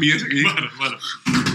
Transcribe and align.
Bora, 0.00 0.70
bora. 0.78 0.98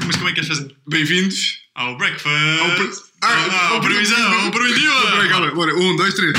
Mas 0.05 0.15
como 0.17 0.29
é 0.29 0.31
que 0.31 0.35
queres 0.41 0.47
fazer? 0.49 0.75
Bem-vindos 0.87 1.61
Ao 1.73 1.97
breakfast. 1.97 2.59
ao. 2.61 2.75
pre- 2.75 2.91
Ah, 3.23 3.67
ao 3.69 3.81
previsão, 3.81 4.39
ao 4.45 4.51
preventiva. 4.51 5.27
calma. 5.29 5.51
Bora, 5.51 5.75
um, 5.75 5.95
dois, 5.95 6.13
três. 6.13 6.33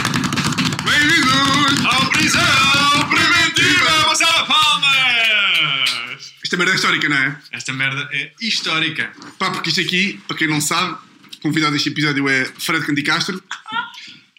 Bem-vindos! 0.85 1.85
Ao 1.85 2.07
prisão 2.11 3.09
preventiva. 3.11 4.05
Passar 4.05 4.47
palmas. 4.47 6.33
Esta 6.45 6.57
merda 6.57 6.73
é 6.73 6.77
histórica, 6.77 7.09
não 7.09 7.17
é? 7.17 7.37
Esta 7.51 7.73
merda 7.73 8.09
é 8.13 8.31
histórica. 8.41 9.13
Pá, 9.37 9.51
porque 9.51 9.71
isto 9.71 9.81
aqui, 9.81 10.21
para 10.29 10.37
quem 10.37 10.47
não 10.47 10.61
sabe, 10.61 10.97
o 11.39 11.41
convidado 11.43 11.73
deste 11.73 11.89
episódio 11.89 12.29
é 12.29 12.45
Fred 12.45 12.87
Canticastro, 12.87 13.43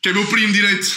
que 0.02 0.08
é 0.08 0.13
meu 0.13 0.26
primo 0.27 0.54
direito. 0.54 0.88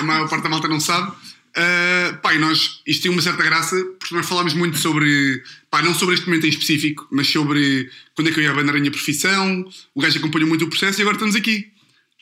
A 0.00 0.02
maior 0.02 0.26
parte 0.26 0.42
da 0.44 0.48
malta 0.48 0.68
não 0.68 0.80
sabe. 0.80 1.12
Uh, 1.56 2.16
pá, 2.18 2.34
e 2.34 2.38
nós, 2.38 2.80
isto 2.84 3.02
tem 3.02 3.12
uma 3.12 3.22
certa 3.22 3.42
graça, 3.44 3.76
porque 3.98 4.14
nós 4.14 4.26
falámos 4.28 4.54
muito 4.54 4.76
sobre, 4.76 5.40
pá, 5.70 5.80
não 5.82 5.94
sobre 5.94 6.16
este 6.16 6.26
momento 6.26 6.46
em 6.46 6.48
específico, 6.48 7.06
mas 7.12 7.28
sobre 7.28 7.88
quando 8.14 8.28
é 8.28 8.32
que 8.32 8.40
eu 8.40 8.44
ia 8.44 8.50
abandonar 8.50 8.74
a 8.74 8.78
minha 8.80 8.90
profissão. 8.90 9.64
O 9.94 10.00
gajo 10.00 10.18
acompanhou 10.18 10.48
muito 10.48 10.64
o 10.64 10.68
processo 10.68 11.00
e 11.00 11.02
agora 11.02 11.16
estamos 11.16 11.36
aqui. 11.36 11.70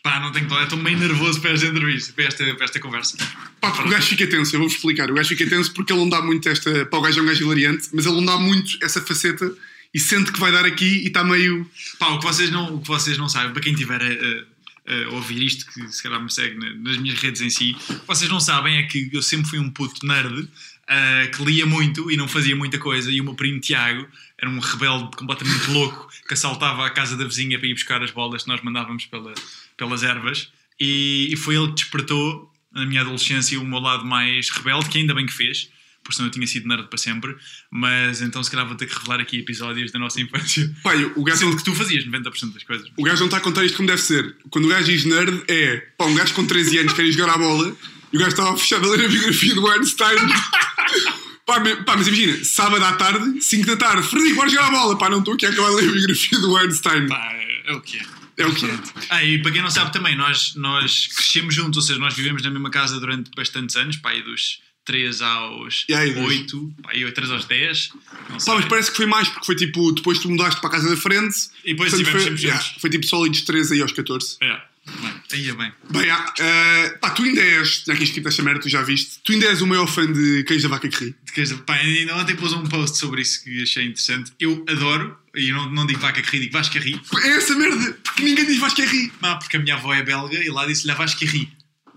Pá, 0.02 0.20
não 0.20 0.32
tenho 0.32 0.44
que 0.44 0.50
falar. 0.50 0.64
Estou 0.64 0.78
meio 0.78 0.98
nervoso 0.98 1.40
para 1.40 1.52
esta 1.52 1.66
entrevista, 1.66 2.12
para 2.12 2.24
esta, 2.24 2.54
para 2.54 2.64
esta 2.64 2.80
conversa. 2.80 3.16
Pá, 3.60 3.70
porque 3.70 3.88
o 3.88 3.90
gajo 3.90 4.06
fica 4.06 4.26
tenso, 4.26 4.54
eu 4.54 4.60
vou-vos 4.60 4.76
explicar. 4.76 5.10
O 5.10 5.14
gajo 5.14 5.28
fica 5.30 5.48
tenso 5.48 5.72
porque 5.72 5.92
ele 5.92 6.00
não 6.00 6.08
dá 6.08 6.20
muito 6.20 6.46
esta. 6.48 6.84
Pá, 6.86 6.98
o 6.98 7.00
gajo 7.00 7.20
é 7.20 7.22
um 7.22 7.26
gajo 7.26 7.44
hilariante, 7.44 7.88
mas 7.94 8.04
ele 8.04 8.16
não 8.16 8.24
dá 8.24 8.36
muito 8.36 8.76
essa 8.82 9.00
faceta 9.00 9.50
e 9.94 10.00
sente 10.00 10.32
que 10.32 10.40
vai 10.40 10.50
dar 10.50 10.64
aqui 10.66 11.04
e 11.04 11.06
está 11.06 11.22
meio. 11.22 11.66
Pá, 11.98 12.08
o 12.08 12.18
que 12.18 12.24
vocês 12.24 12.50
não, 12.50 12.74
o 12.74 12.80
que 12.80 12.88
vocês 12.88 13.16
não 13.16 13.28
sabem, 13.28 13.52
para 13.52 13.62
quem 13.62 13.74
tiver 13.74 14.02
a, 14.02 14.44
a 14.86 15.14
ouvir 15.14 15.42
isto, 15.42 15.66
que 15.72 15.86
se 15.88 16.02
calhar 16.02 16.20
me 16.22 16.30
segue 16.30 16.56
na- 16.58 16.74
nas 16.74 16.96
minhas 16.98 17.18
redes 17.20 17.40
em 17.40 17.50
si, 17.50 17.76
vocês 18.06 18.28
não 18.30 18.40
sabem 18.40 18.78
é 18.78 18.82
que 18.84 19.08
eu 19.12 19.22
sempre 19.22 19.48
fui 19.48 19.58
um 19.58 19.70
puto 19.70 20.04
nerd 20.06 20.48
ah, 20.88 21.26
que 21.34 21.42
lia 21.44 21.64
muito 21.64 22.10
e 22.10 22.16
não 22.16 22.26
fazia 22.26 22.56
muita 22.56 22.78
coisa. 22.78 23.10
E 23.10 23.20
o 23.20 23.24
meu 23.24 23.34
primo 23.34 23.60
Tiago 23.60 24.06
era 24.36 24.50
um 24.50 24.58
rebelde 24.58 25.16
completamente 25.16 25.70
louco 25.70 26.08
que 26.26 26.34
assaltava 26.34 26.84
a 26.84 26.90
casa 26.90 27.16
da 27.16 27.24
vizinha 27.24 27.58
para 27.58 27.68
ir 27.68 27.74
buscar 27.74 28.02
as 28.02 28.10
bolas 28.10 28.42
que 28.42 28.48
nós 28.48 28.60
mandávamos 28.62 29.06
pela- 29.06 29.34
pelas 29.76 30.02
ervas. 30.02 30.48
E, 30.80 31.28
e 31.30 31.36
foi 31.36 31.54
ele 31.54 31.68
que 31.68 31.74
despertou 31.74 32.52
na 32.72 32.84
minha 32.84 33.02
adolescência 33.02 33.60
o 33.60 33.64
meu 33.64 33.78
lado 33.78 34.04
mais 34.04 34.48
rebelde, 34.50 34.88
que 34.88 34.98
ainda 34.98 35.14
bem 35.14 35.26
que 35.26 35.32
fez. 35.32 35.68
Por 36.04 36.12
senão 36.12 36.26
eu 36.28 36.32
tinha 36.32 36.46
sido 36.46 36.66
nerd 36.68 36.88
para 36.88 36.98
sempre, 36.98 37.36
mas 37.70 38.20
então 38.22 38.42
se 38.42 38.50
calhar 38.50 38.66
vou 38.66 38.74
ter 38.76 38.86
que 38.86 38.94
revelar 38.94 39.20
aqui 39.20 39.38
episódios 39.38 39.92
da 39.92 39.98
nossa 39.98 40.20
infância. 40.20 40.62
E 40.96 41.04
o 41.18 41.22
gajo 41.22 41.38
Sendo 41.38 41.56
que 41.56 41.64
tu 41.64 41.74
fazias 41.74 42.04
90% 42.04 42.52
das 42.52 42.62
coisas. 42.64 42.88
O 42.96 43.02
gajo 43.04 43.18
não 43.20 43.26
está 43.26 43.36
a 43.36 43.40
contar 43.40 43.64
isto 43.64 43.76
como 43.76 43.86
deve 43.88 44.02
ser. 44.02 44.36
Quando 44.50 44.64
o 44.64 44.68
gajo 44.68 44.86
diz 44.86 45.04
nerd, 45.04 45.42
é 45.48 45.76
pá, 45.96 46.04
um 46.06 46.14
gajo 46.14 46.34
com 46.34 46.44
13 46.46 46.78
anos 46.78 46.92
quer 46.92 47.04
ir 47.04 47.12
jogar 47.12 47.34
à 47.34 47.38
bola 47.38 47.74
e 48.12 48.16
o 48.16 48.18
gajo 48.18 48.30
estava 48.32 48.56
fechado 48.56 48.86
a 48.86 48.90
ler 48.96 49.04
a 49.04 49.08
biografia 49.08 49.54
do 49.54 49.66
Einstein. 49.68 50.18
pá, 51.46 51.60
me- 51.60 51.76
pá, 51.84 51.96
mas 51.96 52.06
imagina, 52.08 52.44
sábado 52.44 52.84
à 52.84 52.92
tarde, 52.92 53.40
5 53.40 53.66
da 53.66 53.76
tarde, 53.76 54.06
Frederico, 54.08 54.36
bora 54.36 54.50
jogar 54.50 54.68
à 54.68 54.70
bola. 54.70 54.98
Pá, 54.98 55.08
não 55.10 55.20
estou 55.20 55.34
aqui 55.34 55.46
a 55.46 55.50
acabar 55.50 55.70
de 55.70 55.76
ler 55.76 55.88
a 55.88 55.92
biografia 55.92 56.38
do 56.40 56.56
Einstein. 56.56 57.06
Pá, 57.08 57.32
é 57.66 57.72
o 57.72 57.80
que 57.80 57.98
é. 57.98 58.02
É 58.38 58.46
o 58.46 58.54
que 58.54 58.64
é. 58.66 58.78
Ah, 59.10 59.22
e 59.24 59.40
para 59.42 59.52
quem 59.52 59.60
não 59.62 59.70
sabe 59.70 59.92
também, 59.92 60.16
nós, 60.16 60.54
nós 60.56 61.06
crescemos 61.08 61.54
juntos, 61.54 61.76
ou 61.76 61.82
seja, 61.82 61.98
nós 61.98 62.14
vivemos 62.14 62.42
na 62.42 62.50
mesma 62.50 62.70
casa 62.70 62.98
durante 62.98 63.30
bastantes 63.36 63.76
anos, 63.76 63.96
pá, 63.96 64.10
aí 64.10 64.22
dos 64.22 64.60
3 64.84 65.22
aos 65.22 65.84
E 65.88 65.94
aí, 65.94 66.12
dos- 66.12 66.24
8, 66.24 66.74
pá, 66.82 66.90
aí 66.92 67.12
3 67.12 67.30
aos 67.30 67.44
10. 67.44 67.90
Não 68.28 68.40
sei. 68.40 68.52
Pá, 68.52 68.58
mas 68.60 68.68
parece 68.68 68.90
que 68.90 68.96
foi 68.96 69.06
mais, 69.06 69.28
porque 69.28 69.46
foi 69.46 69.56
tipo, 69.56 69.92
depois 69.92 70.18
tu 70.18 70.28
mudaste 70.30 70.60
para 70.60 70.68
a 70.70 70.72
casa 70.72 70.88
da 70.90 70.96
frente. 70.96 71.36
E 71.64 71.72
depois 71.72 71.92
portanto, 71.92 72.10
foi, 72.22 72.36
yeah, 72.40 72.64
foi 72.80 72.90
tipo 72.90 73.06
sólidos 73.06 73.42
13 73.42 73.74
aí 73.74 73.80
aos 73.82 73.92
14. 73.92 74.36
É, 74.42 74.60
bem, 75.00 75.12
aí 75.32 75.48
é 75.48 75.52
bem. 75.54 75.72
Bem, 75.90 76.10
ah, 76.10 76.34
ah, 76.40 76.98
pá, 77.00 77.10
tu 77.10 77.22
ainda 77.22 77.40
és, 77.40 77.84
já 77.86 77.94
que 77.94 78.02
escrito 78.04 78.28
esta 78.28 78.42
merda, 78.42 78.60
tu 78.60 78.68
já 78.68 78.82
viste, 78.82 79.18
tu 79.22 79.32
ainda 79.32 79.46
és 79.46 79.62
o 79.62 79.66
maior 79.66 79.86
fã 79.86 80.10
de 80.10 80.42
queijo 80.44 80.64
da 80.68 80.74
vaca 80.74 80.88
que 80.88 81.04
ri. 81.04 81.14
De 81.24 81.32
queijo- 81.32 81.58
Pá, 81.58 81.74
ainda 81.74 82.16
ontem 82.16 82.34
pus 82.34 82.52
um 82.52 82.64
post 82.64 82.98
sobre 82.98 83.22
isso 83.22 83.44
que 83.44 83.62
achei 83.62 83.84
interessante. 83.84 84.32
Eu 84.40 84.64
adoro, 84.68 85.16
e 85.34 85.52
não, 85.52 85.70
não 85.70 85.86
digo 85.86 86.00
vaca 86.00 86.20
que 86.20 86.28
ri, 86.30 86.40
digo 86.40 86.52
Vasca 86.52 86.78
ri, 86.80 87.00
É 87.22 87.28
essa 87.36 87.54
merda, 87.54 87.96
porque 88.02 88.22
ninguém 88.22 88.44
diz 88.44 88.58
Vasco 88.58 88.82
é 88.82 88.86
ri. 88.86 89.12
Ah, 89.22 89.36
porque 89.36 89.56
a 89.56 89.60
minha 89.60 89.74
avó 89.76 89.94
é 89.94 90.02
belga 90.02 90.42
e 90.42 90.48
lá 90.50 90.66
disse-lhe 90.66 90.90
a 90.90 90.94
Vasca 90.96 91.24
ri. 91.24 91.48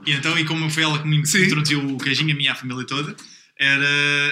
E 0.05 0.11
então, 0.11 0.37
e 0.37 0.45
como 0.45 0.69
foi 0.69 0.83
ela 0.83 0.99
que 0.99 1.07
me 1.07 1.17
introduziu 1.17 1.79
o 1.85 1.97
queijinho, 1.97 2.31
a 2.33 2.37
minha 2.37 2.55
família 2.55 2.85
toda, 2.85 3.15
era, 3.57 3.85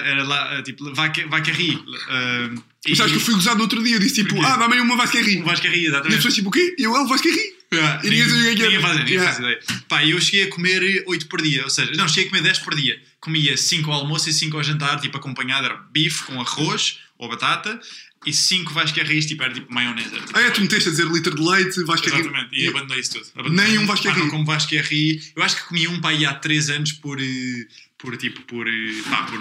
era 0.04 0.22
lá, 0.24 0.62
tipo, 0.62 0.92
vaca, 0.94 1.26
vaca 1.28 1.50
ri. 1.52 1.78
ah, 2.08 2.50
e- 2.86 2.90
Mas 2.90 2.98
sabes 2.98 3.12
que 3.12 3.18
eu 3.18 3.22
fui 3.24 3.34
gozado 3.34 3.56
no 3.56 3.62
outro 3.62 3.82
dia, 3.82 3.96
eu 3.96 4.00
disse 4.00 4.16
tipo, 4.16 4.34
Porquê? 4.36 4.50
ah, 4.50 4.56
dá-me 4.56 4.78
uma 4.80 4.96
Vasco 4.96 5.16
é 5.16 5.22
ri. 5.22 5.40
O 5.40 5.44
Vasca 5.44 5.68
ri, 5.68 5.76
E 5.76 5.80
as 5.80 5.86
exatamente. 5.88 6.16
pessoas 6.16 6.34
tipo, 6.34 6.48
o 6.48 6.52
quê? 6.52 6.74
E 6.78 6.82
eu, 6.82 6.94
é 6.94 7.00
o 7.00 7.06
Vasco 7.06 7.26
é 7.28 7.30
ri. 7.32 7.54
Ah, 7.72 8.00
E 8.04 8.10
ninguém 8.10 8.28
sabia 8.28 8.52
o 8.52 8.54
que 8.56 8.62
era. 8.62 8.70
Ninguém 8.70 8.80
faz, 8.80 8.98
ninguém 8.98 9.14
Yeah. 9.14 9.32
faz 9.32 9.38
ideia. 9.38 9.60
Pá, 9.88 10.04
eu 10.04 10.20
cheguei 10.20 10.42
a 10.44 10.50
comer 10.50 11.04
8 11.06 11.26
por 11.26 11.40
dia, 11.42 11.64
ou 11.64 11.70
seja, 11.70 11.90
não, 11.96 12.06
cheguei 12.06 12.26
a 12.26 12.28
comer 12.30 12.42
10 12.42 12.58
por 12.58 12.74
dia. 12.74 13.00
Comia 13.18 13.56
5 13.56 13.90
ao 13.90 14.00
almoço 14.00 14.28
e 14.28 14.32
5 14.32 14.56
ao 14.58 14.62
jantar, 14.62 15.00
tipo 15.00 15.16
acompanhado, 15.16 15.64
era 15.66 15.76
bife 15.90 16.24
com 16.24 16.40
arroz 16.40 16.98
ou 17.18 17.28
batata, 17.28 17.80
e 18.26 18.32
5 18.32 18.72
vascarris, 18.72 19.26
tipo, 19.26 19.42
era 19.42 19.52
tipo 19.52 19.72
maionese. 19.72 20.10
Ah, 20.32 20.40
é, 20.40 20.50
tu 20.50 20.60
meteste 20.60 20.88
a 20.88 20.92
dizer 20.92 21.06
litro 21.06 21.34
de 21.34 21.42
leite, 21.42 21.82
Vasco 21.84 22.08
é 22.08 22.12
ri. 22.12 22.20
Exatamente, 22.20 22.56
e 22.56 22.68
abandonei 22.68 23.00
isso 23.00 23.12
tudo. 23.12 23.50
Nem 23.50 23.78
um 23.78 23.86
Vasco 23.86 24.08
é 24.08 24.10
Pá, 24.10 24.16
não 24.16 24.24
ri. 24.24 24.30
como 24.30 24.44
Vasco 24.44 24.74
é 24.74 24.80
ri. 24.80 25.22
Eu 25.36 25.42
acho 25.42 25.56
que 25.56 25.68
comi 25.68 25.88
um 25.88 26.00
pá 26.00 26.10
aí 26.10 26.24
há 26.24 26.34
3 26.34 26.70
anos 26.70 26.92
por, 26.92 27.20
eh, 27.20 27.66
por 27.98 28.16
tipo, 28.16 28.42
por, 28.42 28.66
eh, 28.66 29.02
pá, 29.08 29.24
por, 29.24 29.40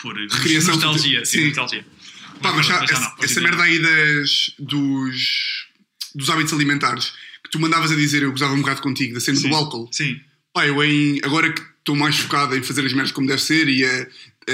por 0.00 0.20
eh, 0.20 0.26
Recriação 0.30 0.74
nostalgia. 0.74 1.24
Sim, 1.24 1.38
sim. 1.38 1.46
nostalgia. 1.46 1.86
Pá, 2.42 2.52
mas 2.52 2.66
já, 2.66 2.78
já 2.78 2.84
essa, 2.84 3.00
não, 3.00 3.14
essa 3.22 3.40
merda 3.40 3.62
aí 3.62 3.78
das, 3.78 4.52
dos, 4.58 5.66
dos 6.14 6.28
hábitos 6.28 6.52
alimentares 6.52 7.12
que 7.46 7.50
tu 7.50 7.60
mandavas 7.60 7.92
a 7.92 7.94
dizer, 7.94 8.22
eu 8.22 8.32
gozava 8.32 8.52
um 8.54 8.60
bocado 8.60 8.82
contigo, 8.82 9.14
da 9.14 9.20
cena 9.20 9.38
Sim. 9.38 9.48
do 9.48 9.54
álcool. 9.54 9.88
Sim. 9.92 10.20
Pá, 10.52 10.66
eu 10.66 10.82
em, 10.82 11.20
agora 11.22 11.52
que 11.52 11.62
estou 11.78 11.94
mais 11.94 12.16
focado 12.16 12.56
em 12.56 12.62
fazer 12.62 12.84
as 12.84 12.92
merdas 12.92 13.12
como 13.12 13.26
deve 13.26 13.40
ser 13.40 13.68
e 13.68 13.84
a 13.84 14.06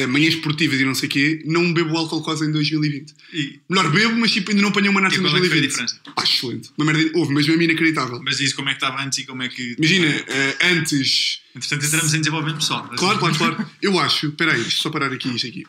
manhãs 0.08 0.34
esportivas 0.34 0.80
e 0.80 0.84
não 0.84 0.94
sei 0.94 1.08
o 1.08 1.12
quê, 1.12 1.42
não 1.44 1.72
bebo 1.72 1.96
álcool 1.96 2.22
quase 2.22 2.46
em 2.46 2.50
2020. 2.52 3.14
E, 3.34 3.60
Melhor 3.68 3.90
bebo, 3.90 4.16
mas 4.16 4.32
tipo, 4.32 4.50
ainda 4.50 4.62
não 4.62 4.70
apanhei 4.70 4.88
uma 4.88 5.00
narça 5.00 5.16
E 5.16 5.20
em 5.20 5.22
qual 5.22 5.36
é 5.36 5.40
que 5.40 5.48
foi 5.48 5.58
a 5.58 5.60
2020. 5.60 5.86
diferença? 5.88 6.14
Pá, 6.14 6.24
excelente. 6.24 6.70
Uma 6.78 6.92
merda, 6.92 7.10
houve, 7.18 7.34
mas 7.34 7.46
mesmo 7.46 7.62
inacreditável. 7.62 8.20
mas 8.24 8.40
isso 8.40 8.54
como 8.56 8.68
é 8.68 8.72
que 8.74 8.84
estava 8.84 9.02
antes 9.04 9.18
e 9.18 9.24
como 9.26 9.42
é 9.42 9.48
que. 9.48 9.74
Imagina, 9.78 10.06
eh, 10.08 10.56
antes. 10.72 11.40
Entretanto, 11.54 11.84
entramos 11.86 12.14
em 12.14 12.18
desenvolvimento 12.20 12.58
pessoal. 12.58 12.88
Claro, 12.96 13.18
claro, 13.18 13.34
claro. 13.36 13.70
Eu 13.82 13.98
acho. 13.98 14.28
Espera 14.28 14.52
aí, 14.54 14.62
deixa 14.62 14.82
só 14.82 14.90
parar 14.90 15.12
aqui 15.12 15.28
isto 15.34 15.46
aqui. 15.46 15.64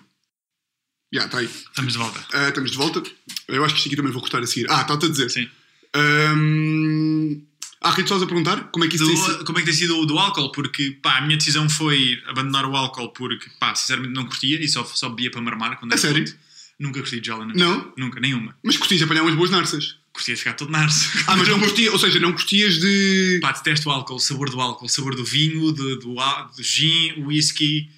Já, 1.13 1.25
está 1.25 1.39
aí. 1.39 1.45
Estamos 1.45 1.93
de 1.93 1.99
volta. 1.99 2.25
Ah, 2.33 2.47
estamos 2.49 2.71
de 2.71 2.77
volta. 2.77 3.03
Eu 3.47 3.63
acho 3.65 3.73
que 3.75 3.79
isto 3.79 3.87
aqui 3.87 3.95
também 3.97 4.11
vou 4.11 4.21
cortar 4.21 4.41
a 4.41 4.47
seguir. 4.47 4.65
Ah, 4.69 4.81
está-te 4.81 5.05
a 5.05 5.09
dizer. 5.09 5.29
Sim. 5.29 5.47
Ahm, 5.95 7.41
há 7.83 7.91
rituais 7.91 8.21
a 8.23 8.25
perguntar 8.25 8.69
como 8.71 8.85
é 8.85 8.87
que 8.87 8.95
isso 8.95 9.05
tem 9.05 9.15
sido. 9.15 9.37
Do, 9.39 9.45
como 9.45 9.57
é 9.59 9.61
que 9.61 9.65
tem 9.67 9.75
sido 9.75 9.99
o 9.99 10.05
do 10.05 10.17
álcool? 10.17 10.51
Porque 10.51 10.91
pá, 11.01 11.17
a 11.17 11.21
minha 11.21 11.37
decisão 11.37 11.69
foi 11.69 12.21
abandonar 12.27 12.65
o 12.65 12.75
álcool 12.75 13.09
porque, 13.09 13.49
pá, 13.59 13.75
sinceramente 13.75 14.13
não 14.13 14.25
curtia 14.25 14.63
e 14.63 14.67
só, 14.67 14.83
só 14.85 15.09
bebia 15.09 15.29
para 15.29 15.41
marmar 15.41 15.77
quando 15.77 15.91
A 15.91 15.95
era 15.95 16.01
sério? 16.01 16.23
puto. 16.25 16.37
Nunca 16.79 16.99
curti 17.01 17.19
de 17.21 17.27
jola 17.27 17.45
na 17.45 17.53
Não? 17.53 17.75
vida. 17.79 17.93
Nunca, 17.97 18.19
nenhuma. 18.19 18.55
Mas 18.63 18.77
curtias 18.77 19.01
apanhar 19.03 19.21
umas 19.21 19.35
boas 19.35 19.51
narças. 19.51 19.97
Curtia 20.11 20.33
de 20.33 20.39
ficar 20.39 20.53
todo 20.53 20.71
narce. 20.71 21.09
Ah, 21.27 21.35
mas 21.37 21.47
não 21.47 21.59
curtias, 21.59 21.93
ou 21.93 21.99
seja, 21.99 22.19
não 22.19 22.31
curtias 22.33 22.79
de. 22.79 23.39
Pá, 23.41 23.51
detesto 23.51 23.89
o 23.89 23.91
álcool, 23.91 24.15
o 24.15 24.19
sabor 24.19 24.49
do 24.49 24.59
álcool, 24.59 24.85
o 24.85 24.89
sabor 24.89 25.15
do 25.15 25.23
vinho, 25.23 25.71
do, 25.71 25.99
do, 25.99 26.15
do 26.15 26.63
gin, 26.63 27.13
whisky. 27.25 27.89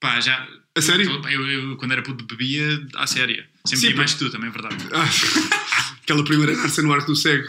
Pá, 0.00 0.20
já. 0.20 0.46
A 0.76 0.80
sério? 0.80 1.10
Eu, 1.28 1.46
eu, 1.48 1.76
quando 1.76 1.92
era 1.92 2.02
puto 2.02 2.24
bebia 2.24 2.86
à 2.96 3.06
séria. 3.06 3.46
Sempre 3.64 3.86
bebi 3.88 3.98
mais 3.98 4.12
que 4.14 4.18
tu, 4.20 4.30
também 4.30 4.48
é 4.48 4.52
verdade. 4.52 4.76
Ah, 4.92 5.08
aquela 6.02 6.24
primeira 6.24 6.56
narça 6.56 6.82
no 6.82 6.92
arco 6.92 7.06
do 7.08 7.16
cego. 7.16 7.48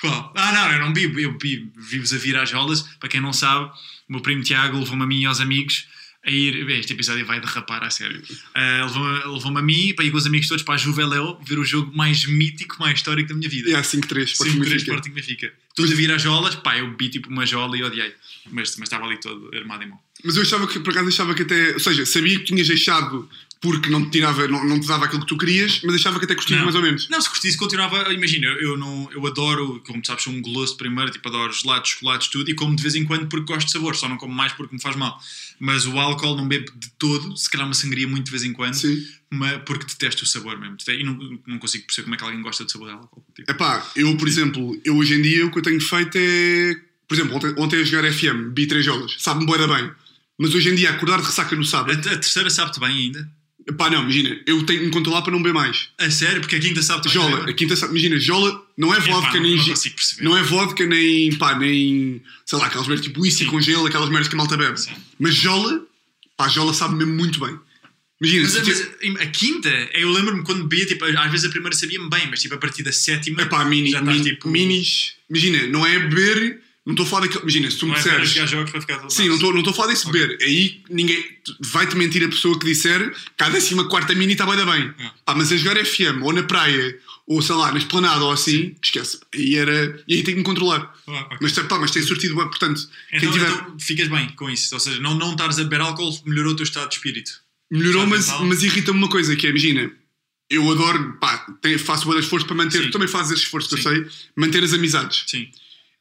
Qual? 0.00 0.32
Ah, 0.36 0.52
não, 0.52 0.72
eu 0.72 0.80
não 0.80 0.92
bebo. 0.92 1.18
Eu 1.20 1.32
bebi, 1.32 1.70
vivo 1.76 2.14
a 2.14 2.18
vir 2.18 2.36
às 2.36 2.48
jolas. 2.50 2.82
Para 3.00 3.08
quem 3.08 3.20
não 3.20 3.32
sabe, 3.32 3.66
o 4.08 4.12
meu 4.12 4.20
primo 4.20 4.42
Tiago 4.42 4.78
levou-me 4.78 5.02
a 5.02 5.06
mim 5.06 5.20
e 5.22 5.26
aos 5.26 5.40
amigos 5.40 5.86
a 6.26 6.30
ir. 6.30 6.64
bem, 6.66 6.80
Este 6.80 6.92
episódio 6.94 7.24
vai 7.26 7.40
derrapar, 7.40 7.82
a 7.84 7.90
sério. 7.90 8.22
Ah, 8.54 8.84
levou-me 8.86 9.34
levou-me 9.34 9.58
a 9.58 9.62
mim 9.62 9.92
para 9.94 10.04
ir 10.04 10.10
com 10.10 10.16
os 10.16 10.26
amigos 10.26 10.48
todos 10.48 10.62
para 10.64 10.74
a 10.74 10.78
Juveléu 10.78 11.38
ver 11.46 11.58
o 11.58 11.64
jogo 11.64 11.94
mais 11.96 12.24
mítico, 12.26 12.76
mais 12.80 12.98
histórico 12.98 13.28
da 13.28 13.34
minha 13.34 13.48
vida. 13.48 13.70
E 13.70 13.74
há 13.74 13.82
5-3. 13.82 13.84
Sim, 13.86 14.32
Sporting 14.32 14.58
três 14.58 14.58
Benfica. 14.58 14.90
Sporting 14.92 15.10
Benfica. 15.10 15.52
Tudo 15.74 15.92
a 15.92 15.96
vir 15.96 16.10
às 16.12 16.22
jolas, 16.22 16.54
pá, 16.54 16.78
eu 16.78 16.88
bebi 16.90 17.08
tipo 17.08 17.28
uma 17.28 17.44
jola 17.46 17.76
e 17.76 17.82
odiei. 17.82 18.14
Mas, 18.50 18.76
mas 18.76 18.86
estava 18.86 19.06
ali 19.06 19.18
todo 19.18 19.50
armado 19.56 19.82
em 19.84 19.88
mão. 19.88 19.98
Mas 20.22 20.36
eu 20.36 20.42
achava 20.42 20.66
que, 20.66 20.78
por 20.80 20.90
acaso, 20.92 21.08
achava 21.08 21.34
que 21.34 21.42
até. 21.42 21.72
Ou 21.72 21.80
seja, 21.80 22.06
sabia 22.06 22.38
que 22.38 22.44
tinhas 22.44 22.68
deixado 22.68 23.28
porque 23.64 23.88
não 23.88 24.04
te 24.04 24.10
tirava, 24.10 24.46
não, 24.46 24.62
não 24.62 24.78
te 24.78 24.86
dava 24.86 25.06
aquilo 25.06 25.22
que 25.22 25.26
tu 25.26 25.38
querias, 25.38 25.80
mas 25.82 25.94
achava 25.94 26.18
que 26.18 26.26
até 26.26 26.34
curtias 26.34 26.60
mais 26.60 26.74
ou 26.74 26.82
menos. 26.82 27.08
Não, 27.08 27.18
se 27.18 27.30
curtisse, 27.30 27.56
continuava. 27.56 28.12
Imagina, 28.12 28.46
eu, 28.46 28.60
eu 28.60 28.76
não, 28.76 29.08
eu 29.10 29.26
adoro, 29.26 29.82
como 29.86 30.02
tu 30.02 30.08
sabes, 30.08 30.22
sou 30.22 30.34
um 30.34 30.42
goloso 30.42 30.76
primeiro, 30.76 31.10
tipo, 31.10 31.26
adoro 31.26 31.50
gelados, 31.50 31.88
chocolates, 31.88 32.28
tudo, 32.28 32.50
e 32.50 32.54
como 32.54 32.76
de 32.76 32.82
vez 32.82 32.94
em 32.94 33.04
quando 33.04 33.26
porque 33.26 33.50
gosto 33.50 33.66
de 33.66 33.72
sabor, 33.72 33.96
só 33.96 34.06
não 34.06 34.18
como 34.18 34.34
mais 34.34 34.52
porque 34.52 34.74
me 34.74 34.82
faz 34.82 34.96
mal. 34.96 35.18
Mas 35.58 35.86
o 35.86 35.98
álcool 35.98 36.36
não 36.36 36.46
bebo 36.46 36.70
de 36.76 36.90
todo, 36.98 37.34
se 37.38 37.48
calhar 37.48 37.66
uma 37.66 37.72
sangria 37.72 38.06
muito 38.06 38.26
de 38.26 38.30
vez 38.30 38.44
em 38.44 38.52
quando, 38.52 38.74
Sim. 38.74 39.02
mas 39.30 39.62
porque 39.64 39.86
detesto 39.86 40.24
o 40.24 40.26
sabor 40.26 40.60
mesmo. 40.60 40.76
E 40.86 41.02
não, 41.02 41.40
não 41.46 41.58
consigo 41.58 41.86
perceber 41.86 42.04
como 42.04 42.16
é 42.16 42.18
que 42.18 42.24
alguém 42.24 42.42
gosta 42.42 42.66
de 42.66 42.70
sabor 42.70 42.88
de 42.88 42.94
álcool. 42.94 43.24
Tipo, 43.34 43.50
Epá, 43.50 43.90
eu, 43.96 44.14
por 44.18 44.28
exemplo, 44.28 44.78
eu 44.84 44.94
hoje 44.94 45.14
em 45.14 45.22
dia 45.22 45.46
o 45.46 45.50
que 45.50 45.58
eu 45.58 45.62
tenho 45.62 45.80
feito 45.80 46.18
é. 46.18 46.76
Por 47.08 47.14
exemplo, 47.14 47.34
ontem, 47.36 47.54
ontem 47.56 47.80
a 47.80 47.84
jogar 47.84 48.12
FM, 48.12 48.52
bi 48.52 48.66
três 48.66 48.84
jolas, 48.84 49.16
sabe-me 49.18 49.46
da 49.56 49.66
bem. 49.66 49.90
Mas 50.38 50.54
hoje 50.54 50.68
em 50.68 50.74
dia, 50.74 50.90
acordar 50.90 51.20
de 51.20 51.26
ressaca 51.26 51.56
no 51.56 51.62
a, 51.62 51.64
sábado. 51.64 51.98
a 51.98 52.02
terceira 52.02 52.50
sabe-te 52.50 52.78
bem 52.78 52.90
ainda. 52.90 53.30
Epá, 53.66 53.88
não, 53.88 54.02
imagina, 54.02 54.38
eu 54.46 54.62
tenho 54.66 54.80
que 54.80 54.86
me 54.86 54.92
controlar 54.92 55.22
para 55.22 55.32
não 55.32 55.42
beber 55.42 55.54
mais. 55.54 55.88
A 55.98 56.10
sério, 56.10 56.40
porque 56.42 56.56
a 56.56 56.60
quinta 56.60 56.80
bem. 56.80 57.12
Jola, 57.12 57.48
a 57.48 57.52
quinta, 57.54 57.74
sabe- 57.76 57.92
imagina, 57.92 58.18
Jola 58.20 58.62
não 58.76 58.92
é 58.92 59.00
vodka 59.00 59.34
não- 59.36 59.42
nem. 59.42 59.56
não 59.56 59.64
consigo 59.64 59.94
perceber. 59.96 60.22
Não 60.24 60.36
é 60.36 60.42
vodka 60.42 60.84
nem. 60.86 61.34
pá, 61.36 61.58
nem. 61.58 62.20
sei 62.44 62.58
lá, 62.58 62.66
aquelas 62.66 62.86
merdas 62.86 63.06
tipo 63.06 63.22
whisky 63.22 63.46
com 63.46 63.58
gelo, 63.60 63.86
aquelas 63.86 64.10
merdas 64.10 64.28
que 64.28 64.34
a 64.34 64.38
malta 64.38 64.56
bebe. 64.56 64.78
Sim. 64.78 64.92
Mas 65.18 65.34
Jola, 65.34 65.80
pá, 66.36 66.46
Jola 66.48 66.74
sabe 66.74 66.94
mesmo 66.96 67.14
muito 67.14 67.40
bem. 67.40 67.58
Imagina, 68.20 68.42
Mas, 68.44 68.54
mas 69.08 69.22
a 69.22 69.26
quinta, 69.26 69.68
eu 69.94 70.10
lembro-me 70.10 70.42
quando 70.44 70.66
bebia, 70.66 70.86
tipo, 70.86 71.04
às 71.04 71.30
vezes 71.30 71.46
a 71.46 71.50
primeira 71.50 71.74
sabia-me 71.76 72.08
bem, 72.08 72.26
mas 72.30 72.40
tipo, 72.40 72.54
a 72.54 72.58
partir 72.58 72.82
da 72.82 72.92
sétima. 72.92 73.42
Epá, 73.42 73.64
mini, 73.64 73.90
já 73.90 73.98
estás 74.00 74.16
mini- 74.18 74.30
tipo. 74.30 74.48
minis. 74.50 75.14
Imagina, 75.28 75.66
não 75.68 75.84
é 75.86 75.98
beber. 75.98 76.60
Não 76.86 76.92
estou 76.92 77.06
a 77.06 77.08
falar 77.08 77.22
daquilo. 77.22 77.42
Imagina, 77.42 77.70
se 77.70 77.78
tu 77.78 77.86
me 77.86 77.92
é 77.92 77.94
disseres. 77.96 78.28
jogar 78.30 78.46
jogos 78.46 78.70
para 78.70 78.80
ficar 78.80 79.10
Sim, 79.10 79.28
não 79.28 79.34
estou 79.36 79.54
não 79.54 79.60
a 79.62 79.72
falar 79.72 79.88
desse 79.88 80.04
beber. 80.10 80.36
Aí 80.42 80.82
ninguém. 80.90 81.24
Vai-te 81.60 81.96
mentir 81.96 82.22
a 82.24 82.28
pessoa 82.28 82.58
que 82.58 82.66
disser 82.66 83.14
que 83.36 83.44
a 83.44 83.48
décima 83.48 83.88
quarta 83.88 84.14
mini 84.14 84.32
está 84.32 84.44
bem 84.44 84.56
da 84.56 84.66
bem. 84.66 84.92
É. 84.98 85.10
Pá, 85.24 85.34
mas 85.34 85.50
a 85.50 85.56
jogar 85.56 85.82
FM 85.84 86.22
ou 86.22 86.32
na 86.32 86.42
praia 86.42 86.98
ou 87.26 87.40
sei 87.40 87.54
lá, 87.54 87.72
na 87.72 87.78
esplanada 87.78 88.22
ou 88.22 88.32
assim, 88.32 88.74
esquece. 88.82 89.18
Aí 89.34 89.56
era. 89.56 89.98
E 90.06 90.14
aí 90.16 90.22
tem 90.22 90.34
que 90.34 90.38
me 90.40 90.44
controlar. 90.44 90.94
Ah, 91.06 91.20
ok. 91.22 91.38
Mas, 91.40 91.52
pá, 91.52 91.78
mas 91.78 91.90
tem 91.90 92.02
sortido 92.02 92.36
bem. 92.36 92.44
Portanto, 92.48 92.86
Então, 93.12 93.32
tiver. 93.32 93.48
então 93.50 93.78
ficas 93.80 94.08
bem 94.08 94.28
com 94.36 94.50
isso. 94.50 94.74
Ou 94.74 94.80
seja, 94.80 95.00
não, 95.00 95.14
não 95.14 95.30
estares 95.32 95.58
a 95.58 95.62
beber 95.64 95.80
álcool 95.80 96.14
melhorou 96.26 96.52
o 96.52 96.56
teu 96.56 96.64
estado 96.64 96.88
de 96.90 96.96
espírito. 96.96 97.32
Melhorou, 97.70 98.06
mas, 98.06 98.26
mental. 98.26 98.44
mas 98.44 98.62
irrita-me 98.62 98.98
uma 98.98 99.08
coisa 99.08 99.34
que 99.34 99.46
é, 99.46 99.50
imagina, 99.50 99.90
eu 100.50 100.70
adoro, 100.70 101.14
pá, 101.14 101.46
faço 101.82 102.04
bom 102.06 102.16
esforço 102.18 102.46
para 102.46 102.54
manter, 102.56 102.84
Sim. 102.84 102.90
também 102.90 103.08
fazes 103.08 103.32
esse 103.32 103.42
esforço 103.44 103.68
que 103.70 103.74
eu 103.74 103.78
Sim. 103.78 104.04
sei, 104.04 104.06
manter 104.36 104.62
as 104.62 104.74
amizades. 104.74 105.24
Sim. 105.26 105.48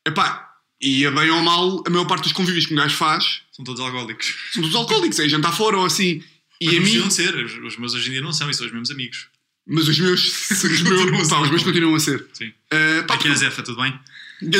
Epá, 0.06 0.53
e 0.84 1.06
a 1.06 1.12
bem 1.12 1.30
ou 1.32 1.42
mal, 1.42 1.82
a 1.88 1.90
maior 1.90 2.04
parte 2.06 2.24
dos 2.24 2.34
convívios 2.34 2.66
que 2.66 2.74
um 2.74 2.78
gajo 2.78 2.98
faz 2.98 3.40
São 3.54 3.64
todos 3.64 3.80
alcoólicos. 3.80 4.36
são 4.52 4.62
todos 4.62 4.76
alcoólicos, 4.76 5.18
é 5.18 5.30
jantar 5.30 5.56
fora 5.56 5.78
ou 5.78 5.86
assim. 5.86 6.22
E 6.60 6.66
Mas 6.66 6.76
a 6.76 6.82
mim, 6.82 7.10
ser. 7.10 7.36
Os, 7.36 7.78
meus 7.78 7.94
hoje 7.94 8.10
em 8.10 8.12
dia 8.12 8.22
não 8.22 8.34
são 8.34 8.50
e 8.50 8.54
são 8.54 8.66
os 8.66 8.72
mesmos 8.72 8.92
amigos. 8.92 9.28
mas 9.66 9.88
os 9.88 9.98
meus, 9.98 10.52
os 10.52 10.82
meus, 10.82 11.30
pá, 11.30 11.40
os 11.40 11.50
meus 11.50 11.64
continuam 11.64 11.96
a 11.96 12.00
ser. 12.02 12.28
Sim. 12.34 12.48
Uh, 12.48 13.08
pá, 13.08 13.14
Aqui 13.14 13.30
é 13.30 13.32
a 13.32 13.36
Zefa, 13.36 13.64
tudo 13.64 13.82
bem? 13.82 13.98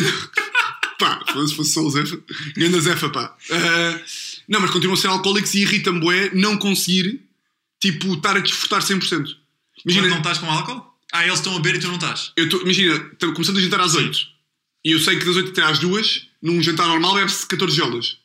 pá, 0.98 1.20
se 1.46 1.56
fosse 1.56 1.74
só 1.74 1.82
o 1.82 1.92
Zefa, 1.92 2.18
grande 2.56 2.80
Zefa, 2.80 3.10
pá. 3.10 3.36
Uh, 3.50 4.00
não, 4.48 4.62
mas 4.62 4.72
continuam 4.72 4.98
a 4.98 5.02
ser 5.02 5.08
alcoólicos 5.08 5.54
e 5.56 5.62
irrita-me, 5.64 6.00
bué, 6.00 6.32
não 6.34 6.58
conseguir, 6.58 7.20
tipo, 7.82 8.14
estar 8.14 8.38
a 8.38 8.40
desfrutar 8.40 8.82
100%. 8.82 9.28
Imagina. 9.86 10.08
não 10.08 10.18
estás 10.20 10.38
com 10.38 10.50
álcool? 10.50 10.86
Ah, 11.12 11.26
eles 11.26 11.40
estão 11.40 11.54
a 11.54 11.60
beber 11.60 11.76
e 11.76 11.80
tu 11.82 11.88
não 11.88 11.96
estás. 11.96 12.32
Eu 12.38 12.48
tô, 12.48 12.62
imagina, 12.62 12.98
começando 13.34 13.58
a 13.58 13.62
jantar 13.62 13.82
às 13.82 13.94
8 13.94 14.33
e 14.84 14.92
eu 14.92 15.00
sei 15.00 15.18
que 15.18 15.26
das 15.26 15.36
8 15.36 15.52
até 15.52 15.62
às 15.64 15.80
2, 15.80 16.28
num 16.42 16.62
jantar 16.62 16.88
normal, 16.88 17.16
bebe-se 17.16 17.46
14 17.48 17.76
jolas 17.76 18.18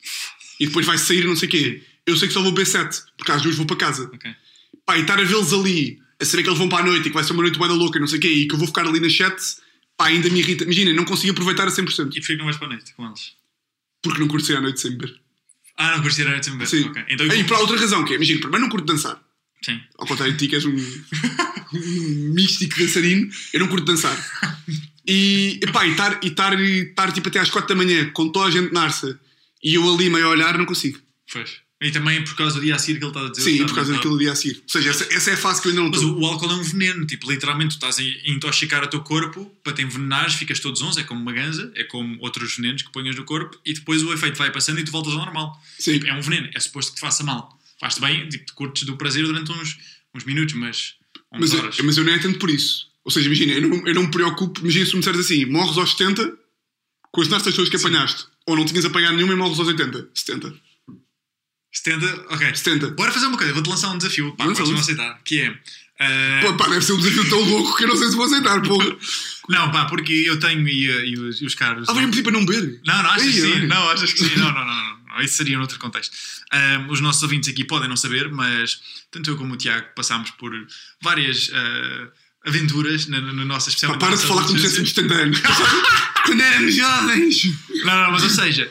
e 0.61 0.67
depois 0.67 0.85
vai 0.87 0.99
sair 0.99 1.25
não 1.25 1.37
sei 1.37 1.49
o 1.49 1.51
quê. 1.51 1.83
Eu 2.07 2.17
sei 2.17 2.27
que 2.29 2.35
só 2.35 2.43
vou 2.43 2.53
beber 2.53 2.67
7, 2.67 3.03
porque 3.17 3.31
às 3.33 3.43
2 3.43 3.57
vou 3.57 3.67
para 3.67 3.77
casa. 3.77 4.11
Ok. 4.13 4.31
Pá, 4.85 4.97
e 4.99 5.03
estar 5.03 5.19
a 5.21 5.25
vê-los 5.25 5.53
ali, 5.53 5.99
a 6.21 6.25
saber 6.25 6.43
que 6.43 6.49
eles 6.49 6.59
vão 6.59 6.69
para 6.69 6.83
a 6.83 6.87
noite 6.87 7.01
e 7.07 7.11
que 7.11 7.15
vai 7.15 7.23
ser 7.23 7.33
uma 7.33 7.43
noite 7.43 7.59
bué 7.59 7.69
da 7.69 7.75
louca, 7.75 8.01
não 8.01 8.07
sei 8.07 8.19
o 8.19 8.23
quê, 8.23 8.29
e 8.29 8.49
que 8.49 8.55
eu 8.55 8.59
vou 8.59 8.67
ficar 8.67 8.87
ali 8.87 8.99
na 8.99 9.09
chat, 9.09 9.37
pá, 9.97 10.07
ainda 10.07 10.29
me 10.31 10.39
irrita. 10.41 10.65
Imagina, 10.65 10.93
não 10.95 11.05
consigo 11.05 11.33
aproveitar 11.33 11.69
a 11.69 11.71
100%, 11.71 11.87
E 12.17 12.21
porquê 12.21 12.21
que 12.21 12.37
não 12.37 12.45
vais 12.47 12.57
para 12.57 12.67
a 12.67 12.71
noite 12.71 12.93
com 12.95 13.07
eles? 13.07 13.37
porque 14.03 14.21
não 14.21 14.29
curto 14.29 14.47
sair 14.47 14.57
à 14.57 14.61
noite 14.61 14.81
sem 14.81 14.93
beber. 14.93 15.15
Ah, 15.77 15.97
não 15.97 16.03
curtir 16.03 16.23
a 16.23 16.31
noite 16.31 16.45
sem 16.47 16.55
beber. 16.55 16.67
Sim. 16.69 16.85
Ok. 16.89 17.05
Então, 17.09 17.27
e 17.27 17.45
para 17.45 17.59
outra 17.59 17.77
razão, 17.77 18.05
que 18.05 18.13
é, 18.13 18.17
imagina, 18.17 18.41
primeiro 18.41 18.63
não 18.65 18.71
curto 18.71 18.87
dançar. 18.87 19.21
Sim. 19.63 19.81
Ao 19.99 20.07
contrário 20.07 20.33
de 20.35 20.39
ti, 20.41 20.49
que 20.49 20.55
és 20.55 20.65
um, 20.65 20.75
um 21.75 22.33
místico 22.35 22.79
dançarino, 22.79 23.29
eu 23.53 23.61
não 23.61 23.69
curto 23.69 23.85
dançar. 23.85 24.17
E, 25.09 25.59
epá, 25.63 25.87
e 25.87 25.93
estar 25.93 26.21
e 26.23 26.27
estar- 26.29 26.61
e 26.61 26.79
estar, 26.91 27.13
tipo 27.13 27.29
até 27.29 27.41
às 27.41 27.49
4 27.51 27.69
da 27.69 27.75
manhã 27.83 28.11
com 28.11 28.29
toda 28.29 28.47
a 28.47 28.51
gente 28.51 28.73
na 28.75 28.83
arça 28.83 29.19
e 29.65 29.75
eu 29.75 29.95
ali 29.95 30.11
meio 30.11 30.27
a 30.27 30.29
olhar, 30.29 30.59
não 30.59 30.67
consigo. 30.67 30.99
Pois. 31.33 31.57
E 31.81 31.91
também 31.93 32.23
por 32.25 32.35
causa 32.35 32.57
do 32.57 32.61
dia 32.61 32.75
a 32.75 32.79
seguir 32.79 32.99
que 32.99 33.05
ele 33.05 33.11
está 33.13 33.25
a 33.25 33.31
dizer. 33.31 33.43
Sim, 33.43 33.65
por 33.67 33.75
causa 33.77 33.93
daquele 33.93 34.19
dia 34.19 34.33
a 34.33 34.35
seguir. 34.37 34.57
Ou 34.65 34.69
seja, 34.69 34.91
essa, 34.91 35.05
essa 35.15 35.31
é 35.31 35.35
a 35.35 35.37
fase 35.37 35.63
que 35.63 35.69
eu 35.69 35.71
ainda 35.71 35.83
não 35.83 35.91
Mas 35.91 36.01
estou. 36.01 36.17
o, 36.17 36.23
o 36.23 36.27
álcool 36.27 36.51
é 36.51 36.55
um 36.55 36.63
veneno, 36.63 37.07
tipo, 37.07 37.31
literalmente 37.31 37.71
tu 37.79 37.87
estás 37.87 37.99
a 38.01 38.03
intoxicar 38.29 38.83
o 38.83 38.89
teu 38.89 39.01
corpo 39.01 39.45
para 39.63 39.73
te 39.73 39.83
envenenares, 39.83 40.35
ficas 40.35 40.59
todos 40.59 40.83
onze, 40.83 41.01
é 41.01 41.05
como 41.05 41.21
uma 41.23 41.33
ganza, 41.33 41.71
é 41.77 41.85
como 41.85 42.19
outros 42.21 42.57
venenos 42.57 42.83
que 42.83 42.91
ponhas 42.91 43.15
no 43.17 43.25
corpo 43.25 43.57
e 43.65 43.73
depois 43.73 44.03
o 44.03 44.13
efeito 44.13 44.37
vai 44.37 44.51
passando 44.51 44.81
e 44.81 44.85
tu 44.85 44.91
voltas 44.91 45.13
ao 45.13 45.21
normal. 45.21 45.57
Sim. 45.79 45.95
Tipo, 45.95 46.09
é 46.09 46.15
um 46.15 46.21
veneno, 46.21 46.51
é 46.53 46.59
suposto 46.61 46.91
que 46.91 46.97
te 46.97 47.01
faça 47.01 47.23
mal. 47.23 47.57
Faz-te 47.81 48.01
bem, 48.01 48.29
tipo, 48.29 48.45
tu 48.47 48.55
curtes 48.55 48.83
do 48.83 48.97
prazer 48.97 49.25
durante 49.25 49.53
uns, 49.53 49.79
uns 50.15 50.25
minutos, 50.25 50.55
mas 50.57 50.95
Mas, 51.33 51.43
11 51.51 51.55
eu- 51.55 51.61
horas. 51.63 51.77
mas 51.85 51.97
eu 51.97 52.03
não 52.05 52.13
é 52.13 52.19
tanto 52.19 52.39
por 52.41 52.51
isso. 52.51 52.88
Ou 53.05 53.11
seja, 53.11 53.27
imagina, 53.27 53.53
eu 53.53 53.69
não, 53.69 53.87
eu 53.87 53.95
não 53.95 54.03
me 54.03 54.11
preocupo. 54.11 54.61
Imagina 54.61 54.85
se 54.85 54.91
tu 54.91 54.97
me 54.97 55.01
disseres 55.01 55.21
assim: 55.21 55.45
morres 55.47 55.79
aos 55.79 55.93
70 55.93 56.39
com 57.13 57.21
as 57.21 57.29
nastas 57.29 57.55
todas 57.55 57.71
que 57.71 57.77
apanhaste. 57.77 58.27
Ou 58.47 58.57
não 58.57 58.65
tinhas 58.65 58.85
apanhado 58.85 59.17
nenhuma 59.17 59.33
e 59.33 59.37
morres 59.37 59.59
aos 59.59 59.69
80. 59.69 60.11
70. 60.15 60.55
70, 61.73 62.27
ok. 62.31 62.55
70. 62.55 62.91
Bora 62.93 63.13
fazer 63.13 63.27
uma 63.27 63.37
coisa, 63.37 63.53
vou-te 63.53 63.69
lançar 63.69 63.91
um 63.91 63.99
desafio, 63.99 64.35
pá, 64.37 64.45
podes 64.45 64.71
não 64.71 64.79
aceitar, 64.79 65.21
que 65.25 65.41
é... 65.41 65.59
ah, 66.01 66.41
Pô, 66.43 66.55
pá, 66.57 66.69
deve 66.69 66.85
ser 66.85 66.93
um 66.93 66.99
desafio 66.99 67.29
tão 67.29 67.41
louco 67.41 67.77
que 67.77 67.85
eu 67.85 67.89
não 67.89 67.97
sei 67.97 68.09
se 68.09 68.17
vou 68.17 68.25
aceitar, 68.25 68.61
porra. 68.63 68.97
não, 69.49 69.71
pá, 69.71 69.85
porque 69.85 70.13
eu 70.13 70.39
tenho 70.39 70.67
e, 70.67 71.11
e 71.11 71.19
os, 71.19 71.41
e 71.43 71.47
os 71.47 71.55
caros... 71.55 71.89
Ah, 71.89 71.93
vai-me 71.93 72.11
pedir 72.11 72.23
para 72.23 72.33
não 72.33 72.45
beber. 72.45 72.81
Não, 72.87 73.03
não, 73.03 73.11
achas 73.11 73.27
Ei, 73.27 73.33
que 73.33 73.41
sim. 73.41 73.67
Não, 73.67 73.91
achas 73.91 74.13
que 74.13 74.19
sim. 74.19 74.37
Não, 74.37 74.53
não, 74.53 74.67
não, 74.67 74.99
não. 75.09 75.21
Isso 75.23 75.37
seria 75.37 75.59
noutro 75.59 75.79
contexto. 75.79 76.17
Ahm, 76.53 76.91
os 76.91 77.01
nossos 77.01 77.23
ouvintes 77.23 77.51
aqui 77.51 77.65
podem 77.65 77.89
não 77.89 77.97
saber, 77.97 78.31
mas 78.31 78.81
tanto 79.11 79.31
eu 79.31 79.37
como 79.37 79.55
o 79.55 79.57
Tiago 79.57 79.89
passámos 79.95 80.31
por 80.33 80.53
várias 81.03 81.51
ah, 81.53 82.11
aventuras 82.49 83.07
na, 83.07 83.21
na 83.21 83.45
nossa 83.45 83.67
Pá, 83.67 83.71
especialmente. 83.71 84.01
para 84.01 84.17
de 84.17 84.23
falar 84.27 84.45
como 84.45 84.59
se 84.59 84.65
tivéssemos 84.65 84.91
70 84.91 85.15
anos. 85.15 85.41
Quando 86.27 86.41
éramos 86.41 86.75
jovens. 86.75 87.45
Não, 87.85 88.03
não, 88.03 88.11
mas 88.13 88.23
ou 88.23 88.31
seja, 88.31 88.71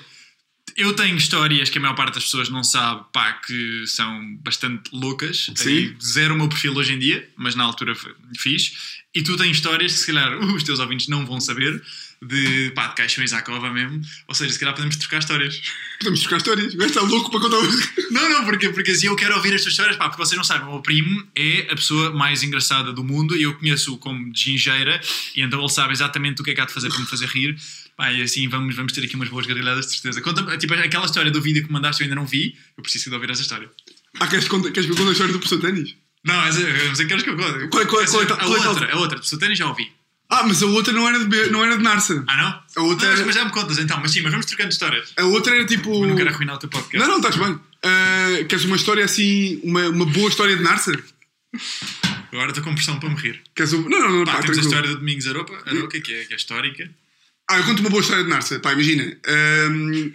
eu 0.77 0.93
tenho 0.93 1.17
histórias 1.17 1.69
que 1.69 1.79
a 1.79 1.81
maior 1.81 1.95
parte 1.95 2.13
das 2.13 2.25
pessoas 2.25 2.49
não 2.49 2.63
sabe, 2.63 3.03
pá, 3.11 3.33
que 3.33 3.83
são 3.87 4.35
bastante 4.43 4.91
loucas. 4.93 5.49
Sim. 5.55 5.69
E 5.69 5.95
Zero 6.03 6.35
o 6.35 6.37
meu 6.37 6.47
perfil 6.47 6.75
hoje 6.75 6.93
em 6.93 6.99
dia, 6.99 7.27
mas 7.35 7.55
na 7.55 7.63
altura 7.63 7.95
fiz. 8.37 8.73
E 9.15 9.23
tu 9.23 9.35
tens 9.35 9.57
histórias 9.57 9.93
que 9.93 9.99
se 9.99 10.05
calhar 10.05 10.37
os 10.53 10.63
teus 10.63 10.79
ouvintes 10.79 11.07
não 11.07 11.25
vão 11.25 11.39
saber, 11.41 11.81
de, 12.21 12.71
pá, 12.71 12.87
de 12.87 12.95
caixões 12.95 13.33
à 13.33 13.41
cova 13.41 13.71
mesmo. 13.71 14.01
Ou 14.27 14.35
seja, 14.35 14.51
se 14.53 14.59
calhar 14.59 14.73
podemos 14.73 14.95
trocar 14.97 15.19
histórias. 15.19 15.61
Podemos 15.99 16.19
trocar 16.21 16.37
histórias. 16.37 16.73
O 16.73 16.77
gajo 16.77 16.89
está 16.89 17.01
louco 17.01 17.29
para 17.31 17.39
contar. 17.41 17.57
Não, 18.11 18.29
não, 18.29 18.45
porque, 18.45 18.69
porque 18.69 18.91
assim 18.91 19.07
eu 19.07 19.15
quero 19.15 19.35
ouvir 19.35 19.53
estas 19.53 19.73
histórias, 19.73 19.97
pá, 19.97 20.07
porque 20.09 20.23
vocês 20.23 20.37
não 20.37 20.43
sabem, 20.43 20.65
o 20.67 20.71
meu 20.71 20.81
primo 20.81 21.27
é 21.35 21.67
a 21.69 21.75
pessoa 21.75 22.11
mais 22.11 22.41
engraçada 22.41 22.93
do 22.93 23.03
mundo 23.03 23.35
e 23.35 23.43
eu 23.43 23.53
conheço-o 23.55 23.97
como 23.97 24.31
gingeira 24.33 24.99
e 25.35 25.41
então 25.41 25.59
ele 25.59 25.69
sabe 25.69 25.91
exatamente 25.91 26.41
o 26.41 26.43
que 26.43 26.51
é 26.51 26.55
que 26.55 26.61
há 26.61 26.65
de 26.65 26.73
fazer 26.73 26.89
para 26.89 26.99
me 26.99 27.05
fazer 27.05 27.27
rir. 27.27 27.55
Pá, 27.97 28.11
e 28.13 28.21
assim 28.21 28.47
vamos, 28.47 28.75
vamos 28.75 28.93
ter 28.93 29.03
aqui 29.03 29.15
umas 29.15 29.27
boas 29.27 29.45
gargalhadas 29.45 29.87
de 29.87 29.91
certeza. 29.93 30.21
Conta 30.21 30.57
tipo, 30.57 30.73
aquela 30.73 31.05
história 31.05 31.29
do 31.29 31.41
vídeo 31.41 31.65
que 31.65 31.71
mandaste 31.71 32.01
eu 32.01 32.05
ainda 32.05 32.15
não 32.15 32.25
vi, 32.25 32.55
eu 32.77 32.81
preciso 32.81 33.09
de 33.09 33.15
ouvir 33.15 33.29
essa 33.29 33.41
história. 33.41 33.69
Ah, 34.19 34.27
queres, 34.27 34.47
contar, 34.47 34.71
queres 34.71 34.85
que 34.85 34.93
eu 34.93 34.97
conte 34.97 35.09
a 35.09 35.11
história 35.11 35.33
do 35.33 35.39
professor 35.39 35.61
ténis? 35.61 35.95
Não, 36.23 36.45
essa, 36.45 36.59
eu 36.61 36.87
não 36.87 36.95
sei 36.95 37.05
que 37.05 37.09
queres 37.09 37.23
que 37.23 37.29
eu 37.29 37.35
conte. 37.37 37.67
Qual 37.67 37.83
é- 37.83 37.85
qual 37.85 38.01
é- 38.01 38.05
qual 38.07 38.21
é- 38.21 38.25
a 38.25 38.27
qual 38.37 38.57
é- 38.57 38.67
outra, 38.67 38.93
a 38.93 38.97
outra, 38.97 39.19
do 39.19 39.37
ténis 39.39 39.57
já 39.57 39.67
ouvi. 39.67 39.91
Ah, 40.29 40.43
mas 40.43 40.61
a 40.61 40.65
outra 40.65 40.91
não 40.93 41.07
era 41.07 41.23
de, 41.23 41.49
não 41.49 41.63
era 41.63 41.77
de 41.77 41.83
Narsa. 41.83 42.23
Ah, 42.27 42.35
não? 42.75 42.83
A 42.83 42.85
outra 42.87 43.05
Não, 43.05 43.11
mas, 43.11 43.19
era- 43.19 43.25
mas 43.27 43.35
já 43.35 43.45
me 43.45 43.51
contas 43.51 43.77
então, 43.77 43.99
mas 44.01 44.11
sim, 44.11 44.21
mas 44.21 44.31
vamos 44.31 44.45
trocando 44.45 44.69
histórias. 44.71 45.13
A 45.17 45.23
outra 45.23 45.55
era 45.55 45.65
tipo. 45.65 46.03
Eu 46.03 46.07
não 46.09 46.15
quero 46.15 46.29
arruinar 46.29 46.55
o 46.55 46.59
teu 46.59 46.69
podcast. 46.69 46.97
Não, 46.97 47.07
não, 47.07 47.17
estás 47.17 47.35
bem. 47.37 47.59
Ah, 47.83 48.43
queres 48.49 48.65
uma 48.65 48.75
história 48.75 49.05
assim, 49.05 49.59
uma, 49.63 49.87
uma 49.87 50.05
boa 50.05 50.29
história 50.29 50.55
de 50.57 50.63
Narsa? 50.63 50.91
Agora 52.31 52.49
estou 52.49 52.63
com 52.63 52.73
pressão 52.75 52.99
para 52.99 53.09
me 53.09 53.15
rir. 53.15 53.41
Queres 53.55 53.71
um... 53.73 53.87
Não, 53.87 53.99
não, 53.99 54.11
não, 54.11 54.25
Pá, 54.25 54.33
pá, 54.33 54.41
temos 54.41 54.57
a 54.57 54.61
história 54.61 54.89
do 54.89 54.97
Domingos 54.97 55.27
Aroca, 55.27 55.53
Aroca 55.65 55.99
que, 56.01 56.13
é, 56.13 56.25
que 56.25 56.33
é 56.33 56.35
histórica. 56.35 56.89
Ah, 57.49 57.57
eu 57.59 57.63
conto 57.63 57.79
uma 57.79 57.89
boa 57.89 58.01
história 58.01 58.23
de 58.23 58.29
Narsa. 58.29 58.59
Pá, 58.59 58.73
imagina. 58.73 59.17
ahm, 59.25 60.11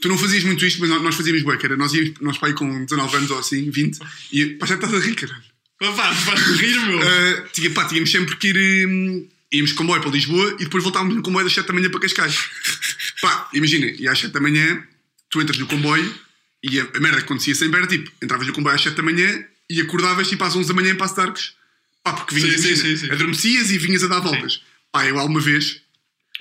tu 0.00 0.08
não 0.08 0.16
fazias 0.16 0.42
muito 0.42 0.64
isto, 0.64 0.80
mas 0.80 0.88
nós, 0.88 1.14
fazíamos 1.14 1.42
bué, 1.42 1.58
era, 1.62 1.76
nós 1.76 1.92
íamos, 1.92 2.14
nós 2.20 2.38
pai 2.38 2.54
com 2.54 2.84
19 2.86 3.16
anos 3.16 3.30
ou 3.30 3.38
assim, 3.38 3.70
20, 3.70 3.98
e 4.32 4.46
pá, 4.54 4.64
já 4.66 4.76
estás 4.76 4.94
a 4.94 4.98
rir, 4.98 5.14
caralho. 5.14 5.42
Opa, 5.82 6.14
faz-me 6.14 6.56
rir, 6.56 6.80
meu. 6.86 6.98
Ah, 7.02 7.44
tinha, 7.52 7.70
pá, 7.70 7.84
tínhamos 7.84 8.10
sempre 8.10 8.36
que 8.36 8.48
ir. 8.48 8.86
hum, 8.88 9.28
íamos 9.52 9.72
comboio 9.72 10.00
para 10.00 10.10
Lisboa 10.10 10.54
e 10.58 10.64
depois 10.64 10.82
voltávamos 10.82 11.14
no 11.16 11.22
comboio 11.22 11.44
das 11.44 11.52
7 11.54 11.66
da 11.66 11.72
manhã 11.72 11.90
para 11.90 12.00
Cascais. 12.00 12.36
pá, 13.20 13.48
imagina, 13.52 13.86
e 13.86 14.06
às 14.08 14.18
7 14.18 14.32
da 14.32 14.40
manhã 14.40 14.82
tu 15.28 15.40
entras 15.40 15.58
no 15.58 15.66
comboio 15.66 16.14
e 16.62 16.78
a, 16.80 16.84
a 16.94 17.00
merda 17.00 17.18
que 17.18 17.24
acontecia 17.24 17.54
sempre 17.54 17.78
era 17.78 17.86
tipo: 17.86 18.10
entravas 18.22 18.46
no 18.46 18.52
comboio 18.52 18.74
às 18.76 18.82
7 18.82 18.94
da 18.96 19.02
manhã 19.02 19.44
e 19.68 19.80
acordavas 19.80 20.28
tipo 20.28 20.42
às 20.44 20.54
11 20.54 20.68
da 20.68 20.74
manhã 20.74 20.90
em 20.90 20.96
Passo 20.96 21.14
de 21.14 21.20
Arcos. 21.20 21.54
Pá, 22.02 22.12
porque 22.14 22.34
vinhas, 22.34 22.60
Sim, 22.60 22.74
sim, 22.76 22.82
sim, 22.82 22.96
sim. 22.96 23.10
adormecias 23.12 23.70
e 23.70 23.78
vinhas 23.78 24.02
a 24.02 24.06
dar 24.08 24.20
voltas. 24.20 24.62
Pá, 24.90 25.06
eu 25.06 25.18
alguma 25.18 25.40
vez, 25.40 25.82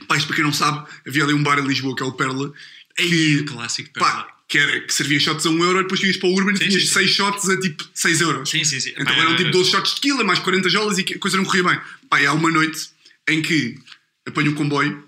pá, 0.08 0.16
isto 0.16 0.28
para 0.28 0.36
quem 0.38 0.46
não 0.46 0.54
sabe, 0.54 0.88
havia 1.08 1.24
ali 1.24 1.34
um 1.34 1.44
bar 1.44 1.60
em 1.60 1.68
Lisboa 1.68 1.96
que 1.96 2.02
é 2.02 2.06
o 2.06 2.14
Perla. 2.14 2.52
Ei, 2.98 3.44
clássico, 3.44 3.90
Pá, 4.00 4.06
Perla. 4.12 4.28
que, 4.48 4.58
era, 4.58 4.80
que 4.82 4.94
servia 4.94 5.20
shots 5.20 5.46
a 5.46 5.50
1 5.50 5.64
euro 5.64 5.80
e 5.80 5.84
depois 5.84 6.00
vinhas 6.02 6.18
para 6.18 6.30
o 6.30 6.34
Urban 6.34 6.54
e 6.54 6.58
Sim, 6.58 6.68
tinhas 6.70 6.82
sim, 6.84 6.88
sim. 6.88 6.94
6 6.94 7.12
shots 7.12 7.50
a 7.50 7.60
tipo 7.60 7.88
6 7.94 8.22
euros. 8.22 8.50
Sim, 8.50 8.64
sim, 8.64 8.80
sim. 8.80 8.92
Então 8.92 9.06
Pá, 9.06 9.22
eram 9.22 9.36
tipo 9.36 9.52
12 9.52 9.70
shots 9.70 9.90
de 9.92 9.96
tequila, 10.02 10.24
mais 10.24 10.40
40 10.40 10.70
jolas 10.70 10.98
e 10.98 11.04
que 11.04 11.16
a 11.16 11.20
coisa 11.20 11.36
não 11.38 11.44
corria 11.46 11.64
bem. 11.66 11.80
Pá, 12.10 12.22
e 12.22 12.26
há 12.26 12.34
uma 12.34 12.50
noite 12.50 12.90
em 13.30 13.42
que 13.42 13.78
apanho 14.26 14.52
o 14.52 14.56
comboio, 14.56 15.04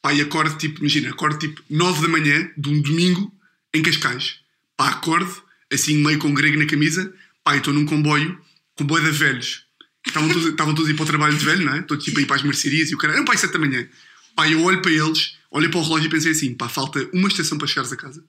pá, 0.00 0.12
e 0.12 0.20
acordo 0.20 0.56
tipo, 0.56 0.80
imagina, 0.80 1.10
acordo 1.10 1.38
tipo 1.38 1.62
9 1.68 2.02
da 2.02 2.08
manhã 2.08 2.50
de 2.56 2.68
um 2.68 2.80
domingo 2.80 3.32
em 3.72 3.82
Cascais. 3.82 4.36
Pá, 4.76 4.88
acordo, 4.88 5.42
assim 5.72 5.96
meio 5.98 6.18
com 6.18 6.32
grego 6.34 6.58
na 6.58 6.66
camisa, 6.66 7.12
pá, 7.44 7.56
estou 7.56 7.72
num 7.72 7.86
comboio, 7.86 8.38
comboio 8.74 9.04
de 9.04 9.10
velhos. 9.10 9.64
Estavam 10.06 10.28
todos, 10.28 10.46
estavam 10.46 10.74
todos 10.74 10.90
a 10.90 10.92
ir 10.92 10.96
para 10.96 11.04
o 11.04 11.06
trabalho 11.06 11.36
de 11.36 11.44
velho, 11.44 11.64
não 11.64 11.74
é? 11.74 11.82
Todos 11.82 12.04
tipo 12.04 12.18
a 12.18 12.22
ir 12.22 12.26
para 12.26 12.36
as 12.36 12.42
mercearias 12.42 12.90
e 12.90 12.94
o 12.94 12.98
cara, 12.98 13.14
era 13.14 13.24
pá, 13.24 13.36
7 13.36 13.52
da 13.52 13.58
manhã. 13.58 13.86
Pá, 14.34 14.48
eu 14.48 14.62
olho 14.62 14.82
para 14.82 14.90
eles, 14.90 15.36
olhei 15.50 15.68
para 15.68 15.80
o 15.80 15.82
relógio 15.82 16.06
e 16.06 16.10
pensei 16.10 16.32
assim, 16.32 16.54
pá, 16.54 16.68
falta 16.68 17.08
uma 17.12 17.28
estação 17.28 17.58
para 17.58 17.66
chegares 17.66 17.92
a 17.92 17.96
casa. 17.96 18.24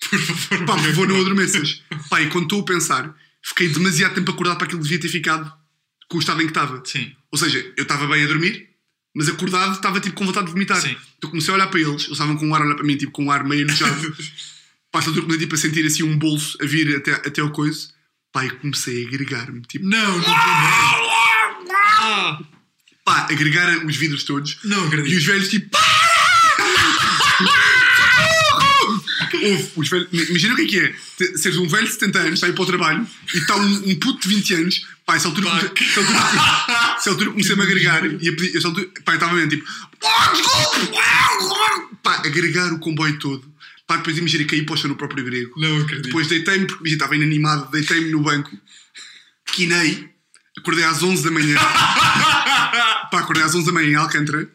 Por 0.00 0.18
favor, 0.18 0.66
Pá, 0.66 0.74
por 0.74 0.84
favor, 0.84 1.08
não 1.08 1.20
adormeças. 1.20 1.82
Pá, 2.10 2.20
e 2.20 2.28
quando 2.28 2.44
estou 2.44 2.60
a 2.60 2.64
pensar, 2.64 3.16
fiquei 3.42 3.68
demasiado 3.68 4.14
tempo 4.14 4.30
acordado 4.30 4.58
para 4.58 4.66
aquilo 4.66 4.80
que 4.80 4.88
devia 4.88 5.00
ter 5.00 5.08
ficado 5.08 5.50
com 6.08 6.16
o 6.16 6.20
estado 6.20 6.42
em 6.42 6.46
que 6.46 6.50
estava. 6.50 6.82
Sim. 6.84 7.14
Ou 7.30 7.38
seja, 7.38 7.72
eu 7.76 7.82
estava 7.82 8.06
bem 8.06 8.24
a 8.24 8.26
dormir, 8.26 8.68
mas 9.14 9.28
acordado 9.28 9.72
estava 9.74 10.00
tipo 10.00 10.14
com 10.16 10.26
vontade 10.26 10.46
de 10.46 10.52
vomitar. 10.52 10.80
Sim. 10.80 10.96
Então 11.18 11.30
comecei 11.30 11.52
a 11.52 11.56
olhar 11.56 11.66
para 11.68 11.80
eles, 11.80 11.92
eles 12.02 12.08
estavam 12.12 12.36
com 12.36 12.46
um 12.48 12.54
ar 12.54 12.62
a 12.62 12.64
olhar 12.64 12.74
para 12.74 12.84
mim, 12.84 12.96
tipo 12.96 13.12
com 13.12 13.24
um 13.24 13.30
ar 13.30 13.44
meio 13.44 13.62
enojado. 13.62 14.16
Pá, 14.92 15.00
estou 15.00 15.12
tipo 15.38 15.54
a 15.54 15.58
sentir 15.58 15.84
assim 15.86 16.02
um 16.04 16.16
bolso 16.16 16.56
a 16.62 16.66
vir 16.66 16.96
até, 16.96 17.12
até 17.14 17.40
ao 17.40 17.50
coiso. 17.50 17.88
Pá, 18.32 18.44
eu 18.44 18.56
comecei 18.58 19.04
a 19.04 19.08
agregar-me, 19.08 19.60
tipo, 19.62 19.84
Não, 19.86 20.18
não 20.18 20.24
ah, 22.00 22.38
pá, 23.04 23.26
agregar 23.30 23.84
os 23.86 23.96
vidros 23.96 24.24
todos. 24.24 24.58
Não 24.64 24.84
E 24.84 24.86
acredito. 24.88 25.16
os 25.18 25.24
velhos, 25.24 25.48
tipo, 25.48 25.76
os 29.76 29.88
velhos, 29.88 30.08
imagina 30.30 30.54
o 30.54 30.56
que 30.56 30.62
é 30.62 30.66
que 30.66 30.78
é. 30.78 31.36
Seres 31.36 31.58
um 31.58 31.66
velho 31.68 31.86
de 31.86 31.92
70 31.92 32.18
anos, 32.18 32.32
está 32.34 32.46
a 32.46 32.50
ir 32.50 32.54
para 32.54 32.62
o 32.62 32.66
trabalho 32.66 33.06
e 33.34 33.38
está 33.38 33.56
um, 33.56 33.90
um 33.90 33.94
puto 33.98 34.20
de 34.28 34.34
20 34.34 34.54
anos. 34.54 34.86
Pá, 35.04 35.16
essa 35.16 35.28
altura, 35.28 35.50
Pá, 35.50 35.60
comecei- 35.60 35.84
essa 35.86 36.00
altura, 36.00 36.18
essa 37.04 37.10
altura 37.10 37.32
comecei-me 37.32 37.60
a 37.60 37.64
agregar 37.64 38.06
e 38.06 38.28
a 38.28 38.32
pedir, 38.32 38.56
essa 38.56 38.68
altura, 38.68 38.88
pá, 39.04 39.14
estava 39.14 39.34
mesmo 39.34 39.50
tipo, 39.50 39.64
"Ah, 40.02 40.32
desculpe!" 40.32 40.96
pá, 42.02 42.14
agregar 42.24 42.72
o 42.72 42.78
comboio 42.78 43.18
todo. 43.18 43.44
Pá, 43.86 43.98
depois 43.98 44.16
imagina 44.16 44.46
cair 44.46 44.64
para 44.64 44.74
o 44.74 44.76
chão 44.78 44.88
no 44.88 44.96
próprio 44.96 45.22
grego. 45.22 45.52
Não 45.58 45.82
acredito. 45.82 46.06
Depois 46.06 46.28
deitei-me, 46.28 46.66
porque 46.66 46.88
estava 46.88 47.14
inanimado, 47.14 47.70
deitei-me 47.70 48.10
no 48.10 48.20
banco, 48.20 48.50
quinei, 49.44 50.08
acordei 50.56 50.84
às 50.84 51.02
11 51.02 51.22
da 51.22 51.30
manhã. 51.30 51.56
pá, 53.12 53.18
acordei 53.18 53.42
às 53.42 53.54
11 53.54 53.66
da 53.66 53.72
manhã 53.72 53.90
em 53.90 53.94
Alcântara, 53.96 54.50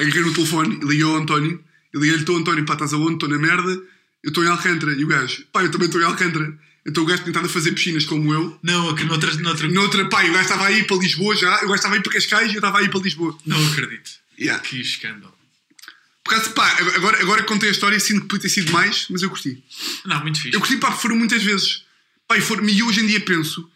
agarrei 0.00 0.22
no 0.22 0.34
telefone 0.34 0.80
e 0.82 0.84
liguei 0.84 1.04
ao 1.04 1.16
António. 1.16 1.62
E 1.94 1.98
liguei-lhe, 1.98 2.22
estou 2.22 2.36
António, 2.36 2.64
pá, 2.64 2.72
estás 2.72 2.92
aonde? 2.92 3.14
Estou 3.14 3.28
na 3.28 3.38
merda, 3.38 3.70
eu 4.24 4.28
estou 4.28 4.42
em 4.42 4.48
Alcântara. 4.48 4.92
E 4.92 5.04
o 5.04 5.06
gajo, 5.06 5.44
pá, 5.52 5.62
eu 5.62 5.70
também 5.70 5.86
estou 5.86 6.00
em 6.00 6.04
Alcântara. 6.04 6.52
Então 6.86 7.04
o 7.04 7.06
gajo 7.06 7.22
a 7.26 7.48
fazer 7.48 7.72
piscinas 7.72 8.04
como 8.04 8.32
eu. 8.34 8.58
Não, 8.62 8.90
ac- 8.90 9.04
noutra, 9.04 9.32
noutra... 9.36 9.68
Noutra, 9.68 10.08
pá, 10.08 10.24
o 10.24 10.32
gajo 10.32 10.40
estava 10.42 10.66
a 10.66 10.72
ir 10.72 10.86
para 10.86 10.96
Lisboa 10.96 11.36
já, 11.36 11.56
o 11.58 11.62
gajo 11.62 11.74
estava 11.74 11.94
a 11.94 11.98
ir 11.98 12.02
para 12.02 12.12
Cascais 12.12 12.50
e 12.50 12.54
eu 12.54 12.58
estava 12.58 12.78
a 12.78 12.82
ir 12.82 12.90
para 12.90 13.00
Lisboa. 13.00 13.38
não 13.46 13.68
acredito. 13.70 14.10
Yeah. 14.38 14.60
Que 14.62 14.80
escândalo. 14.80 15.32
Por 16.24 16.34
causa, 16.34 16.50
pá, 16.50 16.68
agora, 16.96 17.20
agora 17.20 17.42
que 17.42 17.48
contei 17.48 17.68
a 17.68 17.72
história, 17.72 17.98
sinto 18.00 18.22
que 18.22 18.28
podia 18.28 18.42
ter 18.42 18.48
sido 18.48 18.72
mais, 18.72 19.06
mas 19.10 19.22
eu 19.22 19.30
curti. 19.30 19.62
Não, 20.04 20.20
muito 20.22 20.40
fixe. 20.40 20.54
Eu 20.54 20.60
curti, 20.60 20.76
pá, 20.76 20.92
foram 20.92 21.16
muitas 21.16 21.42
vezes. 21.42 21.84
Pá, 22.28 22.36
e, 22.38 22.40
foram, 22.40 22.68
e 22.68 22.82
hoje 22.82 23.00
em 23.00 23.06
dia 23.06 23.20
penso, 23.20 23.68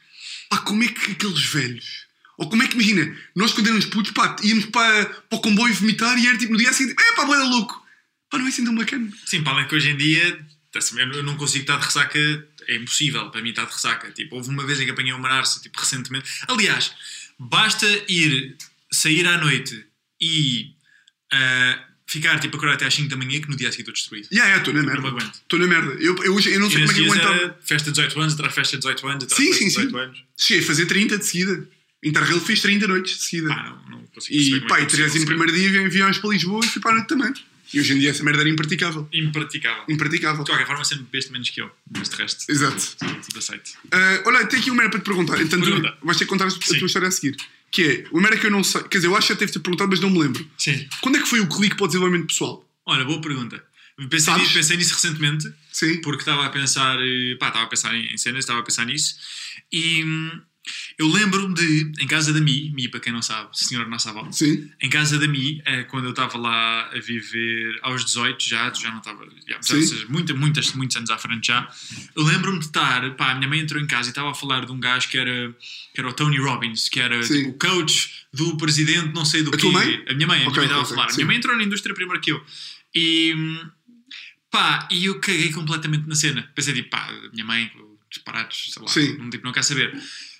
pá, 0.49 0.59
como 0.59 0.83
é 0.83 0.89
que 0.89 1.13
aqueles 1.13 1.45
velhos. 1.45 2.07
Ou 2.39 2.49
como 2.49 2.63
é 2.63 2.67
que, 2.69 2.75
imagina, 2.75 3.17
nós 3.35 3.53
quando 3.53 3.67
éramos 3.67 3.87
putos, 3.87 4.13
pá, 4.13 4.37
íamos 4.43 4.67
para, 4.67 5.07
para 5.07 5.39
o 5.39 5.41
comboio 5.41 5.75
vomitar 5.75 6.19
e 6.19 6.27
era 6.27 6.37
tipo 6.39 6.53
no 6.53 6.59
dia 6.59 6.73
seguinte, 6.73 6.97
é 7.01 7.13
pá, 7.17 7.25
boa 7.25 7.43
louco. 7.45 7.85
Pá, 8.31 8.39
não 8.39 8.47
é 8.47 8.49
assim 8.49 8.65
tão 8.65 8.75
bacana. 8.75 9.11
Sim, 9.25 9.43
para 9.43 9.53
além 9.55 9.69
que 9.69 9.75
hoje 9.75 9.91
em 9.91 9.97
dia 9.97 10.47
eu 10.99 11.23
não 11.23 11.37
consigo 11.37 11.62
estar 11.62 11.78
de 11.78 11.85
ressaca, 11.85 12.18
é 12.68 12.76
impossível 12.76 13.30
para 13.30 13.42
mim 13.42 13.50
estar 13.50 13.64
de 13.64 13.73
ressaca. 13.73 14.11
Tipo, 14.11 14.37
houve 14.37 14.49
uma 14.49 14.64
vez 14.64 14.80
em 14.80 14.85
que 14.85 14.90
apanhei 14.90 15.12
uma 15.12 15.28
narça, 15.28 15.61
tipo, 15.61 15.78
recentemente. 15.78 16.28
Aliás, 16.49 16.92
basta 17.38 17.87
ir, 18.09 18.56
sair 18.90 19.26
à 19.26 19.38
noite 19.38 19.85
e 20.21 20.75
ah, 21.33 21.85
ficar, 22.06 22.38
tipo, 22.38 22.56
acordar 22.56 22.75
até 22.75 22.87
às 22.87 22.95
5 22.95 23.09
da 23.09 23.16
manhã 23.16 23.40
que 23.40 23.49
no 23.49 23.56
dia 23.56 23.68
a 23.68 23.73
seguir 23.73 23.83
estou 23.83 23.95
destruído. 23.95 24.28
Já, 24.30 24.49
é, 24.49 24.56
estou 24.56 24.73
na 24.73 24.83
merda. 24.83 25.09
Estou 25.18 25.59
na 25.59 25.66
merda. 25.66 25.92
Eu, 25.95 26.16
eu, 26.23 26.40
eu 26.40 26.61
não 26.61 26.71
sei 26.71 26.80
como 26.80 26.92
é 26.92 26.95
que 26.95 27.04
aguentava. 27.04 27.59
festa 27.62 27.90
de 27.90 27.97
18 27.97 28.21
anos, 28.21 28.35
atrás 28.35 28.54
festa 28.54 28.76
de 28.76 28.83
18 28.83 29.09
anos, 29.09 29.25
atrás 29.25 29.42
Sim, 29.42 29.49
festa 29.49 29.59
sim, 29.59 29.64
de 29.64 29.71
sim. 29.71 29.87
18 29.87 29.99
anos. 29.99 30.25
Cheguei 30.37 30.62
a 30.62 30.66
fazer 30.66 30.87
30 30.87 31.18
de 31.18 31.25
seguida. 31.25 31.68
Interrail 32.02 32.40
fiz 32.40 32.61
30 32.61 32.87
noites 32.87 33.16
de 33.16 33.23
seguida. 33.25 33.52
Ah, 33.52 33.83
não, 33.88 33.99
não 33.99 34.06
consigo 34.06 34.38
e 34.38 34.61
como 34.61 34.68
pá, 34.68 34.78
é 34.78 34.83
e 34.83 34.87
que 34.87 34.95
é 34.95 35.04
possível 35.04 35.11
13 35.11 35.12
sequer. 35.12 35.26
primeiro 35.26 35.52
dia 35.52 35.83
vim 35.83 35.88
viagens 35.88 36.18
para 36.18 36.30
Lisboa 36.30 36.64
e 36.64 36.68
fui 36.68 36.80
para 36.80 36.92
a 36.92 36.95
noite 36.95 37.09
também. 37.09 37.35
E 37.76 37.80
hoje 37.80 37.92
em 37.92 37.99
dia 37.99 38.11
essa 38.11 38.25
merda 38.25 38.40
era 38.40 38.49
impraticável. 38.49 39.06
Impraticável. 39.12 39.85
Impraticável. 39.88 40.45
De 40.45 40.50
qualquer 40.50 40.66
forma, 40.66 40.83
sempre 40.83 41.04
bebeste 41.04 41.30
menos 41.30 41.50
que 41.50 41.61
eu, 41.61 41.71
mas 41.95 42.09
de 42.09 42.16
resto, 42.16 42.50
Exato. 42.50 42.97
tudo 42.99 43.38
aceito. 43.38 43.73
Ah, 43.92 44.23
olha, 44.25 44.47
tenho 44.47 44.62
aqui 44.62 44.71
uma 44.71 44.78
merda 44.83 44.92
para 44.92 45.00
te 45.00 45.04
perguntar. 45.04 45.40
Então, 45.42 45.61
tu 45.61 45.66
Pergunta. 45.66 45.99
vais 46.02 46.16
ter 46.16 46.25
que 46.25 46.30
contar 46.30 46.47
a 46.47 46.50
Sim. 46.50 46.78
tua 46.78 46.87
história 46.87 47.09
a 47.09 47.11
seguir. 47.11 47.37
Que 47.71 47.83
é, 47.83 48.04
uma 48.12 48.23
merda 48.23 48.38
que 48.38 48.47
eu 48.47 48.50
não 48.50 48.64
sei. 48.64 48.83
Quer 48.85 48.99
dizer, 48.99 49.09
eu 49.09 49.16
acho 49.16 49.26
que 49.26 49.33
já 49.35 49.38
teve-te 49.38 49.59
perguntado, 49.59 49.90
mas 49.90 50.00
não 50.00 50.09
me 50.09 50.18
lembro. 50.21 50.49
Sim. 50.56 50.88
Quando 51.02 51.16
é 51.18 51.21
que 51.21 51.28
foi 51.28 51.40
o 51.40 51.47
clique 51.49 51.76
para 51.76 51.85
o 51.85 51.87
desenvolvimento 51.87 52.28
pessoal? 52.28 52.66
Olha, 52.87 53.04
boa 53.04 53.21
pergunta. 53.21 53.62
Pensei, 54.09 54.35
nisso, 54.35 54.52
pensei 54.54 54.76
nisso 54.76 54.95
recentemente, 54.95 55.52
Sim. 55.73 56.00
porque 56.00 56.21
estava 56.23 56.45
a 56.47 56.50
pensar, 56.50 56.99
eh, 57.00 57.35
pá, 57.38 57.49
estava 57.49 57.64
a 57.64 57.68
pensar 57.68 57.95
em 57.95 58.12
em 58.12 58.16
cenas, 58.18 58.40
estava 58.40 58.61
a 58.61 58.62
pensar 58.62 58.85
nisso, 58.85 59.16
e 59.73 60.04
hum, 60.04 60.40
eu 60.99 61.06
lembro-me 61.08 61.54
de, 61.54 61.92
em 62.00 62.06
casa 62.06 62.32
da 62.32 62.40
Mi, 62.40 62.70
Mi 62.75 62.88
para 62.88 63.00
quem 63.00 63.12
não 63.12 63.23
sabe, 63.23 63.49
senhora 63.52 63.88
nossa 63.88 64.11
avó, 64.11 64.30
Sim. 64.32 64.70
em 64.80 64.88
casa 64.88 65.18
da 65.18 65.26
Mi, 65.28 65.62
eh, 65.64 65.85
quando 65.85 66.04
eu 66.04 66.11
estava 66.11 66.37
lá 66.38 66.90
a 66.92 66.99
viver 67.00 67.78
aos 67.82 68.04
18 68.04 68.42
já, 68.42 68.73
já 68.75 68.90
não 68.90 68.99
estava, 68.99 69.25
já, 69.49 69.56
já, 69.56 69.62
seja, 69.62 70.06
muita, 70.08 70.35
muitas, 70.35 70.73
muitos 70.73 70.96
anos 70.96 71.11
à 71.11 71.18
frente 71.18 71.46
já, 71.49 71.68
eu 72.14 72.23
lembro-me 72.25 72.58
de 72.58 72.66
estar, 72.66 73.08
pá, 73.16 73.32
a 73.32 73.35
minha 73.35 73.49
mãe 73.49 73.61
entrou 73.61 73.80
em 73.82 73.87
casa 73.87 74.08
e 74.08 74.11
estava 74.11 74.30
a 74.30 74.35
falar 74.35 74.64
de 74.66 74.73
um 74.73 74.80
gajo 74.80 75.08
que 75.08 75.18
era, 75.18 75.54
que 75.94 76.00
era 76.00 76.08
o 76.08 76.12
Tony 76.12 76.38
Robbins, 76.38 76.88
que 76.88 77.00
era 77.00 77.23
Sim. 77.23 77.38
tipo, 77.38 77.50
o 77.50 77.58
coach 77.58 78.26
do 78.32 78.56
presidente 78.56 79.12
não 79.14 79.25
sei 79.25 79.42
do 79.42 79.49
A 79.50 79.52
quê. 79.52 79.58
tua 79.58 79.73
mãe? 79.73 80.04
A 80.08 80.14
minha 80.14 80.26
mãe, 80.26 80.37
a 80.37 80.40
minha 80.40 80.49
Ok, 80.50 80.56
mãe 80.58 80.64
estava 80.66 80.82
a 80.82 80.85
falar. 80.85 81.06
A 81.06 81.08
sim. 81.11 81.16
minha 81.16 81.26
mãe 81.26 81.37
entrou 81.37 81.56
na 81.56 81.62
indústria 81.62 81.94
primeiro 81.94 82.20
que 82.20 82.32
eu. 82.32 82.44
E 82.94 83.35
pá, 84.50 84.88
e 84.90 85.04
eu 85.06 85.20
caguei 85.20 85.50
completamente 85.52 86.06
na 86.08 86.14
cena. 86.14 86.42
Pensei 86.54 86.75
tipo, 86.75 86.90
pá, 86.90 87.06
a 87.08 87.30
minha 87.32 87.44
mãe, 87.44 87.70
disparados, 88.11 88.70
sei 88.73 88.82
lá, 88.82 88.88
Sim. 88.88 89.16
não, 89.18 89.30
tipo, 89.30 89.44
não 89.44 89.52
quer 89.52 89.62
saber. 89.62 89.92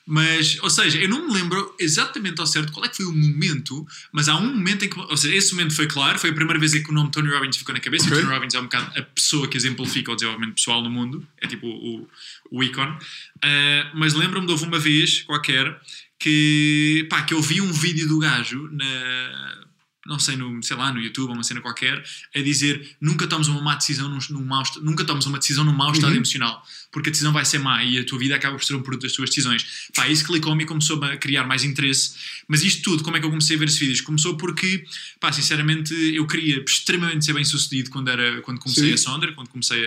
Mas, 0.07 0.57
ou 0.63 0.71
seja, 0.71 0.99
eu 0.99 1.09
não 1.09 1.27
me 1.27 1.35
lembro 1.35 1.75
exatamente 1.81 2.41
ao 2.41 2.47
certo 2.47 2.73
qual 2.73 2.87
é 2.87 2.89
que 2.89 2.97
foi 2.97 3.07
o 3.07 3.13
momento, 3.13 3.85
mas 4.13 4.29
há 4.29 4.37
um 4.37 4.55
momento 4.55 4.85
em 4.85 4.89
que, 4.89 4.99
ou 5.01 5.17
seja, 5.17 5.35
esse 5.35 5.53
momento 5.53 5.75
foi 5.75 5.89
claro, 5.89 6.17
foi 6.19 6.31
a 6.31 6.33
primeira 6.33 6.61
vez 6.61 6.75
em 6.75 6.83
que 6.83 6.91
o 6.91 6.95
nome 6.95 7.11
Tony 7.11 7.29
Robbins 7.29 7.57
ficou 7.57 7.75
na 7.75 7.81
cabeça. 7.81 8.07
Ok. 8.07 8.17
O 8.17 8.21
Tony 8.21 8.33
Robbins 8.33 8.55
é 8.55 8.61
um 8.61 8.65
bocado 8.65 8.97
a 8.97 9.03
pessoa 9.03 9.49
que 9.49 9.57
exemplifica 9.57 10.13
o 10.13 10.15
desenvolvimento 10.15 10.55
pessoal 10.55 10.81
no 10.81 10.89
mundo, 10.89 11.27
é 11.39 11.47
tipo 11.49 11.67
o, 11.67 12.09
o 12.53 12.63
ícone. 12.63 12.97
Ah, 13.43 13.91
mas 13.95 14.15
lembro-me 14.15 14.47
de 14.47 14.53
houve 14.53 14.65
uma 14.65 14.79
vez 14.79 15.23
qualquer 15.23 15.77
que, 16.19 17.07
pá, 17.11 17.23
que 17.23 17.35
eu 17.35 17.43
vi 17.43 17.61
um 17.61 17.73
vídeo 17.73 18.09
do 18.09 18.19
gajo 18.19 18.69
na, 18.73 19.66
não 20.07 20.19
sei, 20.19 20.37
no, 20.37 20.63
sei 20.63 20.77
lá, 20.77 20.93
no 20.93 21.01
YouTube 21.01 21.29
ou 21.29 21.35
uma 21.35 21.43
cena 21.45 21.61
qualquer, 21.61 22.03
a 22.35 22.41
dizer 22.41 22.97
nunca 23.01 23.27
tomes 23.27 23.49
uma 23.49 23.61
má 23.61 23.75
decisão 23.75 24.09
num, 24.09 24.19
num 24.31 24.45
mau, 24.45 24.63
nunca 24.83 25.05
tomes 25.05 25.27
uma 25.27 25.39
decisão 25.39 25.65
num 25.65 25.73
mau 25.73 25.93
estado 25.93 26.11
Uhum. 26.11 26.17
emocional, 26.17 26.63
porque 26.93 27.09
a 27.09 27.13
decisão 27.13 27.33
vai 27.33 27.45
ser 27.45 27.59
má 27.59 27.83
e 27.85 27.99
a 27.99 28.05
tua 28.05 28.19
vida 28.19 28.35
acaba 28.37 28.57
por 28.57 28.65
ser 28.65 28.75
um 28.75 28.83
produto 28.83 29.03
das 29.03 29.13
tuas 29.13 29.29
decisões. 29.29 29.67
Pá, 29.95 30.09
isso 30.09 30.25
clicou-me 30.25 30.63
e 30.63 30.67
começou 30.67 31.03
a 31.05 31.17
criar 31.17 31.45
mais 31.45 31.65
interesse. 31.65 32.15
Mas 32.49 32.63
isto 32.63 32.83
tudo, 32.83 33.03
como 33.05 33.17
é 33.17 33.21
que 33.21 33.27
eu 33.27 33.31
comecei 33.31 33.57
a 33.57 33.59
ver 33.59 33.67
esses 33.67 33.79
vídeos? 33.79 34.01
Começou 34.01 34.37
porque, 34.37 34.85
pá, 35.21 35.33
sinceramente, 35.33 35.93
eu 36.15 36.27
queria 36.27 36.63
extremamente 36.67 37.25
ser 37.25 37.33
bem 37.35 37.45
sucedido 37.45 37.91
quando, 37.91 38.09
era, 38.09 38.41
quando 38.43 38.59
comecei 38.61 38.89
Sim. 38.89 38.95
a 38.95 38.97
Sonder, 38.97 39.35
quando 39.35 39.49
comecei 39.49 39.85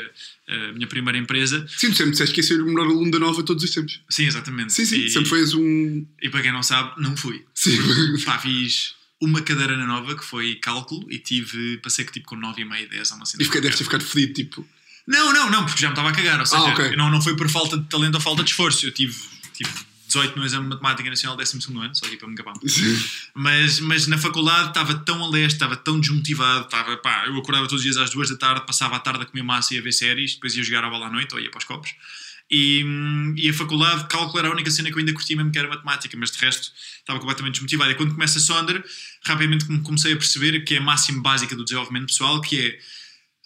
a, 0.48 0.70
a 0.70 0.74
minha 0.74 0.88
primeira 0.88 1.18
empresa. 1.18 1.66
Sim, 1.70 1.94
sempre 1.94 2.12
disseste 2.12 2.34
que 2.36 2.42
ia 2.42 2.48
ser 2.48 2.62
o 2.62 2.66
melhor 2.66 2.86
aluno 2.86 3.10
da 3.12 3.20
nova 3.20 3.42
todos 3.44 3.64
os 3.64 3.72
tempos. 3.72 4.02
Sim, 4.10 4.26
exatamente. 4.26 4.74
Sim, 4.74 4.86
sim. 4.86 4.98
E, 5.06 5.10
Sempre 5.10 5.30
foi 5.30 5.44
um. 5.56 6.06
e 6.22 6.30
para 6.30 6.42
quem 6.42 6.52
não 6.52 6.62
sabe, 6.64 7.02
não 7.02 7.16
fui. 7.16 7.44
Sim. 7.56 7.78
Pá, 8.26 8.38
fiz 8.40 8.94
uma 9.22 9.42
cadeira 9.42 9.76
na 9.76 9.86
nova 9.86 10.16
que 10.16 10.24
foi 10.24 10.56
cálculo 10.56 11.06
e 11.12 11.20
tive, 11.20 11.78
passei 11.80 12.06
que 12.06 12.12
tipo 12.14 12.28
com 12.28 12.36
9,5, 12.38 12.90
10 12.90 13.12
a 13.12 13.16
uma 13.16 13.26
cena. 13.26 13.44
E 13.44 13.46
fiquei, 13.46 13.62
deves 13.62 13.78
ter 13.78 13.84
ficado 13.84 14.04
fedido, 14.04 14.34
tipo. 14.34 14.68
Não, 15.06 15.34
não, 15.34 15.50
não, 15.50 15.66
porque 15.66 15.82
já 15.82 15.88
me 15.88 15.94
estava 15.94 16.10
a 16.10 16.12
cagar. 16.14 16.40
Ou 16.40 16.46
seja, 16.46 16.62
Ah, 16.62 16.70
ok. 16.70 16.96
não, 16.96 17.10
não 17.10 17.22
foi 17.22 17.36
por 17.36 17.50
falta 17.50 17.78
de 17.78 17.86
talento 17.90 18.16
ou 18.16 18.22
falta 18.22 18.44
de 18.44 18.50
esforço. 18.52 18.86
Eu 18.86 18.92
tive, 18.94 19.18
tive 19.54 19.70
18 20.08 20.38
no 20.38 20.46
exame 20.46 20.64
de 20.66 20.70
Matemática 20.70 21.10
Nacional 21.10 21.36
12 21.36 21.58
ano, 21.78 21.96
só 21.96 22.06
aqui 22.06 22.16
para 22.18 22.28
me 22.28 22.36
gabar. 22.36 22.54
Mas, 23.34 23.80
mas 23.80 24.08
na 24.08 24.18
faculdade 24.18 24.70
estava 24.70 24.94
tão 25.00 25.24
a 25.24 25.30
leste, 25.30 25.56
estava 25.56 25.76
tão 25.76 26.00
desmotivado. 26.00 26.66
Estava, 26.66 26.96
pá, 26.98 27.26
eu 27.28 27.36
acordava 27.38 27.66
todos 27.68 27.80
os 27.80 27.84
dias 27.84 27.98
às 27.98 28.10
duas 28.12 28.30
da 28.30 28.38
tarde, 28.38 28.66
passava 28.66 28.96
a 28.96 29.00
tarde 29.00 29.24
a 29.24 29.26
comer 29.26 29.44
massa 29.44 29.74
e 29.74 29.80
a 29.80 29.82
ver 29.82 29.92
séries, 29.92 30.36
depois 30.36 30.56
ia 30.56 30.64
jogar 30.64 30.84
a 30.84 30.90
bola 30.90 31.08
à 31.08 31.12
noite 31.12 31.34
ou 31.34 31.40
ia 31.42 31.50
para 31.50 31.58
os 31.60 31.64
copos. 31.66 31.94
E, 32.52 32.84
e 33.38 33.50
a 33.50 33.54
faculdade, 33.54 34.08
cálculo 34.08 34.40
era 34.40 34.48
a 34.48 34.52
única 34.52 34.72
cena 34.72 34.90
que 34.90 34.96
eu 34.96 35.00
ainda 35.00 35.14
curtia 35.14 35.36
mesmo 35.36 35.52
que 35.52 35.60
era 35.60 35.68
matemática, 35.68 36.18
mas 36.18 36.32
de 36.32 36.40
resto 36.40 36.72
estava 36.98 37.20
completamente 37.20 37.54
desmotivado. 37.54 37.92
E 37.92 37.96
quando 37.96 38.14
começa 38.14 38.40
a 38.40 38.42
Sonder, 38.42 38.84
rapidamente 39.24 39.66
come- 39.66 39.82
comecei 39.82 40.14
a 40.14 40.16
perceber 40.16 40.60
que 40.64 40.76
é 40.76 40.78
a 40.80 40.82
máxima 40.82 41.22
básica 41.22 41.56
do 41.56 41.64
desenvolvimento 41.64 42.08
pessoal, 42.08 42.42
que 42.42 42.60
é 42.60 42.80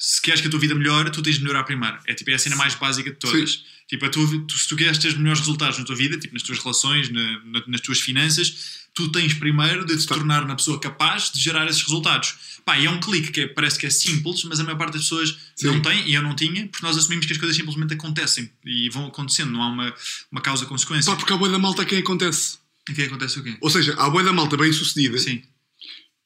se 0.06 0.22
queres 0.22 0.42
que 0.42 0.48
a 0.48 0.52
tua 0.52 0.60
vida 0.60 0.76
melhore, 0.76 1.10
tu 1.10 1.22
tens 1.22 1.36
de 1.38 1.42
melhorar 1.44 1.64
primeiro. 1.64 1.98
É 2.06 2.14
tipo 2.14 2.30
é 2.30 2.34
a 2.34 2.38
cena 2.40 2.58
mais 2.58 2.76
básica 2.76 3.10
de 3.10 3.16
todas. 3.16 3.64
Tipo, 3.88 4.06
a 4.06 4.10
tua, 4.10 4.28
tu- 4.46 4.58
se 4.58 4.68
tu 4.68 4.76
queres 4.76 4.98
ter 4.98 5.08
os 5.08 5.14
melhores 5.18 5.40
resultados 5.40 5.78
na 5.80 5.86
tua 5.86 5.96
vida, 5.96 6.18
tipo 6.18 6.34
nas 6.34 6.44
tuas 6.44 6.60
relações, 6.60 7.10
na- 7.10 7.40
na- 7.46 7.64
nas 7.68 7.80
tuas 7.80 8.02
finanças, 8.02 8.84
tu 8.94 9.10
tens 9.14 9.34
primeiro 9.34 9.86
de 9.86 9.96
te 9.98 10.06
Tá. 10.06 10.16
tornar 10.16 10.44
uma 10.44 10.58
pessoa 10.58 10.78
capaz 10.78 11.32
de 11.32 11.40
gerar 11.42 11.66
esses 11.70 11.82
resultados. 11.84 12.34
Pá, 12.66 12.78
e 12.78 12.86
é 12.86 12.90
um 12.90 13.00
clique 13.00 13.32
que 13.32 13.42
é- 13.42 13.48
parece 13.48 13.80
que 13.80 13.86
é 13.86 13.90
simples, 13.90 14.44
mas 14.44 14.60
a 14.60 14.64
maior 14.66 14.78
parte 14.78 14.94
das 14.94 15.04
pessoas 15.04 15.38
Sim. 15.56 15.68
não 15.68 15.82
tem, 15.82 16.06
e 16.10 16.14
eu 16.16 16.22
não 16.22 16.36
tinha, 16.36 16.68
porque 16.68 16.86
nós 16.86 16.98
assumimos 16.98 17.26
que 17.26 17.32
as 17.32 17.38
coisas 17.40 17.56
simplesmente 17.56 17.94
acontecem 17.94 18.50
e 18.66 18.90
vão 18.90 19.08
acontecendo, 19.08 19.52
não 19.52 19.64
há 19.64 19.68
uma, 19.68 19.94
uma 20.30 20.42
causa-consequência. 20.42 21.10
Pá, 21.12 21.18
porque 21.18 21.32
há 21.32 21.38
boa 21.38 21.50
da 21.50 21.60
malta 21.60 21.82
a 21.82 21.86
quem 21.86 22.00
acontece. 22.00 22.58
E 22.90 22.94
que 22.94 23.04
acontece 23.04 23.40
o 23.40 23.44
quê? 23.44 23.56
Ou 23.62 23.70
seja, 23.70 23.94
há 23.98 24.10
boa 24.10 24.22
da 24.24 24.34
malta 24.34 24.58
bem 24.58 24.72
sucedida 24.74 25.18
Sim. 25.18 25.42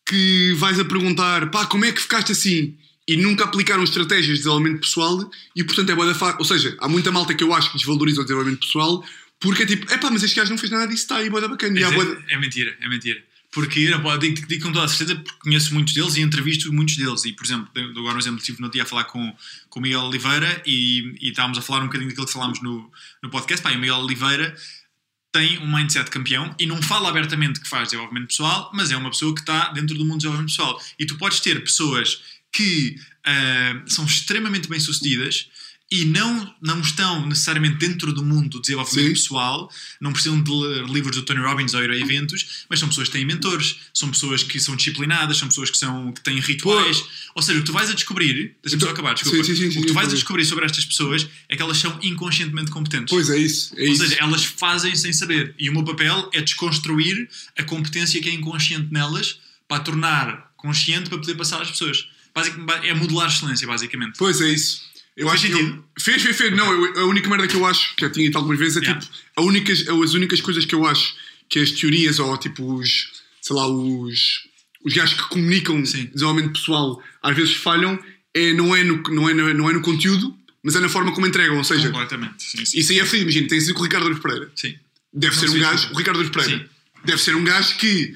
que 0.07 0.53
vais 0.57 0.79
a 0.79 0.85
perguntar, 0.85 1.51
pá, 1.51 1.65
como 1.67 1.85
é 1.85 1.91
que 1.91 2.01
ficaste 2.01 2.31
assim? 2.31 2.75
E 3.07 3.15
nunca 3.15 3.45
aplicaram 3.45 3.83
estratégias 3.83 4.37
de 4.37 4.43
desenvolvimento 4.43 4.81
pessoal 4.81 5.29
e, 5.55 5.63
portanto, 5.63 5.89
é 5.89 5.95
boa 5.95 6.07
da 6.07 6.13
fa... 6.13 6.35
Ou 6.37 6.45
seja, 6.45 6.75
há 6.79 6.89
muita 6.89 7.11
malta 7.11 7.33
que 7.33 7.43
eu 7.43 7.53
acho 7.53 7.71
que 7.71 7.77
desvaloriza 7.77 8.21
o 8.21 8.23
desenvolvimento 8.23 8.65
pessoal 8.65 9.03
porque 9.39 9.63
é 9.63 9.65
tipo, 9.65 9.91
é 9.91 9.97
pá, 9.97 10.09
mas 10.09 10.23
este 10.23 10.35
gajo 10.35 10.49
não 10.49 10.57
fez 10.57 10.71
nada 10.71 10.87
disso, 10.87 11.03
está 11.03 11.17
aí, 11.17 11.29
boa 11.29 11.41
da 11.41 11.47
bacana. 11.47 11.79
É, 11.79 12.33
é 12.33 12.37
mentira, 12.37 12.75
é 12.81 12.89
mentira. 12.89 13.23
Porque, 13.51 13.89
não, 13.89 14.01
pô, 14.01 14.15
digo, 14.17 14.45
digo 14.47 14.63
com 14.65 14.71
toda 14.71 14.85
a 14.85 14.87
certeza, 14.87 15.15
porque 15.19 15.39
conheço 15.39 15.73
muitos 15.73 15.93
deles 15.93 16.15
e 16.15 16.21
entrevisto 16.21 16.71
muitos 16.73 16.97
deles. 16.97 17.23
E, 17.25 17.33
por 17.33 17.45
exemplo, 17.45 17.69
dou 17.73 18.01
agora 18.01 18.15
um 18.15 18.19
exemplo, 18.19 18.39
estive 18.39 18.61
no 18.61 18.69
dia 18.69 18.83
a 18.83 18.85
falar 18.85 19.05
com, 19.05 19.35
com 19.69 19.79
o 19.79 19.81
Miguel 19.81 20.01
Oliveira 20.01 20.61
e, 20.65 21.15
e 21.21 21.29
estávamos 21.29 21.57
a 21.57 21.61
falar 21.61 21.81
um 21.81 21.85
bocadinho 21.85 22.09
daquilo 22.09 22.27
que 22.27 22.33
falámos 22.33 22.61
no, 22.61 22.91
no 23.23 23.29
podcast. 23.29 23.63
Pá, 23.63 23.71
e 23.71 23.77
o 23.77 23.79
Miguel 23.79 23.97
Oliveira 23.97 24.55
tem 25.31 25.59
um 25.59 25.71
mindset 25.71 26.09
campeão 26.09 26.53
e 26.59 26.65
não 26.65 26.81
fala 26.81 27.09
abertamente 27.09 27.59
que 27.59 27.67
faz 27.67 27.89
desenvolvimento 27.89 28.27
pessoal, 28.27 28.71
mas 28.73 28.91
é 28.91 28.97
uma 28.97 29.09
pessoa 29.09 29.33
que 29.33 29.41
está 29.41 29.71
dentro 29.71 29.97
do 29.97 30.03
mundo 30.03 30.13
do 30.13 30.17
desenvolvimento 30.17 30.49
pessoal. 30.49 30.81
E 30.99 31.05
tu 31.05 31.15
podes 31.17 31.39
ter 31.39 31.61
pessoas 31.63 32.21
que 32.51 32.95
ah, 33.25 33.81
são 33.87 34.05
extremamente 34.05 34.67
bem-sucedidas 34.69 35.47
e 35.89 36.03
não, 36.03 36.53
não 36.61 36.81
estão 36.81 37.25
necessariamente 37.27 37.77
dentro 37.77 38.11
do 38.11 38.21
mundo 38.21 38.49
do 38.49 38.61
desenvolvimento 38.61 39.07
Sim. 39.07 39.13
pessoal, 39.13 39.71
não 40.01 40.11
precisam 40.11 40.41
de 40.43 40.51
ler 40.51 40.83
livros 40.85 41.15
do 41.15 41.23
Tony 41.23 41.39
Robbins 41.39 41.73
ou 41.73 41.81
ir 41.81 41.89
a 41.89 41.95
eventos, 41.97 42.65
mas 42.69 42.77
são 42.79 42.89
pessoas 42.89 43.07
que 43.07 43.13
têm 43.13 43.23
mentores, 43.25 43.77
são 43.93 44.11
pessoas 44.11 44.43
que 44.43 44.59
são 44.59 44.75
disciplinadas, 44.75 45.37
são 45.37 45.47
pessoas 45.47 45.69
que, 45.71 45.77
são, 45.77 46.11
que 46.11 46.21
têm 46.21 46.41
rituais. 46.41 47.01
Ou 47.33 47.41
seja, 47.41 47.59
o 47.59 47.61
que 47.61 47.67
tu 47.67 47.71
vais 47.71 47.89
a 47.89 47.93
descobrir, 47.93 48.57
deixa-me 48.61 48.69
só 48.69 48.75
Então- 48.75 48.89
acabar, 48.89 49.13
desculpa. 49.13 49.41
Sim, 49.45 49.55
sim, 49.55 49.71
sim, 49.71 49.79
o 49.79 49.81
que 49.83 49.87
tu 49.87 49.93
vais 49.93 50.09
a 50.09 50.13
descobrir 50.13 50.43
sobre 50.43 50.65
estas 50.65 50.83
pessoas 50.83 51.25
é 51.47 51.55
que 51.55 51.61
elas 51.61 51.77
são 51.77 51.97
inconscientemente 52.03 52.69
competentes. 52.69 53.09
Pois 53.09 53.29
é 53.29 53.37
isso. 53.37 53.73
É 53.77 53.83
Ou 53.83 53.87
isso. 53.87 54.03
seja, 54.03 54.17
elas 54.19 54.43
fazem 54.43 54.93
sem 54.93 55.13
saber. 55.13 55.55
E 55.57 55.69
o 55.69 55.73
meu 55.73 55.85
papel 55.85 56.29
é 56.33 56.41
desconstruir 56.41 57.29
a 57.57 57.63
competência 57.63 58.21
que 58.21 58.27
é 58.27 58.33
inconsciente 58.33 58.91
nelas 58.91 59.39
para 59.69 59.79
tornar 59.79 60.51
consciente 60.57 61.07
para 61.07 61.17
poder 61.17 61.35
passar 61.35 61.61
às 61.61 61.71
pessoas. 61.71 62.09
É 62.83 62.93
modelar 62.93 63.27
excelência, 63.27 63.67
basicamente. 63.67 64.15
Pois 64.17 64.41
é 64.41 64.49
isso. 64.49 64.85
Eu 65.15 65.27
Fez 65.29 65.33
acho 65.41 65.47
que. 65.47 65.53
sentido? 65.57 65.75
eu- 65.97 66.01
Fez, 66.03 66.21
fez, 66.21 66.37
fez. 66.37 66.55
Não, 66.55 66.71
eu- 66.71 67.01
a 67.01 67.05
única 67.05 67.27
merda 67.29 67.47
que 67.47 67.55
eu 67.55 67.65
acho, 67.65 67.95
que 67.95 68.05
eu 68.05 68.11
tinha 68.11 68.25
dito 68.27 68.37
algumas 68.37 68.59
vezes, 68.59 68.77
é 68.77 68.81
Yeah. 68.81 69.01
tipo. 69.01 69.13
A 69.35 69.41
únicas, 69.41 69.87
as 69.87 70.13
únicas 70.13 70.41
coisas 70.41 70.63
que 70.65 70.75
eu 70.75 70.85
acho 70.85 71.15
que 71.49 71.59
as 71.59 71.71
teorias 71.71 72.19
ou 72.19 72.37
tipo 72.37 72.73
os. 72.75 73.09
sei 73.41 73.55
lá, 73.55 73.67
os. 73.67 74.47
os 74.83 74.93
gajos 74.93 75.19
que 75.19 75.29
comunicam 75.29 75.83
Sim. 75.85 76.05
desenvolvimento 76.13 76.53
pessoal 76.53 77.01
às 77.23 77.35
vezes 77.35 77.55
falham, 77.55 77.97
é, 78.33 78.53
não, 78.53 78.75
é 78.75 78.83
no, 78.83 79.01
não, 79.03 79.27
é 79.29 79.33
no, 79.33 79.53
não 79.53 79.69
é 79.69 79.73
no 79.73 79.81
conteúdo, 79.81 80.37
mas 80.63 80.75
é 80.75 80.79
na 80.79 80.87
forma 80.89 81.11
como 81.13 81.25
entregam. 81.25 81.57
Ou 81.57 81.63
seja, 81.63 81.89
Completamente. 81.89 82.35
Sim, 82.43 82.63
sim. 82.65 82.79
isso 82.79 82.91
aí 82.91 82.99
é 82.99 83.05
feliz. 83.05 83.23
Imagina, 83.23 83.47
tem 83.47 83.59
sido 83.59 83.73
com 83.73 83.81
o 83.81 83.83
Ricardo 83.83 84.05
Aruz 84.07 84.19
Pereira. 84.19 84.51
sim. 84.55 84.75
Deve 85.13 85.35
Não 85.35 85.41
ser 85.41 85.49
um 85.49 85.59
gajo, 85.59 85.87
se- 85.87 85.93
o 85.93 85.97
Ricardo 85.97 86.17
Aruz 86.19 86.29
Pereira, 86.31 86.59
Sim. 86.59 86.65
deve 87.03 87.21
ser 87.21 87.35
um 87.35 87.43
gajo 87.43 87.77
que 87.77 88.13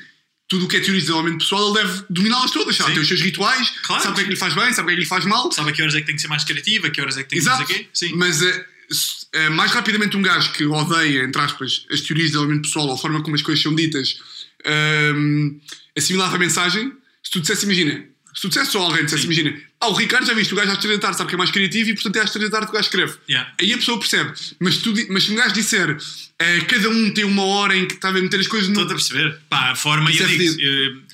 tudo 0.51 0.65
o 0.65 0.67
que 0.67 0.75
é 0.75 0.79
teoria 0.79 0.95
de 0.99 1.05
desenvolvimento 1.07 1.39
pessoal, 1.39 1.73
ele 1.73 1.81
deve 1.87 2.03
dominá-las 2.09 2.51
todas. 2.51 2.75
Sabe? 2.75 2.89
Sim. 2.89 2.93
Tem 2.95 3.01
os 3.03 3.07
seus 3.07 3.21
rituais, 3.21 3.69
Claro. 3.83 4.03
sabe 4.03 4.11
o 4.11 4.15
que 4.15 4.21
é 4.21 4.23
que 4.25 4.29
lhe 4.31 4.35
faz 4.35 4.53
bem, 4.53 4.73
sabe 4.73 4.81
o 4.81 4.85
que 4.87 4.91
é 4.91 4.95
que 4.95 5.01
lhe 5.01 5.07
faz 5.07 5.25
mal. 5.25 5.49
Sabe 5.51 5.69
a 5.69 5.73
que 5.73 5.81
horas 5.81 5.95
é 5.95 6.01
que 6.01 6.05
tem 6.07 6.15
que 6.15 6.21
ser 6.21 6.27
mais 6.27 6.43
criativa, 6.43 6.87
a 6.87 6.89
que 6.91 6.99
horas 7.01 7.15
é 7.17 7.23
que 7.23 7.29
tem 7.29 7.39
que 7.39 7.43
Exato. 7.45 7.61
fazer 7.65 7.73
quê? 7.73 7.87
Sim. 7.93 8.13
Mas 8.17 8.35
se- 8.37 9.25
eh, 9.31 9.49
mais 9.49 9.71
rapidamente 9.71 10.17
um 10.17 10.21
gajo 10.21 10.51
que 10.51 10.65
odeia, 10.65 11.23
entre 11.23 11.41
aspas, 11.41 11.85
as 11.89 12.01
teorias 12.01 12.25
de 12.27 12.31
desenvolvimento 12.33 12.63
pessoal 12.67 12.87
ou 12.87 12.93
a 12.93 12.97
forma 12.97 13.23
como 13.23 13.33
as 13.35 13.41
coisas 13.41 13.63
são 13.63 13.73
ditas, 13.73 14.17
ehm, 14.65 15.57
assimilava 15.97 16.35
a 16.35 16.39
mensagem. 16.39 16.91
Se 17.23 17.31
tu 17.31 17.39
dissesse, 17.39 17.63
imagina, 17.65 18.03
se 18.33 18.41
tu 18.41 18.47
dissesse 18.47 18.71
só 18.71 18.81
a 18.81 18.85
alguém, 18.85 19.03
dissesse, 19.03 19.23
Sim. 19.23 19.31
imagina, 19.31 19.61
ah, 19.79 19.87
o 19.89 19.93
Ricardo 19.93 20.25
já 20.25 20.33
viste, 20.33 20.53
o 20.53 20.57
gajo 20.57 20.71
às 20.71 20.77
3 20.77 20.95
da 20.95 21.01
tarde 21.01 21.17
sabe 21.17 21.29
que 21.29 21.35
é 21.35 21.37
mais 21.37 21.51
criativo 21.51 21.89
e 21.89 21.93
portanto 21.93 22.15
é 22.17 22.21
às 22.21 22.31
3 22.31 22.49
da 22.49 22.51
tarde 22.51 22.67
que 22.67 22.71
o 22.71 22.75
gajo 22.75 22.85
escreve. 22.87 23.13
Yeah. 23.29 23.53
Aí 23.59 23.73
a 23.73 23.77
pessoa 23.77 23.99
percebe. 23.99 24.31
Mas, 24.59 24.77
tu, 24.77 24.93
mas 25.09 25.23
se 25.23 25.31
um 25.31 25.35
gajo 25.35 25.53
disser, 25.53 25.97
eh, 26.39 26.61
cada 26.61 26.89
um 26.89 27.11
tem 27.13 27.23
uma 27.23 27.43
hora 27.43 27.75
em 27.75 27.87
que 27.87 27.95
está 27.95 28.09
a 28.09 28.13
meter 28.13 28.39
as 28.39 28.47
coisas 28.47 28.69
no. 28.69 28.81
Estou 28.81 28.85
a 28.85 28.95
perceber. 28.95 29.39
Pá, 29.49 29.71
a 29.71 29.75
forma, 29.75 30.11
Isso 30.11 30.23
eu 30.23 30.27
é 30.27 30.29
digo, 30.29 30.61
eh, 30.61 30.65
eh, 30.65 31.10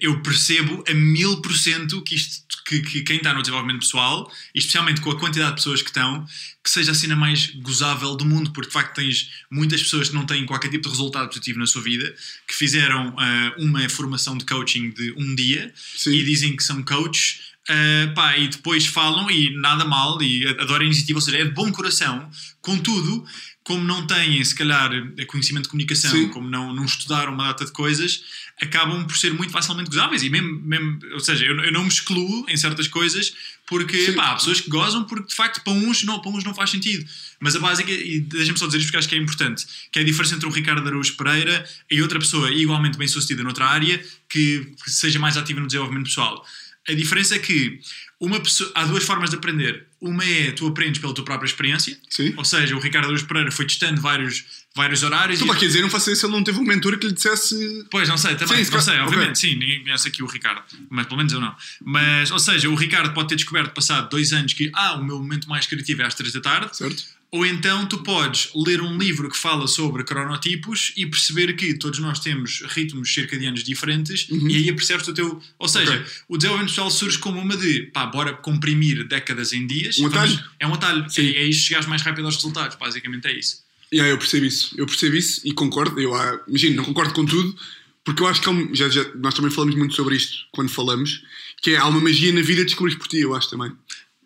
eu 0.00 0.22
percebo 0.22 0.84
a 0.88 0.94
mil 0.94 1.40
por 1.40 1.52
cento 1.52 2.00
que 2.02 2.14
isto 2.14 2.42
que, 2.64 2.80
que 2.80 3.02
quem 3.02 3.16
está 3.16 3.34
no 3.34 3.40
desenvolvimento 3.40 3.80
pessoal, 3.80 4.30
especialmente 4.54 5.00
com 5.00 5.10
a 5.10 5.18
quantidade 5.18 5.50
de 5.50 5.56
pessoas 5.56 5.82
que 5.82 5.88
estão, 5.88 6.26
que 6.62 6.70
seja 6.70 6.92
a 6.92 6.94
cena 6.94 7.16
mais 7.16 7.46
gozável 7.56 8.16
do 8.16 8.24
mundo, 8.24 8.52
porque 8.52 8.68
de 8.68 8.72
facto 8.72 8.94
tens 8.94 9.30
muitas 9.50 9.82
pessoas 9.82 10.08
que 10.08 10.14
não 10.14 10.24
têm 10.24 10.46
qualquer 10.46 10.68
tipo 10.68 10.84
de 10.84 10.90
resultado 10.90 11.28
positivo 11.28 11.58
na 11.58 11.66
sua 11.66 11.82
vida, 11.82 12.14
que 12.46 12.54
fizeram 12.54 13.14
ah, 13.18 13.54
uma 13.58 13.88
formação 13.88 14.36
de 14.38 14.44
coaching 14.44 14.90
de 14.90 15.12
um 15.16 15.34
dia 15.34 15.72
Sim. 15.96 16.12
e 16.12 16.24
dizem 16.24 16.56
que 16.56 16.62
são 16.62 16.82
coaches. 16.82 17.40
ah, 17.68 18.12
pá, 18.14 18.38
e 18.38 18.48
depois 18.48 18.86
falam 18.86 19.30
e 19.30 19.54
nada 19.56 19.84
mal 19.84 20.22
e 20.22 20.46
adoram 20.46 20.82
a 20.82 20.86
iniciativa, 20.86 21.18
ou 21.18 21.22
seja, 21.22 21.38
é 21.38 21.44
de 21.44 21.50
bom 21.50 21.70
coração, 21.72 22.30
contudo, 22.60 23.24
como 23.64 23.84
não 23.84 24.06
têm 24.06 24.44
se 24.44 24.54
calhar 24.54 24.90
conhecimento 25.28 25.64
de 25.64 25.68
comunicação, 25.70 26.10
Sim. 26.10 26.28
como 26.28 26.48
não, 26.48 26.74
não 26.74 26.84
estudaram 26.84 27.32
uma 27.32 27.48
data 27.48 27.64
de 27.64 27.70
coisas, 27.70 28.24
acabam 28.60 29.06
por 29.06 29.16
ser 29.16 29.32
muito 29.32 29.52
facilmente 29.52 29.88
gozáveis. 29.88 30.22
E 30.22 30.30
mesmo, 30.30 30.60
mesmo 30.60 30.98
ou 31.12 31.20
seja, 31.20 31.44
eu, 31.44 31.58
eu 31.60 31.72
não 31.72 31.82
me 31.82 31.88
excluo 31.88 32.44
em 32.48 32.56
certas 32.56 32.88
coisas 32.88 33.32
porque 33.66 34.12
pá, 34.12 34.32
há 34.32 34.34
pessoas 34.34 34.60
que 34.60 34.68
gozam 34.68 35.04
porque 35.04 35.28
de 35.28 35.34
facto 35.34 35.62
para 35.62 35.72
uns 35.72 36.02
não, 36.02 36.20
para 36.20 36.30
uns 36.30 36.44
não 36.44 36.54
faz 36.54 36.70
sentido. 36.70 37.08
Mas 37.38 37.54
a 37.54 37.60
básica, 37.60 37.90
e 37.90 38.20
deixa-me 38.20 38.58
só 38.58 38.66
dizer 38.66 38.78
isto 38.78 38.88
porque 38.88 38.98
acho 38.98 39.08
que 39.08 39.14
é 39.14 39.18
importante, 39.18 39.64
que 39.90 39.98
é 39.98 40.02
a 40.02 40.04
diferença 40.04 40.34
entre 40.34 40.48
um 40.48 40.52
Ricardo 40.52 40.86
Araújo 40.86 41.16
Pereira 41.16 41.64
e 41.90 42.02
outra 42.02 42.18
pessoa 42.18 42.50
igualmente 42.50 42.98
bem 42.98 43.06
sucedida 43.06 43.44
noutra 43.44 43.66
área 43.66 44.04
que, 44.28 44.74
que 44.82 44.90
seja 44.90 45.18
mais 45.18 45.36
ativa 45.36 45.60
no 45.60 45.66
desenvolvimento 45.66 46.06
pessoal. 46.06 46.44
A 46.88 46.94
diferença 46.94 47.36
é 47.36 47.38
que 47.38 47.80
uma 48.24 48.38
pessoa, 48.40 48.70
há 48.76 48.84
duas 48.84 49.02
formas 49.02 49.30
de 49.30 49.36
aprender. 49.36 49.84
Uma 50.00 50.24
é 50.24 50.52
tu 50.52 50.66
aprendes 50.68 51.00
pela 51.00 51.12
tua 51.12 51.24
própria 51.24 51.46
experiência, 51.46 51.98
Sim. 52.08 52.32
ou 52.36 52.44
seja, 52.44 52.76
o 52.76 52.78
Ricardo 52.78 53.06
Araújo 53.06 53.26
Pereira 53.26 53.50
foi 53.50 53.66
testando 53.66 54.00
vários, 54.00 54.44
vários 54.76 55.02
horários. 55.02 55.40
Então, 55.40 55.52
e- 55.52 55.54
pá, 55.54 55.60
quer 55.60 55.66
dizer, 55.66 55.82
não 55.82 55.90
faça 55.90 56.12
isso 56.12 56.24
ele 56.26 56.32
não 56.32 56.44
teve 56.44 56.58
um 56.58 56.62
mentor 56.64 56.96
que 56.98 57.06
lhe 57.08 57.12
dissesse. 57.12 57.84
Pois, 57.90 58.08
não 58.08 58.16
sei, 58.16 58.36
também, 58.36 58.64
Sim, 58.64 58.70
não 58.72 58.80
sei, 58.80 58.98
obviamente, 59.00 59.38
sim, 59.40 59.56
ninguém 59.56 59.82
conhece 59.82 60.06
aqui 60.06 60.22
o 60.22 60.26
Ricardo, 60.26 60.62
mas 60.88 61.06
pelo 61.06 61.16
menos 61.18 61.32
eu 61.32 61.40
não. 61.40 61.54
Mas, 61.84 62.30
ou 62.30 62.38
seja, 62.38 62.68
o 62.68 62.74
Ricardo 62.76 63.12
pode 63.12 63.28
ter 63.28 63.34
descoberto, 63.36 63.72
passado 63.74 64.08
dois 64.08 64.32
anos, 64.32 64.52
que, 64.52 64.70
ah, 64.72 64.94
o 64.94 65.04
meu 65.04 65.18
momento 65.18 65.48
mais 65.48 65.66
criativo 65.66 66.02
é 66.02 66.06
às 66.06 66.14
três 66.14 66.32
da 66.32 66.40
tarde, 66.40 66.76
Certo? 66.76 67.02
Ou 67.32 67.46
então 67.46 67.86
tu 67.86 67.98
podes 68.02 68.50
ler 68.54 68.82
um 68.82 68.98
livro 68.98 69.28
que 69.30 69.36
fala 69.38 69.66
sobre 69.66 70.04
cronotipos 70.04 70.92
e 70.96 71.06
perceber 71.06 71.54
que 71.54 71.72
todos 71.74 71.98
nós 71.98 72.20
temos 72.20 72.62
ritmos 72.68 73.12
circadianos 73.12 73.64
diferentes 73.64 74.26
e 74.30 74.56
aí 74.56 74.72
percebes 74.72 75.08
o 75.08 75.14
teu. 75.14 75.40
Ou 75.58 75.66
seja, 75.66 75.92
Uhum. 75.92 76.00
Ok. 76.02 76.12
o 76.28 76.36
desenvolvimento 76.36 76.68
pessoal 76.70 76.90
surge 76.90 77.18
como 77.18 77.40
uma 77.40 77.56
de, 77.56 77.84
pá, 77.92 78.04
bora 78.04 78.34
comprimir 78.34 79.08
décadas 79.08 79.52
em 79.54 79.66
dias. 79.66 79.98
Um 79.98 80.06
atalho? 80.08 80.30
Vamos- 80.34 80.50
é 80.60 80.66
um 80.66 80.74
atalho. 80.74 81.08
Sim. 81.10 81.26
É, 81.28 81.38
é 81.38 81.44
isto 81.46 81.64
chegares 81.64 81.88
mais 81.88 82.02
rápido 82.02 82.26
aos 82.26 82.36
resultados, 82.36 82.76
basicamente 82.76 83.26
é 83.26 83.38
isso. 83.38 83.62
Yeah, 83.92 84.10
eu 84.12 84.18
percebo 84.18 84.44
isso, 84.46 84.74
eu 84.78 84.86
percebo 84.86 85.16
isso 85.16 85.40
e 85.44 85.52
concordo. 85.52 85.98
Eu 86.00 86.14
ah, 86.14 86.38
imagino, 86.46 86.76
não 86.76 86.84
concordo 86.84 87.12
com 87.14 87.24
tudo, 87.26 87.56
porque 88.04 88.22
eu 88.22 88.26
acho 88.26 88.40
que 88.42 88.48
há 88.50 88.68
já, 88.74 88.88
já- 88.90 89.10
nós 89.16 89.32
também 89.34 89.50
falamos 89.50 89.74
muito 89.74 89.94
sobre 89.94 90.16
isto 90.16 90.36
quando 90.52 90.68
falamos, 90.70 91.22
que 91.62 91.70
é 91.70 91.76
há 91.78 91.86
uma 91.86 92.00
magia 92.00 92.32
na 92.32 92.40
vida 92.42 92.60
de 92.60 92.66
descobrir 92.66 92.96
por 92.96 93.08
ti, 93.08 93.18
eu 93.20 93.34
acho 93.34 93.48
também. 93.50 93.72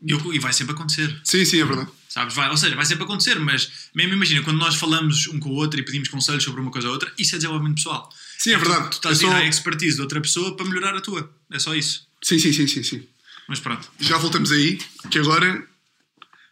Eu- 0.06 0.32
e 0.34 0.38
vai 0.38 0.52
sempre 0.52 0.74
acontecer. 0.74 1.16
Sim, 1.24 1.44
sim, 1.44 1.60
é 1.60 1.64
verdade. 1.64 1.90
Sabes? 2.16 2.35
Vai, 2.35 2.48
ou 2.48 2.57
seja, 2.57 2.74
vai 2.74 2.87
sempre 2.87 3.05
acontecer, 3.05 3.38
mas 3.38 3.70
mesmo 3.94 4.14
imagina, 4.14 4.42
quando 4.42 4.57
nós 4.57 4.74
falamos 4.76 5.26
um 5.26 5.38
com 5.38 5.50
o 5.50 5.52
outro 5.52 5.79
e 5.79 5.83
pedimos 5.85 6.09
conselhos 6.09 6.42
sobre 6.42 6.62
uma 6.62 6.70
coisa 6.70 6.88
ou 6.88 6.94
outra, 6.94 7.12
isso 7.18 7.35
é 7.35 7.38
desenvolvimento 7.38 7.74
pessoal. 7.76 8.09
Sim, 8.38 8.52
é 8.55 8.57
verdade. 8.57 8.88
Tu 8.88 8.94
estás 8.94 9.20
Eu 9.20 9.31
a 9.31 9.40
ir 9.40 9.44
à 9.44 9.46
expertise 9.46 9.96
de 9.96 10.00
outra 10.00 10.18
pessoa 10.18 10.57
para 10.57 10.64
melhorar 10.64 10.96
a 10.96 11.00
tua. 11.02 11.31
É 11.52 11.59
só 11.59 11.74
isso. 11.74 12.09
Sim, 12.22 12.38
sim, 12.38 12.55
sim, 12.55 12.66
sim, 12.66 12.83
sim. 12.83 13.07
Mas 13.46 13.61
pronto, 13.61 13.87
Já 14.00 14.16
voltamos 14.16 14.50
aí, 14.50 14.79
que 15.11 15.18
agora. 15.18 15.62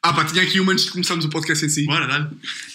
Ah, 0.03 0.12
pá, 0.12 0.27
tinha 0.27 0.42
aqui 0.42 0.61
uma 0.61 0.70
antes 0.72 0.85
de 0.85 0.90
começarmos 0.90 1.24
o 1.24 1.31
podcast 1.31 1.64
em 1.64 1.68
si, 1.70 1.87
bora, 1.87 2.07
dá 2.07 2.31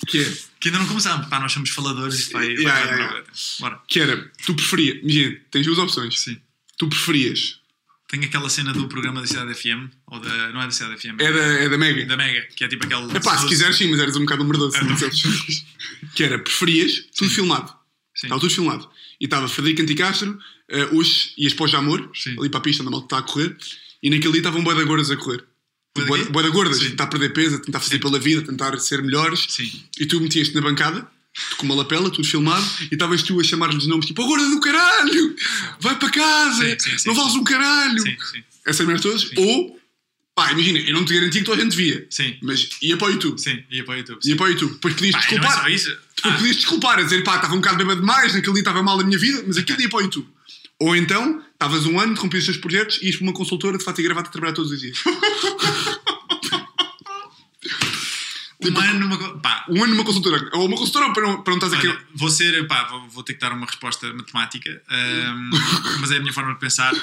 que 0.07 0.17
é. 0.23 0.37
Que 0.59 0.69
ainda 0.69 0.79
não 0.79 0.87
começámos. 0.87 1.27
Pá, 1.27 1.39
nós 1.39 1.51
somos 1.51 1.69
faladores 1.69 2.27
e 2.31 2.33
Yeah, 2.33 2.79
yeah, 2.79 3.07
para- 3.07 3.23
Bora. 3.59 3.79
Que 3.87 3.99
era, 3.99 4.31
tu 4.47 4.55
preferias, 4.55 4.97
imagina, 5.03 5.37
tens 5.51 5.63
duas 5.67 5.77
opções. 5.77 6.19
Sim. 6.19 6.39
Tu 6.75 6.87
preferias, 6.89 7.58
Tem 8.09 8.25
aquela 8.25 8.49
cena 8.49 8.73
do 8.73 8.87
programa 8.87 9.21
da 9.21 9.27
Cidade 9.27 9.53
FM, 9.53 9.87
ou 10.07 10.19
da. 10.19 10.51
Não 10.51 10.59
é 10.59 10.65
da 10.65 10.71
Cidade 10.71 10.99
FM, 10.99 11.19
é 11.19 11.31
da, 11.31 11.39
é 11.39 11.69
da 11.69 11.77
Mega. 11.77 12.05
da 12.07 12.17
Mega, 12.17 12.41
que 12.55 12.63
é 12.63 12.67
tipo 12.67 12.83
aquele. 12.83 13.15
É 13.15 13.19
pá, 13.19 13.37
se 13.37 13.47
quiseres 13.47 13.77
sim, 13.77 13.87
mas 13.91 13.99
eras 13.99 14.15
um 14.15 14.21
bocado 14.21 14.71
tá. 14.71 14.97
sabes? 14.97 15.23
que 16.15 16.23
era, 16.23 16.39
preferias, 16.39 17.05
tudo 17.15 17.29
filmado. 17.29 17.71
Sim. 18.15 18.25
Estava 18.25 18.41
tudo 18.41 18.51
filmado. 18.51 18.89
E 19.21 19.25
estava 19.25 19.47
Frederico 19.47 19.83
Anticastro, 19.83 20.31
uh, 20.31 20.97
hoje 20.97 21.33
ias 21.37 21.53
para 21.53 21.65
o 21.65 21.67
Jamor, 21.67 22.09
Sim. 22.15 22.35
ali 22.39 22.49
para 22.49 22.59
a 22.59 22.63
pista 22.63 22.81
onde 22.81 22.87
a 22.87 22.91
malta 22.91 23.05
está 23.05 23.17
a 23.19 23.21
correr, 23.21 23.55
e 24.01 24.09
naquele 24.09 24.31
dia 24.33 24.39
estavam 24.39 24.61
um 24.61 24.63
boi 24.63 24.75
de 24.75 24.85
gordas 24.85 25.11
a 25.11 25.15
correr. 25.15 25.43
De 25.95 26.05
Boi 26.05 26.43
de 26.43 26.49
gordas, 26.49 26.77
Sim. 26.77 26.85
a 26.85 26.89
tentar 26.89 27.07
perder 27.07 27.33
peso, 27.33 27.55
a 27.57 27.59
tentar 27.59 27.79
fazer 27.79 27.95
Sim. 27.95 28.01
pela 28.01 28.17
vida, 28.17 28.41
a 28.41 28.45
tentar 28.45 28.79
ser 28.79 29.03
melhores. 29.03 29.45
Sim. 29.49 29.83
E 29.99 30.05
tu 30.07 30.19
metias-te 30.19 30.55
na 30.55 30.61
bancada, 30.61 31.07
com 31.57 31.65
uma 31.65 31.75
lapela, 31.75 32.09
tudo 32.09 32.27
filmado, 32.27 32.65
e 32.91 32.93
estavas 32.95 33.23
tu 33.23 33.39
a 33.39 33.43
chamar-lhes 33.43 33.85
nomes 33.87 34.05
tipo: 34.05 34.21
"Oh, 34.23 34.27
gorda 34.27 34.49
do 34.49 34.59
caralho! 34.59 35.35
Vai 35.79 35.97
para 35.97 36.09
casa! 36.09 36.77
Sim, 36.79 36.97
sim, 36.97 37.07
não 37.07 37.15
vales 37.15 37.35
um 37.35 37.43
caralho! 37.43 37.99
Sim, 38.01 38.15
sim. 38.31 38.43
Essas 38.65 38.85
merdas 38.85 39.01
todas. 39.03 39.29
Ou, 39.37 39.79
pá, 40.35 40.51
imagina, 40.51 40.79
eu 40.79 40.93
não 40.93 41.03
te 41.05 41.13
garantia 41.13 41.41
que 41.41 41.45
toda 41.45 41.61
a 41.61 41.63
gente 41.63 41.75
via, 41.75 42.05
Sim. 42.09 42.37
mas 42.41 42.69
ia 42.81 42.95
para 42.97 43.07
o 43.07 43.11
YouTube. 43.11 43.37
Sim, 43.39 43.63
ia 43.71 43.83
para 43.83 43.95
o 43.95 43.97
YouTube. 43.97 44.19
Ia 44.25 44.35
para 44.35 44.45
o 44.45 44.49
YouTube. 44.49 44.73
Depois 44.73 44.93
podias 44.93 45.15
e 45.15 45.17
não 45.17 45.19
é 45.19 45.27
desculpar. 45.41 45.71
isso. 45.71 45.89
Depois 46.15 46.33
Ah, 46.33 46.37
podias 46.37 46.55
desculpar, 46.57 46.99
a 46.99 47.03
dizer, 47.03 47.23
pá, 47.23 47.35
estava 47.37 47.53
um 47.55 47.57
bocado 47.57 47.77
bêbado 47.77 47.99
demais, 48.01 48.33
naquele 48.33 48.53
dia 48.53 48.61
estava 48.61 48.83
mal 48.83 48.99
a 48.99 49.03
minha 49.03 49.17
vida, 49.17 49.43
mas 49.47 49.57
aquilo 49.57 49.81
ia 49.81 49.89
para 49.89 49.99
o 49.99 50.01
YouTube. 50.01 50.27
Ou 50.81 50.95
então, 50.95 51.43
estavas 51.53 51.85
um 51.85 51.99
ano, 51.99 52.11
interrompias 52.13 52.43
os 52.43 52.47
teus 52.47 52.57
projetos 52.57 52.99
e 53.01 53.07
ias 53.07 53.15
para 53.17 53.23
uma 53.23 53.33
consultora 53.33 53.77
de 53.77 53.83
fato 53.83 53.99
e 53.99 54.03
gravata 54.03 54.29
a 54.29 54.31
trabalhar 54.31 54.53
todos 54.53 54.71
os 54.71 54.79
dias. 54.79 54.97
um 58.61 58.79
ano 58.79 58.99
numa. 58.99 59.39
Pá, 59.39 59.65
Um 59.69 59.83
ano 59.83 59.93
numa 59.93 60.03
consultora. 60.03 60.49
Ou 60.53 60.67
uma 60.67 60.77
consultora 60.77 61.13
para 61.13 61.23
não, 61.23 61.41
para 61.41 61.55
não 61.55 61.65
estás 61.65 61.73
aqui. 61.73 61.95
Ser, 62.29 62.67
pá, 62.67 62.83
vou, 62.85 63.09
vou 63.09 63.23
ter 63.23 63.33
que 63.33 63.39
dar 63.39 63.53
uma 63.53 63.65
resposta 63.65 64.11
matemática, 64.13 64.81
ahm, 64.89 65.49
mas 66.01 66.11
é 66.11 66.17
a 66.17 66.19
minha 66.19 66.33
forma 66.33 66.53
de 66.53 66.59
pensar. 66.59 66.93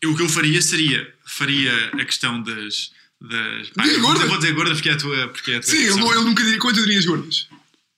Eu, 0.00 0.12
o 0.12 0.16
que 0.16 0.22
eu 0.22 0.28
faria 0.28 0.62
seria, 0.62 1.12
faria 1.26 1.72
a 1.92 2.04
questão 2.04 2.42
das... 2.42 2.92
das 3.20 3.68
pá, 3.70 3.86
eu 3.86 4.00
vou, 4.00 4.14
dizer 4.38 4.52
gorda 4.52 4.72
porque 4.72 4.88
é 4.88 4.92
a 4.92 4.96
tua... 4.96 5.28
Porque 5.28 5.50
é 5.52 5.56
a 5.56 5.60
tua 5.60 5.70
Sim, 5.70 5.76
ele, 5.76 5.92
ele 5.92 6.24
nunca 6.24 6.42
diria. 6.42 6.58
Quanto 6.58 6.80
dirias 6.80 7.04
gordas? 7.04 7.48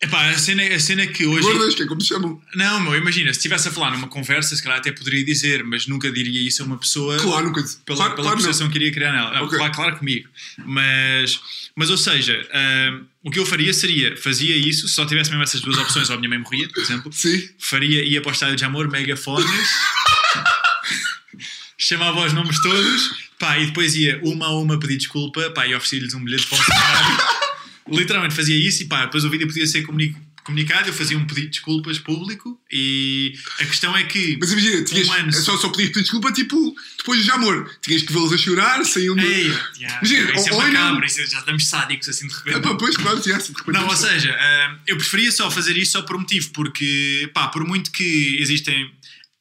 Epá, 0.03 0.31
a 0.31 0.37
cena, 0.37 0.65
a 0.65 0.81
cena 0.81 1.03
é 1.03 1.07
que 1.07 1.25
hoje... 1.25 1.43
Gordas, 1.47 1.77
que 1.77 1.85
é 1.85 1.87
como 1.87 2.01
se 2.01 2.09
chamam. 2.09 2.43
Não, 2.57 2.81
meu, 2.81 2.97
imagina, 2.97 3.33
se 3.33 3.39
estivesse 3.39 3.69
a 3.69 3.71
falar 3.71 3.93
numa 3.93 4.09
conversa, 4.09 4.57
se 4.57 4.61
calhar 4.61 4.79
até 4.79 4.91
poderia 4.91 5.25
dizer, 5.25 5.63
mas 5.63 5.87
nunca 5.87 6.11
diria 6.11 6.43
isso 6.43 6.61
a 6.63 6.67
uma 6.67 6.77
pessoa 6.77 7.17
Claro, 7.19 7.47
nunca. 7.47 7.63
pela, 7.87 7.97
claro, 7.97 8.15
pela 8.17 8.33
claro, 8.37 8.59
não. 8.59 8.69
que 8.71 8.79
iria 8.79 8.91
criar 8.93 9.13
nela. 9.13 9.33
Não, 9.33 9.45
Ok. 9.45 9.57
claro, 9.57 9.73
claro 9.73 9.97
comigo. 9.99 10.29
Mas, 10.67 11.39
mas 11.77 11.89
ou 11.89 11.97
seja, 11.97 12.45
ahm, 12.53 13.05
o 13.23 13.31
que 13.31 13.39
eu 13.39 13.47
faria 13.47 13.73
seria, 13.73 14.17
fazia 14.17 14.57
isso, 14.57 14.89
se 14.89 14.95
só 14.95 15.07
tivesse 15.07 15.31
mesmo 15.31 15.45
essas 15.45 15.61
duas 15.61 15.79
opções, 15.79 16.11
ou 16.11 16.17
a 16.17 16.19
minha 16.19 16.29
mãe 16.31 16.39
morria, 16.39 16.69
por 16.69 16.83
exemplo, 16.83 17.11
Sim. 17.15 17.49
faria, 17.61 18.05
ia 18.05 18.21
para 18.21 18.31
o 18.31 18.33
estádio 18.33 18.57
de 18.57 18.65
amor, 18.65 18.91
megafones, 18.91 19.47
chamava 21.79 22.27
os 22.27 22.33
nomes 22.33 22.61
todos, 22.61 23.23
Pá, 23.39 23.59
e 23.59 23.67
depois 23.67 23.95
ia 23.97 24.21
uma 24.23 24.47
a 24.47 24.57
uma 24.59 24.79
pedir 24.79 24.97
desculpa, 24.99 25.51
pá, 25.51 25.67
e 25.67 25.75
oferecia-lhes 25.75 26.15
um 26.15 26.23
bilhete 26.25 26.47
para 26.47 26.59
o. 26.59 27.32
Literalmente 27.89 28.35
fazia 28.35 28.57
isso 28.57 28.83
e 28.83 28.87
pá, 28.87 29.05
depois 29.07 29.25
o 29.25 29.31
vídeo 29.31 29.47
podia 29.47 29.67
ser 29.67 29.83
comuni- 29.83 30.15
comunicado, 30.45 30.89
eu 30.89 30.93
fazia 30.93 31.17
um 31.17 31.25
pedido 31.25 31.47
de 31.47 31.51
desculpas 31.51 31.99
público 31.99 32.61
e 32.71 33.33
a 33.61 33.65
questão 33.65 33.97
é 33.97 34.05
que. 34.05 34.37
Mas 34.41 34.53
imagina, 34.53 34.85
tinhas, 34.85 35.09
Um 35.09 35.13
ano. 35.13 35.29
é 35.29 35.33
só, 35.33 35.57
só 35.57 35.69
podias 35.69 35.91
pedir 35.91 36.03
desculpa, 36.03 36.33
tipo, 36.33 36.75
depois 36.99 37.25
de 37.25 37.31
amor. 37.31 37.71
Tinhas 37.81 38.03
que 38.03 38.13
vê-los 38.13 38.33
a 38.33 38.39
chorar, 38.39 38.85
saíam 38.85 39.15
do. 39.15 39.23
Ei, 39.23 39.47
yeah, 39.79 39.99
Imagina, 39.99 40.33
isso 40.33 40.49
é 40.49 40.57
macabro, 40.57 41.05
isso 41.05 41.27
já 41.31 41.39
estamos 41.39 41.69
sádicos 41.69 42.09
assim 42.09 42.27
de 42.27 42.35
repente. 42.35 42.57
Ah, 42.57 42.61
pá, 42.61 42.75
pois, 42.75 42.97
claro, 42.97 43.21
tinha 43.21 43.37
assim, 43.37 43.53
de 43.53 43.59
repente. 43.59 43.75
Não, 43.75 43.87
ou 43.89 43.97
seja, 43.97 44.37
ah, 44.39 44.79
eu 44.87 44.97
preferia 44.97 45.31
só 45.31 45.51
fazer 45.51 45.77
isso 45.77 45.93
só 45.93 46.03
por 46.03 46.17
um 46.17 46.21
motivo, 46.21 46.51
porque, 46.53 47.31
pá, 47.35 47.49
por 47.49 47.65
muito 47.67 47.91
que 47.91 48.37
existem. 48.41 48.91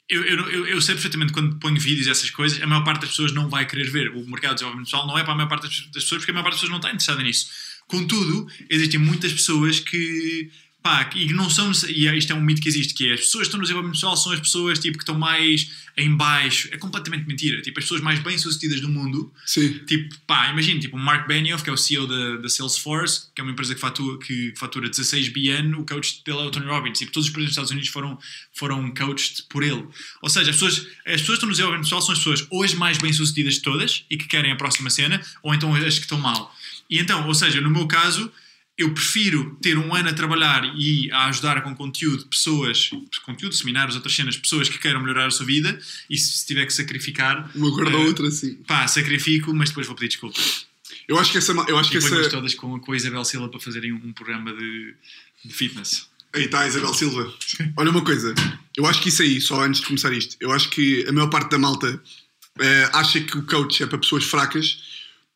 Eu, 0.10 0.24
eu, 0.26 0.68
eu, 0.68 0.82
sei 0.82 0.94
perfeitamente 0.94 1.32
quando 1.32 1.56
ponho 1.56 1.80
vídeos 1.80 2.06
e 2.06 2.10
essas 2.10 2.30
coisas, 2.30 2.62
a 2.62 2.68
maior 2.68 2.84
parte 2.84 3.00
das 3.00 3.12
pessoas 3.12 3.32
não 3.32 3.48
vai 3.48 3.66
querer 3.66 3.90
ver. 3.90 4.10
O 4.10 4.28
mercado 4.28 4.52
de 4.52 4.56
desenvolvimento 4.56 4.88
pessoal 4.88 5.08
não 5.08 5.18
é 5.18 5.24
para 5.24 5.32
a 5.32 5.36
maior 5.38 5.48
parte 5.48 5.62
das 5.64 6.04
pessoas, 6.04 6.20
porque 6.20 6.32
a 6.32 6.34
maior 6.34 6.44
parte 6.44 6.56
das 6.56 6.60
pessoas 6.60 6.70
não 6.72 6.80
está 6.80 6.90
interessada 6.90 7.24
nisso. 7.24 7.48
Contudo, 7.92 8.48
existem 8.70 8.98
muitas 8.98 9.34
pessoas 9.34 9.82
que. 9.82 10.50
Pá, 10.82 11.08
e 11.14 11.32
não 11.34 11.50
são. 11.50 11.72
E 11.90 12.08
é- 12.08 12.18
isto 12.18 12.32
é 12.32 12.36
um 12.36 12.42
mito 12.42 12.62
que 12.62 12.70
existe, 12.70 12.94
que 12.94 13.10
é 13.10 13.14
as 13.14 13.20
pessoas 13.20 13.42
que 13.42 13.48
estão 13.48 13.58
no 13.60 13.64
desenvolvimento 13.64 13.96
pessoal 13.96 14.16
são 14.16 14.32
as 14.32 14.40
pessoas 14.40 14.80
tipo, 14.80 14.98
que 14.98 15.04
estão 15.04 15.20
mais 15.20 15.70
em 15.98 16.16
baixo. 16.16 16.70
É 16.72 16.78
completamente 16.78 17.28
mentira. 17.28 17.62
Tipo, 17.62 17.80
as 17.80 17.84
pessoas 17.86 18.02
mais 18.02 18.20
bem-sucedidas 18.20 18.80
do 18.80 18.88
mundo 18.90 19.32
Sim. 19.46 19.80
Tipo, 19.86 20.16
pá, 20.26 20.50
imagina, 20.50 20.80
tipo, 20.80 20.96
o 20.96 21.00
Mark 21.00 21.28
Benioff, 21.28 21.64
que 21.64 21.70
é 21.70 21.74
o 21.74 21.78
CEO 21.78 22.08
da, 22.08 22.38
da 22.38 22.50
Salesforce, 22.50 23.28
que 23.36 23.42
é 23.42 23.44
uma 23.44 23.52
empresa 23.52 23.76
que 23.76 23.82
fatura, 23.82 24.18
que 24.20 24.54
fatura 24.56 24.90
16 24.90 25.28
BN, 25.30 25.76
o 25.76 25.86
coach 25.86 26.24
dele 26.26 26.40
é 26.40 26.44
o 26.44 26.50
Tony 26.50 26.66
Robbins. 26.66 26.98
Tipo, 26.98 27.12
todos 27.12 27.28
os 27.28 27.34
presidentes 27.34 27.58
dos 27.58 27.70
Estados 27.70 27.72
Unidos 27.72 27.90
foram, 27.90 28.18
foram 28.54 28.92
coached 28.94 29.44
por 29.50 29.64
ele. 29.64 29.86
Ou 30.22 30.30
seja, 30.30 30.50
as 30.50 30.56
pessoas, 30.56 30.88
as 31.06 31.22
pessoas 31.22 31.26
que 31.26 31.34
estão 31.34 31.48
no 31.50 31.52
desenvolvimento 31.52 31.84
pessoal 31.84 32.02
são 32.02 32.14
as 32.14 32.18
pessoas 32.20 32.48
ou 32.50 32.64
as 32.64 32.74
mais 32.74 32.98
bem-sucedidas 32.98 33.56
de 33.56 33.62
todas 33.62 34.04
e 34.10 34.18
que 34.18 34.28
querem 34.28 34.52
a 34.52 34.56
próxima 34.56 34.90
cena, 34.90 35.22
ou 35.44 35.54
então 35.54 35.76
as 35.76 35.96
que 35.96 36.06
estão 36.06 36.18
mal. 36.18 36.56
E 36.92 37.00
então, 37.00 37.26
ou 37.26 37.34
seja, 37.34 37.62
no 37.62 37.70
meu 37.70 37.88
caso, 37.88 38.30
eu 38.78 38.94
prefiro 38.94 39.58
ter 39.62 39.78
um 39.78 39.96
ano 39.96 40.10
a 40.10 40.14
trabalhar 40.14 40.64
e 40.78 41.10
a 41.12 41.28
ajudar 41.28 41.62
com 41.62 41.74
conteúdo 41.74 42.26
pessoas, 42.26 42.90
conteúdo, 43.26 43.56
seminários, 43.56 43.96
outras 43.96 44.14
cenas, 44.14 44.36
pessoas 44.36 44.68
que 44.68 44.78
queiram 44.78 45.00
melhorar 45.02 45.28
a 45.28 45.32
sua 45.32 45.46
vida 45.46 45.80
e 46.10 46.18
se 46.18 46.46
tiver 46.46 46.66
que 46.66 46.74
sacrificar, 46.74 47.50
Uma 47.56 47.70
guarda 47.70 47.96
a 47.96 48.02
eh, 48.02 48.06
outra, 48.06 48.28
assim. 48.28 48.56
pá, 48.68 48.88
sacrifico, 48.88 49.54
mas 49.54 49.70
depois 49.70 49.88
vou 49.88 49.96
pedir 49.96 50.10
desculpa. 50.10 50.40
Eu 51.08 51.18
acho 51.18 51.32
que 51.32 51.38
essa. 51.38 51.52
Eu 51.52 51.78
acho 51.78 51.90
que 51.90 51.98
E 51.98 52.02
depois 52.02 52.22
essa. 52.22 52.30
todas 52.30 52.56
com, 52.56 52.80
com 52.80 52.92
a 52.92 52.96
Isabel 52.96 53.24
Silva 53.24 53.50
para 53.50 53.60
fazerem 53.60 53.94
um, 53.94 54.12
programa 54.14 54.54
de, 54.54 54.94
de 55.46 55.54
fitness. 55.54 56.08
Aí 56.34 56.46
está 56.46 56.68
Isabel 56.68 56.94
Silva. 56.94 57.34
Olha 57.78 57.92
uma 57.92 58.04
coisa, 58.04 58.34
eu 58.78 58.86
acho 58.86 59.02
que 59.02 59.10
isso 59.10 59.22
aí, 59.22 59.40
só 59.42 59.62
antes 59.64 59.82
de 59.82 59.88
começar 59.88 60.12
isto, 60.14 60.38
eu 60.40 60.52
acho 60.52 60.70
que 60.70 61.06
a 61.08 61.12
maior 61.12 61.28
parte 61.28 61.50
da 61.52 61.58
malta 61.58 62.02
eh, 62.60 62.90
acha 62.94 63.20
que 63.20 63.38
o 63.38 63.44
coach 63.46 63.84
é 63.84 63.86
para 63.86 63.98
pessoas 63.98 64.24
fracas, 64.24 64.80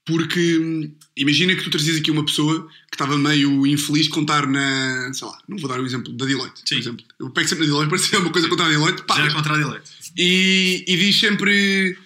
porque 0.06 0.58
hum, 0.60 0.92
imagina 1.18 1.56
que 1.56 1.64
tu 1.64 1.70
trazias 1.70 1.98
aqui 1.98 2.12
uma 2.12 2.24
pessoa 2.26 2.68
que 2.90 2.96
estava 2.96 3.18
meio 3.18 3.66
infeliz 3.66 4.08
contar 4.08 4.46
na. 4.48 5.12
sei 5.14 5.28
lá, 5.28 5.38
não 5.48 5.58
vou 5.58 5.68
dar 5.70 5.80
o 5.80 5.86
exemplo 5.86 6.14
da 6.14 6.26
Deloitte, 6.26 6.60
Sim. 6.60 6.76
por 6.76 6.82
exemplo. 6.82 7.06
Eu 7.20 7.30
pego 7.32 7.48
sempre 7.50 7.66
na 7.68 7.74
Deloitte, 7.74 8.10
que 8.10 8.16
é 8.16 8.20
uma 8.20 8.32
coisa 8.32 8.48
contar 8.48 8.66
na 8.66 8.70
Deloitte, 8.70 9.04
pá, 9.04 9.16
Já 9.18 9.26
é 9.26 9.34
contra 9.34 9.54
a 9.54 9.58
direita. 9.58 9.90
e, 10.16 10.86
e 10.88 10.98
diz 10.98 11.20
sempre. 11.20 11.98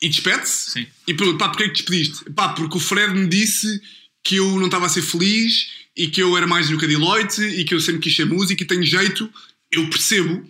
E 0.00 0.08
despede-se. 0.08 0.70
Sim. 0.70 0.86
E 1.06 1.14
pergunta, 1.14 1.38
pá, 1.38 1.48
porquê 1.48 1.64
é 1.64 1.68
que 1.68 1.74
despediste? 1.74 2.30
Pá, 2.30 2.50
porque 2.50 2.76
o 2.76 2.80
Fred 2.80 3.12
me 3.14 3.26
disse 3.26 3.80
que 4.22 4.36
eu 4.36 4.58
não 4.58 4.66
estava 4.66 4.86
a 4.86 4.88
ser 4.88 5.02
feliz 5.02 5.68
e 5.96 6.08
que 6.08 6.22
eu 6.22 6.36
era 6.36 6.46
mais 6.46 6.68
do 6.68 6.78
que 6.78 6.84
a 6.84 6.88
Deloitte 6.88 7.42
e 7.42 7.64
que 7.64 7.74
eu 7.74 7.80
sempre 7.80 8.02
quis 8.02 8.14
ser 8.14 8.24
música 8.26 8.62
e 8.62 8.66
tenho 8.66 8.84
jeito. 8.84 9.30
Eu 9.72 9.88
percebo 9.88 10.46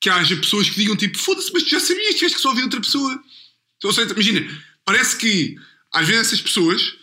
que 0.00 0.10
haja 0.10 0.36
pessoas 0.36 0.68
que 0.68 0.76
digam 0.76 0.96
tipo, 0.96 1.16
foda-se, 1.18 1.50
mas 1.52 1.62
tu 1.62 1.70
já 1.70 1.80
sabias, 1.80 2.14
tiveste 2.16 2.36
que 2.36 2.42
só 2.42 2.50
ouvir 2.50 2.62
outra 2.64 2.80
pessoa. 2.80 3.18
Ou 3.84 3.92
seja, 3.92 4.12
imagina, 4.12 4.46
parece 4.84 5.16
que 5.16 5.56
às 5.92 6.06
vezes 6.06 6.28
essas 6.28 6.40
pessoas 6.40 6.94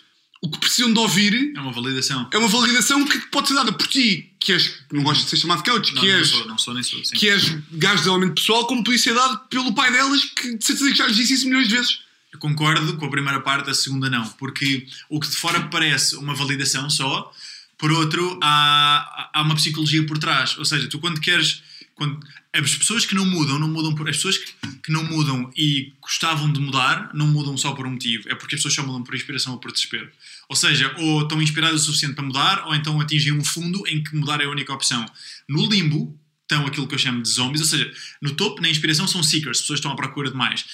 o 0.44 0.50
que 0.50 0.58
precisam 0.58 0.92
de 0.92 0.98
ouvir 0.98 1.52
É 1.56 1.60
uma 1.60 1.70
validação. 1.72 2.28
é 2.32 2.36
uma 2.38 2.48
validação 2.48 3.04
que 3.04 3.16
pode 3.30 3.46
ser 3.48 3.54
dada 3.54 3.72
por 3.72 3.86
ti, 3.86 4.32
que 4.40 4.52
és, 4.52 4.74
não 4.92 5.04
gostas 5.04 5.24
de 5.24 5.30
ser 5.30 5.36
chamado 5.36 5.62
coach, 5.62 5.94
Não, 5.94 6.00
que 6.02 6.08
não 6.08 6.18
és 6.18 6.28
sou, 6.28 6.48
não 6.48 6.58
sou 6.58 6.74
nem 6.74 6.82
sou. 6.82 7.04
Sim. 7.04 7.16
que 7.16 7.28
és 7.28 7.44
gajo 7.70 7.94
de 7.94 7.98
desenvolvimento 8.00 8.34
pessoal, 8.40 8.66
como 8.66 8.82
podia 8.82 8.98
ser 8.98 9.14
dado 9.14 9.38
pelo 9.48 9.72
pai 9.72 9.92
delas, 9.92 10.24
que 10.24 10.56
de 10.56 10.64
certeza 10.64 10.90
que 10.90 10.96
já 10.98 11.06
lhes 11.06 11.16
disse 11.16 11.34
isso 11.34 11.46
milhões 11.46 11.68
de 11.68 11.76
vezes. 11.76 12.00
Eu 12.32 12.38
concordo 12.40 12.96
com 12.96 13.06
a 13.06 13.10
primeira 13.10 13.40
parte, 13.40 13.70
a 13.70 13.74
segunda 13.74 14.08
não. 14.10 14.26
Porque 14.30 14.86
o 15.08 15.20
que 15.20 15.28
de 15.28 15.36
fora 15.36 15.60
parece 15.68 16.16
uma 16.16 16.34
validação 16.34 16.88
só, 16.90 17.30
por 17.78 17.92
outro, 17.92 18.40
há, 18.42 19.30
há 19.34 19.42
uma 19.42 19.54
psicologia 19.54 20.04
por 20.06 20.18
trás. 20.18 20.56
Ou 20.58 20.64
seja, 20.64 20.88
tu 20.88 20.98
quando 20.98 21.20
queres. 21.20 21.62
Quando, 21.94 22.18
as 22.52 22.74
pessoas 22.74 23.06
que 23.06 23.14
não 23.14 23.24
mudam, 23.24 23.58
não 23.58 23.68
mudam 23.68 23.94
por. 23.94 24.08
As 24.08 24.16
pessoas 24.16 24.38
que, 24.38 24.52
que 24.82 24.92
não 24.92 25.04
mudam 25.04 25.50
e 25.56 25.92
gostavam 26.00 26.52
de 26.52 26.60
mudar, 26.60 27.10
não 27.14 27.26
mudam 27.26 27.56
só 27.56 27.72
por 27.72 27.86
um 27.86 27.90
motivo. 27.90 28.28
É 28.28 28.34
porque 28.34 28.54
as 28.54 28.60
pessoas 28.60 28.74
só 28.74 28.82
mudam 28.82 29.02
por 29.02 29.14
inspiração 29.14 29.52
ou 29.52 29.58
por 29.58 29.72
desespero. 29.72 30.10
Ou 30.48 30.56
seja, 30.56 30.94
ou 30.98 31.22
estão 31.22 31.40
inspiradas 31.40 31.82
o 31.82 31.84
suficiente 31.86 32.14
para 32.14 32.24
mudar, 32.24 32.66
ou 32.66 32.74
então 32.74 33.00
atingem 33.00 33.32
um 33.32 33.44
fundo 33.44 33.86
em 33.86 34.02
que 34.02 34.14
mudar 34.16 34.40
é 34.40 34.44
a 34.44 34.50
única 34.50 34.72
opção. 34.72 35.04
No 35.48 35.66
limbo, 35.66 36.18
estão 36.42 36.66
aquilo 36.66 36.86
que 36.86 36.94
eu 36.94 36.98
chamo 36.98 37.22
de 37.22 37.28
zombies, 37.28 37.60
ou 37.62 37.66
seja, 37.66 37.90
no 38.20 38.34
topo, 38.34 38.60
na 38.60 38.68
inspiração, 38.68 39.08
são 39.08 39.22
seekers, 39.22 39.60
pessoas 39.60 39.78
estão 39.78 39.90
à 39.92 39.96
procura 39.96 40.30
de 40.30 40.36
mais. 40.36 40.64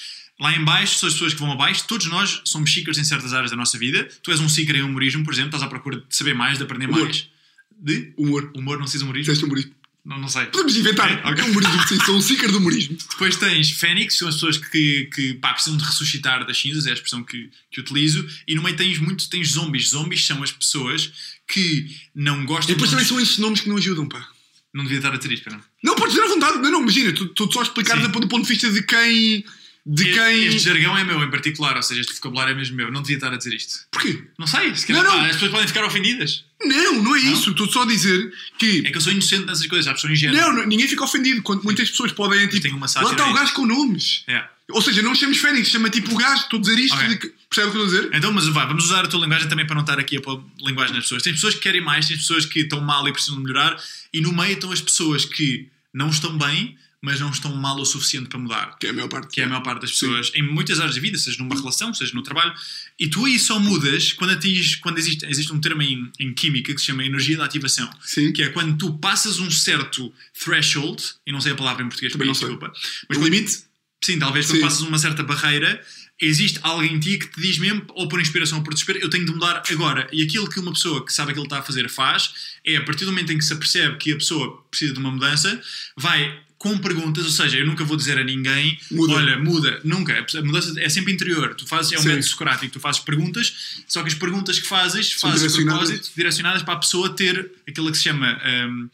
Lá 0.41 0.55
em 0.55 0.65
baixo 0.65 0.99
são 0.99 1.09
as 1.09 1.15
pessoas 1.15 1.35
que 1.35 1.41
vão 1.41 1.51
abaixo, 1.53 1.85
todos 1.87 2.07
nós 2.07 2.41
somos 2.45 2.73
seekers 2.73 2.99
em 2.99 3.05
certas 3.05 3.33
áreas 3.33 3.51
da 3.51 3.57
nossa 3.57 3.77
vida. 3.77 4.09
Tu 4.23 4.31
és 4.31 4.41
um 4.41 4.49
seeker 4.49 4.77
em 4.77 4.83
humorismo, 4.83 5.25
por 5.25 5.33
exemplo, 5.33 5.49
estás 5.49 5.63
à 5.63 5.67
procura 5.67 5.97
de 5.97 6.17
saber 6.17 6.35
mais, 6.35 6.59
de 6.59 6.65
aprender 6.65 6.89
Humor. 6.89 7.05
mais. 7.05 7.29
De 7.77 8.13
Humor. 8.17 8.53
humor, 8.55 8.79
não 8.79 8.87
sei 8.87 8.99
se 8.99 9.05
humorismo? 9.05 9.33
Disseste 9.33 9.45
humorismo. 9.45 9.73
Não, 10.05 10.19
não 10.19 10.29
sei. 10.29 10.47
Podemos 10.47 10.75
inventar. 10.77 11.11
É, 11.11 11.27
ok. 11.29 11.45
É 11.45 11.47
humorismo, 11.49 11.87
sim, 11.89 11.99
sou 12.05 12.17
um 12.17 12.21
seeker 12.21 12.51
de 12.51 12.57
humorismo. 12.57 12.97
Depois 13.11 13.37
tens 13.37 13.71
Fênix, 13.73 14.17
são 14.17 14.29
as 14.29 14.35
pessoas 14.37 14.57
que, 14.57 15.05
que 15.15 15.35
pá, 15.35 15.53
precisam 15.53 15.77
de 15.77 15.85
ressuscitar 15.85 16.47
das 16.47 16.59
cinzas, 16.59 16.87
é 16.87 16.91
a 16.91 16.95
expressão 16.95 17.23
que, 17.23 17.51
que 17.71 17.81
utilizo. 17.81 18.27
E 18.47 18.55
no 18.55 18.63
meio 18.63 18.77
tens 18.77 18.99
muito, 18.99 19.29
tens 19.29 19.51
zombies. 19.51 19.91
Zombies 19.91 20.25
são 20.27 20.43
as 20.43 20.51
pessoas 20.51 21.13
que 21.47 21.95
não 22.15 22.43
E 22.43 22.47
gostam 22.47 22.75
depois 22.75 22.89
de- 22.91 22.97
também 22.97 23.07
são 23.09 23.21
estes 23.21 23.39
nomes 23.39 23.61
que 23.61 23.69
não 23.69 23.77
ajudam, 23.77 24.09
pá. 24.09 24.27
Não 24.73 24.85
devia 24.85 24.99
estar 24.99 25.13
a 25.13 25.17
dizer 25.17 25.33
isto, 25.33 25.51
não. 25.51 25.61
Não, 25.83 25.95
podes 25.95 26.15
dizer 26.15 26.25
à 26.27 26.29
vontade. 26.29 26.59
Não, 26.59 26.71
não, 26.71 26.83
imagina, 26.83 27.13
tu, 27.13 27.27
tu 27.29 27.53
só 27.53 27.61
a 27.61 27.63
explicar 27.65 27.97
do, 28.01 28.09
do 28.21 28.29
ponto 28.29 28.43
de 28.47 28.49
vista 28.53 28.71
de 28.71 28.83
quem. 28.83 29.45
De 29.91 30.05
quem. 30.05 30.45
Este 30.45 30.59
jargão 30.59 30.97
é 30.99 31.03
meu 31.03 31.23
em 31.23 31.31
particular, 31.31 31.75
ou 31.75 31.83
seja, 31.83 32.03
este 32.03 32.13
vocabulário 32.15 32.53
é 32.53 32.55
mesmo 32.55 32.77
meu. 32.77 32.93
Não 32.93 33.01
devia 33.01 33.17
estar 33.17 33.33
a 33.33 33.39
dizer 33.39 33.55
isto. 33.55 33.87
Porquê? 33.91 34.23
Não 34.39 34.47
sei, 34.47 34.75
se 34.77 34.87
calhar, 34.87 35.03
Não, 35.03 35.13
não. 35.13 35.19
pá, 35.21 35.27
as 35.27 35.33
pessoas 35.33 35.51
podem 35.51 35.67
ficar 35.67 35.85
ofendidas. 35.87 36.45
Não, 36.63 37.03
não 37.03 37.17
é 37.17 37.21
Não? 37.21 37.33
isso. 37.33 37.51
Estou 37.51 37.67
só 37.73 37.83
a 37.83 37.87
dizer 37.87 38.31
que. 38.59 38.83
É 38.87 38.91
que 38.91 38.97
eu 38.97 39.01
sou 39.01 39.11
inocente 39.13 39.47
nessas 39.47 39.67
coisas, 39.67 39.87
já 39.87 39.97
sou 39.97 40.11
ingênuo. 40.11 40.37
Não, 40.37 40.53
não, 40.53 40.67
ninguém 40.67 40.87
fica 40.87 41.03
ofendido 41.03 41.41
quando 41.43 41.63
muitas 41.65 41.89
pessoas 41.89 42.13
podem. 42.13 42.47
Tipo, 42.49 42.61
tenho 42.63 42.77
uma 42.77 42.87
lá 42.95 43.11
está 43.13 43.31
o 43.31 43.33
gajo 43.33 43.55
com 43.55 43.65
nomes. 43.65 44.25
É. 44.29 44.45
Ou 44.71 44.83
seja, 44.83 45.01
não 45.01 45.15
chamos 45.15 45.39
Fênix, 45.39 45.69
chama 45.69 45.89
tipo 45.89 46.13
o 46.13 46.19
gajo. 46.19 46.43
Estou 46.43 46.59
a 46.59 46.61
dizer 46.63 46.79
isto. 46.79 46.95
Ok. 46.95 47.09
de 47.09 47.17
que- 47.17 47.33
percebe 47.49 47.69
o 47.69 47.71
que 47.73 47.79
estou 47.79 47.83
a 47.83 47.87
dizer? 48.03 48.11
Então, 48.15 48.31
mas 48.31 48.47
vai, 48.49 48.67
vamos 48.67 48.85
usar 48.85 49.07
a 49.07 49.09
tua 49.09 49.21
linguagem 49.21 49.49
também 49.49 49.65
para 49.67 49.75
não 49.75 49.81
estar 49.81 49.99
aqui 49.99 50.19
a 50.19 50.21
pôr 50.21 50.45
linguagem 50.61 50.95
nas 50.95 51.05
pessoas. 51.05 51.23
Tem 51.23 51.33
pessoas 51.33 51.55
que 51.55 51.61
querem 51.61 51.81
mais, 51.81 52.07
tem 52.07 52.15
pessoas 52.19 52.45
que 52.45 52.61
estão 52.61 52.79
mal 52.83 53.09
e 53.09 53.13
precisam 53.13 53.37
de 53.37 53.43
melhorar, 53.45 53.83
e 54.13 54.21
no 54.21 54.31
meio 54.35 54.53
estão 54.53 54.71
as 54.71 54.83
pessoas 54.83 55.25
que 55.25 55.67
não 55.95 56.11
estão 56.11 56.37
bem, 56.37 56.77
mas 57.01 57.21
não 57.21 57.31
estão 57.31 57.55
mal 57.55 57.77
o 57.81 57.85
suficiente 57.85 58.29
para 58.29 58.39
mudar. 58.39 58.77
Que 58.79 58.89
é 58.89 58.91
a 58.91 58.93
maior 58.93 59.09
parte. 59.09 59.29
Que 59.35 59.41
é 59.41 59.45
a 59.45 59.49
maior 59.49 59.63
parte 59.63 59.83
das 59.83 59.93
pessoas, 59.93 60.33
em 60.35 60.43
muitas 60.43 60.81
áreas 60.81 60.97
da 60.97 61.01
vida, 61.01 61.17
seja 61.17 61.39
numa 61.39 61.55
relação, 61.55 61.95
seja 61.95 62.13
no 62.15 62.23
trabalho, 62.23 62.53
e 62.99 63.09
tu 63.09 63.25
aí 63.25 63.39
só 63.39 63.59
mudas 63.61 64.13
quando, 64.13 64.31
atinges, 64.31 64.75
quando 64.77 64.99
existe, 64.99 65.25
existe 65.27 65.53
um 65.53 65.61
termo 65.61 65.81
em, 65.83 66.11
em 66.19 66.33
química 66.35 66.75
que 66.75 66.81
se 66.81 66.87
chama 66.87 67.05
energia 67.05 67.37
da 67.37 67.45
ativação. 67.45 67.89
Sim. 68.05 68.33
Que 68.33 68.43
é 68.43 68.49
quando 68.49 68.77
tu 68.77 68.99
passas 68.99 69.39
um 69.39 69.51
certo 69.51 70.13
threshold, 70.43 71.03
e 71.27 71.33
não 71.33 71.41
sei 71.41 71.53
a 71.53 71.55
palavra 71.55 71.83
em 71.85 71.87
português, 71.89 72.13
Também 72.13 72.27
não 72.29 72.35
sei. 72.35 72.49
desculpa, 72.49 72.73
mas 72.75 72.83
Mas 73.09 73.19
quando- 73.19 73.31
limite? 73.33 73.63
Sim, 74.03 74.19
talvez 74.19 74.47
quando 74.47 74.57
Sim. 74.59 74.63
passas 74.63 74.81
uma 74.83 74.99
certa 74.99 75.23
barreira, 75.25 75.85
existe 76.21 76.59
alguém 76.63 76.95
em 76.95 77.01
ti 77.01 77.19
que 77.19 77.29
te 77.29 77.41
diz 77.41 77.59
mesmo, 77.59 77.85
ou 77.91 78.09
por 78.09 78.21
inspiração 78.21 78.59
ou 78.59 78.65
por 78.65 78.73
desespero, 78.73 78.99
eu 79.01 79.11
tenho 79.11 79.25
de 79.27 79.33
mudar 79.33 79.63
agora. 79.71 80.09
E 80.13 80.23
aquilo 80.23 80.49
que 80.49 80.59
uma 80.61 80.73
pessoa 80.73 81.05
que 81.05 81.13
sabe 81.13 81.31
aquilo 81.33 81.47
que 81.47 81.53
está 81.53 81.59
a 81.59 81.63
fazer 81.63 81.89
faz, 81.89 82.33
é 82.65 82.77
a 82.77 82.83
partir 82.85 83.05
do 83.05 83.11
momento 83.13 83.33
em 83.33 83.39
que 83.39 83.45
se 83.45 83.53
apercebe 83.53 83.97
que 83.99 84.13
a 84.13 84.17
pessoa 84.17 84.65
precisa 84.71 84.93
de 84.93 84.99
uma 85.01 85.11
mudança, 85.11 85.61
vai 85.97 86.41
com 86.59 86.77
perguntas, 86.79 87.25
ou 87.25 87.31
seja, 87.31 87.57
eu 87.59 87.65
nunca 87.67 87.85
vou 87.85 87.97
dizer 87.97 88.19
a 88.19 88.25
ninguém, 88.25 88.77
Muda. 88.91 89.13
olha, 89.15 89.39
muda, 89.39 89.81
nunca. 89.85 90.27
A 90.37 90.43
mudança 90.43 90.75
é 90.81 90.89
sempre 90.89 91.13
interior. 91.13 91.55
Tu 91.55 91.65
fazes, 91.67 91.93
é 91.93 91.99
um 91.99 92.03
Sim. 92.03 92.09
método 92.09 92.27
socrático, 92.27 92.73
tu 92.73 92.81
fazes 92.81 93.01
perguntas, 93.01 93.55
só 93.87 94.03
que 94.03 94.09
as 94.09 94.15
perguntas 94.15 94.59
que 94.59 94.67
fazes, 94.67 95.19
São 95.19 95.31
fazes 95.31 95.43
direcionadas. 95.53 95.89
propósito, 95.91 96.13
direcionadas 96.17 96.63
para 96.65 96.75
a 96.75 96.79
pessoa 96.79 97.11
ter 97.15 97.49
aquilo 97.67 97.91
que 97.93 97.97
se 97.97 98.03
chama 98.05 98.41
hum, 98.45 98.89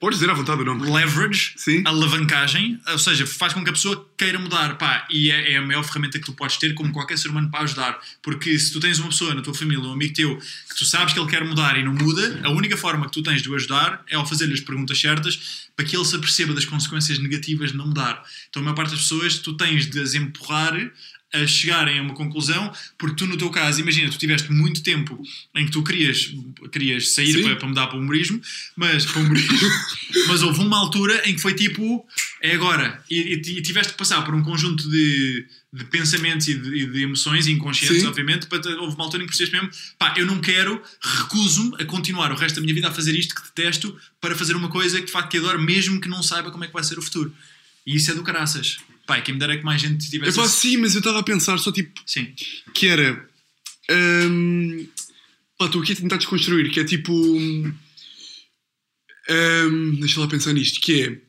Podes 0.00 0.18
dizer 0.18 0.30
à 0.30 0.34
vontade 0.34 0.62
o 0.62 0.64
nome. 0.64 0.90
leverage, 0.90 1.54
Sim. 1.56 1.82
alavancagem, 1.84 2.80
ou 2.88 2.98
seja, 2.98 3.26
faz 3.26 3.52
com 3.52 3.62
que 3.62 3.70
a 3.70 3.72
pessoa 3.72 4.08
queira 4.16 4.38
mudar, 4.38 4.76
pá, 4.78 5.06
e 5.10 5.30
é, 5.30 5.52
é 5.52 5.56
a 5.56 5.62
maior 5.62 5.82
ferramenta 5.82 6.18
que 6.18 6.26
tu 6.26 6.32
podes 6.32 6.56
ter 6.56 6.74
como 6.74 6.92
qualquer 6.92 7.18
ser 7.18 7.28
humano 7.28 7.50
para 7.50 7.60
ajudar, 7.60 7.98
porque 8.22 8.58
se 8.58 8.72
tu 8.72 8.80
tens 8.80 8.98
uma 8.98 9.08
pessoa 9.08 9.34
na 9.34 9.42
tua 9.42 9.54
família, 9.54 9.82
um 9.82 9.92
amigo 9.92 10.14
teu, 10.14 10.38
que 10.38 10.76
tu 10.76 10.84
sabes 10.84 11.12
que 11.12 11.20
ele 11.20 11.28
quer 11.28 11.44
mudar 11.44 11.78
e 11.78 11.84
não 11.84 11.92
muda, 11.92 12.40
a 12.44 12.50
única 12.50 12.76
forma 12.76 13.06
que 13.06 13.12
tu 13.12 13.22
tens 13.22 13.42
de 13.42 13.50
o 13.50 13.54
ajudar 13.54 14.02
é 14.08 14.16
ao 14.16 14.26
fazer-lhe 14.26 14.54
as 14.54 14.60
perguntas 14.60 15.00
certas 15.00 15.66
para 15.74 15.84
que 15.84 15.94
ele 15.94 16.04
se 16.04 16.16
aperceba 16.16 16.54
das 16.54 16.64
consequências 16.64 17.18
negativas 17.18 17.72
de 17.72 17.76
não 17.76 17.86
mudar. 17.86 18.22
Então 18.48 18.60
a 18.60 18.64
maior 18.64 18.74
parte 18.74 18.90
das 18.90 19.00
pessoas 19.00 19.38
tu 19.38 19.54
tens 19.54 19.86
de 19.86 20.00
as 20.00 20.14
empurrar 20.14 20.74
a 21.32 21.46
chegarem 21.46 21.98
a 21.98 22.02
uma 22.02 22.14
conclusão, 22.14 22.72
porque 22.96 23.16
tu 23.16 23.26
no 23.26 23.36
teu 23.36 23.50
caso, 23.50 23.80
imagina, 23.80 24.10
tu 24.10 24.18
tiveste 24.18 24.50
muito 24.50 24.82
tempo 24.82 25.20
em 25.54 25.66
que 25.66 25.72
tu 25.72 25.82
querias, 25.82 26.32
querias 26.70 27.14
sair 27.14 27.42
para, 27.42 27.56
para 27.56 27.68
mudar 27.68 27.86
para 27.88 27.98
o 27.98 28.00
humorismo, 28.00 28.40
mas, 28.76 29.04
para 29.04 29.20
humorismo, 29.20 29.68
mas 30.28 30.42
houve 30.42 30.60
uma 30.60 30.78
altura 30.78 31.28
em 31.28 31.34
que 31.34 31.40
foi 31.40 31.54
tipo, 31.54 32.06
é 32.40 32.54
agora. 32.54 33.02
E, 33.10 33.34
e, 33.34 33.62
tiveste 33.62 33.92
que 33.92 33.98
passar 33.98 34.22
por 34.24 34.34
um 34.34 34.42
conjunto 34.42 34.88
de, 34.88 35.46
de 35.72 35.84
pensamentos 35.86 36.46
e 36.48 36.54
de, 36.54 36.82
e 36.82 36.86
de 36.86 37.02
emoções 37.02 37.46
inconscientes, 37.48 38.02
Sim. 38.02 38.06
obviamente, 38.06 38.46
para 38.46 38.58
houve 38.80 38.94
uma 38.94 39.04
altura 39.04 39.24
em 39.24 39.26
que 39.26 39.36
percebeste 39.36 39.54
mesmo, 39.54 39.70
pá, 39.98 40.14
eu 40.16 40.24
não 40.24 40.40
quero, 40.40 40.80
recuso-me 41.00 41.74
a 41.82 41.84
continuar 41.84 42.30
o 42.30 42.36
resto 42.36 42.56
da 42.56 42.62
minha 42.62 42.74
vida 42.74 42.88
a 42.88 42.92
fazer 42.92 43.14
isto 43.14 43.34
que 43.34 43.42
detesto 43.42 43.96
para 44.20 44.36
fazer 44.36 44.54
uma 44.54 44.68
coisa 44.68 45.00
que 45.00 45.06
de 45.06 45.12
facto 45.12 45.30
que 45.30 45.38
adoro, 45.38 45.60
mesmo 45.60 46.00
que 46.00 46.08
não 46.08 46.22
saiba 46.22 46.50
como 46.50 46.64
é 46.64 46.66
que 46.68 46.72
vai 46.72 46.84
ser 46.84 46.98
o 46.98 47.02
futuro. 47.02 47.34
E 47.86 47.94
isso 47.94 48.10
é 48.10 48.14
do 48.14 48.22
caraças. 48.22 48.78
Pá, 49.06 49.20
quem 49.20 49.34
me 49.34 49.40
dera 49.40 49.56
que 49.56 49.64
mais 49.64 49.80
gente 49.80 50.10
tivesse. 50.10 50.36
pá, 50.36 50.44
esse- 50.44 50.54
sim, 50.60 50.76
mas 50.78 50.94
eu 50.94 50.98
estava 50.98 51.20
a 51.20 51.22
pensar 51.22 51.58
só 51.58 51.70
tipo. 51.72 52.00
Sim, 52.06 52.34
que 52.74 52.88
era. 52.88 53.28
hum, 53.90 54.86
pá, 55.58 55.66
estou 55.66 55.80
aqui 55.82 55.92
a 55.92 55.96
tentar 55.96 56.16
desconstruir, 56.16 56.70
que 56.72 56.80
é 56.80 56.84
tipo. 56.84 57.12
hum, 57.12 57.72
deixa 60.00 60.20
lá 60.20 60.26
pensar 60.28 60.52
nisto, 60.52 60.80
que 60.80 61.02
é. 61.02 61.20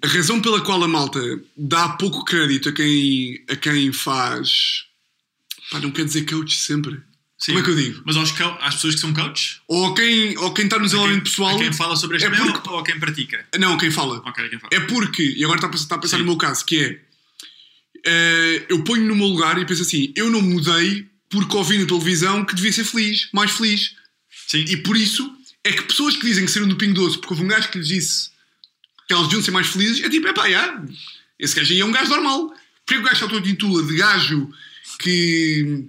A 0.00 0.06
razão 0.06 0.40
pela 0.40 0.60
qual 0.60 0.82
a 0.84 0.88
malta 0.88 1.20
dá 1.56 1.88
pouco 1.88 2.24
crédito 2.24 2.68
a 2.68 2.72
quem, 2.72 3.44
a 3.48 3.56
quem 3.56 3.92
faz. 3.92 4.84
Pá, 5.70 5.80
não 5.80 5.90
quer 5.90 6.04
dizer 6.04 6.24
coach 6.24 6.54
sempre. 6.54 7.00
Sim. 7.38 7.52
Como 7.52 7.58
é 7.60 7.62
que 7.62 7.70
eu 7.70 7.76
digo? 7.76 8.02
Mas 8.04 8.16
aos, 8.16 8.32
às 8.60 8.74
pessoas 8.74 8.94
que 8.96 9.00
são 9.00 9.14
coaches? 9.14 9.60
Ou 9.68 9.94
quem, 9.94 10.36
ou 10.38 10.52
quem 10.52 10.64
está 10.64 10.76
no 10.78 10.84
desenvolvimento 10.84 11.24
pessoal. 11.24 11.56
a 11.56 11.58
quem 11.58 11.72
fala 11.72 11.96
sobre 11.96 12.16
este 12.16 12.26
é 12.26 12.30
porque- 12.30 12.68
ou 12.68 12.78
a 12.78 12.84
quem 12.84 12.98
pratica? 12.98 13.46
Não, 13.58 13.78
quem 13.78 13.90
fala. 13.90 14.18
Ok, 14.26 14.44
a 14.44 14.48
quem 14.48 14.58
fala. 14.58 14.70
É 14.72 14.80
porque, 14.80 15.22
e 15.22 15.44
agora 15.44 15.58
está 15.58 15.66
a 15.68 15.70
pensar, 15.70 15.82
está 15.84 15.94
a 15.94 15.98
pensar 15.98 16.18
no 16.18 16.24
meu 16.24 16.36
caso, 16.36 16.64
que 16.64 16.76
é. 16.78 17.00
eh, 18.06 18.66
eu 18.68 18.82
ponho 18.84 19.04
no 19.06 19.14
meu 19.14 19.26
lugar 19.28 19.58
e 19.58 19.64
penso 19.66 19.82
assim: 19.82 20.12
eu 20.16 20.30
não 20.30 20.40
mudei 20.42 21.06
porque 21.30 21.56
ouvi 21.56 21.78
na 21.78 21.86
televisão 21.86 22.44
que 22.44 22.54
devia 22.54 22.72
ser 22.72 22.84
feliz, 22.84 23.28
mais 23.32 23.50
feliz. 23.50 23.94
Sim, 24.46 24.64
E 24.66 24.76
por 24.78 24.96
isso 24.96 25.30
é 25.62 25.72
que 25.72 25.82
pessoas 25.82 26.16
que 26.16 26.24
dizem 26.26 26.44
que 26.46 26.50
saíram 26.50 26.68
do 26.68 26.76
Pingo 26.76 26.94
Doce 26.94 27.18
porque 27.18 27.34
houve 27.34 27.44
um 27.44 27.48
gajo 27.48 27.68
que 27.70 27.78
lhes 27.78 27.88
disse 27.88 28.30
que 29.06 29.12
elas 29.12 29.26
deviam 29.26 29.42
ser 29.42 29.50
mais 29.50 29.66
felizes, 29.66 30.02
é 30.02 30.08
tipo, 30.08 30.26
é 30.26 30.32
pá, 30.32 30.44
esse 31.38 31.54
gajo 31.54 31.72
aí 31.72 31.80
é 31.80 31.84
um 31.84 31.92
gajo 31.92 32.10
normal. 32.10 32.48
Porquê 32.86 32.94
que 32.94 32.98
o 33.00 33.02
gajo 33.02 33.16
se 33.16 33.22
auto-intitula 33.22 33.82
de 33.82 33.96
gajo 33.96 34.50
que. 34.98 35.86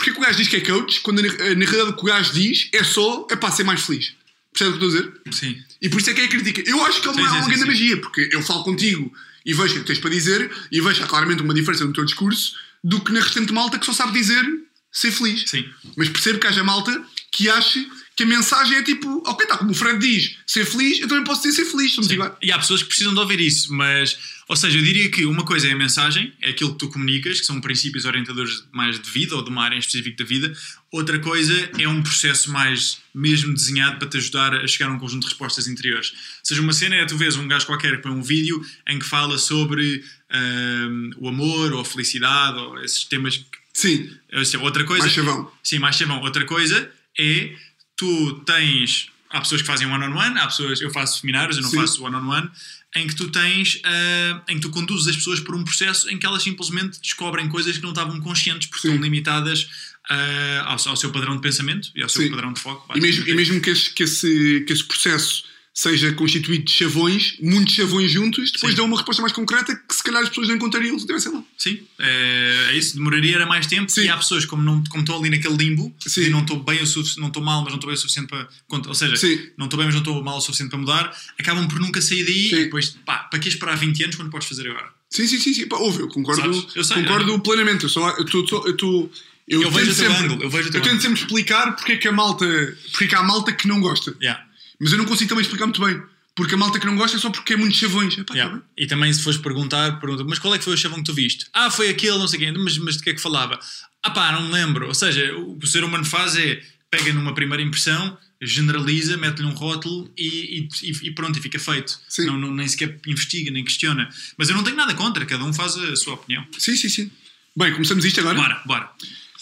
Porquê 0.00 0.12
que 0.12 0.18
o 0.18 0.22
gajo 0.22 0.38
diz 0.38 0.48
que 0.48 0.56
é 0.56 0.60
coach 0.62 1.00
quando 1.02 1.20
na, 1.20 1.28
na 1.28 1.66
realidade 1.66 1.90
o 1.90 1.92
que 1.92 2.02
o 2.02 2.06
gajo 2.06 2.32
diz 2.32 2.70
é 2.72 2.82
só 2.82 3.26
é 3.30 3.36
pá, 3.36 3.50
ser 3.50 3.64
mais 3.64 3.82
feliz? 3.82 4.14
Percebe 4.50 4.70
o 4.70 4.78
que 4.78 4.86
estou 4.86 4.88
a 4.88 5.02
dizer? 5.02 5.20
sim. 5.30 5.62
E 5.80 5.90
por 5.90 6.00
isso 6.00 6.08
é 6.08 6.14
que 6.14 6.22
é 6.22 6.24
a 6.24 6.28
crítica. 6.28 6.62
Eu 6.68 6.82
acho 6.86 7.02
que 7.02 7.08
ele 7.08 7.16
Sim, 7.16 7.20
não 7.20 7.26
é 7.26 7.30
sim, 7.30 7.36
uma 7.36 7.48
grande 7.48 7.64
magia, 7.66 7.96
porque 7.98 8.30
eu 8.32 8.42
falo 8.42 8.64
contigo 8.64 9.12
e 9.44 9.52
vejo 9.52 9.76
o 9.76 9.80
que 9.80 9.84
tens 9.84 9.98
para 9.98 10.08
dizer 10.08 10.50
e 10.72 10.80
vejo 10.80 11.04
há 11.04 11.06
claramente 11.06 11.42
uma 11.42 11.52
diferença 11.52 11.84
no 11.84 11.92
teu 11.92 12.02
discurso 12.02 12.54
do 12.82 12.98
que 13.02 13.12
na 13.12 13.20
restante 13.20 13.52
malta 13.52 13.78
que 13.78 13.84
só 13.84 13.92
sabe 13.92 14.12
dizer 14.12 14.42
ser 14.90 15.12
feliz. 15.12 15.44
Sim. 15.46 15.68
Mas 15.94 16.08
percebo 16.08 16.38
que 16.38 16.46
haja 16.46 16.64
malta 16.64 17.04
que 17.30 17.50
ache 17.50 17.86
que 18.16 18.24
a 18.24 18.26
mensagem 18.26 18.76
é 18.76 18.82
tipo, 18.82 19.22
ok, 19.26 19.46
tá, 19.46 19.56
como 19.56 19.70
o 19.70 19.74
Fred 19.74 19.98
diz, 19.98 20.36
ser 20.46 20.66
feliz, 20.66 21.00
eu 21.00 21.08
também 21.08 21.24
posso 21.24 21.42
dizer 21.42 21.64
ser 21.64 21.70
feliz. 21.70 21.92
Somos 21.94 22.08
Sim. 22.08 22.14
iguais. 22.14 22.32
E 22.42 22.52
há 22.52 22.58
pessoas 22.58 22.82
que 22.82 22.88
precisam 22.88 23.14
de 23.14 23.20
ouvir 23.20 23.40
isso, 23.40 23.72
mas, 23.72 24.18
ou 24.46 24.54
seja, 24.56 24.76
eu 24.76 24.82
diria 24.82 25.10
que 25.10 25.24
uma 25.24 25.42
coisa 25.42 25.68
é 25.68 25.72
a 25.72 25.76
mensagem, 25.76 26.30
é 26.42 26.50
aquilo 26.50 26.72
que 26.72 26.78
tu 26.78 26.88
comunicas, 26.90 27.40
que 27.40 27.46
são 27.46 27.58
princípios 27.62 28.04
orientadores 28.04 28.62
mais 28.72 29.00
de 29.00 29.08
vida 29.10 29.34
ou 29.36 29.42
de 29.42 29.48
uma 29.48 29.64
área 29.64 29.74
em 29.74 29.78
específico 29.78 30.18
da 30.18 30.24
vida. 30.24 30.52
Outra 30.92 31.18
coisa 31.18 31.70
é 31.78 31.88
um 31.88 32.02
processo 32.02 32.50
mais 32.52 32.98
mesmo 33.14 33.54
desenhado 33.54 33.98
para 33.98 34.08
te 34.08 34.18
ajudar 34.18 34.54
a 34.54 34.66
chegar 34.66 34.90
a 34.90 34.92
um 34.92 34.98
conjunto 34.98 35.22
de 35.22 35.28
respostas 35.28 35.66
interiores. 35.66 36.10
Ou 36.10 36.16
seja, 36.44 36.60
uma 36.60 36.72
cena 36.74 36.96
é 36.96 37.06
tu 37.06 37.16
vês 37.16 37.36
um 37.36 37.48
gajo 37.48 37.64
qualquer 37.64 37.96
que 37.96 38.02
põe 38.02 38.12
um 38.12 38.22
vídeo 38.22 38.62
em 38.86 38.98
que 38.98 39.06
fala 39.06 39.38
sobre 39.38 40.04
ahm, 40.30 41.10
o 41.16 41.28
amor 41.28 41.72
ou 41.72 41.80
a 41.80 41.84
felicidade 41.84 42.58
ou 42.58 42.78
esses 42.84 43.04
temas. 43.04 43.36
que- 43.38 43.44
Sim, 43.72 44.10
ou 44.32 44.44
seja, 44.44 44.58
Outra 44.62 44.84
coisa. 44.84 45.04
mais 45.04 45.14
chavão. 45.14 45.50
Sim, 45.62 45.78
mais 45.78 45.96
chavão. 45.96 46.20
Outra 46.20 46.44
coisa 46.44 46.90
é 47.18 47.54
tu 48.00 48.32
tens. 48.46 49.08
Há 49.28 49.40
pessoas 49.40 49.60
que 49.60 49.66
fazem 49.66 49.86
one-on-one, 49.86 50.38
há 50.38 50.46
pessoas. 50.46 50.80
Eu 50.80 50.90
faço 50.90 51.20
seminários, 51.20 51.56
eu 51.56 51.62
não 51.62 51.70
Sim. 51.70 51.76
faço 51.76 52.02
one-on-one, 52.02 52.50
em 52.96 53.06
que 53.06 53.14
tu 53.14 53.30
tens. 53.30 53.80
ah, 53.84 54.42
em 54.48 54.56
que 54.56 54.62
tu 54.62 54.70
conduzes 54.70 55.06
as 55.08 55.16
pessoas 55.16 55.38
por 55.38 55.54
um 55.54 55.62
processo 55.62 56.10
em 56.10 56.18
que 56.18 56.26
elas 56.26 56.42
simplesmente 56.42 56.98
descobrem 57.00 57.48
coisas 57.48 57.76
que 57.76 57.82
não 57.82 57.90
estavam 57.90 58.18
conscientes 58.20 58.66
porque 58.68 58.82
Sim. 58.82 58.94
estão 58.94 59.04
limitadas 59.04 59.68
ah, 60.08 60.64
ao, 60.64 60.88
ao 60.90 60.96
seu 60.96 61.12
padrão 61.12 61.36
de 61.36 61.42
pensamento 61.42 61.90
e 61.94 62.02
ao 62.02 62.08
seu 62.08 62.22
Sim. 62.22 62.30
padrão 62.30 62.52
de 62.52 62.60
foco. 62.60 62.96
E 62.96 63.00
mesmo, 63.00 63.28
e 63.28 63.34
mesmo 63.34 63.60
que, 63.60 63.70
esse, 63.70 63.90
que, 63.90 64.02
esse, 64.02 64.64
que 64.66 64.72
esse 64.72 64.84
processo 64.84 65.44
seja 65.72 66.12
constituído 66.12 66.64
de 66.64 66.72
chavões, 66.72 67.36
muitos 67.40 67.74
chavões 67.74 68.10
juntos, 68.10 68.50
depois 68.52 68.72
Sim. 68.72 68.76
dão 68.76 68.86
uma 68.86 68.96
resposta 68.96 69.22
mais 69.22 69.32
concreta 69.32 69.74
que 69.74 69.94
se 69.94 70.02
calhar 70.02 70.22
as 70.22 70.28
pessoas 70.28 70.48
não 70.48 70.56
encontrariam 70.56 70.98
se 70.98 71.06
tivessem 71.06 71.32
lá. 71.32 71.42
Sim, 71.56 71.80
é, 71.98 72.66
é 72.70 72.76
isso. 72.76 72.96
Demoraria 72.96 73.36
era 73.36 73.46
mais 73.46 73.66
tempo 73.66 73.90
Sim. 73.90 74.02
e 74.02 74.08
há 74.08 74.16
pessoas 74.16 74.44
como, 74.44 74.62
não, 74.62 74.82
como 74.84 75.02
estão 75.02 75.16
ali 75.18 75.30
naquele 75.30 75.56
limbo 75.56 75.94
Sim. 76.06 76.22
e 76.24 76.30
não 76.30 76.40
estou 76.40 76.62
bem 76.62 76.82
o 76.82 76.86
suficiente, 76.86 77.20
não 77.20 77.28
estou 77.28 77.42
mal, 77.42 77.60
mas 77.62 77.68
não 77.70 77.76
estou 77.76 77.88
bem 77.88 77.94
o 77.94 77.98
suficiente 78.00 78.28
para. 78.28 78.48
Ou 78.88 78.94
seja, 78.94 79.16
Sim. 79.16 79.38
não 79.56 79.66
estou 79.66 79.78
bem, 79.78 79.86
mas 79.86 79.94
não 79.94 80.02
estou 80.02 80.22
mal 80.22 80.38
o 80.38 80.40
suficiente 80.40 80.70
para 80.70 80.78
mudar, 80.78 81.16
acabam 81.38 81.66
por 81.68 81.78
nunca 81.80 82.02
sair 82.02 82.24
daí 82.24 82.48
Sim. 82.50 82.56
e 82.56 82.64
depois, 82.64 82.90
pá, 83.06 83.18
para 83.18 83.38
que 83.38 83.48
esperar 83.48 83.76
20 83.76 84.02
anos 84.04 84.16
quando 84.16 84.30
podes 84.30 84.48
fazer 84.48 84.68
agora? 84.68 84.88
Sim, 85.08 85.26
sim, 85.26 85.38
sim, 85.38 85.54
sim. 85.54 85.66
Pá, 85.68 85.76
ouve, 85.76 86.00
eu 86.02 86.08
concordo, 86.08 86.42
Sabes? 86.42 86.76
Eu 86.76 86.84
sei, 86.84 87.02
concordo 87.02 87.30
eu- 87.32 87.40
plenamente. 87.40 87.84
Eu 87.84 87.88
só 87.90 88.10
eu 88.10 88.24
tô, 88.24 88.44
tô- 88.44 88.66
eu 88.66 88.76
tô- 88.76 89.10
eu 89.48 89.62
Eu 89.62 89.70
vejo 89.70 89.86
tento 89.86 89.94
o 89.94 89.96
teu 89.96 90.10
sempre, 90.10 90.24
ângulo, 90.26 90.42
eu 90.44 90.50
vejo 90.50 90.68
o 90.68 90.72
teu 90.72 90.80
tento 90.82 91.02
sempre 91.02 91.20
explicar 91.20 91.74
porque 91.74 91.92
é 91.92 91.96
que 91.96 92.06
a 92.06 92.12
malta, 92.12 92.46
porque 92.92 93.04
é 93.04 93.06
que 93.08 93.14
há 93.14 93.22
malta 93.22 93.52
que 93.52 93.66
não 93.66 93.80
gosta. 93.80 94.14
Yeah. 94.22 94.44
Mas 94.80 94.92
eu 94.92 94.98
não 94.98 95.04
consigo 95.04 95.28
também 95.28 95.42
explicar 95.42 95.66
muito 95.66 95.84
bem. 95.84 96.02
Porque 96.34 96.54
a 96.54 96.56
malta 96.56 96.78
que 96.78 96.86
não 96.86 96.96
gosta 96.96 97.16
é 97.16 97.20
só 97.20 97.28
porque 97.28 97.52
é 97.52 97.56
muito 97.56 97.76
chavões. 97.76 98.16
Epá, 98.16 98.34
Yeah. 98.34 98.56
tá. 98.58 98.64
E 98.76 98.86
também 98.86 99.12
se 99.12 99.22
fores 99.22 99.38
perguntar, 99.38 99.98
pergunta, 100.00 100.24
mas 100.24 100.38
qual 100.38 100.54
é 100.54 100.58
que 100.58 100.64
foi 100.64 100.74
o 100.74 100.76
chavão 100.76 100.98
que 100.98 101.04
tu 101.04 101.12
viste? 101.12 101.46
Ah, 101.52 101.70
foi 101.70 101.88
aquele, 101.90 102.16
não 102.16 102.26
sei 102.28 102.38
quem, 102.38 102.52
mas, 102.56 102.78
mas 102.78 102.96
de 102.96 103.02
que 103.02 103.10
é 103.10 103.14
que 103.14 103.20
falava? 103.20 103.58
Ah 104.02 104.10
pá, 104.10 104.32
não 104.32 104.42
me 104.46 104.52
lembro. 104.52 104.86
Ou 104.86 104.94
seja, 104.94 105.36
o 105.36 105.58
que 105.58 105.64
o 105.64 105.68
ser 105.68 105.84
humano 105.84 106.04
faz 106.04 106.36
é 106.36 106.62
pega 106.90 107.12
numa 107.12 107.34
primeira 107.34 107.62
impressão, 107.62 108.16
generaliza, 108.40 109.16
mete-lhe 109.16 109.46
um 109.46 109.50
rótulo 109.52 110.10
e, 110.16 110.66
e- 110.82 110.90
e 111.08 111.10
pronto, 111.10 111.38
e 111.38 111.42
fica 111.42 111.58
feito. 111.58 111.98
Sim. 112.08 112.26
Não, 112.26 112.38
não- 112.38 112.54
nem 112.54 112.66
sequer 112.66 112.98
investiga, 113.06 113.50
nem 113.50 113.64
questiona. 113.64 114.08
Mas 114.38 114.48
eu 114.48 114.56
não 114.56 114.62
tenho 114.64 114.76
nada 114.76 114.94
contra, 114.94 115.26
cada 115.26 115.44
um 115.44 115.52
faz 115.52 115.76
a 115.76 115.94
sua 115.96 116.14
opinião. 116.14 116.46
Sim, 116.58 116.74
sim, 116.76 116.88
sim. 116.88 117.10
Bem, 117.56 117.72
começamos 117.72 118.04
isto 118.04 118.20
agora. 118.20 118.36
Bora, 118.38 118.62
bora. 118.64 118.90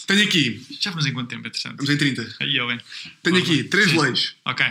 Tenho 0.07 0.23
aqui, 0.23 0.65
Já 0.81 0.89
vamos 0.89 1.05
em 1.05 1.13
quanto 1.13 1.29
tempo, 1.29 1.47
interessante? 1.47 1.75
vamos 1.75 1.89
em 1.91 1.97
30. 1.97 2.35
Aí, 2.39 2.57
eu 2.57 2.67
bem. 2.67 2.79
Tenho 3.21 3.37
aqui 3.37 3.57
bora. 3.57 3.69
três 3.69 3.91
Sim. 3.91 3.99
leis. 4.01 4.33
Ok. 4.43 4.65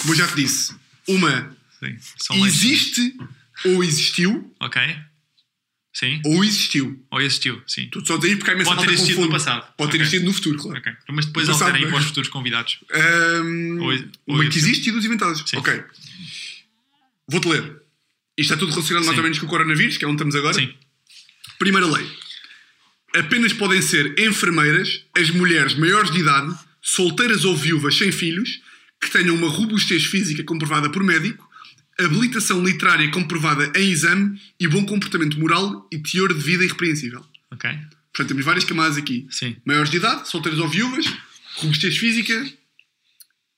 Como 0.00 0.12
eu 0.12 0.16
já 0.18 0.26
te 0.28 0.34
disse. 0.36 0.74
Uma 1.08 1.56
Sim. 1.80 2.44
Existe 2.44 3.16
ou 3.64 3.82
existiu 3.82 4.54
Ok. 4.60 4.80
Sim. 5.94 6.20
ou 6.24 6.42
existiu. 6.44 7.04
Ou 7.10 7.20
existiu, 7.20 7.62
sim. 7.66 7.86
Tu 7.90 8.04
só 8.06 8.16
daí 8.16 8.34
porque 8.36 8.50
há 8.50 8.54
imensa 8.54 8.70
Pode 8.70 8.86
ter 8.86 8.92
existido 8.94 9.20
no 9.20 9.26
confunde. 9.26 9.44
passado. 9.44 9.74
Pode 9.76 9.90
ter 9.92 9.98
existido 9.98 10.24
no 10.24 10.32
futuro, 10.32 10.58
claro. 10.58 10.78
Ok. 10.78 10.92
Mas 11.10 11.26
depois 11.26 11.46
No 11.46 11.52
passado, 11.52 11.68
alterem 11.68 11.86
é? 11.86 11.90
para 11.90 11.98
os 12.00 12.04
futuros 12.06 12.28
convidados. 12.30 12.78
Ahm, 12.94 13.78
Ou- 13.80 13.92
ou 13.92 14.34
uma 14.36 14.48
que 14.48 14.56
existe. 14.58 14.88
e 14.88 14.92
duas 14.92 15.04
inventadas. 15.04 15.42
Sim. 15.46 15.56
Ok. 15.58 15.82
Vou-te 17.28 17.48
ler. 17.48 17.62
Isto 18.38 18.54
está 18.54 18.56
tudo 18.56 18.70
relacionado 18.72 19.04
mais 19.04 19.18
ou 19.18 19.22
menos 19.22 19.38
com 19.38 19.46
o 19.46 19.48
coronavírus, 19.48 19.96
que 19.98 20.04
é 20.04 20.08
onde 20.08 20.16
estamos 20.16 20.34
agora. 20.34 20.54
Sim. 20.54 20.72
Primeira 21.58 21.86
lei. 21.86 22.10
Apenas 23.14 23.52
podem 23.52 23.82
ser 23.82 24.18
enfermeiras 24.18 25.04
as 25.14 25.28
mulheres 25.30 25.74
maiores 25.74 26.10
de 26.10 26.20
idade, 26.20 26.54
solteiras 26.80 27.44
ou 27.44 27.54
viúvas 27.54 27.96
sem 27.98 28.10
filhos, 28.10 28.60
que 29.02 29.10
tenham 29.10 29.34
uma 29.34 29.48
robustez 29.48 30.04
física 30.04 30.44
comprovada 30.44 30.88
por 30.88 31.02
médico, 31.02 31.46
habilitação 31.98 32.64
literária 32.64 33.10
comprovada 33.10 33.70
em 33.76 33.90
exame 33.90 34.40
e 34.58 34.68
bom 34.68 34.86
comportamento 34.86 35.38
moral 35.38 35.86
e 35.92 35.98
teor 35.98 36.32
de 36.32 36.40
vida 36.40 36.64
irrepreensível. 36.64 37.24
Ok. 37.50 37.68
Portanto, 38.12 38.28
temos 38.28 38.44
várias 38.44 38.64
camadas 38.64 38.96
aqui. 38.96 39.26
Sim. 39.28 39.56
Maiores 39.64 39.90
de 39.90 39.96
idade, 39.96 40.28
solteiras 40.28 40.60
ou 40.60 40.68
viúvas, 40.68 41.04
robustez 41.56 41.98
física, 41.98 42.50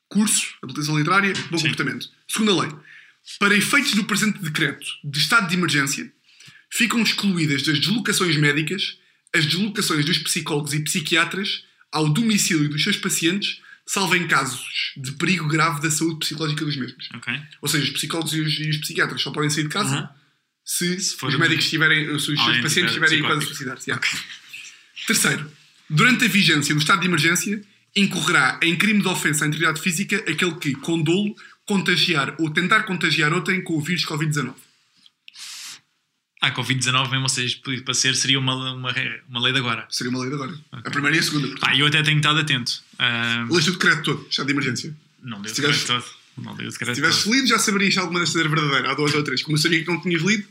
curso, 0.09 0.55
habilitação 0.63 0.99
literária, 0.99 1.35
bom 1.51 1.59
Sim. 1.59 1.69
comportamento. 1.69 2.09
Segunda 2.27 2.63
lei. 2.63 2.73
Para 3.39 3.57
efeitos 3.57 3.93
do 3.93 4.05
presente 4.05 4.39
decreto 4.41 4.87
de 5.05 5.19
estado 5.19 5.49
de 5.49 5.55
emergência, 5.55 6.11
ficam 6.71 7.03
excluídas 7.03 7.63
das 7.63 7.79
deslocações 7.79 8.37
médicas 8.37 8.99
as 9.35 9.45
deslocações 9.45 10.05
dos 10.05 10.19
psicólogos 10.19 10.73
e 10.73 10.81
psiquiatras 10.81 11.65
ao 11.91 12.09
domicílio 12.09 12.69
dos 12.69 12.83
seus 12.83 12.97
pacientes, 12.97 13.61
salvo 13.87 14.17
em 14.17 14.27
casos 14.27 14.93
de 14.97 15.13
perigo 15.13 15.47
grave 15.47 15.81
da 15.81 15.91
saúde 15.91 16.21
psicológica 16.21 16.65
dos 16.65 16.77
mesmos. 16.77 17.09
Ok. 17.15 17.33
Ou 17.61 17.69
seja, 17.69 17.85
os 17.85 17.91
psicólogos 17.91 18.35
e 18.35 18.41
os, 18.41 18.59
e 18.59 18.71
os 18.71 18.79
psiquiatras 18.79 19.21
só 19.21 19.31
podem 19.31 19.51
sair 19.51 19.65
de 19.65 19.69
casa 19.69 19.97
Aham. 19.97 20.11
se, 20.65 20.99
for 21.17 21.29
os 21.29 21.39
médicos 21.39 21.65
estiverem, 21.65 22.07
se 22.07 22.13
os 22.13 22.25
seus 22.25 22.61
pacientes 22.61 22.95
tiver 22.95 23.07
estiverem 23.07 23.23
quase 23.23 23.45
a 23.45 23.47
suicidar-se. 23.47 23.91
yeah. 23.91 24.07
Terceiro, 25.07 25.51
durante 25.89 26.25
a 26.25 26.29
vigência 26.29 26.75
do 26.75 26.81
estado 26.81 27.01
de 27.01 27.07
emergência, 27.07 27.63
incorrerá 27.95 28.59
em 28.63 28.77
crime 28.77 29.01
de 29.01 29.09
ofensa 29.09 29.45
à 29.45 29.49
integridade 29.49 29.81
física 29.81 30.17
aquele 30.29 30.55
que, 30.57 30.75
com 30.75 31.01
dolo, 31.01 31.35
contagiar 31.67 32.35
ou 32.39 32.51
tentar 32.51 32.85
contagiar 32.85 33.33
outrem 33.33 33.63
com 33.63 33.75
o 33.75 33.81
vírus 33.81 34.05
Covid-19. 34.07 34.55
Ah, 36.47 36.53
Covid-19 36.55 37.11
mesmo, 37.11 37.23
ou 37.23 37.29
seja, 37.29 37.59
para 37.85 37.95
ser, 37.95 38.15
seria 38.17 38.39
uma, 38.39 38.55
uma, 38.75 38.95
uma 39.29 39.41
lei 39.41 39.53
de 39.53 39.59
agora. 39.59 39.87
Seria 39.91 40.11
uma 40.11 40.21
lei 40.21 40.29
de 40.29 40.35
agora. 40.35 40.55
A 40.73 40.91
primeira 40.91 41.17
e 41.17 41.21
a 41.21 41.23
segunda. 41.23 41.49
portanto. 41.49 41.69
Ah, 41.71 41.77
eu 41.77 41.87
até 41.87 42.03
tenho 42.03 42.19
estado 42.19 42.39
atento. 42.41 42.83
Ah, 42.99 43.47
Leste 43.51 43.71
o 43.71 43.73
decreto 43.75 44.03
todo, 44.03 44.27
estado 44.29 44.47
de 44.47 44.53
emergência. 44.53 44.95
não 45.23 45.39
li 45.41 45.49
o 45.51 45.55
decreto 45.55 45.73
tivesse- 45.73 45.87
todo. 45.87 46.05
Não 46.37 46.53
o 46.53 46.57
decreto 46.57 46.89
Se 46.89 46.95
tivesses 46.95 47.27
lido, 47.27 47.47
já 47.47 47.59
saberias 47.59 47.97
alguma 47.97 48.21
destas 48.21 48.41
era 48.41 48.49
verdadeira. 48.49 48.91
Há 48.91 48.95
duas 48.95 49.15
ou 49.15 49.23
três. 49.23 49.43
Como 49.43 49.57
eu 49.57 49.61
sabia 49.63 49.81
que 49.83 49.87
não 49.87 50.01
tinhas 50.01 50.21
lido, 50.23 50.47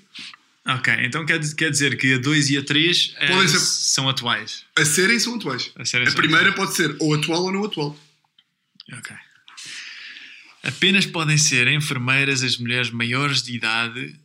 Ok, 0.65 0.93
então 1.01 1.25
quer, 1.25 1.37
dizer- 1.39 1.55
quer 1.55 1.69
dizer 1.69 1.97
que 1.97 2.13
a 2.13 2.17
2 2.17 2.49
e 2.49 2.57
a 2.57 2.63
3 2.63 3.07
Podem 3.27 3.47
ser- 3.49 3.59
são 3.59 4.07
atuais. 4.07 4.63
a 4.77 4.85
serem 4.85 5.19
são 5.19 5.35
atuais. 5.35 5.69
A 5.75 5.83
serem 5.83 6.07
A 6.07 6.11
são 6.11 6.17
primeira 6.17 6.53
pode 6.53 6.73
ser 6.73 6.95
ou 7.01 7.13
atual 7.13 7.43
ou 7.43 7.51
não 7.51 7.65
atual. 7.65 7.99
Ok. 8.93 9.13
Apenas 10.63 11.05
podem 11.05 11.37
ser 11.37 11.67
enfermeiras 11.67 12.41
as 12.43 12.57
mulheres 12.57 12.89
maiores 12.89 13.43
de 13.43 13.53
idade. 13.55 14.15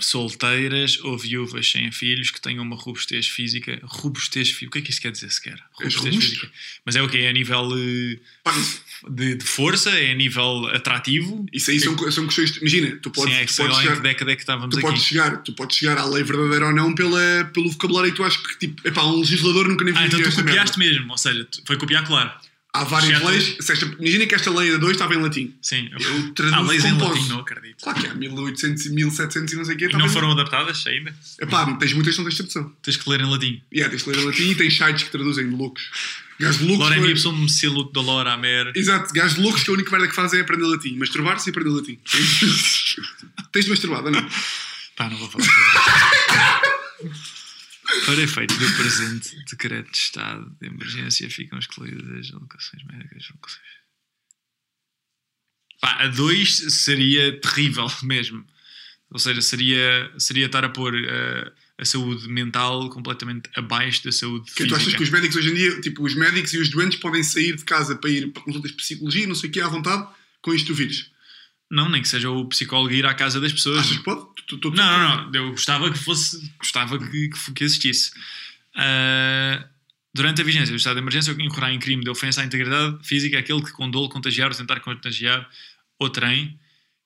Solteiras 0.00 0.98
ou 1.02 1.16
viúvas 1.18 1.70
sem 1.70 1.90
filhos 1.92 2.30
que 2.30 2.40
tenham 2.40 2.62
uma 2.64 2.76
robustez 2.76 3.26
física. 3.28 3.78
Robustez 3.82 4.48
física. 4.50 4.66
O 4.68 4.70
que 4.72 4.78
é 4.78 4.82
que 4.82 4.90
isso 4.90 5.00
quer 5.00 5.12
dizer 5.12 5.30
sequer? 5.30 5.58
Robustez 5.72 6.16
física. 6.16 6.50
Mas 6.84 6.96
é 6.96 7.02
o 7.02 7.08
que? 7.08 7.18
É 7.18 7.28
a 7.28 7.32
nível 7.32 7.68
eh, 7.76 8.18
de, 9.10 9.34
de 9.36 9.44
força? 9.44 9.90
É 9.90 10.12
a 10.12 10.14
nível 10.14 10.66
atrativo? 10.72 11.46
Isso 11.52 11.70
aí 11.70 11.80
são, 11.80 11.96
são 12.10 12.26
questões. 12.26 12.56
Imagina, 12.58 12.96
tu 13.02 13.10
podes, 13.10 13.34
Sim, 13.34 13.40
é 13.40 13.46
que 13.46 13.52
tu 13.54 13.56
podes 13.62 13.76
chegar, 13.78 13.96
que 13.96 14.02
década 14.02 14.32
é 14.32 14.34
que 14.36 14.42
estávamos 14.42 14.74
tu 14.74 14.78
aqui. 14.78 14.86
podes 14.86 15.02
chegar, 15.04 15.36
tu 15.42 15.52
podes 15.54 15.76
chegar 15.76 15.98
à 15.98 16.04
lei 16.06 16.22
verdadeira 16.22 16.66
ou 16.66 16.72
não 16.74 16.94
pela, 16.94 17.50
pelo 17.52 17.70
vocabulário 17.70 18.10
que 18.10 18.16
tu 18.16 18.24
achas 18.24 18.40
que 18.46 18.58
tipo, 18.58 18.86
epá, 18.86 19.04
um 19.04 19.20
legislador 19.20 19.68
nunca 19.68 19.84
nem 19.84 19.94
Ah, 19.96 20.00
viu 20.06 20.06
então 20.06 20.18
tu 20.20 20.24
merda. 20.24 20.42
copiaste 20.42 20.78
mesmo, 20.78 21.10
ou 21.10 21.18
seja, 21.18 21.46
foi 21.66 21.76
copiar, 21.76 22.06
claro. 22.06 22.30
Há 22.74 22.84
várias 22.84 23.22
leis. 23.22 23.56
se 23.60 23.70
esta- 23.72 23.84
imagina 23.98 24.26
que 24.26 24.34
esta 24.34 24.50
lei 24.50 24.70
da 24.72 24.78
2 24.78 24.92
estava 24.92 25.14
em 25.14 25.18
latim. 25.20 25.54
Sim. 25.60 25.90
Eu 25.92 26.32
traduzo 26.32 26.56
ah, 26.56 26.60
leis 26.62 26.84
em 26.86 26.96
latim, 26.98 27.28
não 27.28 27.40
acredito. 27.40 27.82
Claro 27.82 28.00
que 28.00 28.06
há 28.06 28.14
1800 28.14 28.86
e 28.86 28.90
1700 28.94 29.52
e 29.52 29.56
não 29.56 29.64
sei 29.66 29.74
o 29.74 29.78
quê. 29.78 29.88
E 29.92 29.96
não 29.96 30.08
foram 30.08 30.30
adaptadas 30.32 30.86
ainda? 30.86 31.14
Epá, 31.38 31.66
tens 31.74 31.92
muitas 31.92 32.14
que 32.14 32.20
não 32.22 32.24
tens 32.28 32.36
tradução. 32.38 32.72
Tens 32.82 32.96
que 32.96 33.10
ler 33.10 33.20
em 33.20 33.30
latim. 33.30 33.60
Yeah, 33.70 33.90
tens 33.90 34.02
que 34.02 34.10
ler 34.10 34.18
em 34.20 34.24
latim 34.24 34.50
e 34.50 34.54
tens 34.54 34.74
sites 34.76 35.02
que 35.04 35.10
traduzem 35.10 35.50
de 35.50 35.54
loucos. 35.54 35.82
Gajos 36.40 36.58
de 36.60 36.64
loucos. 36.66 36.86
Lorem 36.86 37.00
foi- 37.02 37.10
ipsum 37.10 37.46
silut 37.46 37.92
dolor 37.92 38.26
amer. 38.26 38.72
Exato, 38.74 39.12
gajos 39.12 39.34
de 39.36 39.42
loucos 39.42 39.62
que 39.62 39.70
a 39.70 39.74
única 39.74 39.90
merda 39.90 40.08
que 40.08 40.14
fazem 40.14 40.38
é 40.38 40.42
aprender 40.42 40.64
latim. 40.64 40.96
Masturbar-se 40.96 41.48
e 41.48 41.50
aprender 41.50 41.70
latim. 41.70 41.98
tens 43.52 43.64
de 43.66 43.70
masturbar, 43.70 44.02
ou 44.02 44.10
não? 44.10 44.26
Pá, 44.96 45.10
não 45.10 45.16
vou 45.18 45.28
falar. 45.30 45.46
Para 48.06 48.20
efeitos 48.22 48.56
do 48.58 48.76
presente 48.76 49.36
decreto 49.50 49.90
de 49.90 49.96
estado 49.98 50.56
de 50.60 50.66
emergência 50.68 51.28
ficam 51.28 51.58
excluídas 51.58 52.28
as 52.28 52.32
alocações 52.34 52.82
médicas. 52.84 53.26
alocações- 53.30 53.62
Pá, 55.80 56.04
a 56.04 56.06
2 56.06 56.56
seria 56.82 57.40
terrível 57.40 57.86
mesmo. 58.02 58.44
Ou 59.10 59.18
seja, 59.18 59.42
seria, 59.42 60.10
seria 60.18 60.46
estar 60.46 60.64
a 60.64 60.68
pôr 60.70 60.94
eh, 60.94 61.52
a 61.76 61.84
saúde 61.84 62.26
mental 62.28 62.88
completamente 62.88 63.50
abaixo 63.56 64.02
da 64.04 64.12
saúde 64.12 64.50
Que 64.52 64.64
tu 64.64 64.74
achas 64.74 64.84
física. 64.84 64.96
que 64.98 65.02
os 65.04 65.10
médicos 65.10 65.36
hoje 65.36 65.50
em 65.50 65.54
dia, 65.54 65.80
tipo, 65.82 66.02
os 66.02 66.14
médicos 66.14 66.54
e 66.54 66.58
os 66.58 66.70
doentes 66.70 66.98
podem 66.98 67.22
sair 67.22 67.54
de 67.56 67.64
casa 67.64 67.94
para 67.96 68.08
ir 68.08 68.32
para 68.32 68.42
consultas 68.42 68.70
de 68.70 68.76
psicologia, 68.78 69.26
não 69.26 69.34
sei 69.34 69.50
o 69.50 69.52
que, 69.52 69.60
à 69.60 69.68
vontade, 69.68 70.08
com 70.40 70.54
isto 70.54 70.68
do 70.68 70.74
vírus? 70.74 71.11
Não, 71.72 71.88
nem 71.88 72.02
que 72.02 72.08
seja 72.08 72.30
o 72.30 72.44
psicólogo 72.46 72.92
ir 72.92 73.06
à 73.06 73.14
casa 73.14 73.40
das 73.40 73.50
pessoas. 73.52 73.78
Achas 73.80 73.96
que 73.96 74.04
pode? 74.04 74.20
Tu- 74.36 74.42
tu- 74.46 74.58
tu- 74.58 74.70
Não, 74.72 74.98
não, 74.98 75.30
não. 75.30 75.34
Eu 75.34 75.50
gostava 75.52 75.90
que 75.90 75.98
fosse. 75.98 76.52
Gostava 76.58 76.98
que, 76.98 77.28
que, 77.30 77.52
que 77.52 77.64
existisse. 77.64 78.12
Ah, 78.76 79.64
durante 80.14 80.40
a 80.42 80.44
vigência 80.44 80.70
do 80.72 80.76
estado 80.76 80.96
de 80.96 81.00
emergência, 81.00 81.32
o 81.34 81.40
incorrerá 81.40 81.72
em 81.72 81.78
crime 81.78 82.04
de 82.04 82.10
ofensa 82.10 82.42
à 82.42 82.44
integridade 82.44 82.98
física 83.06 83.38
aquele 83.38 83.62
que 83.62 83.72
com 83.72 83.90
dolo 83.90 84.08
contagiar 84.08 84.50
ou 84.50 84.56
tentar 84.56 84.80
contagiar 84.80 85.48
outrem. 85.98 86.58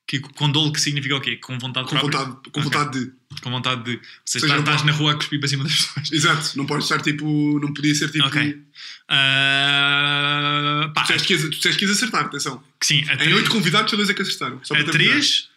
Que, 0.09 0.21
com 0.21 0.49
dolo 0.53 0.73
que 0.73 0.81
significa 0.81 1.17
o 1.17 1.21
quê? 1.21 1.37
Com 1.37 1.59
vontade 1.59 1.89
com 1.89 1.97
própria? 1.99 2.19
vontade, 2.21 2.51
com 2.51 2.61
Ok. 2.61 2.63
vontade 2.63 3.01
de. 3.01 3.13
Com 3.43 3.51
vontade 3.51 3.83
de. 3.85 3.91
Ou 3.97 4.01
seja, 4.25 4.47
Seja, 4.47 4.59
estás, 4.61 4.83
na 4.85 4.93
rua 4.93 5.13
a 5.13 5.15
cuspir 5.17 5.41
para 5.41 5.49
cima 5.49 5.65
das 5.65 5.75
pessoas. 5.75 6.13
Exato, 6.13 6.57
não 6.57 6.65
pode 6.65 6.85
estar 6.85 7.01
tipo. 7.03 7.59
Não 7.61 7.75
podia 7.75 7.93
ser 7.95 8.11
tipo. 8.13 8.25
Ok. 8.27 8.63
Ah, 9.09 10.91
pá, 10.95 11.03
Tu 11.05 11.13
disseste 11.17 11.51
que 11.61 11.77
que 11.79 11.85
ias 11.85 11.91
acertar, 11.97 12.25
atenção. 12.27 12.63
que 12.81 12.87
sim, 12.87 13.05
a 13.09 13.15
Em 13.15 13.19
três- 13.19 13.35
oito 13.35 13.51
convidados, 13.51 13.91
só 13.91 13.97
dois 13.97 14.09
é 14.11 14.15
que 14.15 14.23
acertaram. 14.23 14.61
Só 14.65 14.75
A. 14.75 14.85
3, 14.85 15.49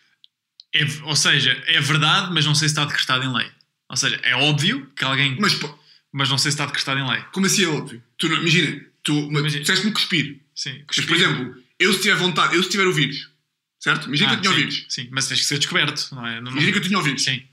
é, 0.74 0.86
ou 1.04 1.16
seja, 1.16 1.52
é 1.68 1.80
verdade, 1.82 2.34
mas 2.34 2.46
não 2.46 2.56
sei 2.56 2.68
se 2.70 2.74
está 2.74 2.86
decretado 2.86 3.24
em 3.24 3.34
lei. 3.34 3.48
Ou 3.90 3.98
seja, 3.98 4.20
é 4.24 4.36
óbvio 4.36 4.88
que 4.96 5.04
alguém. 5.04 5.38
Mas, 5.40 5.60
Mas 6.12 6.30
não 6.30 6.38
sei 6.38 6.52
se 6.52 6.56
está 6.56 6.66
decretado 6.66 7.00
em 7.00 7.08
lei. 7.08 7.22
como 7.32 7.46
assim 7.46 7.64
é 7.64 7.68
óbvio? 7.68 8.02
Tu 8.18 8.28
imagina, 8.28 8.82
tu 9.04 9.30
disseste-me 9.44 9.92
cuspir. 9.92 10.40
Sim. 10.56 10.84
Mas, 10.88 11.06
por 11.06 11.16
exemplo, 11.16 11.56
eu 11.80 11.94
se 11.94 12.02
tiver 12.02 12.16
vontade, 12.16 12.56
eu 12.56 12.64
se 12.64 12.70
tiver 12.70 12.86
o 12.88 12.94
vírus, 12.94 13.30
certo? 13.80 14.08
Imagina 14.08 14.34
Ah, 14.34 14.38
que 14.38 14.48
eu 14.48 14.52
tinha 14.52 14.52
o 14.52 14.56
sim, 14.56 14.60
vírus. 14.62 14.86
Sim, 14.90 15.08
mas 15.12 15.28
tens 15.28 15.40
que 15.40 15.46
ser 15.46 15.58
descoberto, 15.58 16.10
não 16.14 16.26
é? 16.28 16.36
Não, 16.36 16.44
não- 16.44 16.52
Imagina 16.52 16.72
que 16.74 16.78
eu 16.80 16.84
tinha 16.84 17.00
o 17.00 17.04
vírus. 17.04 17.24
Sim, 17.24 17.44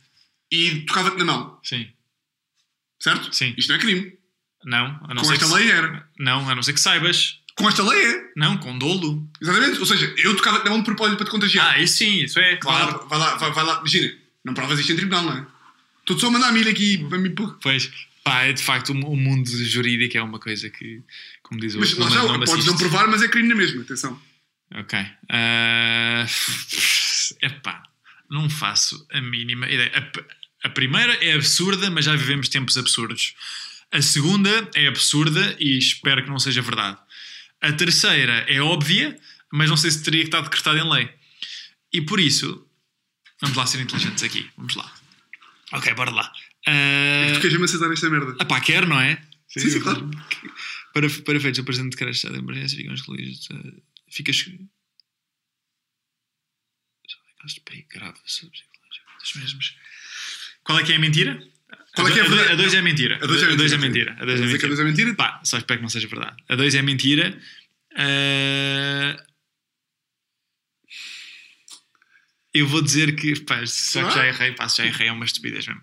E 0.51 0.81
tocava-te 0.81 1.17
na 1.19 1.25
mão, 1.25 1.59
sim, 1.63 1.89
certo? 3.01 3.33
sim. 3.35 3.55
Isto 3.57 3.69
não 3.71 3.77
é 3.77 3.79
crime. 3.81 4.13
Não, 4.65 4.87
a 5.09 5.15
não 5.15 5.23
Com 5.23 5.25
ser 5.25 5.35
esta 5.35 5.47
que, 5.47 5.55
lei 5.55 5.71
era. 5.71 6.09
Não, 6.19 6.49
a 6.49 6.55
não 6.55 6.63
ser 6.63 6.73
que 6.73 6.81
saibas. 6.81 7.39
Com 7.55 7.69
esta 7.69 7.83
lei 7.83 8.05
é. 8.05 8.33
Não, 8.37 8.59
com 8.59 8.77
dolo. 8.77 9.29
Exatamente. 9.41 9.79
Ou 9.79 9.87
seja, 9.87 10.13
eu 10.19 10.37
tocava-te 10.37 10.65
na 10.65 10.71
mão 10.71 10.81
de 10.81 10.85
propósito 10.85 11.17
para 11.17 11.27
te 11.27 11.31
contagiar. 11.31 11.75
Ah, 11.75 11.79
isso 11.81 11.97
sim, 11.99 12.23
isso 12.25 12.39
é, 12.39 12.51
vai, 12.51 12.59
claro. 12.59 12.93
lá, 12.99 13.05
vai, 13.07 13.19
lá, 13.19 13.37
vai, 13.37 13.53
vai 13.53 13.65
lá. 13.65 13.79
Imagina, 13.79 14.13
não 14.45 14.55
provas 14.55 14.79
isto 14.81 14.93
em 14.93 14.97
tribunal, 14.97 15.23
não 15.25 15.33
é? 15.39 15.47
Estou 16.01 16.19
só 16.19 16.27
a 16.27 16.31
mandar 16.31 16.49
a 16.49 16.53
milha 16.53 16.71
aqui 16.71 16.99
para 17.09 17.19
mim. 17.19 17.35
Pois, 17.63 17.91
pá, 18.23 18.43
é 18.43 18.53
de 18.53 18.63
facto 18.63 18.91
o, 18.91 19.17
mundo 19.17 19.49
jurídico 19.65 20.17
é 20.19 20.23
uma 20.23 20.39
coisa 20.39 20.69
que, 20.69 21.01
como 21.43 21.61
diz 21.61 21.75
o 21.75 21.81
Mas 21.81 21.97
não, 21.97 22.11
já, 22.11 22.23
não 22.25 22.41
podes 22.41 22.67
não 22.67 22.77
provar, 22.77 23.07
mas 23.09 23.23
é 23.23 23.29
crime 23.29 23.49
na 23.49 23.55
mesma. 23.55 23.83
Atenção. 23.83 24.21
Ok. 24.75 24.99
Ah, 25.31 26.27
epá, 27.43 27.83
não 28.31 28.49
faço 28.51 29.07
a 29.13 29.21
mínima 29.21 29.67
ideia. 29.71 29.93
A, 30.63 30.67
a 30.67 30.71
primeira 30.71 31.13
é 31.25 31.35
absurda, 31.35 31.91
mas 31.91 32.05
já 32.05 32.15
vivemos 32.17 32.49
tempos 32.49 32.77
absurdos. 32.77 33.35
A 33.93 34.03
segunda 34.03 34.69
é 34.75 34.87
absurda 34.89 35.57
e 35.61 35.79
espero 35.79 36.23
que 36.25 36.29
não 36.31 36.39
seja 36.39 36.61
verdade. 36.63 36.99
A 37.61 37.73
terceira 37.73 38.45
é 38.49 38.61
óbvia, 38.61 39.19
mas 39.53 39.71
não 39.71 39.77
sei 39.77 39.91
se 39.91 40.03
teria 40.03 40.21
que 40.23 40.27
estar 40.29 40.41
decretada 40.43 40.79
em 40.79 40.91
lei. 40.91 41.09
E 41.93 42.01
por 42.03 42.19
isso, 42.21 42.67
vamos 43.41 43.57
lá 43.57 43.65
ser 43.67 43.81
inteligentes 43.81 44.23
aqui. 44.25 44.51
Vamos 44.57 44.75
lá. 44.75 44.93
Ok, 45.73 45.95
bora 45.95 46.11
lá. 46.11 46.31
Ah, 46.67 47.31
Tu 47.35 47.41
queres-me 47.41 47.65
aceitar 47.65 47.91
esta 47.93 48.11
merda? 48.11 48.35
ah 48.41 48.45
pá, 48.45 48.61
quer, 48.61 48.87
não 48.87 49.01
é? 49.01 49.21
Sim, 49.49 49.71
sim, 49.71 49.81
claro. 49.81 50.11
Para, 50.93 51.09
para 51.11 51.37
efeitos 51.37 51.59
do 51.59 51.65
Presidente 51.65 51.91
de 51.93 51.97
Creche 51.99 52.27
de 52.29 52.39
Emergência, 52.39 52.77
ficam 52.79 52.95
excluídos. 52.95 53.49
eh, 53.53 53.73
Ficas. 54.11 54.43
Casos 57.39 57.55
de 57.55 57.61
perigo 57.61 57.89
grave 57.89 58.19
dos 58.23 59.35
mesmos. 59.37 59.77
Qual 60.65 60.79
é 60.79 60.83
que 60.85 60.93
é 60.93 60.97
a 60.97 60.99
mentira? 60.99 61.43
Qual 61.95 62.09
é 62.09 62.13
que 62.13 62.19
é 62.21 62.23
a 62.23 62.29
verdade? 62.29 62.53
A 62.53 62.55
2 62.57 62.75
é 62.75 62.83
mentira. 62.83 63.17
A 63.17 63.27
dois 63.27 63.43
é 63.43 63.53
A 63.53 63.55
dois 63.57 63.73
é 63.73 63.79
mentira, 63.79 64.11
mentira. 64.13 64.23
A 64.23 64.25
dois 64.27 64.41
é 64.41 64.43
Quer 64.43 64.47
dizer 64.47 64.59
que 64.59 64.67
a 64.67 64.69
mentira. 64.69 64.69
dois 64.69 64.81
é 64.81 64.85
mentira? 64.85 65.15
Pá, 65.15 65.41
só 65.45 65.59
espero 65.59 65.79
que 65.79 65.83
não 65.83 65.89
seja 65.89 66.09
verdade. 66.09 66.43
A 66.49 66.57
2 66.57 66.75
é 66.75 66.83
mentira. 66.83 67.41
Eh, 67.97 69.17
Eu 72.53 72.67
vou 72.67 72.81
dizer 72.81 73.15
que, 73.17 73.39
pá, 73.41 73.67
só 73.67 74.09
que 74.09 74.15
já 74.15 74.27
errei, 74.27 74.53
pá, 74.53 74.67
já 74.67 74.87
errei 74.87 75.09
é 75.09 75.13
uma 75.13 75.27
estupidez 75.27 75.67
mesmo. 75.67 75.83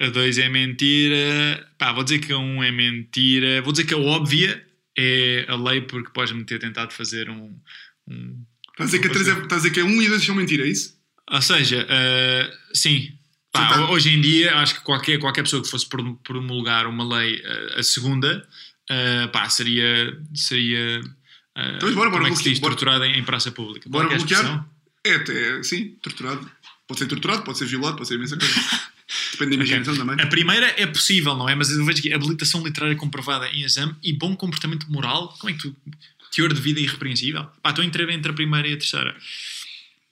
A 0.00 0.08
2 0.08 0.38
é 0.38 0.48
mentira. 0.48 1.72
Pá, 1.78 1.92
vou 1.92 2.02
dizer 2.02 2.18
que 2.18 2.32
a 2.32 2.38
1 2.38 2.42
um 2.56 2.62
é 2.64 2.72
mentira. 2.72 3.62
Vou 3.62 3.70
dizer 3.72 3.86
que 3.86 3.94
a 3.94 3.98
óbvia 3.98 4.65
é 4.96 5.44
a 5.48 5.56
lei 5.56 5.80
porque 5.82 6.10
podes-me 6.12 6.44
ter 6.44 6.58
tentado 6.58 6.92
fazer 6.92 7.28
um. 7.30 7.58
um- 8.08 8.44
Estás 8.72 8.92
a 8.94 8.98
dizer 8.98 8.98
que 9.00 9.06
é, 9.08 9.22
estás 9.42 9.52
a 9.52 9.56
dizer 9.56 9.70
que 9.70 9.80
é 9.80 9.84
um 9.84 10.02
e 10.02 10.08
dois 10.08 10.22
são 10.24 10.34
mentira, 10.34 10.64
é 10.64 10.68
isso? 10.68 10.94
Ou 11.30 11.40
seja, 11.42 11.84
uh, 11.86 12.76
sim. 12.76 13.12
Pá, 13.50 13.68
tá. 13.68 13.90
Hoje 13.90 14.10
em 14.10 14.20
dia, 14.20 14.54
acho 14.56 14.74
que 14.74 14.80
qualquer, 14.82 15.18
qualquer 15.18 15.42
pessoa 15.42 15.62
que 15.62 15.68
fosse 15.70 15.88
prom- 15.88 16.14
promulgar 16.16 16.86
uma 16.86 17.02
lei, 17.18 17.36
uh, 17.40 17.78
a 17.78 17.82
segunda, 17.82 18.46
uh, 18.90 19.28
pá, 19.32 19.48
seria. 19.48 20.14
seria 20.34 21.00
uh, 21.00 21.76
Então, 21.76 21.94
bora, 21.94 22.10
bora 22.10 22.22
como 22.22 22.26
é 22.26 22.30
que 22.30 22.36
se 22.36 22.50
diz? 22.50 22.58
bora- 22.58 22.74
Torturada 22.74 23.06
em, 23.06 23.18
em 23.18 23.24
praça 23.24 23.50
pública. 23.50 23.88
Bora 23.88 24.10
é 24.10 24.14
é 24.14 24.18
bloquear? 24.18 24.68
É, 25.06 25.14
até, 25.14 25.62
sim, 25.62 25.96
torturado. 26.02 26.50
Pode 26.86 27.00
ser 27.00 27.06
torturado, 27.06 27.42
pode 27.44 27.58
ser 27.58 27.64
violado, 27.66 27.96
pode 27.96 28.08
ser 28.08 28.14
imensa 28.16 28.36
coisa. 28.36 28.54
Depende 29.32 29.50
da 29.50 29.56
imaginação 29.56 29.96
também. 29.96 30.24
A 30.24 30.26
primeira 30.26 30.66
é 30.76 30.86
possível, 30.86 31.36
não 31.36 31.48
é? 31.48 31.54
Mas 31.54 31.70
eu 31.70 31.84
vejo 31.84 31.98
aqui 31.98 32.12
habilitação 32.12 32.64
literária 32.64 32.96
comprovada 32.96 33.48
em 33.48 33.62
exame 33.62 33.94
e 34.02 34.12
bom 34.12 34.34
comportamento 34.34 34.90
moral. 34.90 35.28
Como 35.38 35.50
é 35.50 35.52
que 35.52 35.60
tu. 35.60 35.76
Teor 36.32 36.52
de 36.52 36.60
vida 36.60 36.80
irrepreensível? 36.80 37.44
Pá, 37.62 37.70
estou 37.70 37.84
entre, 37.84 38.12
entre 38.12 38.30
a 38.30 38.34
primeira 38.34 38.68
e 38.68 38.72
a 38.72 38.76
terceira. 38.76 39.16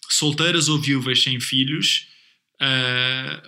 Solteiras 0.08 0.68
ou 0.68 0.80
viúvas 0.80 1.22
sem 1.22 1.40
filhos. 1.40 2.06
ah, 2.60 3.42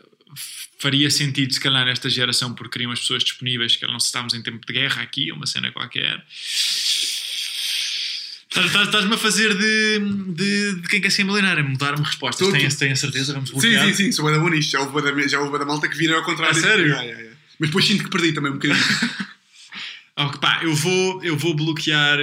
faria 0.79 1.11
sentido, 1.11 1.53
se 1.53 1.61
calhar, 1.61 1.85
nesta 1.85 2.11
geração, 2.11 2.55
porque 2.55 2.73
queriam 2.73 2.93
as 2.93 3.01
pessoas 3.01 3.25
disponíveis, 3.25 3.77
que 3.77 3.87
não 3.87 3.99
se 3.99 4.07
estamos 4.07 4.35
em 4.35 4.43
tempo 4.43 4.65
de 4.67 4.73
guerra 4.73 5.03
aqui, 5.03 5.33
uma 5.33 5.47
cena 5.47 5.73
qualquer. 5.73 6.23
Estás- 8.57 8.67
estás- 8.67 8.87
Estás-me 8.87 9.15
a 9.15 9.19
fazer 9.19 9.55
de, 9.57 9.99
de, 10.35 10.81
de 10.81 10.89
quem 10.89 11.01
quer 11.01 11.11
ser 11.11 11.25
milionário, 11.25 11.65
mudar-me 11.69 12.03
respostas. 12.05 12.49
Tenho, 12.51 12.77
tenho 12.77 12.93
a 12.93 12.97
certeza, 12.97 13.33
vamos 13.35 13.51
Sim, 13.51 13.55
bloquear. 13.61 13.87
sim, 13.87 13.95
sim, 13.95 14.13
sou 14.13 14.25
bué 14.25 14.33
da 14.35 14.39
bom 14.41 14.49
nisto. 14.49 14.71
Já 14.73 14.81
houve 14.81 15.03
da, 15.03 15.29
já 15.29 15.39
houve 15.39 15.51
bué 15.51 15.59
da 15.59 15.65
malta 15.67 15.89
que 15.89 15.97
vira 15.97 16.17
ao 16.17 16.23
contrário. 16.25 16.57
A 16.57 16.61
sério? 16.61 16.89
Ya, 16.89 17.03
ya, 17.03 17.19
ya. 17.21 17.31
Mas 17.59 17.69
depois 17.71 17.85
sinto 17.87 18.05
que 18.05 18.11
perdi 18.11 18.33
também 18.33 18.51
um 18.51 18.55
bocadinho. 18.55 18.81
Ok, 20.19 20.41
pá, 20.41 20.61
eu 20.63 20.75
vou, 20.75 21.23
eu 21.23 21.37
vou 21.37 21.55
bloquear. 21.55 22.17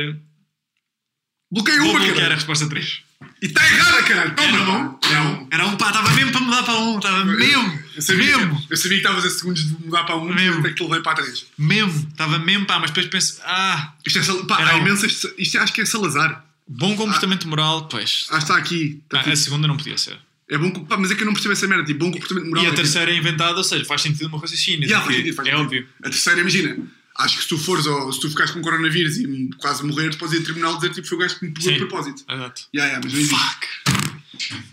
Bloqueei 1.51 1.77
Vou 1.77 1.89
uma, 1.91 1.99
bloquear 1.99 2.13
a 2.13 2.21
caralho. 2.21 2.35
resposta 2.35 2.67
3. 2.67 3.01
E 3.39 3.45
está 3.45 3.63
errada, 3.67 4.01
caralho. 4.03 4.35
Toma, 4.35 4.99
Era. 5.07 5.23
Não. 5.23 5.47
Era 5.51 5.65
um 5.67 5.77
pá, 5.77 5.89
estava 5.89 6.11
mesmo 6.15 6.31
para 6.31 6.41
mudar 6.41 6.63
para 6.63 6.79
um, 6.79 6.97
estava 6.97 7.23
mesmo, 7.23 7.82
Eu 7.95 8.01
sabia, 8.01 8.37
mesmo, 8.37 8.65
eu 8.69 8.77
sabia 8.77 8.91
que 8.99 9.05
estavas 9.07 9.25
a 9.25 9.29
segundos 9.29 9.63
de 9.63 9.73
mudar 9.85 10.03
para 10.03 10.15
um, 10.17 10.25
Mesmo. 10.33 10.59
até 10.59 10.69
que 10.69 10.75
te 10.75 10.83
levei 10.83 11.01
para 11.01 11.11
a 11.11 11.15
3. 11.15 11.45
mesmo, 11.57 12.07
estava 12.11 12.39
mesmo, 12.39 12.65
pá, 12.65 12.79
mas 12.79 12.91
depois 12.91 13.07
penso, 13.07 13.39
ah, 13.45 13.93
Isto 14.05 14.19
é, 14.19 14.23
Sal- 14.23 14.45
pá, 14.45 14.57
há 14.65 14.77
imensas. 14.77 15.25
Isto 15.37 15.57
acho 15.59 15.73
que 15.73 15.81
é 15.81 15.85
Salazar. 15.85 16.45
bom 16.67 16.95
comportamento 16.95 17.47
moral, 17.47 17.87
pois. 17.87 18.27
Ah, 18.31 18.37
está 18.39 18.57
aqui. 18.57 19.01
Está 19.05 19.19
Ah, 19.21 19.31
a 19.31 19.35
segunda 19.35 19.67
não 19.67 19.77
podia 19.77 19.97
ser. 19.97 20.17
É 20.49 20.57
bom, 20.57 20.71
pá, 20.71 20.97
mas 20.97 21.09
é 21.11 21.15
que 21.15 21.21
eu 21.21 21.25
não 21.25 21.33
percebo 21.33 21.53
essa 21.53 21.67
merda. 21.67 21.85
Tipo, 21.85 21.99
bom 22.05 22.11
comportamento 22.11 22.47
moral. 22.47 22.63
E 22.63 22.65
é 22.67 22.69
a 22.69 22.71
tipo- 22.73 22.83
terceira 22.83 23.11
é 23.11 23.15
inventada, 23.15 23.57
ou 23.57 23.63
seja, 23.63 23.85
faz 23.85 24.01
sentido 24.01 24.27
uma 24.27 24.39
raciocínio. 24.39 24.87
Ya, 24.89 24.97
de 24.99 25.03
faz 25.05 25.07
que 25.07 25.13
sentido, 25.21 25.35
faz 25.35 25.47
é 25.47 25.51
sentido. 25.51 25.65
óbvio. 25.65 25.87
A 26.03 26.09
terceira, 26.09 26.41
imagina. 26.41 26.77
Acho 27.15 27.37
que 27.37 27.43
se 27.43 27.49
tu 27.49 27.57
fores 27.59 27.85
ou 27.85 28.11
se 28.11 28.19
tu 28.19 28.29
ficares 28.29 28.51
com 28.51 28.59
coronavírus 28.61 29.17
e 29.17 29.49
quase 29.59 29.85
morrer, 29.85 30.15
podes 30.17 30.33
ir 30.33 30.37
ao 30.39 30.43
tribunal 30.43 30.75
dizer 30.77 30.89
tipo 30.93 31.07
foi 31.07 31.17
o 31.17 31.21
gajo 31.21 31.37
que 31.37 31.45
me 31.45 31.51
pegou 31.53 31.71
de 31.71 31.77
propósito. 31.77 32.23
Exato. 32.27 32.63
Ya, 32.75 32.85
ya, 32.87 32.99
mas. 33.03 33.13
Fuck. 33.29 33.67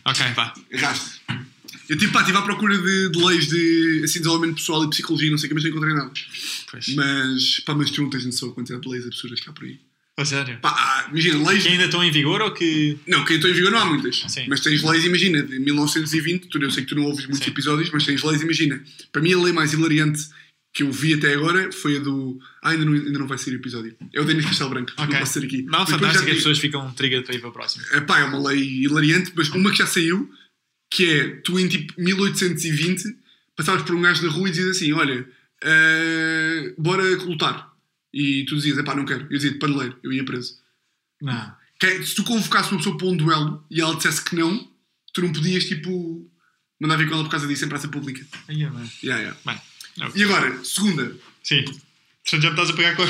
Ok, 0.07 0.27
vá. 0.35 0.55
Erraste. 0.71 1.21
Eu 1.91 1.99
tipo, 1.99 2.13
pá, 2.13 2.21
estive 2.21 2.39
à 2.39 2.43
procura 2.43 2.79
de, 2.79 3.09
de 3.11 3.19
leis 3.25 3.49
de 3.49 4.03
assim, 4.05 4.21
desenvolvimento 4.21 4.57
pessoal 4.59 4.85
e 4.85 4.91
psicologia, 4.91 5.29
não 5.29 5.37
sei 5.37 5.47
o 5.47 5.49
que, 5.49 5.55
mas 5.55 5.65
não 5.65 5.71
encontrei 5.71 5.93
nada. 5.93 6.11
Pois. 6.71 6.95
Mas, 6.95 7.61
pá, 7.67 7.75
mas 7.75 7.91
tu 7.91 8.01
não 8.03 8.09
tens 8.11 8.25
noção 8.25 8.51
a 8.51 8.53
quantidade 8.55 8.83
de 8.83 8.89
leis 8.89 9.05
absurdas 9.05 9.41
que 9.41 9.51
há 9.51 9.53
por 9.53 9.65
aí. 9.65 9.77
A 10.17 10.25
sério? 10.25 10.59
Pá, 10.61 11.09
imagina, 11.11 11.49
leis. 11.51 11.63
Que 11.65 11.69
ainda 11.71 11.87
estão 11.87 12.05
em 12.05 12.13
vigor 12.13 12.43
ou 12.43 12.53
que. 12.53 12.97
Não, 13.09 13.25
quem 13.25 13.37
estou 13.37 13.51
em 13.51 13.55
vigor 13.55 13.73
não 13.73 13.79
há 13.81 13.85
muitas. 13.87 14.23
Sim. 14.29 14.45
Mas 14.49 14.61
tens 14.61 14.83
leis, 14.83 15.05
imagina, 15.05 15.43
de 15.43 15.59
1920, 15.59 16.47
tu, 16.49 16.59
eu 16.59 16.71
sei 16.71 16.85
que 16.85 16.91
tu 16.91 16.95
não 16.95 17.05
ouves 17.05 17.25
muitos 17.27 17.45
Sim. 17.45 17.51
episódios, 17.51 17.91
mas 17.91 18.05
tens 18.05 18.23
leis, 18.23 18.41
imagina. 18.41 18.81
Para 19.11 19.23
mim 19.23 19.33
a 19.33 19.39
lei 19.39 19.53
mais 19.53 19.73
hilariante 19.73 20.29
que 20.73 20.85
eu 20.85 20.93
vi 20.93 21.15
até 21.15 21.35
agora 21.35 21.73
foi 21.73 21.97
a 21.97 22.01
do. 22.01 22.39
Ah, 22.63 22.71
ainda 22.71 22.85
não, 22.85 22.93
ainda 22.93 23.19
não 23.19 23.27
vai 23.27 23.39
ser 23.39 23.53
episódio. 23.55 23.97
É 24.13 24.21
o 24.21 24.25
Denis 24.25 24.45
Castelo 24.45 24.71
Branco, 24.71 24.93
Ok. 24.93 25.07
não 25.13 25.19
posso 25.19 25.33
ser 25.33 25.45
aqui. 25.47 25.63
Não, 25.63 25.85
fantástico, 25.87 26.25
já 26.25 26.31
as 26.31 26.37
pessoas 26.37 26.59
ficam 26.59 26.93
trigger 26.93 27.25
para 27.25 27.35
ir 27.35 27.41
para 27.41 27.49
o 27.49 27.53
próximo. 27.53 27.85
É 27.93 28.01
pá, 28.01 28.21
é 28.21 28.25
uma 28.25 28.49
lei 28.51 28.83
hilariante, 28.85 29.33
mas 29.35 29.49
uma 29.49 29.71
que 29.71 29.79
já 29.79 29.87
saiu, 29.87 30.31
que 30.91 31.09
é 31.09 31.29
tu 31.45 31.59
em 31.59 31.69
tipo 31.69 31.95
1820 31.99 33.17
passavas 33.57 33.83
por 33.83 33.95
um 33.95 34.03
gajo 34.03 34.27
na 34.27 34.33
rua 34.33 34.49
e 34.49 34.51
dizias 34.51 34.77
assim: 34.77 34.93
Olha, 34.93 35.27
eh, 35.63 36.75
bora 36.77 37.05
lutar. 37.17 37.71
E 38.13 38.45
tu 38.47 38.57
dizias: 38.57 38.79
É 38.79 38.83
pá, 38.83 38.95
não 38.95 39.05
quero. 39.05 39.23
Eu 39.25 39.39
dizia: 39.39 39.59
Paneleiro, 39.59 39.97
eu 40.03 40.13
ia 40.13 40.25
preso. 40.25 40.59
Não. 41.23 41.55
Que 41.79 41.87
é, 41.87 42.03
se 42.03 42.15
tu 42.15 42.25
convocasses 42.25 42.71
uma 42.73 42.79
pessoa 42.79 42.99
para 42.99 43.07
um 43.07 43.17
duelo 43.17 43.65
e 43.71 43.81
ela 43.81 43.95
dissesse 43.95 44.23
que 44.23 44.37
não, 44.37 44.69
tu 45.15 45.23
não 45.23 45.33
podias 45.33 45.65
tipo 45.65 46.31
mandar 46.79 46.97
vir 46.97 47.09
com 47.09 47.15
ela 47.15 47.25
por 47.25 47.31
causa 47.31 47.47
disso 47.47 47.65
em 47.65 47.69
praça 47.69 47.89
pública. 47.89 48.27
Aí, 48.49 48.63
é 48.65 48.69
bem. 48.69 48.91
Yeah, 49.03 49.23
yeah. 49.23 49.41
Bem, 49.47 49.61
não. 49.97 50.11
E 50.15 50.25
agora, 50.25 50.65
segunda. 50.65 51.17
Sim. 51.43 51.65
Portanto, 51.65 52.43
já 52.43 52.51
me 52.51 52.51
estás 52.51 52.71
a 52.71 52.73
pegar 52.75 52.97
com. 52.97 53.05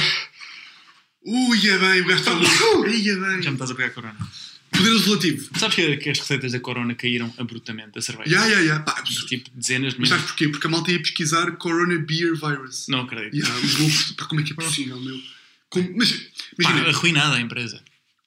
Ui, 1.23 1.69
é 1.69 1.79
bem, 1.79 2.01
o 2.01 2.07
gajo 2.07 2.21
está 2.21 2.33
louco. 2.33 2.81
Ui, 2.81 3.01
é 3.01 3.03
Já 3.03 3.15
me 3.17 3.41
bem. 3.41 3.53
estás 3.53 3.71
a 3.71 3.75
pegar 3.75 3.91
com 3.91 4.01
a 4.01 4.03
corona. 4.03 4.29
Poder 4.73 4.91
legislativo. 4.91 5.51
Sabes 5.59 5.75
que, 5.77 5.97
que 5.97 6.11
as 6.11 6.19
receitas 6.19 6.53
da 6.53 6.61
corona 6.61 6.95
caíram 6.95 7.33
abruptamente 7.39 7.91
da 7.93 8.01
cerveja? 8.01 8.29
Yeah, 8.31 8.47
yeah, 8.47 8.65
yeah. 8.65 8.85
Pá, 8.85 8.99
absurdo. 9.01 9.27
Tipo, 9.29 9.51
dezenas 9.55 9.95
de 9.95 10.01
Mas 10.01 10.09
sabes 10.09 10.25
porquê? 10.27 10.49
Porque 10.49 10.67
a 10.67 10.71
malta 10.71 10.91
ia 10.93 10.99
pesquisar 11.01 11.51
Corona 11.57 11.99
Beer 11.99 12.35
Virus. 12.35 12.87
Não 12.89 13.01
acredito. 13.01 13.35
Yeah, 13.37 13.67
os 13.67 13.79
loucos, 13.79 14.13
pá, 14.13 14.25
como 14.27 14.41
é 14.41 14.45
que 14.45 14.53
é 14.53 14.57
possível, 14.57 15.01
meu? 15.01 15.21
Como- 15.69 15.93
mas, 15.97 16.13
Pá, 16.13 16.71
imagina, 16.71 16.89
arruinada 16.89 17.37
a 17.37 17.41
empresa. 17.41 17.83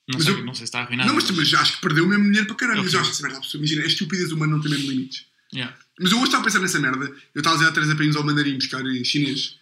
Não 0.08 0.16
Mas 0.16 0.24
sei, 0.26 0.34
eu- 0.34 0.46
não 0.46 0.54
sei 0.54 0.60
se 0.60 0.64
está 0.66 0.82
arruinada. 0.82 1.08
não, 1.08 1.16
mas, 1.16 1.30
mas 1.32 1.54
acho 1.54 1.76
que 1.76 1.82
perdeu 1.82 2.06
mesmo 2.08 2.26
dinheiro 2.26 2.46
para 2.48 2.56
caralho. 2.58 2.80
É 2.82 2.84
Mas 2.84 2.94
eu 2.94 3.00
acho 3.00 3.16
que 3.16 3.24
merda. 3.24 3.40
Imagina, 3.54 3.84
a 3.84 3.88
estupidez 3.88 4.32
humana 4.32 4.52
não 4.54 4.62
tem 4.62 4.72
mesmo 4.72 4.90
limites. 4.92 5.26
Yeah. 5.54 5.76
Mas 6.00 6.12
eu 6.12 6.18
hoje 6.18 6.26
estava 6.28 6.42
a 6.42 6.46
pensar 6.46 6.60
nessa 6.60 6.80
merda. 6.80 7.06
Eu 7.34 7.40
estava 7.40 7.56
a 7.56 7.60
dizer 7.60 7.70
há 7.70 7.74
três 7.74 7.90
apenas 7.90 8.16
ao 8.16 8.24
mandarim 8.24 8.56
buscar 8.56 8.86
eh, 8.86 9.04
chinês. 9.04 9.56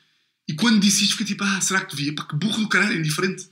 E 0.47 0.53
quando 0.53 0.79
disse 0.79 1.03
isto, 1.03 1.11
fiquei 1.17 1.27
tipo, 1.27 1.43
ah, 1.43 1.61
será 1.61 1.81
que 1.85 1.95
devia? 1.95 2.13
Pá, 2.15 2.23
que 2.25 2.35
burro 2.35 2.61
do 2.61 2.69
caralho, 2.69 2.97
indiferente. 2.97 3.47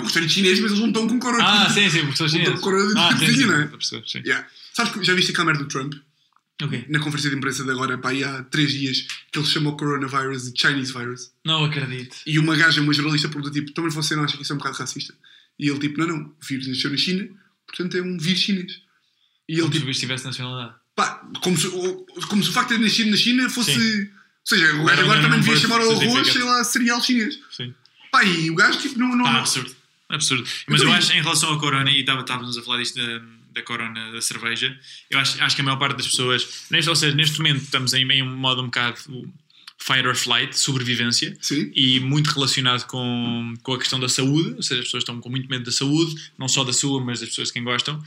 Um 0.00 0.04
restaurante 0.04 0.32
chinês, 0.32 0.60
mas 0.60 0.70
eles 0.70 0.80
não 0.80 0.88
estão 0.88 1.08
com 1.08 1.18
corona. 1.18 1.44
Ah, 1.46 1.70
sim, 1.70 1.88
sim, 1.90 2.00
porque 2.00 2.16
são 2.16 2.26
Não 2.26 2.26
estão 2.26 2.28
chineses. 2.28 2.54
com 2.54 2.60
corona 2.60 3.00
Ah, 3.08 3.16
sim, 3.18 3.26
sim, 3.34 3.46
não 3.46 3.54
é? 3.54 3.64
a 3.64 3.68
perceber, 3.68 4.08
sim. 4.08 4.18
Yeah. 4.24 4.46
Sabes 4.74 4.92
que 4.92 5.04
já 5.04 5.14
viste 5.14 5.30
aquela 5.30 5.46
merda 5.46 5.62
do 5.64 5.68
Trump? 5.68 5.94
Na 6.90 6.98
conferência 6.98 7.30
de 7.30 7.36
imprensa 7.36 7.64
de 7.64 7.70
agora, 7.70 7.96
pá, 7.96 8.10
há 8.12 8.42
três 8.44 8.70
dias, 8.72 9.06
que 9.32 9.38
ele 9.38 9.46
chamou 9.46 9.72
o 9.72 9.76
coronavirus 9.78 10.52
de 10.52 10.60
Chinese 10.60 10.92
virus. 10.92 11.30
Não 11.42 11.64
acredito. 11.64 12.16
E 12.26 12.38
uma 12.38 12.54
gaja, 12.54 12.82
uma 12.82 12.92
jornalista, 12.92 13.28
perguntou 13.30 13.50
tipo, 13.50 13.72
também 13.72 13.90
você 13.90 14.14
não 14.14 14.24
acha 14.24 14.36
que 14.36 14.42
isso 14.42 14.52
é 14.52 14.56
um 14.56 14.58
bocado 14.58 14.76
racista? 14.76 15.14
E 15.58 15.70
ele 15.70 15.78
tipo, 15.78 15.98
não, 15.98 16.06
não, 16.06 16.18
o 16.26 16.36
vírus 16.46 16.66
nasceu 16.68 16.90
na 16.90 16.98
China, 16.98 17.26
portanto 17.66 17.96
é 17.96 18.02
um 18.02 18.18
vírus 18.18 18.40
chinês. 18.40 18.72
E 19.48 19.54
ele 19.54 19.62
Como 19.62 19.72
se 19.72 19.78
tipo, 19.78 19.84
o 19.84 19.88
bicho 19.88 20.00
tivesse 20.00 20.24
nacionalidade. 20.26 20.74
pá, 20.94 21.22
como 21.42 21.56
se, 21.56 21.66
o- 21.68 22.04
como 22.28 22.44
se 22.44 22.50
o 22.50 22.52
facto 22.52 22.68
de 22.70 22.76
ter 22.76 22.82
nascido 22.82 23.10
na 23.10 23.16
China 23.16 23.48
fosse... 23.48 23.72
Sim. 23.72 24.02
Ou 24.02 24.46
seja, 24.56 24.72
o 24.74 24.76
Não, 24.78 24.84
gajo 24.84 24.96
não, 24.96 25.04
agora 25.04 25.20
não, 25.22 25.30
também 25.30 25.38
não 25.38 25.44
devia 25.46 25.56
chamar 25.60 25.80
ao 25.80 25.90
arroz, 25.92 26.28
sei 26.28 26.42
lá, 26.42 26.62
cereal 26.64 27.02
chinês. 27.02 27.38
Sim. 27.50 27.74
Pá, 28.12 28.22
e 28.24 28.50
o 28.50 28.54
gajo 28.54 28.78
tipo, 28.80 28.98
não... 28.98 29.08
não, 29.10 29.16
não 29.18 29.26
absurdo. 29.38 29.74
Absurdo. 30.10 30.46
Mas 30.66 30.82
eu 30.82 30.92
acho, 30.92 31.12
em 31.12 31.22
relação 31.22 31.52
à 31.52 31.58
corona, 31.58 31.90
e 31.90 32.00
estávamos 32.00 32.58
a 32.58 32.62
falar 32.62 32.78
disto 32.78 32.96
da, 32.96 33.22
da 33.52 33.62
corona 33.62 34.12
da 34.12 34.20
cerveja, 34.20 34.76
eu 35.08 35.18
acho, 35.18 35.42
acho 35.42 35.54
que 35.54 35.62
a 35.62 35.64
maior 35.64 35.78
parte 35.78 35.96
das 35.96 36.08
pessoas, 36.08 36.66
neste, 36.70 36.88
ou 36.88 36.96
seja, 36.96 37.14
neste 37.14 37.38
momento 37.38 37.62
estamos 37.62 37.94
em, 37.94 38.10
em 38.10 38.22
um 38.22 38.36
modo 38.36 38.62
um 38.62 38.66
bocado 38.66 38.98
fight 39.78 40.06
or 40.06 40.14
flight, 40.14 40.56
sobrevivência, 40.58 41.36
Sim. 41.40 41.72
e 41.74 41.98
muito 42.00 42.28
relacionado 42.28 42.86
com, 42.86 43.54
com 43.62 43.72
a 43.72 43.78
questão 43.78 43.98
da 43.98 44.08
saúde, 44.08 44.54
ou 44.56 44.62
seja, 44.62 44.80
as 44.80 44.86
pessoas 44.86 45.02
estão 45.02 45.18
com 45.20 45.30
muito 45.30 45.48
medo 45.48 45.64
da 45.64 45.72
saúde, 45.72 46.30
não 46.38 46.48
só 46.48 46.62
da 46.64 46.72
sua, 46.72 47.02
mas 47.02 47.20
das 47.20 47.30
pessoas 47.30 47.48
de 47.48 47.54
quem 47.54 47.64
gostam. 47.64 48.02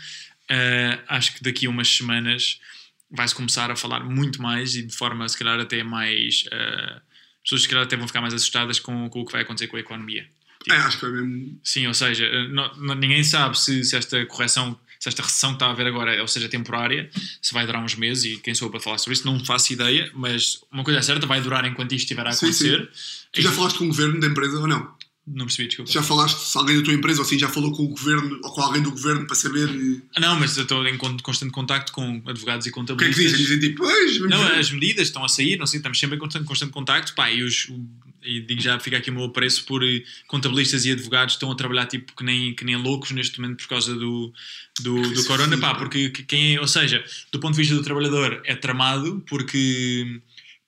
Ah, 0.50 1.00
acho 1.08 1.34
que 1.36 1.44
daqui 1.44 1.66
a 1.66 1.70
umas 1.70 1.88
semanas 1.88 2.60
vai-se 3.10 3.34
começar 3.34 3.72
a 3.72 3.76
falar 3.76 4.04
muito 4.04 4.42
mais 4.42 4.76
e 4.76 4.84
de 4.84 4.96
forma, 4.96 5.28
se 5.28 5.38
calhar, 5.38 5.60
até 5.60 5.84
mais. 5.84 6.46
ah, 6.52 7.02
as 7.38 7.50
pessoas, 7.50 7.64
se 7.64 7.68
calhar, 7.68 7.84
até 7.84 7.98
vão 7.98 8.08
ficar 8.08 8.22
mais 8.22 8.34
assustadas 8.34 8.80
com, 8.80 9.10
com 9.10 9.22
o 9.22 9.26
que 9.26 9.32
vai 9.34 9.42
acontecer 9.42 9.68
com 9.68 9.76
a 9.76 9.80
economia. 9.80 10.26
É, 10.70 10.76
acho 10.76 11.00
que 11.00 11.06
é 11.06 11.10
mesmo... 11.10 11.60
Sim, 11.64 11.88
ou 11.88 11.94
seja, 11.94 12.26
eh, 12.26 12.48
não- 12.50 12.76
não- 12.78 12.96
ninguém 12.96 13.24
sabe 13.24 13.60
se, 13.60 13.84
se 13.84 13.96
esta 13.96 14.26
correção, 14.26 14.78
se 15.00 15.10
esta 15.10 15.22
recessão 15.22 15.50
que 15.52 15.56
está 15.58 15.68
a 15.68 15.72
haver 15.72 15.88
agora, 15.88 16.22
ou 16.22 16.28
seja, 16.28 16.48
temporária, 16.48 17.10
se 17.42 17.54
vai 17.54 17.66
durar 17.66 17.84
uns 17.84 17.96
meses 17.96 18.24
e 18.26 18.38
quem 18.38 18.54
sou 18.56 18.68
eu 18.68 18.72
para 18.72 18.80
falar 18.80 18.98
sobre 18.98 19.14
isso, 19.14 19.26
não 19.26 19.44
faço 19.44 19.74
ideia, 19.74 20.10
mas 20.14 20.60
uma 20.72 20.84
coisa 20.84 21.00
é 21.00 21.02
certa, 21.02 21.26
vai 21.28 21.42
durar 21.42 21.66
enquanto 21.66 21.92
isto 21.92 22.04
estiver 22.06 22.26
a 22.28 22.32
Sim, 22.32 22.46
acontecer. 22.46 22.90
Tu 23.32 23.42
já 23.42 23.52
falaste 23.52 23.78
com 23.78 23.86
o 23.86 23.88
governo 23.88 24.20
da 24.20 24.28
empresa 24.28 24.60
ou 24.60 24.68
não? 24.68 24.94
Não 25.26 25.46
percebi, 25.46 25.68
desculpa. 25.70 25.90
Já 25.90 26.04
falaste 26.04 26.38
se 26.38 26.58
alguém 26.58 26.78
da 26.78 26.84
tua 26.84 26.94
empresa 26.94 27.22
ou 27.22 27.26
assim 27.26 27.40
já 27.40 27.48
falou 27.48 27.72
com 27.72 27.84
o 27.84 27.88
governo 27.88 28.42
ou 28.44 28.52
com 28.52 28.62
alguém 28.62 28.82
do 28.82 28.92
governo 28.92 29.26
para 29.26 29.36
saber 29.38 29.70
eh, 29.70 30.02
Ah, 30.18 30.20
Não, 30.20 30.38
mas 30.38 30.58
eu 30.58 30.64
estou 30.64 30.86
em 30.86 30.98
con- 30.98 31.16
constante 31.24 31.50
contacto 31.54 31.94
com 31.94 32.22
advogados 32.28 32.68
e 32.68 32.70
o 32.70 32.74
que 32.74 32.80
é 32.80 32.84
que 32.84 32.88
contabilistas. 32.94 33.38
dizem? 33.38 33.38
Dizem 33.46 33.60
tipo, 33.60 33.84
pois, 33.84 34.20
Não, 34.20 34.44
ver." 34.46 34.60
as 34.60 34.70
medidas 34.70 35.08
estão 35.08 35.24
a 35.24 35.30
sair, 35.30 35.56
não 35.58 35.66
sei, 35.66 35.78
estamos 35.78 35.98
sempre 35.98 36.18
em 36.18 36.20
constante, 36.20 36.44
constante 36.46 36.72
contacto, 36.74 37.16
pá, 37.16 37.32
e, 37.32 37.42
os, 37.42 37.72
e 38.26 38.42
digo 38.42 38.62
já, 38.62 38.80
fica 38.80 38.98
aqui 38.98 39.10
o 39.10 39.14
meu 39.14 39.26
apreço 39.26 39.66
por 39.66 39.84
eh, 39.84 40.04
contabilistas 40.28 40.86
e 40.86 40.92
advogados 40.92 41.34
que 41.36 41.38
estão 41.38 41.52
a 41.52 41.56
trabalhar 41.56 41.86
tipo 41.88 42.16
que 42.16 42.24
nem, 42.24 42.54
que 42.56 42.64
nem 42.66 42.76
loucos 42.76 43.12
neste 43.12 43.40
momento 43.42 43.58
por 43.60 43.68
causa 43.68 43.94
do, 43.96 44.34
do, 44.82 45.02
do 45.14 45.26
corona, 45.26 45.58
pá, 45.58 45.76
porque 45.76 46.10
que- 46.10 46.24
quem 46.24 46.56
é, 46.56 46.60
ou 46.62 46.68
seja, 46.68 47.04
do 47.32 47.40
ponto 47.40 47.54
de 47.56 47.60
vista 47.62 47.76
do 47.76 47.84
trabalhador 47.84 48.42
é 48.46 48.56
tramado 48.56 49.24
porque 49.28 50.20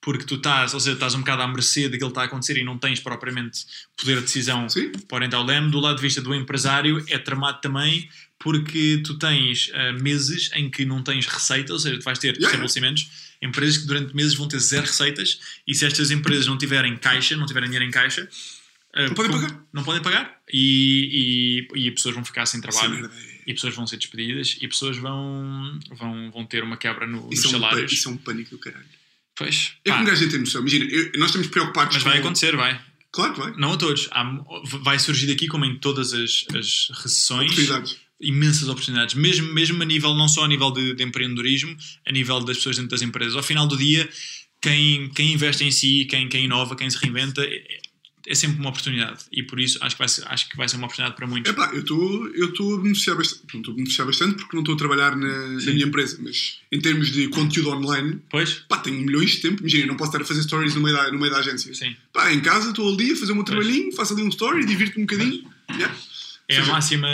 porque 0.01 0.23
tu 0.23 0.35
estás, 0.35 0.71
ou 0.75 0.79
seja, 0.79 0.93
estás 0.93 1.15
um 1.15 1.19
bocado 1.21 1.41
à 1.41 1.47
mercê 1.47 1.89
daquilo 1.89 2.11
que 2.11 2.11
está 2.11 2.21
a 2.21 2.25
acontecer 2.25 2.55
e 2.57 2.63
não 2.63 2.77
tens 2.77 2.99
propriamente 2.99 3.61
poder 3.97 4.17
de 4.17 4.21
decisão 4.21 4.69
Sim. 4.69 4.91
para 5.07 5.15
orientar 5.15 5.41
o 5.41 5.43
leme. 5.43 5.71
Do 5.71 5.79
lado 5.79 5.95
de 5.95 6.01
vista 6.03 6.21
do 6.21 6.31
empresário, 6.35 7.03
é 7.09 7.17
tramado 7.17 7.59
também 7.59 8.07
porque 8.37 9.01
tu 9.03 9.17
tens 9.17 9.71
ah, 9.73 9.93
meses 9.93 10.51
em 10.53 10.69
que 10.69 10.85
não 10.85 11.01
tens 11.01 11.25
receita, 11.25 11.73
ou 11.73 11.79
seja, 11.79 11.97
tu 11.97 12.03
vais 12.03 12.19
ter 12.19 12.27
Yeah. 12.35 12.45
estabelecimentos, 12.45 13.07
empresas 13.45 13.77
que 13.77 13.85
durante 13.87 14.15
meses 14.15 14.33
vão 14.33 14.47
ter 14.47 14.59
zero 14.59 14.85
receitas 14.87 15.39
e 15.67 15.73
se 15.75 15.85
estas 15.85 16.11
empresas 16.11 16.45
não 16.47 16.57
tiverem 16.57 16.97
caixa, 16.97 17.37
não 17.37 17.45
tiverem 17.45 17.69
dinheiro 17.69 17.85
em 17.85 17.91
caixa, 17.91 18.27
ah, 18.93 19.03
Não 19.07 19.13
podem 19.13 19.31
pagar. 19.31 19.65
Não 19.73 19.83
podem 19.83 20.01
pagar 20.01 20.39
e, 20.51 21.67
e, 21.75 21.87
e 21.87 21.91
pessoas 21.91 22.15
vão 22.15 22.23
ficar 22.25 22.45
sem 22.45 22.59
Essa 22.65 22.79
trabalho. 22.79 23.05
é- 23.05 23.35
E 23.47 23.53
pessoas 23.53 23.75
vão 23.75 23.85
ser 23.85 23.97
despedidas 23.97 24.57
e 24.59 24.67
pessoas 24.67 24.97
vão, 24.97 25.79
vão, 25.91 26.31
vão 26.31 26.45
ter 26.45 26.63
uma 26.63 26.77
quebra 26.77 27.05
no- 27.05 27.27
nos 27.27 27.37
Isso 27.39 27.45
é, 27.45 27.49
um 27.49 27.51
salários. 27.51 27.75
pânico, 27.81 27.93
isso 27.93 28.09
é 28.09 28.11
um 28.11 28.17
pânico 28.17 28.49
do 28.51 28.57
caralho. 28.57 28.85
Pois, 29.35 29.73
É 29.83 29.91
que 29.91 29.97
um 29.97 30.05
gajo 30.05 30.29
tem 30.29 30.39
noção. 30.39 30.61
Imagina, 30.61 30.85
eu- 30.85 31.11
nós 31.17 31.25
estamos 31.29 31.47
preocupados 31.47 31.93
mas 31.95 32.03
vai 32.03 32.17
acontecer, 32.19 32.55
vai. 32.55 32.79
Claro 33.11 33.33
que 33.33 33.39
vai. 33.39 33.53
Não 33.57 33.73
a 33.73 33.77
todos. 33.77 34.07
Há- 34.11 34.43
vai 34.81 34.97
surgir 34.97 35.27
daqui, 35.27 35.47
como 35.47 35.63
em 35.65 35.77
todas 35.77 36.13
as, 36.13 36.45
as 36.55 36.87
recessões, 37.03 37.51
Oportunidades. 37.51 37.97
Imensas 38.21 38.67
oportunidades, 38.69 39.13
mesmo, 39.15 39.53
mesmo 39.53 39.81
a 39.81 39.85
nível, 39.85 40.13
não 40.13 40.27
só 40.27 40.45
a 40.45 40.47
nível 40.47 40.71
de, 40.71 40.93
de 40.93 41.03
empreendedorismo, 41.03 41.75
a 42.07 42.11
nível 42.11 42.39
das 42.39 42.57
pessoas 42.57 42.77
dentro 42.77 42.91
das 42.91 43.01
empresas. 43.01 43.35
Ao 43.35 43.43
final 43.43 43.67
do 43.67 43.75
dia, 43.77 44.09
quem, 44.61 45.09
quem 45.09 45.33
investe 45.33 45.63
em 45.63 45.71
si, 45.71 46.05
quem, 46.09 46.27
quem 46.29 46.45
inova, 46.45 46.75
quem 46.75 46.89
se 46.89 46.97
reinventa, 46.97 47.43
é, 47.43 47.81
é 48.27 48.33
sempre 48.33 48.57
uma 48.59 48.69
oportunidade. 48.69 49.25
E 49.31 49.43
por 49.43 49.59
isso 49.59 49.77
acho 49.81 49.95
que 49.95 49.99
vai 49.99 50.07
ser, 50.07 50.25
acho 50.27 50.49
que 50.49 50.57
vai 50.57 50.67
ser 50.67 50.77
uma 50.77 50.85
oportunidade 50.85 51.15
para 51.15 51.27
muitos. 51.27 51.51
Epá, 51.51 51.69
eu 51.73 51.81
estou 51.81 52.75
a 52.75 52.81
beneficiar 52.81 53.17
bastante. 53.17 53.43
Não 53.53 53.59
estou 53.59 53.73
a 53.73 53.75
beneficiar 53.75 54.07
bastante 54.07 54.35
porque 54.37 54.55
não 54.55 54.61
estou 54.63 54.75
a 54.75 54.77
trabalhar 54.77 55.15
na, 55.15 55.47
na 55.49 55.71
minha 55.71 55.85
empresa, 55.85 56.17
mas 56.21 56.59
em 56.71 56.79
termos 56.79 57.11
de 57.11 57.27
conteúdo 57.27 57.69
online, 57.69 58.19
Pois? 58.29 58.53
pá, 58.67 58.77
tenho 58.77 58.99
milhões 59.01 59.31
de 59.31 59.41
tempo. 59.41 59.59
Imagina, 59.59 59.85
não 59.87 59.97
posso 59.97 60.09
estar 60.11 60.21
a 60.23 60.25
fazer 60.25 60.41
stories 60.41 60.73
no 60.73 60.81
meio 60.81 60.95
da, 60.95 61.11
no 61.11 61.19
meio 61.19 61.31
da 61.31 61.39
agência. 61.39 61.71
Sim. 61.75 61.95
Pá, 62.11 62.33
em 62.33 62.39
casa 62.39 62.69
estou 62.69 62.91
ali 62.91 63.11
a 63.11 63.15
fazer 63.15 63.33
o 63.33 63.35
meu 63.35 63.43
Pois. 63.45 63.57
trabalhinho, 63.59 63.91
faço 63.93 64.13
ali 64.13 64.23
um 64.23 64.29
story, 64.29 64.65
divirto-me 64.65 65.03
um 65.03 65.05
bocadinho. 65.05 65.43
Yeah. 65.71 65.95
É 66.47 66.57
a 66.57 66.65
máxima. 66.65 67.07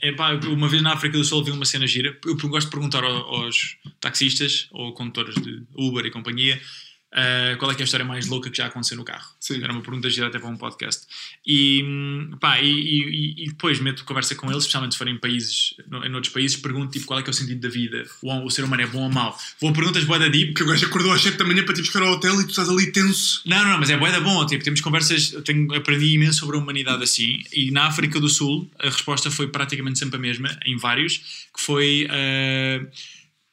É, 0.00 0.12
pá, 0.12 0.32
uma 0.48 0.68
vez 0.68 0.82
na 0.82 0.92
África 0.92 1.16
do 1.16 1.24
Sul 1.24 1.44
vi 1.44 1.50
uma 1.52 1.64
cena 1.64 1.86
gira. 1.86 2.18
Eu 2.24 2.36
gosto 2.48 2.66
de 2.66 2.70
perguntar 2.74 3.04
ao- 3.04 3.34
aos 3.44 3.76
taxistas 4.00 4.66
ou 4.72 4.92
condutores 4.92 5.34
de 5.36 5.62
Uber 5.76 6.04
e 6.04 6.10
companhia 6.10 6.60
ah, 7.14 7.56
qual 7.58 7.70
é 7.70 7.74
que 7.74 7.82
é 7.82 7.84
a 7.84 7.86
história 7.86 8.06
mais 8.06 8.26
louca 8.26 8.48
que 8.50 8.56
já 8.56 8.66
aconteceu 8.66 8.96
no 8.96 9.04
carro. 9.04 9.28
Sim. 9.38 9.62
Era 9.62 9.72
uma 9.72 9.82
pergunta 9.82 10.08
gira 10.08 10.28
até 10.28 10.38
para 10.38 10.48
um 10.48 10.56
podcast. 10.56 11.06
E, 11.46 11.82
hum, 11.84 12.36
pá, 12.40 12.60
e, 12.60 12.70
e- 12.70 13.44
e 13.44 13.46
depois 13.48 13.78
meto 13.80 14.04
conversa 14.04 14.34
com 14.34 14.46
eles, 14.50 14.62
especialmente 14.62 14.92
se 14.92 14.98
forem 14.98 15.14
em 15.14 15.18
países, 15.18 15.74
em 16.06 16.14
outros 16.14 16.32
países, 16.32 16.56
pergunto 16.56 16.90
tipo, 16.92 17.04
qual 17.06 17.20
é 17.20 17.22
que 17.22 17.28
é 17.28 17.32
o 17.32 17.34
sentido 17.34 17.60
da 17.60 17.68
vida. 17.68 18.04
O, 18.22 18.46
o 18.46 18.50
ser 18.50 18.64
humano 18.64 18.82
é 18.82 18.86
bom 18.86 19.02
ou 19.02 19.10
mau? 19.10 19.36
Vou 19.60 19.70
a 19.70 19.72
perguntas 19.72 20.04
boa 20.04 20.18
da 20.18 20.28
deep. 20.28 20.54
Que 20.54 20.62
o 20.62 20.66
gajo 20.66 20.86
acordou 20.86 21.12
às 21.12 21.20
7 21.22 21.36
da 21.36 21.44
manhã 21.44 21.64
para 21.64 21.74
te 21.74 21.82
buscar 21.82 22.02
ao 22.02 22.12
hotel 22.14 22.40
e 22.40 22.44
tu 22.44 22.50
estás 22.50 22.68
ali 22.68 22.90
tenso. 22.92 23.42
Não, 23.44 23.64
não, 23.64 23.78
mas 23.78 23.90
é 23.90 23.96
boeda 23.98 24.20
bom. 24.20 24.44
Tipo, 24.46 24.64
temos 24.64 24.80
conversas, 24.80 25.32
eu 25.32 25.42
tenho, 25.42 25.72
aprendi 25.74 26.14
imenso 26.14 26.40
sobre 26.40 26.56
a 26.56 26.60
humanidade 26.60 27.02
assim. 27.02 27.42
E 27.52 27.70
na 27.70 27.86
África 27.86 28.18
do 28.18 28.28
Sul 28.28 28.70
a 28.78 28.88
resposta 28.88 29.30
foi 29.30 29.48
praticamente 29.48 29.98
sempre 29.98 30.16
a 30.16 30.18
mesma, 30.18 30.58
em 30.64 30.76
vários, 30.76 31.18
que 31.54 31.60
foi. 31.60 32.06
ah, 32.10 32.86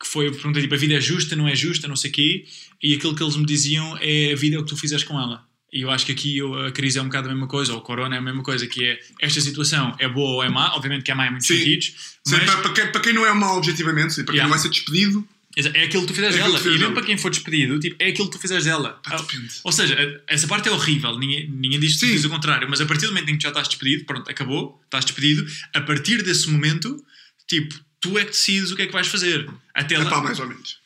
que 0.02 0.08
foi 0.08 0.28
a 0.28 0.32
pergunta 0.32 0.62
tipo: 0.62 0.74
a 0.74 0.78
vida 0.78 0.94
é 0.94 1.02
justa, 1.02 1.36
não 1.36 1.48
é 1.48 1.54
justa, 1.56 1.88
não 1.88 1.96
sei 1.96 2.10
o 2.10 2.14
quê. 2.14 2.46
E 2.82 2.94
aquilo 2.94 3.16
que 3.16 3.22
eles 3.24 3.36
me 3.36 3.46
diziam 3.46 3.98
é: 4.02 4.32
a 4.34 4.36
vida 4.36 4.56
é 4.56 4.60
o 4.60 4.64
que 4.64 4.70
tu 4.70 4.78
fizeres 4.78 5.04
com 5.04 5.20
ela. 5.20 5.44
E 5.72 5.82
eu 5.82 5.92
acho 5.92 6.04
que 6.06 6.12
aqui 6.12 6.40
a 6.68 6.72
crise 6.72 6.98
é 6.98 7.02
um 7.02 7.06
bocado 7.06 7.28
a 7.30 7.32
mesma 7.32 7.48
coisa, 7.48 7.74
ou 7.74 7.80
o 7.80 7.82
corona 7.82 8.16
é 8.16 8.18
a 8.18 8.22
mesma 8.22 8.42
coisa, 8.42 8.66
que 8.66 8.84
é 8.86 9.00
esta 9.22 9.40
situação 9.40 9.96
é 10.00 10.08
boa 10.10 10.30
ou 10.38 10.44
é 10.44 10.50
má. 10.50 10.74
Obviamente 10.76 11.04
que 11.04 11.12
é 11.12 11.14
má 11.14 11.28
em 11.28 11.30
muitos 11.30 11.48
Sim. 11.48 11.58
sentidos, 11.58 11.86
Sim, 12.26 12.36
mas 12.38 12.44
para, 12.46 12.58
para 12.62 12.74
quem, 12.74 12.92
para 12.92 13.02
quem 13.02 13.14
não 13.14 13.26
é 13.26 13.32
mau 13.34 13.58
objetivamente, 13.58 14.14
sim, 14.14 14.24
para 14.24 14.34
quem 14.34 14.40
Yeah. 14.40 14.44
não 14.44 14.50
vai 14.50 14.60
ser 14.60 14.70
despedido, 14.70 15.28
É 15.58 15.84
aquilo 15.84 16.04
que 16.04 16.08
tu 16.08 16.14
fizeres 16.16 16.36
É 16.38 16.40
dela. 16.40 16.60
E 16.60 16.64
mesmo 16.64 16.80
dela. 16.80 16.94
para 16.94 17.04
quem 17.06 17.18
for 17.18 17.30
despedido, 17.30 17.80
tipo, 17.80 17.96
é 18.00 18.08
aquilo 18.10 18.28
que 18.32 18.38
tu 18.38 18.42
fizeres 18.42 18.64
dela. 18.66 19.00
Pá. 19.04 19.24
Ou 19.64 19.72
seja, 19.72 20.24
essa 20.26 20.48
parte 20.48 20.70
é 20.70 20.72
horrível, 20.72 21.20
ninguém, 21.20 21.48
ninguém 21.50 21.80
diz, 21.80 21.98
diz 22.00 22.24
o 22.26 22.30
contrário, 22.30 22.68
mas 22.70 22.82
a 22.82 22.86
partir 22.88 23.06
do 23.06 23.12
momento 23.14 23.30
em 23.30 23.38
que 23.38 23.44
já 23.44 23.50
estás 23.50 23.68
despedido, 23.68 24.06
pronto, 24.06 24.28
acabou, 24.32 24.82
estás 24.86 25.06
despedido, 25.06 25.46
a 25.76 25.82
partir 25.82 26.24
desse 26.24 26.50
momento, 26.50 27.04
tipo, 27.48 27.76
tu 28.00 28.18
é 28.18 28.22
que 28.24 28.32
decides 28.32 28.72
o 28.72 28.76
que 28.76 28.84
é 28.84 28.88
que 28.88 28.94
vais 28.94 29.08
fazer. 29.08 29.48
Até 29.74 29.96
É 29.96 30.00
lá, 30.00 30.10
pá, 30.10 30.22
mais 30.22 30.40
ou 30.40 30.48
menos. 30.48 30.78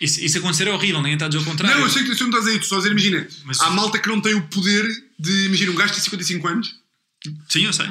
Isso, 0.00 0.20
isso 0.24 0.38
acontecer 0.38 0.68
é 0.68 0.72
horrível, 0.72 0.98
ninguém 0.98 1.14
está 1.14 1.26
a 1.26 1.28
dizer 1.28 1.42
o 1.42 1.44
contrário. 1.44 1.76
Não, 1.78 1.86
eu 1.86 1.90
sei 1.90 2.04
que 2.04 2.14
tu 2.14 2.24
não 2.24 2.30
estás 2.30 2.46
aí, 2.46 2.58
tu 2.58 2.66
só 2.66 2.74
a 2.76 2.78
dizer, 2.78 2.90
imagina, 2.90 3.26
Mas- 3.44 3.60
há 3.60 3.70
malta 3.70 3.98
que 3.98 4.08
não 4.08 4.20
tem 4.20 4.34
o 4.34 4.42
poder 4.48 4.86
de, 5.18 5.46
imagina, 5.46 5.72
um 5.72 5.74
gajo 5.74 5.94
de 5.94 6.00
55 6.00 6.48
anos, 6.48 6.74
Sim, 7.48 7.64
eu 7.64 7.72
sei. 7.72 7.86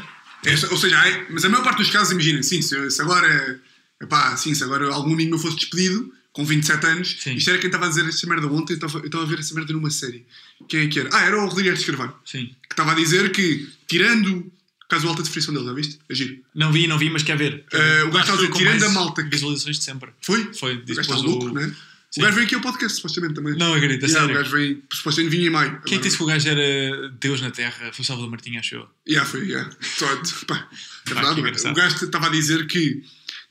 é, 0.46 0.54
ou 0.72 0.78
seja, 0.78 0.96
é- 1.08 1.26
mas 1.30 1.44
a 1.46 1.50
maior 1.50 1.64
parte 1.64 1.78
dos 1.80 1.90
casos, 1.90 2.12
imagina, 2.12 2.42
sim, 2.44 2.62
se, 2.62 2.90
se 2.92 3.02
agora, 3.02 3.60
epá, 4.02 4.36
sim, 4.38 4.54
se 4.54 4.64
agora 4.64 4.88
algum 4.94 5.14
amigo 5.14 5.32
meu 5.32 5.40
fosse 5.40 5.56
despedido, 5.58 6.14
com 6.32 6.46
27 6.46 6.86
anos, 6.86 7.16
Sim. 7.22 7.34
isto 7.36 7.50
era 7.50 7.58
quem 7.60 7.68
estava 7.70 7.86
a 7.86 7.90
dizer 7.90 8.06
esta 8.10 8.28
merda 8.28 8.46
ontem, 8.48 8.74
eu 8.74 8.76
estava, 8.76 8.98
eu 9.00 9.06
estava 9.06 9.24
a 9.24 9.28
ver 9.28 9.40
essa 9.40 9.56
merda 9.56 9.72
numa 9.72 9.90
série. 9.90 10.26
Quem 10.68 10.82
é 10.82 10.88
que 10.88 11.00
era? 11.00 11.10
Ah, 11.14 11.22
era 11.24 11.42
o 11.42 11.48
Rodrigues 11.48 11.80
de 11.80 11.86
Carvalho, 11.86 12.14
Sim. 12.26 12.48
que 12.68 12.74
estava 12.74 12.92
a 12.92 12.96
dizer 12.96 13.32
que, 13.32 13.70
tirando, 13.88 14.52
caso 14.90 15.08
alta 15.08 15.24
definição 15.24 15.54
dele, 15.54 15.66
já 15.66 15.72
viste? 15.74 15.98
É 16.10 16.14
giro. 16.14 16.38
Não 16.54 16.74
vi, 16.74 16.88
não 16.88 16.98
vi, 17.00 17.10
mas 17.10 17.24
quer 17.24 17.38
ver. 17.38 17.66
Quer 17.72 17.78
Eh, 17.80 17.96
ver. 18.04 18.08
o 18.08 18.12
gajo 18.12 18.20
está 18.20 18.20
a 18.20 18.22
que 18.24 18.32
dizer, 18.34 18.38
foi 18.38 18.48
com 18.50 18.58
tirando 18.58 18.80
mais 18.82 18.84
a 18.84 18.90
malta 18.90 19.24
que- 19.24 19.30
Visualizações 19.30 19.80
de 19.80 19.86
sempre. 19.86 20.10
Foi? 20.22 20.54
Foi, 20.54 20.74
O 20.76 20.84
disse 20.84 20.96
gajo 20.98 21.02
está 21.02 21.16
depois 21.16 21.22
louco, 21.24 21.46
o- 21.48 21.54
não 21.54 21.62
é? 21.62 21.72
Sim. 22.16 22.22
O 22.22 22.24
gajo 22.24 22.36
veio 22.36 22.46
aqui 22.46 22.56
ao 22.56 22.62
podcast, 22.62 22.96
supostamente 22.96 23.34
também. 23.34 23.58
Não 23.58 23.74
acredito, 23.74 24.04
Yeah, 24.06 24.20
sério. 24.22 24.36
O 24.36 24.38
gajo 24.38 24.56
vem, 24.56 24.82
supostamente 24.94 25.36
vinha 25.36 25.48
em 25.48 25.50
maio. 25.50 25.82
Quem 25.86 25.98
é 25.98 25.98
que 26.00 26.06
disse 26.06 26.16
que 26.16 26.24
o 26.24 26.26
gajo 26.26 26.48
era 26.48 27.10
Deus 27.10 27.42
na 27.42 27.52
Terra? 27.52 27.92
Foi 27.92 28.04
o 28.04 28.06
Salvador 28.06 28.32
Martinha, 28.32 28.62
acho 28.62 28.76
eu. 28.76 28.88
Yeah, 29.06 29.30
foi, 29.30 29.42
yeah. 29.46 29.70
Só- 29.82 30.08
pá, 30.48 30.70
é 31.10 31.14
verdade, 31.14 31.42
o 31.42 31.74
gajo 31.74 32.06
estava 32.06 32.28
a 32.28 32.30
dizer 32.30 32.68
que, 32.68 33.04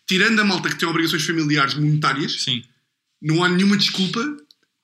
tirando 0.06 0.40
a 0.40 0.44
malta 0.44 0.70
que 0.70 0.76
tem 0.76 0.88
obrigações 0.88 1.26
familiares 1.26 1.74
monetárias, 1.74 2.40
Sim. 2.42 2.64
não 3.20 3.44
há 3.44 3.50
nenhuma 3.50 3.76
desculpa 3.76 4.24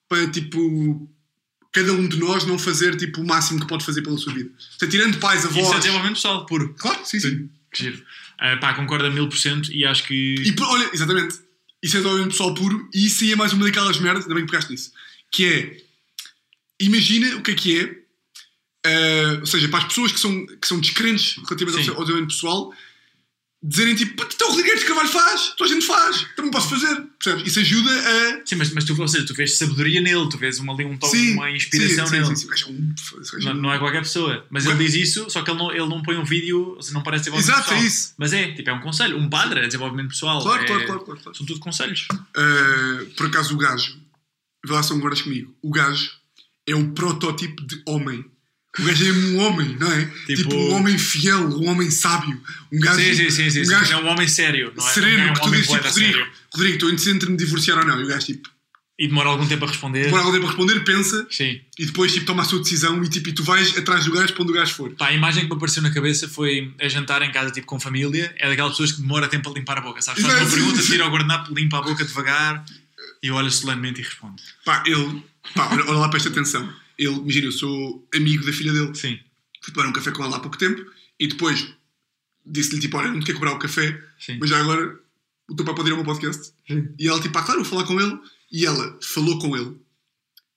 para, 0.07 0.27
tipo, 0.29 1.11
cada 1.73 1.95
um 1.95 2.07
de 2.07 2.19
nós 2.19 2.45
não 2.45 2.59
fazer, 2.59 2.97
tipo, 2.97 3.23
o 3.23 3.27
máximo 3.27 3.61
que 3.61 3.67
pode 3.67 3.83
fazer 3.83 4.03
pela 4.03 4.19
sua 4.19 4.35
vida. 4.35 4.51
Seja, 4.79 4.91
tirando 4.91 5.17
pais, 5.19 5.43
Isso 5.43 5.57
é 5.57 5.61
avós... 5.63 5.77
desenvolvimento 5.77 6.17
pessoal, 6.17 6.45
puro. 6.45 6.75
Claro, 6.79 7.01
sim, 7.07 7.19
sim. 7.19 7.49
Que 7.73 7.85
giro. 7.85 8.03
Ah, 8.39 8.59
pá, 8.59 8.75
concordo 8.75 9.07
a 9.07 9.11
mil 9.11 9.27
por 9.27 9.39
cento 9.39 9.73
e 9.73 9.87
acho 9.87 10.05
que. 10.05 10.35
E, 10.45 10.55
olha, 10.61 10.91
exatamente. 10.93 11.39
Isso 11.83 11.97
é 11.97 12.01
desenvolvimento 12.01 12.33
pessoal 12.33 12.55
puro 12.55 12.89
e 12.95 13.07
isso 13.07 13.25
aí 13.25 13.33
é 13.33 13.37
mais 13.37 13.53
uma 13.53 13.65
daquelas 13.65 13.99
merdas, 13.99 14.25
ainda 14.25 14.35
bem 14.35 14.45
que 14.45 14.51
pegaste 14.51 14.71
nisso, 14.71 14.93
que 15.31 15.47
é, 15.47 15.83
imagina 16.81 17.37
o 17.37 17.43
que 17.43 17.51
é 17.51 17.55
que 17.55 17.81
é, 17.81 18.01
eh, 18.87 19.37
ou 19.41 19.47
seja, 19.47 19.69
para 19.69 19.79
as 19.81 19.85
pessoas 19.87 20.13
que 20.13 20.21
são, 20.21 20.47
que 20.47 20.67
são 20.67 20.79
descrentes 20.81 21.37
relativamente 21.37 21.77
ao, 21.77 21.79
Sim. 21.79 21.85
seu- 21.85 21.95
ao 21.95 22.01
desenvolvimento 22.01 22.35
pessoal, 22.35 22.75
dizerem 23.63 23.95
tipo, 23.95 24.17
"Pá, 24.17 24.27
então 24.33 24.49
o 24.49 24.53
Rodrigues 24.53 24.81
de 24.81 24.87
Carvalho 24.87 25.09
faz, 25.09 25.55
toda 25.57 25.71
a 25.71 25.75
gente 25.75 25.87
faz, 25.87 26.27
também 26.35 26.51
posso 26.51 26.71
fazer. 26.71 26.97
Percebes? 27.23 27.47
Isso 27.47 27.61
ajuda 27.61 27.91
a... 27.91 28.47
Sim, 28.47 28.55
mas, 28.57 28.73
mas 28.73 28.85
tu, 28.85 28.99
ou 28.99 29.07
seja, 29.09 29.27
tu 29.27 29.35
vês 29.35 29.59
sabedoria 29.59 30.01
nele, 30.01 30.29
tu 30.31 30.39
vês 30.39 30.59
uma, 30.59 30.73
ali 30.73 30.87
um 30.87 30.97
toque, 30.97 31.15
Sim, 31.17 31.35
uma 31.35 31.51
inspiração 31.51 32.07
sim, 32.07 32.13
nele. 32.13 32.25
Sim, 32.27 32.37
sim, 32.37 32.43
sim. 32.43 32.49
Gajo 32.49 32.71
é 32.71 33.19
gajo 33.19 33.49
é 33.49 33.53
Não, 33.53 33.61
não 33.63 33.73
é 33.75 33.79
qualquer 33.79 34.01
pessoa. 34.03 34.47
Mas 34.49 34.65
ele 34.65 34.79
diz 34.79 34.95
isso, 34.95 35.29
só 35.29 35.43
que 35.43 35.51
ele 35.51 35.59
não, 35.59 35.71
ele 35.71 35.87
não 35.87 36.03
põe 36.03 36.17
um 36.17 36.25
vídeo, 36.25 36.75
ou 36.77 36.83
seja, 36.83 36.95
não 36.95 37.03
parece 37.03 37.25
desenvolvimento 37.25 37.55
Exato, 37.59 37.71
é 37.71 37.75
pessoal. 37.75 37.87
isso. 37.87 38.15
Mas 38.17 38.33
é, 38.33 38.53
tipo, 38.53 38.71
é 38.71 38.73
um 38.73 38.81
conselho. 38.81 39.19
Um 39.19 39.29
padre 39.29 39.61
é 39.61 39.67
desenvolvimento 39.67 40.09
pessoal. 40.09 40.41
Claro, 40.43 40.63
é- 40.63 40.67
claro, 40.67 40.87
claro, 40.87 41.01
claro, 41.05 41.21
claro. 41.21 41.37
São 41.37 41.45
tudo 41.47 41.61
conselhos. 41.61 42.09
Uh, 42.13 43.05
por 43.17 43.27
acaso 43.27 43.53
o 43.55 43.59
gajo, 43.59 44.01
vê 44.67 44.73
lá 44.73 44.83
se 44.83 44.89
concordas 44.91 45.21
comigo, 45.21 45.55
o 45.63 45.71
gajo 45.71 46.11
é 46.67 46.75
o 46.75 46.93
protótipo 46.93 47.63
de 47.67 47.83
homem. 47.87 48.25
O 48.79 48.85
gajo 48.85 49.05
é 49.05 49.13
um 49.13 49.39
homem, 49.41 49.77
não 49.81 49.91
é? 49.93 50.05
Tipo, 50.27 50.35
Tipo- 50.43 50.55
um 50.57 50.73
homem 50.75 50.97
fiel, 50.97 51.41
um 51.49 51.69
homem 51.69 51.91
sábio. 51.91 52.41
Um 52.73 52.79
gajo, 52.79 53.01
Sim, 53.01 53.15
sim, 53.15 53.31
sim. 53.31 53.51
sim, 53.51 53.63
um 53.63 53.67
gajo 53.67 53.93
É 53.93 53.97
um 53.97 54.07
homem 54.07 54.29
sério. 54.29 54.73
Não 54.77 54.87
é? 54.87 54.91
sereno, 54.93 55.17
não 55.19 55.25
é 55.25 55.31
um 55.31 55.35
que 55.35 55.41
tu 55.41 55.51
dizes 55.51 55.67
tipo, 55.69 55.83
Rodrigo, 55.89 56.13
sério. 56.13 56.33
Rodrigo, 56.55 56.75
estou 56.75 56.89
indeciso 56.91 57.11
entre 57.17 57.31
me 57.31 57.37
divorciar 57.37 57.79
ou 57.79 57.85
não. 57.85 58.01
E 58.01 58.05
o 58.05 58.07
gajo 58.07 58.27
tipo, 58.27 58.49
E 58.97 59.09
demora 59.09 59.29
algum 59.31 59.45
tempo 59.47 59.65
a 59.65 59.69
responder. 59.69 60.05
demora 60.05 60.23
algum 60.23 60.33
tempo 60.35 60.47
a 60.47 60.49
responder, 60.51 60.85
pensa 60.85 61.27
Sim. 61.31 61.61
e 61.79 61.87
depois 61.87 62.13
tipo, 62.13 62.27
toma 62.27 62.43
a 62.43 62.45
sua 62.45 62.61
decisão 62.61 63.03
e, 63.03 63.09
tipo, 63.09 63.29
e 63.31 63.33
tu 63.33 63.43
vais 63.43 63.77
atrás 63.77 64.05
do 64.05 64.13
gajo 64.13 64.33
para 64.35 64.43
onde 64.45 64.53
o 64.53 64.55
gajo 64.55 64.73
for. 64.75 64.91
Pá, 64.95 65.09
a 65.09 65.13
imagem 65.15 65.43
que 65.45 65.49
me 65.51 65.57
apareceu 65.57 65.83
na 65.83 65.91
cabeça 65.91 66.29
foi 66.29 66.73
a 66.81 66.89
jantar 66.89 67.23
em 67.23 67.33
casa, 67.33 67.51
tipo, 67.51 67.67
com 67.67 67.81
família. 67.81 68.33
É 68.39 68.49
daquelas 68.49 68.73
pessoas 68.73 68.93
que 68.93 69.01
demora 69.01 69.27
tempo 69.27 69.51
a 69.51 69.53
limpar 69.53 69.79
a 69.79 69.81
boca, 69.81 70.01
sabes? 70.01 70.23
Faz 70.23 70.41
uma 70.43 70.49
pergunta, 70.49 70.81
tira 70.83 71.07
o 71.09 71.11
guardanapo, 71.11 71.53
limpa 71.53 71.79
a 71.79 71.83
boca 71.83 72.05
devagar 72.05 72.65
e 73.23 73.31
olha 73.33 73.51
solenemente 73.51 74.01
e 74.01 74.05
responde. 74.05 74.41
Pá, 74.65 74.83
ele, 74.87 75.23
pá, 75.57 75.71
olha, 75.73 75.83
olha 75.87 75.99
lá 75.99 76.09
para 76.09 76.19
esta 76.19 76.29
atenção. 76.29 76.73
Ele, 77.01 77.15
imagina, 77.17 77.47
eu 77.47 77.53
sou 77.53 78.07
amigo 78.15 78.45
da 78.45 78.53
filha 78.53 78.73
dele. 78.73 78.95
Sim, 78.95 79.19
Fui 79.63 79.73
tomar 79.75 79.89
um 79.89 79.93
café 79.93 80.11
com 80.11 80.23
ela 80.25 80.37
há 80.37 80.41
pouco 80.41 80.57
tempo 80.59 80.85
e 81.19 81.27
depois 81.27 81.67
disse-lhe 82.47 82.81
tipo: 82.81 82.97
Olha, 82.99 83.11
não 83.11 83.21
te 83.21 83.27
quer 83.27 83.33
cobrar 83.35 83.53
o 83.53 83.59
café, 83.59 83.99
sim. 84.19 84.37
mas 84.41 84.51
já 84.51 84.59
agora 84.61 84.99
o 85.49 85.55
teu 85.57 85.65
pai 85.65 85.75
pode 85.75 85.89
ir 85.89 85.93
ao 85.93 85.97
meu 85.97 86.05
podcast. 86.07 86.53
E 86.99 87.09
ela 87.09 87.21
tipo: 87.21 87.37
Ah, 87.39 87.43
claro, 87.43 87.63
vou 87.63 87.71
falar 87.71 87.85
com 87.85 88.01
ele. 88.01 88.19
E 88.53 88.67
ela 88.67 88.99
falou 89.03 89.39
com 89.39 89.57
ele 89.57 89.77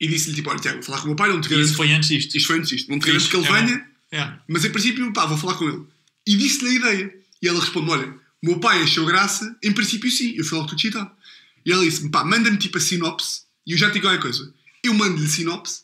e 0.02 0.08
disse-lhe 0.08 0.36
tipo: 0.36 0.50
Olha, 0.50 0.60
Tiago, 0.60 0.78
vou 0.78 0.84
falar 0.86 0.98
com 1.00 1.04
o 1.06 1.08
meu 1.08 1.16
pai, 1.16 1.30
não 1.30 1.42
te 1.42 1.50
garanto. 1.50 1.66
isso 1.66 1.76
foi 1.76 1.92
antes 1.94 2.10
disto. 2.10 2.36
Isto 2.38 2.48
foi 2.48 2.58
antes 2.58 2.70
disto, 2.70 2.90
não 2.90 3.00
te 3.00 3.08
garanto 3.08 3.30
que 3.30 3.36
ele 3.38 3.46
é 3.48 3.52
venha, 3.52 3.88
É. 4.12 4.34
mas 4.48 4.66
em 4.66 4.72
princípio, 4.72 5.14
pá, 5.14 5.26
vou 5.26 5.38
falar 5.38 5.56
com 5.56 5.68
ele. 5.70 5.84
E 6.28 6.36
disse-lhe 6.38 6.70
a 6.70 6.74
ideia. 6.74 7.16
E 7.42 7.48
ela 7.48 7.60
responde: 7.60 7.90
Olha, 7.92 8.08
o 8.10 8.46
meu 8.46 8.60
pai 8.60 8.82
achou 8.84 9.06
graça, 9.06 9.56
em 9.64 9.72
princípio 9.74 10.10
sim. 10.12 10.34
Eu 10.38 10.44
fui 10.46 10.58
logo 10.58 10.70
tudo 10.70 10.80
excitado. 10.80 11.12
E 11.66 11.72
ela 11.72 11.84
disse-me: 11.84 12.10
Pá, 12.10 12.24
manda-me 12.24 12.58
tipo 12.58 12.78
a 12.78 12.82
sinopse. 12.82 13.42
E 13.68 13.72
eu 13.74 13.78
já 13.78 13.90
te 13.90 13.94
digo 13.94 14.08
alguma 14.08 14.22
coisa. 14.22 14.54
Eu 14.84 14.94
mando-lhe 14.94 15.28
sinopse 15.30 15.84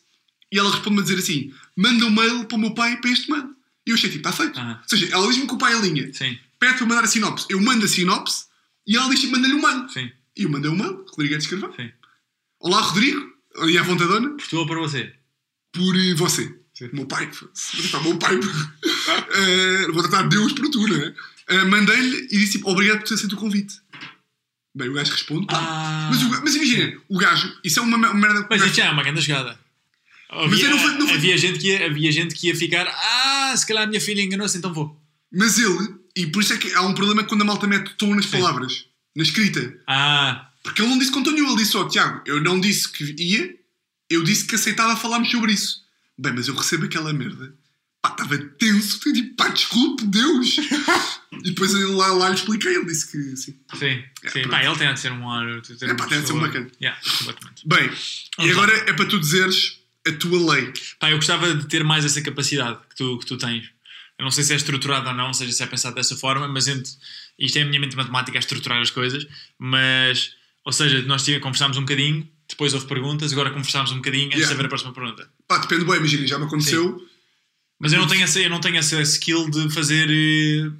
e 0.52 0.58
ela 0.58 0.70
responde-me 0.70 1.00
a 1.00 1.02
dizer 1.02 1.18
assim: 1.18 1.52
Manda 1.76 2.06
um 2.06 2.10
mail 2.10 2.44
para 2.44 2.56
o 2.56 2.60
meu 2.60 2.74
pai 2.74 2.96
para 3.00 3.10
este 3.10 3.30
mail. 3.30 3.54
E 3.86 3.90
eu 3.90 3.94
achei 3.94 4.10
tipo: 4.10 4.26
Está 4.28 4.32
feito. 4.44 4.58
Ou 4.60 4.76
seja, 4.88 5.08
ela 5.12 5.26
diz-me 5.28 5.46
que 5.46 5.54
o 5.54 5.58
pai 5.58 5.72
é 5.74 5.80
linha. 5.80 6.12
Sim, 6.12 6.38
Pede 6.58 6.74
para 6.78 6.86
mandar 6.86 7.04
a 7.04 7.06
sinopse. 7.06 7.46
Eu 7.48 7.60
mando 7.60 7.84
a 7.84 7.88
sinopse 7.88 8.44
e 8.86 8.96
ela 8.96 9.08
diz 9.08 9.24
manda-lhe 9.30 9.54
um 9.54 9.62
mail. 9.62 9.88
sim, 9.88 10.10
E 10.36 10.42
eu 10.44 10.50
mandei 10.50 10.70
um 10.70 10.76
mail, 10.76 11.04
Rodrigo 11.08 11.34
é 11.34 11.38
de 11.38 11.44
escrever. 11.44 11.70
sim. 11.76 11.90
Olá, 12.60 12.80
Rodrigo. 12.80 13.30
Ali 13.58 13.76
à 13.78 13.82
vontadona. 13.82 14.30
Por 14.30 14.46
tu 14.46 14.58
ou 14.58 14.66
para 14.66 14.78
você? 14.78 15.12
Por 15.72 15.96
eh, 15.96 16.14
você. 16.14 16.54
Sim. 16.74 16.90
Meu 16.92 17.06
pai. 17.06 17.26
Vou 17.30 17.50
tratar 17.82 18.02
meu 18.02 18.18
pai. 18.18 18.38
Eh, 19.32 19.86
vou 19.92 20.02
tratar 20.02 20.22
Deus 20.28 20.52
por 20.52 20.68
tu, 20.70 20.86
não 20.86 20.96
é? 20.96 21.14
Eh, 21.48 21.64
Mandei-lhe 21.64 22.26
e 22.30 22.38
disse 22.38 22.52
tipo, 22.52 22.70
obrigado 22.70 22.98
por 23.00 23.08
ter 23.08 23.14
aceito 23.14 23.32
o 23.34 23.36
convite. 23.38 23.74
Bem, 24.74 24.88
o 24.88 24.92
gajo 24.94 25.10
responde. 25.12 25.46
pá. 25.46 25.56
Ah. 25.58 26.08
Mas, 26.10 26.22
o 26.22 26.28
mas 26.42 26.54
imagina, 26.54 27.00
o 27.08 27.18
gajo, 27.18 27.52
isso 27.64 27.80
é 27.80 27.82
uma, 27.82 27.98
merda. 28.14 28.46
Mas 28.48 28.60
o 28.62 28.64
isto 28.66 28.66
gajo- 28.66 28.74
já 28.74 28.84
é 28.86 28.90
uma 28.90 29.02
grande 29.02 29.20
jogada. 29.20 29.58
Mas 30.32 30.44
Havia, 30.44 30.64
eu 30.64 30.70
não 30.70 30.78
fui- 30.78 30.92
não 30.98 31.06
fui- 31.08 31.16
havia, 31.16 31.36
gente 31.36 31.58
que 31.58 31.66
ia, 31.68 31.86
havia 31.86 32.12
gente 32.12 32.34
que 32.34 32.46
ia 32.48 32.54
ficar 32.56 32.86
Ah, 32.88 33.54
se 33.56 33.66
calhar 33.66 33.82
a 33.84 33.86
minha 33.86 34.00
filha 34.00 34.22
enganou-se, 34.22 34.56
então 34.56 34.72
vou. 34.72 34.96
Mas 35.32 35.58
ele, 35.58 35.94
e 36.16 36.26
por 36.28 36.42
isso 36.42 36.52
é 36.52 36.56
que 36.58 36.72
há 36.74 36.82
um 36.82 36.94
problema 36.94 37.24
quando 37.24 37.42
a 37.42 37.44
malta 37.44 37.66
mete 37.66 37.94
tom 37.96 38.14
nas 38.14 38.26
Sim. 38.26 38.32
palavras, 38.38 38.84
na 39.16 39.22
escrita. 39.22 39.76
Ah, 39.86 40.46
Porque 40.62 40.82
ele 40.82 40.90
não 40.90 40.98
disse 40.98 41.10
com 41.10 41.22
tom 41.22 41.30
nenhum, 41.32 41.48
ele 41.48 41.56
disse 41.56 41.72
só, 41.72 41.88
Tiago, 41.88 42.22
eu 42.26 42.40
não 42.42 42.60
disse 42.60 42.88
que 42.92 43.14
ia, 43.18 43.54
eu 44.10 44.22
disse 44.22 44.44
que 44.46 44.54
aceitava 44.54 44.94
falarmos 44.96 45.30
sobre 45.30 45.52
isso. 45.52 45.82
Bem, 46.18 46.32
mas 46.34 46.48
eu 46.48 46.54
recebo 46.54 46.84
aquela 46.84 47.12
merda. 47.14 47.54
Pá, 48.02 48.10
estava 48.10 48.36
tenso, 48.38 49.00
eu 49.06 49.12
tipo, 49.12 49.34
pá, 49.36 49.48
desculpe, 49.48 50.04
Deus. 50.06 50.56
e 51.32 51.42
depois 51.50 51.72
eu 51.74 51.96
lá, 51.96 52.08
lá 52.08 52.28
lhe 52.28 52.34
expliquei, 52.34 52.74
ele 52.76 52.84
disse 52.86 53.10
que 53.10 53.36
sim. 53.36 53.54
sim. 53.78 54.04
É, 54.22 54.28
sim. 54.30 54.48
Pá, 54.48 54.62
ele 54.64 54.76
tem 54.76 54.92
de 54.94 55.00
ser 55.00 55.12
um 55.12 55.28
ar. 55.30 55.60
ter 55.62 55.84
É, 55.90 55.94
pá, 55.94 56.06
tem 56.06 56.20
de 56.20 56.26
ser 56.26 56.32
um 56.34 56.40
bacana. 56.40 56.70
Yeah, 56.80 56.98
completamente. 57.18 57.62
Bem, 57.66 57.84
e 57.86 57.88
Vamos 57.88 58.56
lá. 58.56 58.62
agora 58.64 58.90
é 58.90 58.92
para 58.92 59.06
tu 59.06 59.18
dizeres 59.18 59.79
a 60.08 60.12
tua 60.12 60.54
lei. 60.54 60.72
Pá, 60.98 61.10
eu 61.10 61.16
gostava 61.16 61.54
de 61.54 61.66
ter 61.66 61.84
mais 61.84 62.04
essa 62.04 62.20
capacidade 62.22 62.78
que 62.88 62.96
tu, 62.96 63.18
que 63.18 63.26
tu 63.26 63.36
tens. 63.36 63.70
Eu 64.18 64.24
não 64.24 64.30
sei 64.30 64.44
se 64.44 64.52
é 64.52 64.56
estruturado 64.56 65.08
ou 65.08 65.14
não, 65.14 65.28
ou 65.28 65.34
seja, 65.34 65.50
se 65.52 65.62
é 65.62 65.66
pensado 65.66 65.94
dessa 65.94 66.14
forma, 66.16 66.46
mas 66.46 66.68
ent- 66.68 66.88
isto 67.38 67.58
é 67.58 67.62
a 67.62 67.64
minha 67.64 67.80
mente 67.80 67.96
matemática 67.96 68.36
a 68.36 68.40
estruturar 68.40 68.80
as 68.80 68.90
coisas. 68.90 69.26
Mas, 69.58 70.32
ou 70.64 70.72
seja, 70.72 71.00
nós 71.02 71.24
conversámos 71.40 71.76
um 71.78 71.80
bocadinho, 71.82 72.28
depois 72.48 72.74
houve 72.74 72.86
perguntas, 72.86 73.32
agora 73.32 73.50
conversámos 73.50 73.92
um 73.92 73.96
bocadinho 73.96 74.26
antes 74.26 74.36
de 74.38 74.42
Yeah. 74.42 74.54
haver 74.54 74.66
a 74.66 74.68
próxima 74.68 74.92
pergunta. 74.92 75.28
Pá, 75.48 75.58
depende 75.58 75.84
bem, 75.84 75.96
imagina, 75.96 76.26
já 76.26 76.38
me 76.38 76.44
aconteceu. 76.44 77.00
Mas 77.78 77.92
eu 77.94 78.00
não 78.00 78.06
tenho 78.06 78.22
essa, 78.22 78.38
eu 78.40 78.50
não 78.50 78.60
tenho 78.60 78.76
essa 78.76 79.00
skill 79.00 79.48
de 79.48 79.70
fazer 79.70 80.10
eh, 80.10 80.68
de 80.68 80.72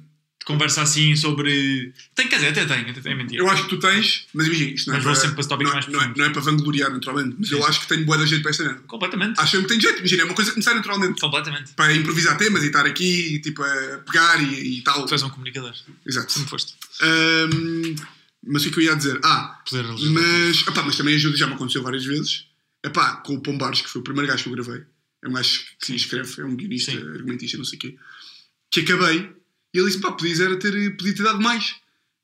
conversa 0.51 0.81
assim 0.81 1.15
sobre. 1.15 1.93
Tenho, 2.13 2.29
quer 2.29 2.35
dizer, 2.35 2.49
até 2.49 2.65
tenho, 2.65 2.89
até 2.89 3.01
tenho, 3.01 3.13
é 3.13 3.15
mentira. 3.15 3.41
Eu 3.41 3.49
acho 3.49 3.63
que 3.63 3.69
tu 3.69 3.79
tens, 3.79 4.27
mas 4.33 4.47
imagina, 4.47 4.71
isto 4.71 4.87
não 4.87 4.93
é, 4.93 4.97
Mas 4.97 5.03
vou 5.03 5.13
para, 5.13 5.21
sempre 5.21 5.35
para 5.35 5.47
tópicos 5.47 5.73
não, 5.73 5.73
mais 5.73 5.87
não, 5.87 6.01
é, 6.01 6.13
não 6.17 6.25
é 6.25 6.29
para 6.29 6.41
vangloriar 6.41 6.91
naturalmente, 6.91 7.35
mas 7.39 7.49
Sim. 7.49 7.55
eu 7.55 7.65
acho 7.65 7.81
que 7.81 7.87
tenho 7.87 8.05
boa 8.05 8.17
da 8.17 8.25
jeito 8.25 8.41
para 8.41 8.51
esta 8.51 8.63
merda. 8.63 8.81
Completamente. 8.87 9.39
Acho 9.39 9.61
que 9.61 9.67
tenho 9.67 9.81
jeito, 9.81 9.99
imagina, 9.99 10.21
é 10.21 10.25
uma 10.25 10.33
coisa 10.33 10.51
que 10.51 10.57
me 10.57 10.63
sai 10.63 10.75
naturalmente. 10.75 11.19
Completamente. 11.19 11.73
Para 11.73 11.93
improvisar 11.93 12.37
temas 12.37 12.63
e 12.63 12.67
estar 12.67 12.85
aqui, 12.85 13.39
tipo, 13.39 13.63
a 13.63 13.97
pegar 14.05 14.41
e, 14.41 14.77
e 14.77 14.81
tal. 14.83 15.05
Tu 15.05 15.13
és 15.13 15.23
um 15.23 15.29
comunicador. 15.29 15.73
Exato. 16.05 16.31
Sempre 16.31 16.49
foste. 16.49 16.73
Ahm, 17.01 17.95
mas 18.45 18.65
o 18.65 18.71
que 18.71 18.79
é 18.79 18.83
eu 18.83 18.85
ia 18.87 18.95
dizer? 18.95 19.19
Ah, 19.23 19.61
Poder 19.69 19.83
mas, 19.83 20.67
epá, 20.67 20.83
mas 20.83 20.95
também 20.95 21.15
ajuda, 21.15 21.37
já 21.37 21.47
me 21.47 21.53
aconteceu 21.53 21.83
várias 21.83 22.05
vezes. 22.05 22.45
Epá, 22.83 23.17
com 23.17 23.35
o 23.35 23.41
Pombares, 23.41 23.81
que 23.81 23.89
foi 23.89 24.01
o 24.01 24.03
primeiro 24.03 24.27
gajo 24.27 24.43
que 24.43 24.49
eu 24.49 24.53
gravei. 24.53 24.83
É 25.23 25.29
um 25.29 25.33
gajo 25.33 25.61
que 25.79 25.95
escreve, 25.95 26.41
é 26.41 26.45
um 26.45 26.55
guionista, 26.55 26.91
Sim. 26.91 26.97
argumentista, 26.97 27.57
não 27.57 27.65
sei 27.65 27.77
o 27.77 27.81
quê. 27.81 27.95
Que 28.71 28.79
acabei 28.81 29.31
e 29.73 29.79
ele 29.79 29.87
disse: 29.87 29.99
pá, 29.99 30.11
podias 30.11 30.39
era 30.39 30.55
ter, 30.57 30.95
podia 30.97 31.15
ter 31.15 31.23
dado 31.23 31.41
mais. 31.41 31.75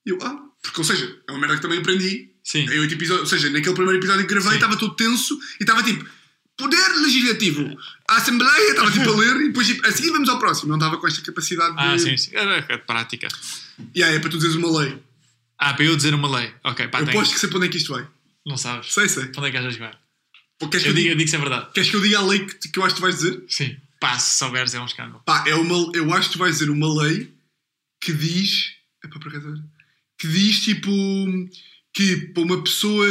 E 0.05 0.11
eu, 0.11 0.17
ah, 0.21 0.37
porque, 0.61 0.79
ou 0.79 0.85
seja, 0.85 1.17
é 1.27 1.31
uma 1.31 1.39
merda 1.39 1.55
que 1.55 1.61
também 1.61 1.79
aprendi. 1.79 2.31
Sim. 2.43 2.59
Em 2.59 2.79
oito 2.79 2.93
episódios, 2.93 3.31
ou 3.31 3.37
seja, 3.37 3.49
naquele 3.49 3.75
primeiro 3.75 3.99
episódio 3.99 4.21
que 4.25 4.29
gravei, 4.33 4.51
Sim. 4.51 4.55
estava 4.55 4.77
todo 4.77 4.95
tenso 4.95 5.37
e 5.59 5.63
estava 5.63 5.83
tipo. 5.83 6.05
Poder 6.55 6.89
legislativo, 7.03 7.77
a 8.09 8.15
Assembleia, 8.15 8.71
estava 8.71 8.89
tipo 8.89 9.07
a 9.11 9.13
ler 9.19 9.35
e 9.41 9.47
depois 9.49 9.67
tipo, 9.67 9.85
assim 9.85 10.11
vamos 10.11 10.27
ao 10.27 10.39
próximo. 10.39 10.69
Não 10.69 10.77
estava 10.77 10.97
com 10.97 11.05
esta 11.05 11.21
capacidade 11.21 11.75
de. 11.75 11.81
Ah, 11.81 11.99
sim, 11.99 12.17
sim. 12.17 12.31
Era 12.33 12.65
é 12.69 12.77
prática. 12.77 13.27
E 13.93 14.01
aí, 14.01 14.15
é 14.15 14.19
para 14.19 14.29
tu 14.31 14.37
dizeres 14.37 14.55
uma 14.55 14.79
lei. 14.79 14.97
Ah, 15.59 15.73
para 15.75 15.85
eu 15.85 15.95
dizer 15.95 16.15
uma 16.15 16.35
lei. 16.39 16.51
Ok, 16.63 16.87
pá, 16.87 16.99
eu 16.99 17.05
tenho. 17.05 17.17
aposto 17.17 17.33
que 17.33 17.39
sei 17.39 17.49
para 17.49 17.57
onde 17.59 17.67
é 17.67 17.69
que 17.69 17.77
isto 17.77 17.93
vai. 17.93 18.07
Não 18.43 18.57
sabes? 18.57 18.91
Sei, 18.91 19.07
sei. 19.07 19.25
Onde 19.37 19.47
é 19.47 19.51
que 19.51 19.57
achas 19.57 19.73
que 19.75 19.79
vai? 19.79 19.91
Pô, 20.57 20.67
Queres 20.67 20.83
que 20.83 20.89
Eu 20.89 20.95
digo, 20.95 21.09
eu 21.09 21.15
digo 21.15 21.35
é 21.35 21.39
verdade. 21.39 21.71
queres 21.73 21.89
que 21.91 21.95
eu 21.95 22.01
diga 22.01 22.17
a 22.17 22.21
lei 22.23 22.45
que, 22.45 22.69
que 22.69 22.79
eu 22.79 22.83
acho 22.83 22.95
que 22.95 23.01
tu 23.01 23.03
vais 23.03 23.15
dizer? 23.17 23.43
Sim. 23.47 23.77
Pá, 23.99 24.17
se 24.17 24.39
souberes 24.39 24.73
é 24.73 24.79
um 24.79 24.85
escândalo. 24.85 25.21
Pá, 25.25 25.43
é 25.45 25.53
uma, 25.53 25.91
eu 25.93 26.11
acho 26.13 26.29
que 26.29 26.33
tu 26.33 26.39
vais 26.39 26.53
dizer 26.57 26.71
uma 26.71 27.03
lei 27.03 27.31
que 27.99 28.13
diz. 28.13 28.75
É 29.03 29.07
para 29.07 29.29
acaso, 29.29 29.63
Que 30.17 30.27
diz 30.27 30.63
tipo. 30.63 30.89
Que 31.93 32.17
para 32.33 32.43
uma 32.43 32.63
pessoa. 32.63 33.07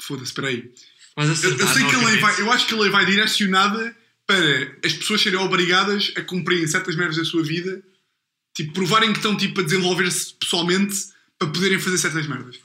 Foda-se, 0.00 0.26
espera 0.26 0.48
aí. 0.48 0.70
Mas 1.16 1.26
Eu, 1.28 1.32
acertar, 1.32 1.66
eu 1.68 1.74
sei 1.74 1.84
que 1.86 1.94
a 1.94 1.98
lei 1.98 2.06
acredito. 2.06 2.20
vai. 2.20 2.40
Eu 2.40 2.52
acho 2.52 2.66
que 2.66 2.74
a 2.74 2.78
lei 2.78 2.90
vai 2.90 3.06
direcionada 3.06 3.96
para 4.26 4.76
as 4.84 4.92
pessoas 4.92 5.22
serem 5.22 5.38
obrigadas 5.38 6.12
a 6.16 6.20
cumprirem 6.22 6.66
certas 6.66 6.96
merdas 6.96 7.16
da 7.16 7.24
sua 7.24 7.42
vida, 7.42 7.82
tipo, 8.54 8.72
provarem 8.72 9.12
que 9.12 9.18
estão 9.18 9.36
tipo, 9.36 9.60
a 9.60 9.64
desenvolver-se 9.64 10.34
pessoalmente 10.34 10.94
para 11.38 11.48
poderem 11.48 11.78
fazer 11.78 11.98
certas 11.98 12.26
merdas. 12.26 12.58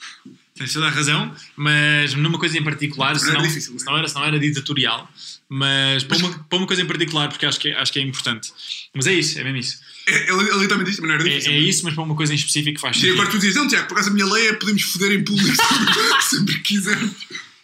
Tens 0.61 0.73
toda 0.73 0.87
a 0.87 0.89
razão, 0.89 1.33
mas 1.55 2.13
numa 2.13 2.37
coisa 2.37 2.57
em 2.57 2.63
particular, 2.63 3.17
senão, 3.17 3.41
difícil, 3.41 3.71
não 3.71 3.77
é? 3.77 3.79
senão, 3.79 3.97
era, 3.97 4.07
senão 4.07 4.25
era 4.25 4.39
ditatorial, 4.39 5.09
mas 5.49 6.03
para 6.03 6.17
uma, 6.17 6.39
para 6.43 6.57
uma 6.59 6.67
coisa 6.67 6.81
em 6.81 6.85
particular, 6.85 7.29
porque 7.29 7.45
acho 7.47 7.59
que, 7.59 7.69
é- 7.69 7.75
acho 7.81 7.91
que 7.91 7.97
é 7.99 8.01
importante. 8.03 8.51
Mas 8.93 9.07
é 9.07 9.13
isso, 9.13 9.39
é 9.39 9.43
mesmo 9.43 9.57
isso. 9.57 9.79
É, 10.07 10.31
lei 10.33 10.67
também 10.67 10.85
diz, 10.85 10.99
mas 10.99 11.07
não 11.07 11.15
era 11.15 11.23
É, 11.23 11.29
difícil. 11.29 11.51
é 11.51 11.57
isso, 11.59 11.83
mas 11.83 11.93
para 11.95 12.03
uma 12.03 12.15
coisa 12.15 12.31
em 12.31 12.35
específico 12.35 12.79
faz 12.79 12.95
sentido. 12.97 13.13
agora 13.13 13.29
tu 13.29 13.39
dizes, 13.39 13.55
não, 13.55 13.67
Tiago, 13.67 13.87
por 13.87 13.95
acaso 13.95 14.09
a 14.09 14.13
minha 14.13 14.25
lei 14.25 14.47
é 14.49 14.53
podemos 14.53 14.81
foder 14.83 15.11
em 15.13 15.23
público 15.23 15.55
sempre 16.29 16.53
que 16.55 16.61
quisermos. 16.61 17.11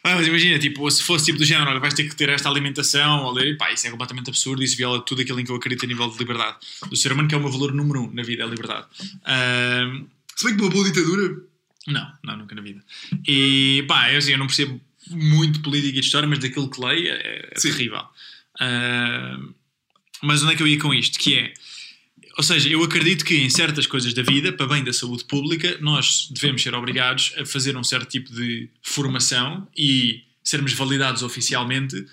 Ah, 0.04 0.16
mas 0.16 0.28
imagina, 0.28 0.58
tipo, 0.58 0.90
se 0.90 1.04
fosse 1.04 1.26
tipo 1.26 1.38
do 1.38 1.44
género, 1.44 1.70
olha, 1.70 1.80
vais 1.82 1.94
ter 1.94 2.04
que 2.08 2.16
ter 2.16 2.30
esta 2.30 2.50
alimentação, 2.50 3.24
olha, 3.26 3.58
pá, 3.58 3.72
isso 3.74 3.86
é 3.88 3.92
completamente 3.92 4.30
absurdo, 4.30 4.64
isso 4.64 4.78
viola 4.78 5.02
tudo 5.06 5.22
aquilo 5.22 5.40
em 5.40 5.44
que 5.46 5.52
eu 5.52 5.56
acredito 5.56 5.84
a 5.84 5.88
nível 5.88 6.10
de 6.10 6.18
liberdade. 6.18 6.56
Do 6.90 6.96
ser 6.96 7.12
humano, 7.12 7.28
que 7.28 7.36
é 7.36 7.38
o 7.38 7.42
meu 7.42 7.52
valor 7.52 7.74
número 7.74 8.04
um 8.04 8.12
na 8.14 8.24
vida, 8.24 8.44
é 8.44 8.46
a 8.46 8.50
liberdade. 8.50 8.86
Ahm, 9.26 10.06
Se 10.36 10.46
bem 10.46 10.56
que 10.56 10.62
uma 10.62 10.70
boa 10.70 10.86
ditadura. 10.86 11.38
Não, 11.88 12.12
não, 12.24 12.38
nunca 12.38 12.54
na 12.54 12.62
vida. 12.62 12.84
E 13.28 13.84
pá, 13.88 14.12
eu, 14.12 14.18
assim, 14.18 14.34
eu 14.34 14.38
não 14.38 14.46
percebo 14.48 14.80
muito 15.10 15.62
política 15.62 15.98
e 15.98 16.02
história, 16.02 16.28
mas 16.28 16.40
daquilo 16.40 16.70
que 16.70 16.80
leio 16.84 17.08
é, 17.08 17.50
é 17.52 17.60
terrível. 17.60 18.04
Ah, 18.60 19.40
mas 20.22 20.44
onde 20.44 20.54
é 20.54 20.56
que 20.58 20.64
eu 20.64 20.68
ia 20.68 20.80
com 20.80 20.94
isto? 20.94 21.18
Que 21.18 21.36
é, 21.36 21.54
ou 22.38 22.44
seja, 22.44 22.68
eu 22.70 22.84
acredito 22.84 23.24
que 23.24 23.36
em 23.38 23.50
certas 23.50 23.88
coisas 23.88 24.14
da 24.14 24.22
vida, 24.22 24.52
para 24.52 24.68
bem 24.68 24.84
da 24.84 24.92
saúde 24.94 25.24
pública, 25.26 25.78
nós 25.80 26.28
devemos 26.32 26.62
ser 26.62 26.74
obrigados 26.76 27.34
a 27.38 27.46
fazer 27.46 27.78
um 27.78 27.84
certo 27.84 28.10
tipo 28.10 28.32
de 28.34 28.70
formação 28.82 29.68
e 29.78 30.24
sermos 30.44 30.74
validados 30.74 31.24
oficialmente 31.24 32.06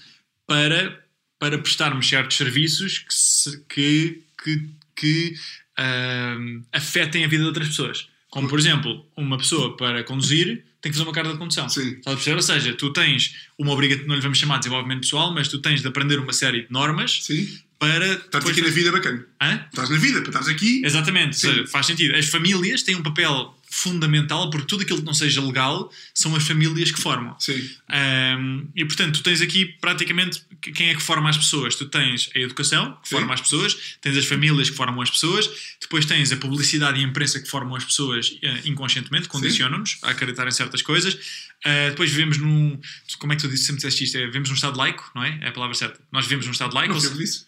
para, 0.46 1.04
para 1.38 1.58
prestarmos 1.58 2.08
certos 2.08 2.36
serviços 2.36 2.98
que, 2.98 3.14
se- 3.14 3.64
que, 3.68 4.22
que, 4.42 4.68
que 4.96 5.34
ah, 5.76 6.36
afetem 6.72 7.24
a 7.24 7.28
vida 7.28 7.42
de 7.42 7.48
outras 7.48 7.68
pessoas. 7.68 8.08
Como, 8.34 8.48
por 8.48 8.58
exemplo, 8.58 9.06
uma 9.16 9.38
pessoa 9.38 9.76
para 9.76 10.02
conduzir 10.02 10.64
tem 10.80 10.90
que 10.90 10.98
fazer 10.98 11.08
uma 11.08 11.14
carta 11.14 11.30
de 11.30 11.38
condução. 11.38 11.68
Sim. 11.68 11.90
Estás 11.90 12.08
a 12.08 12.10
perceber? 12.16 12.34
Ou 12.34 12.42
seja, 12.42 12.74
tu 12.74 12.92
tens 12.92 13.36
uma 13.56 13.72
obrigação, 13.72 14.08
não 14.08 14.16
lhe 14.16 14.20
vamos 14.20 14.38
chamar 14.38 14.56
de 14.56 14.64
desenvolvimento 14.64 15.02
pessoal, 15.02 15.32
mas 15.32 15.46
tu 15.46 15.60
tens 15.60 15.82
de 15.82 15.86
aprender 15.86 16.18
uma 16.18 16.32
série 16.32 16.62
de 16.62 16.72
normas 16.72 17.22
Sim. 17.22 17.46
Para. 17.84 18.12
Estás 18.14 18.46
aqui 18.46 18.62
na 18.62 18.68
vida 18.68 18.92
bacana. 18.92 19.26
Hã? 19.40 19.66
Estás 19.70 19.90
na 19.90 19.96
vida, 19.96 20.20
para 20.20 20.30
estares 20.30 20.48
aqui. 20.48 20.82
Exatamente, 20.84 21.36
seja, 21.36 21.66
faz 21.66 21.86
sentido. 21.86 22.14
As 22.14 22.26
famílias 22.26 22.82
têm 22.82 22.96
um 22.96 23.02
papel 23.02 23.54
fundamental 23.74 24.50
porque 24.50 24.66
tudo 24.66 24.82
aquilo 24.82 25.00
que 25.00 25.04
não 25.04 25.14
seja 25.14 25.40
legal 25.42 25.90
são 26.14 26.34
as 26.36 26.46
famílias 26.46 26.92
que 26.92 27.00
formam. 27.00 27.34
Sim. 27.40 27.68
Um, 27.90 28.68
e 28.74 28.84
portanto, 28.84 29.14
tu 29.16 29.22
tens 29.22 29.40
aqui 29.40 29.66
praticamente 29.80 30.42
quem 30.60 30.90
é 30.90 30.94
que 30.94 31.02
forma 31.02 31.28
as 31.28 31.36
pessoas? 31.36 31.74
Tu 31.74 31.86
tens 31.86 32.30
a 32.34 32.38
educação, 32.38 32.96
que 33.02 33.08
Sim. 33.08 33.16
forma 33.16 33.34
as 33.34 33.40
pessoas, 33.40 33.76
tens 34.00 34.16
as 34.16 34.24
famílias 34.24 34.70
que 34.70 34.76
formam 34.76 35.02
as 35.02 35.10
pessoas, 35.10 35.50
depois 35.80 36.06
tens 36.06 36.30
a 36.32 36.36
publicidade 36.36 37.00
e 37.00 37.04
a 37.04 37.06
imprensa 37.06 37.40
que 37.40 37.48
formam 37.48 37.74
as 37.74 37.84
pessoas 37.84 38.38
eh, 38.42 38.62
inconscientemente, 38.64 39.28
condicionam-nos 39.28 39.98
a 40.02 40.10
acreditar 40.10 40.46
em 40.46 40.52
certas 40.52 40.80
coisas. 40.80 41.14
Uh, 41.14 41.90
depois 41.90 42.10
vivemos 42.10 42.38
num. 42.38 42.78
Como 43.18 43.32
é 43.32 43.36
que 43.36 43.42
tu 43.42 43.48
disse, 43.48 43.64
sempre 43.64 43.76
disseste 43.76 44.04
isto? 44.04 44.18
É, 44.18 44.26
vivemos 44.26 44.48
num 44.50 44.54
estado 44.54 44.78
laico, 44.78 45.10
não 45.14 45.24
é? 45.24 45.38
É 45.42 45.48
a 45.48 45.52
palavra 45.52 45.74
certa. 45.74 45.98
Nós 46.12 46.24
vivemos 46.24 46.46
num 46.46 46.52
estado 46.52 46.74
laico. 46.74 46.94
Não 46.94 46.96
ou 46.96 47.26
se-. 47.26 47.46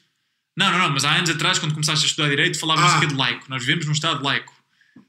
Não, 0.56 0.70
não, 0.72 0.78
não, 0.78 0.90
mas 0.90 1.04
há 1.04 1.14
anos 1.16 1.30
atrás, 1.30 1.58
quando 1.58 1.72
começaste 1.74 2.04
a 2.04 2.08
estudar 2.08 2.28
Direito, 2.28 2.58
falavas 2.58 2.84
Ah. 2.84 2.88
acerca 2.88 3.06
de 3.08 3.14
laico. 3.14 3.44
Nós 3.48 3.60
vivemos 3.62 3.86
num 3.86 3.92
estado 3.92 4.22
laico. 4.24 4.52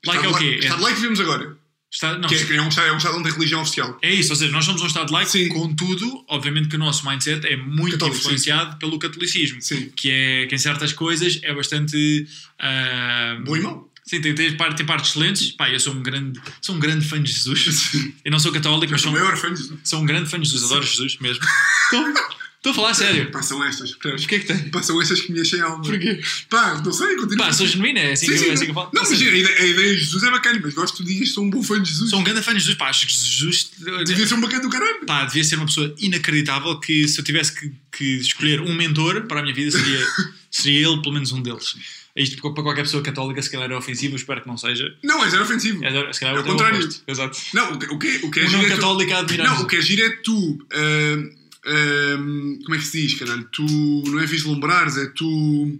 Laico 0.06 0.26
é 0.26 0.28
o 0.28 0.38
quê? 0.38 0.46
lai- 0.46 0.60
Estado 0.60 0.82
laico 0.82 0.96
que 0.96 1.02
vivemos 1.02 1.20
agora. 1.20 1.58
Estado- 1.90 2.20
não, 2.20 2.28
Que 2.28 2.36
é, 2.36 2.56
é 2.58 2.62
um 2.62 2.68
estado, 2.68 2.88
é 2.88 2.92
um 2.94 2.98
estado 2.98 3.16
onde 3.16 3.24
tem 3.24 3.34
religião 3.34 3.62
oficial. 3.62 3.98
é 4.02 4.14
isso, 4.14 4.30
ou 4.32 4.36
seja, 4.36 4.52
nós 4.52 4.66
somos 4.66 4.82
um 4.82 4.88
Estado 4.88 5.12
laico, 5.12 5.32
Sim. 5.32 5.48
contudo, 5.48 6.26
obviamente 6.28 6.68
que 6.68 6.76
o 6.76 6.80
nosso 6.80 7.08
mindset 7.10 7.48
é 7.48 7.56
muito 7.56 7.94
Católico, 7.94 8.18
influenciado 8.20 8.78
pelo 8.78 9.00
catolicismo, 9.00 9.62
Sim. 9.62 9.90
que 9.96 10.12
é 10.12 10.46
que 10.48 10.54
em 10.54 10.58
certas 10.58 10.92
coisas 10.92 11.40
é 11.44 11.54
bastante. 11.56 12.28
ah, 12.60 13.38
Bom 13.46 13.56
e 13.56 13.62
mau. 13.62 13.90
Sim, 14.06 14.22
tem, 14.22 14.36
tem, 14.36 14.56
tem 14.56 14.86
partes 14.86 15.10
excelentes. 15.12 15.52
Pá, 15.52 15.70
eu 15.70 15.80
sou 15.80 15.94
um 15.94 16.02
grande, 16.04 16.40
sou 16.62 16.76
um 16.76 16.80
grande 16.80 17.06
fã 17.06 17.22
de 17.22 17.32
Jesus. 17.32 17.92
Eu 18.24 18.32
não 18.32 18.40
sou 18.40 18.52
católico, 18.52 18.92
mas 18.92 19.02
Sou 19.02 19.14
fã 19.38 19.54
disso. 19.54 19.80
sou 19.84 20.02
um 20.02 20.06
grande 20.06 20.30
fã 20.30 20.40
de 20.40 20.46
Jesus. 20.50 20.70
Adoro 20.72 20.86
Jesus 20.86 21.18
mesmo. 21.20 21.44
Estou 22.58 22.72
a 22.72 22.76
falar 22.76 22.94
sério. 22.96 23.32
Pá, 23.32 23.42
são 23.42 23.64
estas. 23.64 23.92
percebes? 23.96 24.26
O 24.26 24.28
que 24.28 24.36
é 24.36 24.40
que 24.40 24.46
tem? 24.48 24.58
Pá, 24.70 24.82
são 24.84 25.02
estas 25.02 25.22
que 25.22 25.32
me 25.32 25.40
enchem 25.40 25.62
a 25.62 25.66
alma. 25.66 25.84
Porquê? 25.84 26.20
Pá, 26.50 26.82
não 26.84 26.92
sei, 26.92 27.16
continua. 27.16 27.46
Pá, 27.46 27.54
sou 27.54 27.66
genuíno, 27.68 28.00
é 28.00 28.12
assim, 28.12 28.26
Sim, 28.26 28.32
que, 28.34 28.38
sim, 28.40 28.50
é 28.50 28.52
assim 28.54 28.66
que 28.66 28.72
eu 28.72 28.76
falo. 28.76 28.90
Não, 28.94 29.04
mas 29.04 29.12
a 29.12 29.16
ideia, 29.16 29.48
a 29.48 29.66
ideia 29.66 29.94
de 29.96 30.00
Jesus 30.04 30.24
é 30.24 30.32
bacana, 30.32 30.60
mas 30.62 30.74
gosto 30.74 31.04
de 31.04 31.14
dias, 31.16 31.32
sou 31.34 31.44
um 31.46 31.50
bom 31.50 31.64
fã 31.64 31.82
de 31.82 31.88
Jesus. 31.90 32.10
Sou 32.10 32.20
um 32.20 32.24
grande 32.24 32.42
fã 32.42 32.52
de 32.54 32.60
Jesus. 32.60 32.76
Pá, 32.78 32.90
acho 32.90 33.06
que 33.08 33.14
Jesus. 33.14 33.72
Devia 34.06 34.28
ser 34.28 34.34
um 34.34 34.42
bacana 34.42 34.64
do 34.64 34.70
caralho. 34.70 35.06
Pá, 35.06 35.26
devia 35.26 35.44
ser 35.44 35.56
uma 35.56 35.66
pessoa 35.68 35.94
inacreditável 36.00 36.80
que 36.80 37.08
se 37.08 37.20
eu 37.20 37.24
tivesse 37.24 37.54
que, 37.58 37.72
que 37.96 38.04
escolher 38.18 38.60
um 38.62 38.74
mentor 38.74 39.22
para 39.28 39.40
a 39.40 39.44
minha 39.44 39.54
vida 39.54 39.72
seria, 39.72 40.06
seria 40.52 40.88
ele 40.90 41.02
pelo 41.02 41.14
menos 41.14 41.32
um 41.32 41.42
deles. 41.42 41.76
Isto 42.16 42.42
para 42.52 42.64
qualquer 42.64 42.82
pessoa 42.82 43.04
católica 43.04 43.40
se 43.44 43.52
calhar 43.52 43.70
é 43.72 43.76
ofensivo, 43.78 44.14
eu 44.16 44.18
espero 44.18 44.42
que 44.42 44.48
não 44.48 44.58
seja. 44.58 44.92
Não, 45.04 45.24
é 45.24 45.30
zero 45.30 45.44
ofensivo. 45.44 45.86
É, 45.86 46.12
se 46.12 46.20
calhar 46.20 46.36
É 46.36 46.40
o 46.40 46.42
é 46.42 46.44
o 46.44 46.46
contrário. 46.48 46.80
oposto. 46.80 47.04
Exato. 47.08 47.38
Não, 47.54 47.74
o 47.74 47.78
que, 47.78 47.86
o 47.94 48.00
que, 48.00 48.26
o 48.26 48.32
que 48.32 48.40
é 48.40 48.48
giro 48.48 48.58
não 48.58 48.66
é 48.66 48.70
tu- 48.70 48.76
católico 48.76 49.14
a 49.14 49.20
admirar. 49.20 49.48
Não, 49.56 49.62
o 49.62 49.68
que 49.68 49.76
é 49.76 49.82
giro 49.82 50.02
é 50.04 50.10
tu. 50.24 50.66
ah, 50.74 51.38
ah, 51.68 52.18
como 52.64 52.76
é 52.76 52.78
que 52.78 52.86
se 52.86 53.02
diz, 53.02 53.20
caralho? 53.20 53.44
Tu 53.52 53.64
não 54.08 54.20
é 54.20 54.26
vislumbrares, 54.26 54.98
é 54.98 55.06
tu 55.08 55.80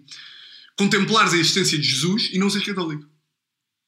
contemplares 0.78 1.34
a 1.34 1.38
existência 1.38 1.78
de 1.78 1.88
Jesus 1.88 2.30
e 2.34 2.38
não 2.38 2.50
seres 2.50 2.68
católico. 2.68 3.06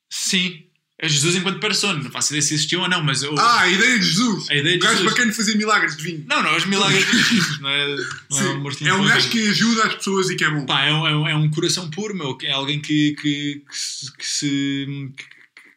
Sim. 0.10 0.64
É 1.02 1.08
Jesus 1.08 1.34
enquanto 1.36 1.62
persona. 1.62 2.02
Não 2.04 2.12
faço 2.12 2.30
ideia 2.34 2.42
se 2.42 2.54
existiu 2.56 2.82
ou 2.82 2.90
não, 2.90 3.02
mas 3.02 3.24
eu. 3.24 3.34
Ah, 3.40 3.62
a 3.62 3.70
ideia 3.70 3.98
de 3.98 4.06
Jesus. 4.06 4.50
A 4.50 4.56
ideia 4.56 4.78
de 4.78 4.84
o 4.84 4.86
gajo 4.86 4.98
Jesus. 4.98 5.12
bacana 5.14 5.32
de 5.32 5.38
fazer 5.38 5.56
milagres 5.56 5.96
de 5.96 6.04
vinho. 6.04 6.26
Não, 6.28 6.44
não, 6.44 6.58
os 6.58 6.66
milagres 6.66 7.06
dos 7.10 7.22
filhos, 7.28 7.60
não 7.62 7.70
é? 7.70 7.96
Não 8.30 8.38
é, 8.40 8.44
um 8.50 8.88
é 8.88 8.94
um 8.96 9.06
gajo 9.08 9.30
vinho. 9.30 9.32
que 9.46 9.50
ajuda 9.50 9.84
as 9.86 9.96
pessoas 9.96 10.30
e 10.30 10.36
que 10.36 10.44
é 10.44 10.50
bom. 10.50 10.66
Pá, 10.66 10.84
é 10.84 10.94
um, 10.94 11.08
é 11.08 11.16
um- 11.16 11.28
é 11.30 11.36
um 11.38 11.50
coração 11.52 11.90
puro, 11.90 12.14
meu. 12.14 12.38
É 12.44 12.52
alguém 12.52 12.82
que, 12.82 13.16
que, 13.22 13.64
que 13.66 13.78
se. 13.78 14.12
Que, 14.18 14.26
se- 14.26 15.14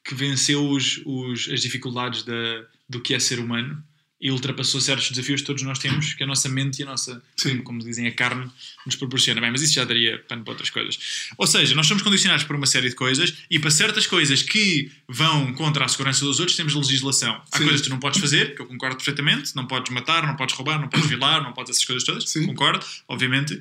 que 0.04 0.14
venceu 0.16 0.68
os, 0.68 1.00
os, 1.06 1.48
as 1.52 1.60
dificuldades 1.60 2.24
da, 2.24 2.64
do 2.88 3.00
que 3.00 3.14
é 3.14 3.20
ser 3.20 3.38
humano 3.38 3.80
e 4.22 4.30
ultrapassou 4.30 4.80
certos 4.80 5.10
desafios 5.10 5.40
que 5.40 5.46
todos 5.48 5.62
nós 5.64 5.80
temos, 5.80 6.14
que 6.14 6.22
a 6.22 6.26
nossa 6.26 6.48
mente 6.48 6.78
e 6.78 6.82
a 6.84 6.86
nossa, 6.86 7.20
Sim. 7.36 7.58
como 7.58 7.80
dizem, 7.80 8.06
a 8.06 8.14
carne 8.14 8.48
nos 8.86 8.96
proporciona. 8.96 9.40
Bem, 9.40 9.50
mas 9.50 9.62
isso 9.62 9.74
já 9.74 9.84
daria 9.84 10.18
pano 10.28 10.42
para 10.42 10.52
outras 10.52 10.70
coisas. 10.70 10.98
Ou 11.36 11.46
seja, 11.46 11.74
nós 11.74 11.86
somos 11.86 12.02
condicionados 12.02 12.44
por 12.44 12.56
uma 12.56 12.66
série 12.66 12.88
de 12.88 12.94
coisas 12.94 13.34
e 13.50 13.58
para 13.58 13.70
certas 13.70 14.06
coisas 14.06 14.42
que 14.42 14.90
vão 15.08 15.52
contra 15.54 15.84
a 15.84 15.88
segurança 15.88 16.24
dos 16.24 16.38
outros 16.40 16.56
temos 16.56 16.74
legislação. 16.74 17.40
Há 17.50 17.58
Sim. 17.58 17.64
coisas 17.64 17.80
que 17.80 17.88
tu 17.88 17.90
não 17.90 17.98
podes 17.98 18.20
fazer, 18.20 18.54
que 18.54 18.62
eu 18.62 18.66
concordo 18.66 18.96
perfeitamente, 18.96 19.54
não 19.54 19.66
podes 19.66 19.92
matar, 19.92 20.26
não 20.26 20.36
podes 20.36 20.54
roubar, 20.54 20.80
não 20.80 20.88
podes 20.88 21.06
violar, 21.06 21.42
não 21.42 21.52
podes 21.52 21.70
essas 21.70 21.84
coisas 21.84 22.04
todas, 22.04 22.28
Sim. 22.28 22.46
concordo, 22.46 22.84
obviamente. 23.08 23.60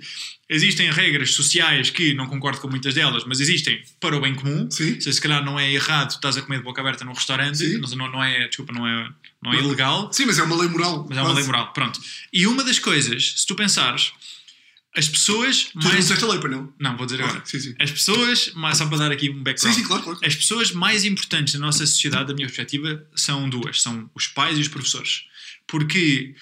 Existem 0.50 0.92
regras 0.92 1.34
sociais 1.34 1.90
que 1.90 2.14
não 2.14 2.28
concordo 2.28 2.60
com 2.60 2.68
muitas 2.68 2.94
delas, 2.94 3.24
mas 3.26 3.40
existem 3.40 3.82
para 4.02 4.18
o 4.18 4.20
bem 4.20 4.36
comum. 4.36 4.70
Sim. 4.70 4.96
Seja, 5.00 5.14
se 5.14 5.22
calhar 5.22 5.44
não 5.46 5.58
é 5.58 5.72
errado, 5.72 6.12
estás 6.12 6.36
a 6.36 6.42
comer 6.42 6.58
de 6.58 6.64
boca 6.64 6.82
aberta 6.82 7.06
num 7.06 7.14
restaurante, 7.14 7.66
não, 7.78 8.12
não, 8.12 8.22
é, 8.24 8.48
desculpa, 8.48 8.74
não 8.74 8.86
é, 8.86 9.10
não 9.42 9.54
é 9.54 9.58
ilegal, 9.60 10.12
Sim, 10.12 10.26
mas 10.26 10.40
é 10.40 10.44
uma 10.44 10.58
lei 10.58 10.68
moral. 10.68 11.06
mas 11.08 11.18
é 11.18 11.22
uma 11.22 11.34
lei 11.34 11.46
moral. 11.46 11.72
Pronto. 11.72 12.02
E 12.34 12.46
uma 12.46 12.66
das 12.66 12.80
coisas, 12.80 13.36
se 13.38 13.48
tu 13.48 13.56
pensares, 13.56 14.12
as 14.96 15.08
pessoas 15.08 15.66
Tu 15.66 15.72
não 15.80 15.84
mais. 15.86 15.98
disseste 16.00 16.24
a 16.24 16.28
lei, 16.28 16.40
para 16.40 16.50
não? 16.50 16.74
Não, 16.80 16.98
vou 16.98 17.06
dizer 17.06 17.22
agora. 17.24 17.40
Ah, 17.40 17.46
sim, 17.46 17.60
sim. 17.60 17.76
As 17.80 17.92
pessoas, 17.92 18.52
mas 18.56 18.78
só 18.78 18.86
para 18.88 18.98
dar 18.98 19.12
aqui 19.12 19.30
um 19.30 19.36
Sim, 19.36 19.44
background. 19.44 19.76
sim, 19.76 19.84
claro, 19.84 20.04
claro. 20.04 20.20
As 20.24 20.36
pessoas 20.36 20.72
mais 20.72 21.06
importantes 21.06 21.54
na 21.54 21.62
nossa 21.62 21.86
sociedade, 21.86 22.28
da 22.28 22.34
minha 22.34 22.48
perspectiva, 22.48 23.06
são 23.16 23.50
duas: 23.50 23.82
são 23.82 24.10
os 24.14 24.28
pais 24.28 24.58
e 24.58 24.62
os 24.62 24.68
professores. 24.68 25.24
Porque 25.68 26.36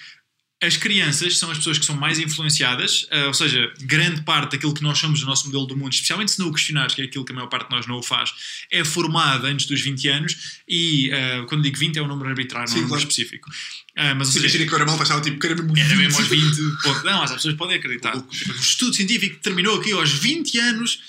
as 0.62 0.76
crianças 0.76 1.38
são 1.38 1.50
as 1.50 1.56
pessoas 1.56 1.78
que 1.78 1.86
são 1.86 1.96
mais 1.96 2.18
influenciadas, 2.18 3.06
eh, 3.10 3.26
ou 3.26 3.32
seja, 3.32 3.72
grande 3.80 4.20
parte 4.22 4.52
daquilo 4.52 4.74
que 4.74 4.82
nós 4.82 4.98
somos 4.98 5.20
no 5.22 5.26
nosso 5.26 5.46
modelo 5.46 5.64
do 5.66 5.74
mundo, 5.74 5.92
especialmente 5.92 6.32
se 6.32 6.38
não 6.38 6.48
o 6.48 6.52
questionares, 6.52 6.94
que 6.94 7.00
é 7.00 7.04
aquilo 7.06 7.24
que 7.24 7.32
a 7.32 7.34
maior 7.34 7.48
parte 7.48 7.70
de 7.70 7.74
nós 7.74 7.86
não 7.86 7.96
o 7.96 8.02
faz, 8.02 8.30
é 8.70 8.84
formada 8.84 9.48
antes 9.48 9.64
dos 9.64 9.80
20 9.80 10.08
anos 10.08 10.60
e, 10.68 11.08
eh, 11.10 11.44
quando 11.48 11.62
digo 11.62 11.78
20, 11.78 11.96
é 11.98 12.02
um 12.02 12.06
número 12.06 12.28
arbitrário, 12.28 12.68
não 12.68 12.76
é 12.76 12.78
Sim, 12.78 12.84
um 12.84 12.88
número 12.88 13.00
claro. 13.00 13.10
específico. 13.10 13.50
Ah, 13.96 14.14
mas, 14.14 14.28
Sim, 14.28 14.34
seja, 14.34 14.44
Imagina 14.46 14.64
que 14.64 14.68
agora 14.68 14.82
a 14.82 14.86
malta 14.86 15.02
estava 15.02 15.20
tipo, 15.22 15.38
que 15.38 15.46
era 15.46 15.56
mesmo 15.56 15.76
era 15.78 15.88
20. 15.88 15.98
mesmo 15.98 16.18
aos 16.18 16.28
20. 16.28 16.82
ponto. 16.82 17.04
Não, 17.04 17.22
as 17.22 17.32
pessoas 17.32 17.54
podem 17.54 17.76
acreditar. 17.76 18.12
Tipo, 18.12 18.52
O 18.52 18.56
estudo 18.56 18.94
científico 18.94 19.36
terminou 19.42 19.78
aqui 19.80 19.92
aos 19.92 20.10
20 20.10 20.58
anos. 20.58 21.00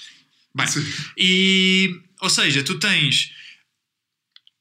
Bem, 0.55 0.67
Sim. 0.67 0.85
e, 1.17 1.99
ou 2.21 2.29
seja, 2.29 2.63
tu 2.63 2.79
tens 2.79 3.31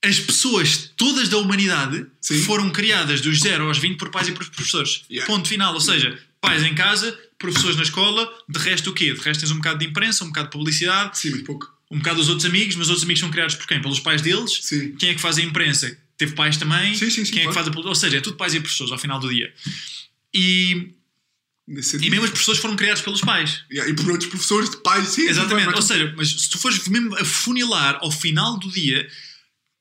as 0.02 0.18
pessoas 0.18 0.90
todas 0.96 1.28
da 1.28 1.36
humanidade 1.38 2.06
Sim. 2.20 2.42
foram 2.44 2.70
criadas 2.70 3.20
dos 3.20 3.40
0 3.40 3.66
aos 3.66 3.78
20 3.78 3.98
por 3.98 4.10
pais 4.10 4.28
e 4.28 4.32
por 4.32 4.48
professores. 4.48 5.02
Yeah. 5.10 5.30
Ponto 5.30 5.46
final. 5.48 5.74
Ou 5.74 5.80
seja, 5.80 6.18
pais 6.40 6.62
em 6.62 6.74
casa, 6.74 7.18
professores 7.38 7.76
na 7.76 7.82
escola, 7.82 8.28
de 8.48 8.58
resto 8.58 8.90
o 8.90 8.94
quê? 8.94 9.12
De 9.12 9.20
resto 9.20 9.40
tens 9.40 9.50
um 9.50 9.56
bocado 9.56 9.78
de 9.78 9.86
imprensa, 9.86 10.24
um 10.24 10.28
bocado 10.28 10.46
de 10.48 10.52
publicidade, 10.52 11.18
Sim, 11.18 11.30
muito 11.30 11.44
pouco. 11.44 11.72
um 11.90 11.98
bocado 11.98 12.18
dos 12.18 12.28
outros 12.28 12.46
amigos, 12.46 12.76
mas 12.76 12.86
os 12.86 12.90
outros 12.90 13.04
amigos 13.04 13.20
são 13.20 13.30
criados 13.30 13.54
por 13.56 13.66
quem? 13.66 13.80
Pelos 13.80 14.00
pais 14.00 14.22
deles. 14.22 14.60
Sim. 14.62 14.92
Quem 14.96 15.10
é 15.10 15.14
que 15.14 15.20
faz 15.20 15.36
a 15.38 15.42
imprensa? 15.42 15.96
teve 16.20 16.34
pais 16.34 16.58
também. 16.58 16.94
Sim, 16.94 17.08
sim, 17.08 17.24
sim, 17.24 17.32
Quem 17.32 17.44
é 17.44 17.46
que 17.46 17.54
faz 17.54 17.66
a 17.66 17.70
política? 17.70 17.88
Ou 17.88 17.94
seja, 17.94 18.18
é 18.18 18.20
tudo 18.20 18.36
pais 18.36 18.52
e 18.52 18.60
professores 18.60 18.92
ao 18.92 18.98
final 18.98 19.18
do 19.18 19.30
dia. 19.30 19.50
E, 20.34 20.90
e 21.66 22.10
mesmo 22.10 22.24
os 22.24 22.30
professores 22.30 22.60
foram 22.60 22.76
criados 22.76 23.00
pelos 23.00 23.22
pais. 23.22 23.64
Yeah, 23.72 23.90
E 23.90 23.96
por 23.96 24.10
outros 24.10 24.28
professores 24.28 24.68
de 24.68 24.76
pais, 24.82 25.08
sim. 25.08 25.26
Exatamente. 25.26 25.74
Ou 25.74 25.80
seja, 25.80 26.12
mas 26.18 26.28
se 26.42 26.50
tu 26.50 26.58
fores 26.58 26.86
mesmo 26.88 27.16
a 27.16 27.24
funilar 27.24 27.98
ao 28.02 28.10
final 28.10 28.58
do 28.58 28.70
dia, 28.70 29.08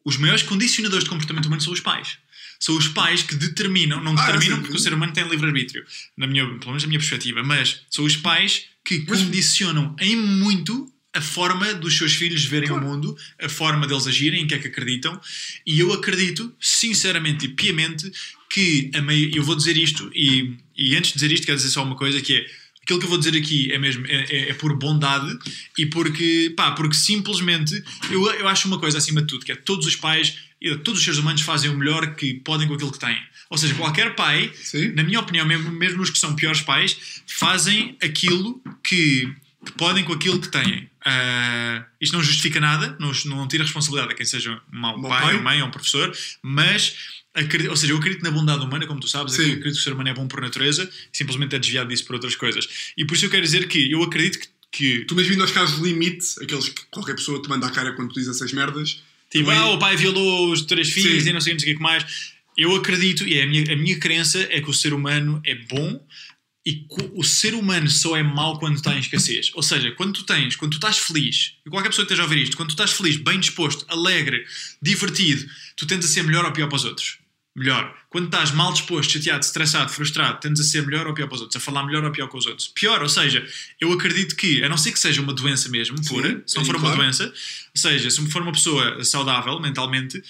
os 0.06 0.18
maiores 0.18 0.44
condicionadores 0.44 1.04
de 1.04 1.10
comportamento 1.10 1.46
humano 1.48 1.62
são 1.62 1.74
os 1.74 1.80
pais. 1.80 2.18
São 2.60 2.76
os 2.76 2.88
pais 2.90 3.24
que 3.24 3.36
determinam, 3.36 4.04
não 4.04 4.12
Ah, 4.18 4.26
determinam 4.26 4.58
sim, 4.58 4.62
porque 4.64 4.76
o 4.76 4.80
ser 4.80 4.94
humano 4.94 5.14
tem 5.14 5.28
livre-arbítrio, 5.28 5.86
na 6.18 6.28
minha, 6.28 6.46
pelo 6.46 6.68
menos 6.68 6.84
na 6.84 6.88
minha 6.90 7.00
perspectiva, 7.00 7.42
mas 7.44 7.82
são 7.90 8.04
os 8.04 8.18
pais 8.18 8.66
que 8.84 9.04
Mas- 9.08 9.22
condicionam 9.22 9.96
em 10.00 10.16
muito 10.16 10.92
a 11.14 11.22
forma 11.22 11.74
dos 11.74 11.98
seus 11.98 12.14
filhos 12.14 12.44
verem 12.46 12.68
Claro. 12.70 12.86
o 12.86 12.88
mundo, 12.90 13.18
a 13.42 13.50
forma 13.50 13.88
deles 13.88 14.06
agirem, 14.08 14.44
em 14.44 14.48
que 14.48 14.54
é 14.54 14.60
que 14.60 14.68
acreditam, 14.68 15.20
e 15.66 15.80
eu 15.80 15.92
acredito, 15.94 16.54
sinceramente 16.60 17.46
e 17.46 17.50
piamente, 17.50 18.12
que 18.50 18.92
a 18.94 19.02
mei- 19.02 19.32
eu 19.34 19.44
vou 19.44 19.56
dizer 19.56 19.76
isto, 19.78 20.12
e, 20.14 20.54
e 20.78 20.96
antes 20.96 21.10
de 21.12 21.16
dizer 21.16 21.32
isto, 21.32 21.46
quero 21.46 21.58
dizer 21.58 21.70
só 21.70 21.84
uma 21.84 21.96
coisa 21.96 22.22
que 22.22 22.36
é 22.36 22.46
aquilo 22.90 23.00
que 23.00 23.06
eu 23.06 23.10
vou 23.10 23.20
dizer 23.20 23.38
aqui 23.38 23.72
é 23.72 23.78
mesmo 23.78 24.06
é, 24.08 24.26
é- 24.30 24.50
é 24.50 24.54
por 24.56 24.76
bondade 24.76 25.38
e 25.78 25.86
porque, 25.86 26.52
pá, 26.58 26.72
porque 26.72 26.96
simplesmente 26.96 27.84
eu, 28.10 28.26
eu 28.34 28.48
acho 28.48 28.68
uma 28.68 28.80
coisa 28.80 28.98
acima 28.98 29.22
de 29.22 29.28
tudo, 29.28 29.46
que 29.46 29.52
é 29.52 29.56
todos 29.56 29.86
os 29.86 29.96
pais 29.96 30.38
e 30.60 30.76
todos 30.78 31.00
os 31.00 31.06
seres 31.06 31.20
humanos 31.20 31.42
fazem 31.42 31.70
o 31.70 31.78
melhor 31.78 32.16
que 32.16 32.34
podem 32.36 32.68
com 32.68 32.74
aquilo 32.74 32.92
que 32.92 33.00
têm. 33.00 33.18
Ou 33.50 33.58
seja, 33.58 33.74
qualquer 33.76 34.16
pai, 34.16 34.52
Sim. 34.56 34.90
na 34.94 35.04
minha 35.04 35.20
opinião, 35.20 35.46
mesmo, 35.46 35.72
mesmo 35.72 36.02
os 36.02 36.10
que 36.10 36.18
são 36.20 36.36
piores 36.36 36.62
pais, 36.62 36.98
fazem 37.28 37.96
aquilo 38.02 38.62
que, 38.84 39.32
que 39.66 39.72
podem 39.78 40.04
com 40.04 40.14
aquilo 40.14 40.40
que 40.40 40.48
têm. 40.50 40.90
Ah, 41.06 41.86
isto 42.02 42.14
não 42.16 42.22
justifica 42.24 42.60
nada, 42.60 42.96
não, 43.00 43.12
não 43.26 43.48
tira 43.48 43.64
responsabilidade 43.64 44.14
a 44.14 44.16
quem 44.16 44.26
seja 44.26 44.60
um 44.74 44.80
mau 44.80 44.98
Mau 45.00 45.10
pai, 45.10 45.22
pai. 45.24 45.36
ou 45.36 45.42
mãe 45.44 45.62
ou 45.62 45.68
um 45.68 45.72
professor, 45.72 46.12
mas 46.44 46.96
acredito, 47.34 47.70
ou 47.70 47.76
seja, 47.76 47.94
eu 47.94 47.98
acredito 47.98 48.24
na 48.24 48.32
bondade 48.32 48.64
humana, 48.64 48.86
como 48.88 49.00
tu 49.00 49.08
sabes, 49.08 49.34
Sim. 49.34 49.44
acredito 49.44 49.74
que 49.74 49.80
o 49.80 49.84
ser 49.84 49.94
humano 49.94 50.10
é 50.10 50.14
bom 50.14 50.28
por 50.28 50.42
natureza, 50.42 50.90
simplesmente 51.12 51.56
é 51.56 51.60
desviado 51.60 51.90
disso 51.90 52.06
por 52.06 52.16
outras 52.16 52.36
coisas. 52.36 52.68
E 52.98 53.06
por 53.06 53.16
isso 53.16 53.26
eu 53.26 53.30
quero 53.30 53.44
dizer 53.44 53.68
que 53.68 53.92
eu 53.92 54.04
acredito 54.04 54.40
que, 54.40 54.48
que 54.72 55.06
Tu 55.06 55.16
mesmo 55.16 55.32
vindo 55.32 55.42
aos 55.42 55.52
casos 55.52 55.80
limite, 55.80 56.26
aqueles 56.42 56.70
que 56.70 56.82
qualquer 56.92 57.16
pessoa 57.16 57.42
te 57.42 57.50
manda 57.50 57.68
à 57.68 57.72
cara 57.72 57.94
quando 57.94 58.10
tu 58.10 58.16
dizes 58.16 58.36
essas 58.36 58.52
merdas. 58.54 59.02
Tipo, 59.30 59.52
ah, 59.52 59.74
o 59.74 59.80
pai 59.80 59.96
violou 59.96 60.52
os 60.52 60.64
três 60.64 60.90
filhos 60.92 61.24
Sim. 61.24 61.30
e 61.30 61.34
não 61.34 61.42
sei, 61.42 61.54
não 61.54 61.60
sei 61.60 61.74
o 61.74 61.78
que 61.78 61.84
mais. 61.84 62.34
Eu 62.58 62.76
acredito, 62.76 63.28
e 63.28 63.38
é 63.38 63.44
a 63.44 63.46
minha, 63.46 63.74
a 63.74 63.76
minha 63.76 64.00
crença 64.00 64.40
é 64.50 64.60
que 64.60 64.70
o 64.70 64.74
ser 64.74 64.94
humano 64.94 65.40
é 65.46 65.56
bom 65.56 66.04
e 66.70 66.86
o 67.16 67.24
ser 67.24 67.56
humano 67.56 67.90
só 67.90 68.16
é 68.16 68.22
mau 68.22 68.60
quando 68.60 68.76
está 68.76 68.96
em 68.96 69.00
escassez. 69.00 69.50
Ou 69.56 69.64
seja, 69.64 69.92
quando 69.94 70.14
tu 70.14 70.24
tens, 70.24 70.56
quando 70.56 70.72
tu 70.72 70.78
estás 70.78 71.00
feliz, 71.00 71.56
e 71.66 71.70
qualquer 71.70 71.90
pessoa 71.90 72.06
que 72.06 72.14
esteja 72.14 72.22
a 72.22 72.26
ouvir 72.26 72.44
isto, 72.44 72.56
quando 72.56 72.70
tu 72.70 72.74
estás 72.74 72.92
feliz, 72.92 73.18
bem 73.18 73.40
disposto, 73.40 73.84
alegre, 73.88 74.46
divertido, 74.80 75.50
tu 75.76 75.88
tentas 75.88 76.12
a 76.12 76.14
ser 76.14 76.24
melhor 76.24 76.46
ou 76.46 76.52
pior 76.52 76.68
para 76.68 76.76
os 76.76 76.86
outros. 76.86 77.18
Melhor. 77.56 77.98
Quando 78.10 78.26
estás 78.26 78.52
mal 78.52 78.72
disposto, 78.72 79.12
chateado, 79.12 79.44
estressado, 79.44 79.92
frustrado, 79.92 80.40
tentas 80.40 80.60
a 80.60 80.64
ser 80.64 80.86
melhor 80.86 81.08
ou 81.08 81.14
pior 81.14 81.28
para 81.28 81.36
os 81.36 81.42
outros, 81.42 81.62
a 81.62 81.66
falar 81.66 81.84
melhor 81.84 82.04
ou 82.04 82.12
pior 82.12 82.28
com 82.28 82.38
os 82.38 82.46
outros. 82.46 82.68
Pior, 82.68 83.02
ou 83.02 83.10
seja, 83.10 83.46
eu 83.82 83.92
acredito 83.92 84.36
que, 84.36 84.64
a 84.64 84.70
não 84.70 84.78
ser 84.78 84.92
que 84.92 85.00
seja 85.00 85.22
uma 85.22 85.34
doença 85.34 85.68
mesmo, 85.70 85.98
pura, 86.06 86.44
se 86.46 86.56
não 86.56 86.64
sim, 86.64 86.68
for 86.68 86.76
uma 86.76 86.86
claro. 86.86 86.98
doença, 86.98 87.26
ou 87.26 87.82
seja, 87.82 88.10
se 88.12 88.30
for 88.30 88.44
uma 88.44 88.52
pessoa 88.52 89.04
saudável 89.04 89.60
mentalmente, 89.60 90.22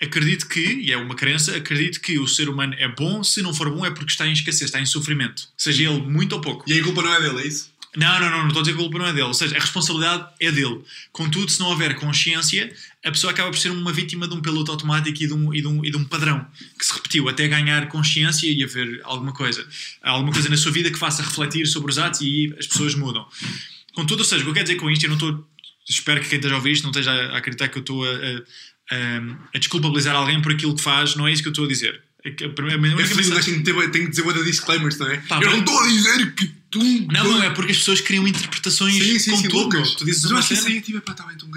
acredito 0.00 0.48
que, 0.48 0.60
e 0.60 0.92
é 0.92 0.96
uma 0.96 1.14
crença, 1.14 1.56
acredito 1.56 2.00
que 2.00 2.18
o 2.18 2.26
ser 2.26 2.48
humano 2.48 2.74
é 2.78 2.88
bom, 2.88 3.22
se 3.22 3.42
não 3.42 3.52
for 3.52 3.70
bom 3.70 3.84
é 3.84 3.90
porque 3.90 4.10
está 4.10 4.26
em 4.26 4.32
escassez, 4.32 4.62
está 4.62 4.80
em 4.80 4.86
sofrimento. 4.86 5.48
Seja 5.56 5.90
ele 5.90 6.00
muito 6.02 6.32
ou 6.34 6.40
pouco. 6.40 6.64
E 6.66 6.78
a 6.78 6.82
culpa 6.82 7.02
não 7.02 7.14
é 7.14 7.20
dele, 7.20 7.42
é 7.42 7.46
isso? 7.46 7.70
Não, 7.96 8.20
não, 8.20 8.30
não, 8.30 8.38
não 8.42 8.46
estou 8.46 8.60
a 8.60 8.62
dizer 8.62 8.76
que 8.76 8.80
a 8.80 8.82
culpa 8.84 8.98
não 8.98 9.06
é 9.06 9.12
dele. 9.12 9.24
Ou 9.24 9.34
seja, 9.34 9.56
a 9.56 9.60
responsabilidade 9.60 10.28
é 10.38 10.52
dele. 10.52 10.80
Contudo, 11.10 11.50
se 11.50 11.58
não 11.58 11.68
houver 11.70 11.96
consciência, 11.96 12.72
a 13.04 13.10
pessoa 13.10 13.32
acaba 13.32 13.50
por 13.50 13.58
ser 13.58 13.70
uma 13.70 13.92
vítima 13.92 14.28
de 14.28 14.34
um 14.34 14.40
piloto 14.40 14.70
automático 14.70 15.22
e 15.22 15.26
de 15.26 15.34
um, 15.34 15.52
e 15.52 15.60
de 15.60 15.66
um, 15.66 15.84
e 15.84 15.90
de 15.90 15.96
um 15.96 16.04
padrão 16.04 16.46
que 16.78 16.86
se 16.86 16.92
repetiu 16.92 17.28
até 17.28 17.48
ganhar 17.48 17.88
consciência 17.88 18.46
e 18.46 18.62
haver 18.62 19.00
alguma 19.02 19.32
coisa. 19.32 19.66
Alguma 20.02 20.32
coisa 20.32 20.48
na 20.48 20.56
sua 20.56 20.70
vida 20.70 20.88
que 20.90 20.98
faça 20.98 21.22
refletir 21.22 21.66
sobre 21.66 21.90
os 21.90 21.98
atos 21.98 22.20
e 22.20 22.54
as 22.58 22.66
pessoas 22.66 22.94
mudam. 22.94 23.26
Contudo, 23.92 24.20
ou 24.20 24.24
seja, 24.24 24.42
o 24.42 24.44
que 24.44 24.50
eu 24.50 24.54
quero 24.54 24.66
dizer 24.66 24.78
com 24.78 24.88
isto, 24.88 25.04
eu 25.04 25.08
não 25.08 25.16
estou. 25.16 25.44
Espero 25.88 26.20
que 26.20 26.28
quem 26.28 26.36
esteja 26.36 26.54
a 26.54 26.58
ouvir 26.58 26.70
isto 26.70 26.84
não 26.84 26.90
esteja 26.90 27.10
a 27.10 27.38
acreditar 27.38 27.68
que 27.68 27.78
eu 27.78 27.80
estou 27.80 28.04
a, 28.04 28.08
a, 28.08 28.42
a, 28.90 29.36
a 29.54 29.58
desculpabilizar 29.58 30.14
alguém 30.14 30.40
por 30.42 30.52
aquilo 30.52 30.74
que 30.74 30.82
faz, 30.82 31.14
não 31.16 31.26
é 31.28 31.32
isso 31.32 31.42
que 31.42 31.48
eu 31.48 31.52
estou 31.52 31.64
a 31.64 31.68
dizer. 31.68 32.02
É 32.22 32.30
que 32.30 32.44
a 32.44 32.48
primeira- 32.50 32.78
a 32.78 32.82
única 32.82 33.02
É 33.02 33.14
mensagem- 33.14 33.32
mas 33.34 33.44
tenho 33.46 33.62
ter- 33.64 33.90
tenho 33.90 34.04
que 34.04 34.10
dizer 34.10 34.22
outra 34.22 34.44
disclaimers, 34.44 34.98
não 34.98 35.06
é? 35.06 35.16
Pá, 35.18 35.36
eu 35.36 35.50
não 35.50 35.50
mas- 35.52 35.58
estou 35.60 35.80
a 35.80 35.88
dizer 35.88 36.34
que 36.34 36.46
tu. 36.70 36.78
Não, 37.10 37.24
não, 37.24 37.42
é 37.42 37.50
porque 37.50 37.72
as 37.72 37.78
pessoas 37.78 38.00
criam 38.02 38.28
interpretações 38.28 38.94
Sim, 38.94 39.18
sim, 39.18 39.30
com 39.30 39.36
sim, 39.38 39.48
loucas. 39.48 39.94
Tu 39.94 40.04
dizes 40.04 40.22
Mas 40.24 40.30
eu 40.32 40.36
acho 40.38 40.48
que 40.48 40.54
isso 40.54 40.66
aí 40.68 40.76
é 40.76 40.80
tipo, 40.82 41.00
pá, 41.00 41.12
está 41.12 41.24
bem, 41.24 41.36
tão? 41.38 41.48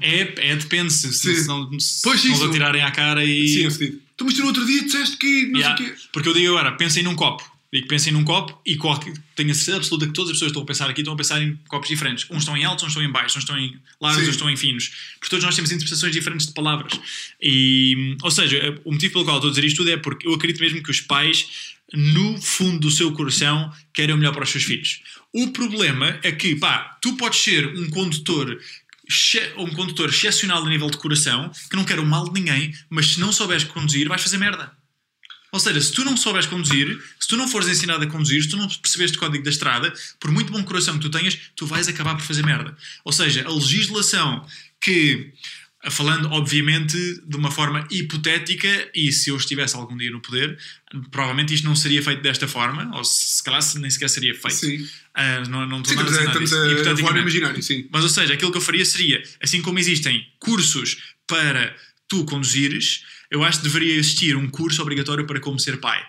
É, 0.00 0.50
é 0.50 0.56
depende 0.56 0.92
se, 0.92 1.12
se, 1.12 1.46
não, 1.46 1.78
se 1.78 2.02
Pois, 2.02 2.24
não 2.24 2.44
atirarem 2.46 2.82
à 2.82 2.90
cara 2.90 3.24
e. 3.24 3.48
Sim, 3.48 3.66
é 3.66 3.70
fedido. 3.70 4.00
Tu, 4.16 4.24
mas 4.24 4.38
no 4.38 4.46
outro 4.46 4.66
dia 4.66 4.82
disseste 4.84 5.16
que 5.16 5.46
não 5.46 5.58
Yeah. 5.60 5.76
sei 5.76 5.86
o 5.86 5.90
quê. 5.94 6.02
Porque 6.12 6.28
eu 6.28 6.34
digo 6.34 6.48
agora, 6.48 6.72
pensem 6.72 7.02
num 7.02 7.14
copo. 7.14 7.50
Digo, 7.72 7.88
pensem 7.88 8.12
num 8.12 8.22
copo 8.22 8.60
e 8.66 8.76
qualquer, 8.76 9.14
tenho 9.34 9.50
a 9.50 9.54
certeza 9.54 9.78
absoluta 9.78 10.06
que 10.06 10.12
todas 10.12 10.30
as 10.30 10.36
pessoas 10.36 10.52
que 10.52 10.58
estão 10.58 10.62
a 10.62 10.66
pensar 10.66 10.90
aqui 10.90 11.00
estão 11.00 11.14
a 11.14 11.16
pensar 11.16 11.42
em 11.42 11.58
copos 11.68 11.88
diferentes. 11.88 12.26
Uns 12.30 12.40
estão 12.40 12.54
em 12.54 12.64
altos, 12.64 12.84
uns 12.84 12.88
estão 12.88 13.02
em 13.02 13.10
baixos, 13.10 13.36
uns 13.36 13.44
estão 13.44 13.58
em 13.58 13.80
largos, 13.98 14.24
uns 14.24 14.28
estão 14.28 14.50
em 14.50 14.56
finos. 14.56 14.92
Porque 15.18 15.30
todos 15.30 15.42
nós 15.42 15.54
temos 15.54 15.72
interpretações 15.72 16.12
diferentes 16.12 16.48
de 16.48 16.52
palavras. 16.52 17.00
E, 17.40 18.14
ou 18.22 18.30
seja, 18.30 18.78
o 18.84 18.92
motivo 18.92 19.14
pelo 19.14 19.24
qual 19.24 19.36
estou 19.38 19.48
a 19.48 19.54
dizer 19.54 19.64
isto 19.64 19.78
tudo 19.78 19.90
é 19.90 19.96
porque 19.96 20.28
eu 20.28 20.34
acredito 20.34 20.60
mesmo 20.60 20.82
que 20.82 20.90
os 20.90 21.00
pais, 21.00 21.76
no 21.94 22.40
fundo 22.42 22.78
do 22.80 22.90
seu 22.90 23.10
coração, 23.12 23.72
querem 23.94 24.14
o 24.14 24.18
melhor 24.18 24.34
para 24.34 24.44
os 24.44 24.50
seus 24.50 24.64
filhos. 24.64 25.00
O 25.32 25.48
problema 25.48 26.20
é 26.22 26.30
que, 26.30 26.54
pá, 26.56 26.98
tu 27.00 27.16
podes 27.16 27.38
ser 27.40 27.66
um 27.78 27.88
condutor 27.88 28.60
um 29.58 29.70
condutor 29.70 30.08
excepcional 30.08 30.64
a 30.64 30.68
nível 30.68 30.88
de 30.88 30.96
coração 30.96 31.50
que 31.68 31.76
não 31.76 31.84
quer 31.84 31.98
o 31.98 32.06
mal 32.06 32.24
de 32.24 32.32
ninguém, 32.32 32.72
mas 32.88 33.14
se 33.14 33.20
não 33.20 33.32
souberes 33.32 33.64
conduzir, 33.64 34.08
vais 34.08 34.22
fazer 34.22 34.38
merda. 34.38 34.72
Ou 35.52 35.60
seja, 35.60 35.80
se 35.82 35.92
tu 35.92 36.02
não 36.02 36.16
souberes 36.16 36.46
conduzir, 36.46 36.98
se 37.20 37.28
tu 37.28 37.36
não 37.36 37.46
fores 37.46 37.68
ensinado 37.68 38.02
a 38.02 38.06
conduzir, 38.06 38.42
se 38.42 38.48
tu 38.48 38.56
não 38.56 38.66
percebeste 38.66 39.18
o 39.18 39.20
código 39.20 39.44
da 39.44 39.50
estrada, 39.50 39.92
por 40.18 40.30
muito 40.30 40.50
bom 40.50 40.62
coração 40.64 40.94
que 40.94 41.00
tu 41.00 41.10
tenhas, 41.10 41.38
tu 41.54 41.66
vais 41.66 41.86
acabar 41.86 42.14
por 42.16 42.24
fazer 42.24 42.42
merda. 42.44 42.74
Ou 43.04 43.12
seja, 43.12 43.46
a 43.46 43.52
legislação 43.52 44.46
que, 44.80 45.30
falando 45.90 46.30
obviamente 46.30 46.96
de 47.26 47.36
uma 47.36 47.50
forma 47.50 47.86
hipotética, 47.90 48.90
e 48.94 49.12
se 49.12 49.28
eu 49.28 49.36
estivesse 49.36 49.76
algum 49.76 49.94
dia 49.94 50.10
no 50.10 50.20
poder, 50.22 50.58
provavelmente 51.10 51.52
isto 51.52 51.64
não 51.66 51.76
seria 51.76 52.02
feito 52.02 52.22
desta 52.22 52.48
forma, 52.48 52.90
ou 52.96 53.04
se 53.04 53.44
calhar 53.44 53.60
nem 53.76 53.90
sequer 53.90 54.08
seria 54.08 54.34
feito. 54.34 54.56
Sim. 54.56 54.88
Ah, 55.14 55.42
não, 55.50 55.66
não 55.68 55.82
estou 55.82 55.92
Sim, 55.92 55.96
nada 55.96 56.08
a 56.08 56.12
dizer 56.12 56.24
nada 56.24 56.38
a 56.38 56.64
no 56.64 56.72
Hipoteticamente. 56.72 57.20
imaginário, 57.20 57.62
sim. 57.62 57.86
Mas, 57.92 58.02
ou 58.04 58.08
seja, 58.08 58.32
aquilo 58.32 58.50
que 58.50 58.56
eu 58.56 58.62
faria 58.62 58.86
seria, 58.86 59.22
assim 59.42 59.60
como 59.60 59.78
existem 59.78 60.26
cursos 60.38 60.96
para 61.26 61.76
tu 62.08 62.24
conduzires, 62.24 63.04
eu 63.32 63.42
acho 63.42 63.58
que 63.58 63.64
deveria 63.64 63.94
existir 63.96 64.36
um 64.36 64.46
curso 64.46 64.82
obrigatório 64.82 65.26
para 65.26 65.40
como 65.40 65.58
ser 65.58 65.80
pai. 65.80 66.00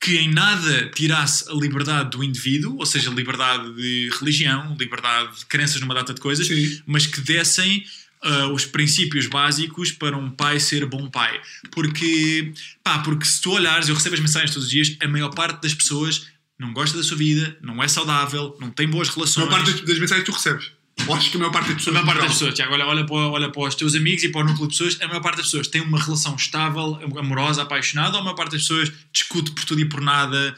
Que 0.00 0.16
em 0.18 0.32
nada 0.32 0.88
tirasse 0.94 1.44
a 1.50 1.52
liberdade 1.52 2.10
do 2.16 2.22
indivíduo, 2.22 2.76
ou 2.78 2.86
seja, 2.86 3.10
liberdade 3.10 3.74
de 3.74 4.08
religião, 4.18 4.76
liberdade 4.78 5.40
de 5.40 5.46
crenças 5.46 5.80
numa 5.80 5.92
data 5.92 6.14
de 6.14 6.20
coisas, 6.20 6.46
Sim. 6.46 6.80
mas 6.86 7.06
que 7.06 7.20
dessem 7.20 7.84
ah, 8.22 8.46
os 8.48 8.64
princípios 8.64 9.26
básicos 9.26 9.90
para 9.90 10.16
um 10.16 10.30
pai 10.30 10.60
ser 10.60 10.86
bom 10.86 11.10
pai. 11.10 11.40
Porque, 11.72 12.52
pá, 12.84 13.00
porque 13.00 13.24
se 13.26 13.40
tu 13.42 13.50
olhares, 13.50 13.88
eu 13.88 13.94
recebo 13.94 14.14
as 14.14 14.20
mensagens 14.20 14.52
todos 14.52 14.66
os 14.66 14.70
dias, 14.70 14.96
a 15.00 15.08
maior 15.08 15.30
parte 15.30 15.60
das 15.60 15.74
pessoas 15.74 16.28
não 16.58 16.72
gosta 16.72 16.96
da 16.96 17.02
sua 17.02 17.16
vida, 17.16 17.56
não 17.60 17.82
é 17.82 17.88
saudável, 17.88 18.56
não 18.60 18.70
tem 18.70 18.86
boas 18.86 19.08
A 19.08 19.12
relações. 19.14 19.46
maior 19.48 19.58
parte 19.58 19.72
das, 19.72 19.80
das 19.80 19.98
mensagens 19.98 20.24
que 20.24 20.30
tu 20.32 20.36
recebes. 20.36 20.70
Eu 21.06 21.14
acho 21.14 21.30
que 21.30 21.36
a 21.36 21.40
maior 21.40 21.52
parte 21.52 21.66
das 21.66 21.74
A 21.74 21.78
pessoas. 21.78 21.94
maior 21.94 22.06
parte 22.06 22.20
das 22.22 22.32
pessoas, 22.32 22.54
Tiago, 22.54 22.72
olha, 22.74 22.86
olha, 22.86 23.04
para, 23.06 23.16
olha 23.16 23.48
para 23.50 23.62
os 23.62 23.74
teus 23.74 23.94
amigos 23.94 24.22
e 24.22 24.28
para 24.28 24.42
o 24.42 24.44
núcleo 24.44 24.68
de 24.68 24.76
pessoas, 24.76 25.00
a 25.00 25.08
maior 25.08 25.20
parte 25.20 25.36
das 25.36 25.46
pessoas 25.46 25.68
tem 25.68 25.80
uma 25.80 25.98
relação 26.02 26.34
estável, 26.36 26.98
amorosa, 27.18 27.62
apaixonada, 27.62 28.14
ou 28.14 28.20
a 28.20 28.24
maior 28.24 28.36
parte 28.36 28.52
das 28.52 28.62
pessoas 28.62 28.92
discute 29.12 29.50
por 29.52 29.64
tudo 29.64 29.80
e 29.80 29.84
por 29.84 30.00
nada. 30.00 30.54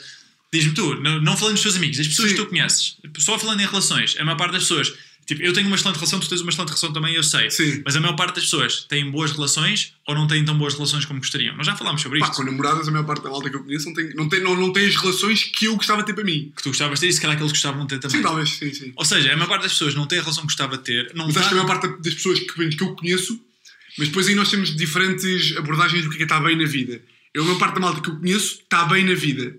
Diz-me 0.53 0.73
tu, 0.75 0.97
não, 0.97 1.21
não 1.21 1.37
falando 1.37 1.55
dos 1.55 1.63
teus 1.63 1.77
amigos, 1.77 1.99
as 1.99 2.07
pessoas 2.07 2.31
Sim. 2.31 2.37
que 2.37 2.43
tu 2.43 2.49
conheces, 2.49 2.97
só 3.19 3.39
falando 3.39 3.61
em 3.61 3.67
relações, 3.67 4.17
a 4.19 4.25
maior 4.25 4.37
parte 4.37 4.53
das 4.53 4.63
pessoas, 4.63 4.93
tipo, 5.35 5.47
eu 5.47 5.53
tenho 5.53 5.67
uma 5.67 5.77
excelente 5.77 5.97
relação, 5.97 6.19
tu 6.21 6.29
tens 6.29 6.41
uma 6.41 6.51
excelente 6.51 6.69
relação 6.69 6.93
também, 6.93 7.15
eu 7.15 7.23
sei, 7.23 7.51
Sim. 7.51 7.83
mas 7.85 7.97
a 7.97 8.01
maior 8.01 8.15
parte 8.15 8.37
das 8.37 8.45
pessoas 8.45 8.85
têm 8.85 9.11
boas 9.11 9.33
relações 9.33 9.95
ou 10.07 10.15
não 10.15 10.27
têm 10.27 10.45
tão 10.45 10.57
boas 10.57 10.75
relações 10.75 11.05
como 11.05 11.21
gostariam. 11.21 11.57
Nós 11.57 11.67
já 11.67 11.77
falámos 11.77 12.03
sobre 12.03 12.19
Pá, 12.19 12.27
isto. 12.27 12.37
com 12.37 12.45
namoradas, 12.45 12.89
a 12.89 12.91
maior 12.91 13.05
parte 13.05 13.23
da 13.23 13.31
malta 13.31 13.51
que 13.51 13.57
eu 13.57 13.65
conheço 13.65 13.87
não 13.87 13.95
tem, 13.95 14.15
não 14.15 14.29
tem, 14.29 14.41
não, 14.41 14.57
não 14.57 14.73
tem 14.73 14.87
as 14.87 14.97
relações 14.97 15.45
que 15.45 15.67
eu 15.67 15.77
gostava 15.77 16.01
de 16.03 16.07
ter 16.07 16.15
para 16.15 16.25
mim. 16.25 16.53
Que 16.57 16.63
tu 16.63 16.69
gostavas 16.71 16.99
de 16.99 17.07
ter 17.07 17.11
e 17.11 17.13
se 17.13 17.21
calhar 17.21 17.37
que 17.37 17.43
eles 17.43 17.53
gostavam 17.53 17.83
de 17.83 17.89
ter 17.89 17.99
também. 17.99 18.17
Sim, 18.17 18.23
talvez, 18.23 18.51
sim, 18.51 18.75
sim. 18.75 18.93
Ou 18.97 19.05
seja, 19.05 19.33
a 19.33 19.37
maior 19.37 19.49
parte 19.49 19.63
das 19.63 19.73
pessoas 19.73 19.95
não 19.95 20.07
tem 20.07 20.19
a 20.19 20.23
relação 20.23 20.43
que 20.43 20.49
gostava 20.49 20.77
de 20.77 20.85
ter, 20.85 21.13
não 21.15 21.27
Mas 21.27 21.37
acho 21.37 21.49
que 21.49 21.55
a 21.55 21.57
maior 21.63 21.67
parte 21.67 22.03
das 22.03 22.15
pessoas 22.15 22.39
que, 22.41 22.69
que 22.69 22.83
eu 22.83 22.95
conheço, 22.95 23.41
mas 23.99 24.09
depois 24.09 24.27
aí 24.27 24.35
nós 24.35 24.51
temos 24.51 24.75
diferentes 24.77 25.57
abordagens 25.57 26.05
do 26.05 26.11
que 26.11 26.17
é 26.17 26.19
que 26.19 26.23
está 26.25 26.41
bem 26.41 26.57
na 26.57 26.65
vida. 26.65 27.01
Eu, 27.35 27.43
a 27.43 27.47
maior 27.47 27.59
parte 27.59 27.75
da 27.75 27.81
malta 27.81 28.01
que 28.01 28.11
eu 28.11 28.17
conheço 28.17 28.61
está 28.63 28.85
bem 28.85 29.05
na 29.05 29.15
vida. 29.15 29.57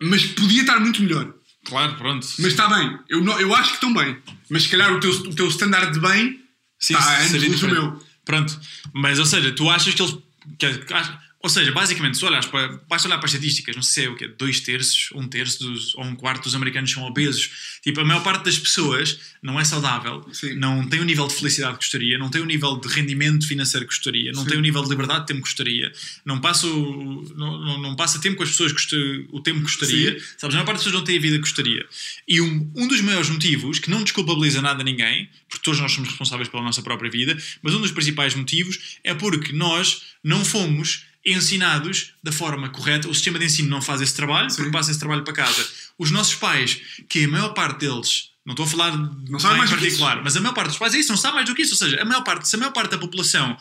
Mas 0.00 0.24
podia 0.26 0.60
estar 0.60 0.78
muito 0.78 1.02
melhor. 1.02 1.34
Claro, 1.66 1.94
pronto. 1.96 2.26
Mas 2.38 2.46
está 2.46 2.68
bem. 2.68 2.98
Eu, 3.08 3.20
não, 3.22 3.38
eu 3.40 3.54
acho 3.54 3.70
que 3.70 3.74
estão 3.76 3.92
bem. 3.92 4.16
Mas 4.48 4.62
se 4.64 4.68
calhar 4.68 4.92
o 4.92 5.00
teu, 5.00 5.10
o 5.10 5.34
teu 5.34 5.48
standard 5.48 5.92
de 5.92 6.00
bem 6.00 6.40
Sim, 6.78 6.94
está 6.94 7.18
a 7.18 7.20
seria 7.24 7.48
anos 7.48 7.60
luz 7.60 7.60
do 7.60 7.68
meu. 7.68 8.02
Pronto, 8.24 8.60
mas 8.92 9.18
ou 9.18 9.26
seja, 9.26 9.52
tu 9.52 9.68
achas 9.70 9.94
que 9.94 10.02
eles. 10.02 10.16
Que, 10.58 10.66
ach- 10.94 11.18
Ou 11.46 11.50
seja, 11.50 11.70
basicamente, 11.70 12.18
se 12.18 12.24
olhares 12.24 12.48
para, 12.48 12.80
basta 12.88 13.06
olhar 13.06 13.18
para 13.18 13.26
as 13.26 13.32
estatísticas, 13.32 13.76
não 13.76 13.82
sei 13.82 14.02
se 14.02 14.08
é 14.08 14.12
o 14.12 14.16
quê, 14.16 14.26
dois 14.26 14.58
terços, 14.58 15.10
um 15.14 15.28
terço 15.28 15.62
dos, 15.62 15.94
ou 15.94 16.02
um 16.02 16.16
quarto 16.16 16.42
dos 16.42 16.56
americanos 16.56 16.90
são 16.90 17.04
obesos. 17.04 17.78
Tipo, 17.84 18.00
a 18.00 18.04
maior 18.04 18.20
parte 18.24 18.46
das 18.46 18.58
pessoas 18.58 19.16
não 19.40 19.60
é 19.60 19.64
saudável, 19.64 20.26
Sim. 20.32 20.54
não 20.54 20.88
tem 20.88 20.98
o 20.98 21.04
nível 21.04 21.28
de 21.28 21.34
felicidade 21.34 21.74
que 21.74 21.84
gostaria, 21.84 22.18
não 22.18 22.30
tem 22.30 22.42
o 22.42 22.44
nível 22.44 22.76
de 22.80 22.88
rendimento 22.88 23.46
financeiro 23.46 23.86
que 23.86 23.94
gostaria, 23.94 24.32
não 24.32 24.42
Sim. 24.42 24.48
tem 24.48 24.58
o 24.58 24.60
nível 24.60 24.82
de 24.82 24.88
liberdade 24.88 25.20
de 25.20 25.26
tempo 25.28 25.38
que 25.42 25.46
gostaria, 25.46 25.92
não 26.24 26.40
passa, 26.40 26.66
o, 26.66 27.32
não, 27.36 27.60
não, 27.60 27.78
não 27.80 27.94
passa 27.94 28.20
tempo 28.20 28.38
com 28.38 28.42
as 28.42 28.50
pessoas 28.50 28.72
que 28.72 29.26
o 29.30 29.38
tempo 29.38 29.58
que 29.58 29.66
gostaria. 29.66 30.18
Sim. 30.18 30.26
Sabes, 30.38 30.56
a 30.56 30.58
maior 30.58 30.66
parte 30.66 30.78
das 30.78 30.84
pessoas 30.84 30.94
não 30.94 31.04
tem 31.04 31.16
a 31.16 31.20
vida 31.20 31.36
que 31.36 31.42
gostaria. 31.42 31.86
E 32.26 32.40
um, 32.40 32.72
um 32.74 32.88
dos 32.88 33.00
maiores 33.02 33.28
motivos, 33.28 33.78
que 33.78 33.88
não 33.88 34.02
desculpabiliza 34.02 34.60
nada 34.60 34.80
a 34.80 34.84
ninguém, 34.84 35.30
porque 35.48 35.62
todos 35.62 35.78
nós 35.78 35.92
somos 35.92 36.08
responsáveis 36.08 36.48
pela 36.48 36.64
nossa 36.64 36.82
própria 36.82 37.08
vida, 37.08 37.38
mas 37.62 37.72
um 37.72 37.80
dos 37.80 37.92
principais 37.92 38.34
motivos 38.34 38.98
é 39.04 39.14
porque 39.14 39.52
nós 39.52 40.02
não 40.24 40.44
fomos 40.44 41.06
ensinados 41.26 42.12
da 42.22 42.30
forma 42.30 42.68
correta. 42.68 43.08
O 43.08 43.14
sistema 43.14 43.38
de 43.38 43.46
ensino 43.46 43.68
não 43.68 43.82
faz 43.82 44.00
esse 44.00 44.14
trabalho, 44.14 44.46
porque 44.48 44.64
Sim. 44.64 44.70
passa 44.70 44.90
esse 44.92 45.00
trabalho 45.00 45.24
para 45.24 45.34
casa. 45.34 45.66
Os 45.98 46.12
nossos 46.12 46.36
pais, 46.36 46.80
que 47.08 47.24
a 47.24 47.28
maior 47.28 47.48
parte 47.48 47.80
deles, 47.80 48.30
não 48.44 48.52
estou 48.52 48.64
a 48.64 48.68
falar 48.68 48.90
de 48.90 49.30
Não 49.30 49.40
sabe 49.40 49.58
mais 49.58 49.70
particular, 49.70 50.22
mas 50.22 50.36
a 50.36 50.40
maior 50.40 50.54
parte 50.54 50.68
dos 50.68 50.78
pais 50.78 50.94
é 50.94 50.98
isso, 50.98 51.10
não 51.10 51.16
sabe 51.16 51.34
mais 51.34 51.48
do 51.48 51.54
que 51.54 51.62
isso. 51.62 51.74
Ou 51.74 51.78
seja, 51.78 52.00
a 52.00 52.04
maior 52.04 52.22
parte, 52.22 52.48
se 52.48 52.54
a 52.54 52.58
maior 52.58 52.72
parte 52.72 52.92
da 52.92 52.98
população 52.98 53.56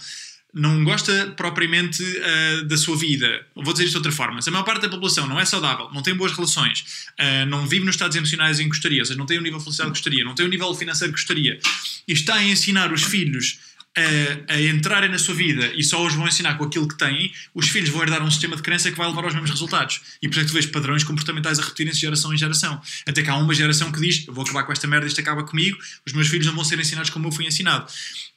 não 0.54 0.86
gosta 0.86 1.34
propriamente 1.36 2.02
ah, 2.02 2.64
da 2.64 2.78
sua 2.78 2.96
vida, 2.96 3.46
vou 3.54 3.74
dizer 3.74 3.84
isto 3.84 3.92
de 3.92 3.98
outra 3.98 4.12
forma, 4.12 4.42
se 4.42 4.48
a 4.48 4.52
maior 4.54 4.64
parte 4.64 4.84
da 4.84 4.90
população 4.90 5.28
não 5.28 5.38
é 5.38 5.44
saudável, 5.44 5.90
não 5.94 6.02
tem 6.02 6.16
boas 6.16 6.32
relações, 6.32 6.86
ah, 7.20 7.46
não 7.46 7.68
vive 7.68 7.84
nos 7.84 7.96
estados 7.96 8.16
emocionais 8.16 8.58
em 8.60 8.64
que 8.64 8.70
gostaria, 8.70 9.02
ou 9.02 9.06
seja, 9.06 9.20
não 9.20 9.26
tem 9.26 9.38
o 9.38 9.42
nível 9.42 9.58
de 9.58 9.66
felicidade 9.66 9.92
que 9.92 9.98
gostaria, 9.98 10.24
não 10.24 10.34
tem 10.34 10.46
o 10.46 10.50
nível 10.50 10.74
financeiro 10.74 11.12
que 11.12 11.20
gostaria, 11.20 11.60
e 12.08 12.14
está 12.14 12.36
a 12.36 12.44
ensinar 12.44 12.94
os 12.94 13.04
filhos 13.04 13.60
a, 13.98 14.54
a 14.54 14.62
entrarem 14.62 15.10
na 15.10 15.18
sua 15.18 15.34
vida 15.34 15.72
e 15.76 15.84
só 15.84 16.06
os 16.06 16.14
vão 16.14 16.28
ensinar 16.28 16.56
com 16.56 16.66
aquilo 16.66 16.88
que 16.88 16.98
têm, 16.98 17.32
os 17.54 17.70
filhos 17.70 17.90
vão 17.90 18.04
herdar 18.04 18.22
um 18.22 18.30
sistema 18.30 18.56
de 18.56 18.62
crença 18.62 18.92
que 18.92 18.98
vai 18.98 19.08
levar 19.08 19.24
aos 19.24 19.34
mesmos 19.34 19.52
resultados. 19.52 20.02
E 20.22 20.28
por 20.28 20.34
isso 20.34 20.42
é 20.42 20.44
que 20.44 20.50
tu 20.50 20.54
vês 20.54 20.66
padrões 20.66 21.04
comportamentais 21.04 21.60
a 21.60 21.64
repetirem-se 21.64 22.00
geração 22.00 22.34
em 22.34 22.38
geração. 22.38 22.82
Até 23.08 23.24
que 23.24 23.30
há 23.30 23.36
uma 23.36 23.54
geração 23.54 23.92
que 23.92 24.00
diz: 24.00 24.28
Eu 24.28 24.34
vou 24.34 24.44
acabar 24.44 24.64
com 24.64 24.72
esta 24.72 24.88
merda, 24.88 25.08
isto 25.08 25.20
acaba 25.20 25.44
comigo, 25.44 25.78
os 26.06 26.14
meus 26.14 26.28
filhos 26.28 26.46
não 26.46 26.54
vão 26.54 26.64
ser 26.64 26.80
ensinados 26.80 27.10
como 27.10 27.28
eu 27.28 27.32
fui 27.32 27.46
ensinado. 27.46 27.86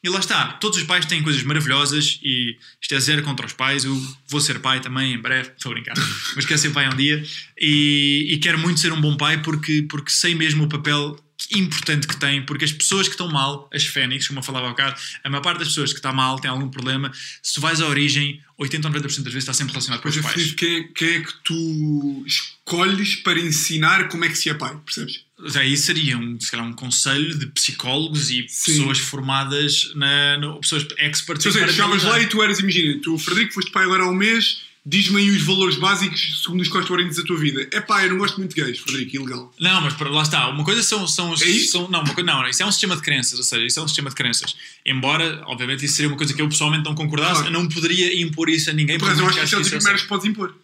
E 0.03 0.09
lá 0.09 0.21
está, 0.21 0.53
todos 0.53 0.79
os 0.79 0.85
pais 0.85 1.05
têm 1.07 1.23
coisas 1.23 1.43
maravilhosas 1.43 2.21
e 2.23 2.57
isto 2.81 2.95
é 2.95 3.01
zero 3.01 3.23
contra 3.23 3.47
os 3.47 3.53
pais. 3.53 3.85
Eu 3.85 4.01
vou 4.29 4.41
ser 4.41 4.61
pai 4.61 4.81
também 4.81 5.15
em 5.15 5.19
breve, 5.19 5.51
estou 5.57 5.73
a 5.73 5.75
brincar, 5.75 5.95
mas 6.37 6.45
quero 6.45 6.61
ser 6.61 6.71
pai 6.71 6.89
um 6.89 6.97
dia 6.97 7.25
e, 7.61 8.29
e 8.31 8.39
quero 8.39 8.59
muito 8.59 8.79
ser 8.79 8.93
um 8.93 9.01
bom 9.01 9.17
pai 9.17 9.43
porque, 9.43 9.87
porque 9.89 10.11
sei 10.11 10.37
mesmo 10.37 10.65
o 10.65 10.69
papel 10.69 11.17
importante 11.55 12.07
que 12.07 12.17
tem, 12.17 12.45
porque 12.45 12.65
as 12.65 12.73
pessoas 12.73 13.07
que 13.07 13.15
estão 13.15 13.29
mal, 13.29 13.69
as 13.73 13.85
fénix, 13.85 14.27
como 14.27 14.41
eu 14.41 14.43
falava 14.43 14.67
há 14.67 14.71
bocado, 14.71 15.01
a 15.25 15.31
maior 15.31 15.43
parte 15.43 15.59
das 15.59 15.69
pessoas 15.69 15.93
que 15.93 15.99
está 15.99 16.13
mal 16.13 16.39
tem 16.41 16.51
algum 16.51 16.69
problema. 16.69 17.13
Se 17.43 17.61
vais 17.61 17.81
à 17.81 17.87
origem, 17.87 18.41
80 18.59 18.89
ou 18.89 18.95
90% 18.95 19.01
das 19.03 19.13
vezes 19.15 19.37
está 19.37 19.53
sempre 19.53 19.73
relacionado 19.73 20.01
com 20.03 20.09
os 20.09 20.17
pais. 20.19 20.35
Filipe, 20.35 20.55
quem, 20.57 20.77
é- 20.77 20.83
quem 20.95 21.09
é 21.09 21.21
que 21.21 21.33
tu 21.45 22.25
escolhes 22.27 23.17
para 23.17 23.39
ensinar 23.39 24.09
como 24.09 24.25
é 24.25 24.29
que 24.29 24.37
se 24.37 24.51
é 24.51 24.55
pai, 24.55 24.77
percebes? 24.85 25.25
Aí 25.55 25.77
seria 25.77 26.19
um, 26.19 26.39
se 26.41 26.51
calhar, 26.51 26.67
um 26.67 26.73
conselho 26.73 27.39
de 27.39 27.47
psicólogos 27.47 28.29
e 28.31 28.45
Sim. 28.49 28.73
pessoas 28.73 28.99
formadas 28.99 29.93
na, 29.95 30.37
no- 30.39 30.61
pessoas 30.61 30.85
experts 30.99 31.47
Ou 31.47 31.53
seja, 31.53 31.69
chegavas 31.69 32.03
lá 32.03 32.19
e 32.21 32.27
tu 32.27 32.43
eras, 32.43 32.59
imagina, 32.59 33.01
tu, 33.03 33.17
Frederico, 33.17 33.55
foste 33.55 33.71
pai 33.71 33.85
agora 33.85 34.03
há 34.03 34.09
um 34.11 34.15
mês, 34.15 34.63
diz-me 34.89 35.19
aí 35.21 35.31
os 35.31 35.43
valores 35.43 35.77
básicos 35.77 36.43
segundo 36.43 36.61
os 36.63 36.69
quais 36.69 36.87
tu 36.87 36.93
orientas 36.95 37.19
a 37.19 37.23
tua 37.25 37.37
vida. 37.37 37.69
É 37.73 37.81
pá, 37.81 38.05
eu 38.05 38.11
não 38.11 38.19
gosto 38.19 38.39
muito 38.39 38.55
de 38.55 38.63
gays, 38.63 38.79
Frederico, 38.79 39.17
ilegal. 39.17 39.53
Não, 39.61 39.81
mas 39.83 39.93
para- 39.95 40.09
lá 40.09 40.23
está. 40.23 40.49
Uma 40.49 40.65
coisa 40.65 40.83
são. 40.83 41.07
são, 41.07 41.31
os- 41.33 41.43
É 41.43 41.47
isso? 41.49 41.73
são 41.73 41.89
não, 41.91 42.01
uma 42.03 42.15
coisa, 42.15 42.31
não, 42.31 42.49
isso 42.49 42.63
é 42.63 42.67
um 42.67 42.73
sistema 42.73 42.97
de 42.97 43.03
crenças, 43.03 43.39
ou 43.39 43.45
seja, 43.45 43.65
isso 43.67 43.79
é 43.79 43.83
um 43.83 43.89
sistema 43.89 44.09
de 44.09 44.17
crenças. 44.17 44.57
Embora, 44.87 45.43
obviamente, 45.47 45.85
isso 45.85 45.97
seria 45.97 46.09
uma 46.09 46.17
coisa 46.17 46.33
que 46.33 46.41
eu 46.41 46.49
pessoalmente 46.49 46.85
não 46.85 46.95
concordasse, 46.95 47.43
Claro. 47.43 47.49
eu 47.49 47.53
não 47.53 47.69
poderia 47.69 48.21
impor 48.23 48.49
isso 48.49 48.71
a 48.71 48.73
ninguém. 48.73 48.97
Acaso, 48.97 49.21
eu 49.21 49.27
acho 49.29 49.39
que 49.39 49.45
isso 49.45 49.55
é 49.55 49.59
das 49.59 49.67
isso 49.67 49.77
primeiras 49.77 50.03
que 50.03 50.09
podes 50.09 50.27
impor. 50.27 50.55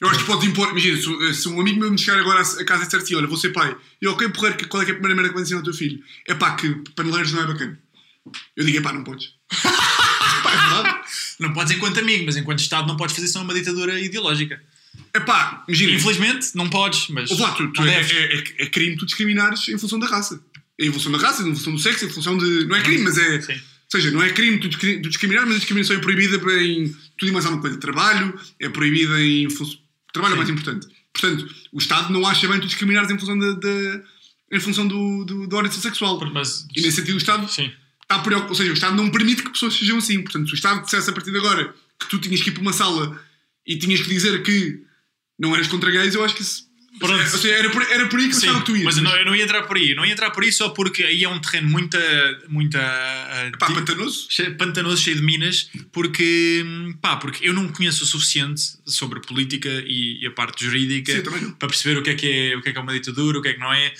Eu 0.00 0.08
acho 0.08 0.20
que 0.20 0.24
podes 0.26 0.48
impor, 0.48 0.70
imagina, 0.70 0.96
se, 0.96 1.34
se 1.42 1.48
um 1.48 1.60
amigo 1.60 1.78
meu 1.78 1.90
me 1.90 1.98
chegar 1.98 2.18
agora 2.20 2.40
a 2.40 2.64
casa 2.64 2.84
e 2.84 2.86
disser 2.86 3.00
assim: 3.02 3.14
olha, 3.16 3.26
vou 3.26 3.36
ser 3.36 3.50
pai, 3.50 3.76
e 4.00 4.04
eu, 4.06 4.12
ok, 4.12 4.28
porra, 4.30 4.52
que- 4.52 4.64
qual 4.66 4.82
é 4.82 4.86
que 4.86 4.92
é 4.92 4.94
a 4.94 4.96
primeira 4.96 5.14
merda 5.16 5.28
que 5.30 5.34
vai 5.34 5.42
ensinar 5.42 5.58
ao 5.58 5.64
teu 5.64 5.74
filho? 5.74 5.98
É 6.26 6.32
pá, 6.34 6.52
que 6.56 6.70
paneleiros 6.96 7.32
não 7.32 7.42
é 7.42 7.46
bacana. 7.46 7.78
Eu 8.56 8.64
digo, 8.64 8.78
é 8.78 8.80
pá, 8.80 8.92
não 8.94 9.04
podes. 9.04 9.34
pá, 10.42 10.52
é 10.52 10.56
verdade. 10.56 11.00
Não 11.40 11.52
podes 11.52 11.72
enquanto 11.72 11.98
amigo, 11.98 12.24
mas 12.26 12.36
enquanto 12.36 12.60
Estado 12.60 12.86
não 12.86 12.96
podes 12.96 13.14
fazer 13.16 13.26
isso, 13.26 13.38
é 13.38 13.40
uma 13.40 13.54
ditadura 13.54 13.98
ideológica. 13.98 14.62
É 15.12 15.20
pá, 15.20 15.64
imagina. 15.66 15.92
Infelizmente, 15.92 16.48
não 16.54 16.68
podes, 16.68 17.08
mas. 17.08 17.30
Lá, 17.38 17.52
tu, 17.52 17.72
tu 17.72 17.82
é, 17.82 18.00
é, 18.00 18.34
é- 18.36 18.44
é 18.58 18.66
crime 18.66 18.96
tu 18.96 19.06
discriminares 19.06 19.66
em 19.68 19.78
função 19.78 19.98
da 19.98 20.06
raça. 20.06 20.40
Em 20.78 20.92
função 20.92 21.10
da 21.12 21.18
raça, 21.18 21.42
em 21.42 21.54
função 21.54 21.72
do 21.72 21.78
sexo, 21.78 22.04
em 22.04 22.10
função 22.10 22.36
de. 22.38 22.64
Não 22.66 22.76
é 22.76 22.82
crime, 22.82 23.02
mas 23.04 23.16
é. 23.18 23.40
Sim. 23.40 23.52
Ou 23.54 23.60
seja, 24.00 24.10
não 24.12 24.22
é 24.22 24.30
crime 24.30 24.58
tu, 24.58 24.68
tu 24.68 25.08
discriminar, 25.08 25.44
mas 25.46 25.56
a 25.56 25.58
discriminação 25.58 25.96
é 25.96 25.98
proibida 25.98 26.36
em 26.62 26.94
tudo 27.16 27.28
e 27.28 27.32
mais 27.32 27.44
alguma 27.44 27.60
coisa. 27.60 27.76
Trabalho 27.78 28.38
é 28.60 28.68
proibida 28.68 29.20
em. 29.20 29.48
Trabalho 30.12 30.34
é 30.34 30.36
mais 30.36 30.48
importante. 30.48 30.86
Portanto, 31.12 31.48
o 31.72 31.78
Estado 31.78 32.12
não 32.12 32.24
acha 32.26 32.46
bem 32.46 32.60
tu 32.60 32.66
discriminares 32.66 33.10
em 33.10 33.18
função 33.18 33.38
da. 33.38 33.52
da- 33.52 34.00
em 34.52 34.58
função 34.58 34.86
do, 34.86 35.24
do, 35.24 35.46
da 35.46 35.56
orientação 35.58 35.80
sexual. 35.82 36.18
Mas, 36.34 36.66
E 36.74 36.80
nesse 36.82 36.96
sentido, 36.96 37.14
o 37.14 37.18
Estado 37.18 37.48
sim. 37.48 37.70
Está 38.10 38.18
preocupado. 38.18 38.50
Ou 38.52 38.54
seja, 38.56 38.70
o 38.70 38.74
Estado 38.74 38.96
não 38.96 39.10
permite 39.10 39.42
que 39.42 39.50
pessoas 39.50 39.74
sejam 39.74 39.98
assim. 39.98 40.20
Portanto, 40.22 40.46
se 40.48 40.54
o 40.54 40.56
Estado 40.56 40.82
dissesse 40.84 41.08
a 41.08 41.12
partir 41.12 41.30
de 41.30 41.38
agora 41.38 41.74
que 41.98 42.08
tu 42.08 42.18
tinhas 42.18 42.42
que 42.42 42.50
ir 42.50 42.52
para 42.52 42.62
uma 42.62 42.72
sala 42.72 43.18
e 43.66 43.78
tinhas 43.78 44.00
que 44.00 44.08
dizer 44.08 44.42
que 44.42 44.80
não 45.38 45.54
eras 45.54 45.68
contra 45.68 45.90
gays, 45.90 46.14
eu 46.14 46.24
acho 46.24 46.34
que 46.34 46.42
isso. 46.42 46.68
Pronto. 46.98 47.22
Ou 47.22 47.38
seja, 47.38 47.54
era 47.54 47.70
por, 47.70 47.82
era 47.82 48.08
por 48.08 48.18
aí 48.18 48.28
que 48.28 48.34
eu 48.34 48.38
achava 48.38 48.58
que 48.58 48.66
tu 48.66 48.76
ias. 48.76 48.84
mas 48.84 48.96
eu 48.96 49.02
não, 49.04 49.16
eu 49.16 49.24
não 49.24 49.36
ia 49.36 49.44
entrar 49.44 49.62
por 49.62 49.76
aí. 49.76 49.94
Não 49.94 50.04
ia 50.04 50.12
entrar 50.12 50.30
por 50.32 50.42
aí 50.42 50.52
só 50.52 50.70
porque 50.70 51.04
aí 51.04 51.22
é 51.22 51.28
um 51.28 51.38
terreno 51.40 51.68
muita. 51.68 51.98
muita 52.48 52.80
ah, 52.80 53.50
Pá, 53.58 53.68
di- 53.68 53.74
pantanoso? 53.74 54.26
che- 54.28 54.50
pantanoso, 54.50 55.00
cheio 55.00 55.16
de 55.16 55.22
minas, 55.22 55.70
porque, 55.92 56.64
pá, 57.00 57.16
porque 57.16 57.46
eu 57.48 57.54
não 57.54 57.68
conheço 57.68 58.02
o 58.02 58.06
suficiente 58.06 58.60
sobre 58.86 59.20
política 59.20 59.68
e, 59.86 60.18
e 60.20 60.26
a 60.26 60.32
parte 60.32 60.64
jurídica 60.64 61.12
Sim, 61.14 61.52
para 61.52 61.68
perceber 61.68 61.96
o 61.98 62.02
que, 62.02 62.10
é 62.10 62.14
que 62.14 62.26
é, 62.26 62.56
o 62.56 62.60
que 62.60 62.68
é 62.70 62.72
que 62.72 62.78
é 62.78 62.82
uma 62.82 62.92
ditadura, 62.92 63.38
o 63.38 63.42
que 63.42 63.48
é 63.48 63.54
que 63.54 63.60
não 63.60 63.72
é. 63.72 63.94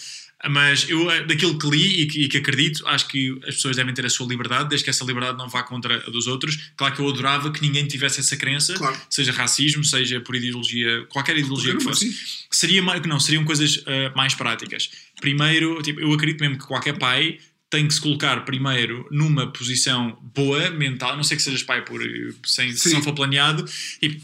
Mas 0.49 0.88
eu, 0.88 1.11
eh, 1.11 1.24
daquilo 1.24 1.59
que 1.59 1.68
li 1.68 2.03
e 2.03 2.07
que, 2.07 2.22
e 2.22 2.28
que 2.28 2.38
acredito, 2.38 2.86
acho 2.88 3.07
que 3.09 3.30
as 3.47 3.57
pessoas 3.57 3.76
devem 3.76 3.93
ter 3.93 4.07
a 4.07 4.11
sua 4.11 4.26
liberdade, 4.26 4.70
desde 4.70 4.84
que 4.84 4.91
essa 4.91 5.05
liberdade 5.05 5.36
não 5.36 5.49
vá 5.49 5.62
contra 5.62 5.97
a 6.07 6.11
dos 6.11 6.26
outros. 6.26 6.70
Claro 6.76 6.95
que 6.95 7.01
eu 7.03 7.09
adorava 7.09 7.53
que 7.53 7.61
ninguém 7.61 7.86
tivesse 7.86 8.20
essa 8.20 8.36
crença, 8.36 8.72
Claro. 8.74 8.97
seja 9.11 9.32
racismo, 9.32 9.84
seja 9.84 10.18
por 10.20 10.34
ideologia, 10.34 11.05
qualquer 11.11 11.36
ideologia 11.36 11.76
que 11.76 11.84
fosse. 11.84 12.16
Seria 12.51 12.82
mais, 12.82 13.03
não, 13.03 13.20
seriam 13.20 13.45
coisas 13.45 13.82
eh, 13.86 14.11
mais 14.16 14.34
práticas. 14.34 14.91
Primeiro, 15.20 15.82
tipo, 15.82 16.01
eu 16.01 16.12
acredito 16.12 16.41
mesmo 16.41 16.59
que 16.59 16.66
qualquer 16.66 16.97
pai 16.99 17.38
tem 17.68 17.86
que 17.86 17.95
se 17.95 18.01
colocar 18.01 18.45
primeiro 18.45 19.07
numa 19.11 19.47
posição 19.47 20.18
boa, 20.34 20.70
mental, 20.70 21.12
a 21.12 21.16
não 21.16 21.22
sei 21.22 21.36
que 21.36 21.43
sejas 21.43 21.62
pai 21.62 21.84
por, 21.84 22.03
eh, 22.03 22.32
sem, 22.47 22.72
se 22.72 22.93
não 22.95 23.03
for 23.03 23.12
planeado, 23.12 23.64
e 24.03 24.18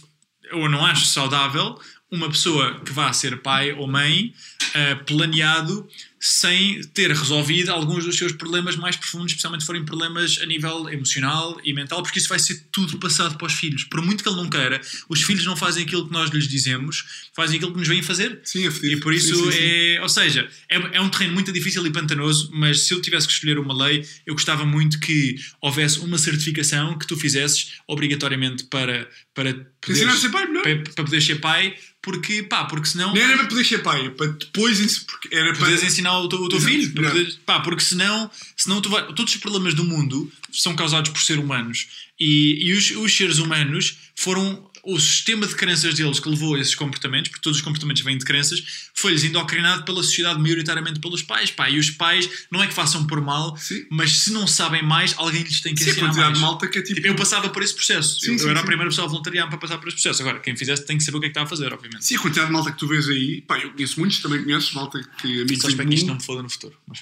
eu 0.51 0.69
não 0.69 0.85
acho 0.85 1.07
saudável 1.07 1.79
uma 2.11 2.29
pessoa 2.29 2.81
que 2.81 2.93
vá 2.93 3.13
ser 3.13 3.43
pai 3.43 3.73
ou 3.73 3.87
mãe 3.87 4.33
eh, 4.75 4.95
planeado 4.95 5.89
sem 6.19 6.81
ter 6.95 7.11
resolvido 7.11 7.71
alguns 7.71 8.05
dos 8.05 8.17
seus 8.17 8.33
problemas 8.33 8.75
mais 8.75 8.97
profundos, 8.97 9.29
especialmente 9.29 9.61
se 9.61 9.67
forem 9.67 9.85
problemas 9.85 10.39
a 10.43 10.47
nível 10.47 10.89
emocional 10.89 11.61
e 11.63 11.73
mental, 11.73 12.03
porque 12.03 12.19
isso 12.19 12.29
vai 12.29 12.39
ser 12.39 12.67
tudo 12.73 12.99
passado 12.99 13.37
para 13.37 13.47
os 13.47 13.53
filhos. 13.53 13.85
Por 13.85 14.03
muito 14.03 14.25
que 14.25 14.29
ele 14.29 14.37
não 14.37 14.49
queira, 14.49 14.81
os 15.09 15.23
filhos 15.23 15.45
não 15.45 15.57
fazem 15.57 15.85
aquilo 15.85 16.07
que 16.07 16.13
nós 16.13 16.31
lhes 16.31 16.49
dizemos, 16.49 17.05
fazem 17.35 17.57
aquilo 17.57 17.73
que 17.73 17.79
nos 17.79 17.89
vêm 17.89 18.03
fazer. 18.03 18.41
Sim, 18.43 18.67
é. 18.67 18.71
E 18.87 18.97
por 18.97 19.13
isso 19.13 19.35
Sim, 19.37 19.45
sim, 19.45 19.53
sim. 19.53 19.59
é. 19.61 20.01
Ou 20.03 20.09
seja, 20.09 20.49
é, 20.69 20.97
é 20.97 21.01
um 21.01 21.09
terreno 21.09 21.35
muito 21.35 21.53
difícil 21.53 21.87
e 21.87 21.91
pantanoso, 21.93 22.51
mas 22.53 22.83
se 22.83 22.95
eu 22.95 23.01
tivesse 23.01 23.27
que 23.27 23.33
escolher 23.33 23.59
uma 23.59 23.75
lei, 23.75 24.05
eu 24.27 24.35
gostava 24.35 24.65
muito 24.65 24.99
que 24.99 25.37
houvesse 25.61 26.01
uma 26.01 26.19
certificação 26.19 26.99
que 26.99 27.07
tu 27.07 27.17
fizesses 27.17 27.75
obrigatoriamente 27.87 28.65
para, 28.65 29.09
para, 29.35 29.51
Ensinar 29.51 30.13
a 30.13 30.17
poderes, 30.17 30.21
ser 30.21 30.31
pai. 30.31 30.47
Para, 30.75 30.93
para 30.95 31.05
poder 31.05 31.21
ser 31.21 31.37
pai, 31.41 31.75
porque 32.03 32.43
pá, 32.43 32.64
porque 32.64 32.89
senão. 32.89 33.12
Nem 33.12 33.23
era 33.23 33.37
para 33.39 33.47
poder 33.47 33.64
ser 33.64 33.79
pai, 33.83 34.11
para 34.11 34.27
depois. 34.29 35.05
era 35.31 35.51
para. 35.51 35.59
Poderes 35.59 35.83
ensinar 35.83 36.19
o 36.19 36.29
teu, 36.29 36.41
o 36.41 36.49
teu 36.49 36.59
Exato, 36.59 36.73
filho. 36.73 36.93
para 36.95 37.11
poderes- 37.11 37.39
pá, 37.47 37.61
porque 37.61 37.83
senão, 37.83 38.31
senão 38.57 38.81
tu 38.81 38.89
vai, 38.89 39.07
todos 39.14 39.33
os 39.35 39.41
problemas 39.41 39.75
do 39.75 39.85
mundo 39.85 40.31
são 40.53 40.75
causados 40.75 41.11
por 41.11 41.21
seres 41.21 41.43
humanos. 41.43 41.87
E, 42.19 42.69
e 42.69 42.73
os, 42.73 42.91
os 42.93 43.14
seres 43.17 43.39
humanos 43.39 43.97
foram 44.14 44.71
o 44.87 44.99
sistema 45.01 45.47
de 45.47 45.55
crenças 45.55 45.95
deles 45.95 46.20
que 46.20 46.28
levou 46.28 46.55
a 46.55 46.61
esses 46.61 46.74
comportamentos, 46.74 47.28
porque 47.30 47.43
todos 47.43 47.59
os 47.59 47.64
comportamentos 47.64 48.03
vêm 48.03 48.16
de 48.16 48.24
crenças, 48.24 48.62
foi-lhes 48.95 49.24
indocrinado 49.24 49.84
pela 49.84 50.03
sociedade, 50.03 50.41
maioritariamente 50.41 51.01
pelos 51.01 51.22
pais. 51.22 51.51
Pá, 51.51 51.68
e 51.68 51.78
os 51.78 51.91
pais 51.91 52.28
não 52.51 52.62
é 52.62 52.66
que 52.66 52.72
façam 52.74 53.07
por 53.07 53.20
mal, 53.20 53.57
Sim. 53.57 53.84
mas 53.91 54.12
se 54.20 54.32
não 54.32 54.47
sabem 54.47 54.82
mais, 54.82 55.14
alguém 55.18 55.43
lhes 55.43 55.61
tem 55.61 55.74
que 55.74 55.82
Sim, 55.82 55.91
ensinar 55.91 56.14
mais. 56.14 56.34
de 56.34 56.41
malta 56.41 56.68
que 56.68 56.78
é 56.78 56.82
tipo. 56.82 56.95
Tipo, 56.97 57.09
eu 57.09 57.16
passava 57.16 57.49
por 57.51 57.62
esse 57.62 57.74
processo. 57.74 58.20
Sim, 58.20 58.32
eu, 58.32 58.39
sim, 58.39 58.45
eu 58.45 58.51
era 58.51 58.61
a 58.61 58.64
primeira 58.64 58.89
pessoa 58.91 59.07
a 59.07 59.11
voluntariar 59.11 59.49
para 59.49 59.59
passar 59.59 59.78
por 59.78 59.89
esse 59.89 59.97
processo. 59.97 60.22
Agora, 60.22 60.39
quem 60.41 60.57
fizesse 60.57 60.87
tem 60.87 60.97
que 60.97 61.05
saber 61.05 61.18
o 61.18 61.20
que 61.20 61.26
é 61.26 61.28
que 61.30 61.32
está 61.32 61.43
a 61.43 61.47
fazer, 61.47 61.72
obviamente. 61.72 62.05
Sim, 62.05 62.16
a 62.16 62.18
quantidade 62.20 62.47
de 62.47 62.53
malta 62.53 62.70
que 62.72 62.78
tu 62.78 62.87
vês 62.87 63.09
aí. 63.09 63.41
Pá, 63.43 63.59
eu 63.59 63.72
conheço 63.72 63.99
muitos, 63.99 64.18
também 64.20 64.43
conheces 64.45 64.72
malta 64.72 65.01
que 65.20 65.41
amigos 65.43 65.61
Só 65.62 65.68
em 65.68 65.70
espero 65.70 65.89
que 65.89 65.95
isto 65.95 66.05
comum. 66.07 66.14
não 66.14 66.20
me 66.20 66.24
foda 66.24 66.43
no 66.43 66.49
futuro. 66.51 66.74
Mas, 66.87 67.01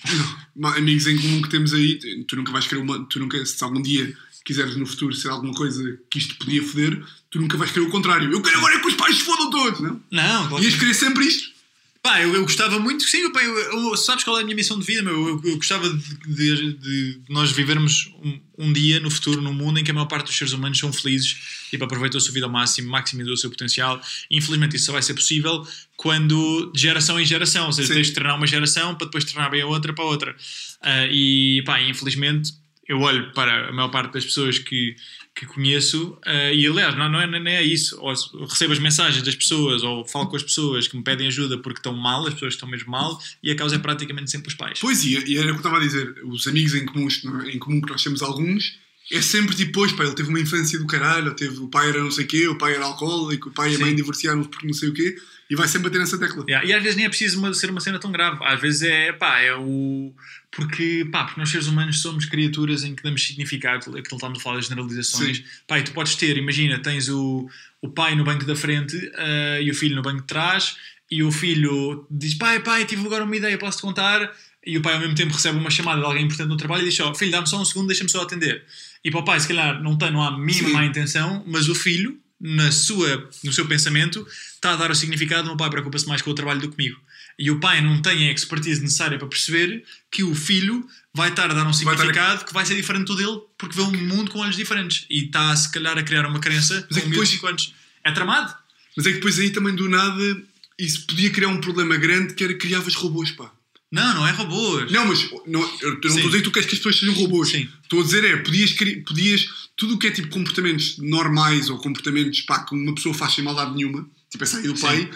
Ma- 0.56 0.76
amigos 0.76 1.06
em 1.06 1.16
comum 1.18 1.42
que 1.42 1.50
temos 1.50 1.72
aí, 1.74 1.98
tu 2.26 2.34
nunca 2.36 2.50
vais 2.50 2.66
querer 2.66 2.80
uma. 2.80 3.04
Tu 3.06 3.18
nunca, 3.18 3.44
se 3.44 3.62
algum 3.62 3.82
dia 3.82 4.16
quiseres 4.44 4.76
no 4.76 4.84
futuro 4.86 5.14
ser 5.14 5.28
alguma 5.28 5.54
coisa 5.54 5.98
que 6.10 6.18
isto 6.18 6.34
podia 6.36 6.62
foder, 6.62 7.02
tu 7.34 7.40
nunca 7.40 7.56
vais 7.56 7.72
querer 7.72 7.84
o 7.86 7.90
contrário. 7.90 8.30
Eu 8.32 8.40
quero 8.40 8.58
agora 8.58 8.76
é 8.76 8.78
que 8.78 8.86
os 8.86 8.94
pais 8.94 9.16
se 9.16 9.22
fodam 9.24 9.50
todos, 9.50 9.80
não? 9.80 10.00
não, 10.08 10.48
claro 10.48 10.62
Ias 10.64 10.76
querer 10.76 10.94
sempre 10.94 11.26
isto. 11.26 11.52
Pá, 12.00 12.20
eu, 12.20 12.32
eu 12.34 12.42
gostava 12.42 12.78
muito, 12.78 13.02
sim, 13.02 13.28
pá, 13.32 13.42
eu, 13.42 13.56
eu- 13.58 13.96
sabes 13.96 14.22
qual 14.22 14.38
é 14.38 14.42
a 14.42 14.44
minha 14.44 14.54
missão 14.54 14.78
de 14.78 14.84
vida? 14.84 15.02
Meu? 15.02 15.14
Eu, 15.26 15.40
eu 15.42 15.56
gostava 15.56 15.88
de, 15.88 15.96
de- 16.28 16.72
de 16.74 17.20
nós 17.30 17.50
vivermos 17.50 18.08
um, 18.22 18.38
um 18.66 18.72
dia 18.72 19.00
no 19.00 19.10
futuro, 19.10 19.40
num 19.40 19.52
mundo 19.54 19.78
em 19.80 19.84
que 19.84 19.90
a 19.90 19.94
maior 19.94 20.06
parte 20.06 20.26
dos 20.26 20.36
seres 20.36 20.52
humanos 20.52 20.78
são 20.78 20.92
felizes 20.92 21.66
e 21.72 21.76
aproveitam 21.82 22.18
a 22.18 22.20
sua 22.20 22.32
vida 22.32 22.46
ao 22.46 22.52
máximo, 22.52 22.88
maximizam 22.90 23.32
o 23.34 23.36
seu 23.36 23.50
potencial. 23.50 24.00
Infelizmente, 24.30 24.76
isso 24.76 24.84
só 24.86 24.92
vai 24.92 25.02
ser 25.02 25.14
possível 25.14 25.66
quando 25.96 26.70
de 26.72 26.80
geração 26.82 27.18
em 27.18 27.24
geração, 27.24 27.66
ou 27.66 27.72
seja, 27.72 27.88
Sim. 27.88 27.94
tens 27.94 28.06
de 28.08 28.12
treinar 28.12 28.36
uma 28.36 28.46
geração 28.46 28.94
para 28.94 29.06
depois 29.06 29.24
treinar 29.24 29.50
bem 29.50 29.62
a 29.62 29.66
outra 29.66 29.92
para 29.92 30.04
a 30.04 30.06
outra. 30.06 30.36
Ah, 30.82 31.06
e, 31.10 31.62
pá, 31.66 31.80
infelizmente, 31.80 32.52
eu 32.86 33.00
olho 33.00 33.32
para 33.32 33.70
a 33.70 33.72
maior 33.72 33.88
parte 33.88 34.12
das 34.12 34.24
pessoas 34.26 34.58
que, 34.58 34.94
que 35.34 35.46
conheço 35.46 36.16
ah, 36.24 36.52
e, 36.52 36.66
aliás, 36.66 36.96
não, 36.96 37.08
não, 37.08 37.20
é, 37.20 37.26
nem 37.26 37.54
é 37.56 37.62
isso. 37.62 37.98
Ou 38.00 38.14
recebo 38.46 38.72
as 38.72 38.78
mensagens 38.78 39.22
das 39.22 39.34
pessoas 39.34 39.82
ou 39.82 40.04
falo 40.06 40.28
com 40.28 40.36
as 40.36 40.42
pessoas 40.42 40.86
que 40.86 40.96
me 40.96 41.02
pedem 41.02 41.26
ajuda 41.26 41.58
porque 41.58 41.80
estão 41.80 41.92
mal, 41.92 42.26
as 42.26 42.34
pessoas 42.34 42.54
estão 42.54 42.68
mesmo 42.68 42.90
mal, 42.90 43.18
e 43.42 43.50
a 43.50 43.56
causa 43.56 43.74
é 43.74 43.78
praticamente 43.78 44.30
sempre 44.30 44.48
os 44.48 44.54
pais. 44.54 44.78
Pois, 44.80 45.04
e, 45.04 45.12
e 45.26 45.36
era 45.36 45.46
o 45.46 45.50
que 45.50 45.54
eu 45.54 45.56
estava 45.56 45.78
a 45.78 45.80
dizer. 45.80 46.14
Os 46.24 46.46
amigos 46.46 46.74
em, 46.74 46.86
comuns, 46.86 47.22
em 47.52 47.58
comum 47.58 47.80
que 47.80 47.90
nós 47.90 48.02
temos 48.02 48.22
alguns, 48.22 48.78
é 49.12 49.20
sempre 49.20 49.54
tipo, 49.54 49.72
pois, 49.72 49.92
pá, 49.92 50.04
ele 50.04 50.14
teve 50.14 50.28
uma 50.28 50.40
infância 50.40 50.78
do 50.78 50.86
caralho, 50.86 51.34
teve, 51.34 51.58
o 51.58 51.68
pai 51.68 51.88
era 51.90 51.98
não 52.02 52.10
sei 52.10 52.24
o 52.24 52.28
quê, 52.28 52.48
o 52.48 52.56
pai 52.56 52.74
era 52.74 52.84
alcoólico, 52.84 53.48
o 53.48 53.52
pai 53.52 53.72
e 53.72 53.76
a 53.76 53.78
mãe 53.80 53.94
divorciaram-se 53.94 54.48
porque 54.48 54.66
não 54.66 54.72
sei 54.72 54.88
o 54.88 54.94
quê, 54.94 55.16
e 55.50 55.54
vai 55.54 55.68
sempre 55.68 55.88
bater 55.90 55.98
nessa 55.98 56.18
tecla. 56.18 56.42
Yeah, 56.48 56.66
E 56.66 56.72
às 56.72 56.82
vezes 56.82 56.96
nem 56.96 57.04
é 57.04 57.08
preciso 57.08 57.38
uma- 57.38 57.52
ser 57.52 57.68
uma 57.70 57.80
cena 57.80 57.98
tão 57.98 58.10
grave. 58.10 58.38
Às 58.42 58.58
vezes 58.60 58.80
é, 58.82 59.12
pá, 59.12 59.40
é 59.40 59.54
o. 59.54 60.14
Porque, 60.54 61.06
pá, 61.10 61.24
porque 61.24 61.40
nós 61.40 61.48
seres 61.48 61.66
humanos 61.66 62.00
somos 62.00 62.26
criaturas 62.26 62.84
em 62.84 62.94
que 62.94 63.02
damos 63.02 63.26
significado, 63.26 63.90
aquilo 63.90 64.02
que 64.02 64.14
estamos 64.14 64.38
a 64.38 64.42
falar 64.42 64.56
das 64.56 64.66
generalizações. 64.66 65.38
Sim. 65.38 65.44
Pá, 65.66 65.82
tu 65.82 65.92
podes 65.92 66.14
ter, 66.14 66.36
imagina, 66.36 66.78
tens 66.78 67.08
o, 67.08 67.48
o 67.82 67.88
pai 67.88 68.14
no 68.14 68.24
banco 68.24 68.44
da 68.44 68.54
frente 68.54 68.96
ah, 69.16 69.60
e 69.60 69.70
o 69.70 69.74
filho 69.74 69.96
no 69.96 70.02
banco 70.02 70.20
de 70.20 70.26
trás, 70.26 70.76
e 71.10 71.22
o 71.22 71.32
filho 71.32 72.06
diz: 72.10 72.34
pai, 72.34 72.60
pai, 72.60 72.84
tive 72.84 73.04
agora 73.04 73.24
uma 73.24 73.36
ideia, 73.36 73.58
posso-te 73.58 73.82
contar? 73.82 74.32
E 74.66 74.78
o 74.78 74.82
pai 74.82 74.94
ao 74.94 75.00
mesmo 75.00 75.14
tempo 75.14 75.32
recebe 75.32 75.58
uma 75.58 75.70
chamada 75.70 76.00
de 76.00 76.06
alguém 76.06 76.24
importante 76.24 76.48
no 76.48 76.56
trabalho 76.56 76.82
e 76.82 76.88
diz: 76.88 77.00
ó, 77.00 77.14
filho, 77.14 77.30
dá-me 77.30 77.48
só 77.48 77.60
um 77.60 77.64
segundo, 77.64 77.88
deixa-me 77.88 78.10
só 78.10 78.22
atender. 78.22 78.64
E 79.04 79.10
para 79.10 79.20
o 79.20 79.24
pai, 79.24 79.38
se 79.40 79.48
calhar, 79.48 79.82
não, 79.82 79.98
tem, 79.98 80.10
não 80.10 80.22
há 80.22 80.28
a 80.28 80.38
mínima 80.38 80.70
má 80.70 80.84
intenção, 80.84 81.44
mas 81.46 81.68
o 81.68 81.74
filho, 81.74 82.18
na 82.40 82.72
sua, 82.72 83.28
no 83.42 83.52
seu 83.52 83.66
pensamento, 83.66 84.26
está 84.28 84.72
a 84.72 84.76
dar 84.76 84.90
o 84.90 84.94
significado: 84.94 85.46
meu 85.46 85.56
pai 85.56 85.68
preocupa-se 85.68 86.08
mais 86.08 86.22
com 86.22 86.30
o 86.30 86.34
trabalho 86.34 86.60
do 86.60 86.68
que 86.68 86.76
comigo. 86.76 86.98
E 87.38 87.50
o 87.50 87.58
pai 87.60 87.80
não 87.80 88.00
tem 88.00 88.28
a 88.28 88.32
expertise 88.32 88.80
necessária 88.80 89.18
para 89.18 89.26
perceber 89.28 89.84
que 90.10 90.22
o 90.22 90.34
filho 90.34 90.86
vai 91.12 91.30
estar 91.30 91.50
a 91.50 91.54
dar 91.54 91.66
um 91.66 91.72
Vai 91.72 91.72
estar 91.72 91.90
a- 91.92 91.96
significado 91.96 92.44
que 92.44 92.52
vai 92.54 92.64
ser 92.64 92.76
diferente 92.76 93.06
do 93.06 93.16
dele 93.16 93.40
porque 93.58 93.74
vê 93.76 93.82
um 93.82 93.90
mundo 93.92 94.30
com 94.30 94.38
olhos 94.40 94.56
diferentes 94.56 95.04
e 95.10 95.24
está, 95.24 95.54
se 95.56 95.70
calhar, 95.72 95.96
a 95.98 96.02
criar 96.02 96.26
uma 96.26 96.38
crença 96.40 96.86
Mas 96.88 96.98
é 96.98 97.00
que 97.02 97.08
depois... 97.08 97.28
depois- 97.28 97.30
5 97.30 97.46
anos. 97.46 97.74
É 98.04 98.12
tramado. 98.12 98.54
Mas 98.96 99.06
é 99.06 99.08
que 99.10 99.16
depois 99.16 99.38
aí 99.38 99.50
também 99.50 99.74
do 99.74 99.88
nada, 99.88 100.42
isso 100.78 101.06
podia 101.06 101.30
criar 101.30 101.48
um 101.48 101.60
problema 101.60 101.96
grande 101.96 102.34
que 102.34 102.44
era 102.44 102.54
criavas 102.54 102.94
robôs, 102.94 103.30
pá. 103.32 103.50
Não, 103.90 104.14
não 104.14 104.26
é 104.26 104.32
robôs. 104.32 104.90
Não, 104.90 105.06
mas 105.06 105.30
não, 105.46 105.60
eu 105.80 105.90
não 105.90 105.94
estou 105.94 106.10
a 106.10 106.24
dizer 106.26 106.38
que 106.38 106.42
tu 106.42 106.50
queres 106.50 106.68
que 106.68 106.74
as 106.74 106.78
pessoas 106.80 106.98
sejam 106.98 107.14
robôs. 107.14 107.48
Sim. 107.50 107.68
Estou 107.82 108.00
a 108.00 108.04
dizer 108.04 108.24
é, 108.24 108.36
podias, 108.38 108.72
podias 109.06 109.46
tudo 109.76 109.94
o 109.94 109.98
que 109.98 110.08
é 110.08 110.10
tipo 110.10 110.28
comportamentos 110.28 110.98
normais 110.98 111.68
ou 111.70 111.78
comportamentos 111.78 112.40
pá, 112.42 112.64
que 112.64 112.74
uma 112.74 112.94
pessoa 112.94 113.14
faz 113.14 113.34
sem 113.34 113.44
maldade 113.44 113.74
nenhuma, 113.74 114.08
tipo 114.30 114.42
a 114.42 114.46
sair 114.46 114.66
do 114.68 114.76
Sim. 114.76 115.08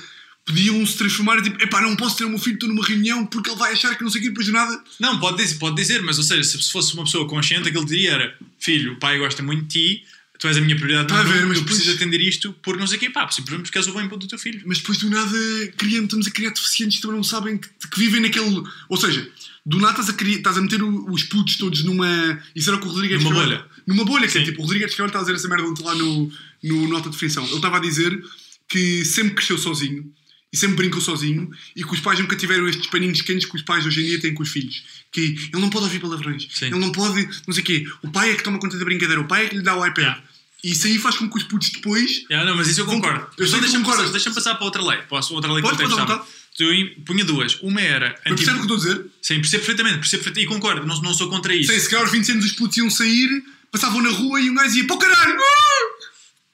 Podiam 0.48 0.84
se 0.86 0.96
transformar 0.96 1.40
tipo, 1.42 1.62
epá, 1.62 1.80
não 1.80 1.94
posso 1.96 2.16
ter 2.16 2.24
o 2.24 2.28
meu 2.30 2.38
filho, 2.38 2.54
estou 2.54 2.68
numa 2.68 2.84
reunião 2.84 3.24
porque 3.26 3.50
ele 3.50 3.58
vai 3.58 3.72
achar 3.72 3.94
que 3.96 4.02
não 4.02 4.10
sei 4.10 4.20
o 4.20 4.24
que, 4.24 4.28
depois 4.30 4.46
de 4.46 4.52
nada. 4.52 4.82
Não, 4.98 5.18
pode 5.20 5.36
dizer, 5.36 5.56
pode 5.58 5.76
dizer, 5.76 6.02
mas 6.02 6.18
ou 6.18 6.24
seja, 6.24 6.42
se 6.42 6.60
se 6.62 6.72
fosse 6.72 6.94
uma 6.94 7.04
pessoa 7.04 7.28
consciente, 7.28 7.68
aquilo 7.68 7.84
diria 7.86 8.12
era: 8.12 8.36
filho, 8.58 8.94
o 8.94 8.96
pai 8.96 9.18
gosta 9.18 9.42
muito 9.42 9.64
de 9.64 9.68
ti, 9.68 10.04
tu 10.38 10.48
és 10.48 10.56
a 10.56 10.60
minha 10.60 10.74
prioridade, 10.76 11.08
Tá 11.08 11.20
a 11.20 11.22
ver, 11.22 11.46
mas 11.46 11.58
eu 11.58 11.64
preciso 11.64 11.86
depois- 11.90 11.96
atender 12.02 12.20
isto 12.20 12.52
porque 12.62 12.80
não 12.80 12.86
sei 12.86 12.96
o 12.96 13.00
quê, 13.00 13.10
pá, 13.10 13.28
simplesmente 13.30 13.66
porque 13.66 13.78
és 13.78 13.86
o 13.86 14.00
input 14.00 14.18
do 14.20 14.28
teu 14.28 14.38
filho. 14.38 14.62
Mas 14.66 14.78
depois 14.78 14.98
do 14.98 15.08
nada 15.10 15.38
criamos, 15.76 16.04
estamos 16.04 16.26
a 16.26 16.30
criar 16.30 16.50
deficientes 16.50 16.96
que 16.96 17.02
também 17.02 17.16
não 17.16 17.24
sabem 17.24 17.58
que, 17.58 17.68
que 17.68 17.98
vivem 17.98 18.20
naquele. 18.20 18.62
Ou 18.88 18.96
seja, 18.96 19.28
do 19.66 19.78
nada 19.78 19.92
estás 20.00 20.08
a, 20.08 20.12
criar, 20.14 20.36
estás 20.38 20.56
a 20.56 20.62
meter 20.62 20.82
os 20.82 21.22
putos 21.24 21.56
todos 21.56 21.84
numa. 21.84 22.40
Isso 22.54 22.70
era 22.70 22.78
o 22.78 22.80
que 22.80 22.86
o 22.86 22.90
Rodrigues 22.90 23.22
Numa 23.22 23.34
bolha. 23.34 23.64
Numa 23.86 24.04
bolha, 24.04 24.28
que 24.28 24.36
é 24.38 24.40
Sim. 24.40 24.46
tipo, 24.46 24.60
o 24.60 24.64
Rodrigues 24.64 24.90
Carvalho 24.94 25.08
está 25.08 25.18
a 25.18 25.22
dizer 25.22 25.34
essa 25.34 25.48
merda 25.48 25.66
ontem 25.68 25.82
lá 25.84 25.94
no, 25.94 26.30
no 26.62 26.88
Nota 26.88 27.08
de 27.10 27.14
Definição. 27.16 27.44
Ele 27.46 27.56
estava 27.56 27.78
a 27.78 27.80
dizer 27.80 28.22
que 28.68 29.04
sempre 29.04 29.34
cresceu 29.34 29.56
sozinho 29.58 30.10
e 30.52 30.56
sempre 30.56 30.76
brincou 30.76 31.00
sozinho 31.00 31.50
e 31.76 31.84
que 31.84 31.92
os 31.92 32.00
pais 32.00 32.18
nunca 32.18 32.34
tiveram 32.34 32.68
estes 32.68 32.86
paninhos 32.86 33.20
quentes 33.20 33.48
que 33.48 33.56
os 33.56 33.62
pais 33.62 33.84
hoje 33.84 34.02
em 34.02 34.06
dia 34.06 34.20
têm 34.20 34.34
com 34.34 34.42
os 34.42 34.48
filhos. 34.48 34.82
Que 35.12 35.20
ele 35.52 35.60
não 35.60 35.70
pode 35.70 35.84
ouvir 35.84 36.00
palavrões, 36.00 36.48
Sim. 36.52 36.66
ele 36.66 36.78
não 36.78 36.90
pode, 36.90 37.28
não 37.46 37.54
sei 37.54 37.62
o 37.62 37.66
quê. 37.66 37.86
O 38.02 38.10
pai 38.10 38.30
é 38.30 38.34
que 38.34 38.42
toma 38.42 38.58
conta 38.58 38.78
da 38.78 38.84
brincadeira, 38.84 39.20
o 39.20 39.26
pai 39.26 39.46
é 39.46 39.48
que 39.48 39.56
lhe 39.56 39.62
dá 39.62 39.76
o 39.76 39.86
iPad. 39.86 40.04
Yeah. 40.04 40.22
E 40.64 40.72
isso 40.72 40.86
aí 40.86 40.98
faz 40.98 41.16
com 41.16 41.30
que 41.30 41.36
os 41.36 41.44
putos 41.44 41.70
depois. 41.70 42.24
Yeah, 42.30 42.48
não, 42.48 42.56
mas 42.56 42.68
isso 42.68 42.80
eu 42.80 42.86
concordo. 42.86 43.26
Eu 43.36 43.46
Então 43.46 43.60
deixa-me 43.60 43.84
passar, 43.84 44.08
deixa 44.08 44.30
passar 44.32 44.54
para 44.56 44.64
outra 44.64 44.82
lei. 44.82 44.98
Posso, 45.02 45.34
outra 45.34 45.52
lei 45.52 45.62
que 45.62 45.68
eu 45.68 45.76
tenho. 45.76 46.22
Eu 46.58 46.90
punha 47.04 47.24
duas. 47.24 47.54
Uma 47.60 47.80
era. 47.80 48.20
Mas 48.26 48.34
percebe 48.34 48.58
o 48.58 48.66
que 48.66 48.72
estou 48.72 48.76
a 48.76 48.80
dizer? 48.80 49.06
Sim, 49.22 49.34
percebo 49.36 49.64
perfeitamente, 49.64 49.98
percebo 50.00 50.24
perfeitamente. 50.24 50.52
E 50.52 50.54
concordo, 50.56 50.86
não, 50.86 51.00
não 51.00 51.14
sou 51.14 51.28
contra 51.28 51.54
isso. 51.54 51.70
Sei, 51.70 51.78
se 51.78 51.88
calhar 51.88 52.04
aos 52.04 52.10
20 52.10 52.32
anos 52.32 52.44
os 52.46 52.52
putos 52.52 52.76
iam 52.78 52.90
sair, 52.90 53.28
passavam 53.70 54.02
na 54.02 54.10
rua 54.10 54.40
e 54.40 54.50
um 54.50 54.54
gajo 54.54 54.76
ia 54.76 54.86
para 54.86 54.96
o 54.96 54.98
caralho! 54.98 55.38
Ah! 55.38 55.97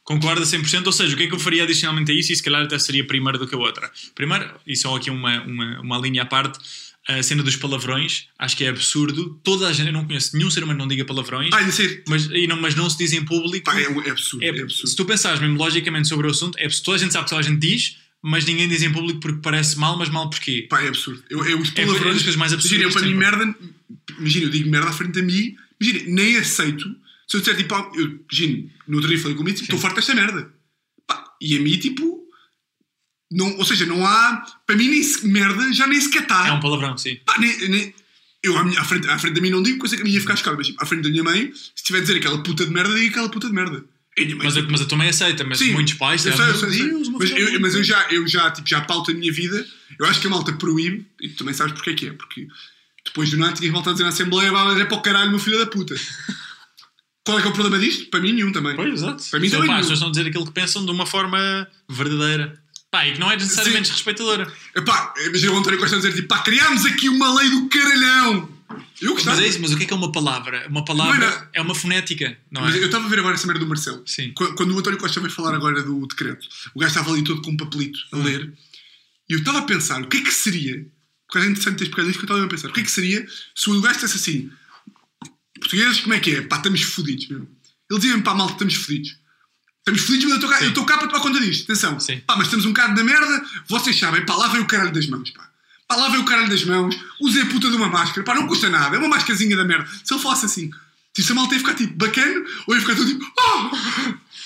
Concordo 0.04 0.42
a 0.42 0.44
100%, 0.44 0.84
ou 0.86 0.92
seja, 0.92 1.14
o 1.14 1.16
que 1.16 1.24
é 1.24 1.26
que 1.26 1.34
eu 1.34 1.38
faria 1.40 1.62
adicionalmente 1.64 2.12
a 2.12 2.14
isso 2.14 2.30
e 2.30 2.36
se 2.36 2.42
calhar 2.42 2.62
até 2.62 2.78
seria 2.78 3.04
primeiro 3.06 3.38
do 3.38 3.48
que 3.48 3.54
a 3.54 3.58
outra. 3.58 3.90
Primeiro, 4.14 4.50
e 4.66 4.76
só 4.76 4.94
aqui 4.94 5.10
uma, 5.10 5.42
uma, 5.44 5.80
uma 5.80 5.98
linha 5.98 6.22
à 6.22 6.26
parte, 6.26 6.58
a 7.08 7.22
cena 7.22 7.42
dos 7.42 7.56
palavrões, 7.56 8.26
acho 8.38 8.54
que 8.56 8.64
é 8.64 8.68
absurdo. 8.68 9.38
Toda 9.42 9.66
a 9.68 9.72
gente, 9.72 9.86
eu 9.86 9.92
não 9.94 10.04
conheço 10.06 10.36
nenhum 10.36 10.50
ser 10.50 10.62
humano 10.62 10.78
que 10.78 10.82
não 10.84 10.88
diga 10.88 11.04
palavrões, 11.06 11.50
Ah, 11.54 11.70
sei. 11.70 12.02
mas, 12.06 12.26
e 12.26 12.46
não, 12.46 12.60
mas 12.60 12.74
não 12.74 12.88
se 12.90 12.98
diz 12.98 13.12
em 13.14 13.24
público. 13.24 13.64
Pá, 13.64 13.78
é, 13.80 13.84
é 13.84 14.10
absurdo, 14.10 14.44
é, 14.44 14.48
É- 14.48 14.60
absurdo. 14.62 14.88
se 14.88 14.94
tu 14.96 15.04
pensares 15.06 15.40
mesmo 15.40 15.56
logicamente 15.56 16.06
sobre 16.08 16.26
o 16.26 16.30
assunto, 16.30 16.58
é 16.58 16.68
toda 16.68 16.96
a 16.96 17.00
gente 17.00 17.12
sabe 17.12 17.24
que 17.24 17.30
toda 17.30 17.40
a 17.40 17.44
gente 17.44 17.60
diz, 17.60 17.96
mas 18.22 18.44
ninguém 18.44 18.68
diz 18.68 18.82
em 18.82 18.92
público 18.92 19.20
porque 19.20 19.40
parece 19.42 19.78
mal, 19.78 19.96
mas 19.98 20.08
mal 20.10 20.28
porquê? 20.30 20.66
Pá, 20.68 20.82
é 20.82 20.88
absurdo. 20.88 21.22
Eu, 21.30 21.44
eu, 21.46 21.58
os 21.60 21.68
É 21.74 21.82
uma 21.82 21.86
palavrões. 21.86 22.14
das 22.14 22.22
coisas 22.22 22.36
mais 22.36 22.52
absurdas 22.52 22.78
Imagina, 22.78 22.90
eu 22.90 22.92
para 22.92 23.02
mim 23.02 23.36
sempre. 23.36 23.46
merda. 23.46 23.58
Imagina, 24.18 24.46
eu 24.46 24.50
digo 24.50 24.70
merda 24.70 24.88
à 24.88 24.92
frente 24.92 25.12
de 25.12 25.22
mim. 25.22 25.56
Imagina, 25.80 26.04
nem 26.14 26.36
aceito. 26.36 26.94
Se 27.26 27.36
eu 27.36 27.40
disser 27.40 27.56
tipo, 27.56 27.74
ah, 27.74 27.90
eu, 27.94 28.20
imagina, 28.30 28.70
no 28.88 28.96
outro 28.96 29.10
dia 29.10 29.18
falei 29.20 29.36
comigo, 29.36 29.56
tipo, 29.56 29.64
estou 29.66 29.78
farto 29.78 29.96
desta 29.96 30.14
merda. 30.14 30.52
Pá, 31.06 31.24
e 31.40 31.56
a 31.56 31.60
mim, 31.60 31.76
tipo. 31.78 32.22
Não, 33.32 33.56
ou 33.56 33.64
seja, 33.64 33.86
não 33.86 34.06
há. 34.06 34.44
Para 34.66 34.76
mim, 34.76 34.88
nem 34.88 35.02
se- 35.02 35.26
merda 35.26 35.72
já 35.72 35.86
nem 35.86 36.00
sequer 36.00 36.22
está. 36.22 36.46
É 36.48 36.52
um 36.52 36.60
palavrão, 36.60 36.96
sim. 36.96 37.16
Pá, 37.26 37.36
nem, 37.38 37.68
nem- 37.68 37.94
eu 38.42 38.56
à, 38.58 38.62
minha, 38.64 38.78
à, 38.78 38.84
frente, 38.84 39.08
à 39.08 39.18
frente 39.18 39.34
da 39.34 39.40
mim 39.40 39.48
não 39.50 39.62
digo, 39.62 39.78
coisa 39.78 39.96
que 39.96 40.02
a 40.02 40.04
minha 40.04 40.14
ia 40.14 40.20
ficar 40.20 40.36
chocada, 40.36 40.56
mas 40.56 40.66
tipo, 40.66 40.82
à 40.82 40.86
frente 40.86 41.02
da 41.02 41.08
minha 41.10 41.24
mãe, 41.24 41.50
se 41.54 41.72
estiver 41.76 41.98
a 41.98 42.00
dizer 42.02 42.16
aquela 42.16 42.42
puta 42.42 42.64
de 42.66 42.70
merda, 42.70 42.94
digo 42.94 43.08
aquela 43.10 43.28
puta 43.30 43.46
de 43.48 43.54
merda. 43.54 43.82
E 44.16 44.22
a 44.22 44.26
mãe, 44.36 44.36
Mas, 44.44 44.56
a- 44.56 44.62
mas 44.62 44.80
a 44.82 44.84
tua 44.84 44.98
mãe 44.98 45.08
aceita, 45.08 45.42
mas 45.42 45.58
Sim, 45.58 45.72
muitos 45.72 45.94
pais 45.94 46.24
eu 46.26 46.36
sei, 46.36 46.46
eu 46.50 46.54
sei, 46.54 46.68
eu 46.68 46.72
sei. 46.72 46.82
"Meu 46.82 46.90
Deus, 46.98 47.08
o 47.08 47.12
mas, 47.12 47.30
eu, 47.30 47.60
mas 47.60 47.74
eu 47.74 47.80
bom." 47.80 47.84
já, 47.84 48.06
eu 48.10 48.28
já, 48.28 48.50
tipo, 48.50 48.68
já 48.68 48.80
pauto 48.82 49.10
a 49.10 49.14
minha 49.14 49.32
vida. 49.32 49.66
Eu 49.98 50.06
acho 50.06 50.20
que 50.20 50.26
a 50.26 50.30
malta 50.30 50.52
proíbe, 50.52 51.04
e 51.20 51.30
tu 51.30 51.36
também 51.38 51.54
sabes 51.54 51.72
porque 51.72 51.90
é 51.90 51.94
que 51.94 52.06
é, 52.08 52.12
porque 52.12 52.46
depois 53.04 53.30
do 53.30 53.38
nada 53.38 53.54
tinhas 53.54 53.72
voltado 53.72 53.90
a 53.90 53.92
dizer 53.94 54.04
na 54.04 54.10
Assembleia, 54.10 54.52
mas 54.52 54.78
é 54.78 54.84
para 54.84 54.96
o 54.98 55.02
caralho, 55.02 55.30
meu 55.30 55.38
filho 55.40 55.58
da 55.58 55.66
puta. 55.66 55.94
Qual 57.24 57.38
é 57.38 57.42
que 57.42 57.48
é 57.48 57.50
o 57.50 57.54
problema 57.54 57.78
disto? 57.78 58.06
Para 58.10 58.20
mim, 58.20 58.32
nenhum 58.32 58.52
também. 58.52 58.76
Pois, 58.76 58.92
exato. 58.92 59.24
Para 59.30 59.40
mim 59.40 59.48
Só, 59.48 59.56
também 59.56 59.68
pá, 59.68 59.72
não. 59.74 59.80
as 59.80 59.86
pessoas 59.86 59.98
estão 59.98 60.08
a 60.08 60.12
dizer 60.12 60.26
aquilo 60.28 60.44
que 60.46 60.52
pensam 60.52 60.84
de 60.84 60.90
uma 60.90 61.06
forma 61.06 61.66
verdadeira. 61.88 62.62
Pá, 62.90 63.06
e 63.08 63.12
que 63.14 63.18
não 63.20 63.30
é 63.30 63.36
necessariamente 63.36 63.90
respeitadora. 63.90 64.52
Epá, 64.76 65.12
imagina 65.26 65.52
o 65.52 65.56
António 65.58 65.78
Costa 65.80 65.96
a 65.96 65.98
dizer 65.98 66.14
tipo, 66.14 66.28
pá, 66.28 66.38
criámos 66.40 66.84
aqui 66.86 67.08
uma 67.08 67.34
lei 67.40 67.48
do 67.50 67.68
caralhão. 67.68 68.48
Eu 69.00 69.12
gostava. 69.14 69.36
Mas 69.36 69.44
é 69.44 69.48
isso, 69.48 69.60
mas 69.60 69.72
o 69.72 69.76
que 69.76 69.84
é 69.84 69.86
que 69.86 69.92
é 69.92 69.96
uma 69.96 70.12
palavra? 70.12 70.66
Uma 70.68 70.80
Não 70.80 70.84
palavra 70.84 71.48
é- 71.52 71.58
é 71.58 71.62
uma 71.62 71.74
fonética, 71.74 72.36
não 72.50 72.62
Mas 72.62 72.74
é? 72.74 72.78
eu 72.78 72.86
estava 72.86 73.04
a 73.06 73.08
ver 73.08 73.18
agora 73.18 73.34
essa 73.34 73.46
merda 73.46 73.60
do 73.64 73.68
Marcelo. 73.68 74.02
Sim. 74.06 74.32
Qu- 74.32 74.54
Quando 74.54 74.74
o 74.74 74.78
António 74.78 74.98
Costa 74.98 75.20
veio 75.20 75.32
falar 75.32 75.54
agora 75.54 75.82
do 75.82 76.06
decreto, 76.06 76.46
o 76.74 76.78
gajo 76.80 76.90
estava 76.90 77.10
ali 77.12 77.24
todo 77.24 77.42
com 77.42 77.50
um 77.50 77.56
papelito 77.56 77.98
a 78.12 78.16
ler. 78.18 78.52
E 79.28 79.32
eu 79.32 79.38
estava 79.40 79.58
a 79.58 79.62
pensar, 79.62 80.00
o 80.02 80.06
que 80.08 80.18
é 80.18 80.20
que 80.22 80.30
seria? 80.32 80.86
Porque 81.26 81.44
é 81.44 81.50
interessante 81.50 81.78
teres 81.78 81.90
pegado 81.92 82.10
isto 82.10 82.18
que 82.20 82.24
eu 82.24 82.28
estava 82.34 82.44
a 82.44 82.48
pensar. 82.48 82.68
O 82.68 82.72
que 82.72 82.80
é 82.80 82.82
que 82.84 82.90
seria 82.90 83.26
se 83.54 83.70
o 83.70 83.80
gajo 83.80 83.94
dissesse 83.94 84.16
assim: 84.16 84.50
Portugueses, 85.60 86.00
como 86.00 86.14
é 86.14 86.20
que 86.20 86.36
é? 86.36 86.42
Pá, 86.42 86.56
estamos 86.56 86.82
fodidos, 86.82 87.28
meu. 87.28 87.48
Ele 87.90 88.00
dizia-me, 88.00 88.22
pá, 88.22 88.34
malta, 88.34 88.54
estamos 88.54 88.74
fodidos. 88.74 89.16
Estamos 89.78 90.00
fodidos, 90.00 90.24
mas 90.24 90.32
eu 90.32 90.36
estou 90.36 90.50
cá, 90.50 90.58
Sim. 90.58 90.64
eu 90.64 90.68
estou 90.70 90.84
cá 90.86 90.98
para 90.98 91.08
tomar 91.08 91.20
conta 91.20 91.40
disto. 91.40 91.64
Atenção. 91.64 92.00
Sim. 92.00 92.20
Pá, 92.26 92.36
mas 92.36 92.46
estamos 92.46 92.64
um 92.64 92.70
bocado 92.70 92.94
na 92.94 93.04
merda. 93.04 93.44
Vocês 93.68 93.98
sabem, 93.98 94.24
pá, 94.24 94.34
lá 94.34 94.48
vem 94.48 94.60
o 94.62 94.66
caralho 94.66 94.92
das 94.92 95.06
mãos, 95.06 95.30
pá. 95.30 95.48
Pá, 95.86 95.96
lá 95.96 96.08
vem 96.08 96.20
o 96.20 96.24
caralho 96.24 96.48
das 96.48 96.64
mãos. 96.64 96.96
Usei 97.20 97.42
a 97.42 97.46
puta 97.46 97.68
de 97.68 97.76
uma 97.76 97.88
máscara. 97.88 98.24
Pá, 98.24 98.34
não 98.34 98.46
custa 98.46 98.70
nada. 98.70 98.96
É 98.96 98.98
uma 98.98 99.08
máscarazinha 99.08 99.56
da 99.56 99.64
merda. 99.64 99.86
Se 100.02 100.14
ele 100.14 100.22
falasse 100.22 100.46
assim, 100.46 100.70
se 101.16 101.30
a 101.30 101.34
malta 101.34 101.54
ia 101.54 101.60
ficar 101.60 101.74
tipo 101.74 101.94
bacana 101.96 102.44
ou 102.66 102.74
ia 102.74 102.80
ficar 102.80 102.96
tudo 102.96 103.06
tipo, 103.06 103.24
oh! 103.24 103.76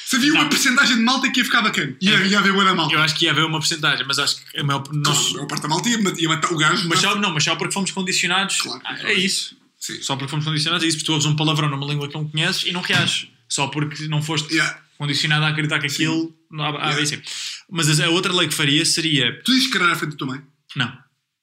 Se 0.04 0.16
havia 0.16 0.32
uma 0.32 0.48
porcentagem 0.48 0.96
de 0.96 1.02
malta 1.02 1.30
que 1.30 1.38
ia 1.38 1.44
ficar 1.44 1.60
bacana. 1.60 1.94
Ia, 2.00 2.24
ia 2.24 2.38
haver 2.38 2.52
boa 2.52 2.64
da 2.64 2.74
malta. 2.74 2.94
Eu 2.94 3.00
acho 3.00 3.14
que 3.14 3.26
ia 3.26 3.30
haver 3.30 3.44
uma 3.44 3.58
porcentagem, 3.58 4.06
mas 4.06 4.18
acho 4.18 4.36
que 4.36 4.58
a 4.58 4.64
maior, 4.64 4.82
nós, 4.90 5.36
a 5.36 5.46
parte 5.46 5.62
da 5.62 5.68
malta 5.68 5.88
ia, 5.88 5.98
ia 6.16 6.28
matar 6.28 6.50
o 6.50 6.56
gajo. 6.56 6.88
mas, 6.88 7.00
só, 7.00 7.14
não, 7.14 7.32
mas 7.32 7.44
só 7.44 7.54
porque 7.56 7.74
fomos 7.74 7.90
condicionados. 7.90 8.56
Claro, 8.56 8.80
claro. 8.80 9.06
é 9.06 9.12
isso. 9.12 9.54
Sim. 9.78 10.00
Só 10.02 10.16
porque 10.16 10.30
fomos 10.30 10.44
condicionados 10.44 10.84
a 10.84 10.88
isso, 10.88 11.04
tu 11.04 11.12
ouves 11.12 11.26
um 11.26 11.36
palavrão 11.36 11.68
numa 11.70 11.86
língua 11.86 12.08
que 12.08 12.14
não 12.14 12.28
conheces 12.28 12.64
e 12.64 12.72
não 12.72 12.80
reages. 12.80 13.28
Só 13.48 13.68
porque 13.68 14.08
não 14.08 14.20
foste 14.22 14.52
Yeah. 14.52 14.80
condicionado 14.98 15.44
a 15.44 15.48
acreditar 15.48 15.78
que 15.78 15.86
aquilo. 15.86 16.34
Há- 16.52 16.68
há- 16.68 16.90
Yeah. 16.90 17.02
assim. 17.02 17.22
Mas 17.70 18.00
a, 18.00 18.08
outra 18.10 18.32
lei 18.32 18.48
que 18.48 18.54
faria 18.54 18.84
seria. 18.84 19.40
Tu 19.44 19.52
dizes 19.52 19.68
caralho 19.68 19.92
à 19.92 19.96
frente 19.96 20.12
da 20.12 20.16
tua 20.16 20.26
mãe? 20.28 20.42
Não, 20.76 20.92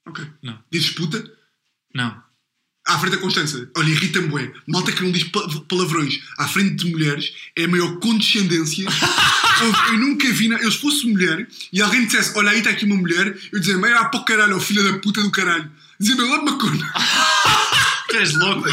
Ok. 0.07 0.25
não, 0.43 0.59
Dizes 0.71 0.89
puta? 0.91 1.23
não. 1.93 2.23
À 2.87 2.99
frente 2.99 3.13
da 3.15 3.17
Constança. 3.21 3.67
Olha, 3.75 3.89
irrita-me 3.89 4.27
bué. 4.27 4.53
Malta 4.67 4.91
que 4.91 5.01
não 5.01 5.11
diz 5.11 5.23
pa- 5.23 5.47
palavrões 5.67 6.19
à 6.37 6.47
frente 6.47 6.75
de 6.85 6.91
mulheres 6.91 7.33
é 7.57 7.63
a 7.63 7.67
maior 7.67 7.97
condescendência 7.99 8.85
Ouve, 9.63 9.93
Eu 9.93 9.97
nunca 9.97 10.31
vi. 10.31 10.47
na- 10.49 10.57
Eu 10.59 10.71
se 10.71 10.77
fosse 10.77 11.07
mulher 11.07 11.47
e 11.73 11.81
alguém 11.81 12.05
dissesse: 12.05 12.37
Olha, 12.37 12.51
aí 12.51 12.59
está 12.59 12.69
aqui 12.69 12.85
uma 12.85 12.95
mulher, 12.95 13.35
eu 13.51 13.59
dizia: 13.59 13.75
Mas 13.79 13.89
era 13.89 14.05
para 14.05 14.19
o 14.19 14.25
caralho, 14.25 14.55
ó 14.55 14.59
filha 14.59 14.83
da 14.83 14.99
puta 14.99 15.23
do 15.23 15.31
caralho. 15.31 15.71
Dizia-me 15.99 16.21
lá 16.29 16.39
uma 16.41 16.59
cona. 16.59 16.93
Tu 18.15 18.19
és 18.21 18.33
louco. 18.35 18.69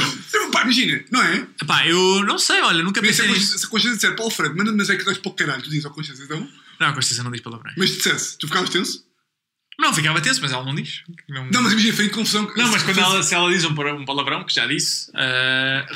Pá, 0.53 0.63
imagina, 0.63 1.03
não 1.11 1.23
é? 1.23 1.47
Pá, 1.67 1.87
eu 1.87 2.23
não 2.25 2.39
sei, 2.39 2.61
olha, 2.61 2.83
nunca 2.83 3.01
Se 3.01 3.07
pensei 3.07 3.25
a 3.25 3.29
nisso. 3.29 3.41
Constância- 3.41 3.59
se 3.59 3.67
a 3.67 3.69
Constância 3.69 3.97
disser: 3.97 4.17
Paulo 4.17 4.31
Fred, 4.31 4.55
manda-me 4.57 4.77
mas 4.79 4.91
é 4.91 4.97
que 4.97 5.05
dás 5.05 5.19
para 5.19 5.31
o 5.31 5.35
caralho. 5.35 5.63
Tu 5.63 5.71
dizes: 5.71 5.85
Ó 5.85 5.91
Constância, 5.91 6.23
então. 6.25 6.49
Não, 6.81 6.89
a 6.89 6.93
Constância 6.93 7.23
não 7.25 7.31
diz 7.31 7.41
palavrões. 7.41 7.75
Mas 7.77 7.91
dissesse: 7.91 8.39
Tu 8.39 8.47
ficavas 8.47 8.71
tenso? 8.71 9.05
Não, 9.79 9.93
ficava 9.93 10.21
tenso, 10.21 10.41
mas 10.43 10.53
ela 10.53 10.65
não 10.65 10.75
diz. 10.75 11.03
Não, 11.29 11.47
Não, 11.51 11.63
mas 11.63 11.73
imagina, 11.73 11.97
foi 11.97 12.05
em 12.05 12.11
confusão. 12.11 12.53
Não, 12.57 12.69
mas 12.71 12.83
quando 12.83 12.99
ela, 13.01 13.23
se 13.23 13.35
ela 13.35 13.51
diz 13.51 13.65
um 13.65 13.75
par- 13.75 13.95
um 13.95 14.05
palavrão, 14.05 14.45
que 14.45 14.55
já 14.55 14.67
disse, 14.67 15.11
ah, 15.15 15.87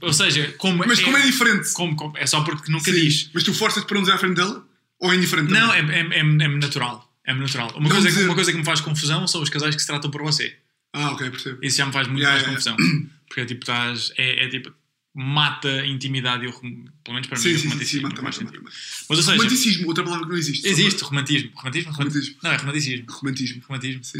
ou 0.00 0.12
seja, 0.12 0.54
como 0.58 0.78
Mas 0.86 1.00
como 1.00 1.16
é 1.18 1.22
diferente? 1.22 1.70
como- 1.74 1.94
como- 1.94 2.16
é 2.16 2.26
só 2.26 2.40
porque 2.42 2.72
nunca 2.72 2.90
Sim. 2.90 2.92
diz. 2.98 3.30
Mas 3.34 3.44
tu 3.44 3.52
forças-te 3.52 3.86
para 3.86 3.94
não 3.96 4.02
dizer 4.02 4.14
à 4.14 4.18
frente 4.18 4.36
dela? 4.36 4.66
Ou 4.98 5.12
é 5.12 5.16
indiferente? 5.16 5.52
Não, 5.52 5.68
também? 5.68 5.94
é, 5.94 6.00
é, 6.00 6.18
é, 6.18 6.20
é 6.20 6.48
natural. 6.48 7.06
É 7.26 7.34
natural. 7.34 7.70
Uma 7.72 7.80
Não 7.82 7.90
coisa, 7.90 8.06
que, 8.08 8.14
dizer- 8.14 8.24
uma 8.26 8.34
coisa 8.34 8.50
que 8.52 8.58
me 8.58 8.64
faz 8.64 8.80
confusão 8.80 9.26
são 9.28 9.42
os 9.42 9.50
casais 9.50 9.74
que 9.74 9.80
se 9.82 9.86
tratam 9.86 10.10
por 10.10 10.22
você. 10.22 10.56
Ah, 10.96 11.12
ok, 11.12 11.30
percebo. 11.30 11.58
Isso 11.62 11.76
já 11.76 11.86
me 11.86 11.92
faz 11.92 12.08
muito 12.08 12.20
Yeah, 12.22 12.42
mais 12.48 12.64
yeah, 12.64 12.74
confusão. 12.76 13.08
Porque 13.28 13.40
é 13.40 13.44
tipo, 13.46 13.62
estás. 13.62 14.12
É, 14.16 14.44
é 14.44 14.48
tipo. 14.48 14.72
Mata 15.18 15.68
a 15.68 15.86
intimidade 15.86 16.44
e 16.44 16.48
o. 16.48 16.52
Pelo 16.52 17.14
menos 17.14 17.26
para 17.26 17.38
mim, 17.38 17.42
Sim, 17.42 17.54
o 17.54 17.58
sim, 17.58 17.58
sim, 17.58 17.60
sim, 17.60 17.68
romanticismo. 17.68 18.08
mata, 18.08 18.22
mata, 18.22 18.36
sentido. 18.38 18.62
mata. 18.62 18.76
Mas 19.08 19.18
ou 19.18 19.24
seja, 19.24 19.36
Romanticismo, 19.36 19.88
outra 19.88 20.04
palavra 20.04 20.26
que 20.26 20.30
não 20.32 20.38
existe. 20.38 20.66
existe 20.68 21.02
romantismo. 21.02 21.50
Romantismo? 21.54 21.92
Romantismo. 21.92 22.36
Não, 22.42 22.50
é 22.52 22.56
romanticismo. 22.56 23.06
Romantismo. 23.08 23.62
Romantismo. 23.66 24.04
Sim. 24.04 24.18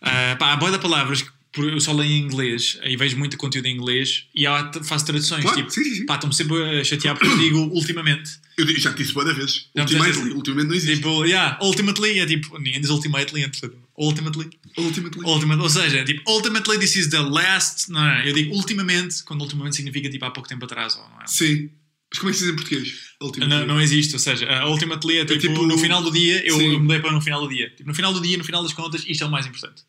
Ah, 0.00 0.36
pá, 0.38 0.52
há 0.52 0.56
boia 0.56 0.72
de 0.72 0.78
palavras 0.80 1.22
que 1.22 1.60
eu 1.60 1.80
só 1.80 1.92
leio 1.92 2.10
em 2.10 2.18
inglês 2.22 2.78
e 2.82 2.96
vejo 2.96 3.16
muito 3.16 3.36
conteúdo 3.36 3.66
em 3.66 3.76
inglês 3.76 4.24
e 4.34 4.44
faço 4.84 5.04
traduções. 5.04 5.42
Claro, 5.42 5.56
tipo, 5.58 5.70
sim, 5.70 5.84
sim, 5.84 5.94
sim. 5.96 6.06
pá, 6.06 6.14
estão-me 6.14 6.34
sempre 6.34 6.80
a 6.80 6.82
chatear 6.82 7.16
porque 7.16 7.32
eu 7.32 7.38
digo 7.38 7.58
ultimamente. 7.58 8.30
Eu 8.56 8.66
já 8.80 8.92
te 8.92 9.02
disse 9.04 9.14
vezes. 9.14 9.68
Já 9.76 9.84
me 9.84 9.92
Ultimately. 9.94 10.32
Ultimamente 10.32 10.68
não 10.68 10.74
existe. 10.74 10.96
Tipo, 10.96 11.24
yeah, 11.24 11.58
ultimately 11.62 12.18
é 12.18 12.26
tipo, 12.26 12.58
ninguém 12.58 12.80
diz 12.80 12.90
ultimately, 12.90 13.42
entretanto. 13.44 13.76
Ultimately. 13.98 14.48
Ultimately. 14.78 15.24
Ultimate, 15.26 15.60
ou 15.62 15.68
seja, 15.68 16.04
tipo, 16.04 16.22
ultimately 16.30 16.78
this 16.78 16.96
is 16.96 17.08
the 17.10 17.20
last. 17.20 17.90
Não, 17.90 18.00
não, 18.00 18.20
eu 18.22 18.32
digo 18.32 18.54
ultimamente, 18.54 19.22
quando 19.24 19.42
ultimamente 19.42 19.76
significa 19.76 20.08
tipo 20.08 20.24
há 20.24 20.30
pouco 20.30 20.48
tempo 20.48 20.64
atrás. 20.64 20.96
Ou, 20.96 21.08
não, 21.10 21.22
é? 21.22 21.26
Sim. 21.26 21.70
Mas 22.10 22.18
como 22.18 22.30
é 22.30 22.32
que 22.32 22.38
se 22.38 22.44
diz 22.44 22.52
em 22.52 22.56
português? 22.56 23.48
Não, 23.48 23.66
não 23.66 23.80
existe, 23.80 24.12
ou 24.14 24.18
seja, 24.18 24.46
uh, 24.46 24.68
ultimately 24.70 25.18
é 25.18 25.24
tipo, 25.24 25.40
tipo- 25.40 25.66
no 25.66 25.78
final 25.78 26.02
do 26.02 26.10
dia, 26.10 26.46
eu, 26.46 26.58
Sim. 26.58 26.78
mudei 26.78 27.00
para 27.00 27.12
no 27.12 27.20
final 27.22 27.40
do 27.40 27.48
dia. 27.48 27.70
Tipo, 27.70 27.88
no 27.88 27.94
final 27.94 28.12
do 28.12 28.20
dia, 28.20 28.36
no 28.36 28.44
final 28.44 28.62
das 28.62 28.72
contas, 28.74 29.02
isto 29.06 29.24
é 29.24 29.26
o 29.26 29.30
mais 29.30 29.46
importante. 29.46 29.82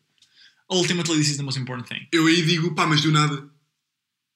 Ultimately 0.70 1.18
this 1.18 1.28
is 1.30 1.36
the 1.36 1.42
most 1.42 1.60
important 1.60 1.86
thing. 1.86 2.06
Eu 2.12 2.26
aí 2.26 2.40
digo, 2.42 2.74
pá, 2.74 2.86
mas 2.86 3.02
do 3.02 3.12
nada. 3.12 3.46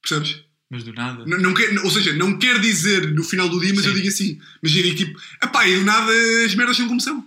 Percebes? 0.03 0.45
Mas 0.71 0.85
do 0.85 0.93
nada. 0.93 1.25
Não, 1.25 1.39
não 1.39 1.55
quer, 1.55 1.79
ou 1.83 1.91
seja, 1.91 2.13
não 2.15 2.39
quer 2.39 2.61
dizer 2.61 3.11
no 3.15 3.25
final 3.25 3.49
do 3.49 3.59
dia, 3.59 3.73
mas 3.75 3.85
Sim. 3.85 3.89
eu 3.91 3.95
digo 3.95 4.09
assim. 4.09 4.39
Mas 4.63 4.77
eu 4.77 4.83
digo 4.83 4.97
tipo, 4.97 5.19
pá, 5.51 5.67
e 5.67 5.77
do 5.79 5.85
nada 5.85 6.13
as 6.45 6.55
merdas 6.55 6.77
são 6.77 6.87
como 6.89 7.01
são. 7.01 7.25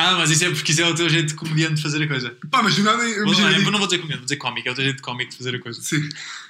Ah, 0.00 0.16
mas 0.18 0.30
isso 0.30 0.44
é 0.44 0.50
porque 0.50 0.72
isso 0.72 0.80
é 0.80 0.88
o 0.88 0.94
teu 0.94 1.08
jeito 1.08 1.28
de 1.28 1.34
comediante 1.34 1.74
de 1.74 1.82
fazer 1.82 2.02
a 2.02 2.08
coisa. 2.08 2.36
Pá, 2.50 2.62
mas 2.62 2.74
do 2.74 2.82
nada. 2.82 3.08
Imagina, 3.08 3.50
não, 3.50 3.58
eu 3.58 3.70
não 3.70 3.78
vou 3.78 3.86
dizer 3.86 3.98
comediante, 3.98 4.20
vou 4.20 4.26
dizer 4.26 4.36
cómico, 4.36 4.68
é 4.68 4.72
o 4.72 4.74
teu 4.74 4.84
jeito 4.84 4.96
de 4.96 5.02
cómico 5.02 5.30
de 5.30 5.36
fazer 5.36 5.54
a 5.54 5.58
coisa. 5.58 5.80
sim. 5.82 6.08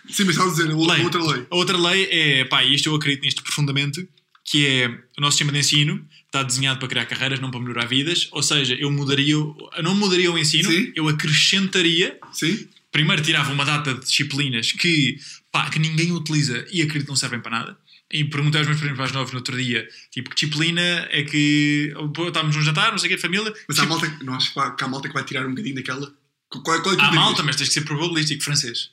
sim, 0.08 0.24
mas 0.24 0.36
estás 0.36 0.48
a 0.48 0.50
dizer, 0.52 0.70
a 0.70 0.76
Lei. 0.76 1.04
outra 1.04 1.22
lei. 1.22 1.46
A 1.50 1.56
outra 1.56 1.76
lei 1.76 2.08
é, 2.10 2.44
pá, 2.44 2.62
e 2.64 2.74
isto 2.74 2.88
eu 2.88 2.94
acredito 2.94 3.22
nisto 3.22 3.42
profundamente, 3.42 4.08
que 4.44 4.66
é 4.66 4.88
o 4.88 5.20
nosso 5.20 5.36
sistema 5.36 5.52
de 5.52 5.58
ensino 5.58 6.04
está 6.26 6.44
desenhado 6.44 6.78
para 6.78 6.88
criar 6.88 7.06
carreiras, 7.06 7.40
não 7.40 7.50
para 7.50 7.60
melhorar 7.60 7.86
vidas. 7.86 8.28
Ou 8.30 8.42
seja, 8.42 8.74
eu 8.74 8.90
mudaria, 8.90 9.34
eu 9.34 9.56
não 9.82 9.94
mudaria 9.96 10.30
o 10.30 10.38
ensino, 10.38 10.70
Sim. 10.70 10.92
eu 10.94 11.08
acrescentaria. 11.08 12.16
Sim? 12.32 12.68
Primeiro 12.92 13.22
tirava 13.22 13.52
uma 13.52 13.64
data 13.64 13.94
de 13.94 14.00
disciplinas 14.00 14.72
que, 14.72 15.18
pá, 15.50 15.68
que 15.68 15.78
ninguém 15.78 16.12
utiliza 16.12 16.64
e 16.72 16.82
acredito 16.82 17.04
que 17.04 17.08
não 17.08 17.16
servem 17.16 17.40
para 17.40 17.50
nada. 17.50 17.78
E 18.12 18.24
perguntei 18.24 18.60
aos 18.60 18.66
meus 18.66 18.80
primos 18.80 18.98
mais 18.98 19.12
novos 19.12 19.32
no 19.32 19.38
outro 19.38 19.56
dia, 19.56 19.88
tipo, 20.10 20.30
que 20.30 20.34
disciplina 20.34 21.06
é 21.10 21.22
que 21.22 21.94
estávamos 22.26 22.56
num 22.56 22.62
jantar, 22.62 22.90
não 22.90 22.98
sei 22.98 23.08
o 23.08 23.14
que, 23.14 23.22
família. 23.22 23.52
Mas 23.68 23.78
há 23.78 23.82
tipo, 23.82 23.94
malta, 23.94 24.18
não 24.24 24.34
acho 24.34 24.52
que 24.52 24.58
há, 24.58 24.70
que 24.72 24.84
há 24.84 24.88
malta 24.88 25.08
que 25.08 25.14
vai 25.14 25.24
tirar 25.24 25.46
um 25.46 25.50
bocadinho 25.50 25.76
daquela. 25.76 26.12
Qual, 26.48 26.82
qual, 26.82 26.94
é 26.96 27.00
há 27.00 27.12
malta, 27.12 27.44
mas 27.44 27.54
tens 27.54 27.68
que 27.68 27.74
ser 27.74 27.82
probabilístico 27.82 28.42
francês. 28.42 28.90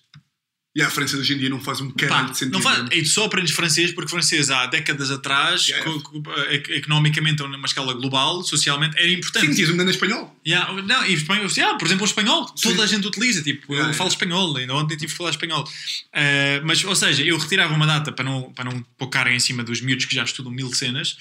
E 0.78 0.82
a 0.84 0.90
França 0.92 1.18
hoje 1.18 1.34
em 1.34 1.40
dia 1.40 1.50
não 1.50 1.60
faz 1.60 1.82
um 1.82 1.90
caralho 1.90 2.30
de 2.30 2.38
sentido. 2.38 2.54
não 2.54 2.62
faz, 2.62 2.86
e 2.92 3.02
tu 3.02 3.10
só 3.10 3.26
aprendes 3.26 3.52
francês 3.52 3.92
porque 3.92 4.12
francês 4.12 4.52
há 4.52 4.68
décadas 4.68 5.10
atrás, 5.10 5.68
Yeah. 5.68 5.84
co- 5.92 6.02
co- 6.22 6.32
ec- 6.52 6.70
economicamente 6.70 7.42
ou 7.42 7.50
numa 7.50 7.66
escala 7.66 7.94
global, 7.96 8.44
socialmente, 8.44 8.96
era 8.96 9.10
importante. 9.10 9.48
Sim, 9.48 9.54
tinhas 9.56 9.70
um 9.72 9.76
grande 9.76 9.92
espanhol. 9.92 10.40
Yeah, 10.46 10.72
não, 10.84 11.04
e 11.06 11.14
espanhol, 11.16 11.48
yeah, 11.58 11.76
por 11.80 11.86
exemplo, 11.88 12.04
o 12.04 12.08
espanhol, 12.08 12.48
Sim. 12.56 12.70
toda 12.70 12.84
a 12.84 12.86
gente 12.86 13.08
utiliza. 13.08 13.42
Tipo, 13.42 13.74
Yeah, 13.74 13.90
eu 13.92 13.96
falo 13.98 14.10
espanhol, 14.10 14.56
ainda 14.56 14.76
ontem 14.76 14.96
tive 14.96 15.12
que 15.12 15.18
falar 15.18 15.32
espanhol. 15.32 15.64
Uh, 15.64 16.62
mas, 16.64 16.84
ou 16.84 16.96
seja, 16.96 17.24
eu 17.24 17.38
retirava 17.40 17.74
uma 17.74 17.88
data 17.88 18.12
para 18.12 18.24
não, 18.24 18.54
para 18.54 18.66
não 18.66 18.86
pôr 19.00 19.08
carga 19.08 19.34
em 19.34 19.40
cima 19.40 19.64
dos 19.64 19.82
miúdos 19.82 20.06
que 20.06 20.14
já 20.14 20.24
estudam 20.24 20.52
mil 20.52 20.72
cenas. 20.74 21.18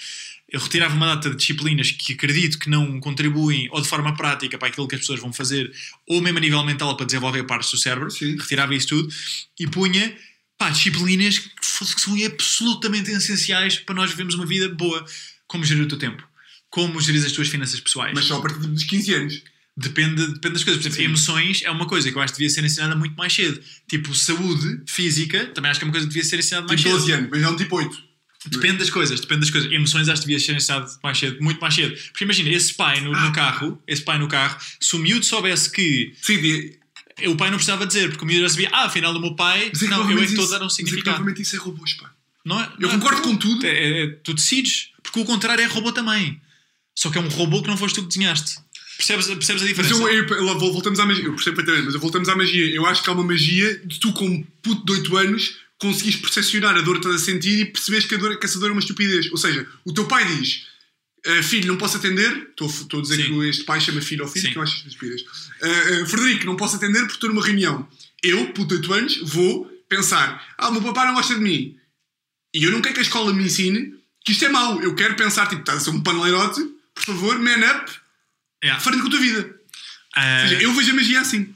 Eu 0.48 0.60
retirava 0.60 0.94
uma 0.94 1.06
data 1.06 1.30
de 1.30 1.36
disciplinas 1.36 1.90
que 1.90 2.12
acredito 2.12 2.58
que 2.58 2.70
não 2.70 3.00
contribuem 3.00 3.68
ou 3.72 3.80
de 3.80 3.88
forma 3.88 4.14
prática 4.16 4.56
para 4.56 4.68
aquilo 4.68 4.86
que 4.86 4.94
as 4.94 5.00
pessoas 5.00 5.20
vão 5.20 5.32
fazer, 5.32 5.72
ou 6.08 6.20
mesmo 6.20 6.38
a 6.38 6.40
nível 6.40 6.64
mental 6.64 6.96
para 6.96 7.04
desenvolver 7.04 7.42
partes 7.44 7.70
do 7.70 7.76
cérebro. 7.76 8.10
Sim. 8.10 8.36
Retirava 8.36 8.74
isso 8.74 8.88
tudo 8.88 9.08
e 9.58 9.66
punha 9.66 10.16
pá, 10.58 10.70
disciplinas 10.70 11.38
que, 11.38 11.48
que 11.48 12.00
são 12.00 12.14
absolutamente 12.24 13.10
essenciais 13.10 13.78
para 13.78 13.94
nós 13.94 14.10
vivermos 14.10 14.34
uma 14.34 14.46
vida 14.46 14.68
boa. 14.68 15.04
Como 15.48 15.64
gerir 15.64 15.84
o 15.84 15.88
teu 15.88 15.98
tempo, 15.98 16.26
como 16.68 17.00
gerir 17.00 17.24
as 17.24 17.32
tuas 17.32 17.48
finanças 17.48 17.78
pessoais. 17.78 18.12
Mas 18.14 18.24
só 18.24 18.38
a 18.38 18.42
partir 18.42 18.58
dos 18.58 18.84
15 18.84 19.14
anos. 19.14 19.42
Depende, 19.76 20.26
depende 20.28 20.54
das 20.54 20.64
coisas. 20.64 20.82
Por 20.82 20.88
exemplo, 20.88 20.96
Sim. 20.96 21.04
emoções 21.04 21.62
é 21.62 21.70
uma 21.70 21.86
coisa 21.86 22.10
que 22.10 22.16
eu 22.16 22.22
acho 22.22 22.32
que 22.32 22.38
devia 22.38 22.50
ser 22.50 22.64
ensinada 22.64 22.96
muito 22.96 23.14
mais 23.14 23.32
cedo. 23.32 23.60
Tipo, 23.86 24.14
saúde 24.14 24.82
física, 24.86 25.46
também 25.46 25.70
acho 25.70 25.78
que 25.78 25.84
é 25.84 25.86
uma 25.86 25.92
coisa 25.92 26.06
que 26.06 26.14
devia 26.14 26.28
ser 26.28 26.38
ensinada 26.38 26.66
mais 26.66 26.80
Tipo 26.80 26.92
cedo. 26.92 27.00
12 27.00 27.12
anos, 27.12 27.30
mas 27.30 27.44
um 27.44 27.56
tipo 27.56 27.76
8. 27.76 28.05
Depende 28.44 28.78
das 28.78 28.90
coisas, 28.90 29.18
depende 29.20 29.40
das 29.40 29.50
coisas. 29.50 29.70
Emoções 29.72 30.08
acho 30.08 30.20
que 30.22 30.28
devia 30.28 30.44
ser 30.44 30.54
ensinado 30.54 30.90
mais 31.02 31.18
cedo, 31.18 31.42
muito 31.42 31.60
mais 31.60 31.74
cedo. 31.74 31.96
Porque 32.12 32.24
imagina, 32.24 32.50
esse 32.50 32.74
pai 32.74 33.00
no, 33.00 33.14
Ah. 33.14 33.20
no 33.26 33.32
carro, 33.32 33.82
esse 33.86 34.02
pai 34.02 34.18
no 34.18 34.28
carro, 34.28 34.58
se 34.80 34.94
o 34.94 34.98
miúdo 34.98 35.24
soubesse 35.24 35.70
que 35.70 36.12
Sim, 36.22 36.40
de- 36.40 36.78
o 37.26 37.34
pai 37.36 37.50
não 37.50 37.56
precisava 37.56 37.86
dizer, 37.86 38.08
porque 38.10 38.22
o 38.22 38.26
miúdo 38.26 38.42
já 38.42 38.50
sabia, 38.50 38.68
ah, 38.72 38.84
afinal 38.84 39.14
o 39.14 39.20
meu 39.20 39.34
pai, 39.34 39.70
mas 39.72 39.82
é 39.82 39.86
não, 39.88 40.10
eu 40.10 40.18
é 40.18 40.20
que 40.26 40.30
estou 40.32 40.44
a 40.46 40.50
dar 40.50 40.60
um 40.60 40.64
mas 40.64 40.72
é 40.74 40.76
significado. 40.76 41.40
isso 41.40 41.56
é 41.56 41.58
robôs, 41.58 41.94
pá. 41.94 42.12
Não 42.44 42.60
é, 42.60 42.66
Eu 42.78 42.88
não 42.88 42.88
é- 42.90 42.92
concordo 42.92 43.22
com 43.22 43.36
tudo. 43.36 43.66
É, 43.66 43.70
é- 43.70 44.02
é- 44.04 44.06
tu 44.22 44.32
decides, 44.34 44.90
porque 45.02 45.18
o 45.18 45.24
contrário 45.24 45.62
é 45.62 45.66
robô 45.66 45.90
também. 45.90 46.40
Só 46.94 47.10
que 47.10 47.18
é 47.18 47.20
um 47.20 47.28
robô 47.28 47.60
que 47.62 47.68
não 47.68 47.76
foste 47.76 47.96
tu 47.96 48.02
que 48.02 48.08
desenhaste. 48.08 48.58
Percebes, 48.96 49.26
percebes 49.26 49.62
a 49.62 49.64
Mas 49.66 49.74
diferença? 49.76 49.94
eu, 49.94 50.08
eu- 50.08 50.26
eu- 50.28 50.58
voltamos 50.58 50.98
à 51.00 51.04
magia. 51.04 51.24
Eu 51.24 51.34
percebo 51.34 51.56
perfeitamente, 51.56 51.92
mas 51.92 52.00
voltamos 52.00 52.28
à 52.28 52.36
magia. 52.36 52.66
Eu 52.70 52.86
acho 52.86 53.02
que 53.02 53.10
há 53.10 53.12
uma 53.12 53.24
magia 53.24 53.78
de 53.84 53.98
tu, 54.00 54.12
como 54.12 54.46
puto 54.62 54.86
de 54.86 54.92
8 54.92 55.16
anos, 55.18 55.56
conseguires 55.78 56.20
percepcionar 56.20 56.76
a 56.76 56.80
dor 56.80 57.00
que 57.00 57.06
estás 57.06 57.22
a 57.22 57.24
sentir 57.24 57.60
e 57.60 57.64
perceberes 57.66 58.06
que, 58.06 58.14
a 58.14 58.18
dor, 58.18 58.38
que 58.38 58.46
essa 58.46 58.58
dor 58.58 58.70
é 58.70 58.72
uma 58.72 58.80
estupidez. 58.80 59.30
Ou 59.30 59.36
seja, 59.36 59.66
o 59.84 59.92
teu 59.92 60.06
pai 60.06 60.24
diz: 60.36 60.66
"Ah, 61.26 61.42
Filho, 61.42 61.66
não 61.68 61.76
posso 61.76 61.96
atender. 61.98 62.48
Estou, 62.50 62.68
estou 62.68 63.00
a 63.00 63.02
dizer 63.02 63.16
Sim. 63.16 63.24
que 63.40 63.48
este 63.48 63.64
pai 63.64 63.80
chama 63.80 64.00
filho 64.00 64.22
ao 64.24 64.28
filho, 64.30 64.46
Sim. 64.46 64.52
que 64.52 64.58
eu 64.58 64.62
acho 64.62 64.86
estupidez. 64.86 65.22
"Ah, 65.62 65.66
ah, 66.02 66.06
Frederico, 66.06 66.46
não 66.46 66.56
posso 66.56 66.76
atender 66.76 67.00
porque 67.00 67.14
estou 67.14 67.28
numa 67.30 67.44
reunião. 67.44 67.86
Eu, 68.22 68.46
puto 68.52 68.68
de 68.68 68.74
8 68.88 68.92
anos, 68.94 69.18
vou 69.22 69.66
pensar: 69.88 70.54
Ah, 70.58 70.68
o 70.68 70.72
meu 70.72 70.82
papai 70.82 71.06
não 71.06 71.14
gosta 71.14 71.34
de 71.34 71.40
mim. 71.40 71.76
E 72.54 72.64
eu 72.64 72.70
não 72.70 72.80
quero 72.80 72.94
que 72.94 73.00
a 73.00 73.02
escola 73.04 73.32
me 73.34 73.44
ensine 73.44 73.94
que 74.24 74.32
isto 74.32 74.44
é 74.44 74.48
mau. 74.48 74.80
Eu 74.82 74.94
quero 74.94 75.14
pensar: 75.14 75.46
tipo, 75.48 75.60
estás 75.60 75.78
a 75.78 75.80
ser 75.84 75.90
um 75.90 76.02
paneleirote, 76.02 76.60
por 76.94 77.04
favor, 77.04 77.38
man 77.38 77.58
up, 77.76 77.92
Yeah. 78.64 78.82
frente 78.82 79.02
com 79.02 79.08
a 79.08 79.10
tua 79.10 79.20
vida. 79.20 79.54
Ah, 80.16 80.40
Ou 80.44 80.48
seja, 80.48 80.62
eu 80.62 80.72
vejo 80.72 80.90
a 80.90 80.94
magia 80.94 81.20
assim. 81.20 81.54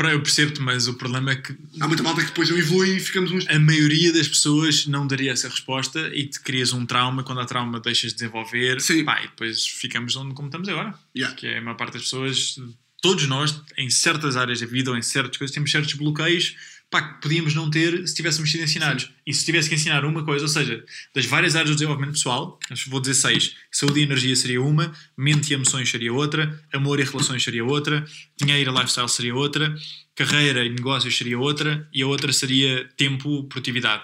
Pra- 0.00 0.12
Eu 0.12 0.22
percebo-te, 0.22 0.62
mas 0.62 0.88
o 0.88 0.94
problema 0.94 1.32
é 1.32 1.36
que 1.36 1.54
Há 1.78 1.86
muita 1.86 2.02
malta 2.02 2.22
que 2.22 2.28
depois 2.28 2.48
não 2.48 2.56
evolui 2.56 2.96
e 2.96 3.00
ficamos 3.00 3.30
uns. 3.32 3.46
a 3.48 3.58
maioria 3.58 4.10
das 4.14 4.26
pessoas 4.26 4.86
não 4.86 5.06
daria 5.06 5.30
essa 5.32 5.46
resposta 5.46 6.10
e 6.14 6.26
te 6.26 6.40
crias 6.40 6.72
um 6.72 6.86
trauma. 6.86 7.22
Quando 7.22 7.42
há 7.42 7.44
trauma, 7.44 7.78
deixas 7.78 8.12
de 8.12 8.18
desenvolver 8.20 8.80
Sim. 8.80 9.04
pá, 9.04 9.18
e 9.20 9.28
depois 9.28 9.66
ficamos 9.66 10.16
onde 10.16 10.34
como 10.34 10.48
estamos 10.48 10.68
agora. 10.70 10.94
Yeah. 11.14 11.36
Que 11.36 11.48
é 11.48 11.58
a 11.58 11.60
maior 11.60 11.76
parte 11.76 11.92
das 11.94 12.02
pessoas, 12.04 12.56
todos 13.02 13.26
nós, 13.26 13.60
em 13.76 13.90
certas 13.90 14.38
áreas 14.38 14.60
da 14.60 14.66
vida 14.66 14.90
ou 14.90 14.96
em 14.96 15.02
certas 15.02 15.36
coisas, 15.36 15.52
temos 15.54 15.70
certos 15.70 15.92
bloqueios 15.92 16.56
pá, 16.90 17.00
que 17.00 17.22
podíamos 17.22 17.54
não 17.54 17.70
ter 17.70 18.06
se 18.06 18.14
tivéssemos 18.14 18.50
sido 18.50 18.64
ensinados. 18.64 19.10
E 19.24 19.32
se 19.32 19.44
tivesse 19.44 19.68
que 19.68 19.76
ensinar 19.76 20.04
uma 20.04 20.24
coisa, 20.24 20.44
ou 20.44 20.48
seja, 20.48 20.84
das 21.14 21.24
várias 21.24 21.54
áreas 21.54 21.70
do 21.70 21.76
desenvolvimento 21.76 22.14
pessoal, 22.14 22.58
vou 22.88 23.00
dizer 23.00 23.14
seis: 23.14 23.54
saúde 23.70 24.00
e 24.00 24.02
energia 24.02 24.34
seria 24.34 24.60
uma, 24.60 24.92
mente 25.16 25.50
e 25.50 25.54
emoções 25.54 25.88
seria 25.88 26.12
outra, 26.12 26.60
amor 26.72 26.98
e 26.98 27.04
relações 27.04 27.42
seria 27.42 27.64
outra, 27.64 28.04
dinheiro 28.36 28.72
e 28.72 28.74
lifestyle 28.74 29.08
seria 29.08 29.34
outra, 29.34 29.74
carreira 30.16 30.64
e 30.64 30.68
negócios 30.68 31.16
seria 31.16 31.38
outra, 31.38 31.88
e 31.92 32.02
a 32.02 32.06
outra 32.06 32.32
seria 32.32 32.88
tempo, 32.96 33.44
produtividade. 33.44 34.02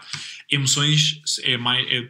Emoções 0.50 1.20
é 1.42 1.56
mais. 1.56 1.84
É, 1.90 2.08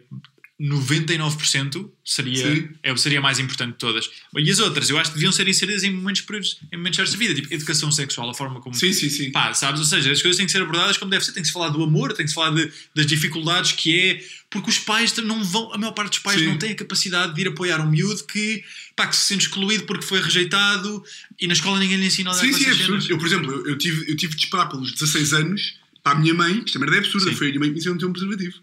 99% 0.60 1.90
seria, 2.04 2.54
Sim. 2.54 2.68
é, 2.82 2.96
seria 2.96 3.18
a 3.18 3.22
mais 3.22 3.38
importante 3.38 3.72
de 3.72 3.78
todas. 3.78 4.08
E 4.36 4.50
as 4.50 4.58
outras, 4.58 4.88
eu 4.88 4.98
acho 4.98 5.10
que 5.10 5.16
deviam 5.16 5.32
ser 5.32 5.46
inseridas 5.48 5.84
em 5.84 5.90
momentos 5.90 6.22
períodos, 6.22 6.58
em 6.72 6.76
momentos 6.76 6.96
certos 6.96 7.12
da 7.14 7.18
vida, 7.18 7.34
tipo 7.34 7.52
educação 7.52 7.90
sexual, 7.92 8.30
a 8.30 8.34
forma 8.34 8.60
como 8.60 8.74
Sim, 8.74 8.92
sim, 8.92 9.10
sim. 9.10 9.30
Pá, 9.30 9.52
sabes? 9.54 9.80
Ou 9.80 9.86
seja, 9.86 10.10
as 10.10 10.20
coisas 10.22 10.36
têm 10.36 10.46
que 10.46 10.52
ser 10.52 10.62
abordadas 10.62 10.96
como 10.96 11.10
deve 11.10 11.24
ser. 11.24 11.32
Tem 11.32 11.42
que 11.42 11.48
se 11.48 11.52
falar 11.52 11.68
do 11.68 11.82
amor, 11.82 12.12
tem 12.12 12.24
que 12.24 12.30
se 12.30 12.34
falar 12.34 12.50
de- 12.54 12.70
das 12.94 13.06
dificuldades 13.06 13.72
que 13.72 13.98
é. 13.98 14.24
Porque 14.48 14.70
os 14.70 14.78
pais 14.78 15.14
não 15.18 15.42
vão. 15.44 15.72
A 15.74 15.78
maior 15.78 15.92
parte 15.92 16.10
dos 16.10 16.18
pais 16.20 16.40
Sim. 16.40 16.46
não 16.46 16.56
tem 16.58 16.70
a 16.72 16.74
capacidade 16.74 17.34
de 17.34 17.40
ir 17.40 17.48
apoiar 17.48 17.80
um 17.80 17.90
miúdo 17.90 18.24
que, 18.24 18.62
pá, 18.94 19.06
que 19.06 19.16
se 19.16 19.26
sente 19.26 19.46
excluído 19.46 19.84
porque 19.84 20.06
foi 20.06 20.20
rejeitado 20.22 21.02
e 21.38 21.46
na 21.46 21.52
escola 21.52 21.78
ninguém 21.78 21.96
lhe 21.98 22.06
ensina 22.06 22.30
a 22.30 22.34
Sim, 22.34 22.52
sim, 22.52 22.64
é 22.64 22.70
absurdo. 22.70 23.06
Eu, 23.10 23.18
por 23.18 23.26
exemplo, 23.26 23.68
eu, 23.68 23.76
tive, 23.76 24.10
eu 24.10 24.16
tive 24.16 24.34
de 24.36 24.44
esperar 24.44 24.66
pelos 24.66 24.92
16 24.92 25.32
anos 25.34 25.74
para 26.02 26.16
a 26.16 26.20
minha 26.20 26.32
mãe, 26.32 26.60
que 26.60 26.66
esta 26.66 26.78
merda 26.78 26.96
é 26.96 26.98
absurda, 27.00 27.30
Sim. 27.30 27.36
foi 27.36 27.48
a 27.48 27.50
minha 27.50 27.60
mãe 27.60 27.68
que 27.68 27.72
me 27.74 27.78
ensinou 27.80 27.96
a 27.96 27.98
ter 27.98 28.06
um 28.06 28.12
preservativo. 28.12 28.54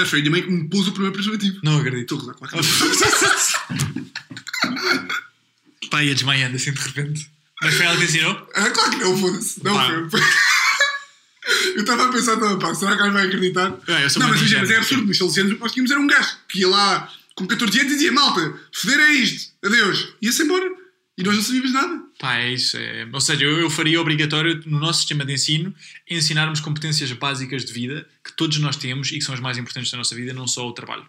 Aliás, 0.00 0.08
foi 0.08 0.20
a 0.20 0.22
minha 0.22 0.30
mãe 0.30 0.42
que 0.42 0.50
me 0.50 0.68
pôs 0.68 0.88
o 0.88 0.92
primeiro 0.92 1.12
preservativo. 1.12 1.58
Não 1.62 1.78
acredito. 1.78 2.14
Estou 2.14 2.18
a 2.18 2.32
rodar, 2.32 2.36
claro 2.36 2.64
que 2.64 3.90
não. 3.90 4.00
Pá, 5.90 6.04
ia 6.04 6.14
desmaiando 6.14 6.56
assim 6.56 6.72
de 6.72 6.80
repente. 6.80 7.30
Mas 7.62 7.74
foi 7.74 7.84
ela 7.86 7.96
que 7.98 8.04
ensinou? 8.04 8.48
Ah, 8.54 8.70
claro 8.70 8.90
que 8.90 8.96
não, 8.96 9.18
foda-se. 9.18 9.62
Não, 9.62 9.74
Pá. 9.74 9.90
foi. 10.10 10.20
Eu 11.74 11.80
estava 11.80 12.04
a 12.04 12.12
pensar, 12.12 12.34
estava, 12.34 12.56
pá, 12.58 12.74
será 12.74 12.94
que 12.96 13.02
ela 13.02 13.10
vai 13.10 13.26
acreditar? 13.26 13.74
Ah, 13.88 14.02
eu 14.02 14.10
sou 14.10 14.22
não, 14.22 14.28
mas, 14.28 14.38
imagina, 14.38 14.60
mas 14.60 14.70
é 14.70 14.76
absurdo. 14.76 15.06
Nos 15.06 15.18
6 15.18 15.38
anos 15.38 15.52
o 15.52 15.54
que 15.56 15.60
nós 15.60 15.72
tínhamos 15.72 15.90
era 15.90 16.00
um 16.00 16.06
gajo 16.06 16.36
que 16.48 16.60
ia 16.60 16.68
lá 16.68 17.12
com 17.34 17.46
14 17.46 17.80
anos 17.80 17.92
e 17.92 17.94
dizia: 17.96 18.12
Malta, 18.12 18.54
foder 18.72 19.00
é 19.00 19.12
isto, 19.14 19.52
adeus. 19.64 20.14
Ia-se 20.22 20.42
embora. 20.42 20.70
E 21.20 21.22
nós 21.22 21.36
não 21.36 21.42
sabíamos 21.42 21.72
nada. 21.74 22.02
Pá, 22.18 22.36
é 22.38 22.50
isso. 22.50 22.78
É... 22.78 23.06
Ou 23.12 23.20
seja, 23.20 23.44
eu, 23.44 23.60
eu 23.60 23.68
faria 23.68 24.00
obrigatório 24.00 24.62
no 24.64 24.80
nosso 24.80 25.00
sistema 25.00 25.22
de 25.22 25.34
ensino 25.34 25.74
ensinarmos 26.08 26.60
competências 26.60 27.12
básicas 27.12 27.62
de 27.62 27.72
vida 27.74 28.08
que 28.24 28.32
todos 28.32 28.58
nós 28.58 28.74
temos 28.74 29.12
e 29.12 29.18
que 29.18 29.20
são 29.20 29.34
as 29.34 29.40
mais 29.40 29.58
importantes 29.58 29.90
da 29.90 29.98
nossa 29.98 30.14
vida, 30.14 30.32
não 30.32 30.48
só 30.48 30.66
o 30.66 30.72
trabalho. 30.72 31.06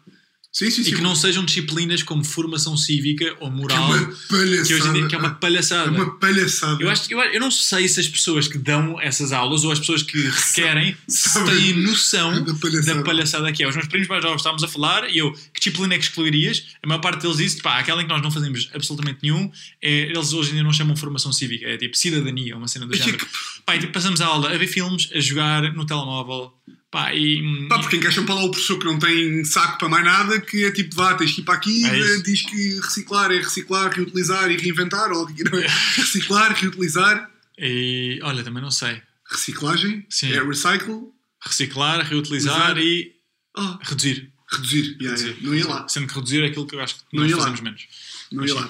Sim, 0.54 0.70
sim, 0.70 0.84
sim. 0.84 0.92
E 0.92 0.96
que 0.96 1.02
não 1.02 1.16
sejam 1.16 1.46
disciplinas 1.46 2.04
como 2.04 2.26
formação 2.26 2.76
cívica 2.76 3.24
ou 3.40 3.48
Que 3.50 3.56
é 3.56 3.58
moral, 3.58 3.88
uma 3.88 4.14
palhaçada. 4.30 4.68
que 4.68 4.74
hoje 4.74 4.88
em 4.90 4.94
dia 4.94 5.08
que 5.08 5.16
é 5.16 5.18
uma 5.18 5.30
palhaçada. 5.36 5.88
É 5.88 5.92
uma 6.02 6.20
palhaçada. 6.20 6.84
Eu, 6.84 6.90
acho, 6.90 7.10
eu, 7.14 7.20
eu 7.22 7.40
não 7.40 7.50
sei 7.50 7.88
se 7.88 8.02
as 8.02 8.08
pessoas 8.10 8.50
que 8.50 8.58
dão 8.58 9.00
essas 9.00 9.32
aulas 9.32 9.64
ou 9.64 9.72
as 9.72 9.80
pessoas 9.80 10.04
que 10.04 10.18
requerem 10.28 10.98
se 11.08 11.42
têm 11.46 11.74
noção 11.78 12.44
da 12.44 12.54
palhaçada. 12.56 12.98
da 12.98 13.04
palhaçada 13.04 13.52
que 13.54 13.64
é. 13.64 13.68
Os 13.70 13.76
meus 13.76 13.88
primos 13.88 14.10
mais 14.10 14.22
jovens 14.22 14.38
estávamos 14.42 14.64
a 14.64 14.68
falar 14.68 15.10
e 15.10 15.20
eu, 15.20 15.32
que 15.32 15.60
disciplina 15.62 15.94
é 15.94 15.98
que 15.98 16.04
excluirias? 16.04 16.66
A 16.84 16.88
maior 16.88 17.00
parte 17.00 17.22
deles 17.22 17.38
disse, 17.38 17.62
pá, 17.62 17.80
aquela 17.80 18.02
em 18.02 18.06
que 18.06 18.12
nós 18.12 18.22
não 18.22 18.30
fazemos 18.30 18.70
absolutamente 18.74 19.20
nenhum, 19.24 19.50
é, 19.82 19.90
eles 20.10 20.34
hoje 20.34 20.50
em 20.50 20.54
dia 20.56 20.64
não 20.64 20.74
chamam 20.74 20.98
formação 20.98 21.32
cívica, 21.32 21.66
é 21.66 21.78
tipo 21.78 21.96
cidadania, 21.98 22.58
uma 22.58 22.68
cena 22.68 22.86
do 22.86 22.94
é 22.94 22.98
género. 22.98 23.20
que- 23.20 23.26
Pá, 23.66 23.78
e 23.78 23.80
tipo, 23.80 23.94
passamos 23.94 24.20
a 24.20 24.26
aula 24.26 24.54
a 24.54 24.58
ver 24.58 24.68
filmes, 24.68 25.08
a 25.16 25.20
jogar 25.22 25.74
no 25.74 25.86
telemóvel, 25.86 26.52
pá, 26.92 27.14
e... 27.16 27.68
Pá, 27.70 27.80
porque 27.80 27.96
encaixam 27.96 28.26
para 28.26 28.36
lá 28.36 28.44
o 28.44 28.52
professor 28.52 28.78
que 28.78 28.86
não 28.86 29.00
tem 29.00 29.44
saco 29.46 29.78
para 29.80 29.88
mais 29.90 30.04
nada, 30.06 30.40
que 30.42 30.66
é 30.66 30.72
tipo, 30.72 30.94
vá, 30.96 31.14
tens 31.16 31.32
que 31.32 31.42
ir 31.42 31.44
para 31.46 31.54
aqui, 31.56 31.86
É 31.86 31.98
eh, 32.00 32.18
diz 32.22 32.42
que 32.44 32.76
reciclar 32.82 33.32
é 33.32 33.38
reciclar, 33.40 33.92
reutilizar 33.92 34.52
e 34.52 34.58
reinventar, 34.58 35.12
ou 35.12 35.28
não 35.30 35.60
é? 35.60 35.68
reciclar, 35.96 36.54
reutilizar, 36.54 37.32
e, 37.58 38.20
olha, 38.24 38.44
também 38.44 38.62
não 38.62 38.72
sei. 38.72 39.02
reciclagem, 39.30 40.06
Sim. 40.10 40.34
é 40.34 40.44
recycle, 40.44 41.10
Reciclar, 41.44 42.06
reutilizar 42.08 42.78
e 42.78 43.14
ah, 43.58 43.80
reduzir. 43.82 44.32
reduzir. 44.52 44.96
Yeah, 45.02 45.20
yeah. 45.20 45.40
Não 45.42 45.56
ia 45.56 45.68
lá, 45.68 45.88
Sendo 45.88 46.06
que 46.08 46.14
reduzir 46.14 46.44
é 46.44 46.48
aquilo 46.48 46.68
que 46.68 46.76
eu 46.76 46.80
acho 46.82 46.98
que 46.98 47.02
Não 47.14 47.24
nós 47.24 47.32
ia 47.32 47.36
lá. 47.38 47.42
fazemos 47.44 47.62
menos. 47.62 47.88
não 48.32 48.46
ia 48.46 48.54
lá. 48.54 48.70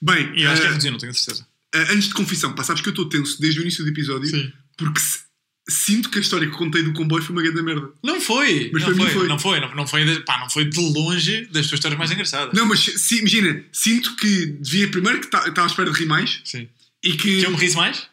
Bem, 0.00 0.32
E 0.36 0.42
eu 0.42 0.50
acho 0.50 0.60
que 0.62 0.66
é 0.66 0.70
eh, 0.70 0.72
reduzir, 0.72 0.90
não 0.90 0.98
tenho 0.98 1.14
certeza. 1.14 1.46
eh, 1.74 1.86
antes 1.92 2.08
de 2.08 2.14
confissão, 2.14 2.52
pá, 2.54 2.64
sabes 2.64 2.82
que 2.82 2.88
eu 2.88 2.92
estou 2.92 3.08
tenso 3.08 3.40
desde 3.40 3.60
o 3.60 3.62
início 3.62 3.84
do 3.84 3.90
episódio, 3.90 4.28
Sim. 4.28 4.52
porque 4.76 4.98
se- 4.98 5.20
sinto 5.68 6.10
que 6.10 6.18
a 6.18 6.20
história 6.20 6.48
que 6.48 6.56
contei 6.56 6.82
do 6.82 6.92
comboio 6.92 7.22
foi 7.22 7.34
uma 7.34 7.42
grande 7.42 7.62
merda. 7.62 7.90
Não 8.02 8.20
foi! 8.20 8.70
Mas 8.72 8.82
não, 8.82 8.88
para 8.88 8.96
mim 8.96 9.02
foi, 9.10 9.12
foi. 9.20 9.28
não 9.28 9.38
foi, 9.38 9.60
não, 9.60 9.74
não 9.74 9.86
foi, 9.86 10.04
de- 10.04 10.20
pá, 10.20 10.38
não 10.40 10.50
foi 10.50 10.64
de 10.64 10.80
longe 10.80 11.42
das 11.46 11.66
tuas 11.66 11.78
histórias 11.78 11.98
mais 11.98 12.10
engraçadas. 12.10 12.52
Não, 12.52 12.66
mas 12.66 12.80
se, 12.80 13.18
imagina, 13.18 13.62
sinto 13.72 14.16
que 14.16 14.46
devia 14.60 14.88
primeiro 14.90 15.20
que 15.20 15.26
estava 15.26 15.62
à 15.62 15.66
espera 15.66 15.90
de 15.90 15.98
rir 15.98 16.06
mais 16.06 16.40
Sim. 16.44 16.68
e 17.02 17.12
que. 17.12 17.40
Que 17.40 17.46
eu 17.46 17.50
me 17.50 17.56
ris 17.56 17.74
mais? 17.74 18.08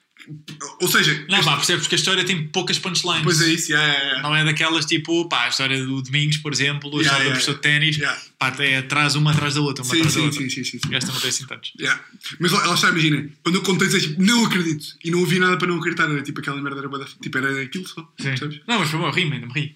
Ou 0.82 0.88
seja, 0.88 1.26
Não, 1.30 1.38
este- 1.40 1.46
pá, 1.46 1.56
percebes 1.56 1.88
que 1.88 1.96
a 1.96 1.98
história 1.98 2.24
tem 2.26 2.48
poucas 2.48 2.78
punchlines. 2.80 3.24
pois 3.24 3.42
é 3.42 3.50
isso, 3.50 3.72
yeah, 3.72 3.88
yeah, 3.88 4.06
yeah. 4.10 4.22
Não 4.30 4.36
é 4.36 4.44
daquelas 4.46 4.86
tipo, 4.86 5.28
pá, 5.30 5.46
a 5.46 5.50
história 5.50 5.84
do 5.84 6.02
Domingos, 6.02 6.38
por 6.38 6.52
exemplo, 6.54 6.98
a 6.98 7.02
história 7.02 7.26
do 7.26 7.30
professor 7.32 7.56
de 7.56 7.62
ténis, 7.62 7.98
Yeah. 7.98 8.22
pá, 8.38 8.56
é 8.60 8.78
atrás 8.78 9.16
uma 9.16 9.32
atrás 9.32 9.56
da 9.56 9.62
outra, 9.62 9.84
uma 9.84 9.92
Sim, 9.94 9.98
atrás 10.02 10.14
da 10.16 10.20
sim, 10.22 10.26
outra. 10.28 10.42
sim, 10.42 10.50
sim, 10.50 10.64
sim, 10.64 10.80
sim. 10.86 10.96
Esta 10.96 11.12
não 11.12 11.20
tem 11.20 11.30
assim 11.30 11.46
tantos. 11.46 11.72
Yeah. 11.80 12.04
Mas 12.40 12.52
lá 12.52 12.74
está, 12.74 12.90
imagina, 12.90 13.30
quando 13.44 13.56
eu 13.56 13.62
contei, 13.64 13.88
dizes, 13.88 14.04
tipo, 14.08 14.22
não 14.24 14.46
acredito. 14.46 14.86
E 15.04 15.12
não 15.12 15.20
ouvi 15.20 15.40
nada 15.40 15.58
para 15.58 15.68
não 15.68 15.78
acreditar. 15.78 16.10
Era 16.10 16.22
tipo 16.22 16.40
aquela 16.40 16.62
merda, 16.62 16.80
era, 16.80 16.90
bué 16.90 17.00
da- 17.00 17.06
tipo, 17.06 17.38
era 17.38 17.62
aquilo 17.62 17.88
só. 17.88 18.02
Sim. 18.20 18.30
Percebes? 18.30 18.62
Não, 18.68 18.80
mas 18.80 18.90
foi 18.90 19.00
bom, 19.00 19.08
eu 19.08 19.12
ri-me, 19.12 19.34
ainda 19.36 19.48
me 19.48 19.54
ri. 19.54 19.76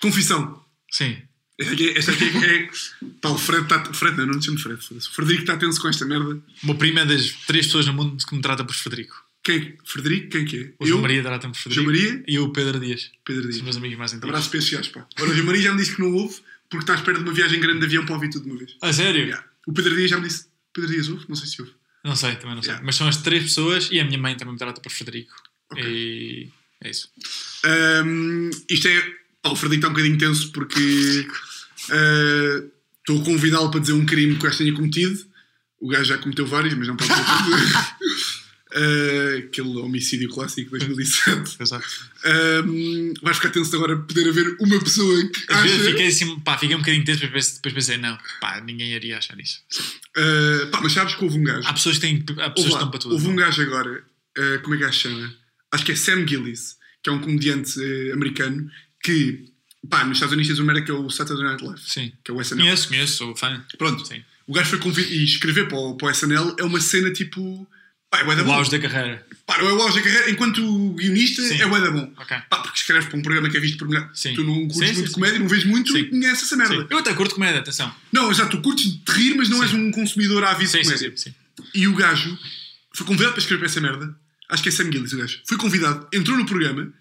Confissão. 0.00 0.62
Sim. 0.90 1.16
Esta 1.58 1.72
aqui, 1.72 1.88
é- 1.88 1.98
esta 1.98 2.12
aqui 2.12 2.24
é. 2.24 2.68
Pá, 3.20 3.28
o 3.30 3.38
Fred 3.38 3.62
está. 3.62 3.84
Fred, 3.94 4.16
não, 4.16 4.26
não 4.26 4.38
te 4.40 4.46
chamo 4.46 4.58
Fred. 4.58 4.78
O 4.90 5.00
Frederico 5.14 5.42
está 5.44 5.56
tenso 5.56 5.80
com 5.80 5.88
esta 5.88 6.04
merda. 6.04 6.30
O 6.34 6.66
meu 6.66 6.74
primo 6.74 6.98
é 6.98 7.06
das 7.06 7.30
três 7.46 7.66
pessoas 7.66 7.86
no 7.86 7.92
mundo 7.94 8.16
que 8.26 8.34
me 8.34 8.42
trata 8.42 8.64
por 8.64 8.74
Frederico. 8.74 9.23
Quem? 9.44 9.76
Frederico? 9.84 10.30
Quem 10.30 10.44
que 10.46 10.56
é? 10.58 10.72
O 10.78 10.86
João 10.86 11.02
Maria 11.02 11.22
trata-me 11.22 11.52
por 11.52 11.60
Frederico. 11.60 11.86
Maria? 11.92 12.24
E 12.26 12.38
o 12.38 12.48
Pedro 12.50 12.80
Dias. 12.80 13.10
Pedro 13.24 13.42
São 13.42 13.50
os 13.50 13.54
Dias. 13.56 13.64
meus 13.64 13.76
amigos 13.76 13.98
mais 13.98 14.12
antigos. 14.12 14.28
Abraço 14.30 14.50
gajos, 14.50 14.88
pá. 14.88 15.06
Agora, 15.16 15.30
o 15.30 15.34
João 15.34 15.46
Maria 15.46 15.62
já 15.62 15.72
me 15.72 15.78
disse 15.78 15.94
que 15.94 16.00
não 16.00 16.12
ouve 16.14 16.36
porque 16.70 16.82
está 16.82 16.94
à 16.94 16.96
espera 16.96 17.18
de 17.18 17.24
uma 17.24 17.32
viagem 17.32 17.60
grande 17.60 17.80
de 17.80 17.84
avião 17.84 18.06
para 18.06 18.14
ouvir 18.14 18.30
tudo 18.30 18.44
de 18.44 18.50
uma 18.50 18.58
vez. 18.58 18.74
A 18.80 18.92
sério? 18.92 19.20
Yeah. 19.26 19.46
O 19.66 19.72
Pedro 19.72 19.94
Dias 19.94 20.10
já 20.10 20.16
me 20.18 20.26
disse. 20.26 20.46
Pedro 20.72 20.90
Dias 20.90 21.08
ouve? 21.08 21.26
Não 21.28 21.36
sei 21.36 21.46
se 21.46 21.60
ouve. 21.60 21.72
Não 22.02 22.16
sei, 22.16 22.36
também 22.36 22.56
não 22.56 22.62
sei. 22.62 22.70
Yeah. 22.70 22.84
Mas 22.86 22.96
são 22.96 23.06
as 23.06 23.18
três 23.18 23.44
pessoas 23.44 23.88
e 23.92 24.00
a 24.00 24.04
minha 24.04 24.18
mãe 24.18 24.34
também 24.34 24.52
me 24.54 24.58
trata 24.58 24.80
por 24.80 24.90
Frederico. 24.90 25.34
Ok. 25.70 25.84
E 25.84 26.48
é 26.82 26.90
isso. 26.90 27.10
Ahm, 27.64 28.50
isto 28.68 28.88
é. 28.88 29.02
Pá, 29.42 29.50
o 29.50 29.56
Frederico 29.56 29.80
está 29.80 29.88
um 29.88 29.92
bocadinho 29.92 30.18
tenso 30.18 30.50
porque 30.52 31.26
ah, 31.90 32.64
estou 33.00 33.20
a 33.20 33.24
convidá-lo 33.24 33.70
para 33.70 33.80
dizer 33.80 33.92
um 33.92 34.06
crime 34.06 34.34
que 34.34 34.40
o 34.40 34.44
gajo 34.44 34.58
tenha 34.58 34.72
cometido. 34.72 35.26
O 35.80 35.88
gajo 35.88 36.04
já 36.04 36.16
cometeu 36.18 36.46
vários, 36.46 36.72
mas 36.74 36.88
não 36.88 36.96
pode 36.96 37.10
dizer. 37.10 37.74
Ah, 38.74 39.38
aquele 39.38 39.78
homicídio 39.78 40.28
clássico 40.28 40.76
de 40.76 40.86
2007. 40.86 41.56
Exato. 41.62 41.86
Ahm, 42.24 43.12
vais 43.22 43.36
ficar 43.36 43.50
tenso 43.50 43.74
agora 43.76 43.96
poder 43.96 44.28
haver 44.28 44.56
uma 44.60 44.80
pessoa 44.80 45.28
que 45.28 45.52
Às 45.52 45.62
vezes 45.62 45.86
fiquei 45.86 46.06
assim, 46.08 46.40
pá, 46.40 46.58
fiquei 46.58 46.74
um 46.74 46.80
bocadinho 46.80 47.04
tenso, 47.04 47.20
depois 47.20 47.44
pensei, 47.44 47.54
depois 47.56 47.74
pensei, 47.74 47.96
não, 47.98 48.18
pá, 48.40 48.60
ninguém 48.60 48.92
iria 48.92 49.18
achar 49.18 49.38
isso. 49.38 49.60
Ah, 50.16 50.66
pá, 50.72 50.80
mas 50.82 50.92
sabes 50.92 51.14
que 51.14 51.24
houve 51.24 51.38
um 51.38 51.44
gajo. 51.44 51.68
Há 51.68 51.72
pessoas 51.72 51.98
que 51.98 52.00
têm, 52.00 52.24
há 52.40 52.50
pessoas 52.50 52.72
lá, 52.72 52.78
estão 52.78 52.90
para 52.90 52.98
tudo. 53.00 53.12
houve 53.14 53.28
um 53.28 53.36
gajo 53.36 53.62
agora, 53.62 54.04
ah, 54.36 54.58
como 54.62 54.74
é 54.74 54.78
que 54.78 54.86
se 54.86 54.98
chama? 54.98 55.34
Acho 55.70 55.84
que 55.84 55.92
é 55.92 55.96
Sam 55.96 56.26
Gillis, 56.26 56.76
que 57.02 57.10
é 57.10 57.12
um 57.12 57.20
comediante 57.20 57.78
americano 58.12 58.68
que, 59.02 59.44
pá, 59.88 60.04
nos 60.04 60.16
Estados 60.16 60.32
Unidos 60.32 60.48
tens 60.48 60.58
uma 60.58 60.80
que 60.80 60.90
é 60.90 60.94
o 60.94 61.10
Saturday 61.10 61.44
Night 61.44 61.64
Live, 61.64 61.80
Sim. 61.80 62.12
que 62.24 62.30
é 62.30 62.34
o 62.34 62.40
SNL. 62.40 62.62
Conheço, 62.64 62.88
conheço, 62.88 63.16
sou 63.18 63.36
fã. 63.36 63.64
Pronto, 63.78 64.04
Sim. 64.04 64.22
o 64.46 64.52
gajo 64.52 64.70
foi 64.70 64.78
convidado 64.80 65.14
e 65.14 65.24
escrever 65.24 65.68
para 65.68 65.78
o, 65.78 65.96
para 65.96 66.08
o 66.08 66.10
SNL 66.10 66.56
é 66.58 66.64
uma 66.64 66.80
cena 66.80 67.12
tipo. 67.12 67.68
Pá, 68.14 68.32
é 68.32 68.42
O 68.42 68.52
auge 68.52 68.70
da 68.70 68.78
carreira. 68.78 69.26
Pá, 69.44 69.58
não 69.58 69.68
é 69.68 69.72
o 69.72 69.82
auge 69.82 69.96
da 69.96 70.02
carreira, 70.02 70.30
enquanto 70.30 70.90
guionista 70.94 71.42
Sim. 71.42 71.60
é 71.60 71.66
bué 71.66 71.80
da 71.80 71.90
bom. 71.90 72.12
Ok. 72.16 72.36
Pá, 72.48 72.58
porque 72.58 72.78
escreves 72.78 73.08
para 73.08 73.18
um 73.18 73.22
programa 73.22 73.50
que 73.50 73.56
é 73.56 73.60
visto 73.60 73.78
por 73.78 73.88
mulher. 73.88 74.08
Sim. 74.14 74.34
Tu 74.34 74.44
não 74.44 74.68
curtes 74.68 74.88
Sim, 74.90 74.94
muito 74.94 75.12
comédia, 75.12 75.38
não 75.40 75.48
vês 75.48 75.64
muito 75.64 75.92
Sim. 75.92 75.98
e 75.98 76.04
conheces 76.04 76.44
essa 76.44 76.56
merda. 76.56 76.86
Eu 76.88 76.98
até 76.98 77.12
curto 77.12 77.34
comédia, 77.34 77.60
atenção. 77.60 77.92
Não, 78.12 78.32
já 78.32 78.46
tu 78.46 78.60
curtes 78.62 78.86
de 78.86 79.12
rir, 79.12 79.34
mas 79.34 79.48
não 79.48 79.62
és 79.62 79.72
um 79.72 79.90
consumidor 79.90 80.44
ávido 80.44 80.70
de 80.70 80.82
comédia. 80.82 81.12
sim. 81.16 81.34
E 81.74 81.88
o 81.88 81.94
gajo 81.94 82.38
foi 82.94 83.06
convidado 83.06 83.32
para 83.32 83.40
escrever 83.40 83.60
para 83.60 83.68
essa 83.68 83.80
merda. 83.80 84.16
Acho 84.48 84.62
que 84.62 84.68
é 84.68 84.72
Sam 84.72 84.92
Gillis 84.92 85.12
o 85.12 85.18
gajo. 85.18 85.40
Foi 85.46 85.56
convidado, 85.56 86.06
entrou 86.12 86.36
no 86.36 86.46
programa 86.46 86.92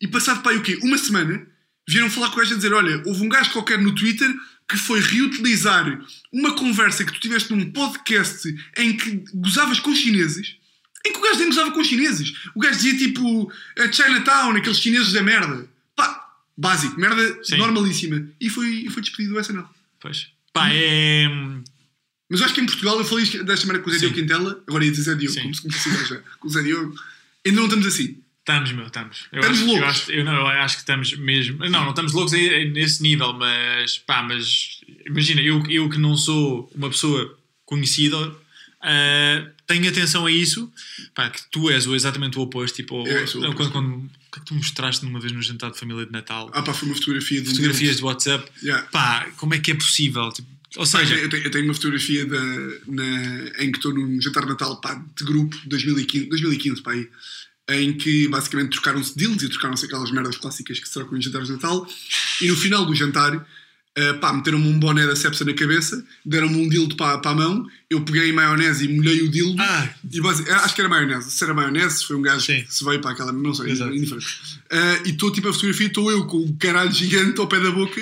e 0.00 0.08
passado 0.08 0.42
para 0.42 0.52
aí 0.52 0.58
o 0.58 0.62
quê? 0.62 0.78
Uma 0.82 0.98
semana 0.98 1.46
vieram 1.88 2.10
falar 2.10 2.28
com 2.28 2.36
o 2.36 2.38
gajo 2.38 2.54
a 2.54 2.56
dizer: 2.56 2.72
Olha, 2.72 3.02
houve 3.06 3.22
um 3.22 3.28
gajo 3.28 3.50
qualquer 3.52 3.78
no 3.78 3.94
Twitter 3.94 4.28
que 4.70 4.76
foi 4.76 5.00
reutilizar 5.00 6.00
uma 6.32 6.54
conversa 6.54 7.04
que 7.04 7.12
tu 7.12 7.18
tiveste 7.18 7.52
num 7.52 7.72
podcast 7.72 8.48
em 8.76 8.96
que 8.96 9.24
gozavas 9.34 9.80
com 9.80 9.92
chineses. 9.94 10.56
Em 11.04 11.12
que 11.12 11.18
o 11.18 11.22
gajo 11.22 11.38
nem 11.40 11.48
gozava 11.48 11.72
com 11.72 11.82
chineses. 11.82 12.32
O 12.54 12.60
gajo 12.60 12.76
dizia 12.76 12.96
tipo 12.96 13.52
a 13.76 13.90
Chinatown, 13.90 14.56
aqueles 14.56 14.78
chineses 14.78 15.12
da 15.12 15.22
merda. 15.22 15.68
Pá, 15.96 16.34
básico, 16.56 17.00
merda 17.00 17.42
Sim. 17.42 17.56
normalíssima. 17.56 18.28
E 18.40 18.48
foi, 18.48 18.86
foi 18.90 19.02
despedido 19.02 19.34
do 19.34 19.40
SNL. 19.40 19.66
Pois. 19.98 20.28
Pá, 20.52 20.68
é. 20.72 21.26
Mas 22.28 22.40
eu 22.40 22.46
acho 22.46 22.54
que 22.54 22.60
em 22.60 22.66
Portugal, 22.66 22.96
eu 22.98 23.04
falei 23.04 23.24
desta 23.42 23.66
maneira 23.66 23.82
com 23.82 23.90
o 23.90 23.92
Zé. 23.92 23.98
Diogo 23.98 24.14
Quintela, 24.14 24.62
agora 24.68 24.84
ia 24.84 24.90
dizer 24.92 25.02
Zé 25.02 25.14
Diogo, 25.16 25.34
Sim. 25.34 25.42
como 25.42 25.54
se 25.54 25.62
conhecesse 25.62 26.08
já, 26.10 26.22
com 26.38 26.46
o 26.46 26.50
Zé 26.50 26.62
Diogo. 26.62 26.94
Ainda 27.44 27.58
não 27.58 27.66
estamos 27.66 27.86
assim. 27.86 28.18
Estamos, 28.40 28.72
meu, 28.72 28.86
estamos. 28.86 29.26
Eu 29.30 29.40
Estamos 29.40 29.58
acho, 29.58 29.66
loucos. 29.66 29.82
Eu 29.82 29.88
acho, 29.88 30.12
eu, 30.12 30.24
não, 30.24 30.32
eu 30.32 30.46
acho 30.46 30.76
que 30.76 30.82
estamos 30.82 31.16
mesmo. 31.16 31.58
Não, 31.58 31.82
não 31.82 31.90
estamos 31.90 32.12
loucos 32.12 32.32
nesse 32.32 33.02
nível, 33.02 33.32
mas 33.34 33.98
pá, 33.98 34.22
mas 34.22 34.80
imagina, 35.06 35.40
eu, 35.42 35.62
eu 35.68 35.88
que 35.88 35.98
não 35.98 36.16
sou 36.16 36.70
uma 36.74 36.88
pessoa 36.88 37.38
conhecida, 37.66 38.16
ah, 38.82 39.46
tenho 39.66 39.88
atenção 39.88 40.26
a 40.26 40.30
isso, 40.32 40.72
pá, 41.14 41.28
que 41.28 41.40
tu 41.50 41.70
és 41.70 41.86
o, 41.86 41.94
exatamente 41.94 42.38
o 42.38 42.42
oposto. 42.42 42.76
Tipo, 42.76 43.06
Eu 43.06 43.26
sou 43.26 43.42
o 43.46 43.54
quando, 43.54 43.70
quando, 43.72 43.94
o 43.96 44.08
que 44.32 44.38
é 44.38 44.40
que 44.40 44.46
tu 44.46 44.54
mostraste 44.54 45.04
numa 45.04 45.20
vez 45.20 45.32
no 45.32 45.42
jantar 45.42 45.70
de 45.70 45.78
família 45.78 46.06
de 46.06 46.12
Natal? 46.12 46.50
Ah 46.54 46.62
pá, 46.62 46.72
foi 46.72 46.88
uma 46.88 46.94
fotografia 46.94 47.42
de 47.42 47.50
Fotografias 47.50 47.96
de 47.96 48.04
WhatsApp, 48.04 48.50
Yeah. 48.62 48.86
pá, 48.90 49.28
como 49.36 49.54
é 49.54 49.58
que 49.58 49.70
é 49.70 49.74
possível? 49.74 50.30
Tipo, 50.32 50.48
ou 50.76 50.86
seja, 50.86 51.14
eu, 51.14 51.28
tenho, 51.28 51.44
eu 51.44 51.50
tenho 51.50 51.64
uma 51.64 51.74
fotografia 51.74 52.24
da, 52.24 52.40
na, 52.86 53.48
em 53.58 53.70
que 53.70 53.78
estou 53.78 53.92
num 53.92 54.20
jantar 54.20 54.44
de 54.44 54.50
Natal 54.50 54.80
pá, 54.80 54.94
de 55.16 55.24
grupo 55.24 55.56
2015, 55.66 56.26
2015 56.26 56.82
pá, 56.82 56.92
aí, 56.92 57.08
em 57.70 57.92
que 57.92 58.28
basicamente 58.28 58.70
trocaram-se 58.72 59.16
deals 59.16 59.42
e 59.42 59.48
trocaram-se 59.48 59.84
aquelas 59.86 60.10
merdas 60.10 60.36
clássicas 60.36 60.78
que 60.78 60.86
se 60.88 60.94
trocam 60.94 61.16
em 61.18 61.22
jantares 61.22 61.46
de 61.48 61.54
Natal 61.54 61.86
e 62.40 62.48
no 62.48 62.56
final 62.56 62.84
do 62.84 62.94
jantar 62.94 63.46
ah, 63.98 64.14
pá, 64.20 64.32
meteram-me 64.32 64.68
um 64.68 64.78
boné 64.78 65.04
da 65.06 65.16
Cepsa 65.16 65.44
na 65.44 65.52
cabeça 65.52 66.04
deram-me 66.24 66.56
um 66.56 66.68
dildo 66.68 66.96
para, 66.96 67.18
para 67.18 67.32
a 67.32 67.34
mão 67.34 67.66
eu 67.90 68.00
peguei 68.02 68.32
maionese 68.32 68.84
e 68.84 68.88
molhei 68.88 69.20
o 69.22 69.28
dildo 69.28 69.60
Ah. 69.60 69.88
e 70.12 70.20
basi- 70.20 70.48
acho 70.48 70.74
que 70.74 70.80
era 70.80 70.88
maionese 70.88 71.30
se 71.30 71.42
era 71.44 71.52
maionese, 71.52 71.98
se 71.98 72.06
foi 72.06 72.16
um 72.16 72.22
gajo 72.22 72.46
Sim. 72.46 72.62
que 72.62 72.72
se 72.74 72.84
veio 72.84 73.00
para 73.00 73.10
aquela, 73.10 73.32
não 73.32 73.52
sei, 73.52 73.70
Exato. 73.70 73.92
indiferente 73.94 74.26
Ah, 74.70 75.02
e 75.04 75.10
estou 75.10 75.32
tipo 75.32 75.48
a 75.48 75.52
fotografia, 75.52 75.86
estou 75.88 76.10
eu 76.10 76.24
com 76.26 76.38
um 76.38 76.56
caralho 76.56 76.92
gigante 76.92 77.38
ao 77.40 77.48
pé 77.48 77.58
da 77.60 77.70
boca 77.72 78.00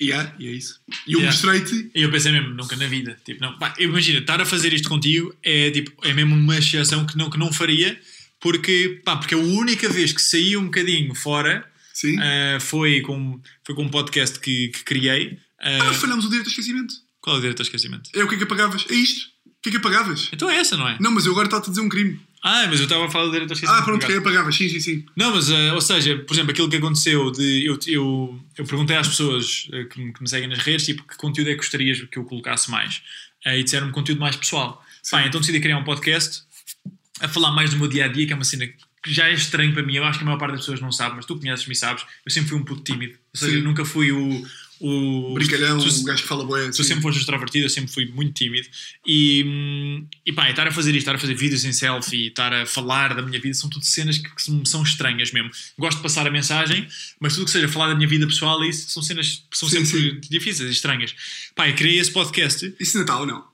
e, 0.00 0.12
ah, 0.12 0.34
e 0.38 0.48
é 0.48 0.52
isso 0.52 0.80
e 1.06 1.12
eu 1.12 1.20
Yeah. 1.20 1.30
mostrei-te 1.36 1.90
E 1.94 2.02
eu 2.02 2.10
pensei 2.10 2.32
mesmo, 2.32 2.48
nunca 2.54 2.74
na 2.76 2.86
vida. 2.86 3.16
Tipo, 3.24 3.40
não, 3.40 3.56
pá, 3.58 3.74
imagina, 3.78 4.18
estar 4.18 4.40
a 4.40 4.44
fazer 4.44 4.72
isto 4.72 4.88
contigo 4.88 5.32
é, 5.42 5.70
tipo, 5.70 5.92
é 6.02 6.12
mesmo 6.12 6.34
uma 6.34 6.58
exceção 6.58 7.06
que 7.06 7.16
não, 7.16 7.30
que 7.30 7.38
não 7.38 7.52
faria, 7.52 7.98
porque, 8.44 9.00
pá, 9.02 9.16
porque 9.16 9.34
a 9.34 9.38
única 9.38 9.88
vez 9.88 10.12
que 10.12 10.20
saí 10.20 10.54
um 10.54 10.66
bocadinho 10.66 11.14
fora 11.14 11.66
Sim. 11.94 12.18
Uh, 12.18 12.60
foi, 12.60 13.00
com, 13.00 13.40
foi 13.64 13.74
com 13.74 13.84
um 13.84 13.88
podcast 13.88 14.38
que, 14.38 14.68
que 14.68 14.84
criei. 14.84 15.28
Uh, 15.60 15.82
Ah, 15.90 15.94
falhamos 15.94 16.26
o 16.26 16.28
direito 16.28 16.46
ao 16.48 16.50
esquecimento. 16.50 16.92
qual 17.22 17.36
é 17.36 17.38
o 17.38 17.40
direito 17.40 17.60
ao 17.60 17.64
esquecimento? 17.64 18.10
É 18.14 18.22
o 18.22 18.28
que 18.28 18.34
é 18.34 18.38
que 18.38 18.44
apagavas? 18.44 18.84
É 18.90 18.94
isto? 18.94 19.28
O 19.46 19.62
que 19.62 19.68
é 19.68 19.70
que 19.72 19.78
apagavas? 19.78 20.28
Então 20.32 20.50
é 20.50 20.56
essa, 20.58 20.76
não 20.76 20.86
é? 20.86 20.98
Não, 21.00 21.10
mas 21.10 21.24
eu 21.24 21.32
agora 21.32 21.46
estou 21.46 21.58
a 21.60 21.62
dizer 21.62 21.80
um 21.80 21.88
crime. 21.88 22.20
Ah, 22.42 22.66
mas 22.68 22.80
eu 22.80 22.84
estava 22.84 23.06
a 23.06 23.10
falar 23.10 23.24
do 23.26 23.30
direito 23.30 23.50
ao 23.50 23.54
esquecimento. 23.54 23.80
Ah, 23.80 23.84
pronto, 23.84 24.04
que 24.06 24.12
apagavas? 24.12 24.54
Sim, 24.54 24.68
sim, 24.68 24.80
sim. 24.80 25.06
Não, 25.16 25.34
mas, 25.34 25.48
eh, 25.48 25.72
ou 25.72 25.80
seja, 25.80 26.18
por 26.18 26.34
exemplo, 26.34 26.50
aquilo 26.50 26.68
que 26.68 26.76
aconteceu 26.76 27.30
de. 27.30 27.64
Eu, 27.64 27.78
eu, 27.86 28.40
eu 28.58 28.64
perguntei 28.66 28.94
às 28.96 29.08
pessoas 29.08 29.66
que, 29.90 29.98
me- 30.00 30.12
que 30.12 30.20
me 30.20 30.28
seguem 30.28 30.48
nas 30.50 30.58
redes, 30.58 30.84
tipo, 30.84 31.02
que 31.08 31.16
conteúdo 31.16 31.48
é 31.48 31.52
que 31.52 31.58
gostarias 31.58 32.02
que 32.02 32.18
eu 32.18 32.24
colocasse 32.24 32.70
mais? 32.70 33.00
E 33.46 33.62
disseram-me 33.62 33.92
conteúdo 33.92 34.20
mais 34.20 34.36
pessoal. 34.36 34.84
Pá, 35.10 35.24
então 35.26 35.40
decidi 35.40 35.60
criar 35.60 35.78
um 35.78 35.84
podcast 35.84 36.42
a 37.20 37.28
falar 37.28 37.52
mais 37.52 37.70
do 37.70 37.76
meu 37.78 37.88
dia 37.88 38.04
a 38.06 38.08
dia, 38.08 38.26
que 38.26 38.32
é 38.32 38.36
uma 38.36 38.44
cena 38.44 38.66
que 38.66 39.12
já 39.12 39.28
é 39.28 39.34
estranho 39.34 39.72
para 39.72 39.82
mim. 39.82 39.94
Eu 39.96 40.04
acho 40.04 40.18
que 40.18 40.22
a 40.24 40.26
maior 40.26 40.38
parte 40.38 40.52
das 40.52 40.60
pessoas 40.60 40.80
não 40.80 40.90
sabe, 40.90 41.16
mas 41.16 41.26
tu 41.26 41.38
conheces-me 41.38 41.72
e 41.72 41.76
sabes. 41.76 42.04
Eu 42.24 42.30
sempre 42.32 42.48
fui 42.50 42.58
um 42.58 42.64
puto 42.64 42.82
tímido. 42.82 43.12
Ou 43.34 43.38
seja, 43.38 43.52
Sim. 43.52 43.58
eu 43.58 43.64
nunca 43.64 43.84
fui 43.84 44.10
o. 44.10 44.46
o 44.80 45.34
Brincalhão, 45.34 45.78
tu- 45.78 46.00
um 46.00 46.04
gajo 46.04 46.22
que 46.22 46.28
fala 46.28 46.44
boé. 46.44 46.70
Tu 46.70 46.82
sempre 46.82 47.02
foste 47.02 47.18
extrovertido, 47.20 47.66
eu 47.66 47.70
sempre 47.70 47.92
fui 47.92 48.06
muito 48.06 48.32
tímido. 48.32 48.66
E, 49.06 50.02
e 50.26 50.32
pá, 50.32 50.48
e 50.48 50.50
estar 50.50 50.66
a 50.66 50.72
fazer 50.72 50.90
isto, 50.90 51.00
estar 51.00 51.14
a 51.14 51.18
fazer 51.18 51.34
vídeos 51.34 51.64
em 51.64 51.72
selfie, 51.72 52.28
estar 52.28 52.52
a 52.52 52.66
falar 52.66 53.14
da 53.14 53.22
minha 53.22 53.38
vida, 53.40 53.54
são 53.54 53.68
tudo 53.70 53.84
cenas 53.84 54.18
que, 54.18 54.28
que 54.34 54.42
são 54.64 54.82
estranhas 54.82 55.30
mesmo. 55.32 55.50
Gosto 55.78 55.98
de 55.98 56.02
passar 56.02 56.26
a 56.26 56.30
mensagem, 56.30 56.88
mas 57.20 57.34
tudo 57.34 57.44
que 57.44 57.50
seja 57.52 57.68
falar 57.68 57.88
da 57.88 57.94
minha 57.94 58.08
vida 58.08 58.26
pessoal, 58.26 58.64
isso 58.64 58.90
são 58.90 59.02
cenas 59.02 59.44
que 59.50 59.56
são 59.58 59.68
Sim, 59.68 59.84
sempre 59.84 60.20
difíceis 60.28 60.68
e 60.68 60.72
estranhas. 60.72 61.14
Pá, 61.54 61.68
eu 61.68 61.74
criei 61.74 61.98
esse 61.98 62.10
podcast. 62.10 62.74
Isso 62.80 62.98
Natal 62.98 63.20
ou 63.20 63.26
não? 63.26 63.53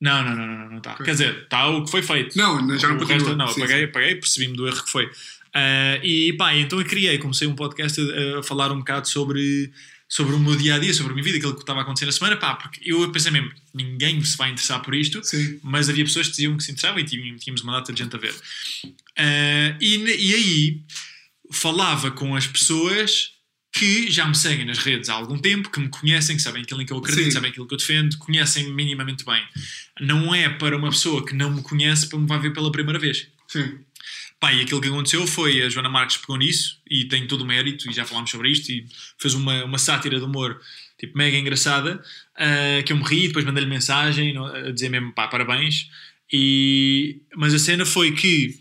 Não, 0.00 0.24
não, 0.24 0.36
não, 0.36 0.46
não, 0.46 0.70
não 0.70 0.78
está. 0.78 0.94
Quer 0.94 1.10
dizer, 1.10 1.42
está 1.42 1.68
o 1.68 1.84
que 1.84 1.90
foi 1.90 2.02
feito. 2.02 2.36
Não, 2.36 2.78
já 2.78 2.88
não 2.88 3.04
resto, 3.04 3.34
não, 3.34 3.48
Sim, 3.48 3.62
apaguei, 3.62 3.78
sim. 3.78 3.84
apaguei, 3.84 4.14
percebi-me 4.14 4.56
do 4.56 4.66
erro 4.66 4.84
que 4.84 4.90
foi. 4.90 5.10
Ah, 5.52 5.98
e 6.02 6.32
pá, 6.34 6.54
então 6.54 6.78
eu 6.78 6.84
criei, 6.84 7.18
comecei 7.18 7.48
um 7.48 7.54
podcast 7.54 8.00
a, 8.00 8.38
a 8.38 8.42
falar 8.42 8.70
um 8.70 8.78
bocado 8.78 9.08
sobre, 9.08 9.72
sobre 10.08 10.34
o 10.34 10.38
meu 10.38 10.54
dia 10.56 10.76
a 10.76 10.78
dia, 10.78 10.94
sobre 10.94 11.12
a 11.12 11.14
minha 11.14 11.24
vida, 11.24 11.38
aquilo 11.38 11.54
que 11.54 11.62
estava 11.62 11.80
acontecendo 11.80 12.08
na 12.08 12.12
semana, 12.12 12.36
pá, 12.36 12.54
porque 12.54 12.80
eu 12.84 13.10
pensei 13.10 13.32
mesmo, 13.32 13.50
ninguém 13.74 14.22
se 14.24 14.36
vai 14.36 14.50
interessar 14.50 14.80
por 14.82 14.94
isto, 14.94 15.22
Sim. 15.24 15.58
mas 15.62 15.88
havia 15.88 16.04
pessoas 16.04 16.26
que 16.26 16.32
diziam 16.32 16.56
que 16.56 16.62
se 16.62 16.70
interessavam 16.70 17.00
e 17.00 17.04
tínhamos, 17.04 17.62
uma 17.62 17.72
data 17.72 17.92
de 17.92 18.02
gente 18.02 18.14
a 18.14 18.18
ver. 18.18 18.34
Ah, 19.16 19.76
e, 19.80 19.96
e 19.96 20.34
aí 20.34 20.80
falava 21.50 22.10
com 22.10 22.36
as 22.36 22.46
pessoas 22.46 23.32
que 23.72 24.10
já 24.10 24.26
me 24.26 24.34
seguem 24.34 24.64
nas 24.64 24.78
redes 24.78 25.08
há 25.08 25.14
algum 25.14 25.38
tempo, 25.38 25.70
que 25.70 25.78
me 25.78 25.88
conhecem, 25.88 26.36
que 26.36 26.42
sabem 26.42 26.62
aquilo 26.62 26.82
em 26.82 26.86
que 26.86 26.92
eu 26.92 26.98
acredito, 26.98 27.26
Sim. 27.26 27.30
sabem 27.30 27.50
aquilo 27.50 27.66
que 27.66 27.74
eu 27.74 27.78
defendo, 27.78 28.16
conhecem 28.18 28.72
minimamente 28.72 29.24
bem. 29.24 29.42
Não 30.00 30.34
é 30.34 30.48
para 30.48 30.76
uma 30.76 30.90
pessoa 30.90 31.24
que 31.24 31.34
não 31.34 31.50
me 31.50 31.62
conhece 31.62 32.08
para 32.08 32.18
me 32.18 32.26
vai 32.26 32.38
ver 32.38 32.52
pela 32.52 32.72
primeira 32.72 32.98
vez. 32.98 33.28
Sim. 33.46 33.78
Pá, 34.40 34.52
e 34.52 34.60
aquilo 34.60 34.80
que 34.80 34.88
aconteceu 34.88 35.26
foi 35.26 35.62
a 35.62 35.68
Joana 35.68 35.88
Marques 35.88 36.16
pegou 36.16 36.36
nisso 36.36 36.80
e 36.88 37.06
tem 37.06 37.26
todo 37.26 37.42
o 37.42 37.46
mérito, 37.46 37.90
e 37.90 37.92
já 37.92 38.04
falámos 38.04 38.30
sobre 38.30 38.50
isto, 38.50 38.70
e 38.70 38.86
fez 39.18 39.34
uma, 39.34 39.64
uma 39.64 39.78
sátira 39.78 40.18
de 40.18 40.24
humor 40.24 40.60
tipo 40.98 41.16
mega 41.16 41.36
engraçada, 41.36 42.02
ah, 42.36 42.82
que 42.84 42.92
eu 42.92 42.96
me 42.96 43.04
ri, 43.04 43.28
depois 43.28 43.44
mandei-lhe 43.44 43.68
mensagem 43.68 44.36
a 44.36 44.70
dizer 44.70 44.88
mesmo 44.88 45.12
pá, 45.12 45.28
parabéns. 45.28 45.88
E, 46.32 47.22
mas 47.36 47.54
a 47.54 47.58
cena 47.58 47.86
foi 47.86 48.12
que 48.12 48.58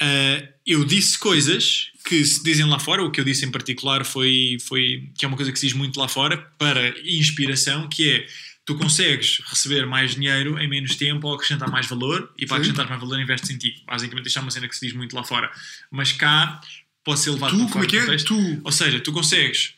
ah, 0.00 0.48
eu 0.66 0.84
disse 0.84 1.18
coisas 1.18 1.90
que 2.08 2.24
se 2.24 2.42
dizem 2.42 2.64
lá 2.66 2.78
fora, 2.78 3.04
o 3.04 3.10
que 3.10 3.20
eu 3.20 3.24
disse 3.24 3.44
em 3.44 3.50
particular 3.50 4.04
foi, 4.04 4.56
foi 4.60 5.10
que 5.16 5.24
é 5.24 5.28
uma 5.28 5.36
coisa 5.36 5.52
que 5.52 5.58
se 5.58 5.66
diz 5.66 5.76
muito 5.76 6.00
lá 6.00 6.08
fora, 6.08 6.38
para 6.58 6.98
inspiração, 7.00 7.86
que 7.88 8.10
é 8.10 8.26
tu 8.64 8.74
consegues 8.76 9.40
receber 9.46 9.86
mais 9.86 10.14
dinheiro 10.14 10.58
em 10.58 10.66
menos 10.66 10.96
tempo 10.96 11.26
ou 11.26 11.34
acrescentar 11.34 11.70
mais 11.70 11.86
valor 11.86 12.32
e 12.38 12.46
para 12.46 12.56
Sim. 12.56 12.62
acrescentar 12.62 12.88
mais 12.88 13.00
valor 13.00 13.20
investes 13.20 13.50
em 13.50 13.58
ti. 13.58 13.82
Basicamente 13.86 14.26
isto 14.26 14.38
é 14.38 14.42
uma 14.42 14.50
cena 14.50 14.68
que 14.68 14.76
se 14.76 14.86
diz 14.86 14.94
muito 14.94 15.14
lá 15.14 15.22
fora. 15.22 15.50
Mas 15.90 16.12
cá 16.12 16.60
pode 17.04 17.20
ser 17.20 17.30
levado 17.30 17.52
Tu, 17.52 17.58
para 17.58 17.72
como 17.72 17.84
é 17.84 17.86
que 17.86 17.96
é? 17.98 18.16
Tu 18.16 18.60
Ou 18.64 18.72
seja, 18.72 19.00
tu 19.00 19.12
consegues 19.12 19.74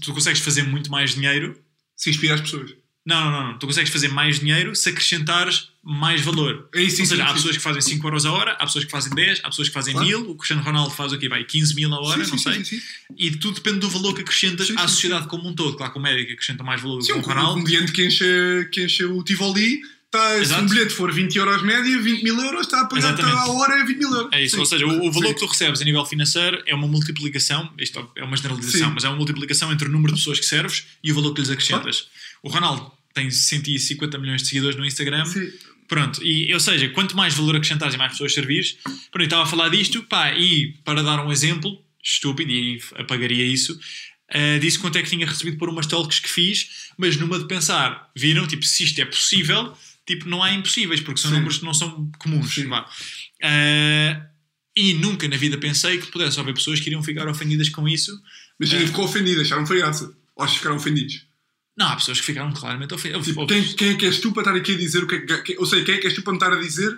tu 0.00 0.12
consegues 0.12 0.40
fazer 0.40 0.62
muito 0.62 0.90
mais 0.90 1.14
dinheiro 1.14 1.60
se 1.96 2.10
inspira 2.10 2.34
as 2.34 2.40
pessoas. 2.40 2.74
Não, 3.06 3.30
não, 3.30 3.46
não. 3.52 3.58
Tu 3.58 3.66
consegues 3.66 3.90
fazer 3.92 4.08
mais 4.08 4.40
dinheiro 4.40 4.74
se 4.74 4.88
acrescentares 4.88 5.68
mais 5.86 6.22
valor. 6.22 6.68
É 6.74 6.80
isso, 6.82 7.00
Ou 7.02 7.06
seja, 7.06 7.16
sim, 7.16 7.22
há 7.22 7.28
sim. 7.28 7.34
pessoas 7.34 7.56
que 7.58 7.62
fazem 7.62 7.82
5 7.82 8.06
euros 8.06 8.24
a 8.24 8.32
hora, 8.32 8.52
há 8.52 8.64
pessoas 8.64 8.84
que 8.86 8.90
fazem 8.90 9.12
10, 9.14 9.40
há 9.44 9.50
pessoas 9.50 9.68
que 9.68 9.74
fazem 9.74 9.92
Claro. 9.92 10.08
1000, 10.08 10.30
o 10.30 10.34
Cristiano 10.36 10.62
Ronaldo 10.62 10.90
faz 10.94 11.12
o 11.12 11.18
quê? 11.18 11.28
Vai 11.28 11.44
15 11.44 11.74
mil 11.74 11.92
a 11.92 12.00
hora, 12.00 12.24
Sim, 12.24 12.30
não 12.30 12.38
sei. 12.38 12.54
sim, 12.64 12.64
sim. 12.64 12.82
E 13.18 13.30
tudo 13.32 13.56
depende 13.56 13.80
do 13.80 13.90
valor 13.90 14.14
que 14.14 14.22
acrescentas 14.22 14.70
à 14.76 14.88
sociedade 14.88 15.26
como 15.28 15.46
um 15.46 15.54
todo. 15.54 15.76
Claro 15.76 15.92
que 15.92 15.98
o 15.98 16.02
médico 16.02 16.32
acrescenta 16.32 16.64
mais 16.64 16.80
valor 16.80 17.00
do 17.00 17.04
que 17.06 17.12
um 17.12 17.18
o 17.18 17.20
Ronaldo. 17.20 17.52
comediante 17.60 17.92
que 17.92 18.06
enche, 18.06 18.68
que 18.72 18.84
enche 18.84 19.04
o 19.04 19.22
Tivoli, 19.22 19.82
tá, 20.18 20.44
se 20.44 20.54
um 20.54 20.66
bilhete 20.66 20.94
for 20.94 21.12
20 21.12 21.36
euros 21.36 21.62
média, 21.62 22.00
20 22.00 22.22
mil 22.22 22.40
euros, 22.40 22.62
está 22.62 22.82
a 22.82 22.84
pagar 22.86 23.16
tá, 23.16 23.28
a 23.28 23.50
hora 23.50 23.80
é 23.80 23.84
20 23.84 23.98
mil 23.98 24.12
euros. 24.12 24.32
É 24.32 24.42
isso, 24.42 24.54
Sim. 24.54 24.60
ou 24.60 24.66
seja, 24.66 24.86
o, 24.86 25.06
o 25.06 25.12
valor 25.12 25.28
Sim. 25.28 25.34
que 25.34 25.40
tu 25.40 25.46
recebes 25.46 25.80
a 25.80 25.84
nível 25.84 26.04
financeiro 26.06 26.62
é 26.66 26.74
uma 26.74 26.86
multiplicação, 26.86 27.72
isto 27.78 28.10
é 28.16 28.24
uma 28.24 28.36
generalização, 28.36 28.88
Sim. 28.88 28.94
mas 28.94 29.04
é 29.04 29.08
uma 29.08 29.16
multiplicação 29.16 29.72
entre 29.72 29.88
o 29.88 29.90
número 29.90 30.12
de 30.12 30.20
pessoas 30.20 30.38
que 30.38 30.46
serves 30.46 30.84
e 31.02 31.10
o 31.10 31.14
valor 31.14 31.34
que 31.34 31.40
lhes 31.40 31.50
acrescentas. 31.50 32.08
O 32.42 32.48
Ronaldo 32.48 32.92
tem 33.12 33.30
150 33.30 34.18
milhões 34.18 34.42
de 34.42 34.48
seguidores 34.48 34.76
no 34.76 34.84
Instagram. 34.84 35.24
Sim. 35.24 35.50
Pronto, 35.86 36.24
e, 36.24 36.52
ou 36.52 36.60
seja, 36.60 36.88
quanto 36.88 37.16
mais 37.16 37.34
valor 37.34 37.56
acrescentares 37.56 37.94
e 37.94 37.98
mais 37.98 38.12
pessoas 38.12 38.32
servires, 38.32 38.78
pronto, 38.82 39.20
eu 39.20 39.24
estava 39.24 39.42
a 39.42 39.46
falar 39.46 39.68
disto, 39.68 40.02
pá, 40.04 40.32
e 40.32 40.72
para 40.84 41.02
dar 41.02 41.24
um 41.24 41.30
exemplo, 41.30 41.78
estúpido, 42.02 42.50
e 42.50 42.80
apagaria 42.96 43.44
isso, 43.44 43.78
ah, 44.30 44.58
disse 44.58 44.78
quanto 44.78 44.98
é 44.98 45.02
que 45.02 45.10
tinha 45.10 45.26
recebido 45.26 45.58
por 45.58 45.68
umas 45.68 45.86
talks 45.86 46.18
que 46.18 46.28
fiz, 46.28 46.90
mas 46.96 47.16
numa 47.16 47.38
de 47.38 47.46
pensar, 47.46 48.10
viram, 48.16 48.46
tipo, 48.46 48.64
se 48.64 48.84
isto 48.84 49.00
é 49.00 49.04
possível, 49.04 49.76
tipo, 50.06 50.28
não 50.28 50.42
há 50.42 50.52
impossíveis, 50.52 51.00
porque 51.00 51.20
são 51.20 51.30
Sim. 51.30 51.36
números 51.36 51.58
que 51.58 51.64
não 51.64 51.74
são 51.74 52.10
comuns. 52.18 52.54
Ah, 53.42 54.26
e 54.76 54.94
nunca 54.94 55.28
na 55.28 55.36
vida 55.36 55.56
pensei 55.58 55.98
que 55.98 56.08
pudesse 56.08 56.38
haver 56.40 56.54
pessoas 56.54 56.80
que 56.80 56.86
iriam 56.88 57.02
ficar 57.02 57.28
ofendidas 57.28 57.68
com 57.68 57.88
isso. 57.88 58.20
Mas 58.58 58.72
É. 58.72 58.86
ficou 58.86 59.04
ofendido, 59.04 59.40
acharam 59.40 59.66
foi 59.66 59.78
graça. 59.78 60.12
Ou 60.36 60.48
ficaram 60.48 60.76
ofendidos. 60.76 61.26
Não, 61.76 61.88
há 61.88 61.96
pessoas 61.96 62.20
que 62.20 62.26
ficaram 62.26 62.52
claramente 62.52 62.94
ofendidas. 62.94 63.24
Tipo, 63.26 63.46
quem, 63.46 63.62
quem 63.74 63.88
é 63.90 63.94
que 63.94 64.06
és 64.06 64.18
tu 64.20 64.32
para 64.32 64.42
estar 64.42 64.54
aqui 64.56 64.72
a 64.74 64.76
dizer 64.76 65.02
o 65.02 65.06
que 65.06 65.14
é 65.16 65.38
que. 65.42 65.56
Ou 65.58 65.66
seja, 65.66 65.84
quem 65.84 65.94
é 65.94 65.98
que 65.98 66.06
és 66.06 66.14
tu 66.14 66.22
para 66.22 66.32
me 66.32 66.36
estar 66.38 66.52
a 66.52 66.56
dizer 66.60 66.90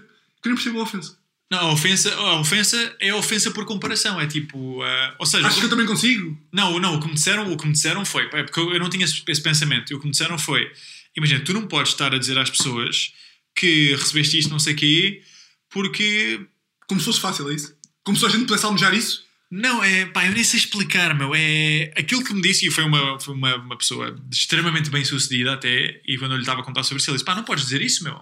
que 0.43 0.49
nem 0.49 0.55
percebo 0.55 0.81
a 0.81 0.83
ofensa? 0.83 1.17
Não, 1.51 1.59
a 1.61 1.73
ofensa, 1.73 2.13
a 2.15 2.41
ofensa 2.41 2.97
é 3.01 3.11
a 3.11 3.17
ofensa 3.17 3.51
por 3.51 3.65
comparação. 3.65 4.21
É 4.21 4.27
tipo. 4.27 4.83
ah, 4.83 5.15
ou 5.19 5.27
seja, 5.27 5.47
Acho 5.47 5.61
que 5.61 5.67
eu 5.67 5.71
também 5.71 5.87
consigo. 5.87 6.37
Não, 6.53 6.79
não, 6.79 6.97
o 6.97 7.01
que 7.01 7.07
me 7.09 7.15
disseram, 7.15 7.51
o 7.53 7.57
que 7.57 7.67
me 7.67 7.73
disseram 7.73 8.05
foi, 8.05 8.25
é 8.33 8.43
porque 8.43 8.59
eu 8.61 8.73
eu 8.73 8.79
não 8.81 8.91
tinha 8.91 9.05
esse 9.05 9.43
pensamento, 9.43 9.95
o 9.95 9.99
que 10.01 10.07
me 10.07 10.11
disseram 10.13 10.39
foi, 10.39 10.71
imagina, 11.17 11.41
tu 11.45 11.53
não 11.53 11.67
podes 11.67 11.93
estar 11.93 12.15
a 12.15 12.19
dizer 12.19 12.39
às 12.39 12.51
pessoas 12.51 13.13
que 13.55 13.95
recebeste 13.95 14.39
isto, 14.39 14.51
não 14.51 14.59
sei 14.59 14.75
o 14.75 14.77
quê, 14.77 15.23
porque 15.71 16.41
Como 16.87 17.01
se 17.01 17.07
fosse 17.07 17.21
fácil, 17.21 17.51
é 17.51 17.55
isso? 17.55 17.75
Como 18.05 18.17
se 18.17 18.25
a 18.25 18.29
gente 18.29 18.47
pudesse 18.47 18.65
almejar 18.67 18.95
isso? 18.95 19.25
não, 19.49 19.83
é, 19.83 20.07
pá, 20.07 20.27
eu 20.27 20.33
nem 20.33 20.43
sei 20.43 20.59
explicar, 20.59 21.15
meu, 21.15 21.33
é 21.35 21.93
aquilo 21.97 22.25
que 22.25 22.35
me 22.35 22.43
disse, 22.43 22.67
e 22.67 22.71
foi 22.71 22.83
uma, 22.85 23.19
foi 23.21 23.33
uma, 23.33 23.55
uma 23.57 23.79
pessoa 23.79 24.21
extremamente 24.31 24.91
bem 24.91 25.05
sucedida 25.05 25.53
até, 25.55 26.01
e 26.05 26.19
quando 26.19 26.33
eu 26.33 26.37
lhe 26.37 26.43
estava 26.43 26.61
a 26.61 26.65
contar 26.65 26.83
sobre 26.83 27.01
isso, 27.01 27.11
ele 27.11 27.17
disse, 27.17 27.25
pá, 27.25 27.35
não 27.35 27.45
podes 27.45 27.65
dizer 27.65 27.81
isso, 27.81 28.03
meu, 28.03 28.21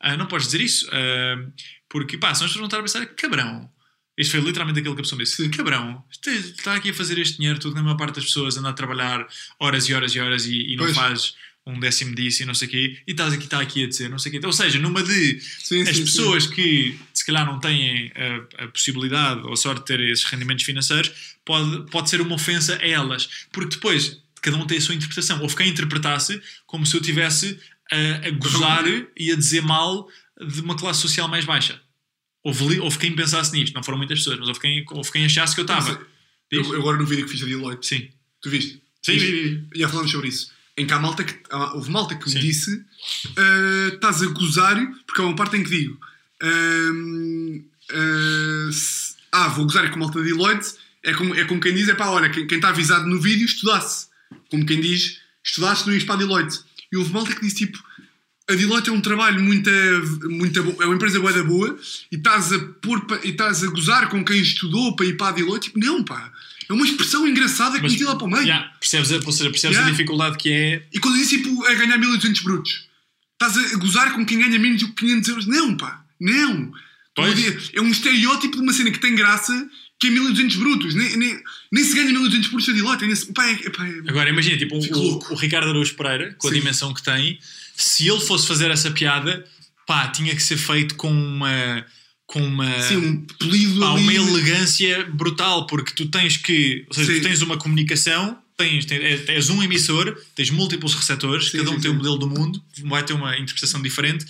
Ah, 0.00 0.16
não 0.16 0.26
podes 0.26 0.46
dizer 0.46 0.60
isso, 0.60 0.88
Ah, 0.92 1.46
porque, 1.88 2.18
pá, 2.18 2.30
pessoas 2.30 2.52
vão 2.54 2.64
estar 2.64 2.78
a 2.78 2.82
pensar, 2.82 3.06
cabrão, 3.06 3.70
isto 4.18 4.30
foi 4.32 4.40
literalmente 4.40 4.80
aquilo 4.80 4.94
que 4.94 5.00
a 5.02 5.04
pessoa 5.04 5.18
me 5.18 5.24
disse. 5.24 5.36
Sim. 5.36 5.50
Cabrão, 5.50 6.02
está 6.10 6.74
aqui 6.74 6.90
a 6.90 6.94
fazer 6.94 7.18
este 7.18 7.36
dinheiro 7.36 7.58
tudo, 7.60 7.74
na 7.76 7.82
maior 7.82 7.96
parte 7.96 8.14
das 8.16 8.24
pessoas 8.24 8.56
anda 8.56 8.70
a 8.70 8.72
trabalhar 8.72 9.26
horas 9.60 9.88
e 9.88 9.94
horas 9.94 10.14
e 10.14 10.20
horas 10.20 10.46
e, 10.46 10.72
e 10.72 10.76
não 10.76 10.84
Pois. 10.84 10.96
faz 10.96 11.34
um 11.66 11.80
décimo 11.80 12.14
disso 12.14 12.42
e 12.42 12.46
não 12.46 12.54
sei 12.54 12.68
o 12.68 12.70
quê, 12.70 12.98
e 13.06 13.10
estás 13.10 13.32
aqui, 13.32 13.44
está 13.44 13.60
aqui 13.60 13.84
a 13.84 13.88
dizer 13.88 14.08
não 14.08 14.18
sei 14.18 14.30
o 14.30 14.40
quê. 14.40 14.46
Ou 14.46 14.52
seja, 14.52 14.78
numa 14.78 15.02
de 15.02 15.40
Sim, 15.40 15.82
as 15.82 15.96
sim, 15.96 16.04
pessoas 16.04 16.46
que 16.46 16.96
se 17.12 17.26
calhar 17.26 17.44
não 17.44 17.58
têm 17.58 18.12
a, 18.14 18.64
a 18.64 18.68
possibilidade 18.68 19.40
ou 19.42 19.52
a 19.52 19.56
sorte 19.56 19.80
de 19.80 19.86
ter 19.86 20.00
esses 20.00 20.24
rendimentos 20.24 20.64
financeiros, 20.64 21.36
pode, 21.44 21.90
pode 21.90 22.08
ser 22.08 22.20
uma 22.20 22.36
ofensa 22.36 22.78
a 22.80 22.86
elas. 22.86 23.28
Porque 23.50 23.74
depois 23.76 24.22
cada 24.40 24.56
um 24.56 24.66
tem 24.66 24.78
a 24.78 24.80
sua 24.80 24.94
interpretação. 24.94 25.40
Houve 25.42 25.56
quem 25.56 25.68
interpretasse 25.68 26.40
como 26.66 26.86
se 26.86 26.96
eu 26.96 27.00
tivesse 27.00 27.58
a, 27.90 28.28
a 28.28 28.30
gozar 28.30 28.84
e 29.16 29.32
a 29.32 29.36
dizer 29.36 29.62
mal 29.62 30.08
de 30.40 30.60
uma 30.60 30.76
classe 30.76 31.00
social 31.00 31.26
mais 31.26 31.44
baixa. 31.44 31.80
Houve, 32.44 32.78
houve 32.78 32.96
quem 32.98 33.14
pensasse 33.16 33.52
nisto, 33.52 33.74
não 33.74 33.82
foram 33.82 33.98
muitas 33.98 34.20
pessoas, 34.20 34.38
mas 34.38 34.46
houve 34.46 34.60
quem, 34.60 34.84
houve 34.92 35.10
quem 35.10 35.24
achasse 35.24 35.52
que 35.52 35.60
eu 35.60 35.64
estava. 35.64 35.94
sim. 35.94 36.00
Eu, 36.48 36.76
agora 36.76 36.96
no 36.96 37.04
vídeo 37.04 37.24
que 37.24 37.32
fiz 37.32 37.42
a 37.42 37.46
Deloitte, 37.46 37.84
Sim. 37.84 38.08
tu 38.40 38.48
viste? 38.48 38.80
Sim, 39.02 39.18
vi. 39.18 39.66
Já 39.74 39.88
falamos 39.88 40.12
sobre 40.12 40.28
isso. 40.28 40.52
Em 40.78 40.86
que 40.86 40.92
há 40.92 40.98
malta 40.98 41.24
que, 41.24 41.34
há- 41.50 41.72
houve 41.74 41.90
malta 41.90 42.14
que 42.14 42.28
Sim. 42.28 42.36
me 42.36 42.40
disse 42.42 42.84
ah, 43.36 43.90
estás 43.94 44.22
a 44.22 44.26
gozar, 44.26 44.76
porque 45.06 45.20
há 45.20 45.24
uma 45.24 45.34
parte 45.36 45.56
em 45.56 45.62
que 45.64 45.70
digo 45.70 45.98
ahm, 46.42 47.62
ah, 47.92 48.72
se- 48.72 49.14
ah, 49.32 49.48
vou 49.48 49.64
gozar 49.66 49.90
com 49.90 49.98
malta 49.98 50.20
de 50.20 50.26
Deloitte 50.28 50.74
é 51.02 51.14
como, 51.14 51.34
é 51.34 51.44
como 51.44 51.60
quem 51.60 51.72
diz, 51.74 51.88
é 51.88 51.94
pá, 51.94 52.06
olha, 52.08 52.28
quem 52.28 52.44
está 52.50 52.70
avisado 52.70 53.06
no 53.06 53.20
vídeo 53.20 53.44
estudasse. 53.46 54.08
Como 54.50 54.66
quem 54.66 54.80
diz, 54.80 55.18
estudasse 55.44 55.86
não 55.86 55.94
ias 55.94 56.02
para 56.02 56.16
a 56.16 56.18
Deloitte. 56.18 56.60
E 56.90 56.96
houve 56.96 57.12
malta 57.12 57.32
que 57.34 57.40
disse 57.42 57.56
tipo 57.58 57.78
a 58.48 58.54
Deloitte 58.54 58.90
é 58.90 58.92
um 58.92 59.00
trabalho 59.00 59.40
muito, 59.42 59.70
muito 60.28 60.62
bo- 60.62 60.82
é 60.82 60.86
uma 60.86 60.94
empresa 60.94 61.18
boa 61.20 61.32
da 61.32 61.42
boa 61.44 61.76
e 62.12 62.16
estás 62.16 62.52
a 62.52 62.58
pôr 62.80 63.04
e 63.24 63.30
estás 63.30 63.62
a 63.64 63.66
gozar 63.68 64.08
com 64.08 64.24
quem 64.24 64.40
estudou 64.40 64.94
para 64.96 65.06
ir 65.06 65.16
para 65.16 65.28
a 65.28 65.32
Deloitte, 65.32 65.66
tipo, 65.68 65.78
não 65.80 66.04
pá, 66.04 66.32
é 66.68 66.72
uma 66.72 66.84
expressão 66.84 67.26
engraçada 67.26 67.76
que 67.80 67.82
meti 67.82 68.04
lá 68.04 68.16
para 68.16 68.26
o 68.26 68.30
meio. 68.30 68.42
Yeah, 68.42 68.72
percebes, 68.80 69.12
a, 69.12 69.16
ou 69.16 69.32
seja, 69.32 69.50
percebes 69.50 69.76
Yeah. 69.76 69.86
a 69.88 69.90
dificuldade 69.90 70.36
que 70.38 70.50
é. 70.50 70.86
E 70.92 70.98
quando 70.98 71.16
disse 71.16 71.38
tipo, 71.38 71.64
a 71.66 71.74
ganhar 71.74 71.98
1200 71.98 72.42
brutos, 72.42 72.88
estás 73.40 73.56
a 73.72 73.76
gozar 73.76 74.12
com 74.14 74.24
quem 74.24 74.38
ganha 74.38 74.58
menos 74.58 74.80
do 74.82 74.88
que 74.88 75.06
500 75.06 75.28
euros? 75.28 75.46
Não, 75.46 75.76
pá, 75.76 76.04
não. 76.20 76.72
Pois. 77.14 77.70
É 77.72 77.80
um 77.80 77.88
estereótipo 77.90 78.56
de 78.56 78.62
uma 78.62 78.72
cena 78.72 78.90
que 78.90 78.98
tem 78.98 79.14
graça 79.14 79.52
que 79.98 80.08
é 80.08 80.10
1200 80.10 80.56
brutos. 80.56 80.94
Nem, 80.94 81.16
nem, 81.16 81.40
nem 81.72 81.84
se 81.84 81.94
ganha 81.94 82.12
1200 82.12 82.48
brutos 82.50 82.68
a. 82.68 83.04
É 83.04 83.06
nesse, 83.06 83.32
pá, 83.32 83.46
é, 83.48 83.70
pá, 83.70 83.86
é- 83.86 84.10
Agora 84.10 84.28
imagina, 84.28 84.58
tipo, 84.58 84.76
o, 84.76 84.98
louco. 84.98 85.32
o 85.32 85.36
Ricardo 85.36 85.70
Araújo 85.70 85.94
Pereira, 85.94 86.34
com 86.38 86.48
a 86.48 86.50
Sim. 86.50 86.58
dimensão 86.58 86.92
que 86.92 87.02
tem, 87.02 87.38
se 87.74 88.06
ele 88.06 88.20
fosse 88.20 88.46
fazer 88.46 88.70
essa 88.70 88.90
piada, 88.90 89.44
pá, 89.86 90.08
tinha 90.08 90.34
que 90.34 90.42
ser 90.42 90.58
feito 90.58 90.94
com 90.96 91.10
uma. 91.10 91.84
Com 92.36 92.46
uma. 92.46 92.82
Sim, 92.82 92.96
um 92.96 93.20
polido 93.38 93.80
pá, 93.80 93.92
uma 93.92 94.12
elegância 94.12 95.04
brutal, 95.14 95.66
porque 95.66 95.92
tu 95.94 96.06
tens 96.06 96.36
que. 96.36 96.84
Ou 96.88 96.94
seja, 96.94 97.12
Sim. 97.12 97.20
tu 97.20 97.22
tens 97.22 97.40
uma 97.42 97.56
comunicação, 97.56 98.38
tens, 98.56 98.84
tens, 98.84 99.26
és- 99.28 99.48
um 99.48 99.62
emissor, 99.62 100.14
tens 100.34 100.50
múltiplos 100.50 100.94
receptores, 100.94 101.50
Sim, 101.50 101.58
cada 101.58 101.70
um 101.70 101.74
sim, 101.74 101.80
tem 101.80 101.90
sim. 101.90 101.94
um 101.94 101.98
modelo 101.98 102.18
do 102.18 102.28
mundo, 102.28 102.62
vai 102.84 103.02
ter 103.02 103.14
uma 103.14 103.36
interpretação 103.38 103.80
diferente, 103.80 104.26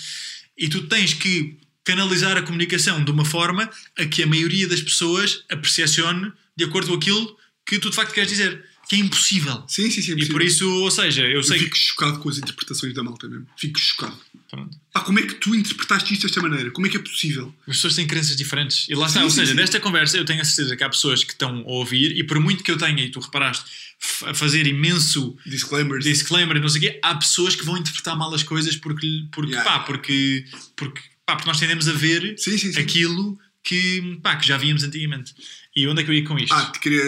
e 0.57 0.69
tu 0.69 0.83
tens 0.83 1.15
que 1.15 1.57
canalizar 1.85 2.37
a 2.37 2.43
comunicação 2.43 3.03
de 3.05 3.11
uma 3.11 3.25
forma 3.25 3.69
a 3.99 4.05
que 4.07 4.23
a 4.23 4.27
maioria 4.27 4.69
das 4.69 4.81
pessoas 4.83 5.45
a 5.51 5.57
percepcione 5.57 6.33
de 6.57 6.65
acordo 6.65 6.89
com 6.89 6.95
aquilo 6.95 7.37
que 7.67 7.79
tu 7.79 7.91
de 7.91 7.97
facto 7.97 8.13
queres 8.13 8.29
dizer. 8.31 8.65
Que 8.89 8.97
é 8.97 8.99
impossível. 9.01 9.65
Sim, 9.67 9.91
sim, 9.91 10.01
sim. 10.01 10.13
é 10.13 10.17
E 10.17 10.29
por 10.29 10.41
isso, 10.43 10.69
ou 10.71 10.91
seja, 10.91 11.23
eu 11.23 11.31
Eu 11.39 11.43
sei 11.43 11.59
fico 11.59 11.73
que. 11.73 11.79
chocado 11.79 12.19
com 12.21 12.29
as 12.29 12.39
interpretações 12.39 12.95
da 12.95 13.03
malta 13.03 13.29
mesmo. 13.29 13.47
Fico 13.59 13.79
chocado. 13.81 14.17
Pronto. 14.49 14.79
Pá, 14.93 15.01
como 15.01 15.19
é 15.19 15.23
que 15.23 15.35
tu 15.35 15.55
interpretaste 15.57 16.13
isto 16.15 16.23
desta 16.23 16.41
maneira? 16.41 16.71
Como 16.71 16.87
é 16.87 16.91
que 16.91 16.97
é 16.97 17.01
possível? 17.01 17.53
As 17.67 17.77
pessoas 17.77 17.97
têm 17.97 18.07
crenças 18.07 18.37
diferentes. 18.37 18.87
E 18.89 18.95
lá 18.95 19.07
está, 19.09 19.19
Sim, 19.19 19.25
ou 19.25 19.31
sim, 19.31 19.37
seja, 19.41 19.51
sim. 19.53 19.57
nesta 19.57 19.81
conversa 19.81 20.17
eu 20.17 20.25
tenho 20.25 20.41
a 20.41 20.45
certeza 20.45 20.77
que 20.77 20.85
há 20.85 20.89
pessoas 20.89 21.25
que 21.25 21.33
estão 21.33 21.59
a 21.63 21.69
ouvir, 21.73 22.17
e 22.17 22.23
por 22.23 22.39
muito 22.39 22.63
que 22.63 22.71
eu 22.71 22.79
tenha, 22.79 23.05
e 23.05 23.11
tu 23.11 23.19
reparaste, 23.19 23.65
a 24.25 24.33
fazer 24.35 24.67
imenso 24.69 25.37
Disclaimers. 25.45 26.05
disclaimer 26.05 26.57
e 26.57 26.61
não 26.61 26.69
sei 26.69 26.79
o 26.79 26.93
quê, 26.93 27.01
há 27.03 27.15
pessoas 27.17 27.57
que 27.57 27.65
vão 27.65 27.77
interpretar 27.77 28.17
mal 28.17 28.33
as 28.33 28.45
coisas 28.45 28.77
porque, 28.77 29.25
porque, 29.33 29.51
Yeah. 29.53 29.69
pá, 29.69 29.81
porque, 29.81 30.45
porque, 30.77 31.01
pá, 31.27 31.35
porque 31.35 31.49
nós 31.49 31.59
tendemos 31.59 31.89
a 31.89 31.93
ver 31.93 32.37
aquilo 32.79 33.37
que, 33.65 34.19
pá, 34.23 34.37
que 34.37 34.47
já 34.47 34.57
víamos 34.57 34.85
antigamente. 34.85 35.35
E 35.75 35.87
onde 35.89 36.03
é 36.03 36.05
que 36.05 36.11
eu 36.11 36.15
ia 36.15 36.25
com 36.25 36.39
isto? 36.39 36.55
Ah, 36.55 36.67
te 36.67 36.79
queria. 36.79 37.03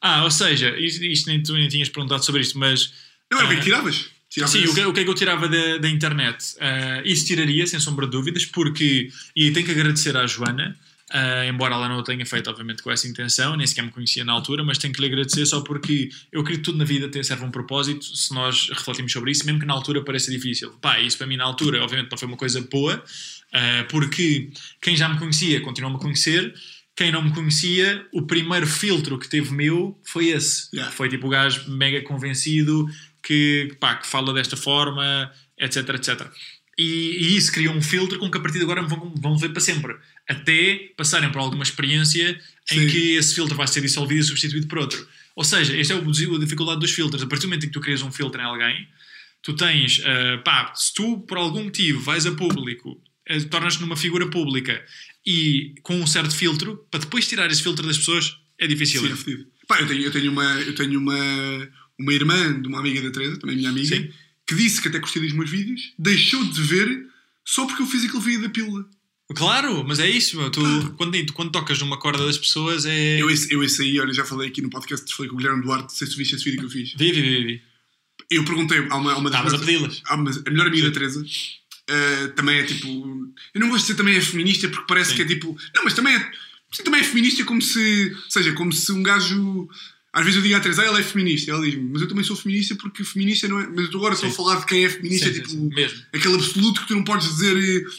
Ah, 0.00 0.24
ou 0.24 0.30
seja, 0.30 0.76
isto, 0.78 1.26
nem 1.26 1.42
tu 1.42 1.52
nem 1.52 1.68
tinhas 1.68 1.88
perguntado 1.88 2.24
sobre 2.24 2.40
isto, 2.40 2.58
mas. 2.58 2.92
Não, 3.30 3.40
é 3.40 3.44
o 3.44 3.48
que 3.48 3.54
é 3.54 3.58
Ah, 3.58 3.60
tiravas? 3.60 4.10
Tiravas 4.28 4.52
Sim, 4.52 4.64
o 4.66 4.74
que, 4.74 4.84
o 4.84 4.92
que 4.92 5.00
é 5.00 5.04
que 5.04 5.10
eu 5.10 5.14
tirava 5.14 5.48
da, 5.48 5.78
da 5.78 5.88
internet? 5.88 6.54
Ah, 6.60 7.02
isso 7.04 7.26
tiraria, 7.26 7.66
sem 7.66 7.78
sombra 7.78 8.06
de 8.06 8.12
dúvidas, 8.12 8.46
porque. 8.46 9.10
E 9.36 9.50
tenho 9.50 9.66
que 9.66 9.72
agradecer 9.72 10.16
à 10.16 10.26
Joana, 10.26 10.76
ah, 11.10 11.44
embora 11.46 11.74
ela 11.74 11.88
não 11.88 11.98
o 11.98 12.02
tenha 12.04 12.24
feito, 12.24 12.48
obviamente, 12.48 12.82
com 12.82 12.90
essa 12.90 13.08
intenção, 13.08 13.56
nem 13.56 13.66
sequer 13.66 13.82
me 13.82 13.90
conhecia 13.90 14.24
na 14.24 14.32
altura, 14.32 14.62
mas 14.62 14.78
tenho 14.78 14.94
que 14.94 15.00
lhe 15.00 15.06
agradecer 15.08 15.44
só 15.44 15.60
porque 15.60 16.08
eu 16.30 16.40
acredito 16.40 16.64
que 16.64 16.70
tudo 16.70 16.78
na 16.78 16.84
vida 16.84 17.22
serve 17.22 17.44
um 17.44 17.50
propósito 17.50 18.04
se 18.04 18.32
nós 18.32 18.68
refletimos 18.70 19.12
sobre 19.12 19.32
isso, 19.32 19.44
mesmo 19.44 19.60
que 19.60 19.66
na 19.66 19.74
altura 19.74 20.04
pareça 20.04 20.30
difícil. 20.30 20.70
Pá, 20.80 21.00
isso 21.00 21.18
para 21.18 21.26
mim 21.26 21.36
na 21.36 21.44
altura, 21.44 21.82
obviamente, 21.82 22.10
não 22.10 22.16
foi 22.16 22.28
uma 22.28 22.36
coisa 22.36 22.60
boa, 22.60 23.02
ah, 23.52 23.84
porque 23.90 24.50
quem 24.80 24.96
já 24.96 25.08
me 25.08 25.18
conhecia 25.18 25.60
continua-me 25.60 25.96
a 25.96 25.98
conhecer. 25.98 26.54
Quem 27.00 27.10
não 27.10 27.22
me 27.22 27.32
conhecia, 27.32 28.06
o 28.12 28.20
primeiro 28.26 28.66
filtro 28.66 29.18
que 29.18 29.26
teve 29.26 29.54
meu 29.54 29.98
foi 30.04 30.26
esse. 30.28 30.68
Yeah. 30.70 30.92
Foi 30.94 31.08
tipo 31.08 31.28
o 31.28 31.30
gajo 31.30 31.70
mega 31.70 32.02
convencido 32.02 32.86
que, 33.22 33.74
pá, 33.80 33.94
que 33.94 34.06
fala 34.06 34.34
desta 34.34 34.54
forma, 34.54 35.32
etc, 35.58 35.88
etc. 35.94 36.30
E, 36.76 36.84
e 37.18 37.36
isso 37.38 37.50
criou 37.52 37.72
um 37.74 37.80
filtro 37.80 38.18
com 38.18 38.30
que 38.30 38.36
a 38.36 38.40
partir 38.42 38.58
de 38.58 38.64
agora 38.64 38.82
vão, 38.82 39.14
vão 39.16 39.38
ver 39.38 39.48
para 39.48 39.62
sempre. 39.62 39.96
Até 40.28 40.90
passarem 40.94 41.32
por 41.32 41.38
alguma 41.38 41.62
experiência 41.62 42.38
em 42.70 42.80
Sim. 42.80 42.86
que 42.88 43.14
esse 43.14 43.34
filtro 43.34 43.56
vai 43.56 43.66
ser 43.66 43.80
dissolvido 43.80 44.20
e 44.20 44.24
substituído 44.24 44.66
por 44.66 44.76
outro. 44.80 45.08
Ou 45.34 45.42
seja, 45.42 45.74
esta 45.80 45.94
é 45.94 45.96
o- 45.96 46.36
a 46.36 46.38
dificuldade 46.38 46.80
dos 46.80 46.90
filtros. 46.90 47.22
A 47.22 47.26
partir 47.26 47.44
do 47.46 47.48
momento 47.48 47.64
em 47.64 47.68
que 47.68 47.72
tu 47.72 47.80
crias 47.80 48.02
um 48.02 48.12
filtro 48.12 48.38
em 48.38 48.44
alguém, 48.44 48.86
tu 49.40 49.54
tens, 49.54 50.02
ah, 50.04 50.36
pá, 50.44 50.74
se 50.74 50.92
tu 50.92 51.16
por 51.20 51.38
algum 51.38 51.64
motivo 51.64 51.98
vais 52.02 52.26
a 52.26 52.32
público, 52.32 53.02
ah, 53.26 53.40
tornas-te 53.50 53.80
numa 53.80 53.96
figura 53.96 54.28
pública 54.28 54.84
e 55.26 55.74
com 55.82 56.00
um 56.00 56.06
certo 56.06 56.34
filtro, 56.34 56.86
para 56.90 57.00
depois 57.00 57.26
tirar 57.28 57.50
esse 57.50 57.62
filtro 57.62 57.86
das 57.86 57.98
pessoas, 57.98 58.36
é 58.58 58.66
difícil. 58.66 59.00
Sim, 59.02 59.12
é 59.12 59.16
fedido. 59.16 59.46
Pá, 59.68 59.80
eu 59.80 59.86
tenho, 59.86 60.02
eu 60.02 60.10
tenho, 60.10 60.32
uma, 60.32 60.44
eu 60.60 60.74
tenho 60.74 60.98
uma, 60.98 61.68
uma 61.98 62.12
irmã 62.14 62.60
de 62.60 62.66
uma 62.68 62.78
amiga 62.80 63.00
da 63.02 63.10
Teresa, 63.10 63.38
também 63.38 63.56
minha 63.56 63.70
amiga, 63.70 63.94
Sim. 63.96 64.10
que 64.46 64.54
disse 64.54 64.80
que 64.82 64.88
até 64.88 64.98
curtia 64.98 65.22
dos 65.22 65.32
meus 65.32 65.48
vídeos, 65.50 65.92
deixou 65.98 66.44
de 66.44 66.62
ver 66.62 67.06
só 67.44 67.66
porque 67.66 67.82
eu 67.82 67.86
fiz 67.86 68.04
aquele 68.04 68.22
vídeo 68.22 68.42
da 68.42 68.48
pílula. 68.48 68.84
Claro, 69.36 69.84
mas 69.86 70.00
é 70.00 70.10
isso. 70.10 70.36
meu. 70.36 70.50
Tu, 70.50 70.60
quando, 70.96 71.24
tu, 71.24 71.32
quando 71.32 71.52
tocas 71.52 71.78
numa 71.78 71.96
corda 71.98 72.26
das 72.26 72.36
pessoas, 72.36 72.84
é. 72.84 73.22
Eu 73.22 73.30
esse, 73.30 73.52
eu 73.54 73.62
esse 73.62 73.80
aí, 73.80 74.00
olha, 74.00 74.12
já 74.12 74.24
falei 74.24 74.48
aqui 74.48 74.60
no 74.60 74.68
podcast, 74.68 75.14
falei 75.14 75.28
com 75.30 75.36
o 75.36 75.38
Guilherme 75.38 75.62
Duarte, 75.62 75.92
sei 75.96 76.04
se 76.08 76.14
tu 76.14 76.16
viste 76.16 76.34
esse 76.34 76.44
vídeo 76.44 76.58
que 76.58 76.66
eu 76.66 76.70
fiz. 76.70 76.94
Vive, 76.94 77.22
vive, 77.22 77.44
vive. 77.44 77.62
Eu 78.28 78.44
perguntei 78.44 78.78
a 78.90 78.96
uma, 78.96 79.12
a 79.12 79.18
uma 79.18 79.30
das 79.30 79.38
Estavas 79.40 79.62
a 79.62 79.64
pedi-las. 79.64 80.02
uma- 80.10 80.30
a 80.46 80.50
melhor 80.50 80.66
amiga 80.66 80.88
da 80.88 80.92
Teresa 80.94 81.24
eh, 81.90 82.28
também 82.28 82.58
é 82.58 82.62
tipo. 82.62 82.86
Eu 83.54 83.60
não 83.60 83.68
gosto 83.68 83.80
de 83.80 83.92
dizer 83.92 83.96
também 83.96 84.16
é 84.16 84.20
feminista 84.20 84.68
porque 84.68 84.86
parece 84.86 85.10
Sim. 85.10 85.16
que 85.16 85.22
é 85.22 85.24
tipo. 85.26 85.56
Não, 85.74 85.84
mas 85.84 85.94
também 85.94 86.14
é. 86.14 86.30
Sim, 86.72 86.84
também 86.84 87.00
é 87.00 87.04
feminista 87.04 87.44
como 87.44 87.60
se. 87.60 88.12
Ou 88.14 88.30
seja, 88.30 88.52
como 88.52 88.72
se 88.72 88.90
um 88.92 89.02
gajo. 89.02 89.68
Às 90.12 90.24
vezes 90.24 90.38
eu 90.38 90.42
digo 90.42 90.56
à 90.56 90.60
Teresa, 90.60 90.82
ah, 90.82 90.86
ela 90.86 90.98
é 90.98 91.02
feminista. 91.04 91.50
Ela 91.52 91.64
diz-me, 91.64 91.88
mas 91.92 92.02
eu 92.02 92.08
também 92.08 92.24
sou 92.24 92.34
feminista 92.34 92.74
porque 92.74 93.04
feminista 93.04 93.46
não 93.46 93.60
é. 93.60 93.66
Mas 93.68 93.90
eu 93.92 93.96
agora 93.98 94.14
estou 94.14 94.28
a 94.28 94.30
Sim. 94.30 94.36
falar 94.36 94.56
de 94.60 94.66
quem 94.66 94.84
é 94.84 94.88
feminista, 94.88 95.26
Sim, 95.26 95.32
sim, 95.34 95.38
tipo. 95.40 95.50
sim, 95.50 95.68
mesmo. 95.74 96.02
Aquele 96.12 96.34
absoluto 96.34 96.80
que 96.80 96.88
tu 96.88 96.94
não 96.96 97.04
podes 97.04 97.28
dizer. 97.28 97.54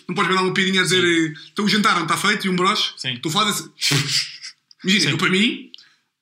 Não 0.08 0.16
podes 0.16 0.30
mandar 0.30 0.44
uma 0.44 0.54
piadinha 0.54 0.82
a 0.82 0.84
dizer. 0.84 1.04
eh, 1.04 1.34
Então 1.54 1.64
o 1.66 1.70
jantar 1.70 1.96
não 1.96 2.04
está 2.04 2.18
feito 2.18 2.46
e 2.48 2.50
um 2.50 2.56
broche. 2.56 2.92
Sim. 2.98 3.14
Estou 3.14 3.30
a 3.30 3.34
falar 3.34 3.52
desse. 3.52 3.70
Imagina, 4.84 5.04
Sim. 5.06 5.12
eu 5.12 5.18
para 5.18 5.30
mim, 5.30 5.70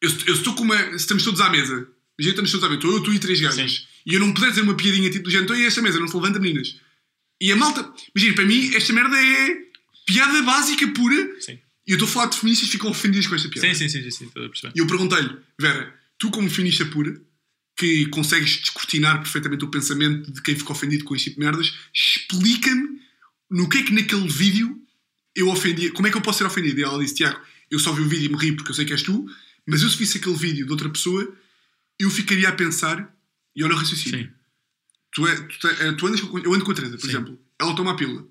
eu, 0.02 0.10
eu 0.28 0.34
estou 0.36 0.54
com 0.54 0.64
uma. 0.64 0.78
Se 0.92 0.96
estamos 0.98 1.24
todos 1.24 1.40
à 1.42 1.50
mesa, 1.50 1.74
imagina, 2.20 2.30
estamos 2.32 2.52
todos 2.52 2.64
à 2.66 2.70
mesa, 2.70 2.80
estou 2.80 2.94
eu, 2.94 3.04
tu 3.04 3.14
e 3.14 3.20
três 3.20 3.40
gajas, 3.40 3.72
Sim. 3.72 3.84
e 4.06 4.14
eu 4.14 4.20
não 4.20 4.34
puder 4.34 4.50
dizer 4.50 4.62
uma 4.62 4.76
piadinha 4.76 5.10
tipo 5.10 5.24
do 5.26 5.32
género, 5.32 5.46
então 5.54 5.56
e 5.58 5.66
esta 5.66 5.82
mesa 5.82 6.00
não 6.00 6.08
se 6.08 6.16
levanta, 6.16 6.40
meninas. 6.40 6.76
E 7.42 7.52
a 7.52 7.56
malta, 7.56 7.92
imagina, 8.16 8.36
para 8.36 8.46
mim, 8.46 8.74
esta 8.74 8.94
merda 8.94 9.18
é 9.18 9.58
piada 10.06 10.42
básica 10.44 10.88
pura, 10.90 11.40
Sim. 11.40 11.60
e 11.88 11.92
eu 11.92 11.96
estou 11.96 12.08
a 12.08 12.12
falar 12.12 12.26
de 12.28 12.38
feministas 12.38 12.68
que 12.68 12.74
ficam 12.74 12.90
ofendidas 12.90 13.28
com 13.28 13.36
esta 13.36 13.48
piada. 13.48 13.68
Sim, 13.68 13.76
sim, 13.76 13.90
sim, 13.90 14.04
sim, 14.04 14.12
sim, 14.12 14.26
estou 14.26 14.46
a 14.46 14.50
perceber. 14.50 14.74
E 14.76 14.80
eu 14.80 14.88
perguntei-lhe, 14.88 15.38
Vera, 15.60 15.94
tu 16.18 16.30
como 16.32 16.50
feminista 16.50 16.86
pura, 16.86 17.20
que 17.78 18.08
consegues 18.08 18.58
descortinar 18.58 19.20
perfeitamente 19.20 19.64
o 19.64 19.70
pensamento 19.70 20.32
de 20.32 20.42
quem 20.42 20.54
ficou 20.54 20.76
ofendido 20.76 21.06
com 21.06 21.16
este 21.16 21.30
tipo 21.30 21.40
de 21.40 21.46
merdas, 21.46 21.74
explica-me 21.94 23.00
no 23.50 23.70
que 23.70 23.78
é 23.78 23.84
que 23.84 23.94
naquele 23.94 24.28
vídeo 24.28 24.78
eu 25.34 25.50
ofendia, 25.50 25.92
como 25.94 26.06
é 26.06 26.12
que 26.12 26.18
eu 26.18 26.22
posso 26.22 26.40
ser 26.40 26.44
ofendido? 26.44 26.80
E 26.80 26.84
ela 26.84 27.00
disse, 27.00 27.16
Tiago, 27.16 27.40
eu 27.72 27.80
só 27.80 27.94
vi 27.94 28.02
o 28.02 28.10
vídeo 28.10 28.26
e 28.26 28.30
me 28.30 28.38
ri 28.38 28.52
porque 28.52 28.72
eu 28.72 28.76
sei 28.76 28.84
que 28.84 28.92
és 28.92 29.02
tu, 29.02 29.26
mas 29.66 29.82
eu 29.82 29.90
se 29.90 29.98
visse 29.98 30.18
aquele 30.18 30.36
vídeo 30.36 30.66
de 30.66 30.72
outra 30.72 30.90
pessoa, 30.90 31.34
eu 31.98 32.10
ficaria 32.10 32.50
a 32.50 32.52
pensar, 32.52 33.16
e 33.56 33.64
olha 33.64 33.76
o 33.76 33.78
raciocínio. 33.78 34.26
Sim. 34.26 34.39
Tu, 35.12 35.28
é, 35.28 35.36
tu, 35.36 35.60
te- 35.60 35.82
eh, 35.84 35.92
tu 35.94 36.08
andas 36.08 36.22
com, 36.22 36.38
eu 36.40 36.54
ando 36.54 36.64
com 36.66 36.72
a 36.72 36.76
Teresa, 36.76 36.98
por 36.98 37.04
Sim. 37.06 37.10
exemplo, 37.10 37.40
ela 37.58 37.76
toma 37.76 37.92
a 37.92 37.96
pílula. 37.96 38.26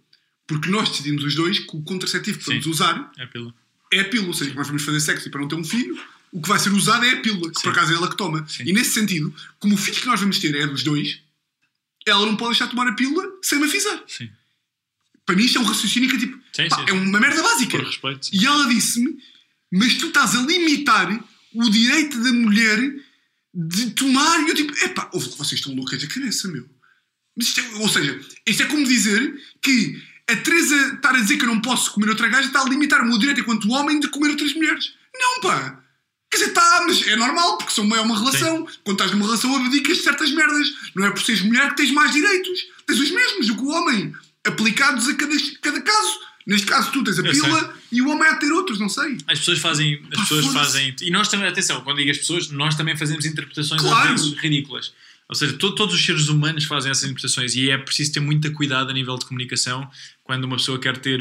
Porque 0.46 0.68
nós 0.70 0.88
decidimos 0.88 1.24
os 1.24 1.34
dois 1.34 1.58
que 1.58 1.76
o 1.76 1.82
contraceptivo 1.82 2.38
que 2.38 2.44
Sim. 2.44 2.50
vamos 2.52 2.66
usar 2.66 3.12
É 3.18 3.26
pila. 3.26 3.52
é 3.92 4.00
a 4.00 4.04
pílula, 4.04 4.28
ou 4.28 4.34
seja, 4.34 4.50
que 4.50 4.56
nós 4.56 4.66
vamos 4.66 4.82
fazer 4.82 5.00
sexo 5.00 5.28
e 5.28 5.30
para 5.30 5.40
não 5.40 5.48
ter 5.48 5.56
um 5.56 5.64
filho, 5.64 6.00
o 6.32 6.40
que 6.40 6.48
vai 6.48 6.58
ser 6.58 6.70
usado 6.72 7.04
é 7.04 7.10
a 7.14 7.20
pílula, 7.20 7.50
que 7.50 7.56
Sim. 7.58 7.64
por 7.64 7.70
acaso 7.72 7.92
é 7.92 7.96
ela 7.96 8.08
que 8.08 8.16
toma. 8.16 8.46
E 8.64 8.72
nesse 8.72 8.90
sentido, 8.92 9.34
como 9.58 9.74
o 9.74 9.78
filho 9.78 10.00
que 10.00 10.06
nós 10.06 10.20
vamos 10.20 10.38
ter 10.38 10.54
é 10.54 10.66
dos 10.66 10.82
dois, 10.82 11.20
ela 12.06 12.24
não 12.24 12.36
pode 12.36 12.52
deixar 12.52 12.66
de 12.66 12.70
tomar 12.70 12.88
a 12.88 12.94
pílula 12.94 13.24
sem 13.42 13.58
me 13.58 13.64
avisar. 13.68 14.02
Sim. 14.06 14.30
Para 15.26 15.36
mim 15.36 15.44
isto 15.44 15.58
é 15.58 15.60
um 15.60 15.64
raciocínio 15.64 16.08
que 16.08 16.16
é 16.16 16.18
tipo, 16.20 16.38
Sim, 16.54 16.68
pá, 16.68 16.76
sim, 16.76 16.84
é 16.88 16.92
uma 16.92 17.20
merda 17.20 17.42
básica. 17.42 17.76
Por 17.78 17.86
respeito. 17.86 18.28
E 18.32 18.46
ela 18.46 18.66
disse-me, 18.68 19.18
mas 19.70 19.94
tu 19.98 20.06
estás 20.06 20.34
a 20.34 20.40
limitar 20.42 21.22
o 21.52 21.68
direito 21.68 22.22
da 22.22 22.32
mulher 22.32 22.78
de 23.58 23.90
tomar. 23.90 24.40
E 24.46 24.50
eu 24.50 24.54
tipo, 24.54 24.72
epá, 24.84 25.10
vocês 25.12 25.54
estão 25.54 25.74
loucas 25.74 26.00
da 26.00 26.06
cabeça, 26.06 26.46
meu. 26.48 26.64
É- 27.40 27.78
ou 27.80 27.88
seja, 27.88 28.20
isto 28.46 28.62
é 28.62 28.66
como 28.66 28.86
dizer 28.86 29.34
que 29.60 30.00
a 30.28 30.36
Teresa 30.36 30.94
estar 30.94 31.14
a 31.14 31.20
dizer 31.20 31.36
que 31.36 31.44
eu 31.44 31.48
não 31.48 31.60
posso 31.60 31.92
comer 31.92 32.10
outra 32.10 32.28
gaja 32.28 32.46
está 32.46 32.62
a 32.62 32.68
limitar 32.68 33.02
o 33.02 33.06
meu 33.06 33.18
direito 33.18 33.40
enquanto 33.40 33.70
homem 33.70 33.98
de 33.98 34.08
comer 34.08 34.30
outras 34.30 34.54
mulheres. 34.54 34.92
Não, 35.14 35.40
pá. 35.40 35.82
Quer 36.30 36.38
dizer, 36.38 36.52
tá, 36.52 36.84
mas 36.86 37.06
é 37.08 37.16
normal, 37.16 37.56
porque 37.56 37.72
são 37.72 37.84
é 37.96 38.00
uma 38.00 38.18
relação. 38.18 38.66
Quando 38.84 38.98
estás 38.98 39.10
numa 39.12 39.24
relação, 39.24 39.56
abdicas 39.56 39.96
de 39.96 40.02
certas 40.02 40.30
merdas. 40.30 40.68
Não 40.94 41.06
é 41.06 41.10
por 41.10 41.22
seres 41.22 41.40
mulher 41.40 41.70
que 41.70 41.76
tens 41.76 41.90
mais 41.90 42.12
direitos. 42.12 42.66
Tens 42.86 43.00
os 43.00 43.10
mesmos 43.10 43.46
do 43.46 43.56
que 43.56 43.62
o 43.62 43.68
homem, 43.68 44.14
aplicados 44.46 45.08
a 45.08 45.14
cada, 45.14 45.34
cada 45.62 45.80
caso. 45.80 46.20
Neste 46.48 46.66
caso, 46.66 46.90
tu 46.90 47.04
tens 47.04 47.18
a 47.18 47.22
Eu 47.22 47.30
pílula 47.30 47.74
e 47.92 48.00
o 48.02 48.08
homem 48.08 48.26
há 48.26 48.32
de 48.32 48.40
ter 48.40 48.50
outros, 48.52 48.78
não 48.80 48.88
sei. 48.88 49.18
As 49.28 49.38
pessoas 49.38 49.58
fazem. 49.58 49.96
As 50.04 50.08
Pá, 50.16 50.22
pessoas 50.22 50.46
foda-se. 50.46 50.72
fazem. 50.72 50.96
E 51.02 51.10
nós 51.10 51.28
também, 51.28 51.46
atenção, 51.46 51.82
quando 51.82 51.98
digo 51.98 52.10
as 52.10 52.16
pessoas, 52.18 52.50
nós 52.50 52.74
também 52.74 52.96
fazemos 52.96 53.26
interpretações 53.26 53.82
Claro. 53.82 54.08
vezes 54.10 54.32
ridículas. 54.32 54.92
Ou 55.28 55.34
seja, 55.34 55.52
to- 55.58 55.74
todos 55.74 55.94
os 55.94 56.02
seres 56.02 56.28
humanos 56.28 56.64
fazem 56.64 56.90
essas 56.90 57.04
interpretações 57.04 57.54
e 57.54 57.70
é 57.70 57.76
preciso 57.76 58.12
ter 58.14 58.20
muita 58.20 58.50
cuidado 58.50 58.88
a 58.88 58.94
nível 58.94 59.14
de 59.18 59.26
comunicação 59.26 59.86
quando 60.24 60.44
uma 60.44 60.56
pessoa 60.56 60.78
quer 60.80 60.96
ter. 60.96 61.20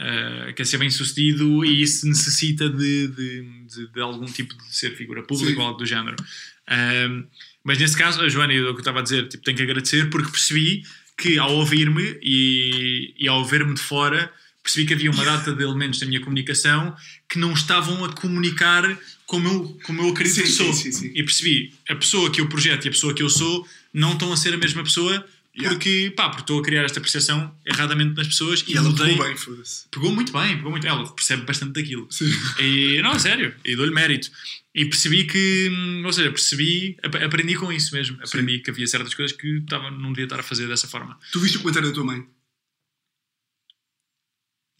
eh, 0.00 0.52
quer 0.54 0.64
ser 0.64 0.78
bem 0.78 0.88
sucedido 0.90 1.64
e 1.64 1.82
isso 1.82 2.06
necessita 2.06 2.68
de, 2.70 3.08
de, 3.08 3.42
de- 3.66 3.86
de 3.92 4.00
algum 4.00 4.26
tipo 4.26 4.54
de 4.56 4.76
ser 4.76 4.94
figura 4.96 5.24
pública 5.24 5.54
Sim. 5.54 5.60
ou 5.60 5.66
algo 5.66 5.78
do 5.80 5.84
género. 5.86 6.14
Ahm, 6.68 7.24
mas 7.64 7.78
nesse 7.78 7.96
caso, 7.96 8.20
a 8.20 8.28
Joana, 8.28 8.52
o 8.52 8.56
que 8.56 8.62
eu 8.70 8.78
estava 8.78 9.00
a 9.00 9.02
dizer, 9.02 9.26
tipo, 9.28 9.42
tenho 9.44 9.56
que 9.56 9.62
agradecer 9.64 10.08
porque 10.10 10.30
percebi 10.30 10.82
que 11.16 11.36
ao 11.38 11.52
ouvir-me 11.56 12.16
e, 12.22 13.12
e 13.18 13.26
ao 13.28 13.44
ver-me 13.44 13.74
de 13.74 13.80
fora, 13.80 14.32
percebi 14.68 14.86
que 14.86 14.94
havia 14.94 15.10
uma 15.10 15.24
data 15.24 15.52
de 15.54 15.62
elementos 15.62 15.98
da 15.98 16.06
minha 16.06 16.20
comunicação 16.20 16.94
que 17.28 17.38
não 17.38 17.52
estavam 17.52 18.04
a 18.04 18.12
comunicar 18.12 18.98
como 19.26 19.48
eu, 19.48 19.78
como 19.84 20.02
eu 20.02 20.08
acredito 20.10 20.34
Sim, 20.36 20.42
que 20.42 20.48
sim, 20.48 20.54
sou. 20.64 20.72
sim, 20.72 20.92
sim. 20.92 21.10
E 21.14 21.22
percebi, 21.22 21.74
a 21.88 21.94
pessoa 21.94 22.30
que 22.30 22.40
eu 22.40 22.48
projeto 22.48 22.84
e 22.84 22.88
a 22.88 22.92
pessoa 22.92 23.12
que 23.14 23.22
eu 23.22 23.30
sou 23.30 23.66
não 23.92 24.12
estão 24.12 24.32
a 24.32 24.36
ser 24.36 24.52
a 24.54 24.56
mesma 24.58 24.82
pessoa 24.82 25.24
Yeah. 25.56 25.74
porque, 25.76 26.12
pá, 26.14 26.28
porque 26.28 26.42
estou 26.42 26.60
a 26.60 26.62
criar 26.62 26.84
esta 26.84 27.00
percepção 27.00 27.52
erradamente 27.66 28.14
nas 28.14 28.28
pessoas 28.28 28.62
e, 28.68 28.74
E 28.74 28.76
ela 28.76 28.90
mudei. 28.90 29.08
pegou 29.08 29.26
bem, 29.26 29.36
foda-se. 29.36 29.86
Pegou 29.90 30.12
muito 30.14 30.32
bem, 30.32 30.56
pegou 30.56 30.70
muito. 30.70 30.86
Ela 30.86 31.04
percebe 31.12 31.42
bastante 31.42 31.72
daquilo. 31.72 32.06
Sim. 32.10 32.30
E, 32.60 33.02
não, 33.02 33.10
a 33.10 33.18
sério, 33.18 33.52
e 33.64 33.74
dou-lhe 33.74 33.92
mérito. 33.92 34.30
E 34.72 34.84
percebi 34.84 35.24
que, 35.24 35.68
ou 36.04 36.12
seja, 36.12 36.30
percebi, 36.30 36.96
ap- 37.02 37.16
aprendi 37.24 37.56
com 37.56 37.72
isso 37.72 37.92
mesmo. 37.92 38.18
Aprendi 38.22 38.60
que 38.60 38.70
havia 38.70 38.86
certas 38.86 39.12
coisas 39.14 39.36
que 39.36 39.48
estava, 39.56 39.90
não 39.90 40.10
devia 40.12 40.26
estar 40.26 40.38
a 40.38 40.44
fazer 40.44 40.68
dessa 40.68 40.86
forma. 40.86 41.18
Tu 41.32 41.40
viste 41.40 41.56
o 41.56 41.60
comentário 41.60 41.88
da 41.88 41.94
tua 41.94 42.04
mãe? 42.04 42.24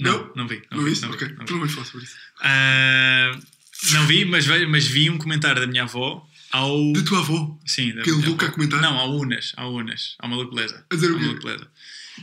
Não, 0.00 0.12
Não? 0.28 0.32
não, 0.36 0.48
vi. 0.48 0.62
Não, 0.70 0.78
Não 0.78 0.84
vi, 0.84 1.00
não 1.00 1.10
vi, 1.12 1.18
não 1.24 1.28
vi. 1.38 1.44
Tu 1.46 1.52
não 1.52 1.60
vais 1.60 1.72
falar 1.72 1.86
sobre 1.86 2.04
isso. 2.04 2.16
Ah, 2.40 3.38
não 3.92 4.06
vi, 4.06 4.24
mas, 4.24 4.46
mas 4.68 4.86
vi 4.86 5.10
um 5.10 5.18
comentário 5.18 5.60
da 5.60 5.66
minha 5.66 5.82
avó 5.82 6.26
ao. 6.52 6.92
Da 6.92 7.02
tua 7.02 7.18
avó. 7.18 7.58
Sim, 7.66 7.92
da 7.94 8.02
Que 8.02 8.12
minha 8.12 8.28
Luca 8.28 8.46
avó. 8.46 8.52
a 8.52 8.54
comentar? 8.54 8.80
Não, 8.80 8.96
ao 8.96 9.16
Unas, 9.16 9.52
ao 9.56 9.74
Unas, 9.74 10.14
ao 10.18 10.28
Maluco 10.28 10.54
Beleza. 10.54 10.84
A 10.90 10.94
dizer 10.94 11.10
o 11.10 11.18
quê? 11.18 11.24
Maluco 11.24 11.42
Beleza. 11.44 11.68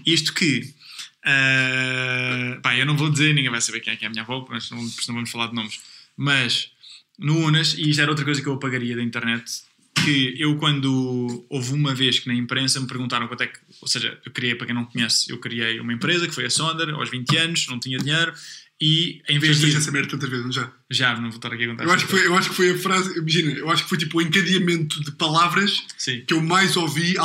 Isto 0.05 0.33
que. 0.33 0.73
ah, 1.23 2.59
pá, 2.61 2.75
eu 2.77 2.85
não 2.85 2.95
vou 2.97 3.09
dizer, 3.09 3.33
ninguém 3.33 3.51
vai 3.51 3.61
saber 3.61 3.79
quem 3.81 3.93
é 3.93 3.95
que 3.95 4.05
é 4.05 4.07
a 4.07 4.11
minha 4.11 4.23
avó, 4.23 4.45
mas 4.49 4.69
não, 4.71 4.81
não 4.81 5.15
vamos 5.15 5.29
falar 5.31 5.47
de 5.47 5.55
nomes. 5.55 5.79
Mas 6.17 6.71
no 7.19 7.37
Unas, 7.39 7.73
e 7.73 7.89
isto 7.89 8.01
era 8.01 8.09
outra 8.11 8.25
coisa 8.25 8.41
que 8.41 8.47
eu 8.47 8.53
apagaria 8.53 8.95
da 8.95 9.01
internet, 9.03 9.43
que 10.03 10.35
eu 10.37 10.57
quando 10.57 11.45
houve 11.49 11.73
uma 11.73 11.93
vez 11.95 12.19
que 12.19 12.27
na 12.27 12.33
imprensa 12.35 12.79
me 12.79 12.87
perguntaram 12.87 13.27
quanto 13.27 13.41
é 13.43 13.47
que, 13.47 13.59
ou 13.81 13.87
seja, 13.87 14.17
eu 14.25 14.31
criei, 14.31 14.55
para 14.55 14.65
quem 14.67 14.75
não 14.75 14.85
conhece, 14.85 15.31
eu 15.31 15.37
criei 15.37 15.79
uma 15.79 15.93
empresa 15.93 16.27
que 16.27 16.33
foi 16.33 16.45
a 16.45 16.49
Sonder, 16.49 16.89
aos 16.93 17.09
20 17.09 17.37
anos, 17.37 17.67
não 17.67 17.79
tinha 17.79 17.97
dinheiro, 17.97 18.33
e 18.81 19.21
em 19.29 19.35
Já 19.35 19.39
vez 19.39 19.59
de... 19.59 19.75
essa 19.75 19.91
merda 19.91 20.09
tantas 20.09 20.29
vezes, 20.29 20.45
não 20.45 20.51
já? 20.51 20.71
Já, 20.91 21.15
não 21.15 21.29
vou 21.29 21.37
estar 21.37 21.53
aqui 21.53 21.63
a 21.63 21.67
contar. 21.67 21.85
Eu 21.85 21.91
acho, 21.91 22.05
que 22.05 22.11
foi, 22.11 22.27
eu 22.27 22.35
acho 22.35 22.49
que 22.49 22.55
foi 22.55 22.71
a 22.71 22.77
frase, 22.77 23.17
imagina, 23.17 23.51
eu 23.51 23.69
acho 23.71 23.83
que 23.83 23.89
foi 23.89 23.97
tipo 23.97 24.17
o 24.17 24.21
encadeamento 24.21 25.01
de 25.03 25.11
palavras 25.13 25.83
Sim. 25.97 26.23
que 26.27 26.33
eu 26.33 26.41
mais 26.41 26.75
ouvi, 26.75 27.15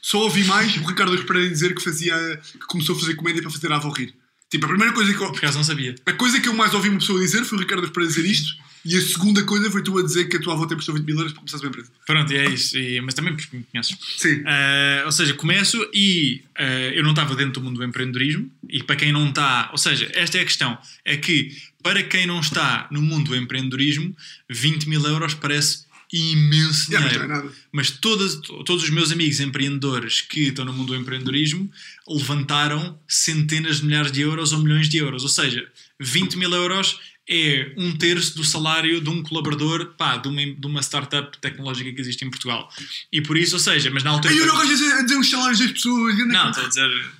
só 0.00 0.18
ouvi 0.20 0.44
mais 0.44 0.76
o 0.76 0.86
Ricardo 0.86 1.16
Pereira 1.24 1.50
dizer 1.50 1.74
que 1.74 1.82
fazia, 1.82 2.40
que 2.52 2.66
começou 2.66 2.96
a 2.96 3.00
fazer 3.00 3.14
comédia 3.14 3.42
para 3.42 3.50
fazer 3.50 3.72
a 3.72 3.76
avó 3.76 3.90
rir. 3.90 4.14
Tipo, 4.48 4.66
a 4.66 4.68
primeira 4.68 4.92
coisa 4.92 5.12
que 5.12 5.20
eu, 5.20 5.28
Por 5.30 5.38
acaso 5.38 5.58
não 5.58 5.64
sabia. 5.64 5.94
a 6.06 6.12
coisa 6.12 6.40
que 6.40 6.48
eu 6.48 6.54
mais 6.54 6.74
ouvi 6.74 6.88
uma 6.88 6.98
pessoa 6.98 7.20
dizer 7.20 7.44
foi 7.44 7.58
o 7.58 7.60
Ricardo 7.60 7.88
Pereira 7.90 8.14
dizer 8.14 8.28
isto, 8.28 8.52
e 8.84 8.96
a 8.96 9.00
segunda 9.00 9.42
coisa 9.44 9.70
foi 9.70 9.82
tu 9.82 9.98
a 9.98 10.02
dizer 10.02 10.26
que 10.26 10.36
a 10.36 10.40
tua 10.40 10.54
avó 10.54 10.66
tem 10.66 10.76
prestou 10.76 10.94
20 10.94 11.04
mil 11.04 11.16
euros 11.16 11.32
para 11.32 11.40
começar 11.40 11.56
a 11.56 11.60
sua 11.60 11.68
empresa. 11.68 11.88
Pronto, 12.06 12.32
e 12.32 12.36
é 12.36 12.48
isso. 12.50 12.76
E- 12.78 13.00
mas 13.00 13.14
também 13.14 13.34
porque 13.36 13.56
me 13.56 13.62
conheces. 13.64 13.96
Sim. 14.16 14.42
Ah, 14.46 15.02
ou 15.06 15.12
seja, 15.12 15.34
começo 15.34 15.76
e 15.92 16.42
ah, 16.56 16.64
eu 16.94 17.02
não 17.02 17.10
estava 17.10 17.34
dentro 17.36 17.54
do 17.54 17.62
mundo 17.62 17.76
do 17.78 17.84
empreendedorismo 17.84 18.50
e 18.68 18.82
para 18.82 18.96
quem 18.96 19.12
não 19.12 19.28
está, 19.28 19.68
ou 19.72 19.78
seja, 19.78 20.10
esta 20.14 20.38
é 20.38 20.42
a 20.42 20.44
questão, 20.44 20.78
é 21.04 21.16
que 21.16 21.56
para 21.82 22.02
quem 22.02 22.26
não 22.26 22.40
está 22.40 22.86
no 22.90 23.00
mundo 23.00 23.28
do 23.30 23.36
empreendedorismo, 23.36 24.14
20 24.48 24.88
mil 24.88 25.02
euros 25.06 25.34
parece 25.34 25.88
imenso 26.12 26.90
Yeah, 26.90 27.00
mas 27.06 27.12
dinheiro. 27.12 27.28
não 27.28 27.34
é 27.36 27.38
nada. 27.42 27.54
Mas 27.72 27.90
todas, 27.90 28.34
todos 28.66 28.82
os 28.82 28.90
meus 28.90 29.12
amigos 29.12 29.38
empreendedores 29.40 30.20
que 30.22 30.48
estão 30.48 30.64
no 30.64 30.72
mundo 30.72 30.88
do 30.88 30.96
empreendedorismo 30.96 31.70
levantaram 32.08 32.98
centenas 33.08 33.76
de 33.78 33.86
milhares 33.86 34.10
de 34.12 34.20
euros 34.20 34.52
ou 34.52 34.58
milhões 34.58 34.88
de 34.88 34.96
euros. 34.98 35.22
Ou 35.22 35.28
seja, 35.28 35.66
20 36.00 36.36
mil 36.36 36.52
euros 36.52 36.98
é 37.32 37.72
um 37.76 37.96
terço 37.96 38.34
do 38.36 38.42
salário 38.44 39.00
de 39.00 39.08
um 39.08 39.22
colaborador 39.22 39.94
pá, 39.96 40.16
de, 40.16 40.26
uma, 40.28 40.44
de 40.44 40.66
uma 40.66 40.82
startup 40.82 41.38
tecnológica 41.38 41.92
que 41.92 42.00
existe 42.00 42.24
em 42.24 42.30
Portugal. 42.30 42.68
E 43.12 43.20
por 43.22 43.36
isso, 43.36 43.54
ou 43.54 43.60
seja, 43.60 43.88
mas 43.90 44.02
na 44.02 44.10
altura. 44.10 44.34
Eu 44.34 44.46
não 44.46 44.56
gosto 44.56 44.68
de 44.68 45.04
dizer- 45.04 45.16
os 45.18 45.30
salários 45.30 45.58
das 45.60 45.70
pessoas. 45.70 46.18
Não, 46.26 46.50
estou 46.50 46.64
a 46.64 46.68
dizer. 46.68 47.10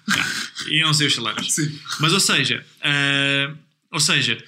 E 0.69 0.81
não 0.83 0.93
sei 0.93 1.07
os 1.07 1.15
salários. 1.15 1.53
Sim. 1.53 1.79
Mas, 2.01 2.13
ou 2.13 2.21
seja, 2.21 2.67
ah, 2.83 3.55
ou 3.93 4.01
seja 4.01 4.43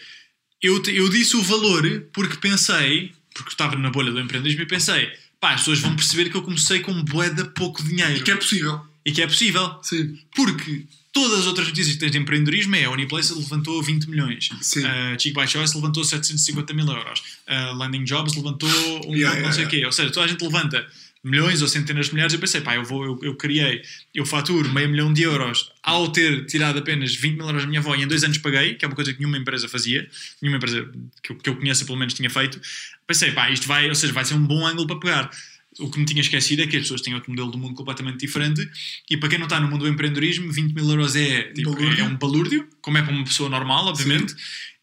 eu, 0.61 0.83
eu 0.87 1.09
disse 1.09 1.37
o 1.37 1.43
valor 1.43 1.83
porque 2.13 2.37
pensei, 2.37 3.13
porque 3.35 3.51
estava 3.51 3.77
na 3.77 3.91
bolha 3.91 4.13
do 4.13 4.21
empreendedorismo 4.21 4.63
e 4.63 4.67
pensei, 4.67 5.11
pá, 5.41 5.53
as 5.55 5.61
pessoas 5.61 5.81
vão 5.81 5.95
perceber 5.97 6.31
que 6.31 6.37
eu 6.37 6.43
comecei 6.43 6.81
com 6.81 6.93
boeda 7.05 7.45
pouco 7.47 7.83
dinheiro. 7.83 8.23
Que 8.23 8.31
é 8.31 8.37
possível. 8.37 8.81
E 9.05 9.11
que 9.11 9.21
é 9.23 9.27
possível. 9.27 9.79
Sim. 9.83 10.19
Porque 10.35 10.87
todas 11.13 11.41
as 11.41 11.47
outras 11.47 11.69
notícias 11.69 11.95
que 11.95 12.01
tens 12.01 12.11
de 12.11 12.19
empreendedorismo 12.19 12.75
é 12.75 12.85
a 12.85 12.91
Uniplace 12.91 13.35
levantou 13.35 13.83
20 13.83 14.09
milhões, 14.09 14.49
Sim. 14.61 14.85
a 14.85 15.19
Chico 15.19 15.41
by 15.41 15.47
Choice 15.47 15.75
levantou 15.77 16.03
750 16.03 16.73
mil 16.73 16.87
euros, 16.87 17.23
a 17.47 17.73
Landing 17.73 18.05
Jobs 18.05 18.35
levantou 18.35 18.69
um 19.07 19.15
Yeah, 19.15 19.41
não 19.41 19.51
yeah, 19.51 19.53
sei 19.53 19.65
o 19.67 19.69
quê. 19.69 19.85
Ou 19.85 19.93
seja, 19.93 20.11
toda 20.11 20.27
a 20.27 20.29
gente 20.29 20.43
levanta 20.43 20.87
milhões 21.23 21.63
ou 21.63 21.69
centenas 21.69 22.07
de 22.07 22.15
milhares. 22.15 22.35
Eu 22.35 22.41
pensei, 22.41 22.61
pá, 22.61 22.75
eu, 22.75 22.85
vou, 22.85 23.05
eu, 23.05 23.19
eu 23.23 23.37
criei, 23.37 23.83
eu 24.15 24.27
faturo 24.27 24.69
meio 24.73 24.89
milhão 24.89 25.13
de 25.13 25.23
euros 25.23 25.71
ao 25.83 26.11
ter 26.11 26.47
tirado 26.47 26.79
apenas 26.79 27.15
20 27.15 27.37
mil 27.37 27.47
euros 27.47 27.63
da 27.63 27.69
minha 27.69 27.81
avó 27.81 27.95
e 27.95 28.03
em 28.03 28.07
dois 28.07 28.25
anos 28.25 28.39
paguei, 28.39 28.75
que 28.75 28.85
é 28.85 28.89
uma 28.89 28.95
coisa 28.95 29.13
que 29.13 29.21
nenhuma 29.21 29.39
empresa 29.39 29.69
fazia, 29.69 30.09
nenhuma 30.41 30.57
empresa 30.57 30.89
que 31.23 31.33
eu, 31.33 31.37
que 31.37 31.49
eu 31.49 31.57
conheça 31.57 31.85
pelo 31.85 31.99
menos 31.99 32.15
tinha 32.15 32.29
feito. 32.29 32.61
Pensei, 33.07 33.33
pá, 33.33 33.51
isto 33.51 33.69
vai, 33.69 33.89
ou 33.89 33.95
seja, 33.95 34.13
vai 34.13 34.25
ser 34.25 34.35
um 34.35 34.45
bom 34.45 34.67
ângulo 34.67 34.87
para 34.87 34.99
pegar. 34.99 35.31
O 35.79 35.91
que 35.91 35.99
me 35.99 36.05
tinha 36.05 36.21
esquecido 36.21 36.63
é 36.63 36.67
que 36.67 36.77
as 36.77 36.83
pessoas 36.83 37.01
têm 37.01 37.15
outro 37.15 37.31
modelo 37.31 37.51
do 37.51 37.59
mundo 37.59 37.75
completamente 37.75 38.19
diferente 38.19 38.69
e 39.11 39.17
para 39.17 39.29
quem 39.29 39.39
não 39.39 39.47
está 39.47 39.59
no 39.59 39.69
mundo 39.69 39.85
do 39.85 39.89
empreendedorismo, 39.89 40.53
20 40.53 40.73
mil 40.75 40.89
euros 40.91 41.17
é, 41.17 41.45
tipo, 41.53 41.71
é 41.79 42.05
um 42.05 42.17
balúrdio, 42.17 42.69
como 42.81 42.99
é 42.99 43.03
para 43.03 43.13
uma 43.13 43.25
pessoa 43.25 43.49
normal, 43.49 43.87
obviamente. 43.87 44.35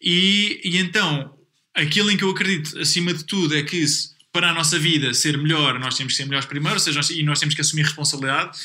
E, 0.02 0.60
e 0.64 0.78
então, 0.78 1.34
aquilo 1.76 2.10
em 2.10 2.18
que 2.18 2.24
eu 2.24 2.30
acredito, 2.30 2.80
acima 2.80 3.14
de 3.14 3.24
tudo, 3.24 3.56
é 3.56 3.64
que 3.64 3.86
para 4.32 4.50
a 4.50 4.54
nossa 4.54 4.78
vida 4.78 5.14
ser 5.14 5.38
melhor, 5.38 5.80
nós 5.80 5.96
temos 5.96 6.14
que 6.14 6.18
ser 6.18 6.26
melhores 6.26 6.48
primeiro, 6.48 6.76
ou 6.76 6.80
seja, 6.80 6.98
nós, 6.98 7.10
e 7.10 7.24
nós 7.24 7.40
temos 7.40 7.56
que 7.56 7.62
assumir 7.62 7.84
responsabilidade. 7.84 8.58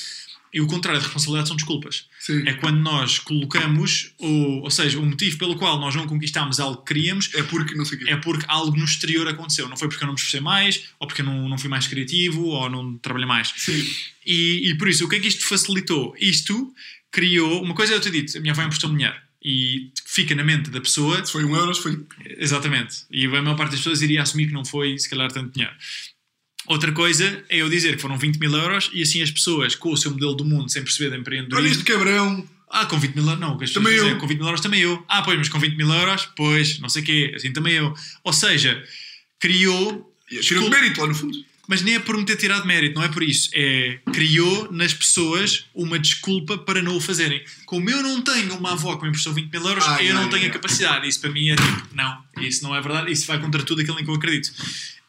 E 0.55 0.61
o 0.61 0.69
contrário 0.69 1.01
de 1.01 1.05
responsabilidade 1.07 1.49
são 1.49 1.57
desculpas. 1.57 2.07
Sim. 2.21 2.45
É 2.47 2.53
quando 2.55 2.79
nós 2.79 3.19
colocamos, 3.19 4.13
ou, 4.19 4.63
ou 4.63 4.71
seja, 4.71 5.01
o 5.01 5.05
motivo 5.05 5.37
pelo 5.37 5.57
qual 5.57 5.81
nós 5.81 5.97
não 5.97 6.07
conquistámos 6.07 6.61
algo 6.61 6.77
que 6.79 6.95
queríamos 6.95 7.29
É 7.35 7.43
porque 7.43 7.75
não 7.75 7.85
sei 7.85 7.99
quê. 7.99 8.05
é 8.09 8.17
porque 8.17 8.45
algo 8.47 8.77
no 8.77 8.85
exterior 8.85 9.27
aconteceu. 9.27 9.69
Não 9.69 9.77
foi 9.77 9.89
porque 9.89 10.05
eu 10.05 10.07
não 10.07 10.15
me 10.15 10.19
esforcei 10.19 10.41
mais, 10.41 10.85
ou 11.01 11.09
porque 11.09 11.23
eu 11.23 11.27
não, 11.27 11.49
não 11.49 11.59
fui 11.59 11.69
mais 11.69 11.89
criativo, 11.89 12.45
ou 12.45 12.71
não 12.71 12.97
trabalhei 12.99 13.27
mais. 13.27 13.53
Sim. 13.57 13.85
E, 14.25 14.71
e 14.71 14.79
por 14.79 14.89
isso, 14.89 15.05
o 15.05 15.09
que 15.09 15.17
é 15.17 15.21
que 15.21 15.27
isto 15.27 15.45
facilitou? 15.45 16.15
Isto 16.21 16.73
criou. 17.11 17.61
Uma 17.61 17.75
coisa 17.75 17.93
é 17.93 17.97
eu 17.97 18.01
te 18.01 18.11
dito, 18.11 18.39
a 18.39 18.41
minha 18.41 18.53
avó 18.53 18.63
emprestou-me 18.63 18.97
dinheiro. 18.97 19.17
E 19.47 19.91
fica 20.07 20.35
na 20.35 20.43
mente 20.43 20.71
da 20.71 20.81
pessoa 20.81 21.23
Se 21.23 21.31
foi 21.31 21.45
um 21.45 21.55
euro, 21.55 21.75
se 21.75 21.83
foi. 21.83 22.01
Exatamente. 22.39 23.05
E 23.11 23.27
a 23.27 23.43
maior 23.43 23.57
parte 23.57 23.73
das 23.73 23.81
pessoas 23.81 24.01
iria 24.01 24.23
assumir 24.23 24.47
que 24.47 24.55
não 24.55 24.65
foi, 24.65 24.99
se 24.99 25.11
calhar, 25.11 25.31
tanto 25.31 25.53
dinheiro. 25.53 25.75
Outra 26.67 26.93
coisa 26.93 27.45
é 27.49 27.59
eu 27.59 27.69
dizer 27.69 27.97
que 27.97 28.03
foram 28.03 28.17
20 28.17 28.39
mil 28.39 28.53
euros 28.55 28.91
e 28.93 29.03
assim 29.03 29.21
as 29.23 29.31
pessoas, 29.31 29.75
com 29.75 29.93
o 29.93 29.97
seu 29.97 30.11
modelo 30.11 30.35
do 30.35 30.45
mundo, 30.45 30.71
sem 30.71 30.83
perceber 30.83 31.09
de 31.11 31.15
Olha 31.17 31.21
empreendedorismo. 31.21 31.73
este 31.73 31.85
cabrão. 31.85 32.49
Ah, 32.71 32.87
com 32.87 32.99
20 32.99 33.15
mil 33.15 33.25
euros. 33.25 33.41
Não, 33.41 33.55
o 33.55 33.59
que 33.59 33.65
as 33.65 33.71
pessoas 33.71 33.85
Também 33.85 33.93
dizem 33.99 34.11
eu. 34.11 34.17
é, 34.17 34.21
com 34.21 34.27
20 34.27 34.39
mil 34.39 34.47
euros 34.47 34.61
também 34.61 34.81
eu. 34.81 35.05
Ah, 35.09 35.23
pois, 35.23 35.39
mas 35.39 35.49
com 35.49 35.59
20 35.61 35.77
mil 35.77 35.93
euros, 35.93 36.29
pois, 36.37 36.79
não 36.81 36.89
sei 36.89 37.03
o 37.03 37.05
quê, 37.05 37.33
assim 37.37 37.53
também 37.53 37.75
eu. 37.75 37.95
Ou 38.25 38.33
seja, 38.33 38.83
criou. 39.39 40.11
Tirou 40.41 40.65
de 40.65 40.71
mérito 40.71 41.01
lá 41.01 41.07
no 41.07 41.15
fundo. 41.15 41.37
Mas 41.67 41.81
nem 41.81 41.95
é 41.95 41.99
por 41.99 42.17
me 42.19 42.25
ter 42.27 42.37
tirado 42.37 42.67
mérito, 42.67 42.95
não 42.95 43.03
é 43.05 43.09
por 43.09 43.23
isso. 43.23 43.49
É 43.55 43.99
criou 44.13 44.71
nas 44.73 44.93
pessoas 44.93 45.65
uma 45.75 45.99
desculpa 45.99 46.59
para 46.59 46.83
não 46.83 46.97
o 46.97 47.01
fazerem. 47.01 47.43
Como 47.65 47.89
eu 47.89 48.03
não 48.03 48.21
tenho 48.23 48.55
uma 48.57 48.73
avó 48.73 48.97
que 48.97 49.03
me 49.03 49.09
emprestou 49.09 49.33
20 49.33 49.51
mil 49.51 49.67
euros, 49.67 49.85
Ah, 49.87 49.97
eu 49.97 50.01
yeah, 50.07 50.21
não 50.21 50.29
tenho 50.29 50.47
a 50.47 50.51
capacidade. 50.51 51.09
Isso 51.09 51.21
para 51.21 51.31
mim 51.31 51.49
é 51.51 51.57
tipo, 51.57 51.89
não, 51.95 52.19
isso 52.41 52.63
não 52.63 52.75
é 52.75 52.81
verdade, 52.83 53.11
isso 53.11 53.27
vai 53.27 53.39
contra 53.41 53.63
tudo 53.63 53.81
aquilo 53.81 53.99
em 53.99 54.05
que 54.05 54.11
eu 54.11 54.15
acredito. 54.15 54.53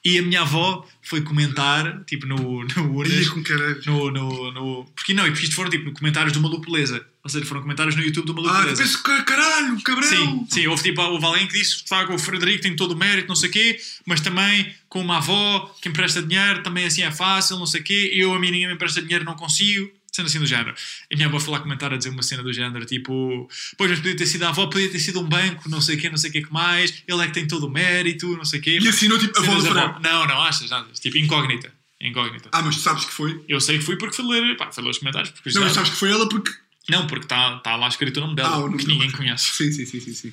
E 0.05 0.19
a 0.19 0.21
minha 0.21 0.41
avó 0.41 0.87
foi 1.01 1.21
comentar, 1.21 2.03
tipo, 2.05 2.27
no, 2.27 2.63
no 2.63 3.43
caralho. 3.43 3.81
no, 3.87 4.11
no, 4.11 4.51
no. 4.51 4.85
Porque 4.95 5.15
não, 5.15 5.25
e 5.25 5.31
porque 5.31 5.45
isto 5.45 5.55
foram 5.55 5.71
tipo 5.71 5.91
comentários 5.93 6.31
do 6.31 6.39
Maluco 6.39 6.71
Beleza. 6.71 7.03
Ou 7.23 7.29
seja, 7.29 7.43
foram 7.45 7.61
comentários 7.63 7.95
no 7.95 8.03
YouTube 8.03 8.27
do 8.27 8.35
Maluco 8.35 8.53
Ah, 8.53 8.57
tu 8.59 8.63
Beleza. 8.65 8.83
pensas, 8.83 8.95
"Car- 8.97 9.25
caralho, 9.25 9.81
cabrão. 9.81 10.07
Sim, 10.07 10.47
sim, 10.47 10.67
houve, 10.67 10.83
tipo, 10.83 11.01
houve 11.01 11.25
alguém 11.25 11.47
que 11.47 11.53
disse 11.57 11.83
que 11.83 12.13
o 12.13 12.19
Frederico 12.19 12.61
tem 12.61 12.75
todo 12.75 12.91
o 12.91 12.95
mérito, 12.95 13.27
não 13.27 13.35
sei 13.35 13.49
o 13.49 13.51
quê, 13.51 13.79
mas 14.05 14.21
também 14.21 14.71
com 14.87 15.01
uma 15.01 15.17
avó 15.17 15.75
que 15.81 15.89
empresta 15.89 16.21
dinheiro, 16.21 16.61
também 16.61 16.85
assim 16.85 17.01
é 17.01 17.09
fácil, 17.11 17.57
não 17.57 17.65
sei 17.65 17.81
o 17.81 17.83
quê. 17.83 18.11
Eu, 18.13 18.31
a 18.33 18.39
mim, 18.39 18.51
ninguém 18.51 18.67
me 18.67 18.75
empresta 18.75 19.01
dinheiro, 19.01 19.25
não 19.25 19.33
consigo. 19.33 19.89
Cena 20.15 20.27
assim 20.27 20.39
do 20.39 20.45
género. 20.45 20.73
E 21.11 21.13
a 21.13 21.17
minha 21.17 21.27
avó 21.27 21.39
foi 21.39 21.53
lá 21.53 21.59
comentar 21.59 21.93
a 21.93 21.97
dizer 21.97 22.09
uma 22.09 22.23
cena 22.23 22.41
do 22.41 22.53
género, 22.53 22.85
tipo, 22.85 23.49
pois, 23.77 23.89
mas 23.91 23.99
podia 23.99 24.15
ter 24.15 24.25
sido 24.25 24.43
a 24.43 24.49
avó, 24.49 24.67
podia 24.67 24.89
ter 24.89 24.99
sido 24.99 25.19
um 25.19 25.27
banco, 25.27 25.67
não 25.69 25.81
sei 25.81 25.97
o 25.97 25.99
quê, 25.99 26.09
não 26.09 26.17
sei 26.17 26.29
o 26.29 26.33
quê 26.33 26.41
que 26.41 26.53
mais, 26.53 27.03
ele 27.07 27.21
é 27.21 27.27
que 27.27 27.33
tem 27.33 27.45
todo 27.47 27.67
o 27.67 27.69
mérito, 27.69 28.35
não 28.37 28.45
sei 28.45 28.59
o 28.59 28.63
quê. 28.63 28.79
E 28.81 28.87
assinou 28.87 29.19
tipo 29.19 29.37
a 29.37 29.41
avó 29.43 29.59
do 29.59 29.67
avó. 29.77 29.99
Não, 29.99 30.25
não, 30.25 30.41
achas, 30.41 30.71
achas. 30.71 30.99
Tipo, 30.99 31.17
incógnita. 31.17 31.69
Incógnita. 31.99 32.49
Ah, 32.53 32.61
mas 32.61 32.75
tu 32.75 32.81
sabes 32.81 33.03
que 33.05 33.11
foi. 33.11 33.43
Eu 33.49 33.59
sei 33.59 33.77
que 33.77 33.83
fui 33.83 33.97
porque 33.97 34.15
fui 34.15 34.25
ler, 34.25 34.55
pá, 34.55 34.71
fui 34.71 34.83
ler 34.83 34.89
os 34.91 34.97
comentários. 34.99 35.31
Porque 35.31 35.49
Não, 35.49 35.53
já- 35.55 35.61
mas 35.61 35.73
sabes 35.73 35.89
que 35.91 35.97
foi 35.97 36.09
ela 36.11 36.29
porque. 36.29 36.51
não, 36.89 37.07
porque 37.07 37.25
está 37.25 37.57
tá 37.59 37.75
lá 37.75 37.87
escrito 37.87 38.17
o 38.17 38.21
nome 38.21 38.35
dela, 38.35 38.49
Ah, 38.49 38.57
o 38.59 38.61
nome 38.67 38.77
que 38.77 38.87
ninguém 38.87 39.11
conhece. 39.11 39.51
Sim, 39.51 39.71
sim, 39.71 39.85
sim, 39.85 39.99
sim. 39.99 40.13
sim. 40.13 40.31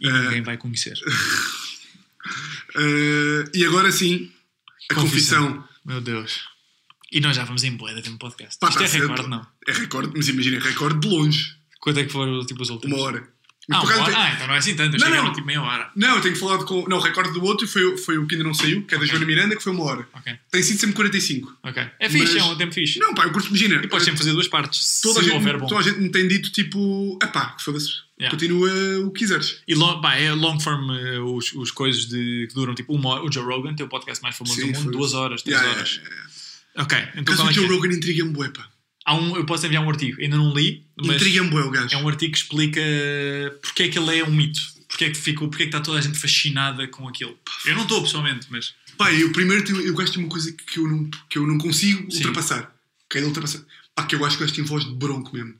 E 0.00 0.08
Eh, 0.08 0.12
ninguém 0.22 0.42
vai 0.42 0.56
conhecer. 0.56 0.98
Eh, 2.76 3.44
e 3.54 3.64
agora 3.64 3.92
sim, 3.92 4.30
a 4.90 4.94
confissão. 4.94 5.62
Meu 5.84 6.00
Deus. 6.00 6.40
E 7.14 7.20
nós 7.20 7.36
já 7.36 7.44
vamos 7.44 7.62
em 7.64 7.70
boeda 7.76 8.02
de 8.02 8.10
um 8.10 8.18
podcast. 8.18 8.58
Pá, 8.58 8.68
Isto 8.68 8.78
tá 8.78 8.84
é 8.84 8.88
certo. 8.88 9.02
recorde, 9.08 9.30
não? 9.30 9.46
É 9.68 9.72
recorde, 9.72 10.12
mas 10.16 10.28
imagina, 10.28 10.56
é 10.56 10.60
recorde 10.60 10.98
de 11.00 11.08
longe. 11.08 11.54
Quanto 11.80 12.00
é 12.00 12.04
que 12.04 12.12
foram 12.12 12.44
tipo, 12.44 12.60
os 12.62 12.68
últimos? 12.70 12.96
Uma 12.98 13.06
hora. 13.06 13.28
Mas 13.66 13.78
Ah, 13.78 13.80
por 13.80 13.86
uma 13.86 13.94
acaso 13.94 14.02
hora? 14.02 14.12
tem- 14.12 14.22
ah, 14.30 14.34
então 14.34 14.46
não 14.48 14.54
é 14.54 14.58
assim 14.58 14.76
tanto. 14.76 14.94
Eu 14.96 15.00
Não, 15.00 15.06
cheguei 15.06 15.20
não. 15.22 15.28
no 15.28 15.32
tipo 15.34 15.46
meia 15.46 15.62
hora. 15.62 15.90
Não, 15.96 16.16
eu 16.16 16.20
tenho 16.20 16.36
falado 16.36 16.66
com. 16.66 16.86
Não, 16.86 16.98
o 16.98 17.00
recorde 17.00 17.32
do 17.32 17.42
outro 17.44 17.66
foi, 17.66 17.96
foi 17.96 18.18
o 18.18 18.26
que 18.26 18.34
ainda 18.34 18.44
não 18.46 18.52
saiu, 18.52 18.82
que 18.84 18.94
é 18.94 18.98
da 18.98 19.04
Ok. 19.04 19.10
Joana 19.10 19.24
Miranda, 19.24 19.56
que 19.56 19.62
foi 19.62 19.72
uma 19.72 19.84
hora. 19.84 20.06
Ok. 20.12 20.34
Tem 20.50 20.62
sido 20.62 20.80
sempre 20.80 20.94
45. 20.96 21.56
Ok. 21.62 21.82
É 21.98 22.10
fixe, 22.10 22.34
Mas- 22.34 22.42
é 22.42 22.44
um 22.44 22.56
tempo 22.58 22.74
fixe. 22.74 22.98
Não, 22.98 23.14
pá, 23.14 23.24
eu 23.24 23.32
curto, 23.32 23.48
imagina. 23.48 23.76
E 23.76 23.86
podes 23.88 24.04
sempre 24.04 24.18
fazer 24.18 24.32
duas 24.32 24.48
partes. 24.48 25.00
toda, 25.00 25.20
a 25.20 25.22
se 25.22 25.28
gente, 25.30 25.38
houver 25.38 25.56
bom. 25.58 25.66
toda 25.66 25.80
a 25.80 25.82
gente 25.82 25.98
me 25.98 26.10
tem 26.10 26.28
dito 26.28 26.50
tipo. 26.52 27.18
Epá, 27.22 27.56
foda-se. 27.58 27.88
Yeah. 28.20 28.30
Continua 28.36 28.70
o 29.06 29.10
que 29.12 29.20
quiseres. 29.20 29.62
E 29.66 29.74
long, 29.74 30.00
pá, 30.02 30.14
é 30.16 30.30
long 30.32 30.60
form 30.60 30.90
eh, 30.90 31.18
os, 31.20 31.52
os 31.54 31.70
coisas 31.70 32.06
de, 32.06 32.46
que 32.48 32.54
duram 32.54 32.74
tipo 32.74 32.94
uma 32.94 33.08
hora. 33.14 33.24
O 33.24 33.32
Joe 33.32 33.44
Rogan 33.44 33.74
tem 33.74 33.86
o 33.86 33.88
podcast 33.88 34.22
mais 34.22 34.36
famoso 34.36 34.56
Sim, 34.60 34.72
do 34.72 34.78
mundo, 34.78 34.82
foi. 34.84 34.92
duas 34.92 35.14
horas, 35.14 35.42
três 35.42 35.58
Yeah, 35.58 35.74
horas. 35.78 35.90
yeah, 35.96 36.10
yeah. 36.14 36.33
Ok, 36.76 36.98
então 37.16 37.34
Caso 37.36 37.46
o 37.46 37.50
é 37.50 37.54
que 37.54 37.54
Joe 37.60 37.64
é? 37.66 37.68
Rogan 37.68 37.92
intriga-me 37.94 38.30
bué, 38.32 38.48
pá. 38.50 38.68
Há 39.06 39.14
um, 39.16 39.36
eu 39.36 39.44
posso 39.44 39.66
enviar 39.66 39.84
um 39.84 39.88
artigo, 39.90 40.20
ainda 40.20 40.36
não 40.36 40.52
li, 40.54 40.86
mas 40.96 41.16
Intriga-me 41.16 41.50
bué 41.50 41.62
o 41.62 41.70
gajo. 41.70 41.94
é 41.94 41.98
um 41.98 42.08
artigo 42.08 42.32
que 42.32 42.38
explica 42.38 42.80
porque 43.62 43.82
é 43.84 43.88
que 43.88 43.98
ele 43.98 44.18
é 44.18 44.24
um 44.24 44.32
mito. 44.32 44.60
Porque 44.88 45.04
é 45.06 45.10
que 45.10 45.16
ficou, 45.18 45.48
porque 45.48 45.64
é 45.64 45.66
que 45.66 45.70
está 45.70 45.80
toda 45.80 45.98
a 45.98 46.00
gente 46.00 46.16
fascinada 46.18 46.86
com 46.86 47.08
aquilo. 47.08 47.36
Eu 47.66 47.74
não 47.74 47.82
estou 47.82 48.00
pessoalmente, 48.02 48.46
mas. 48.48 48.74
Pá, 48.96 49.12
eu 49.12 49.32
primeiro 49.32 49.64
tenho- 49.64 49.80
eu 49.80 49.92
gosto 49.92 50.12
de 50.12 50.18
uma 50.20 50.28
coisa 50.28 50.52
que 50.52 50.78
eu 50.78 50.86
não, 50.86 51.10
que 51.28 51.36
eu 51.38 51.46
não 51.46 51.58
consigo 51.58 52.08
Sim. 52.12 52.18
ultrapassar. 52.18 52.72
Que 53.10 53.18
é 53.18 53.20
de 53.20 53.26
ultrapassar. 53.26 53.60
Pá, 53.94 54.04
que 54.06 54.14
eu 54.14 54.24
acho 54.24 54.36
que 54.36 54.42
o 54.44 54.46
gajo 54.46 54.54
tem 54.54 54.64
voz 54.64 54.84
de 54.84 54.94
bronco 54.94 55.34
mesmo. 55.34 55.54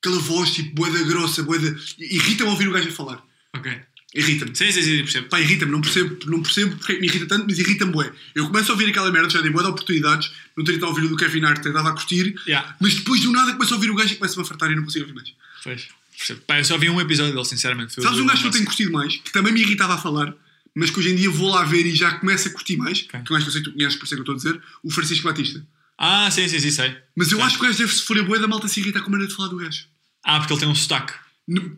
Aquela 0.00 0.20
voz 0.20 0.52
tipo 0.54 0.74
boeda 0.76 1.02
grossa, 1.04 1.42
boeda. 1.42 1.76
Irrita-me 1.98 2.50
ouvir 2.50 2.68
o 2.68 2.72
gajo 2.72 2.88
a 2.88 2.92
falar. 2.92 3.24
Ok. 3.56 3.80
Irrita-me. 4.18 4.54
Sim, 4.56 4.72
sim, 4.72 4.82
sim, 4.82 4.98
percebo. 4.98 5.28
Pá, 5.28 5.40
irrita-me, 5.40 5.70
não 5.70 5.80
percebo, 5.80 6.18
não 6.26 6.42
percebo 6.42 6.76
porque 6.76 6.92
é 6.92 6.98
me 7.00 7.06
irrita 7.06 7.26
tanto, 7.26 7.46
mas 7.48 7.58
irrita-me 7.58 7.92
bué. 7.92 8.10
Eu 8.34 8.46
começo 8.46 8.70
a 8.70 8.74
ouvir 8.74 8.88
aquela 8.88 9.10
merda, 9.12 9.30
já 9.30 9.40
dei 9.40 9.50
bué 9.50 9.62
de 9.62 9.68
oportunidades, 9.68 10.30
não 10.56 10.64
teria 10.64 10.78
estado 10.78 10.88
a 10.90 10.94
ouvir 10.94 11.06
o 11.06 11.08
do 11.10 11.16
Kevin 11.16 11.44
Hart, 11.44 11.64
estava 11.64 11.90
a 11.90 11.92
curtir, 11.92 12.34
Yeah. 12.46 12.76
mas 12.80 12.94
depois 12.94 13.20
do 13.20 13.30
nada 13.32 13.52
começo 13.52 13.72
a 13.74 13.76
ouvir 13.76 13.90
o 13.90 13.94
gajo 13.94 14.12
e 14.12 14.16
começa-me 14.16 14.42
a 14.42 14.44
fartar 14.46 14.70
e 14.72 14.76
não 14.76 14.82
consigo 14.84 15.04
ouvir 15.04 15.14
mais. 15.14 15.32
Pois. 15.62 15.88
Percebo. 16.16 16.40
Pá, 16.46 16.58
eu 16.58 16.64
só 16.64 16.76
vi 16.76 16.90
um 16.90 17.00
episódio 17.00 17.32
dele, 17.32 17.44
sinceramente. 17.44 17.94
Foi 17.94 18.02
Sabes 18.02 18.18
um 18.18 18.26
gajo 18.26 18.40
que 18.42 18.48
eu 18.48 18.52
tenho 18.52 18.64
curtido 18.64 18.90
mais, 18.92 19.16
que 19.18 19.32
também 19.32 19.52
me 19.52 19.60
irritava 19.60 19.94
a 19.94 19.98
falar, 19.98 20.34
mas 20.74 20.90
que 20.90 20.98
hoje 20.98 21.10
em 21.10 21.14
dia 21.16 21.30
vou 21.30 21.50
lá 21.50 21.62
ver 21.64 21.86
e 21.86 21.94
já 21.94 22.10
começo 22.18 22.48
a 22.48 22.50
curtir 22.50 22.76
mais, 22.76 23.02
Ok. 23.08 23.20
que 23.24 23.30
eu 23.32 23.36
acho 23.36 23.44
que 23.44 23.48
eu 23.50 23.52
sei 23.52 23.62
que 23.62 23.70
tu 23.70 23.74
conheces, 23.76 23.96
por 23.96 24.04
isso 24.04 24.14
é 24.14 24.16
que 24.16 24.20
eu 24.28 24.34
estou 24.34 24.34
a 24.34 24.36
dizer, 24.54 24.62
o 24.82 24.90
Francisco 24.90 25.24
Batista. 25.28 25.64
Ah, 25.96 26.28
sim, 26.30 26.48
sim, 26.48 26.58
sim, 26.58 26.70
sei. 26.72 26.96
Mas 27.16 27.30
eu 27.30 27.38
Sei. 27.38 27.46
acho 27.46 27.56
que 27.58 27.64
o 27.64 27.66
gajo 27.66 27.78
deve 27.78 27.92
se 27.94 28.02
for 28.02 28.18
a 28.18 28.22
boia 28.24 28.40
da 28.40 28.48
malta 28.48 28.66
se 28.68 28.80
irritar 28.80 29.00
com 29.00 29.08
a 29.08 29.10
maneira 29.12 29.30
de 29.30 29.36
falar 29.36 29.48
do 29.48 29.56
gajo. 29.56 29.84
Ah, 30.24 30.38
porque 30.40 30.52
ele 30.52 30.60
tem 30.60 30.68
um 30.68 30.74
sotaque. 30.74 31.12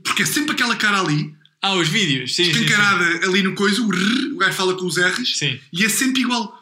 Porque 0.03 0.23
é 0.23 0.27
sempre 0.27 0.53
aquela 0.53 0.75
cara 0.77 1.01
ali, 1.01 1.35
Ah, 1.63 1.75
os 1.75 1.89
vídeos. 1.89 2.35
Sim, 2.35 2.45
sim, 2.45 2.53
sim. 2.55 2.61
escancarada 2.63 3.27
ali 3.27 3.43
no 3.43 3.55
coisa, 3.55 3.81
o 3.83 3.89
rrr, 3.91 4.33
o 4.35 4.39
gajo 4.39 4.53
fala 4.55 4.75
com 4.77 4.87
os 4.87 4.97
R's, 4.97 5.37
Sim. 5.37 5.61
e 5.73 5.85
é 5.85 5.89
sempre 5.89 6.23
igual. 6.23 6.59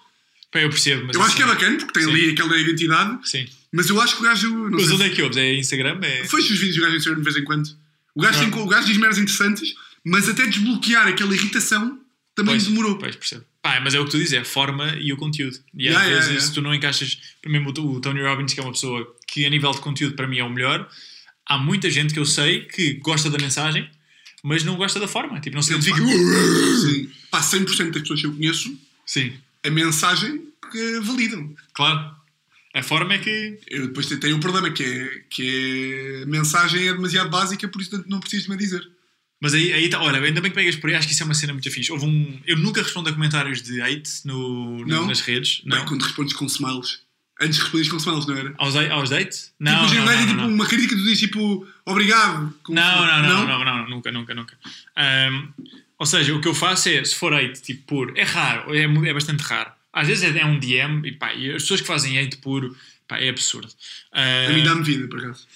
Pá, 0.50 0.60
eu 0.60 0.70
percebo. 0.70 1.06
Mas 1.06 1.14
Eu 1.16 1.22
acho 1.22 1.36
que 1.36 1.42
é 1.42 1.44
assim- 1.44 1.54
bacana, 1.54 1.76
porque 1.76 1.92
tem 1.92 2.02
Sim. 2.04 2.10
ali 2.10 2.30
aquela 2.30 2.58
identidade, 2.58 3.28
Sim. 3.28 3.46
mas 3.72 3.88
eu 3.88 4.00
acho 4.00 4.16
que 4.16 4.22
o 4.22 4.24
gajo. 4.24 4.68
Mas 4.70 4.90
onde 4.90 5.02
é 5.04 5.08
que 5.10 5.22
ouves? 5.22 5.36
É 5.36 5.54
Instagram? 5.54 6.00
É... 6.02 6.24
se- 6.24 6.34
os 6.36 6.48
vídeos 6.48 6.76
do 6.76 6.80
gajo 6.82 6.94
em 6.94 6.96
Instagram 6.98 7.18
de 7.20 7.24
vez 7.24 7.36
em 7.36 7.44
quando. 7.44 7.68
O 8.14 8.20
gajo, 8.22 8.38
Ah. 8.38 8.50
tem, 8.50 8.60
o 8.62 8.66
gajo 8.66 8.86
diz 8.88 8.96
merdas 8.96 9.18
interessantes, 9.18 9.74
mas 10.04 10.28
até 10.28 10.46
desbloquear 10.46 11.06
aquela 11.06 11.34
irritação 11.34 12.00
também 12.34 12.54
Pois, 12.56 12.66
demorou. 12.66 12.98
Pois, 12.98 13.14
percebo. 13.14 13.44
Pá, 13.62 13.80
mas 13.80 13.94
é 13.94 14.00
o 14.00 14.04
que 14.04 14.10
tu 14.12 14.16
dizes, 14.18 14.32
é 14.32 14.38
a 14.38 14.44
forma 14.44 14.96
e 15.00 15.12
o 15.12 15.16
conteúdo. 15.16 15.56
E 15.74 15.86
às 15.88 15.94
Yeah, 15.94 16.00
yeah, 16.04 16.14
vezes, 16.14 16.28
yeah. 16.30 16.46
se 16.48 16.52
tu 16.54 16.62
não 16.62 16.74
encaixas. 16.74 17.18
Por 17.42 17.50
exemplo, 17.50 17.72
o 17.96 18.00
Tony 18.00 18.22
Robbins, 18.22 18.52
que 18.54 18.60
é 18.60 18.62
uma 18.62 18.72
pessoa 18.72 19.06
que, 19.28 19.44
a 19.44 19.50
nível 19.50 19.70
de 19.72 19.78
conteúdo, 19.80 20.14
para 20.16 20.26
mim 20.26 20.38
é 20.38 20.44
o 20.44 20.50
melhor. 20.50 20.88
Há 21.46 21.58
muita 21.58 21.88
gente 21.90 22.12
que 22.14 22.18
eu 22.20 22.24
sei 22.26 22.62
que 22.64 22.94
gosta 22.94 23.28
da 23.30 23.38
mensagem, 23.38 23.88
mas 24.42 24.64
não 24.64 24.76
gosta 24.76 24.98
da 25.00 25.08
forma. 25.08 25.40
Tipo, 25.40 25.56
não 25.56 25.62
se 25.62 25.72
identifica. 25.72 26.00
Sim. 26.80 27.10
Pá, 27.30 27.40
100% 27.40 27.90
das 27.92 28.02
pessoas 28.02 28.20
que 28.20 28.26
eu 28.26 28.32
conheço, 28.34 28.78
Sim, 29.06 29.32
a 29.64 29.70
mensagem 29.70 30.42
que 30.70 31.00
validam. 31.00 31.54
claro. 31.72 32.16
A 32.74 32.82
forma 32.82 33.14
é 33.14 33.18
que. 33.18 33.58
Eu 33.68 33.88
depois 33.88 34.06
tenho 34.06 34.36
o 34.36 34.40
problema 34.40 34.70
que 34.70 34.84
é 34.84 35.22
que 35.30 36.20
é, 36.20 36.22
a 36.22 36.26
mensagem 36.26 36.86
é 36.86 36.92
demasiado 36.92 37.30
básica, 37.30 37.66
por 37.66 37.80
isso 37.80 38.04
não 38.06 38.20
precisas 38.20 38.44
de 38.44 38.50
me 38.50 38.56
dizer. 38.58 38.86
Mas 39.40 39.54
aí, 39.54 39.72
aí 39.72 39.88
tá, 39.88 40.00
olha, 40.02 40.20
ainda 40.20 40.40
bem 40.40 40.50
que 40.50 40.54
pegas 40.56 40.76
por 40.76 40.90
aí, 40.90 40.94
acho 40.96 41.06
que 41.08 41.14
isso 41.14 41.22
é 41.22 41.26
uma 41.26 41.34
cena 41.34 41.52
muito 41.54 41.68
fixe. 41.70 41.90
Houve 41.90 42.04
um. 42.04 42.40
Eu 42.46 42.58
nunca 42.58 42.82
respondo 42.82 43.08
a 43.08 43.12
comentários 43.12 43.62
de 43.62 43.80
hate 43.80 44.10
no, 44.24 44.84
Não? 44.84 45.06
nas 45.06 45.20
redes. 45.20 45.62
Bem, 45.64 45.78
Não. 45.78 45.86
quando 45.86 46.02
respondes 46.02 46.34
com 46.34 46.44
smiles. 46.44 47.00
Antes 47.40 47.58
respondias 47.58 47.88
com 47.88 47.96
smiles, 47.98 48.26
não 48.26 48.36
era? 48.36 48.54
Aos, 48.58 48.74
aos 48.74 49.10
dates? 49.10 49.52
Não. 49.60 49.86
tipo, 49.86 50.00
não, 50.00 50.06
não, 50.06 50.12
não, 50.12 50.26
tipo, 50.26 50.40
não, 50.40 50.48
uma 50.48 50.66
crítica 50.66 50.96
tu 50.96 51.02
dizes 51.02 51.20
tipo 51.20 51.66
obrigado. 51.86 52.52
Não, 52.68 53.06
não, 53.06 53.22
não, 53.22 53.46
não, 53.46 53.64
não, 53.64 53.88
nunca, 53.88 54.10
nunca, 54.10 54.34
nunca. 54.34 54.58
Ahm, 54.96 55.48
ou 55.98 56.06
seja, 56.06 56.34
o 56.34 56.40
que 56.40 56.48
eu 56.48 56.54
faço 56.54 56.88
é, 56.88 57.04
se 57.04 57.14
for 57.14 57.32
hate 57.32 57.62
tipo 57.62 57.82
puro, 57.84 58.12
é 58.16 58.24
raro, 58.24 58.74
é, 58.74 58.82
é 58.82 59.14
bastante 59.14 59.42
raro. 59.42 59.70
Às 59.92 60.08
vezes 60.08 60.34
é, 60.34 60.38
é 60.38 60.44
um 60.44 60.58
DM 60.58 61.08
e 61.08 61.12
pá, 61.12 61.32
e 61.32 61.54
as 61.54 61.62
pessoas 61.62 61.80
que 61.80 61.86
fazem 61.86 62.18
hate 62.18 62.38
puro, 62.38 62.76
pá, 63.06 63.18
é 63.18 63.28
absurdo. 63.28 63.72
A 64.12 64.52
mim 64.52 64.64
dá-me 64.64 64.82
vida, 64.82 65.06
por 65.06 65.20
acaso. 65.20 65.46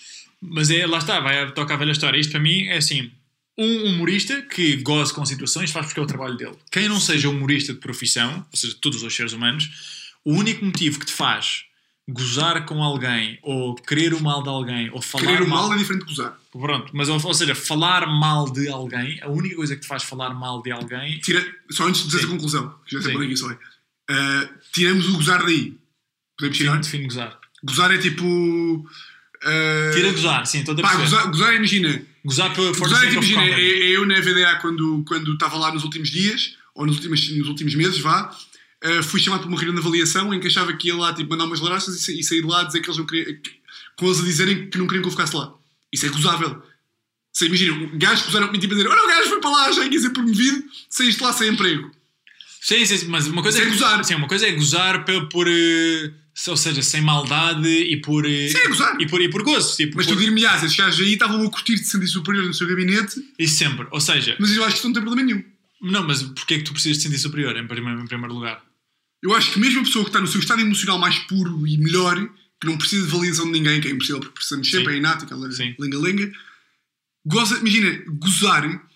mas 0.41 0.71
é, 0.71 0.87
lá 0.87 0.99
está, 0.99 1.19
vai, 1.19 1.51
toca 1.51 1.75
a 1.75 1.77
velha 1.77 1.93
história. 1.93 2.19
Isto 2.19 2.31
para 2.31 2.41
mim 2.41 2.67
é 2.67 2.77
assim: 2.77 3.11
um 3.59 3.87
humorista 3.87 4.41
que 4.43 4.77
goze 4.77 5.13
com 5.13 5.27
situações 5.27 5.73
faz 5.73 5.87
porque 5.87 5.99
é 5.99 6.03
o 6.03 6.07
trabalho 6.07 6.37
dele. 6.37 6.57
Quem 6.71 6.89
não 6.89 7.01
seja 7.01 7.29
humorista 7.29 7.73
de 7.73 7.81
profissão, 7.81 8.47
ou 8.51 8.57
seja, 8.57 8.77
todos 8.81 9.03
os 9.03 9.15
seres 9.15 9.33
humanos, 9.33 10.13
o 10.25 10.33
único 10.35 10.65
motivo 10.65 10.99
que 10.99 11.07
te 11.07 11.13
faz 11.13 11.65
gozar 12.09 12.67
com 12.67 12.83
alguém 12.83 13.39
ou 13.43 13.75
querer 13.75 14.13
o 14.13 14.21
mal 14.21 14.43
de 14.43 14.49
alguém 14.49 14.91
ou 14.93 15.01
falar 15.01 15.25
Querer 15.25 15.43
o 15.43 15.49
mal 15.49 15.69
mal 15.69 15.75
é 15.75 15.79
diferente 15.79 16.01
de 16.01 16.15
gozar. 16.15 16.37
Pronto, 16.51 16.91
mas 16.95 17.09
ou, 17.09 17.35
seja, 17.35 17.55
falar 17.55 18.07
mal 18.07 18.51
de 18.51 18.69
alguém, 18.69 19.21
a 19.23 19.29
única 19.29 19.57
coisa 19.57 19.75
que 19.75 19.83
te 19.83 19.87
faz 19.87 20.03
falar 20.03 20.35
mal 20.35 20.61
de 20.63 20.71
alguém. 20.71 21.19
Tira, 21.21 21.45
só 21.71 21.87
antes 21.87 22.03
de 22.03 22.09
dizer 22.09 22.21
Sim. 22.21 22.27
a 22.27 22.31
conclusão, 22.31 22.75
que 22.85 22.97
já 22.97 23.03
sei 23.03 23.13
por 23.13 23.25
aqui 23.25 23.37
só 23.37 23.51
é. 23.51 23.55
Uh, 23.55 24.49
tiramos 24.73 25.09
o 25.09 25.13
gozar 25.15 25.45
daí. 25.45 25.79
Podemos 26.37 26.59
tirar? 26.59 26.81
Define 26.81 27.05
gozar. 27.05 27.39
Gozar 27.63 27.95
é 27.95 27.99
tipo. 27.99 28.25
uh, 28.27 29.95
Tira 29.95 30.11
gozar, 30.11 30.47
sim, 30.47 30.59
estou 30.59 30.75
a 30.75 30.83
Pá, 30.83 30.97
perceber. 30.97 31.05
gozar, 31.05 31.27
gozar 31.31 31.55
imagina. 31.55 32.03
Gozar 32.25 32.53
por 32.55 32.75
for 32.75 32.89
Gozar 32.89 33.05
é 33.05 33.11
tipo, 33.11 33.25
imagina, 33.25 33.43
é, 33.45 33.51
comedy. 33.51 33.83
é 33.83 33.97
eu 33.97 34.07
na 34.07 34.21
VDA 34.21 34.57
quando 34.61 35.05
quando 35.07 35.33
estava 35.33 35.57
lá 35.57 35.73
nos 35.73 35.85
últimos 35.85 36.11
dias, 36.11 36.57
ou 36.75 36.85
nos 36.85 36.97
últimos, 36.97 37.31
nos 37.39 37.49
últimos 37.49 37.75
meses, 37.75 37.99
vá. 38.01 38.37
Uh, 38.85 39.03
fui 39.03 39.21
chamado 39.21 39.41
para 39.41 39.49
uma 39.49 39.57
reunião 39.59 39.75
de 39.75 39.81
avaliação 39.81 40.33
em 40.35 40.41
que 40.41 40.47
achava 40.49 40.73
que 40.75 40.89
ia 40.89 40.97
lá 40.97 41.13
tipo, 41.15 41.31
mandar 41.31 41.45
umas 41.45 41.61
larachas 41.61 41.95
e, 41.97 42.01
sa- 42.01 42.13
e 42.13 42.23
sair 42.23 42.41
de 42.43 42.47
lá 42.49 42.65
dizer 42.65 42.81
que 42.81 42.89
eles 42.89 42.99
não 42.99 43.07
queriam. 43.07 43.37
que- 43.41 43.61
com 43.97 44.07
eles 44.07 44.21
a 44.21 44.25
dizerem 44.25 44.71
que 44.71 44.79
não 44.79 44.87
queriam 44.87 45.03
que 45.03 45.09
eu 45.09 45.13
ficasse 45.13 45.35
lá. 45.37 45.53
Isso 45.93 46.07
é 46.07 46.09
gozável. 46.09 46.63
Você 47.33 47.47
imagina, 47.47 47.73
um 47.75 47.99
gajo 47.99 48.25
comigo 48.25 48.59
tipo 48.59 48.75
a 48.75 48.77
dizer: 48.77 48.89
Olha, 48.89 49.05
o 49.05 49.09
gajo 49.09 49.29
foi 49.29 49.41
para 49.41 49.51
lá, 49.51 49.73
já 49.73 49.85
ia 49.87 50.01
ser 50.01 50.11
promovido, 50.11 50.65
saíste 50.89 51.23
lá 51.23 51.33
sem 51.33 51.49
emprego. 51.51 51.91
Sim, 52.61 52.85
sim, 52.87 53.07
mas 53.09 53.27
uma 53.27 53.43
coisa 53.43 53.61
é 53.61 53.65
gozar. 53.67 54.05
Sim, 54.05 54.15
uma 54.17 54.29
coisa 54.29 54.47
é 54.47 54.53
gozar 54.53 55.05
por, 55.05 55.29
por 55.29 55.47
eh, 55.49 56.13
ou 56.49 56.57
seja, 56.57 56.81
sem 56.83 57.01
maldade 57.01 57.67
e 57.69 58.01
por. 58.01 58.25
eh, 58.25 58.49
Sim, 58.49 58.59
é 58.59 58.69
gozar. 58.69 59.01
E 59.01 59.07
por, 59.07 59.21
e 59.21 59.29
por 59.29 59.43
gozo. 59.43 59.77
Tipo, 59.77 59.97
Mas 59.97 60.07
por, 60.07 60.15
tu 60.15 60.21
dir-me-ás, 60.21 60.63
esses 60.63 60.77
gajos 60.77 61.01
aí 61.05 61.13
estavam 61.15 61.45
a 61.45 61.51
curtir 61.51 61.75
de 61.75 61.85
sentir 61.85 62.07
superior 62.07 62.45
no 62.47 62.55
seu 62.55 62.67
gabinete, 62.69 63.21
Isso 63.39 63.57
sempre. 63.57 63.87
Ou 63.91 64.01
seja, 64.01 64.37
mas 64.39 64.55
eu 64.55 64.63
acho 64.65 64.75
que 64.75 64.79
isso 64.79 64.87
não 64.89 64.95
tem 64.95 65.03
problema 65.03 65.27
nenhum. 65.27 65.45
não, 65.83 66.07
mas 66.07 66.23
porquê 66.23 66.55
é 66.55 66.59
que 66.59 66.65
tu 66.65 66.73
precisas 66.73 66.99
de 66.99 67.03
sentir 67.05 67.19
superior 67.19 67.57
em 67.57 67.67
primeiro, 67.67 68.01
em 68.01 68.07
primeiro 68.07 68.35
lugar? 68.35 68.63
Eu 69.23 69.35
acho 69.35 69.53
que 69.53 69.59
mesmo 69.61 69.81
a 69.81 69.85
pessoa 69.85 70.05
que 70.05 70.09
está 70.11 70.21
no 70.21 70.27
seu 70.27 70.41
estado 70.41 70.61
emocional 70.61 70.99
mais 70.99 71.19
puro 71.21 71.67
e 71.67 71.79
melhor, 71.79 72.17
que 72.61 72.67
não 72.67 72.77
precisa 72.77 73.07
de 73.07 73.13
validação 73.13 73.47
de 73.47 73.53
ninguém, 73.53 73.81
que 73.81 73.89
é 73.89 73.91
impossível 73.93 74.19
porque 74.21 74.35
precisamos 74.35 74.69
sempre, 74.71 74.95
é 74.95 74.97
inato, 74.99 75.25
aquela 75.25 75.49
lenga-lenga, 75.79 76.33
goza, 77.25 77.59
imagina, 77.59 78.03
gozar. 78.09 78.89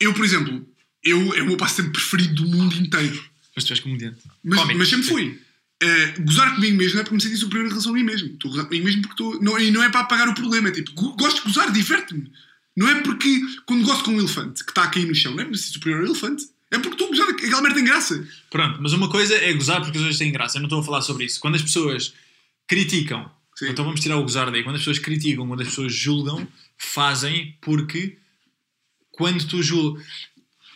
Eu, 0.00 0.14
por 0.14 0.24
exemplo, 0.24 0.66
eu, 1.02 1.34
é 1.34 1.42
o 1.42 1.46
meu 1.46 1.56
passatempo 1.56 1.90
preferido 1.92 2.34
do 2.44 2.48
mundo 2.48 2.76
inteiro. 2.76 3.22
Mas 3.54 3.64
tu 3.64 3.72
és 3.72 3.80
comediante. 3.80 4.18
Mas, 4.44 4.58
Cómico, 4.60 4.78
mas 4.78 4.88
sempre 4.88 5.06
fui. 5.08 5.40
Eh, 5.80 6.14
gozar 6.20 6.54
comigo 6.54 6.76
mesmo 6.76 6.98
é 7.00 7.04
para 7.04 7.12
me 7.14 7.20
sentir 7.20 7.36
superior 7.36 7.66
em 7.66 7.68
relação 7.70 7.92
a 7.92 7.94
mim 7.94 8.04
mesmo. 8.04 8.28
Estou 8.28 8.48
a 8.50 8.52
gozar 8.52 8.66
comigo 8.66 8.84
mesmo 8.84 9.02
porque 9.02 9.14
estou. 9.14 9.42
Não, 9.42 9.58
e 9.58 9.70
não 9.70 9.82
é 9.82 9.88
para 9.90 10.00
apagar 10.00 10.28
o 10.28 10.34
problema. 10.34 10.68
É 10.68 10.72
tipo, 10.72 10.92
go- 10.92 11.16
gosto 11.16 11.38
de 11.38 11.42
gozar, 11.48 11.72
diverte-me. 11.72 12.30
Não 12.76 12.88
é 12.88 13.00
porque 13.00 13.40
quando 13.66 13.84
gosto 13.84 14.04
com 14.04 14.12
um 14.12 14.18
elefante 14.20 14.64
que 14.64 14.70
está 14.70 14.84
a 14.84 14.88
cair 14.88 15.06
no 15.06 15.14
chão, 15.14 15.34
não 15.34 15.42
é 15.42 15.46
me 15.48 15.56
sentir 15.58 15.72
superior 15.74 16.00
ao 16.00 16.06
elefante. 16.06 16.44
É 16.70 16.78
porque 16.78 16.94
estou 16.94 17.06
a 17.06 17.10
gozar, 17.10 17.28
aquela 17.28 17.62
merda 17.62 17.76
tem 17.76 17.84
graça. 17.84 18.28
Pronto, 18.50 18.78
mas 18.80 18.92
uma 18.92 19.08
coisa 19.08 19.34
é 19.34 19.52
gozar 19.54 19.80
porque 19.80 19.96
as 19.96 20.02
coisas 20.02 20.18
têm 20.18 20.30
graça. 20.30 20.58
Eu 20.58 20.60
não 20.60 20.66
estou 20.66 20.80
a 20.80 20.84
falar 20.84 21.00
sobre 21.00 21.24
isso. 21.24 21.40
Quando 21.40 21.54
as 21.54 21.62
pessoas 21.62 22.12
criticam, 22.66 23.30
Sim. 23.54 23.70
então 23.70 23.84
vamos 23.84 24.00
tirar 24.00 24.18
o 24.18 24.22
gozar 24.22 24.50
daí. 24.50 24.62
Quando 24.62 24.76
as 24.76 24.82
pessoas 24.82 24.98
criticam, 24.98 25.46
quando 25.46 25.62
as 25.62 25.68
pessoas 25.68 25.94
julgam, 25.94 26.46
fazem 26.76 27.56
porque 27.60 28.18
quando 29.12 29.46
tu 29.46 29.62
julgas. 29.62 30.04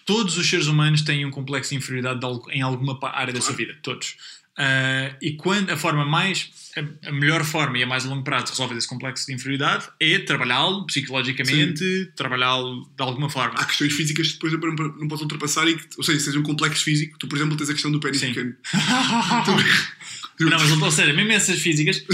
Todos 0.04 0.36
os 0.36 0.48
seres 0.48 0.66
humanos 0.66 1.02
têm 1.02 1.24
um 1.24 1.30
complexo 1.30 1.70
de 1.70 1.76
inferioridade 1.76 2.20
em 2.50 2.60
alguma 2.60 2.98
área 3.02 3.32
da 3.32 3.40
sua 3.40 3.54
vida. 3.54 3.78
Todos. 3.82 4.16
Ah, 4.58 5.16
e 5.20 5.32
quando 5.32 5.70
a 5.70 5.76
forma 5.76 6.04
mais. 6.04 6.50
A, 6.74 7.08
a 7.10 7.12
melhor 7.12 7.44
forma 7.44 7.76
e 7.76 7.82
a 7.82 7.86
mais 7.86 8.06
a 8.06 8.08
longo 8.08 8.24
prazo 8.24 8.46
de 8.46 8.50
resolver 8.52 8.74
esse 8.78 8.88
complexo 8.88 9.26
de 9.26 9.34
inferioridade 9.34 9.88
é 10.00 10.18
trabalhando 10.20 10.86
psicologicamente, 10.86 12.10
trabalhá-lo 12.16 12.88
de 12.96 13.02
alguma 13.02 13.28
forma. 13.28 13.54
Há 13.58 13.66
questões 13.66 13.92
físicas 13.92 14.28
que 14.28 14.48
depois 14.48 14.52
não, 14.54 14.70
não 14.72 15.06
podes 15.06 15.22
ultrapassar, 15.22 15.68
e 15.68 15.76
que, 15.76 15.86
ou 15.98 16.02
seja, 16.02 16.18
se 16.18 16.24
tens 16.26 16.36
um 16.36 16.42
complexo 16.42 16.82
físico, 16.82 17.18
tu, 17.18 17.28
por 17.28 17.36
exemplo, 17.36 17.58
tens 17.58 17.68
a 17.68 17.74
questão 17.74 17.90
do 17.90 18.00
pênis 18.00 18.22
pequeno. 18.22 18.54
Não, 20.40 20.58
mas 20.58 20.70
ou 20.70 20.90
seja, 20.90 21.12
mesmo 21.12 21.32
essas 21.32 21.58
físicas, 21.60 22.04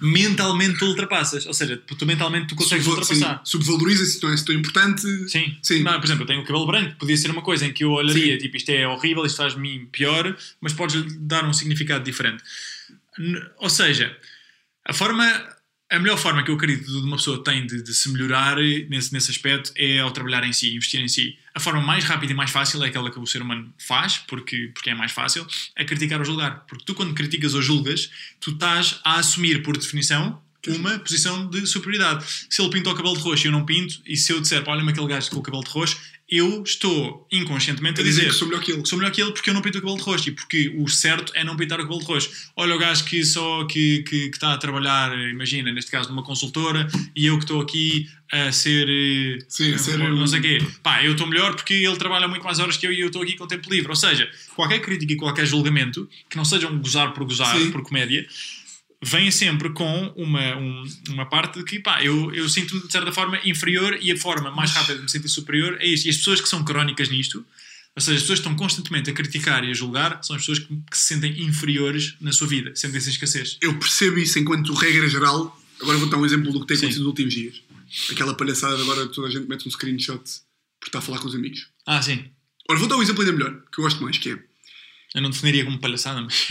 mentalmente 0.00 0.78
tu 0.78 0.86
ultrapassas. 0.86 1.46
Ou 1.46 1.54
seja, 1.54 1.76
tu 1.76 2.06
mentalmente 2.06 2.48
tu 2.48 2.56
consegues 2.56 2.86
ultrapassar. 2.86 3.36
sim, 3.38 3.40
subvaloriza-se, 3.44 4.16
então 4.18 4.32
é 4.32 4.36
tão 4.36 4.54
importante. 4.54 5.02
Sim. 5.28 5.56
Sim. 5.62 5.82
Não, 5.82 5.98
por 5.98 6.04
exemplo, 6.04 6.22
eu 6.24 6.26
tenho 6.26 6.40
o 6.40 6.44
cabelo 6.44 6.66
branco, 6.66 6.96
podia 6.96 7.16
ser 7.16 7.30
uma 7.30 7.42
coisa 7.42 7.66
em 7.66 7.72
que 7.72 7.84
eu 7.84 7.92
olharia, 7.92 8.36
tipo, 8.38 8.56
isto 8.56 8.70
é 8.70 8.86
horrível, 8.86 9.24
isto 9.24 9.36
faz 9.36 9.54
de 9.54 9.60
mim 9.60 9.88
pior, 9.90 10.36
mas 10.60 10.72
podes 10.72 11.04
dar 11.20 11.44
um 11.44 11.52
significado 11.52 12.04
diferente. 12.04 12.42
Ou 13.58 13.70
seja, 13.70 14.16
a 14.84 14.92
forma, 14.92 15.24
a 15.90 15.98
melhor 15.98 16.18
forma 16.18 16.42
que 16.42 16.50
eu 16.50 16.54
acredito 16.54 16.86
de 16.86 17.06
uma 17.06 17.16
pessoa 17.16 17.42
tem 17.42 17.66
de, 17.66 17.82
de 17.82 17.94
se 17.94 18.10
melhorar 18.10 18.56
nesse, 18.56 19.12
nesse 19.12 19.30
aspecto 19.30 19.72
é 19.74 20.00
ao 20.00 20.10
trabalhar 20.10 20.44
em 20.44 20.52
si, 20.52 20.74
investir 20.74 21.00
em 21.00 21.08
si. 21.08 21.38
A 21.54 21.60
forma 21.60 21.80
mais 21.80 22.04
rápida 22.04 22.32
e 22.32 22.36
mais 22.36 22.50
fácil 22.50 22.82
é 22.84 22.88
aquela 22.88 23.10
que 23.10 23.18
o 23.18 23.26
ser 23.26 23.40
humano 23.40 23.72
faz, 23.78 24.18
porque, 24.18 24.70
porque 24.74 24.90
é 24.90 24.94
mais 24.94 25.12
fácil, 25.12 25.46
é 25.74 25.84
criticar 25.84 26.18
ou 26.18 26.26
julgar. 26.26 26.66
Porque 26.68 26.84
tu, 26.84 26.94
quando 26.94 27.14
criticas 27.14 27.54
ou 27.54 27.62
julgas, 27.62 28.10
tu 28.38 28.50
estás 28.50 29.00
a 29.02 29.14
assumir, 29.16 29.62
por 29.62 29.78
definição, 29.78 30.40
uma 30.66 30.98
posição 30.98 31.48
de 31.48 31.66
superioridade. 31.66 32.24
Se 32.50 32.60
ele 32.60 32.70
pinta 32.70 32.90
o 32.90 32.94
cabelo 32.94 33.16
de 33.16 33.22
roxo 33.22 33.46
e 33.46 33.48
eu 33.48 33.52
não 33.52 33.64
pinto, 33.64 34.00
e 34.06 34.16
se 34.16 34.30
eu 34.32 34.40
disser, 34.40 34.62
olha-me 34.66 34.90
aquele 34.90 35.06
gajo 35.06 35.30
com 35.30 35.38
o 35.38 35.42
cabelo 35.42 35.64
de 35.64 35.70
roxo, 35.70 35.96
eu 36.30 36.62
estou 36.62 37.26
inconscientemente 37.32 38.00
A 38.00 38.04
dizer 38.04 38.20
dizer 38.20 38.32
que 38.32 38.36
sou 38.38 38.48
melhor 38.48 38.62
que 38.62 38.72
ele. 38.72 38.84
sou 38.84 38.98
melhor 38.98 39.10
que 39.10 39.22
ele 39.22 39.32
porque 39.32 39.48
eu 39.48 39.54
não 39.54 39.62
pinto 39.62 39.78
o 39.78 39.80
cabelo 39.80 39.96
de 39.98 40.04
roxo 40.04 40.28
e 40.28 40.32
porque 40.32 40.68
o 40.76 40.86
certo 40.86 41.32
é 41.34 41.42
não 41.42 41.56
pintar 41.56 41.78
o 41.80 41.82
cabelo 41.84 42.00
de 42.00 42.06
roxo. 42.06 42.30
Olha 42.54 42.74
o 42.74 42.78
gajo 42.78 43.04
que 43.04 43.24
só 43.24 43.64
que, 43.64 44.02
que, 44.02 44.28
que 44.28 44.36
está 44.36 44.52
a 44.52 44.58
trabalhar, 44.58 45.16
imagina, 45.30 45.72
neste 45.72 45.90
caso 45.90 46.10
numa 46.10 46.22
consultora 46.22 46.86
e 47.16 47.26
eu 47.26 47.38
que 47.38 47.44
estou 47.44 47.60
aqui 47.62 48.08
a 48.30 48.52
ser, 48.52 48.86
eh, 48.90 49.38
Sim, 49.48 49.72
a 49.72 49.78
ser 49.78 49.96
não 49.98 50.10
um- 50.22 50.26
sei 50.26 50.40
quê. 50.40 50.58
Pá, 50.82 51.02
eu 51.02 51.12
estou 51.12 51.26
melhor 51.26 51.54
porque 51.54 51.72
ele 51.72 51.96
trabalha 51.96 52.28
muito 52.28 52.44
mais 52.44 52.58
horas 52.58 52.76
que 52.76 52.86
eu 52.86 52.92
e 52.92 53.00
eu 53.00 53.06
estou 53.06 53.22
aqui 53.22 53.34
com 53.34 53.46
tempo 53.46 53.70
livre. 53.70 53.88
Ou 53.88 53.96
seja, 53.96 54.30
qualquer 54.54 54.80
crítica 54.80 55.14
e 55.14 55.16
qualquer 55.16 55.46
julgamento 55.46 56.06
que 56.28 56.36
não 56.36 56.44
seja 56.44 56.68
um 56.68 56.78
gozar 56.78 57.14
por 57.14 57.24
gozar, 57.24 57.56
Sim. 57.56 57.70
por 57.70 57.82
comédia, 57.82 58.26
vem 59.02 59.30
sempre 59.30 59.70
com 59.70 60.12
uma, 60.16 60.56
um- 60.56 60.84
uma 61.10 61.26
parte 61.26 61.58
de 61.58 61.64
que 61.64 61.78
pá, 61.78 62.02
eu, 62.02 62.34
eu 62.34 62.48
sinto-me 62.48 62.82
de 62.86 62.90
certa 62.92 63.12
forma 63.12 63.38
inferior 63.44 63.98
e 64.00 64.10
a 64.12 64.16
forma 64.16 64.50
mais 64.50 64.72
rápida 64.72 64.96
de 64.96 65.02
me 65.02 65.08
sentir 65.10 65.28
superior 65.28 65.76
é 65.80 65.86
isto. 65.86 66.06
E 66.06 66.10
as 66.10 66.16
pessoas 66.16 66.40
que 66.40 66.48
são 66.48 66.64
crónicas 66.64 67.08
nisto, 67.08 67.44
ou 67.96 68.02
seja, 68.02 68.16
as 68.16 68.22
pessoas 68.22 68.38
que 68.40 68.46
estão 68.46 68.56
constantemente 68.56 69.10
a 69.10 69.12
criticar 69.12 69.64
e 69.64 69.70
a 69.70 69.74
julgar, 69.74 70.22
são 70.22 70.34
as 70.36 70.42
pessoas 70.42 70.58
que, 70.60 70.66
que 70.90 70.98
se 70.98 71.04
sentem 71.14 71.40
inferiores 71.42 72.14
na 72.20 72.32
sua 72.32 72.46
vida, 72.48 72.74
sentem-se 72.74 73.08
em 73.08 73.12
escassez. 73.12 73.56
Eu 73.60 73.78
percebo 73.78 74.18
isso 74.18 74.38
enquanto 74.38 74.72
regra 74.74 75.08
geral. 75.08 75.56
Agora 75.80 75.96
vou 75.98 76.08
dar 76.08 76.16
um 76.16 76.26
exemplo 76.26 76.52
do 76.52 76.60
que 76.60 76.66
tem 76.66 76.76
Sim. 76.76 76.86
acontecido 76.86 77.02
nos 77.04 77.08
últimos 77.08 77.34
dias. 77.34 77.62
Aquela 78.10 78.34
palhaçada 78.34 78.76
de 78.76 78.82
agora 78.82 79.06
toda 79.08 79.28
a 79.28 79.30
gente 79.30 79.48
mete 79.48 79.66
um 79.66 79.70
screenshot 79.70 80.20
por 80.80 80.86
estar 80.88 80.98
a 80.98 81.02
falar 81.02 81.18
com 81.20 81.28
os 81.28 81.34
amigos. 81.36 81.68
Ah, 81.86 82.02
sim. 82.02 82.24
Ora, 82.68 82.78
vou 82.78 82.88
dar 82.88 82.96
um 82.96 83.02
exemplo 83.02 83.22
ainda 83.22 83.32
melhor, 83.32 83.52
que 83.72 83.78
eu 83.80 83.84
gosto 83.84 84.02
mais, 84.02 84.18
que 84.18 84.30
é 84.32 84.38
Eu 85.14 85.22
não 85.22 85.30
definiria 85.30 85.64
como 85.64 85.78
palhaçada, 85.78 86.20
mas. 86.20 86.48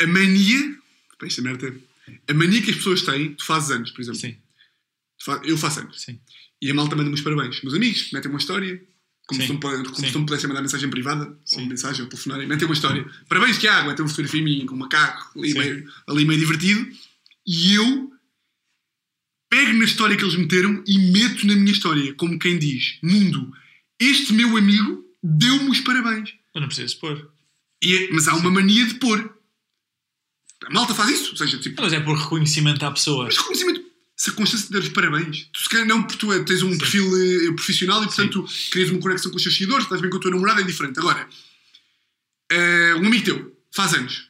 A 0.00 0.06
mania. 0.06 0.76
Pá, 1.18 1.26
esta 1.26 1.42
merda 1.42 1.68
é- 1.68 2.14
A 2.28 2.34
mania 2.34 2.60
que 2.60 2.70
as 2.70 2.76
pessoas 2.76 3.02
têm, 3.02 3.34
tu 3.34 3.44
fazes 3.44 3.70
anos, 3.70 3.90
por 3.90 4.00
exemplo. 4.02 4.20
Sim, 4.20 4.36
fa- 5.24 5.40
Eu 5.44 5.56
faço 5.56 5.80
anos. 5.80 6.00
sim. 6.02 6.18
E 6.60 6.70
a 6.70 6.74
malta 6.74 6.94
manda-me 6.96 7.14
os 7.14 7.20
parabéns. 7.22 7.60
Meus 7.62 7.74
amigos, 7.74 8.10
metem 8.12 8.30
uma 8.30 8.38
história. 8.38 8.82
Como, 9.26 9.40
Sim. 9.40 9.46
se, 9.46 9.52
não, 9.54 9.60
como 9.60 9.94
Sim. 9.96 10.06
se 10.08 10.12
não 10.12 10.20
me 10.20 10.26
pudessem 10.26 10.48
mandar 10.48 10.60
mensagem 10.60 10.90
privada, 10.90 11.26
ou 11.28 11.38
Sim. 11.46 11.66
mensagem, 11.66 12.02
ou 12.02 12.08
telefonar, 12.10 12.46
metem 12.46 12.66
uma 12.68 12.74
história. 12.74 13.06
Parabéns, 13.26 13.58
Tiago, 13.58 13.88
metem 13.88 14.02
uma 14.04 14.08
fotografia 14.10 14.42
minha 14.42 14.66
com 14.66 14.74
um 14.74 14.78
macaco, 14.78 15.38
ali 15.40 15.54
meio, 15.54 15.90
ali 16.06 16.24
meio 16.26 16.38
divertido. 16.40 16.86
E 17.46 17.74
eu 17.74 18.12
pego 19.50 19.72
na 19.78 19.84
história 19.84 20.14
que 20.16 20.22
eles 20.24 20.36
meteram 20.36 20.82
e 20.86 20.98
meto 21.10 21.46
na 21.46 21.54
minha 21.54 21.72
história, 21.72 22.12
como 22.14 22.38
quem 22.38 22.58
diz: 22.58 22.98
Mundo, 23.02 23.50
este 23.98 24.32
meu 24.34 24.56
amigo 24.58 25.02
deu-me 25.22 25.70
os 25.70 25.80
parabéns. 25.80 26.34
Mas 26.54 26.60
não 26.60 26.68
precisas 26.68 26.94
pôr. 26.94 27.30
É- 27.82 28.08
mas 28.12 28.28
há 28.28 28.34
uma 28.36 28.50
mania 28.50 28.86
de 28.86 28.94
pôr. 28.94 29.33
A 30.66 30.72
malta 30.72 30.94
faz 30.94 31.10
isso, 31.10 31.30
ou 31.32 31.36
seja, 31.36 31.58
tipo, 31.58 31.80
Mas 31.82 31.92
é 31.92 32.00
por 32.00 32.16
reconhecimento 32.16 32.84
à 32.84 32.90
pessoa. 32.90 33.24
mas 33.26 33.36
reconhecimento. 33.36 33.82
Se 34.16 34.30
a 34.30 34.32
Constância 34.32 34.66
te 34.68 34.72
der 34.72 34.78
os 34.82 34.88
parabéns, 34.90 35.48
tu 35.52 35.60
se 35.60 35.68
calhar 35.68 35.86
não, 35.86 36.02
porque 36.04 36.16
tu 36.18 36.32
é- 36.32 36.42
tens 36.44 36.62
um 36.62 36.70
Sim. 36.72 36.78
perfil 36.78 37.04
eh, 37.48 37.52
profissional 37.52 38.02
e 38.02 38.06
portanto 38.06 38.46
crias 38.70 38.88
uma 38.90 39.00
conexão 39.00 39.30
com 39.30 39.36
os 39.36 39.42
teus 39.42 39.54
seguidores, 39.56 39.84
estás 39.84 40.00
bem 40.00 40.08
com 40.08 40.18
a 40.18 40.20
tua 40.20 40.30
namorada, 40.30 40.60
é 40.60 40.64
diferente. 40.64 40.98
Agora, 41.00 41.28
eh, 42.50 42.94
um 42.94 43.06
amigo 43.06 43.24
teu 43.24 43.56
faz 43.74 43.92
anos, 43.94 44.28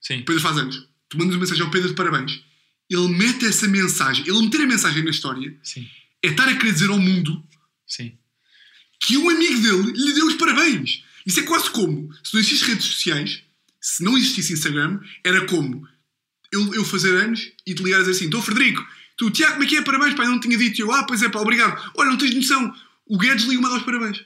Sim. 0.00 0.20
o 0.20 0.24
Pedro 0.24 0.40
faz 0.40 0.56
anos, 0.58 0.86
tu 1.08 1.18
mandas 1.18 1.34
uma 1.34 1.40
mensagem 1.40 1.64
ao 1.64 1.70
Pedro 1.72 1.88
de 1.88 1.94
parabéns, 1.96 2.40
ele 2.88 3.08
mete 3.08 3.44
essa 3.46 3.66
mensagem, 3.66 4.24
ele 4.28 4.40
meter 4.42 4.60
a 4.60 4.66
mensagem 4.66 5.02
na 5.02 5.10
história 5.10 5.56
Sim. 5.62 5.88
é 6.22 6.28
estar 6.28 6.48
a 6.48 6.54
querer 6.56 6.72
dizer 6.72 6.88
ao 6.90 6.98
mundo 6.98 7.42
que 9.00 9.16
um 9.16 9.28
amigo 9.28 9.60
dele 9.60 9.92
lhe 9.92 10.12
deu 10.14 10.26
os 10.26 10.34
parabéns. 10.34 11.02
Isso 11.26 11.40
é 11.40 11.42
quase 11.42 11.68
como 11.70 12.12
se 12.22 12.32
não 12.32 12.40
existissem 12.40 12.68
redes 12.68 12.86
sociais, 12.86 13.42
se 13.88 14.02
não 14.02 14.18
existisse 14.18 14.52
Instagram, 14.52 14.98
era 15.22 15.46
como 15.46 15.86
eu, 16.50 16.74
eu 16.74 16.84
fazer 16.84 17.16
anos 17.16 17.52
e 17.64 17.72
te 17.72 17.84
ligar 17.84 17.98
a 17.98 18.00
dizer 18.00 18.12
assim: 18.12 18.24
Estou 18.24 18.42
Frederico, 18.42 18.84
tu, 19.16 19.30
Tiago, 19.30 19.52
como 19.52 19.64
é 19.64 19.66
que 19.68 19.76
é? 19.76 19.82
Parabéns, 19.82 20.18
eu 20.18 20.24
não 20.26 20.40
tinha 20.40 20.58
dito. 20.58 20.80
E 20.80 20.82
eu, 20.82 20.90
ah, 20.90 21.04
pois 21.04 21.22
é, 21.22 21.28
pá, 21.28 21.38
obrigado. 21.40 21.92
Olha, 21.94 22.10
não 22.10 22.18
tens 22.18 22.34
noção, 22.34 22.74
o 23.06 23.16
Guedes 23.16 23.44
liga-me 23.44 23.64
a 23.66 23.68
dar 23.70 23.76
os 23.76 23.84
parabéns. 23.84 24.24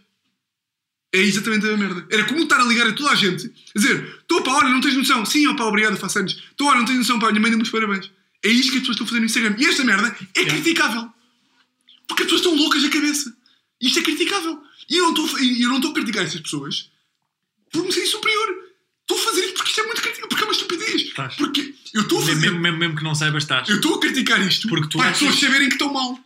É 1.12 1.18
exatamente 1.18 1.66
a 1.68 1.76
merda. 1.76 2.06
Era 2.10 2.24
como 2.24 2.40
estar 2.42 2.58
a 2.58 2.64
ligar 2.64 2.86
a 2.86 2.92
toda 2.94 3.10
a 3.10 3.14
gente, 3.14 3.52
a 3.76 3.78
dizer: 3.78 4.02
Estou, 4.22 4.42
pá, 4.42 4.52
olha, 4.52 4.70
não 4.70 4.80
tens 4.80 4.96
noção. 4.96 5.26
Sim, 5.26 5.46
ó, 5.48 5.54
pá, 5.54 5.64
obrigado, 5.64 5.98
faço 5.98 6.20
anos. 6.20 6.32
Estou, 6.32 6.66
olha, 6.68 6.78
não 6.78 6.86
tens 6.86 6.96
noção, 6.96 7.18
pá, 7.18 7.28
minha 7.28 7.42
mãe 7.42 7.50
deu-me 7.50 7.64
os 7.64 7.70
parabéns. 7.70 8.10
É 8.42 8.48
isto 8.48 8.72
que 8.72 8.78
as 8.78 8.86
pessoas 8.86 8.94
estão 8.94 9.04
a 9.04 9.08
fazer 9.08 9.20
no 9.20 9.26
Instagram. 9.26 9.56
E 9.58 9.66
esta 9.66 9.84
merda 9.84 10.16
é 10.34 10.40
Yeah. 10.40 10.54
criticável. 10.62 11.12
Porque 12.08 12.22
as 12.22 12.30
pessoas 12.30 12.40
estão 12.40 12.56
loucas 12.56 12.82
da 12.82 12.88
cabeça. 12.88 13.36
Isto 13.78 13.98
é 13.98 14.02
criticável. 14.02 14.62
E 14.88 14.96
eu 14.96 15.12
não 15.12 15.24
estou 15.24 15.38
e 15.40 15.62
eu 15.62 15.68
não 15.68 15.76
estou 15.76 15.90
a 15.90 15.94
criticar 15.94 16.24
estas 16.24 16.40
pessoas 16.40 16.90
por 17.70 17.84
me 17.84 17.92
sentir 17.92 18.06
superior. 18.06 18.59
Estou 19.12 19.18
a 19.18 19.30
fazer 19.30 19.44
isto 19.44 19.54
porque 19.54 19.70
isto 19.70 19.80
é 19.80 19.84
muito 19.84 20.00
criticável, 20.02 20.28
porque 20.28 20.42
é 20.42 20.46
uma 20.46 20.52
estupidez. 20.52 21.02
Estás. 21.02 21.34
Porque 21.34 21.74
eu 21.94 22.02
estou 22.02 22.18
a 22.18 22.20
fazer. 22.26 22.34
Mesmo, 22.40 22.60
mesmo, 22.60 22.78
mesmo 22.78 22.96
que 22.96 23.02
não 23.04 23.14
saibas, 23.14 23.42
estás. 23.42 23.68
Eu 23.68 23.76
estou 23.76 23.94
a 23.96 24.00
criticar 24.00 24.40
isto 24.46 24.68
Porque 24.68 24.88
tu 24.88 24.98
para 24.98 25.10
as 25.10 25.16
achas- 25.16 25.28
pessoas 25.28 25.40
saberem 25.40 25.68
que 25.68 25.74
estão 25.74 25.92
mal. 25.92 26.18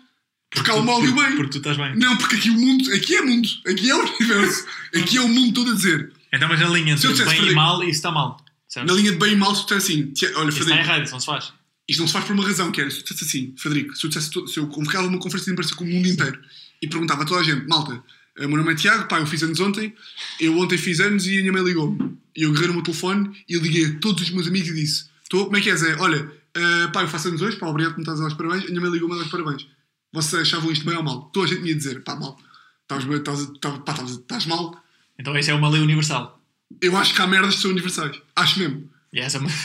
Porque 0.51 0.71
há 0.71 0.75
o 0.75 0.85
mal 0.85 1.03
e 1.05 1.09
o 1.09 1.15
bem. 1.15 1.35
porque 1.37 1.51
tu 1.53 1.59
estás 1.59 1.77
bem. 1.77 1.97
Não, 1.97 2.17
porque 2.17 2.37
aqui 2.37 2.51
o 2.51 2.55
mundo, 2.55 2.93
aqui 2.93 3.17
é 3.17 3.23
mundo, 3.23 3.49
aqui 3.67 3.91
é 3.91 3.95
o 3.97 3.99
universo, 4.01 4.67
aqui 4.95 5.17
é 5.17 5.21
o 5.21 5.29
mundo 5.29 5.53
todo 5.55 5.71
a 5.73 5.75
dizer. 5.75 6.13
Então, 6.33 6.49
mas 6.49 6.61
a 6.63 6.69
linha 6.69 6.95
dissesse, 6.95 7.15
bem 7.17 7.25
e 7.25 7.29
Frederico- 7.29 7.55
mal, 7.57 7.83
isso 7.83 7.91
está 7.93 8.13
mal. 8.13 8.45
Certo? 8.69 8.87
Na 8.87 8.93
linha 8.95 9.13
de 9.13 9.19
bem 9.19 9.33
e 9.33 9.37
mal, 9.37 9.55
se 9.55 9.67
tu 9.67 9.75
assim, 9.75 10.07
"Tia- 10.13 10.29
olha, 10.37 10.49
Isso 10.51 10.59
está 10.59 10.65
Frederico, 10.65 10.89
errado, 10.91 11.03
isso 11.05 11.13
não 11.13 11.21
se 11.21 11.27
faz. 11.27 11.53
isto 11.89 12.01
não 12.01 12.07
se 12.07 12.13
faz 12.13 12.25
por 12.27 12.35
uma 12.35 12.45
razão, 12.45 12.71
que 12.71 12.81
era, 12.81 12.91
se 12.91 13.03
tu 13.03 13.15
assim, 13.15 13.55
Frederico, 13.59 13.97
se 13.97 14.05
eu, 14.07 14.11
dissesse 14.11 14.31
se 14.53 14.59
eu 14.61 14.67
convocava 14.69 15.07
uma 15.09 15.19
conferência 15.19 15.47
de 15.47 15.53
imprensa 15.53 15.75
com 15.75 15.85
o 15.85 15.89
mundo 15.89 16.07
inteiro 16.07 16.39
e 16.83 16.87
perguntava 16.89 17.23
a 17.23 17.27
toda 17.27 17.41
a 17.41 17.45
gente, 17.45 17.67
malta, 17.67 18.01
eh, 18.39 18.47
meu 18.47 18.57
nome 18.57 18.73
é 18.73 18.75
Tiago, 18.77 19.09
pá, 19.09 19.21
eu 19.21 19.27
fiz 19.27 19.43
anos 19.43 19.61
ontem, 19.61 19.95
eu 20.41 20.59
ontem 20.59 20.79
fiz 20.79 21.01
anos 21.01 21.27
e 21.27 21.39
a 21.39 21.41
minha 21.41 21.53
mãe 21.53 21.63
ligou-me. 21.63 22.17
E 22.37 22.43
eu 22.43 22.51
agarrei 22.51 22.69
no 22.69 22.75
meu 22.75 22.83
telefone 22.83 23.31
e 23.49 23.57
liguei 23.59 23.87
a 23.87 23.99
todos 24.01 24.23
os 24.23 24.31
meus 24.31 24.49
amigos 24.49 24.69
e 24.69 24.75
disse, 24.75 25.07
Tô, 25.29 25.45
como 25.45 25.57
é 25.57 25.61
que 25.61 25.71
é, 25.71 25.77
Zé? 25.77 25.97
Olha, 25.97 26.31
eh, 26.55 26.89
pá, 26.93 27.03
eu 27.03 27.09
faço 27.09 27.29
anos 27.29 27.43
hoje, 27.43 27.57
pá, 27.57 27.67
obrigado 27.67 27.93
por 27.93 27.99
me 27.99 28.03
estás 28.03 28.21
a 28.21 28.23
dar 28.23 28.29
os 28.29 28.35
parabéns, 28.35 28.65
a 28.65 28.69
minha 28.69 28.81
mãe 28.81 28.91
ligou-me 28.91 29.15
a 29.15 29.19
dar 29.19 29.25
os 29.25 29.31
parabéns. 29.31 29.67
Vocês 30.13 30.43
achavam 30.43 30.71
isto 30.71 30.85
bem 30.85 30.97
ou 30.97 31.03
mal? 31.03 31.23
Toda 31.33 31.47
a 31.47 31.49
gente 31.49 31.63
me 31.63 31.71
ia 31.71 31.75
dizer, 31.75 32.03
pá, 32.05 32.15
mal. 32.15 32.39
Estás, 32.83 34.47
mal. 34.47 34.85
Então, 35.19 35.35
essa 35.35 35.51
é 35.51 35.55
uma 35.55 35.69
lei 35.69 35.83
universal. 35.83 36.41
Eu 36.81 36.97
acho 36.97 37.15
que 37.15 37.21
há 37.21 37.27
merdas 37.27 37.57
que 37.57 37.63
são 37.63 37.71
universais. 37.71 38.17
Acho 38.37 38.59
mesmo. 38.61 38.89
E 39.13 39.21
essa 39.21 39.39
é 39.39 39.41
uma. 39.41 39.51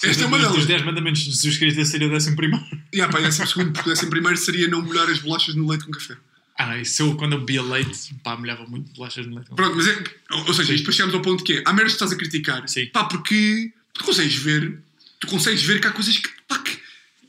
Esta 0.00 0.22
é 0.22 0.26
uma 0.26 0.38
delas. 0.38 0.54
Dos 0.54 0.66
10 0.66 0.84
mandamentos 0.84 1.22
de 1.22 1.30
Jesus 1.32 1.58
Cristo, 1.58 1.84
seria 1.84 2.06
o 2.06 2.10
décimo 2.10 2.36
primeiro. 2.36 2.64
E 2.92 3.00
ah, 3.00 3.08
pá, 3.08 3.18
décimo 3.18 3.48
segundo, 3.48 3.72
porque 3.72 3.90
décimo 3.90 4.10
primeiro 4.10 4.36
seria 4.36 4.68
não 4.68 4.80
molhar 4.80 5.08
as 5.08 5.18
bolachas 5.18 5.56
no 5.56 5.68
leite 5.68 5.84
com 5.84 5.90
café. 5.90 6.16
Ah, 6.58 6.76
isso 6.76 7.02
eu, 7.02 7.14
quando 7.14 7.34
eu 7.34 7.38
bebia 7.38 7.62
leite, 7.62 8.12
pá, 8.22 8.36
molhava 8.36 8.66
muito 8.66 8.92
bolachas 8.92 9.24
no 9.26 9.36
leite. 9.36 9.50
Pronto, 9.54 9.76
mas 9.76 9.86
é. 9.86 10.02
Ou 10.32 10.52
seja, 10.52 10.74
isto 10.74 10.78
depois 10.82 10.96
chegamos 10.96 11.14
ao 11.14 11.22
ponto 11.22 11.44
que 11.44 11.52
é. 11.54 11.62
Há 11.64 11.72
merdas 11.72 11.92
que 11.92 11.96
estás 11.96 12.12
a 12.12 12.16
criticar. 12.16 12.68
Sim. 12.68 12.86
Pá, 12.86 13.04
porque 13.04 13.72
tu 13.94 14.04
consegues 14.04 14.34
ver. 14.34 14.82
Tu 15.20 15.26
consegues 15.28 15.62
ver 15.62 15.80
que 15.80 15.86
há 15.86 15.92
coisas 15.92 16.16
que. 16.16 16.28
Pá, 16.48 16.58
que, 16.58 16.76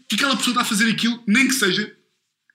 que 0.09 0.15
aquela 0.15 0.35
pessoa 0.35 0.53
está 0.53 0.61
a 0.61 0.65
fazer 0.65 0.89
aquilo, 0.89 1.21
nem 1.27 1.47
que 1.47 1.53
seja, 1.53 1.93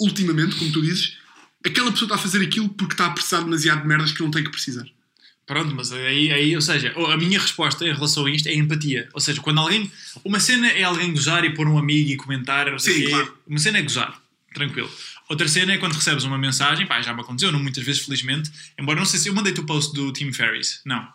ultimamente, 0.01 0.57
como 0.57 0.73
tu 0.73 0.83
dizes, 0.83 1.17
aquela 1.65 1.93
pessoa 1.93 2.07
está 2.07 2.17
a 2.17 2.19
fazer 2.19 2.43
aquilo 2.45 2.69
porque 2.71 2.95
está 2.95 3.07
a 3.07 3.11
precisar 3.11 3.41
demasiado 3.43 3.83
de 3.83 3.87
merdas 3.87 4.11
que 4.11 4.21
não 4.21 4.31
tem 4.31 4.43
que 4.43 4.51
precisar. 4.51 4.85
Pronto, 5.47 5.75
mas 5.75 5.93
aí, 5.93 6.33
aí, 6.33 6.57
ou 6.57 6.63
seja, 6.63 6.93
a 6.97 7.17
minha 7.17 7.39
resposta 7.39 7.85
em 7.87 7.93
relação 7.93 8.25
a 8.25 8.31
isto 8.31 8.49
é 8.49 8.55
empatia. 8.55 9.09
Ou 9.13 9.21
seja, 9.21 9.41
quando 9.41 9.61
alguém. 9.61 9.91
Uma 10.25 10.41
cena 10.41 10.69
é 10.69 10.83
alguém 10.83 11.13
gozar 11.13 11.45
e 11.45 11.55
pôr 11.55 11.69
um 11.69 11.79
amigo 11.79 12.11
e 12.11 12.17
comentar, 12.17 12.71
não 12.71 12.79
sei 12.79 12.95
Sim, 12.95 13.01
quê. 13.03 13.11
claro. 13.11 13.39
Uma 13.47 13.59
cena 13.59 13.79
é 13.79 13.83
gozar, 13.83 14.21
tranquilo. 14.55 14.91
Outra 15.29 15.49
cena 15.49 15.73
é 15.73 15.79
quando 15.79 15.95
recebes 15.95 16.25
uma 16.25 16.39
mensagem, 16.39 16.87
pá, 16.87 17.01
já 17.01 17.15
me 17.15 17.21
aconteceu, 17.21 17.51
não 17.51 17.59
muitas 17.59 17.83
vezes, 17.85 18.03
felizmente. 18.03 18.51
Embora 18.79 18.99
não 18.99 19.07
sei 19.07 19.19
se 19.19 19.29
eu 19.29 19.35
mandei-te 19.35 19.61
o 19.61 19.67
post 19.67 19.95
do 19.95 20.13
Tim 20.13 20.33
Ferriss. 20.33 20.81
Não. 20.85 21.07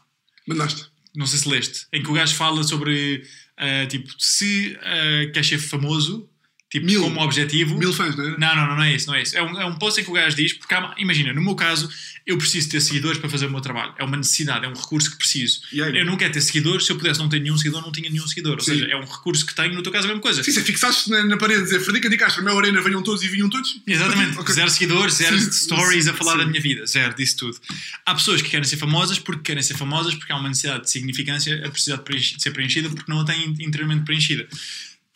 Mandaste. 0.48 0.88
Não 1.15 1.26
sei 1.26 1.40
se 1.40 1.49
leste. 1.49 1.88
Em 1.94 2.02
que 2.02 2.10
o 2.10 2.14
gajo 2.14 2.36
fala 2.36 2.64
sobre, 2.64 3.23
ah, 3.57 3.86
tipo, 3.88 4.10
se 4.18 4.77
ah, 4.81 5.31
quer 5.31 5.45
ser 5.45 5.60
famoso, 5.60 6.30
tipo, 6.70 6.86
Mil. 6.86 7.02
como 7.02 7.22
objetivo. 7.22 7.78
Mil 7.78 7.91
fãs, 7.94 8.16
não 8.16 8.24
é? 8.26 8.38
Não, 8.38 8.56
não, 8.56 8.76
não, 8.76 8.84
é 8.84 8.96
isso, 8.96 9.08
não 9.08 9.16
é 9.16 9.22
isso. 9.24 9.36
É 9.38 9.41
um, 9.41 9.60
é 9.62 9.66
um 9.66 9.76
post 9.76 10.00
em 10.00 10.04
que 10.04 10.10
o 10.10 10.14
gajo 10.14 10.36
diz, 10.36 10.54
porque 10.54 10.74
há- 10.74 10.94
imagina, 10.98 11.34
no 11.34 11.41
meu 11.41 11.56
caso, 11.56 11.90
eu 12.26 12.38
preciso 12.38 12.70
ter 12.70 12.80
seguidores 12.82 13.18
para 13.20 13.30
fazer 13.30 13.48
o 13.48 13.50
meu 13.52 13.60
trabalho. 13.62 13.94
É 13.98 14.04
uma 14.04 14.18
necessidade, 14.18 14.66
é 14.66 14.68
um 14.70 14.74
recurso 14.74 15.10
que 15.12 15.18
preciso. 15.18 15.62
Aí? 15.74 15.98
Eu 16.00 16.06
não 16.06 16.16
quero 16.16 16.32
ter 16.34 16.41
seguidores, 16.41 16.86
se 16.86 16.91
eu 16.91 16.98
pudesse 16.98 17.20
não 17.20 17.28
ter 17.28 17.40
nenhum 17.40 17.58
seguidor, 17.58 17.82
não 17.82 17.91
tinha 17.91 18.10
nenhum 18.10 18.28
seguidor. 18.28 18.54
Ou 18.54 18.62
Sim. 18.62 18.74
seja, 18.74 18.86
é 18.86 18.96
um 18.96 19.06
recurso 19.06 19.46
que 19.46 19.56
tenho, 19.56 19.74
no 19.74 19.82
teu 19.82 19.91
caso 19.91 20.06
é 20.06 20.12
a 20.12 20.14
mesma 20.14 20.22
coisa. 20.22 20.44
Sim, 20.44 20.52
se 20.52 20.62
fixaste 20.62 21.10
na, 21.10 21.24
na 21.24 21.38
parede 21.38 21.64
dizer 21.64 21.80
Frederico 21.80 22.10
de 22.10 22.18
Castro, 22.18 22.44
meu 22.44 22.58
arena, 22.58 22.82
venham 22.82 23.02
todos 23.02 23.24
e 23.24 23.28
vinham 23.28 23.50
todos. 23.50 23.82
Exatamente, 23.88 24.38
Ok. 24.38 24.54
zero 24.54 24.70
seguidores, 24.70 25.16
zero 25.16 25.40
Sim, 25.40 25.52
stories 25.52 26.08
a 26.08 26.14
falar 26.14 26.34
sim. 26.34 26.38
da 26.40 26.46
minha 26.46 26.62
vida, 26.62 26.86
zero 26.86 27.16
disso 27.16 27.38
tudo. 27.38 27.58
Há 28.06 28.14
pessoas 28.14 28.41
que 28.41 28.50
querem 28.50 28.64
ser 28.66 28.78
famosas 28.78 29.18
porque 29.18 29.41
querem 29.41 29.64
ser 29.64 29.76
famosas 29.76 30.14
porque 30.14 30.32
há 30.32 30.36
uma 30.38 30.50
necessidade 30.50 30.84
de 30.84 30.91
significância 30.91 31.66
a 31.66 31.70
precisar 31.72 31.98
de 31.98 32.41
ser 32.41 32.52
preenchida 32.52 32.90
porque 32.90 33.12
não 33.12 33.22
a 33.22 33.26
têm 33.26 33.56
inteiramente 33.60 34.04
preenchida. 34.06 34.48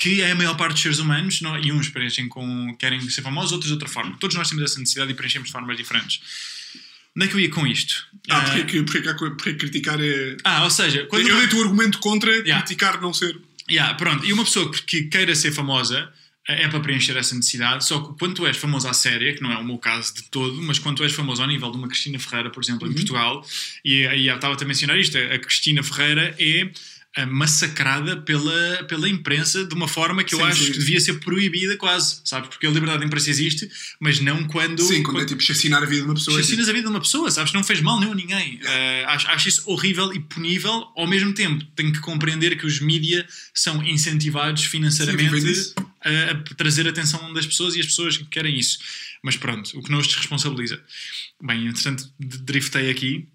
Que 0.04 0.22
é 0.22 0.32
a 0.32 0.36
maior 0.36 0.56
parte 0.58 0.74
dos 0.74 0.82
seres 0.82 1.00
humanos, 1.00 1.40
não- 1.42 1.58
e 1.58 1.72
uns 1.72 1.88
preenchem 1.90 2.28
com 2.28 2.76
querem 2.78 3.00
ser 3.10 3.22
famosos, 3.22 3.52
outros 3.54 3.68
de 3.70 3.74
outra 3.74 3.88
forma. 3.88 4.18
Todos 4.20 4.36
nós 4.36 4.50
temos 4.50 4.64
essa 4.64 4.80
necessidade 4.80 5.12
e 5.12 5.14
preenchemos 5.16 5.48
de 5.48 5.52
formas 5.54 5.78
diferentes. 5.78 6.20
Onde 7.16 7.26
é 7.26 7.30
que 7.30 7.36
eu 7.36 7.40
ia 7.40 7.50
com 7.50 7.66
isto? 7.66 8.06
Ah, 8.30 8.42
porque, 8.42 8.60
é 8.60 8.64
que, 8.66 8.84
porque, 8.84 8.98
é 9.10 9.14
porque 9.14 9.50
é 9.50 9.54
que 9.54 9.60
criticar 9.60 9.98
é. 10.02 10.36
ah, 10.44 10.64
ou 10.64 10.70
seja, 10.70 11.06
quando 11.06 11.28
eu 11.28 11.38
dei-te 11.38 11.56
o 11.56 11.62
argumento 11.62 12.00
contra 12.00 12.32
Yeah. 12.32 12.66
criticar 12.66 13.00
não 13.00 13.14
ser. 13.14 13.40
Yeah, 13.70 13.94
pronto. 13.94 14.26
E 14.26 14.34
uma 14.34 14.44
pessoa 14.44 14.70
que- 14.72 14.82
que 14.82 15.04
queira 15.04 15.34
ser 15.36 15.52
famosa 15.54 16.12
eh, 16.50 16.64
é 16.64 16.68
para 16.68 16.82
preencher 16.82 17.16
essa 17.16 17.34
necessidade, 17.36 17.86
só 17.86 18.02
que 18.02 18.20
quando 18.20 18.34
tu 18.36 18.46
és 18.46 18.58
famoso 18.58 18.86
à 18.90 18.94
séria, 18.94 19.34
que 19.34 19.42
não 19.42 19.52
é 19.54 19.58
o 19.58 19.64
meu 19.64 19.78
caso 19.78 20.14
de 20.16 20.24
todo, 20.24 20.62
mas 20.64 20.78
quando 20.80 20.98
tu 20.98 21.04
és 21.04 21.14
famoso 21.14 21.42
ao 21.42 21.48
nível 21.48 21.72
de 21.72 21.78
uma 21.78 21.88
Cristina 21.88 22.20
Ferreira, 22.20 22.50
por 22.50 22.62
exemplo, 22.62 22.86
em 22.90 22.94
Portugal, 22.94 23.46
e, 23.86 24.02
e 24.04 24.28
estava 24.30 24.58
a 24.62 24.66
mencionar 24.66 24.98
isto, 25.00 25.18
a 25.18 25.40
Cristina 25.40 25.82
Ferreira 25.82 26.36
é 26.38 26.70
massacrada 27.28 28.18
pela, 28.18 28.84
pela 28.86 29.08
imprensa 29.08 29.64
de 29.64 29.74
uma 29.76 29.88
forma 29.88 30.24
que 30.24 30.34
eu 30.34 30.40
Sim, 30.40 30.46
acho 30.46 30.64
sim. 30.64 30.72
que 30.72 30.80
devia 30.80 31.00
ser 31.00 31.20
proibida 31.20 31.78
quase, 31.78 32.22
sabes? 32.26 32.50
Porque 32.50 32.66
a 32.66 32.70
liberdade 32.70 33.02
de 33.02 33.06
imprensa 33.06 33.30
existe, 33.30 33.70
mas 34.00 34.20
não 34.20 34.44
quando... 34.46 34.82
Sim, 34.82 35.04
quando 35.04 35.22
é 35.22 35.26
tipo 35.26 35.42
chacinar 35.42 35.84
a 35.84 35.86
vida 35.86 36.02
de 36.02 36.08
uma 36.08 36.16
pessoa. 36.16 36.42
Chacinas 36.42 36.68
a 36.68 36.72
vida 36.72 36.86
de 36.86 36.90
uma 36.90 37.00
pessoa, 37.00 37.30
sabes? 37.30 37.54
Não 37.54 37.64
fez 37.64 37.82
mal 37.82 38.00
nenhum 38.00 38.14
a 38.14 38.16
ninguém. 38.16 38.60
Ah, 38.66 39.14
acho, 39.14 39.28
acho 39.28 39.50
isso 39.50 39.64
horrível 39.68 40.12
e 40.14 40.20
punível. 40.20 40.88
Ao 40.98 41.06
mesmo 41.06 41.34
tempo, 41.34 41.64
tenho 41.76 41.94
que 41.94 42.00
compreender 42.00 42.58
que 42.58 42.66
os 42.66 42.80
mídia 42.80 43.28
são 43.54 43.84
incentivados 43.84 44.66
financeiramente 44.66 45.40
disso. 45.40 45.76
a, 46.04 46.32
a 46.32 46.56
trazer 46.56 46.88
a 46.88 46.90
atenção 46.90 47.32
das 47.34 47.46
pessoas 47.46 47.76
e 47.76 47.80
as 47.80 47.86
pessoas 47.86 48.18
que 48.18 48.26
querem 48.26 48.58
isso. 48.58 48.80
Mas 49.24 49.38
pronto, 49.38 49.78
o 49.78 49.84
que 49.84 49.92
não 49.92 50.00
os 50.00 50.08
desresponsabiliza. 50.08 50.82
Bem, 51.42 51.68
entretanto, 51.68 52.12
driftei 52.20 52.90
aqui. 52.90 53.28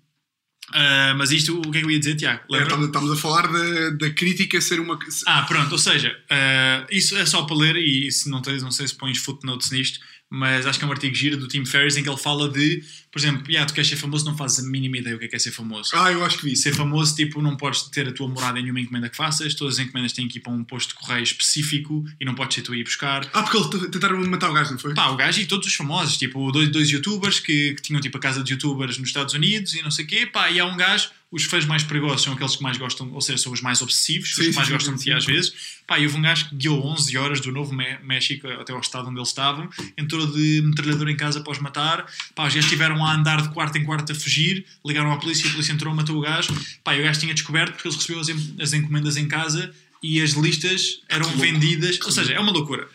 Ah, 0.73 1.15
mas 1.17 1.31
isto, 1.31 1.59
o 1.59 1.71
que 1.71 1.79
é 1.79 1.81
que 1.81 1.87
eu 1.87 1.91
ia 1.91 1.99
dizer, 1.99 2.15
Tiago? 2.17 2.41
É, 2.41 2.53
Lembra? 2.53 2.67
estamos, 2.67 2.87
estamos 2.87 3.13
a 3.13 3.17
falar 3.17 3.49
da, 3.49 3.91
da 3.91 4.11
crítica 4.11 4.61
ser 4.61 4.81
uma. 4.81 4.99
Ah, 5.27 5.43
pronto, 5.43 5.73
ou 5.73 5.79
seja, 5.79 6.17
ah, 6.31 6.87
isso 6.91 7.17
é 7.17 7.25
só 7.25 7.43
para 7.43 7.57
ler 7.57 7.77
e 7.77 8.11
se 8.13 8.29
não 8.29 8.43
tens, 8.43 8.63
não 8.63 8.71
sei 8.71 8.87
se 8.87 8.95
pões 8.95 9.19
footnotes 9.19 9.71
nisto, 9.71 10.01
mas 10.31 10.67
acho 10.67 10.79
que 10.79 10.85
é 10.85 10.89
um 10.89 10.91
artigo 10.93 11.15
giro 11.15 11.37
do 11.37 11.49
Tim 11.49 11.65
Ferriss 11.65 11.97
em 11.97 12.03
que 12.03 12.09
ele 12.09 12.19
fala 12.19 12.49
de, 12.49 12.83
por 13.11 13.19
exemplo, 13.19 13.45
yeah, 13.49 13.67
tu 13.67 13.73
queres 13.75 13.89
ser 13.89 13.97
famoso, 13.97 14.25
não 14.25 14.37
fazes 14.37 14.65
a 14.65 14.69
mínima 14.69 14.99
ideia 14.99 15.17
o 15.17 15.19
que 15.19 15.25
é, 15.25 15.29
que 15.29 15.37
é 15.37 15.39
ser 15.39 15.53
famoso. 15.53 15.91
Ah, 15.95 16.13
eu 16.13 16.25
acho 16.25 16.39
que 16.39 16.45
vi. 16.45 16.57
Ser 16.57 16.75
famoso, 16.75 17.15
tipo, 17.17 17.41
não 17.41 17.57
podes 17.57 17.83
ter 17.85 18.07
a 18.09 18.13
tua 18.13 18.29
morada 18.29 18.59
em 18.59 18.63
nenhuma 18.63 18.81
encomenda 18.81 19.09
que 19.09 19.17
faças, 19.17 19.55
todas 19.55 19.79
as 19.79 19.85
encomendas 19.87 20.13
têm 20.13 20.29
que 20.29 20.39
ir 20.39 20.41
para 20.43 20.53
um 20.53 20.63
posto 20.65 20.91
de 20.91 20.95
correio 20.97 21.23
específico 21.23 22.05
e 22.21 22.25
não 22.25 22.35
podes 22.35 22.55
ser 22.57 22.63
tu 22.63 22.73
a 22.73 22.77
ir 22.77 22.85
buscar. 22.85 23.29
Ah, 23.33 23.43
porque 23.43 23.57
eles 23.57 23.69
t- 23.71 23.91
tentaram 23.91 24.21
matar 24.27 24.51
o 24.51 24.55
gajo, 24.55 24.73
não 24.73 24.79
foi? 24.79 24.95
Pá, 24.95 25.09
o 25.09 25.17
gajo 25.17 25.41
e 25.41 25.47
todos 25.47 25.67
os 25.67 25.75
famosos, 25.75 26.17
tipo, 26.17 26.51
dois, 26.53 26.69
dois 26.71 26.91
youtubers 26.91 27.41
que, 27.41 27.75
que 27.75 27.83
tinham 27.83 28.01
tipo 28.01 28.17
a 28.17 28.21
casa 28.21 28.43
de 28.45 28.53
youtubers 28.53 28.99
nos 28.99 29.09
Estados 29.09 29.35
Unidos 29.35 29.75
e 29.75 29.83
não 29.83 29.91
sei 29.91 30.05
o 30.05 30.09
quê, 30.09 30.27
pá, 30.27 30.51
e 30.51 30.61
há 30.61 30.67
um 30.67 30.77
gajo, 30.77 31.11
os 31.31 31.45
fãs 31.45 31.67
mais 31.67 31.83
perigosos 31.83 32.23
são 32.23 32.33
aqueles 32.33 32.57
que 32.57 32.63
mais 32.63 32.79
gostam, 32.79 33.13
ou 33.13 33.21
seja, 33.21 33.37
são 33.39 33.53
os 33.53 33.61
mais 33.61 33.83
obsessivos, 33.83 34.35
Sim, 34.35 34.41
os 34.43 34.49
que 34.49 34.55
mais 34.55 34.67
sim, 34.69 34.73
gostam 34.75 34.95
de 34.95 34.99
sim, 35.01 35.05
ti 35.05 35.11
sim. 35.11 35.17
às 35.17 35.25
vezes, 35.27 35.53
pá, 35.87 35.99
e 35.99 36.07
houve 36.07 36.17
um 36.17 36.23
gajo 36.23 36.49
que 36.49 36.55
guiou 36.57 36.83
11 36.87 37.17
horas 37.19 37.41
do 37.41 37.53
Novo 37.53 37.75
Mé- 37.75 37.99
México 38.03 38.49
até 38.49 38.73
ao 38.73 38.81
estado 38.81 39.09
onde 39.09 39.19
eles 39.19 39.29
estavam, 39.29 39.69
entrou 39.99 40.27
de 40.27 40.63
metralhador 40.65 41.07
em 41.11 41.17
casa 41.17 41.41
após 41.41 41.59
matar, 41.59 42.07
pá, 42.35 42.45
os 42.47 42.55
gajos 42.55 42.65
estiveram 42.65 43.05
a 43.05 43.15
andar 43.15 43.43
de 43.43 43.51
quarto 43.51 43.77
em 43.77 43.85
quarto 43.85 44.11
a 44.13 44.15
fugir, 44.15 44.65
ligaram 44.87 45.13
à 45.13 45.19
polícia, 45.19 45.47
a 45.49 45.53
polícia 45.53 45.73
entrou, 45.73 45.95
matou 45.95 46.17
o 46.17 46.21
gajo, 46.23 46.49
pá, 46.83 46.97
e 46.97 47.01
o 47.01 47.05
gajo 47.05 47.21
tinha 47.21 47.35
descoberto 47.35 47.73
porque 47.75 47.89
eles 47.89 47.97
recebiam 47.97 48.21
as, 48.21 48.29
en- 48.31 48.57
as 48.63 48.73
encomendas 48.73 49.17
em 49.19 49.29
casa 49.29 49.75
e 50.03 50.23
as 50.23 50.31
listas 50.31 51.01
eram 51.11 51.27
Que 51.31 51.37
louco. 51.37 51.53
vendidas, 51.53 51.99
ou 52.07 52.11
seja, 52.11 52.33
é 52.33 52.41
uma 52.41 52.53
loucura. 52.53 52.89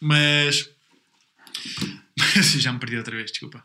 Mas 0.00 0.70
mas 2.36 2.52
já 2.52 2.72
me 2.72 2.78
perdi 2.78 2.96
outra 2.96 3.14
vez, 3.16 3.30
desculpa. 3.30 3.62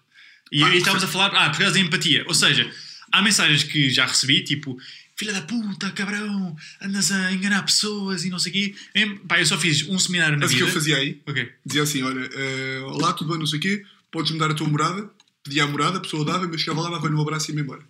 E, 0.51 0.59
Pá, 0.61 0.69
e 0.73 0.77
estávamos 0.77 1.03
a 1.03 1.07
falar, 1.07 1.33
ah, 1.35 1.49
por 1.49 1.59
causa 1.59 1.73
da 1.73 1.79
empatia. 1.79 2.23
Ou 2.27 2.33
seja, 2.33 2.69
há 3.11 3.21
mensagens 3.21 3.63
que 3.63 3.89
já 3.89 4.05
recebi, 4.05 4.43
tipo, 4.43 4.77
filha 5.17 5.33
da 5.33 5.41
puta, 5.41 5.91
cabrão, 5.91 6.55
andas 6.81 7.11
a 7.11 7.31
enganar 7.31 7.63
pessoas 7.63 8.23
e 8.23 8.29
não 8.29 8.39
sei 8.39 8.51
o 8.51 8.53
quê. 8.53 8.75
Em- 8.95 9.17
Pá, 9.17 9.39
eu 9.39 9.45
só 9.45 9.57
fiz 9.57 9.87
um 9.87 9.99
seminário 9.99 10.35
na 10.37 10.41
Mas 10.45 10.51
o 10.51 10.53
que 10.53 10.59
vida. 10.59 10.69
eu 10.69 10.73
fazia 10.73 10.97
aí? 10.97 11.21
Ok. 11.27 11.51
Dizia 11.65 11.83
assim: 11.83 12.03
olha, 12.03 12.29
eh, 12.33 12.79
olá, 12.85 13.13
tudo 13.13 13.29
bem, 13.31 13.39
não 13.39 13.45
sei 13.45 13.59
o 13.59 13.61
quê, 13.61 13.83
podes 14.11 14.31
mudar 14.31 14.51
a 14.51 14.53
tua 14.53 14.67
morada. 14.67 15.09
Pedia 15.43 15.63
a 15.63 15.67
morada, 15.67 15.97
a 15.97 16.01
pessoa 16.01 16.23
dava, 16.25 16.47
mas 16.47 16.61
chegava 16.61 16.81
lá, 16.81 16.89
dava 16.91 17.09
no 17.09 17.21
abraço 17.21 17.49
e 17.51 17.55
ia 17.55 17.61
embora. 17.61 17.81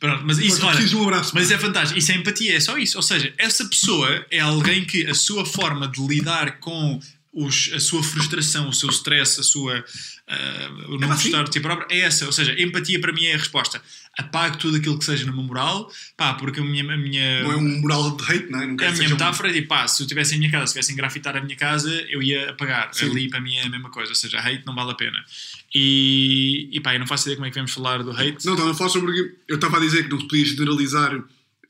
Pronto, 0.00 0.22
mas 0.26 0.38
isso, 0.38 0.64
olha, 0.66 0.96
um 0.98 1.02
abraço. 1.04 1.32
mas 1.34 1.50
é 1.50 1.56
fantástico. 1.58 1.98
Isso 1.98 2.12
é 2.12 2.16
empatia, 2.16 2.54
é 2.56 2.60
só 2.60 2.76
isso. 2.76 2.98
Ou 2.98 3.02
seja, 3.02 3.32
essa 3.38 3.64
pessoa 3.64 4.26
é 4.30 4.38
alguém 4.40 4.84
que 4.84 5.06
a 5.06 5.14
sua 5.14 5.46
forma 5.46 5.88
de 5.88 6.06
lidar 6.06 6.58
com 6.58 7.00
os, 7.34 7.70
a 7.74 7.80
sua 7.80 8.02
frustração, 8.02 8.68
o 8.68 8.72
seu 8.72 8.88
stress, 8.90 9.40
a 9.40 9.42
sua, 9.42 9.84
ah, 10.28 10.68
o 10.88 10.98
não 10.98 11.08
sim. 11.16 11.24
gostar 11.30 11.42
de 11.44 11.50
ti 11.50 11.60
próprio, 11.60 11.86
é 11.90 12.00
essa. 12.00 12.24
Ou 12.26 12.32
seja, 12.32 12.54
empatia 12.60 13.00
para 13.00 13.12
mim 13.12 13.24
é 13.24 13.34
a 13.34 13.38
resposta. 13.38 13.82
Apago 14.16 14.56
tudo 14.58 14.76
aquilo 14.76 14.96
que 14.98 15.04
seja 15.04 15.26
no 15.26 15.32
meu 15.32 15.42
moral, 15.42 15.90
pá, 16.16 16.34
porque 16.34 16.60
a 16.60 16.64
minha, 16.64 16.84
a 16.84 16.96
minha, 16.96 17.42
Não 17.42 17.52
é 17.52 17.56
um 17.56 17.80
moral 17.80 18.16
de 18.16 18.22
hate, 18.22 18.48
não 18.50 18.62
é? 18.62 18.66
Não 18.66 18.74
a 18.74 18.76
quero 18.78 18.92
que 18.92 18.98
minha 18.98 19.08
um- 19.08 19.12
metáfora 19.12 19.50
é 19.50 19.52
tipo, 19.52 19.68
pá, 19.68 19.88
se 19.88 20.02
eu 20.02 20.04
estivesse 20.04 20.34
em 20.36 20.38
minha 20.38 20.50
casa, 20.50 20.66
se 20.68 20.72
tivessem 20.74 20.94
grafitar 20.94 21.36
a 21.36 21.40
minha 21.40 21.56
casa, 21.56 21.90
eu 22.08 22.22
ia 22.22 22.50
apagar. 22.50 22.90
Sim. 22.92 23.10
Ali 23.10 23.28
para 23.28 23.40
mim 23.40 23.56
é 23.56 23.62
a 23.66 23.68
mesma 23.68 23.90
coisa, 23.90 24.10
ou 24.12 24.14
seja, 24.16 24.38
hate 24.38 24.62
não 24.64 24.74
vale 24.74 24.92
a 24.92 24.94
pena. 24.94 25.24
E, 25.74 26.68
e 26.72 26.80
pá, 26.80 26.94
eu 26.94 27.00
não 27.00 27.06
faço 27.06 27.24
ideia 27.24 27.36
como 27.36 27.46
é 27.46 27.50
que 27.50 27.56
vamos 27.56 27.72
falar 27.72 28.02
do 28.02 28.12
hate. 28.12 28.46
Não, 28.46 28.52
estava 28.54 28.70
a 28.70 28.74
falar 28.74 28.90
sobre. 28.90 29.34
Eu 29.48 29.56
estava 29.56 29.78
a 29.78 29.80
dizer 29.80 30.04
que 30.04 30.10
não 30.10 30.20
se 30.20 30.28
podia 30.28 30.44
generalizar. 30.46 31.20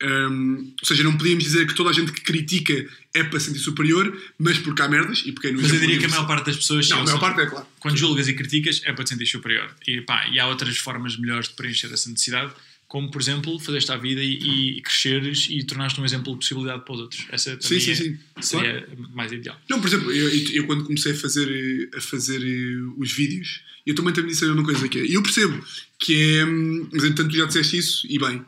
Hum, 0.05 0.73
ou 0.81 0.87
seja, 0.87 1.03
não 1.03 1.17
podíamos 1.17 1.45
dizer 1.45 1.67
que 1.67 1.75
toda 1.75 1.91
a 1.91 1.93
gente 1.93 2.13
que 2.13 2.21
critica 2.21 2.87
é 3.15 3.23
para 3.25 3.39
se 3.41 3.47
sentir 3.47 3.61
superior, 3.61 4.17
mas 4.39 4.59
porque 4.59 4.83
há 4.83 4.89
merdas 4.89 5.23
e 5.25 5.33
porque 5.33 5.49
é 5.49 5.53
no 5.53 5.63
Mas 5.63 5.73
eu 5.73 5.81
diria 5.81 5.99
que 5.99 6.05
a 6.07 6.09
maior 6.09 6.27
parte 6.27 6.47
das 6.47 6.57
pessoas. 6.57 6.89
Não, 6.89 6.99
a 6.99 7.05
maior 7.05 7.19
seja, 7.19 7.21
parte 7.21 7.41
é 7.41 7.47
claro. 7.47 7.67
quando 7.81 7.97
julgas 7.97 8.29
e 8.29 8.35
criticas 8.35 8.81
é 8.85 8.93
para 8.93 9.05
te 9.05 9.11
sentir 9.11 9.27
superior. 9.27 9.75
E, 9.87 10.01
pá, 10.01 10.27
e 10.29 10.39
há 10.39 10.47
outras 10.47 10.77
formas 10.79 11.17
melhores 11.17 11.49
de 11.49 11.55
preencher 11.55 11.93
essa 11.93 12.11
necessidade, 12.11 12.53
como 12.89 13.11
por 13.11 13.21
exemplo 13.21 13.59
fazer-te 13.59 13.91
à 13.93 13.97
vida 13.97 14.21
e, 14.23 14.77
e 14.79 14.83
cresceres 14.83 15.47
e 15.51 15.65
tornar-te 15.65 16.01
um 16.01 16.05
exemplo 16.05 16.33
de 16.33 16.39
possibilidade 16.39 16.85
para 16.85 16.95
os 16.95 17.01
outros. 17.01 17.27
Essa 17.31 17.57
Sim, 17.61 17.81
sim, 17.81 17.91
é, 17.93 17.95
sim. 17.95 18.19
seria 18.41 18.89
mais 19.15 19.33
ideal. 19.33 19.59
Não, 19.69 19.81
por 19.81 19.87
exemplo, 19.89 20.13
eu, 20.13 20.29
eu- 20.29 20.51
eu 20.53 20.67
quando 20.67 20.85
comecei 20.85 21.13
a 21.13 21.17
fazer, 21.17 21.89
a 21.97 22.01
fazer 22.01 22.41
eh, 22.43 22.93
os 22.99 23.13
vídeos, 23.13 23.61
eu 23.87 23.95
também 23.95 24.13
também 24.13 24.31
disse 24.31 24.45
a 24.45 24.49
mesma 24.49 24.65
coisa 24.65 24.89
que 24.89 24.99
é. 24.99 25.07
E 25.07 25.15
eu 25.15 25.23
percebo 25.23 25.65
que 25.99 26.15
é. 26.39 26.45
hum, 26.45 26.89
Mas 26.93 27.05
entanto, 27.05 27.31
tu 27.31 27.37
já 27.37 27.47
disseste 27.47 27.77
isso, 27.79 28.07
e 28.09 28.19
bem. 28.19 28.45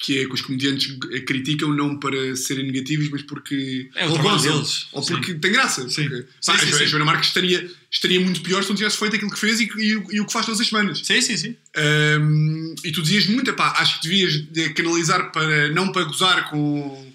Que 0.00 0.20
é 0.20 0.26
que 0.26 0.32
os 0.32 0.40
comediantes 0.42 0.96
criticam 1.26 1.74
não 1.74 1.98
para 1.98 2.36
serem 2.36 2.66
negativos, 2.70 3.08
mas 3.10 3.22
porque. 3.22 3.90
É 3.96 4.06
o 4.06 4.12
trabalho 4.12 4.40
deles. 4.40 4.86
Ou 4.92 5.02
Sim. 5.02 5.14
porque 5.14 5.34
tem 5.34 5.50
graça. 5.50 5.88
Sim. 5.90 6.04
Porque, 6.08 6.22
Sim, 6.40 6.52
pá, 6.52 6.58
sim, 6.58 6.68
a, 6.68 6.72
sim. 6.78 6.86
Joana 6.86 7.04
Marques 7.04 7.26
estaria, 7.28 7.68
estaria 7.90 8.20
muito 8.20 8.40
pior 8.40 8.62
se 8.62 8.68
não 8.68 8.76
tivesse 8.76 8.96
feito 8.96 9.16
aquilo 9.16 9.30
que 9.32 9.38
fez 9.40 9.58
e, 9.60 9.64
e, 9.76 9.96
o- 9.96 10.06
e 10.12 10.20
o 10.20 10.26
que 10.26 10.32
faz 10.32 10.46
todas 10.46 10.60
as 10.60 10.68
semanas. 10.68 11.00
Sim, 11.04 11.20
sim, 11.20 11.36
sim. 11.36 11.56
Hum, 11.76 12.74
e 12.84 12.92
tu 12.92 13.02
dizias 13.02 13.26
muito, 13.26 13.52
pá, 13.54 13.72
acho 13.78 14.00
que 14.00 14.08
devias 14.08 14.34
de 14.52 14.70
canalizar 14.70 15.32
para 15.32 15.68
não 15.70 15.90
para 15.90 16.04
gozar 16.04 16.48
com 16.48 17.12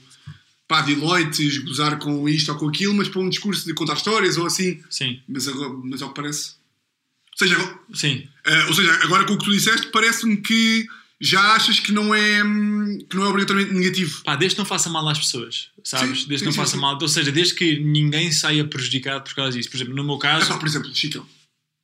pá, 0.67 0.81
Deloittes, 0.81 1.59
gozar 1.59 1.97
com 1.99 2.27
isto 2.27 2.51
ou 2.51 2.57
com 2.57 2.67
aquilo, 2.67 2.93
mas 2.93 3.07
para 3.07 3.21
um 3.21 3.29
discurso 3.29 3.65
de 3.65 3.73
contar 3.73 3.93
histórias 3.93 4.35
ou 4.37 4.45
assim. 4.45 4.81
Sim, 4.89 5.21
Mas, 5.27 5.47
agora, 5.47 5.69
mas 5.85 6.01
ao 6.01 6.09
que 6.09 6.15
parece. 6.21 6.55
Ou 7.31 7.37
seja, 7.47 7.55
agora, 7.55 7.79
sim. 7.93 8.27
eh, 8.45 8.65
ou 8.65 8.73
seja, 8.73 8.91
agora 9.03 9.23
com 9.23 9.33
o 9.33 9.37
que 9.37 9.45
tu 9.45 9.51
disseste, 9.51 9.87
parece-me 9.87 10.35
que 10.37 10.85
já 11.25 11.41
achas 11.55 11.79
que 11.79 11.91
não 11.91 12.13
é, 12.13 12.41
que 13.09 13.15
não 13.15 13.23
é 13.23 13.27
obrigatoriamente 13.27 13.73
negativo. 13.73 14.21
Pá, 14.23 14.35
desde 14.35 14.55
que 14.55 14.59
não 14.59 14.65
faça 14.65 14.89
mal 14.89 15.07
às 15.07 15.17
pessoas, 15.19 15.69
sabes? 15.83 16.21
Sim, 16.21 16.27
desde 16.27 16.43
que 16.43 16.45
não 16.45 16.51
sim, 16.51 16.57
faça 16.59 16.73
sim. 16.75 16.81
mal, 16.81 16.97
ou 17.01 17.07
seja, 17.07 17.31
desde 17.31 17.53
que 17.55 17.79
ninguém 17.79 18.31
saia 18.31 18.65
prejudicado 18.65 19.23
por 19.23 19.33
causa 19.33 19.57
disso. 19.57 19.69
Por 19.69 19.77
exemplo, 19.77 19.95
no 19.95 20.03
meu 20.03 20.15
É 20.15 20.19
caso, 20.19 20.47
pá, 20.49 20.57
por 20.57 20.67
exemplo, 20.67 20.89
o 20.89 20.95
Chicão, 20.95 21.25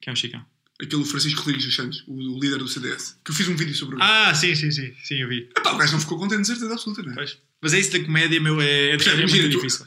que 0.01 0.09
é 0.09 0.13
um 0.13 0.15
chicão. 0.15 0.45
aquele 0.81 1.05
Francisco 1.05 1.39
Rodrigues 1.39 1.65
dos 1.65 1.75
Santos, 1.75 2.03
o, 2.07 2.13
o 2.37 2.39
líder 2.39 2.57
do 2.57 2.67
CDS, 2.67 3.17
que 3.23 3.31
eu 3.31 3.35
fiz 3.35 3.47
um 3.47 3.55
vídeo 3.55 3.73
sobre 3.75 3.95
o. 3.95 3.99
Ah, 4.01 4.33
sim, 4.35 4.53
sim, 4.55 4.71
sim, 4.71 4.93
sim, 5.03 5.15
eu 5.21 5.29
vi. 5.29 5.47
Epá, 5.57 5.71
o 5.73 5.77
gajo 5.77 5.93
não 5.93 5.99
ficou 5.99 6.17
contente, 6.17 6.41
de 6.41 6.47
certeza 6.47 6.73
absoluta, 6.73 7.01
não 7.03 7.11
é? 7.11 7.15
Pois. 7.15 7.37
Mas 7.61 7.73
é 7.73 7.79
isso 7.79 7.91
da 7.91 7.99
comédia, 7.99 8.39
meu, 8.41 8.59
é, 8.61 8.65
é, 8.65 8.85
é 8.87 8.97
Percebe? 8.97 9.17
muito 9.17 9.29
Imagina, 9.35 9.49
tu- 9.53 9.57
difícil. 9.57 9.85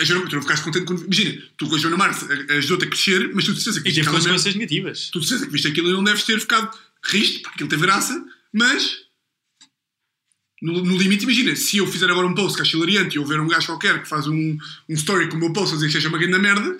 A 0.00 0.04
Joana, 0.04 0.26
tu 0.28 0.34
não 0.36 0.42
ficaste 0.42 0.62
contente 0.62 0.84
quando. 0.86 1.02
Imagina, 1.04 1.42
tu 1.56 1.68
com 1.68 1.74
a 1.74 1.78
Joana 1.78 1.96
Marques 1.96 2.22
ajudou-te 2.50 2.84
a 2.84 2.88
crescer, 2.88 3.30
mas 3.34 3.44
tu 3.44 3.52
disseste 3.54 3.82
que 3.82 3.88
E 3.88 3.92
teve 3.94 4.08
consequências 4.08 4.54
negativas. 4.54 5.10
tu 5.12 5.18
disseste 5.20 5.46
que 5.46 5.52
viste 5.52 5.66
aquilo 5.68 5.88
e 5.88 5.92
não 5.92 6.04
deves 6.04 6.22
ter 6.22 6.38
ficado 6.40 6.70
riste, 7.04 7.40
porque 7.40 7.54
aquilo 7.54 7.68
teve 7.68 7.82
graça, 7.82 8.24
mas. 8.52 9.06
No, 10.60 10.72
no 10.82 10.96
limite, 10.96 11.22
imagina, 11.22 11.54
se 11.54 11.76
eu 11.76 11.86
fizer 11.86 12.10
agora 12.10 12.26
um 12.26 12.34
post 12.34 12.56
que 12.56 12.62
acho 12.62 12.76
hilariante 12.76 13.14
e 13.16 13.18
eu 13.20 13.24
ver 13.24 13.38
um 13.40 13.46
gajo 13.46 13.66
qualquer 13.66 14.02
que 14.02 14.08
faz 14.08 14.26
um, 14.26 14.34
um 14.88 14.94
story 14.94 15.28
com 15.28 15.36
o 15.36 15.38
meu 15.38 15.52
post 15.52 15.72
a 15.72 15.76
dizer 15.76 15.86
que 15.86 15.92
seja 15.92 16.08
uma 16.08 16.18
grande 16.18 16.36
merda, 16.38 16.68
epá, 16.70 16.78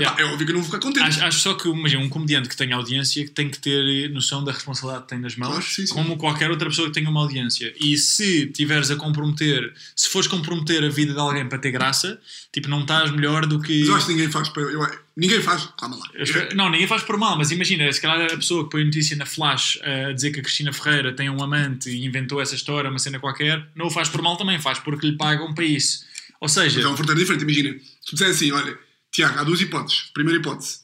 Yeah. 0.00 0.22
é 0.22 0.24
óbvio 0.24 0.46
que 0.46 0.52
eu 0.52 0.54
não 0.56 0.62
vou 0.62 0.70
ficar 0.72 0.78
contente. 0.86 1.04
Acho, 1.04 1.24
acho 1.24 1.40
só 1.40 1.52
que 1.54 1.68
imagina, 1.68 2.00
um 2.02 2.08
comediante 2.08 2.48
que 2.48 2.56
tenha 2.56 2.74
audiência 2.76 3.22
que 3.24 3.30
tem 3.32 3.50
que 3.50 3.58
ter 3.58 4.08
noção 4.10 4.42
da 4.42 4.52
responsabilidade 4.52 5.02
que 5.04 5.10
tem 5.10 5.18
nas 5.20 5.36
mãos, 5.36 5.50
Claro, 5.50 5.64
sim, 5.66 5.86
sim. 5.86 5.92
como 5.92 6.16
qualquer 6.16 6.50
outra 6.50 6.68
pessoa 6.70 6.88
que 6.88 6.94
tenha 6.94 7.10
uma 7.10 7.20
audiência. 7.20 7.74
E 7.78 7.98
se 7.98 8.46
tiveres 8.46 8.90
a 8.90 8.96
comprometer, 8.96 9.74
se 9.94 10.08
fores 10.08 10.26
comprometer 10.28 10.82
a 10.82 10.88
vida 10.88 11.12
de 11.12 11.18
alguém 11.20 11.46
para 11.46 11.58
ter 11.58 11.72
graça, 11.72 12.18
tipo, 12.54 12.68
não 12.68 12.80
estás 12.82 13.10
melhor 13.10 13.44
do 13.44 13.60
que. 13.60 13.80
Mas 13.80 13.88
eu 13.88 13.96
acho 13.96 14.06
que 14.06 14.12
ninguém 14.12 14.30
faz. 14.30 14.48
para- 14.48 14.62
eu- 14.62 14.98
ninguém 15.20 15.40
faz. 15.42 15.68
Calma 15.78 15.96
lá. 15.96 16.06
Não, 16.54 16.70
ninguém 16.70 16.86
faz 16.86 17.02
por 17.02 17.16
mal, 17.16 17.36
mas 17.38 17.50
imagina, 17.50 17.92
se 17.92 18.00
calhar 18.00 18.32
a 18.32 18.36
pessoa 18.36 18.64
que 18.64 18.70
põe 18.70 18.84
notícia 18.84 19.16
na 19.16 19.26
Flash 19.26 19.78
eh, 19.82 20.06
a 20.06 20.12
dizer 20.12 20.30
que 20.32 20.40
a 20.40 20.42
Cristina 20.42 20.72
Ferreira 20.72 21.12
tem 21.14 21.28
um 21.30 21.42
amante 21.42 21.88
e 21.90 22.04
inventou 22.04 22.40
essa 22.40 22.54
história, 22.54 22.90
uma 22.90 22.98
cena 22.98 23.18
qualquer, 23.20 23.68
não 23.76 23.86
o 23.86 23.90
faz 23.90 24.08
por 24.08 24.20
mal 24.22 24.36
também, 24.36 24.58
faz 24.60 24.78
porque 24.78 25.06
lhe 25.06 25.16
pagam 25.16 25.54
para 25.54 25.64
isso. 25.64 26.04
Ou 26.40 26.48
seja, 26.48 26.76
Mas 26.76 26.84
é 26.84 26.88
uma 26.88 26.96
fronteira 26.96 27.20
diferente. 27.20 27.42
Imagina, 27.42 27.78
se 27.78 28.06
tu 28.06 28.12
disser 28.16 28.30
assim, 28.30 28.50
olha, 28.50 28.78
Tiago, 29.12 29.38
há 29.38 29.44
duas 29.44 29.60
hipóteses. 29.60 30.10
Primeira 30.14 30.40
hipótese, 30.40 30.80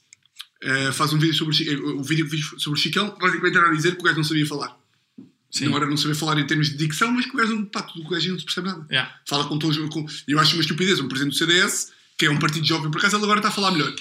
eh, 0.62 0.92
faz 0.92 1.12
um 1.12 1.18
vídeo 1.18 1.34
sobre 1.34 1.54
o, 1.54 1.56
Chi- 1.56 1.68
eh, 1.70 1.76
o 1.76 2.02
vídeo 2.02 2.28
que 2.28 2.36
fiz 2.36 2.62
sobre 2.62 2.78
o 2.78 2.82
Chicão, 2.82 3.16
basicamente 3.20 3.56
era 3.56 3.68
a 3.68 3.72
dizer 3.74 3.94
que 3.94 4.00
o 4.00 4.04
gajo 4.04 4.16
não 4.18 4.24
sabia 4.24 4.46
falar. 4.46 4.76
Sim. 5.50 5.66
Não 5.66 5.76
era 5.76 5.86
não 5.86 5.96
saber 5.96 6.14
falar 6.14 6.38
em 6.38 6.46
termos 6.46 6.68
de 6.68 6.76
dicção, 6.76 7.10
mas 7.10 7.24
que 7.24 7.32
o 7.32 7.36
gajo, 7.36 7.54
não- 7.54 7.64
pá, 7.64 7.80
tudo 7.82 8.04
o 8.04 8.10
gajo 8.10 8.30
não 8.32 8.38
se 8.38 8.44
percebe 8.44 8.66
nada. 8.68 8.84
yeah. 8.90 9.14
Fala 9.26 9.44
com 9.48 9.58
todos. 9.58 9.78
Com, 9.88 10.04
eu 10.28 10.38
acho 10.38 10.54
uma 10.56 10.60
estupidez. 10.60 11.00
Um 11.00 11.08
presidente 11.08 11.32
do 11.32 11.38
CDS, 11.38 11.92
que 12.18 12.26
é 12.26 12.30
um 12.30 12.38
partido 12.38 12.66
jovem, 12.66 12.90
por 12.90 12.98
acaso 12.98 13.16
ele 13.16 13.24
agora 13.24 13.38
está 13.38 13.48
a 13.48 13.52
falar 13.52 13.70
melhor. 13.70 13.94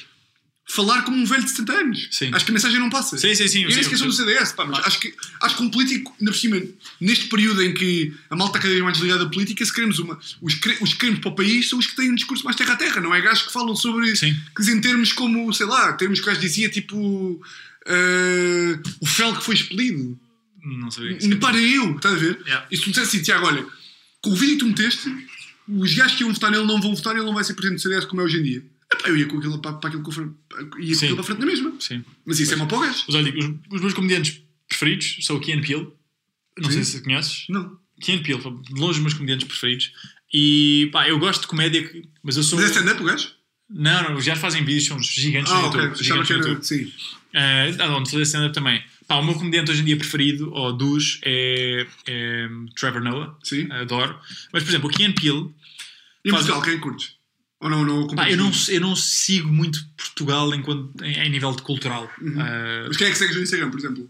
Falar 0.67 1.03
como 1.03 1.15
um 1.15 1.25
velho 1.25 1.43
de 1.43 1.51
70 1.51 1.73
anos. 1.73 2.07
Sim. 2.11 2.31
Acho 2.33 2.43
que 2.43 2.51
a 2.51 2.53
mensagem 2.53 2.79
não 2.79 2.89
passa. 2.89 3.17
Sim, 3.19 3.35
sim, 3.35 3.47
sim, 3.47 3.69
sim, 3.69 3.75
nem 3.75 3.83
sou 3.97 4.07
do 4.07 4.11
CDS, 4.13 4.51
pá, 4.51 4.65
mas 4.65 4.79
acho 4.87 4.99
que, 4.99 5.13
acho 5.41 5.55
que 5.57 5.61
um 5.63 5.69
político, 5.69 6.15
ainda 6.19 6.31
por 6.31 6.37
cima, 6.37 6.59
neste 6.99 7.25
período 7.27 7.61
em 7.61 7.71
que 7.73 8.11
a 8.31 8.35
malta 8.35 8.57
está 8.57 8.61
cada 8.61 8.69
vez 8.73 8.81
mais 8.83 8.97
desligada 8.97 9.25
da 9.25 9.29
política, 9.29 9.63
se 9.63 9.71
queremos 9.71 9.99
uma. 9.99 10.19
Os, 10.41 10.55
cre- 10.55 10.77
os 10.81 10.93
que 10.93 10.99
queremos 10.99 11.19
para 11.21 11.29
o 11.29 11.35
país 11.35 11.69
são 11.69 11.77
os 11.77 11.85
que 11.85 11.95
têm 11.95 12.11
um 12.11 12.15
discurso 12.15 12.43
mais 12.43 12.57
terra 12.57 12.73
a 12.73 12.77
terra, 12.77 12.99
não 12.99 13.13
é? 13.13 13.21
Gajos 13.21 13.43
que 13.43 13.53
falam 13.53 13.75
sobre. 13.75 14.15
Sim. 14.15 14.33
Que 14.55 14.61
dizem 14.63 14.81
termos 14.81 15.13
como, 15.13 15.53
sei 15.53 15.67
lá, 15.67 15.93
termos 15.93 16.19
que 16.19 16.25
o 16.25 16.27
gajo 16.29 16.41
dizia 16.41 16.67
tipo. 16.67 17.39
eh, 17.85 18.79
o 18.99 19.05
fel 19.05 19.35
que 19.35 19.43
foi 19.43 19.55
expelido. 19.55 20.19
não 20.63 20.89
sabia 20.89 21.15
que 21.15 21.35
Para 21.35 21.57
eu, 21.57 21.95
estás 21.95 22.15
a 22.15 22.17
ver? 22.17 22.39
Yeah. 22.45 22.67
E 22.71 22.77
se 22.77 22.83
tu 22.83 22.89
disser 22.89 23.03
assim, 23.03 23.21
Tiago, 23.21 23.45
olha, 23.45 23.65
com 24.21 24.31
o 24.31 24.35
vídeo 24.35 24.53
que 24.55 24.59
tu 24.61 24.67
meteste, 24.67 25.09
os 25.67 25.93
gajos 25.93 26.17
que 26.17 26.23
iam 26.23 26.33
votar 26.33 26.49
nele 26.51 26.65
não 26.65 26.81
vão 26.81 26.95
votar 26.95 27.13
e 27.15 27.19
ele 27.19 27.25
não 27.25 27.33
vai 27.35 27.43
ser 27.43 27.53
presidente 27.53 27.79
do 27.79 27.83
CDS 27.83 28.05
como 28.05 28.21
é 28.21 28.25
hoje 28.25 28.39
em 28.39 28.43
dia. 28.43 28.63
Epá, 28.99 29.09
eu 29.09 29.17
ia 29.17 29.25
com 29.27 29.37
aquilo 29.37 29.59
para, 29.59 29.73
para 29.73 29.89
aquilo 29.89 30.11
fre- 30.11 30.23
ia 30.79 30.95
com 30.95 31.03
aquilo 31.03 31.15
para 31.15 31.23
frente 31.23 31.39
na 31.39 31.45
mesma. 31.45 31.73
Sim. 31.79 32.03
Mas 32.25 32.39
isso 32.39 32.53
é 32.53 32.55
mau 32.55 32.67
para 32.67 32.77
o. 32.77 32.81
Mas 32.81 33.09
olha, 33.09 33.33
os, 33.37 33.45
os 33.71 33.81
meus 33.81 33.93
comediantes 33.93 34.41
preferidos 34.67 35.17
são 35.21 35.35
o 35.35 35.39
Key 35.39 35.53
and 35.53 35.61
Peele. 35.61 35.87
Não 36.57 36.69
Sim. 36.69 36.83
sei 36.83 36.99
se 36.99 37.03
conheces. 37.03 37.45
Não. 37.49 37.77
Key 38.01 38.13
and 38.13 38.23
Peele, 38.23 38.41
de 38.41 38.73
longe 38.79 38.97
os 38.97 38.99
meus 38.99 39.13
comediantes 39.13 39.47
preferidos. 39.47 39.91
E 40.33 40.89
pá, 40.91 41.07
eu 41.07 41.17
gosto 41.19 41.41
de 41.41 41.47
comédia, 41.47 41.89
mas 42.23 42.35
eu 42.37 42.43
sou. 42.43 42.59
Mas 42.59 42.69
é 42.69 42.73
stand-up 42.73 43.01
o 43.01 43.05
gajo? 43.05 43.29
Não, 43.69 44.03
não, 44.03 44.15
gajos 44.15 44.39
fazem 44.39 44.63
vídeos, 44.63 44.85
são 44.85 45.01
gigantes 45.01 45.51
Ah, 45.51 45.59
no. 45.59 45.65
YouTube. 45.65 45.83
Achava 45.91 46.23
gigantes 46.23 46.29
no. 46.29 46.35
YouTube. 46.53 46.63
Sim. 46.65 46.83
Uh, 47.33 47.81
ah, 47.81 47.97
onde 47.97 48.09
fazer 48.11 48.23
stand-up 48.23 48.53
também. 48.53 48.83
Pá, 49.07 49.15
o 49.17 49.23
meu 49.25 49.33
comediante 49.35 49.71
hoje 49.71 49.81
em 49.81 49.85
dia 49.85 49.97
preferido, 49.97 50.51
ou 50.53 50.71
dos, 50.73 51.19
é, 51.23 51.85
é 52.07 52.47
Trevor 52.75 53.01
Noah. 53.03 53.37
Sim. 53.43 53.67
Adoro. 53.71 54.19
Mas, 54.53 54.63
por 54.63 54.69
exemplo, 54.69 54.89
o 54.89 54.91
Key 54.93 55.05
and 55.05 55.13
Peele, 55.13 55.51
E 56.23 56.31
Faz- 56.31 56.45
Portugal, 56.45 56.61
quem 56.61 56.79
curtes? 56.79 57.14
Ou 57.65 57.71
não? 57.71 57.83
não 57.83 58.07
pá, 58.07 58.29
eu, 58.29 58.37
não, 58.37 58.51
eu 58.69 58.79
não 58.79 58.95
sigo 58.95 59.51
muito 59.51 59.83
Portugal 59.97 60.53
enquanto, 60.53 61.03
em, 61.03 61.17
em 61.17 61.29
nível 61.31 61.51
de 61.51 61.63
cultural. 61.63 62.07
Uhum. 62.21 62.33
Uh, 62.33 62.85
Mas 62.87 62.97
quem 62.97 63.07
é 63.07 63.09
que 63.09 63.17
segues 63.17 63.35
no 63.35 63.41
Instagram, 63.41 63.71
por 63.71 63.79
exemplo? 63.79 64.07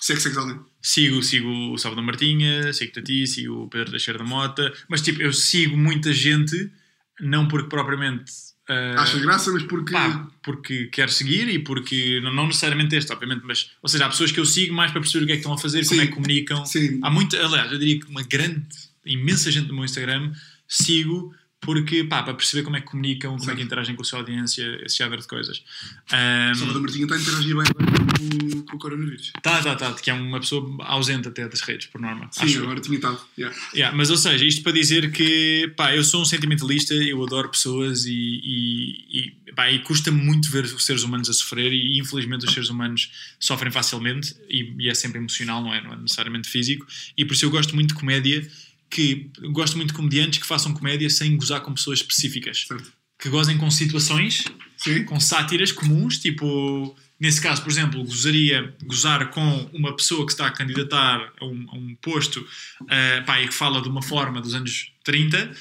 Se 0.00 0.12
é 0.12 0.16
que 0.16 0.22
segues 0.22 0.36
alguém? 0.36 0.58
Sigo, 0.82 1.22
sigo 1.22 1.48
o 1.72 1.78
Salvador 1.78 2.04
Martinha, 2.04 2.72
sigo 2.72 2.90
o 2.90 2.94
Tati, 2.94 3.26
sigo 3.28 3.54
o 3.62 3.68
Pedro 3.68 3.92
Teixeira 3.92 4.18
da 4.18 4.24
Mota, 4.24 4.72
mas 4.88 5.00
tipo, 5.00 5.22
eu 5.22 5.32
sigo 5.32 5.76
muita 5.76 6.12
gente, 6.12 6.72
não 7.20 7.46
porque 7.46 7.68
propriamente. 7.68 8.32
uh, 8.68 8.98
Achas 8.98 9.22
graça, 9.22 9.52
mas 9.52 9.62
porque. 9.62 9.92
pá, 9.92 10.28
porque 10.42 10.86
quero 10.86 11.12
seguir 11.12 11.48
e 11.48 11.60
porque. 11.60 12.20
Não, 12.20 12.34
não 12.34 12.46
necessariamente 12.48 12.96
este, 12.96 13.12
obviamente, 13.12 13.42
mas. 13.44 13.70
Ou 13.80 13.88
seja, 13.88 14.06
há 14.06 14.08
pessoas 14.08 14.32
que 14.32 14.40
eu 14.40 14.44
sigo 14.44 14.74
mais 14.74 14.90
para 14.90 15.00
perceber 15.00 15.22
o 15.22 15.26
que 15.26 15.32
é 15.34 15.36
que 15.36 15.40
estão 15.40 15.54
a 15.54 15.58
fazer, 15.58 15.86
como 15.86 16.00
Sim. 16.00 16.04
é 16.04 16.06
que 16.08 16.14
comunicam. 16.14 16.66
Sim. 16.66 16.98
Há 17.00 17.10
muita. 17.10 17.44
Aliás, 17.44 17.70
eu 17.70 17.78
diria 17.78 18.00
que 18.00 18.06
uma 18.06 18.22
grande, 18.24 18.66
imensa 19.06 19.52
gente 19.52 19.68
no 19.68 19.74
meu 19.74 19.84
Instagram 19.84 20.32
sigo. 20.66 21.32
Porque, 21.60 22.04
pá, 22.04 22.22
para 22.22 22.34
perceber 22.34 22.62
como 22.62 22.76
é 22.76 22.80
que 22.80 22.86
comunicam, 22.86 23.36
como 23.36 23.50
é 23.50 23.56
que 23.56 23.62
interagem 23.62 23.94
com 23.96 24.02
a 24.02 24.04
sua 24.04 24.20
audiência, 24.20 24.80
esse 24.84 24.96
género 24.96 25.20
de 25.20 25.26
coisas. 25.26 25.62
Um, 26.06 26.54
Salvador 26.54 26.82
Martinha 26.82 27.04
está 27.04 27.16
a 27.16 27.18
interagir 27.18 27.56
bem 27.56 27.66
com, 27.66 28.62
com 28.64 28.76
o 28.76 28.78
coronavírus. 28.78 29.32
Tá, 29.42 29.62
tá, 29.62 29.74
tá, 29.74 29.92
que 29.94 30.08
é 30.08 30.14
uma 30.14 30.38
pessoa 30.40 30.76
ausente 30.84 31.28
até 31.28 31.48
das 31.48 31.60
redes, 31.60 31.88
por 31.88 32.00
norma. 32.00 32.28
Sim, 32.32 32.58
agora 32.58 32.80
tinha 32.80 32.96
estado. 32.96 33.20
Yeah. 33.36 33.56
Yeah, 33.74 33.96
mas 33.96 34.08
ou 34.10 34.16
seja, 34.16 34.44
isto 34.44 34.62
para 34.62 34.72
dizer 34.72 35.10
que 35.12 35.72
pá, 35.76 35.94
eu 35.94 36.04
sou 36.04 36.22
um 36.22 36.24
sentimentalista, 36.24 36.94
eu 36.94 37.22
adoro 37.22 37.48
pessoas 37.48 38.06
e, 38.06 38.12
e, 38.12 39.34
e, 39.48 39.52
pá, 39.52 39.70
e 39.70 39.80
custa 39.80 40.10
muito 40.10 40.50
ver 40.50 40.64
os 40.64 40.86
seres 40.86 41.02
humanos 41.02 41.28
a 41.28 41.32
sofrer 41.32 41.72
e 41.72 41.98
infelizmente 41.98 42.46
os 42.46 42.52
seres 42.52 42.68
humanos 42.68 43.10
sofrem 43.38 43.72
facilmente 43.72 44.34
e, 44.48 44.74
e 44.78 44.88
é 44.88 44.94
sempre 44.94 45.18
emocional, 45.18 45.62
não 45.62 45.74
é, 45.74 45.82
não 45.82 45.92
é 45.92 45.96
necessariamente 45.96 46.48
físico 46.48 46.86
e 47.16 47.24
por 47.24 47.34
isso 47.34 47.44
eu 47.44 47.50
gosto 47.50 47.74
muito 47.74 47.88
de 47.88 47.94
comédia 47.94 48.48
que 48.90 49.30
gosto 49.52 49.76
muito 49.76 49.90
de 49.90 49.94
comediantes 49.96 50.38
que 50.40 50.46
façam 50.46 50.72
comédia 50.72 51.08
sem 51.10 51.36
gozar 51.36 51.60
com 51.60 51.74
pessoas 51.74 51.98
específicas 52.00 52.64
Certo. 52.66 52.92
que 53.18 53.28
gozem 53.28 53.56
com 53.58 53.70
situações 53.70 54.44
Sim. 54.78 55.04
com 55.04 55.18
sátiras 55.20 55.72
comuns, 55.72 56.18
tipo, 56.18 56.96
nesse 57.20 57.40
caso, 57.40 57.62
por 57.62 57.70
exemplo, 57.70 58.02
gozaria 58.04 58.74
gozar 58.84 59.30
com 59.30 59.68
uma 59.72 59.94
pessoa 59.96 60.24
que 60.24 60.32
está 60.32 60.46
a 60.46 60.50
candidatar 60.50 61.32
a 61.40 61.44
um, 61.44 61.66
a 61.70 61.74
um 61.76 61.94
posto 62.00 62.46
eh, 62.88 63.20
pá, 63.22 63.40
e 63.42 63.48
que 63.48 63.54
fala 63.54 63.82
de 63.82 63.88
uma 63.88 64.02
forma 64.02 64.40
dos 64.40 64.54
anos 64.54 64.92
30, 65.04 65.52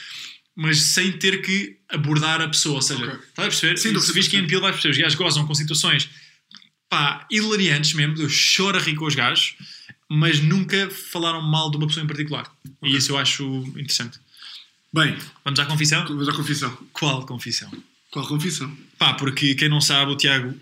mas 0.55 0.81
sem 0.81 1.11
ter 1.13 1.41
que 1.41 1.77
abordar 1.89 2.41
a 2.41 2.47
pessoa. 2.47 2.75
Ou 2.75 2.81
seja, 2.81 3.03
Ok. 3.05 3.15
estás 3.27 3.47
a 3.47 3.49
perceber? 3.49 3.77
Sim, 3.77 3.99
Se 3.99 4.13
vês 4.13 4.27
que 4.27 4.37
em 4.37 4.47
Peel 4.47 4.61
vais 4.61 4.73
perceber, 4.75 4.91
os 4.93 4.97
gajos 4.99 5.15
gozam 5.17 5.45
com 5.47 5.53
situações 5.55 6.09
pá, 6.89 7.27
hilariantes 7.31 7.93
mesmo, 7.93 8.15
eu 8.21 8.29
choro 8.29 8.77
a 8.77 8.81
rir 8.81 8.95
com 8.95 9.05
os 9.05 9.13
gajos, 9.15 9.55
mas 10.09 10.39
nunca 10.41 10.89
falaram 10.89 11.41
mal 11.41 11.69
de 11.69 11.77
uma 11.77 11.87
pessoa 11.87 12.03
em 12.03 12.07
particular. 12.07 12.51
E 12.83 12.95
isso 12.95 13.11
eu 13.11 13.17
acho 13.17 13.43
interessante. 13.75 14.19
Bem, 14.93 15.17
Vamos 15.43 15.59
à 15.59 15.65
confissão? 15.65 16.05
vamos 16.07 16.29
à 16.29 16.33
confissão. 16.33 16.77
Qual 16.93 17.25
confissão? 17.25 17.71
Qual 18.09 18.25
confissão? 18.25 18.75
Pá, 18.97 19.13
porque 19.13 19.53
quem 19.55 19.69
não 19.69 19.81
sabe, 19.81 20.11
o 20.11 20.15
Tiago, 20.15 20.55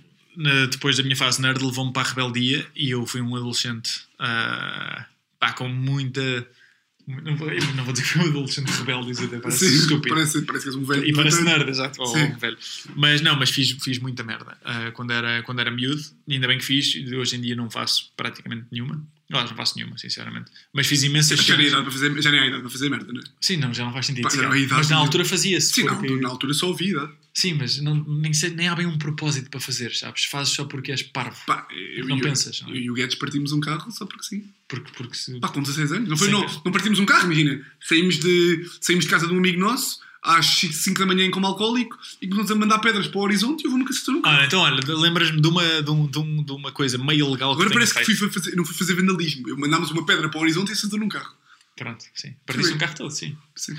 depois 0.71 0.97
da 0.97 1.03
minha 1.03 1.15
fase 1.15 1.41
nerd, 1.41 1.63
levou-me 1.63 1.93
para 1.93 2.07
a 2.07 2.09
rebeldia 2.09 2.67
e 2.75 2.89
eu 2.89 3.05
fui 3.05 3.21
um 3.21 3.35
adolescente 3.35 4.01
ah, 4.19 5.05
pá, 5.39 5.53
com 5.53 5.67
muita. 5.67 6.47
Não 7.07 7.35
vou, 7.37 7.47
não 7.75 7.83
vou 7.83 7.93
dizer 7.93 8.03
que 8.03 8.13
fui 8.13 8.23
um 8.23 8.29
adolescente 8.29 8.67
rebelde, 8.71 9.11
isso 9.11 9.23
até 9.25 9.37
parece 9.37 9.69
Sim, 9.69 9.75
estúpido. 9.75 10.15
Parece, 10.15 10.41
parece 10.41 10.63
que 10.65 10.69
és 10.69 10.75
um 10.75 10.83
velho. 10.83 11.05
E 11.05 11.13
parece 11.13 11.43
nerd, 11.43 11.69
exato, 11.69 12.01
ou 12.01 12.17
um 12.17 12.37
velho. 12.37 12.57
Mas 12.95 13.21
não, 13.21 13.35
mas 13.35 13.51
fiz, 13.51 13.71
fiz 13.83 13.99
muita 13.99 14.23
merda 14.23 14.57
ah, 14.63 14.91
quando, 14.91 15.11
era, 15.11 15.43
quando 15.43 15.59
era 15.59 15.69
miúdo, 15.69 16.03
ainda 16.27 16.47
bem 16.47 16.57
que 16.57 16.65
fiz, 16.65 16.95
e 16.95 17.15
hoje 17.15 17.35
em 17.35 17.41
dia 17.41 17.55
não 17.55 17.69
faço 17.69 18.11
praticamente 18.17 18.65
nenhuma. 18.71 19.05
Aliás, 19.29 19.49
não 19.49 19.57
faço 19.57 19.75
nenhuma, 19.77 19.97
sinceramente. 19.97 20.51
Mas 20.71 20.85
fiz 20.85 21.01
imensas 21.01 21.39
Já 21.39 21.57
nem, 21.57 21.67
idade 21.67 21.81
para 21.83 21.91
fazer, 21.91 22.21
já 22.21 22.31
nem 22.31 22.39
há 22.41 22.45
idade 22.45 22.61
para 22.61 22.69
fazer 22.71 22.89
merda, 22.89 23.11
não 23.11 23.19
é? 23.19 23.23
Sim, 23.41 23.57
não, 23.57 23.73
já 23.73 23.83
não 23.83 23.91
faz 23.91 24.05
sentido. 24.05 24.27
Pá, 24.29 24.35
não, 24.35 24.55
idade 24.55 24.73
mas 24.73 24.89
na 24.89 24.95
não- 24.97 25.03
altura 25.03 25.25
fazia-se. 25.25 25.73
Sim, 25.73 25.85
porque- 25.87 26.07
não, 26.07 26.21
na 26.21 26.29
altura 26.29 26.53
só 26.53 26.75
idade. 26.79 27.11
Sim, 27.33 27.55
mas 27.55 27.81
não, 27.81 27.95
nem, 28.05 28.33
sei- 28.33 28.51
nem 28.51 28.67
há 28.67 28.75
bem 28.75 28.85
um 28.85 28.97
propósito 28.97 29.49
para 29.49 29.59
fazer, 29.59 29.93
sabes? 29.95 30.25
Fazes 30.25 30.53
só 30.53 30.63
porque 30.65 30.91
és 30.91 31.01
parvo. 31.01 31.37
Pá, 31.47 31.67
eu, 31.71 32.07
Não 32.07 32.17
eu- 32.17 32.23
pensas, 32.23 32.61
não 32.61 32.69
é? 32.69 32.71
Eu 32.73 32.81
e 32.81 32.91
o 32.91 32.93
Guedes 32.93 33.15
partimos 33.15 33.51
um 33.51 33.59
carro 33.59 33.91
só 33.91 34.05
porque 34.05 34.23
sim. 34.23 34.45
Porque, 34.67 34.91
porque 34.95 35.15
se. 35.17 35.39
Pá, 35.39 35.49
com 35.49 35.61
16 35.61 35.91
anos. 35.91 36.07
Não, 36.07 36.15
foi, 36.17 36.29
não, 36.29 36.41
não 36.63 36.71
partimos 36.71 36.99
um 36.99 37.05
carro, 37.05 37.25
imagina. 37.25 37.65
Saímos 37.81 38.19
de, 38.19 38.69
saímos 38.79 39.05
de 39.05 39.11
casa 39.11 39.27
de 39.27 39.33
um 39.33 39.37
amigo 39.37 39.59
nosso 39.59 39.99
às 40.25 40.45
5 40.47 40.99
da 40.99 41.05
manhã 41.05 41.29
como 41.31 41.45
alcoólico 41.47 41.97
e 42.21 42.27
começamos 42.27 42.51
a 42.51 42.55
mandar 42.67 42.79
pedras 42.79 43.07
para 43.07 43.19
o 43.19 43.21
horizonte 43.23 43.61
e 43.61 43.65
eu 43.65 43.69
vou 43.71 43.79
nunca 43.79 43.93
carro. 43.93 44.21
Ah, 44.41 44.45
então 44.45 44.59
olha, 44.61 44.81
lembras-me 44.87 45.39
de 45.39 45.47
uma, 45.47 45.63
de, 45.83 45.91
um- 45.91 46.07
de 46.07 46.17
um- 46.19 46.43
de 46.43 46.51
uma 46.51 46.71
coisa 46.71 46.97
meio 46.97 47.29
legal 47.31 47.51
Agora 47.51 47.67
que 47.69 47.73
parece 47.73 47.93
que 47.93 48.15
fui 48.15 48.29
fazer, 48.31 48.55
não 48.55 48.65
fui 48.65 48.75
fazer 48.75 48.93
vandalismo. 48.95 49.47
Eu 49.47 49.57
mandámos 49.57 49.91
uma 49.91 50.05
pedra 50.05 50.27
para 50.29 50.37
o 50.37 50.41
horizonte 50.41 50.69
e 50.69 50.73
acertou 50.73 50.99
num 50.99 51.07
carro. 51.09 51.33
Pronto, 51.77 52.03
sim. 52.13 52.33
Partiste 52.45 52.69
Sim. 52.69 52.75
um 52.75 52.77
carro 52.77 52.95
todo, 52.95 53.11
sim. 53.11 53.37
Sim. 53.55 53.75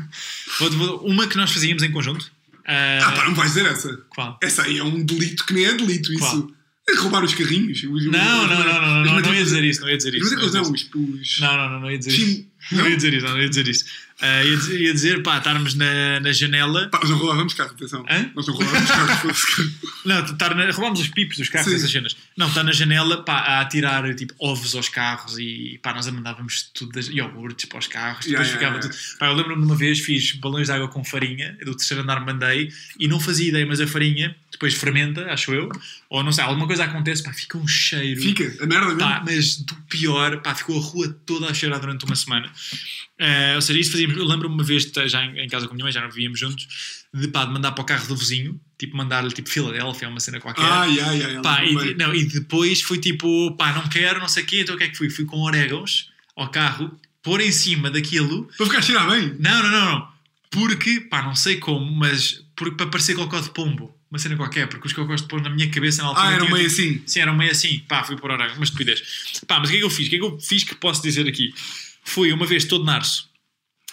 Uma 1.02 1.26
que 1.26 1.36
nós 1.36 1.50
fazíamos 1.50 1.82
em 1.82 1.90
conjunto. 1.90 2.30
ah, 2.66 2.98
Ah, 3.02 3.12
pá, 3.12 3.24
não 3.24 3.34
vais 3.34 3.52
dizer 3.54 3.66
essa. 3.66 3.96
qual? 4.10 4.38
Essa 4.42 4.62
aí 4.62 4.78
é 4.78 4.84
um 4.84 5.02
delito 5.04 5.44
que 5.46 5.52
nem 5.54 5.64
é 5.64 5.72
delito, 5.74 6.12
isso. 6.12 6.20
Qual? 6.20 6.50
É 6.88 6.94
roubar 6.96 7.24
os 7.24 7.32
carrinhos. 7.34 7.78
Os- 7.84 7.90
os- 7.90 8.06
Não, 8.06 8.46
não, 8.46 8.48
não, 8.48 8.64
não, 8.64 9.04
não, 9.04 9.16
as 9.16 9.22
não, 9.22 9.34
ia 9.34 9.44
dizer 9.44 9.64
isso, 9.64 9.80
não 9.80 9.88
ia 9.88 9.96
dizer 9.96 10.14
isso. 10.14 10.24
matrículas 10.24 10.52
não 10.52 10.60
ia 10.62 10.66
não, 10.66 10.72
dizer 10.72 11.20
isso. 11.22 11.40
Não, 11.40 11.56
não, 11.56 11.70
não, 11.70 11.80
não 11.80 11.90
ia 11.90 11.98
dizer 11.98 12.10
isso. 12.12 12.46
Não 12.70 12.88
ia 12.88 12.96
dizer 12.96 13.14
isso, 13.14 13.26
não 13.26 13.40
ia 13.40 13.48
dizer 13.48 13.68
isso. 13.68 13.84
Ah, 14.20 14.44
ia, 14.44 14.56
dizer, 14.56 14.80
ia 14.80 14.94
dizer, 14.94 15.22
pá, 15.22 15.38
estarmos 15.38 15.74
na, 15.74 16.20
na 16.20 16.32
janela. 16.32 16.88
Pá, 16.88 17.00
nós 17.00 17.10
não 17.10 17.18
roubávamos 17.18 17.54
carro, 17.54 17.72
atenção. 17.72 18.04
Hã? 18.08 18.30
Nós 18.36 18.46
não 18.46 18.54
roubávamos 18.54 18.88
carro. 18.90 19.16
foda-se. 19.18 19.78
Não, 20.04 20.24
estar 20.24 20.54
na, 20.54 20.70
roubámos 20.70 21.00
os 21.00 21.08
pipos 21.08 21.38
dos 21.38 21.48
carros, 21.48 21.68
Sim. 21.68 21.76
essas 21.76 21.90
cenas. 21.90 22.16
Não, 22.36 22.46
está 22.46 22.62
na 22.62 22.70
janela, 22.70 23.24
pá, 23.24 23.38
a 23.38 23.60
atirar 23.60 24.14
tipo 24.14 24.34
ovos 24.38 24.76
aos 24.76 24.88
carros 24.88 25.38
e 25.38 25.80
pá, 25.82 25.92
nós 25.92 26.08
mandávamos 26.08 26.70
tudo, 26.72 26.92
das, 26.92 27.08
iogurtes 27.08 27.64
para 27.64 27.80
os 27.80 27.88
carros. 27.88 28.26
Yeah, 28.26 28.44
Depois 28.44 28.48
yeah, 28.48 28.58
ficava 28.58 28.76
yeah. 28.76 28.88
tudo. 28.88 29.18
Pá, 29.18 29.26
eu 29.26 29.34
lembro-me 29.34 29.60
de 29.62 29.66
uma 29.66 29.76
vez 29.76 29.98
fiz 29.98 30.32
balões 30.32 30.68
de 30.68 30.72
água 30.72 30.88
com 30.88 31.02
farinha, 31.02 31.56
do 31.64 31.74
terceiro 31.74 32.04
andar 32.04 32.24
mandei 32.24 32.70
e 33.00 33.08
não 33.08 33.18
fazia 33.18 33.48
ideia, 33.48 33.66
mas 33.66 33.80
a 33.80 33.86
farinha 33.88 34.36
depois 34.62 34.74
fermenta, 34.74 35.26
acho 35.32 35.52
eu, 35.52 35.68
ou 36.08 36.22
não 36.22 36.30
sei, 36.30 36.44
alguma 36.44 36.68
coisa 36.68 36.84
acontece, 36.84 37.20
pá, 37.20 37.32
fica 37.32 37.58
um 37.58 37.66
cheiro. 37.66 38.20
Fica, 38.20 38.44
a 38.62 38.66
merda 38.66 38.86
mesmo. 38.86 39.00
Pá, 39.00 39.22
mas 39.26 39.56
do 39.56 39.74
pior, 39.88 40.40
pá, 40.40 40.54
ficou 40.54 40.78
a 40.78 40.80
rua 40.80 41.08
toda 41.26 41.48
a 41.48 41.54
cheirar 41.54 41.80
durante 41.80 42.04
uma 42.04 42.14
semana. 42.14 42.48
Eh, 43.18 43.56
ou 43.56 43.60
seja, 43.60 43.80
isso 43.80 43.90
fazíamos. 43.90 44.16
Eu 44.16 44.24
lembro-me 44.24 44.54
uma 44.54 44.62
vez, 44.62 44.84
já 45.06 45.24
em, 45.24 45.40
em 45.40 45.48
casa 45.48 45.66
com 45.66 45.72
a 45.72 45.74
minha 45.74 45.84
mãe, 45.84 45.92
já 45.92 46.00
não 46.00 46.08
vivíamos 46.08 46.38
juntos, 46.38 47.04
de, 47.12 47.26
pá, 47.26 47.44
de 47.44 47.52
mandar 47.52 47.72
para 47.72 47.82
o 47.82 47.84
carro 47.84 48.06
do 48.06 48.14
vizinho, 48.14 48.60
tipo, 48.78 48.96
mandar-lhe 48.96 49.32
tipo 49.32 49.50
Filadélfia, 49.50 50.08
uma 50.08 50.20
cena 50.20 50.38
qualquer. 50.38 50.64
Ai, 50.64 51.00
ai, 51.00 51.22
ai. 51.24 51.42
Pá, 51.42 51.64
e, 51.64 51.94
não, 51.94 52.14
e 52.14 52.24
depois 52.24 52.80
foi 52.82 52.98
tipo, 52.98 53.56
pá, 53.56 53.72
não 53.72 53.88
quero, 53.88 54.20
não 54.20 54.28
sei 54.28 54.44
o 54.44 54.46
quê, 54.46 54.60
então 54.60 54.76
o 54.76 54.78
que 54.78 54.84
é 54.84 54.88
que 54.88 54.96
fui? 54.96 55.10
Fui 55.10 55.24
com 55.24 55.38
orégãos 55.38 56.08
ao 56.36 56.48
carro, 56.48 56.96
pôr 57.20 57.40
em 57.40 57.50
cima 57.50 57.90
daquilo. 57.90 58.48
Para 58.56 58.66
ficar 58.66 58.78
a 58.78 58.82
cheirar 58.82 59.10
bem. 59.10 59.34
Não, 59.40 59.62
não, 59.62 59.70
não, 59.70 59.92
não. 59.92 60.12
Porque, 60.52 61.00
pá, 61.00 61.22
não 61.22 61.34
sei 61.34 61.56
como, 61.56 61.90
mas 61.90 62.44
por, 62.54 62.76
para 62.76 62.86
parecer 62.86 63.14
cocó 63.16 63.40
de 63.40 63.50
pombo. 63.50 63.92
Uma 64.12 64.18
cena 64.18 64.36
qualquer, 64.36 64.66
porque 64.68 64.86
os 64.86 64.92
cocós 64.92 65.22
de 65.22 65.26
pombo 65.28 65.42
na 65.44 65.48
minha 65.48 65.70
cabeça 65.70 66.02
na 66.02 66.08
altura. 66.08 66.26
Ah, 66.28 66.32
era 66.34 66.44
meio 66.44 66.56
tipo, 66.56 66.66
assim. 66.66 67.02
Sim, 67.06 67.20
era 67.20 67.32
meio 67.32 67.50
assim. 67.50 67.78
Pá, 67.88 68.04
fui 68.04 68.14
por 68.14 68.30
orégãos, 68.30 68.58
mas 68.58 68.68
estupidez. 68.68 69.40
Pá, 69.46 69.58
mas 69.58 69.70
o 69.70 69.72
que 69.72 69.78
é 69.78 69.80
que 69.80 69.86
eu 69.86 69.90
fiz? 69.90 70.06
O 70.06 70.10
que 70.10 70.16
é 70.16 70.18
que 70.18 70.24
eu 70.26 70.38
fiz 70.38 70.64
que 70.64 70.74
posso 70.74 71.02
dizer 71.02 71.26
aqui? 71.26 71.54
Fui 72.04 72.30
uma 72.30 72.44
vez 72.44 72.66
todo 72.66 72.84
narso. 72.84 73.30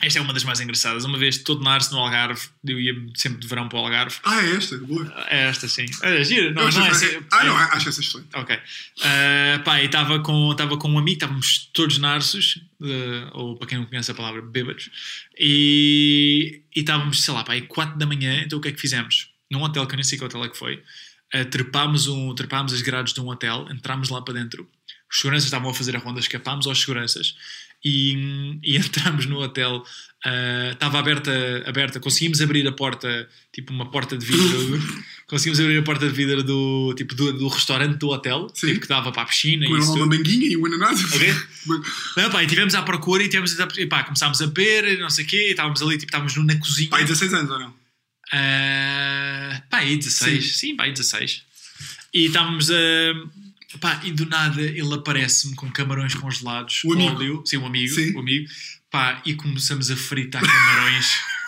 Esta 0.02 0.20
é 0.20 0.22
uma 0.22 0.34
das 0.34 0.44
mais 0.46 0.60
engraçadas. 0.62 1.06
Uma 1.06 1.18
vez 1.18 1.38
todo 1.38 1.64
narso 1.64 1.92
no 1.94 2.00
Algarve. 2.00 2.42
Eu 2.66 2.80
ia 2.80 2.94
sempre 3.16 3.40
de 3.40 3.48
verão 3.48 3.68
para 3.70 3.80
o 3.80 3.82
Algarve. 3.84 4.18
Ah, 4.24 4.42
é 4.46 4.56
esta. 4.56 4.78
Boa. 4.78 5.26
É 5.30 5.44
esta, 5.48 5.68
sim. 5.70 5.86
É, 6.02 6.24
gira. 6.24 6.52
Não, 6.52 6.64
Eu 6.64 6.72
não 6.72 6.86
é 6.86 6.90
acho- 6.90 7.06
assim. 7.06 7.18
Ah, 7.32 7.44
não, 7.46 7.56
acho 7.58 7.90
essa 7.90 8.02
excelente. 8.02 8.28
Ok. 8.34 8.56
Uh, 8.56 9.64
pá, 9.64 9.82
e 9.82 9.86
estava 9.86 10.20
com, 10.22 10.54
tava 10.56 10.78
com 10.78 10.90
um 10.90 10.98
amigo, 10.98 11.16
estávamos 11.16 11.70
todos 11.74 11.98
narsos, 11.98 12.62
uh, 12.82 13.30
ou 13.34 13.58
para 13.58 13.68
quem 13.68 13.78
não 13.78 13.86
conhece 13.86 14.12
a 14.12 14.16
palavra, 14.16 14.42
bêbados, 14.42 14.90
e 15.38 16.62
e 16.76 16.80
estávamos, 16.82 17.22
sei 17.24 17.34
lá, 17.34 17.44
pá, 17.44 17.54
aí 17.54 17.64
4 17.64 17.98
da 17.98 18.06
manhã, 18.06 18.42
então 18.46 18.60
o 18.60 18.62
que 18.62 18.68
é 18.70 18.72
que 18.72 18.80
fizemos? 18.80 19.29
Num 19.52 19.62
hotel, 19.64 19.86
que 19.88 19.94
eu 19.94 19.98
nem 19.98 20.04
sei 20.04 20.18
que 20.18 20.24
hotel 20.24 20.44
é 20.44 20.50
que 20.50 20.58
foi, 20.58 20.84
uh, 21.36 21.46
trepámos, 21.50 22.08
um, 22.08 22.34
trepámos 22.36 22.74
as 22.74 22.82
grades 22.82 23.14
de 23.14 23.22
um 23.22 23.30
hotel, 23.30 23.68
entrámos 23.72 24.10
lá 24.10 24.22
para 24.22 24.36
dentro, 24.36 24.68
os 25.12 25.18
seguranças 25.18 25.46
estavam 25.46 25.72
a 25.72 25.74
fazer 25.74 25.96
a 25.96 26.00
ronda, 26.00 26.20
escapámos 26.20 26.68
aos 26.68 26.80
seguranças 26.80 27.36
e, 27.84 28.60
e 28.64 28.78
entramos 28.78 29.26
no 29.26 29.40
hotel. 29.40 29.84
uh, 30.26 30.72
Estava 30.72 31.00
aberta, 31.00 31.32
aberta, 31.66 32.00
conseguimos 32.00 32.42
abrir 32.42 32.68
a 32.68 32.72
porta, 32.72 33.28
tipo 33.52 33.74
uma 33.74 33.90
porta 33.90 34.18
de 34.18 34.26
vidro, 34.26 34.80
Conseguimos 35.30 35.60
abrir 35.60 35.78
a 35.78 35.84
porta 35.84 36.08
de 36.08 36.14
vidro 36.14 36.42
do, 36.42 36.92
tipo, 36.98 37.14
do, 37.14 37.32
do 37.32 37.48
restaurante 37.50 37.98
do 38.00 38.10
hotel, 38.10 38.48
tipo, 38.48 38.80
que 38.80 38.88
dava 38.88 39.12
para 39.12 39.22
a 39.22 39.26
piscina 39.26 39.64
e 39.64 39.78
isso 39.78 39.92
lá 39.92 39.98
uma 39.98 40.06
manguinha 40.08 40.48
e 40.48 40.58
um 40.58 40.66
ananás. 40.66 41.04
Ok. 41.06 41.36
Não, 42.18 42.32
pá, 42.32 42.42
e 42.42 42.46
estivemos 42.46 42.74
à 42.74 42.82
procura 42.82 43.24
e, 43.24 43.30
tivemos, 43.30 43.56
e 43.78 43.86
pá, 43.86 44.04
começámos 44.04 44.42
a 44.42 44.48
beber, 44.48 44.98
não 44.98 45.10
sei 45.12 45.26
o 45.26 45.28
quê, 45.28 45.50
e 45.50 45.52
estávamos 45.52 45.84
ali, 45.84 46.00
tipo, 46.00 46.06
estávamos 46.06 46.36
na 46.36 46.58
cozinha. 46.58 46.90
Pai, 46.90 47.04
16 47.04 47.32
anos 47.36 47.52
ou 47.52 47.60
não? 47.60 47.74
Ah, 48.32 49.62
pá, 49.70 49.78
aí 49.80 49.98
16. 49.98 50.58
Sim, 50.58 50.76
pá, 50.76 50.84
aí 50.86 50.92
16. 50.92 51.44
E 52.14 52.26
estávamos 52.26 52.70
a. 52.72 52.76
pá, 53.80 54.02
e 54.04 54.12
do 54.12 54.26
nada 54.26 54.62
ele 54.62 54.94
aparece-me 54.94 55.56
com 55.56 55.70
camarões 55.72 56.14
congelados, 56.16 56.84
O 56.86 56.94
amigo. 56.94 57.16
óleo. 57.16 57.44
Sim, 57.46 57.58
um 57.58 57.66
amigo. 57.66 57.94
Sim. 57.94 58.16
Um 58.16 58.20
amigo. 58.20 58.50
Pá, 58.92 59.22
e 59.26 59.34
começamos 59.36 59.92
a 59.92 59.96
fritar 59.96 60.42
camarões. 60.42 61.06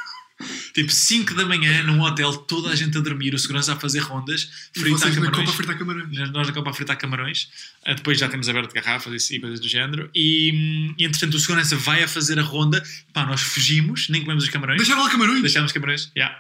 tipo 0.74 0.92
5 0.92 1.34
da 1.36 1.46
manhã 1.46 1.84
num 1.84 2.02
hotel, 2.02 2.34
toda 2.34 2.70
a 2.70 2.76
gente 2.76 2.98
a 2.98 3.02
dormir, 3.02 3.34
o 3.34 3.40
segurança 3.40 3.74
a 3.74 3.76
fazer 3.76 4.00
rondas, 4.00 4.50
E 4.76 4.80
fritar 4.80 5.10
na 5.10 5.16
camarões. 5.16 5.46
Copa 5.46 5.58
fritar 5.58 5.78
camarões. 5.78 6.18
Nós 6.18 6.32
nós 6.32 6.48
na 6.48 6.54
Copa 6.54 6.70
a 6.70 6.74
fritar 6.74 6.98
camarões. 6.98 7.50
Ah, 7.86 7.94
depois 7.94 8.20
já 8.20 8.28
temos 8.28 8.48
aberto 8.50 8.74
garrafas 8.74 9.30
e 9.32 9.40
coisas 9.40 9.60
do 9.60 9.68
género. 9.68 10.10
E, 10.16 10.94
e 10.98 11.06
entretanto 11.06 11.36
o 11.36 11.40
segurança 11.40 11.76
vai 11.76 12.04
a 12.04 12.08
fazer 12.08 12.40
a 12.40 12.44
ronda. 12.44 12.84
Pá, 13.14 13.26
nós 13.26 13.42
fugimos, 13.42 14.10
nem 14.10 14.22
comemos 14.22 14.44
os 14.44 14.50
camarões. 14.50 14.78
Deixaram 14.78 15.04
lá 15.04 15.10
camarões? 15.10 15.42
Deixámos 15.42 15.72
camarões, 15.72 16.12
já. 16.16 16.40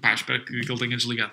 Pá, 0.00 0.14
espero 0.14 0.44
que, 0.44 0.60
que 0.60 0.70
ele 0.72 0.78
tenha 0.78 0.96
desligado. 0.96 1.32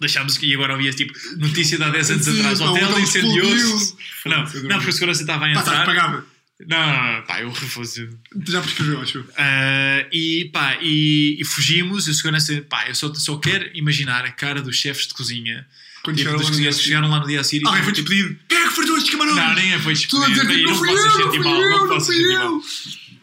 Deixámos 0.00 0.36
e 0.42 0.54
agora 0.54 0.74
havia 0.74 0.92
tipo 0.92 1.12
notícia 1.38 1.76
de 1.76 1.82
há 1.84 1.88
10 1.90 2.10
anos 2.12 2.24
Sim, 2.24 2.38
atrás: 2.38 2.58
pá, 2.60 2.66
hotel 2.66 2.98
incendiou-se. 3.00 3.96
explodiu. 3.98 4.62
Não, 4.62 4.68
não, 4.68 4.76
porque 4.76 4.90
o 4.90 4.92
segurança 4.92 5.22
estava 5.22 5.46
a 5.46 5.54
Pá, 5.54 5.62
tá, 5.62 5.70
entrar. 5.72 5.86
pagava. 5.86 6.26
Não, 6.66 6.78
não, 6.78 7.12
não, 7.18 7.22
pá, 7.26 7.42
eu 7.42 7.50
refuso. 7.50 8.08
Já 8.46 8.62
prescreveu, 8.62 9.00
acho. 9.02 9.18
eu. 9.18 9.26
Ah, 9.36 10.06
e 10.10 10.48
pá, 10.52 10.78
e, 10.80 11.36
e 11.38 11.44
fugimos. 11.44 12.06
E 12.06 12.10
o 12.10 12.14
segurança, 12.14 12.64
pá, 12.68 12.88
eu 12.88 12.94
só, 12.94 13.12
só 13.14 13.36
quero 13.36 13.68
imaginar 13.74 14.24
a 14.24 14.32
cara 14.32 14.62
dos 14.62 14.76
chefes 14.76 15.06
de 15.06 15.14
cozinha. 15.14 15.66
Quando 16.02 16.16
Tipo, 16.16 16.28
chegaram 16.30 16.42
lá 16.42 16.48
cozinheiros 16.48 16.80
chegaram 16.80 17.10
lá 17.10 17.20
no 17.20 17.26
dia 17.26 17.40
a 17.40 17.44
seguir. 17.44 17.66
Alguém 17.66 17.82
foi 17.82 17.92
tipo, 17.92 18.08
despedido. 18.08 18.40
Quem 18.48 18.58
é 18.58 18.68
que 18.68 18.74
fritou 18.74 18.96
estes 18.96 19.10
camarões? 19.12 19.36
Não, 19.36 19.54
nem 19.54 19.78
foi 19.80 19.92
despedido. 19.94 20.20
não 20.20 20.28
não 20.28 20.76
fui 20.76 20.88
eu, 20.88 21.18
não 21.18 21.30
fui 21.30 21.38
mal. 21.40 21.62
eu, 21.62 21.86
Não 21.88 22.00
fui 22.00 22.34
eu. 22.34 22.62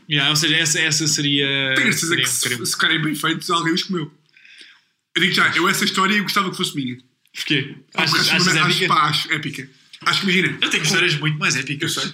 Yeah, 0.09 0.29
ou 0.29 0.35
seja, 0.35 0.55
essa, 0.57 0.79
essa 0.79 1.07
seria. 1.07 1.73
Tenho 1.75 1.93
certeza 1.93 2.15
que 2.17 2.25
se, 2.27 2.65
se 2.65 2.71
ficarem 2.73 3.01
bem 3.01 3.15
feitos, 3.15 3.49
alguém 3.49 3.73
os 3.73 3.83
comeu. 3.83 4.13
Eu 5.15 5.21
digo 5.21 5.33
já, 5.33 5.49
eu 5.55 5.67
essa 5.69 5.85
história 5.85 6.13
eu 6.15 6.23
gostava 6.23 6.51
que 6.51 6.57
fosse 6.57 6.75
minha. 6.75 6.97
Porquê? 7.33 7.75
Achas, 7.95 8.29
achas 8.29 8.55
épica? 8.55 8.87
pá, 8.87 9.07
acho 9.09 9.31
épica. 9.33 9.69
Acho 10.05 10.21
que 10.21 10.29
imagina. 10.29 10.57
Eu 10.61 10.69
tenho 10.69 10.83
histórias 10.83 11.15
muito 11.15 11.39
mais 11.39 11.55
Eu 11.55 11.61
épicas. 11.61 11.93
sei. 11.93 12.13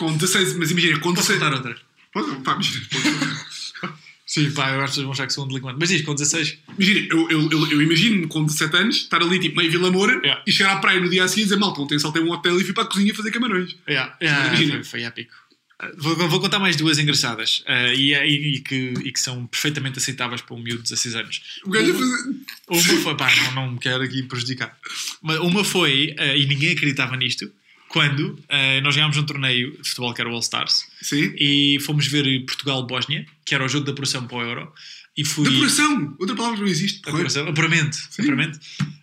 Com 0.00 0.16
16, 0.16 0.56
mas 0.56 0.70
imagina, 0.70 0.98
com 0.98 1.12
Posso 1.14 1.28
16. 1.28 1.38
contar 1.38 1.54
outra? 1.54 1.76
Pode, 2.10 2.42
pá, 2.42 2.52
imagina. 2.54 2.86
Sim, 4.26 4.50
pá, 4.52 4.70
eu 4.70 4.80
acho 4.80 4.92
que 4.92 4.94
vocês 4.94 5.02
vão 5.04 5.12
achar 5.12 5.26
que 5.26 5.32
sou 5.34 5.44
um 5.44 5.48
delinquente. 5.48 5.76
Mas 5.78 5.88
diz, 5.90 6.00
com 6.02 6.14
16. 6.14 6.58
Imagina, 6.78 7.06
eu, 7.10 7.30
eu, 7.30 7.50
eu, 7.50 7.70
eu 7.72 7.82
imagino 7.82 8.26
com 8.28 8.42
17 8.44 8.76
anos 8.76 8.96
estar 8.96 9.20
ali 9.22 9.38
tipo 9.38 9.56
meio 9.58 9.70
Vila 9.70 9.90
Moura 9.90 10.14
Yeah. 10.22 10.42
e 10.46 10.52
chegar 10.52 10.72
à 10.72 10.76
praia 10.78 11.00
no 11.00 11.10
dia 11.10 11.24
a 11.24 11.28
seguir 11.28 11.42
e 11.42 11.44
dizer 11.44 11.56
malta, 11.58 11.80
ontem 11.82 11.98
saltei 11.98 12.22
um 12.22 12.30
hotel 12.30 12.58
e 12.58 12.64
fui 12.64 12.72
para 12.72 12.84
a 12.84 12.86
cozinha 12.86 13.14
fazer 13.14 13.30
camarões. 13.30 13.76
Yeah, 13.88 14.16
yeah, 14.22 14.46
Imagina. 14.46 14.72
foi, 14.76 14.84
foi 14.84 15.02
épico. 15.02 15.34
Uh, 15.82 15.86
Vou, 15.98 16.14
vou 16.28 16.40
contar 16.40 16.58
mais 16.58 16.76
duas 16.76 16.98
engraçadas 16.98 17.62
uh, 17.68 17.92
e, 17.94 18.14
e, 18.14 18.56
e 18.56 18.60
que, 18.60 18.94
e 19.04 19.12
que 19.12 19.20
são 19.20 19.46
perfeitamente 19.46 19.98
aceitáveis 19.98 20.40
para 20.40 20.54
um 20.54 20.62
miúdo 20.62 20.82
de 20.82 20.90
16 20.90 21.14
anos. 21.16 21.40
O 21.64 21.70
gajo 21.70 21.90
a 21.90 21.98
fazer. 21.98 22.34
Uma 22.68 23.02
foi, 23.02 23.16
pá, 23.16 23.34
não, 23.34 23.52
não 23.52 23.70
me 23.72 23.78
quero 23.78 24.02
aqui 24.02 24.22
prejudicar. 24.22 24.76
Mas 25.22 25.38
Uma 25.40 25.64
foi, 25.64 26.14
uh, 26.18 26.36
e 26.36 26.46
ninguém 26.46 26.70
acreditava 26.72 27.16
nisto, 27.16 27.50
quando 27.90 28.20
uh, 28.20 28.80
nós 28.82 28.94
ganhámos 28.94 29.16
um 29.16 29.24
torneio 29.26 29.72
de 29.82 29.88
futebol 29.88 30.14
que 30.14 30.20
era 30.20 30.30
o 30.30 30.32
All 30.32 30.38
Stars 30.40 30.86
Sim. 31.02 31.34
e 31.36 31.78
fomos 31.84 32.06
ver 32.06 32.24
Portugal-Bósnia, 32.46 33.26
que 33.44 33.52
era 33.54 33.64
o 33.64 33.68
jogo 33.68 33.84
da 33.84 33.90
apuração 33.92 34.26
para 34.28 34.36
o 34.38 34.42
Euro. 34.42 34.72
E 35.16 35.24
fui. 35.24 35.48
De 35.48 35.56
apuração! 35.56 36.16
Outra 36.20 36.36
palavra 36.36 36.60
não 36.60 36.68
existe. 36.68 37.00
porra. 37.00 37.16
Apuração, 37.16 37.48
apuramento. 37.48 37.98
apuramento. 38.16 38.60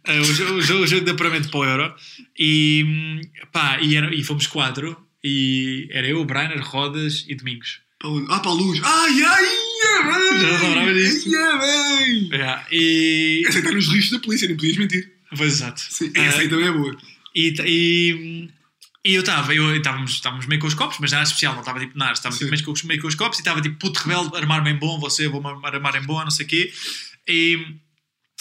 Uh, 0.07 0.21
o, 0.21 0.33
jo- 0.33 0.53
o 0.55 0.61
jo- 0.61 0.79
o 0.83 0.87
jogo 0.87 1.03
de 1.03 1.11
apuramento 1.11 1.49
para 1.49 1.59
o 1.59 1.65
Euro. 1.65 1.93
E, 2.39 2.83
hum, 2.87 3.21
pá, 3.51 3.77
e, 3.81 3.95
era- 3.97 4.15
e 4.15 4.23
fomos 4.23 4.47
quatro. 4.47 4.97
E 5.21 5.89
era 5.91 6.07
eu, 6.07 6.23
Brainer, 6.23 6.61
Rodas 6.63 7.25
e 7.27 7.35
Domingos. 7.35 7.81
Ah, 8.29 8.39
para 8.39 8.51
a 8.51 8.53
luz. 8.53 8.79
Ai, 8.83 9.21
ai, 9.23 9.45
ai, 10.03 10.39
Já 10.39 10.57
não 10.59 10.67
lembrava 10.69 10.93
disto. 10.93 11.29
Ai, 11.35 11.69
ai. 11.69 12.29
Yeah, 12.31 12.65
e. 12.71 13.43
Está 13.49 13.71
nos 13.71 13.87
registros 13.87 14.11
da 14.11 14.19
polícia, 14.25 14.47
nem 14.47 14.55
podias 14.55 14.77
mentir. 14.77 15.11
Pois 15.35 15.53
exato. 15.55 15.81
Sim, 15.89 16.11
Ah, 16.15 16.21
essa 16.21 16.39
aí 16.39 16.47
também 16.47 16.67
é 16.67 16.71
boa. 16.71 16.95
E, 17.35 17.53
e, 17.65 18.49
e 19.05 19.13
eu 19.13 19.21
estava, 19.21 19.53
eu, 19.53 19.75
estávamos, 19.75 20.11
estávamos 20.11 20.45
meio 20.47 20.59
com 20.59 20.67
os 20.67 20.73
copos, 20.73 20.97
mas 20.99 21.11
nada 21.11 21.23
especial, 21.23 21.53
não 21.53 21.61
estava 21.61 21.79
tipo 21.79 21.97
nada, 21.97 22.13
estava 22.13 22.33
tipo, 22.35 22.45
Sim. 22.45 22.51
meio, 22.51 22.63
com, 22.65 22.71
os- 22.71 22.83
meio 22.83 23.01
com 23.01 23.07
os 23.07 23.15
copos 23.15 23.37
e 23.37 23.41
estava 23.41 23.61
tipo 23.61 23.77
puto 23.77 23.99
rebelde, 24.01 24.35
armar-me 24.35 24.69
em 24.71 24.75
bom, 24.75 24.99
você, 24.99 25.27
vou 25.27 25.41
armar 25.47 25.95
em 25.95 26.01
bom, 26.05 26.21
não 26.23 26.31
sei 26.31 26.45
o 26.45 26.49
quê. 26.49 26.73
E, 27.27 27.75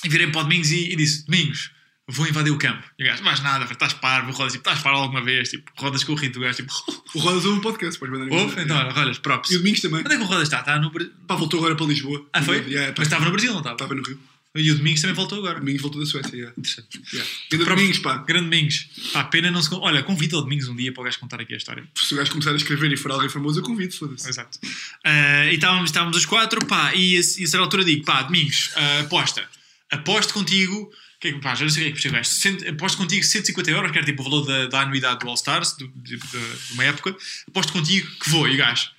e 0.05 0.09
virei 0.09 0.27
para 0.29 0.41
o 0.41 0.45
Domingos 0.45 0.71
e, 0.71 0.93
e 0.93 0.97
disse: 0.97 1.25
Domingos, 1.27 1.71
vou 2.09 2.27
invadir 2.27 2.51
o 2.53 2.59
campo. 2.59 2.83
E 2.99 3.03
o 3.05 3.07
gajo, 3.07 3.23
mais 3.25 3.41
nada, 3.41 3.65
estás 3.71 3.93
parvo, 3.95 4.31
rodas, 4.33 4.53
tipo, 4.53 4.69
estás 4.69 4.83
parvo 4.83 5.01
alguma 5.01 5.23
vez, 5.23 5.51
tipo, 5.51 5.71
rodas 5.77 6.05
com 6.05 6.13
o 6.13 6.17
rito, 6.17 6.39
o 6.39 6.43
gajo, 6.43 6.57
tipo, 6.59 6.73
O 7.15 7.19
Rodas 7.19 7.45
ouve 7.47 7.59
um 7.59 7.63
podcast, 7.63 7.99
podes 7.99 8.19
mandar 8.19 8.35
ouve, 8.37 8.61
então, 8.61 8.77
olha, 8.77 8.91
rodas, 8.93 9.19
props. 9.19 9.51
E 9.51 9.55
o 9.55 9.59
Domingos 9.59 9.81
também. 9.81 10.01
Onde 10.01 10.15
é 10.15 10.17
que 10.19 10.23
o 10.23 10.27
Rodas 10.27 10.43
está? 10.45 10.61
Está 10.61 10.79
no 10.79 10.91
Brasil. 10.91 11.13
Pá, 11.27 11.35
voltou 11.35 11.59
agora 11.61 11.75
para 11.77 11.87
Lisboa. 11.87 12.27
Ah, 12.33 12.43
foi? 12.43 12.59
Yeah, 12.69 12.93
Mas 12.97 13.07
estava 13.07 13.25
no 13.25 13.31
Brasil, 13.31 13.51
não 13.53 13.59
estava? 13.61 13.75
Estava 13.75 13.95
no 13.95 14.03
Rio. 14.03 14.21
E 14.57 14.71
o 14.71 14.77
Domingos 14.77 15.01
também 15.01 15.15
voltou 15.15 15.39
agora. 15.39 15.59
Domingos 15.61 15.83
voltou 15.83 16.01
da 16.01 16.07
Suécia. 16.07 16.35
Yeah. 16.35 16.55
Interessante. 16.57 17.01
Yeah. 17.13 17.31
Grande. 17.51 17.65
Domingos, 17.67 17.99
pá. 17.99 18.17
Grande 18.19 18.45
Domingos. 18.45 18.89
Pá, 19.13 19.25
pena 19.25 19.51
não 19.51 19.63
se. 19.63 19.73
Olha, 19.75 20.03
convida 20.03 20.37
o 20.39 20.43
Domingos 20.43 20.69
um 20.69 20.77
dia 20.77 20.93
para 20.93 21.01
o 21.03 21.05
gajo 21.05 21.19
contar 21.19 21.41
aqui 21.41 21.55
a 21.55 21.57
história. 21.57 21.87
Se 21.95 22.15
o 22.15 22.17
gajo 22.17 22.31
começar 22.31 22.53
a 22.53 22.57
escrever 22.57 22.93
e 22.93 22.97
for 22.97 23.11
alguém 23.13 23.29
famoso, 23.29 23.61
eu 23.61 23.63
convido, 23.65 23.95
foda-se. 23.95 24.29
Exato. 24.29 24.59
Ah, 25.05 25.47
e 25.47 25.55
estávamos, 25.55 25.91
estávamos 25.91 26.17
os 26.17 26.27
quatro, 26.27 26.65
pá, 26.67 26.95
e 26.95 27.17
a, 27.17 27.21
e 27.21 27.21
a 27.21 27.23
certa 27.23 27.59
altura 27.59 27.85
digo, 27.85 28.05
pá, 28.05 28.23
Domingos, 28.23 28.71
ah, 28.77 29.01
aposta. 29.01 29.49
Aposto 29.91 30.35
contigo, 30.35 30.91
que, 31.21 31.29
é 31.29 31.33
que- 31.33 31.39
pá, 31.41 31.55
já 31.55 31.63
não 31.65 31.71
sei 31.71 31.91
o 31.91 31.93
que 31.95 31.99
é 31.99 32.03
que 32.03 32.09
gajo, 32.11 32.31
aposto 32.71 32.99
contigo 32.99 33.25
150 33.25 33.71
euros, 33.71 33.91
que 33.93 33.99
era 33.99 34.07
tipo 34.07 34.21
o 34.23 34.25
valor 34.25 34.45
da, 34.45 34.67
da 34.67 34.81
anuidade 34.83 35.21
do 35.21 35.29
All 35.29 35.35
Stars, 35.35 35.77
do- 35.77 35.89
de, 35.89 36.17
de- 36.17 36.19
de 36.19 36.73
uma 36.73 36.85
época, 36.85 37.17
aposto 37.49 37.73
contigo 37.73 38.09
que 38.21 38.29
vou, 38.31 38.49
e 38.49 38.55
o 38.55 38.57
gajo, 38.57 38.91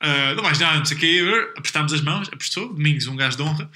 ah, 0.00 0.34
não 0.34 0.42
mais 0.42 0.58
nada, 0.58 0.78
não 0.78 0.84
sei 0.86 0.96
o 0.96 1.00
quê, 1.00 1.22
apertámos 1.58 1.92
as 1.92 2.00
mãos, 2.00 2.28
apostou, 2.32 2.72
Domingos, 2.72 3.06
um 3.06 3.16
gajo 3.16 3.36
de 3.36 3.42
honra, 3.42 3.70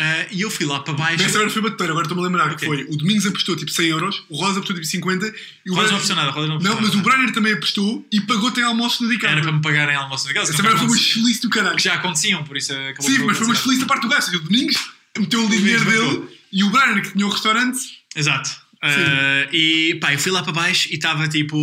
ah, 0.00 0.26
e 0.30 0.40
eu 0.40 0.50
fui 0.50 0.64
lá 0.64 0.80
para 0.80 0.94
baixo. 0.94 1.22
Nessa 1.22 1.36
agora 1.36 1.50
foi 1.50 1.62
batedeira, 1.62 1.92
agora 1.92 2.06
estou-me 2.06 2.22
a 2.22 2.26
lembrar 2.26 2.48
que 2.56 2.66
Ok. 2.66 2.68
foi 2.68 2.84
o 2.84 2.96
Domingos 2.96 3.26
apostou 3.26 3.54
tipo 3.56 3.70
100 3.70 3.86
euros, 3.88 4.24
o 4.28 4.36
Rosa 4.36 4.58
apostou 4.58 4.74
tipo 4.74 4.86
50 4.86 5.34
e 5.66 5.70
o 5.70 5.74
Rodas 5.74 5.90
não 5.90 5.96
apostou 5.98 6.16
nada, 6.16 6.30
Rodas 6.30 6.48
não 6.48 6.58
Não, 6.58 6.80
mas 6.80 6.94
o. 6.94 7.02
Brainer 7.02 7.32
também 7.32 7.52
apostou 7.52 8.06
e 8.10 8.20
pagou 8.22 8.50
tem 8.50 8.64
almoço 8.64 9.04
no 9.04 9.12
Era 9.12 9.40
para 9.42 9.52
me 9.52 9.60
pagarem 9.60 9.94
almoço 9.94 10.26
na 10.26 10.34
casa, 10.34 10.52
Essa 10.52 10.56
que 10.56 10.62
merda 10.62 10.78
foi 10.78 10.88
uma 10.88 10.96
chelice 10.96 11.42
do 11.42 11.50
caralho. 11.50 11.76
que 11.76 11.82
já 11.82 11.94
aconteciam, 11.94 12.42
por 12.44 12.56
isso 12.56 12.72
acabou 12.72 13.10
Sim, 13.10 13.18
mas 13.18 13.36
foi 13.36 13.46
uma 13.46 13.54
chelice 13.54 13.80
da 13.80 13.86
parte 13.86 14.02
do 14.02 14.08
gajo. 14.08 14.36
O 14.36 14.40
Domingos 14.40 14.76
meteu 15.18 15.44
o 15.44 15.48
dinheiro 15.48 15.84
dele 15.84 16.28
e 16.50 16.64
o 16.64 16.70
Brainer 16.70 17.02
que 17.02 17.12
tinha 17.12 17.26
o 17.26 17.30
restaurante. 17.30 17.78
Exato. 18.16 18.62
Uh, 18.82 19.54
e 19.54 19.94
pá, 20.00 20.12
eu 20.12 20.18
fui 20.18 20.32
lá 20.32 20.42
para 20.42 20.52
baixo 20.52 20.88
e 20.90 20.94
estava 20.94 21.28
tipo. 21.28 21.62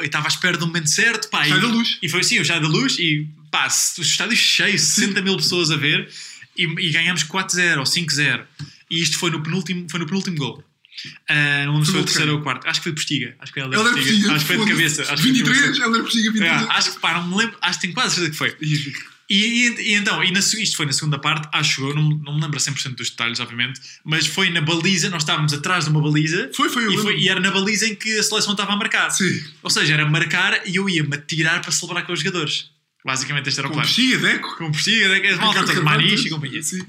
e 0.00 0.06
estava 0.06 0.26
à 0.26 0.28
espera 0.28 0.56
do 0.56 0.66
momento 0.68 0.88
certo. 0.88 1.28
Pá, 1.28 1.46
e, 1.48 1.50
da 1.50 1.66
Luz. 1.66 1.98
E 2.00 2.08
foi 2.08 2.20
assim, 2.20 2.38
o 2.38 2.42
estádio 2.42 2.62
da 2.62 2.68
luz. 2.68 2.96
E 2.98 3.26
pá, 3.50 3.66
o 3.66 4.00
estádio 4.02 4.36
cheio, 4.36 4.78
60 4.78 5.20
mil 5.20 5.36
pessoas 5.36 5.72
a 5.72 5.76
ver. 5.76 6.08
E, 6.64 6.86
e 6.86 6.90
ganhámos 6.90 7.24
4-0 7.24 7.78
ou 7.78 7.84
5-0. 7.84 8.44
E 8.90 9.00
isto 9.02 9.18
foi 9.18 9.30
no 9.30 9.42
penúltimo, 9.42 9.86
foi 9.90 10.00
no 10.00 10.06
penúltimo 10.06 10.36
gol. 10.36 10.64
Uh, 11.30 11.64
não 11.66 11.72
lembro 11.74 11.86
se 11.86 11.92
foi 11.92 12.00
o 12.00 12.04
terceiro 12.04 12.32
ou 12.34 12.38
o 12.40 12.42
quarto. 12.42 12.66
Acho 12.68 12.80
que 12.80 12.84
foi 12.84 12.92
Postiga. 12.92 13.34
Acho 13.38 13.52
que 13.52 13.60
foi 13.60 13.68
Ele 13.68 13.74
era 13.80 13.90
Postiga. 13.90 14.32
Acho 14.32 14.46
que 14.46 14.54
foi 14.54 14.64
de 14.64 14.70
cabeça. 14.72 15.02
Acho 15.02 15.10
que 15.16 15.22
foi 15.22 15.32
de 15.32 15.38
23, 15.38 15.60
cabeça. 15.62 15.84
ele 15.84 15.94
era 15.94 16.02
Postiga 16.04 16.30
23. 16.32 16.52
Yeah, 16.52 16.74
acho 16.76 16.92
que 16.92 16.98
pá, 17.00 17.14
não 17.14 17.28
me 17.28 17.36
lembro. 17.36 17.56
Acho 17.62 17.78
que 17.78 17.82
tenho 17.82 17.94
quase 17.94 18.14
certeza 18.16 18.30
que 18.32 18.36
foi. 18.36 18.56
E, 19.30 19.36
e- 19.36 19.92
e 19.92 19.94
então, 19.94 20.22
e 20.24 20.32
na, 20.32 20.40
isto 20.40 20.76
foi 20.76 20.86
na 20.86 20.92
segunda 20.92 21.16
parte, 21.16 21.48
acho 21.52 21.82
eu, 21.88 21.94
não, 21.94 22.02
não 22.08 22.34
me 22.34 22.42
lembro 22.42 22.56
a 22.56 22.60
100% 22.60 22.96
dos 22.96 23.10
detalhes, 23.10 23.38
obviamente, 23.38 23.80
mas 24.04 24.26
foi 24.26 24.50
na 24.50 24.60
baliza, 24.60 25.08
nós 25.08 25.22
estávamos 25.22 25.52
atrás 25.52 25.84
de 25.84 25.90
uma 25.90 26.02
baliza 26.02 26.50
Foi, 26.52 26.68
foi, 26.68 26.84
eu 26.86 26.92
e, 26.92 26.98
foi- 26.98 27.16
e 27.20 27.28
era 27.28 27.38
na 27.38 27.52
baliza 27.52 27.86
em 27.86 27.94
que 27.94 28.18
a 28.18 28.22
seleção 28.24 28.52
estava 28.54 28.72
a 28.72 28.76
marcar. 28.76 29.08
Sim. 29.10 29.40
Ou 29.62 29.70
seja, 29.70 29.94
era 29.94 30.04
marcar 30.04 30.60
e 30.66 30.74
eu 30.76 30.88
ia-me 30.90 31.14
atirar 31.14 31.62
para 31.62 31.70
celebrar 31.70 32.04
com 32.04 32.12
os 32.12 32.18
jogadores. 32.18 32.70
Basicamente, 33.04 33.48
este 33.48 33.58
era 33.60 33.68
o 33.68 33.70
Com 33.70 33.76
plano. 33.76 33.88
Postiga, 33.88 34.18
Deco. 34.18 34.56
Com 34.56 34.72
Postiga, 34.72 35.28
as 35.30 35.38
malta 35.38 35.64
toda, 35.64 35.82
Maniche 35.82 36.26
e 36.26 36.30
companhia. 36.30 36.62
Sim. 36.62 36.82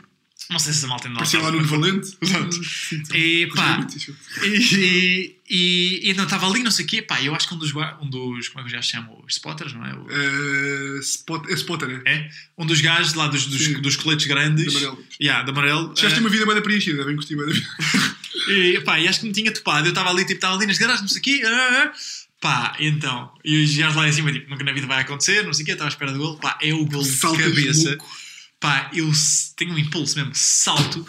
Não 0.50 0.60
sei 0.60 0.74
se 0.74 0.80
essa 0.80 0.88
malta 0.88 1.08
ainda 1.08 1.18
Parecia 1.20 1.40
lá 1.40 1.46
estava, 1.50 1.64
no 1.64 1.70
mas- 1.70 1.92
Valente. 1.92 2.18
Exato. 2.22 3.16
E 3.16 3.48
pá, 3.56 3.88
e, 4.44 5.36
e, 5.50 6.00
e 6.04 6.12
então 6.12 6.26
estava 6.26 6.48
ali, 6.50 6.62
não 6.64 6.72
sei 6.72 6.84
o 6.84 6.88
quê, 6.88 7.02
pá, 7.02 7.22
eu 7.22 7.34
acho 7.34 7.48
que 7.48 7.54
um 7.54 7.58
dos, 7.58 7.72
um 7.74 8.10
dos 8.10 8.50
como 8.50 8.60
é 8.60 8.64
que 8.70 8.76
eu 8.76 8.78
já 8.78 8.82
chamo? 8.82 9.24
Os 9.26 9.34
spotters, 9.36 9.74
não 9.74 9.86
é? 9.86 9.94
O- 9.94 10.08
Eh, 10.10 11.00
Spot- 11.00 11.50
É 11.50 11.54
Spotter, 11.54 11.88
né? 11.88 12.02
É? 12.06 12.30
Um 12.58 12.66
dos 12.66 12.82
gajos 12.82 13.14
lá 13.14 13.28
dos, 13.28 13.46
dos, 13.46 13.64
Sim. 13.66 13.82
dos 13.82 13.96
coletes 13.96 14.26
grandes. 14.28 14.66
De 14.66 14.78
amarelo. 14.78 15.06
Yeah, 15.22 15.44
de 15.44 15.52
amarelo. 15.52 15.94
Já 15.96 16.10
tem 16.10 16.20
uma 16.20 16.30
vida 16.30 16.46
bem 16.46 16.62
preenchida, 16.62 17.06
bem 17.06 17.16
curti 17.16 17.36
bem 17.36 17.46
da 17.46 17.54
vida. 17.54 17.68
E, 18.50 18.82
pá, 18.82 19.00
e 19.00 19.08
acho 19.08 19.20
que 19.20 19.28
me 19.28 19.32
tinha 19.32 19.52
topado. 19.54 19.86
Eu 19.86 19.90
estava 19.92 20.10
ali, 20.10 20.22
tipo, 20.24 20.34
estava 20.34 20.56
ali 20.56 20.66
nas 20.66 20.78
garagens, 20.78 21.02
não 21.02 21.08
sei 21.08 21.20
o 21.20 21.22
quê. 21.22 21.44
ah, 21.46 21.50
ah. 21.86 21.92
Pá, 22.42 22.76
então, 22.80 23.32
e 23.46 23.64
os 23.64 23.78
gajos 23.78 23.96
lá 23.96 24.10
em 24.10 24.12
cima, 24.12 24.34
tipo, 24.34 24.50
nunca 24.50 24.64
na 24.64 24.74
vida 24.74 24.88
vai 24.88 25.02
acontecer, 25.02 25.46
não 25.46 25.54
sei 25.54 25.62
o 25.62 25.66
quê, 25.68 25.72
estava 25.74 25.88
à 25.88 25.94
espera 25.94 26.12
do 26.12 26.18
gol. 26.18 26.38
Pá, 26.38 26.58
é 26.60 26.74
o 26.74 26.84
gol 26.86 27.04
de 27.04 27.12
Saltas 27.12 27.46
cabeça. 27.46 27.90
louco. 27.90 28.10
Pá, 28.60 28.90
eu 28.94 29.10
tenho 29.56 29.74
um 29.74 29.78
impulso 29.78 30.18
mesmo, 30.18 30.32
salto, 30.34 31.06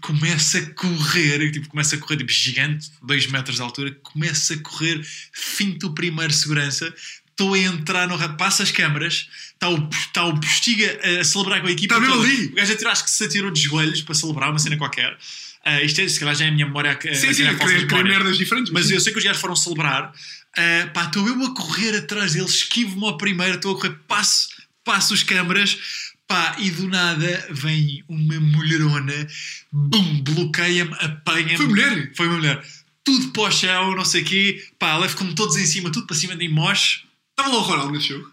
começo 0.00 0.58
a 0.58 0.60
correr, 0.74 1.52
tipo, 1.52 1.68
começo 1.68 1.94
a 1.94 1.98
correr, 1.98 2.16
tipo, 2.16 2.32
gigante, 2.32 2.90
2 3.00 3.26
metros 3.28 3.56
de 3.56 3.62
altura, 3.62 3.92
começo 4.02 4.52
a 4.52 4.58
correr, 4.58 5.00
finto 5.32 5.86
o 5.86 5.94
primeiro 5.94 6.32
segurança. 6.32 6.92
Estou 7.30 7.54
a 7.54 7.58
entrar 7.58 8.06
no 8.08 8.16
rato, 8.16 8.36
passa 8.36 8.62
as 8.62 8.70
câmaras, 8.70 9.28
está 9.54 9.70
o, 9.70 9.88
está 9.88 10.24
o 10.26 10.38
Postiga 10.38 11.00
a 11.20 11.24
celebrar 11.24 11.60
com 11.60 11.66
a 11.68 11.72
equipa. 11.72 11.94
Está 11.94 12.06
mesmo 12.06 12.22
ali. 12.22 12.46
O 12.46 12.54
gajo 12.54 12.72
atirou, 12.72 12.92
acho 12.92 13.04
que 13.04 13.10
se 13.10 13.24
atirou 13.24 13.50
de 13.50 13.60
joelhos 13.62 14.02
para 14.02 14.14
celebrar 14.14 14.50
uma 14.50 14.58
cena 14.58 14.76
qualquer. 14.76 15.16
Ah, 15.64 15.82
isto 15.82 16.00
é, 16.00 16.08
se 16.08 16.18
calhar 16.18 16.34
já 16.34 16.44
é 16.44 16.48
a 16.48 16.52
minha 16.52 16.66
memória 16.66 16.90
a, 16.90 16.94
a 16.94 17.14
Sim, 17.14 17.32
sim, 17.32 17.42
a 17.44 17.56
falsas 17.56 17.58
querer, 17.58 17.86
querer 17.86 17.86
memórias. 17.86 18.18
merdas 18.18 18.38
diferentes. 18.38 18.72
Mas 18.72 18.86
sim. 18.86 18.94
eu 18.94 19.00
sei 19.00 19.12
que 19.12 19.18
os 19.18 19.24
gajos 19.24 19.40
foram 19.40 19.54
celebrar. 19.56 20.12
ah, 20.56 20.90
pá, 20.92 21.04
estou 21.04 21.26
eu 21.28 21.42
a 21.44 21.54
correr 21.54 21.96
atrás 21.96 22.32
deles, 22.32 22.54
esquivo-me 22.54 23.04
ao 23.06 23.16
primeiro, 23.16 23.54
estou 23.56 23.72
a 23.72 23.80
correr, 23.80 23.96
passo, 24.08 24.48
passo 24.84 25.14
os 25.14 25.22
câmaras, 25.22 25.78
pá, 26.26 26.56
e 26.58 26.70
do 26.70 26.88
nada 26.88 27.46
vem 27.50 28.02
uma 28.08 28.40
mulherona, 28.40 29.26
bum, 29.70 30.20
bloqueia-me, 30.22 30.94
apanha-me. 31.00 31.56
Foi 31.56 31.66
mulher? 31.66 32.12
Foi 32.16 32.26
uma 32.26 32.36
mulher. 32.36 32.64
Tudo 33.04 33.28
para 33.32 33.42
o 33.42 33.50
chão, 33.50 33.94
não 33.96 34.04
sei 34.04 34.22
o 34.22 34.24
quê, 34.24 34.64
pá, 34.78 34.96
leva-me 34.96 35.34
todos 35.34 35.56
em 35.56 35.66
cima, 35.66 35.90
tudo 35.92 36.06
para 36.06 36.16
cima 36.16 36.34
de 36.36 36.46
mim, 36.48 36.54
moche. 36.54 37.02
Estava 37.30 37.48
lá 37.48 37.60
o 37.60 37.62
Ronaldo 37.62 37.92
nesse 37.92 38.08
jogo. 38.08 38.31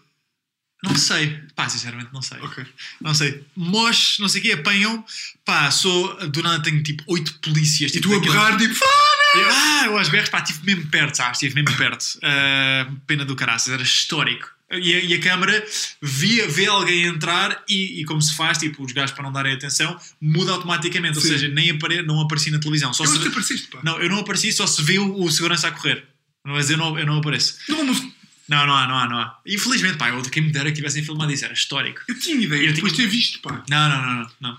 Não 0.82 0.94
sei, 0.96 1.38
pá, 1.54 1.68
sinceramente 1.68 2.08
não 2.12 2.22
sei. 2.22 2.38
Ok. 2.40 2.64
Não 3.00 3.14
sei. 3.14 3.44
Mosh, 3.54 4.18
não 4.18 4.28
sei 4.28 4.40
o 4.40 4.44
quê, 4.44 4.52
apanham. 4.52 5.04
Pá, 5.44 5.70
sou. 5.70 6.28
Do 6.28 6.42
nada 6.42 6.62
tenho 6.62 6.82
tipo 6.82 7.02
oito 7.06 7.34
polícias. 7.40 7.90
E 7.90 7.94
tipo, 8.00 8.08
tu 8.08 8.16
a 8.16 8.20
berrar, 8.20 8.56
tipo! 8.56 8.74
Eu, 9.34 9.48
ah, 9.50 9.82
eu 9.86 9.98
às 9.98 10.08
berras, 10.08 10.28
pá, 10.30 10.38
estive 10.42 10.64
mesmo 10.64 10.90
perto, 10.90 11.16
sabes? 11.16 11.36
Estive 11.42 11.62
mesmo 11.62 11.76
perto. 11.76 12.04
Ah, 12.22 12.90
pena 13.06 13.24
do 13.24 13.36
caraças, 13.36 13.72
era 13.72 13.82
histórico. 13.82 14.50
E 14.72 14.94
a, 14.94 15.00
e 15.00 15.14
a 15.14 15.20
câmara 15.20 15.66
via, 16.00 16.48
vê 16.48 16.66
alguém 16.66 17.02
entrar 17.02 17.62
e, 17.68 18.00
e 18.00 18.04
como 18.04 18.22
se 18.22 18.34
faz, 18.36 18.56
tipo, 18.56 18.84
os 18.84 18.92
gajos 18.92 19.10
para 19.12 19.24
não 19.24 19.32
darem 19.32 19.52
atenção, 19.52 19.98
muda 20.20 20.52
automaticamente. 20.52 21.16
Ou 21.18 21.22
Sim. 21.22 21.28
seja, 21.28 21.48
nem 21.48 21.70
apare, 21.70 22.02
não 22.02 22.20
apareci 22.20 22.50
na 22.50 22.58
televisão. 22.58 22.92
Só 22.94 23.04
Eu 23.04 23.08
se 23.08 23.26
apareceste, 23.28 23.66
pá. 23.68 23.80
não, 23.82 24.00
eu 24.00 24.08
não 24.08 24.20
apareci, 24.20 24.52
só 24.52 24.66
se 24.66 24.80
vê 24.82 24.98
o, 24.98 25.20
o 25.22 25.30
segurança 25.30 25.68
a 25.68 25.72
correr. 25.72 26.04
Mas 26.44 26.70
eu 26.70 26.78
não, 26.78 26.98
eu 26.98 27.04
não 27.04 27.18
apareço. 27.18 27.58
Não, 27.68 27.84
mas 27.84 28.00
Não, 28.50 28.66
não 28.66 28.74
há, 28.76 28.86
não 28.86 28.98
há, 28.98 29.08
não 29.08 29.18
há. 29.18 29.38
Infelizmente, 29.46 29.96
pá, 29.96 30.08
eu, 30.10 30.20
quem 30.22 30.42
me 30.42 30.50
dera 30.52 30.68
que 30.70 30.76
tivessem 30.76 31.02
filmado 31.04 31.32
isso, 31.32 31.44
era 31.44 31.54
histórico. 31.54 32.00
eu 32.08 32.18
tinha 32.18 32.36
ideia, 32.44 32.66
Eu 32.68 32.72
depois 32.74 32.92
de 32.92 32.96
tinha- 32.98 33.08
ter 33.08 33.16
visto, 33.16 33.38
pá. 33.40 33.62
Não, 33.70 33.88
não, 33.88 34.02
não, 34.02 34.14
não. 34.22 34.30
não. 34.40 34.58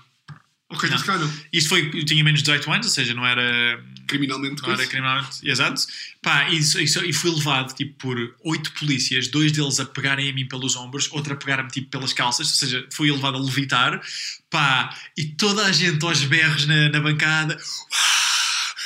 Ok, 0.70 0.88
Não. 0.88 0.98
cá 1.02 1.18
não. 1.18 1.30
Isto 1.52 1.68
foi, 1.68 1.90
eu 1.92 2.02
tinha 2.06 2.24
menos 2.24 2.40
de 2.40 2.44
18 2.50 2.72
anos, 2.72 2.86
ou 2.86 2.92
seja, 2.94 3.12
não 3.12 3.26
era, 3.26 3.78
Criminalmente, 4.06 4.62
não 4.62 4.72
era 4.72 4.86
criminalmente 4.86 5.46
exato. 5.46 5.82
Pá, 6.22 6.48
e, 6.48 6.56
isso- 6.56 6.80
e 7.04 7.12
fui 7.12 7.30
levado 7.30 7.74
tipo, 7.74 7.92
por 7.98 8.34
oito 8.42 8.72
polícias, 8.72 9.28
dois 9.28 9.52
deles 9.52 9.78
a 9.78 9.84
pegarem 9.84 10.30
a 10.30 10.32
mim 10.32 10.48
pelos 10.48 10.74
ombros, 10.74 11.10
outro 11.12 11.34
a 11.34 11.36
pegar-me 11.36 11.68
tipo, 11.68 11.90
pelas 11.90 12.14
calças, 12.14 12.48
ou 12.48 12.54
seja, 12.54 12.86
fui 12.90 13.12
levado 13.12 13.36
a 13.36 13.40
levitar. 13.40 14.00
Pá, 14.48 14.96
e 15.14 15.26
toda 15.26 15.66
a 15.66 15.72
gente 15.72 16.02
aos 16.06 16.24
berros 16.24 16.64
na, 16.66 16.88
na 16.88 17.00
bancada. 17.00 17.58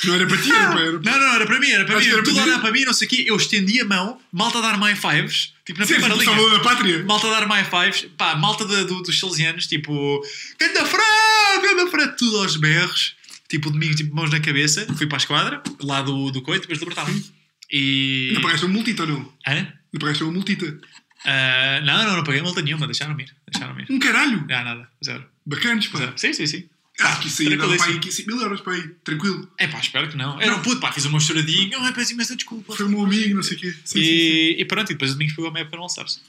Não 0.07 0.15
era 0.15 0.27
para 0.27 0.37
ti, 0.39 0.51
era 0.51 0.70
para. 0.70 0.81
Era 0.81 0.99
para... 1.01 1.12
Não, 1.12 1.20
não, 1.20 1.35
era 1.35 1.47
para 1.47 1.61
mim, 1.61 1.70
era 1.70 1.85
para 1.85 1.97
Acho 1.99 2.07
mim. 2.07 2.12
era 2.15 2.23
Tudo 2.23 2.41
olhar 2.41 2.61
para 2.61 2.73
mim, 2.73 2.85
não 2.85 2.93
sei 2.93 3.07
o 3.07 3.11
quê. 3.11 3.24
Eu 3.27 3.37
estendi 3.37 3.81
a 3.81 3.85
mão, 3.85 4.20
malta 4.33 4.59
a 4.59 4.61
dar 4.61 4.78
high 4.78 4.97
fives, 4.97 5.53
tipo 5.65 5.78
na 5.81 5.87
Sim, 5.87 5.95
primeira 5.95 6.15
linha. 6.16 6.51
da 6.51 6.61
pátria. 6.61 7.05
Malta 7.05 7.27
a 7.28 7.41
dar 7.41 7.47
high 7.49 7.65
fives, 7.65 8.11
pá, 8.16 8.35
malta 8.37 8.65
do- 8.65 9.03
dos 9.03 9.19
salesianos, 9.19 9.66
tipo, 9.66 10.23
ganda 10.59 10.85
Fred, 10.85 11.62
ganda 11.62 11.91
Fred, 11.91 12.16
tudo 12.16 12.39
aos 12.39 12.57
berros, 12.57 13.15
tipo, 13.49 13.70
domingo, 13.70 13.95
tipo, 13.95 14.15
mãos 14.15 14.31
na 14.31 14.41
cabeça. 14.41 14.87
Fui 14.97 15.07
para 15.07 15.16
a 15.16 15.19
esquadra, 15.20 15.62
lá 15.83 16.03
do, 16.03 16.31
do 16.31 16.43
coito, 16.43 16.62
depois 16.62 16.78
libertaram-me. 16.78 17.24
E. 17.73 18.31
Não 18.35 18.41
pagaste 18.43 18.65
uma 18.65 18.74
multita 18.74 19.03
ou 19.03 19.09
não? 19.09 19.33
Hã? 19.47 19.66
Não 19.93 19.99
pagaste 20.01 20.23
uma 20.23 20.33
multita? 20.33 20.78
Ah, 21.24 21.81
não, 21.85 22.05
não, 22.05 22.16
não 22.19 22.24
paguei 22.24 22.41
multa 22.41 22.62
nenhuma, 22.62 22.87
deixaram-me 22.87 23.24
ir. 23.24 23.35
Deixaram-me 23.51 23.83
ir. 23.83 23.87
Um 23.91 23.99
caralho. 23.99 24.39
Não, 24.49 24.65
nada, 24.65 24.89
zero. 25.05 25.24
Bacanas, 25.45 25.87
pá. 25.89 25.99
zero. 25.99 26.12
Sim, 26.16 26.33
sim, 26.33 26.47
sim. 26.47 26.65
Acho 26.98 27.20
que 27.20 27.28
isso 27.28 27.43
aí 27.43 27.56
dava 27.56 27.77
para 27.77 27.85
aí 27.86 27.93
Tranquilíssimo. 27.93 28.27
15 28.27 28.27
mil 28.27 28.40
euros 28.40 28.60
para 28.62 28.73
aí. 28.74 28.89
Tranquilo. 29.05 29.51
É 29.59 29.66
pá, 29.66 29.78
espero 29.81 30.09
que 30.09 30.16
não. 30.16 30.40
Era 30.40 30.56
um 30.56 30.62
puto, 30.62 30.81
pá, 30.81 30.90
fiz 30.93 31.05
uma 31.05 31.20
choradinha, 31.20 31.78
ai, 31.81 31.93
peço 31.93 32.12
imensa 32.12 32.35
desculpa. 32.35 32.74
Foi 32.74 32.86
o 32.86 32.89
meu 32.89 33.05
amigo, 33.05 33.35
não 33.35 33.43
sei 33.43 33.56
o 33.56 33.60
quê. 33.60 33.70
Sim, 33.73 33.81
sim, 33.85 34.01
sim. 34.01 34.05
E, 34.05 34.56
e 34.60 34.64
pronto, 34.64 34.90
e 34.90 34.94
depois 34.94 35.10
o 35.10 35.14
Domingos 35.14 35.35
pegou 35.36 35.51
a 35.51 35.52
meia 35.52 35.66
para 35.66 35.78
não 35.78 35.89
sabes. 35.89 36.20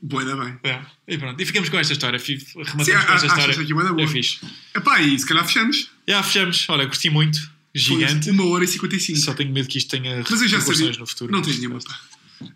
Boa, 0.00 0.22
ainda 0.22 0.36
bem. 0.36 0.56
É. 0.62 0.80
E 1.08 1.18
pronto, 1.18 1.40
e 1.40 1.44
ficamos 1.44 1.68
com 1.68 1.76
esta 1.78 1.92
história. 1.92 2.18
Rematamos 2.20 2.86
Sim, 2.86 2.92
com 2.92 3.12
esta 3.12 3.26
história. 3.26 3.60
aqui 3.60 3.74
boa. 3.74 4.02
É 4.02 4.06
fixe. 4.06 4.38
Epá, 4.74 5.00
e 5.02 5.18
se 5.18 5.26
calhar 5.26 5.44
fechamos. 5.44 5.90
Já 6.06 6.22
fechamos. 6.22 6.66
Olha, 6.68 6.86
curti 6.86 7.10
muito. 7.10 7.40
Foi 7.40 7.50
Gigante. 7.74 8.30
Uma 8.30 8.46
hora 8.46 8.64
e 8.64 8.68
55. 8.68 9.18
Só 9.18 9.34
tenho 9.34 9.52
medo 9.52 9.68
que 9.68 9.78
isto 9.78 9.90
tenha 9.90 10.24
Mas 10.30 10.40
eu 10.40 10.48
já 10.48 10.58
repercussões 10.58 10.78
sabia. 10.78 11.00
no 11.00 11.06
futuro. 11.06 11.32
Não 11.32 11.42
tens 11.42 11.58
nenhuma, 11.58 11.80
pá. 11.80 12.00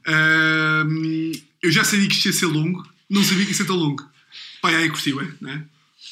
Ahm, 0.06 1.32
eu 1.62 1.70
já 1.70 1.84
sabia 1.84 2.06
que 2.08 2.14
isto 2.14 2.26
ia 2.26 2.32
ser 2.32 2.46
longo. 2.46 2.86
Não 3.08 3.22
sabia 3.24 3.44
que 3.44 3.50
ia 3.50 3.56
ser 3.56 3.64
tão 3.66 3.76
longo. 3.76 4.08
Pá, 4.62 4.70
aí 4.70 4.88
curti, 4.88 5.12
ué, 5.12 5.26
não 5.40 5.50
é? 5.50 5.64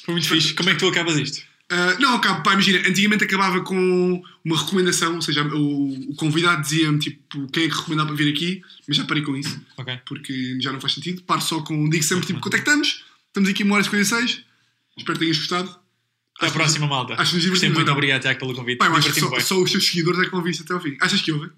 Foi 0.08 0.14
muito 0.14 0.26
fixe. 0.28 0.54
Como 0.54 0.70
é 0.70 0.72
que 0.72 0.78
tu 0.78 0.88
acabas 0.88 1.18
isto? 1.18 1.42
Ah, 1.70 1.96
não, 2.00 2.14
acaba, 2.14 2.40
pá, 2.40 2.54
imagina, 2.54 2.78
antigamente 2.88 3.24
acabava 3.24 3.60
com 3.60 4.22
uma 4.42 4.58
recomendação, 4.58 5.16
ou 5.16 5.20
seja, 5.20 5.42
o, 5.44 6.10
o 6.12 6.14
convidado 6.14 6.62
dizia-me 6.62 6.98
tipo 6.98 7.46
quem 7.52 7.64
é 7.64 7.68
que 7.68 7.76
recomendava 7.76 8.08
para 8.08 8.16
vir 8.16 8.32
aqui, 8.32 8.62
mas 8.86 8.96
já 8.96 9.04
parei 9.04 9.22
com 9.22 9.36
isso, 9.36 9.60
Ok. 9.76 10.00
porque 10.06 10.56
já 10.62 10.72
não 10.72 10.80
faz 10.80 10.94
sentido. 10.94 11.20
Paro 11.24 11.42
só 11.42 11.60
com, 11.60 11.86
digo 11.90 12.02
sempre 12.02 12.26
tipo, 12.26 12.40
contactamos, 12.40 13.04
estamos 13.26 13.50
aqui 13.50 13.64
uma 13.64 13.74
hora 13.74 13.82
e 13.82 13.84
56, 13.84 14.42
espero 14.96 15.18
que 15.18 15.24
tenhas 15.26 15.36
gostado. 15.36 15.68
Até 15.68 16.46
à 16.46 16.48
Acho- 16.48 16.54
próxima, 16.54 16.86
malta. 16.86 17.12
acho-nos 17.14 17.32
Gostei 17.32 17.50
divertido, 17.50 17.74
muito. 17.74 17.86
não? 17.88 17.92
Obrigado, 17.94 18.22
Tiago, 18.22 18.38
pelo 18.40 18.54
convite. 18.54 18.82
Eu 18.82 18.94
acho 18.96 19.12
que 19.12 19.20
só, 19.20 19.40
só 19.40 19.60
os 19.62 19.70
teus 19.70 19.86
seguidores 19.88 20.20
é 20.20 20.24
que 20.24 20.30
vão 20.30 20.38
ouvir 20.40 20.56
até 20.58 20.72
ao 20.72 20.80
fim. 20.80 20.96
Achas 21.02 21.20
que 21.20 21.32
ouvem? 21.32 21.50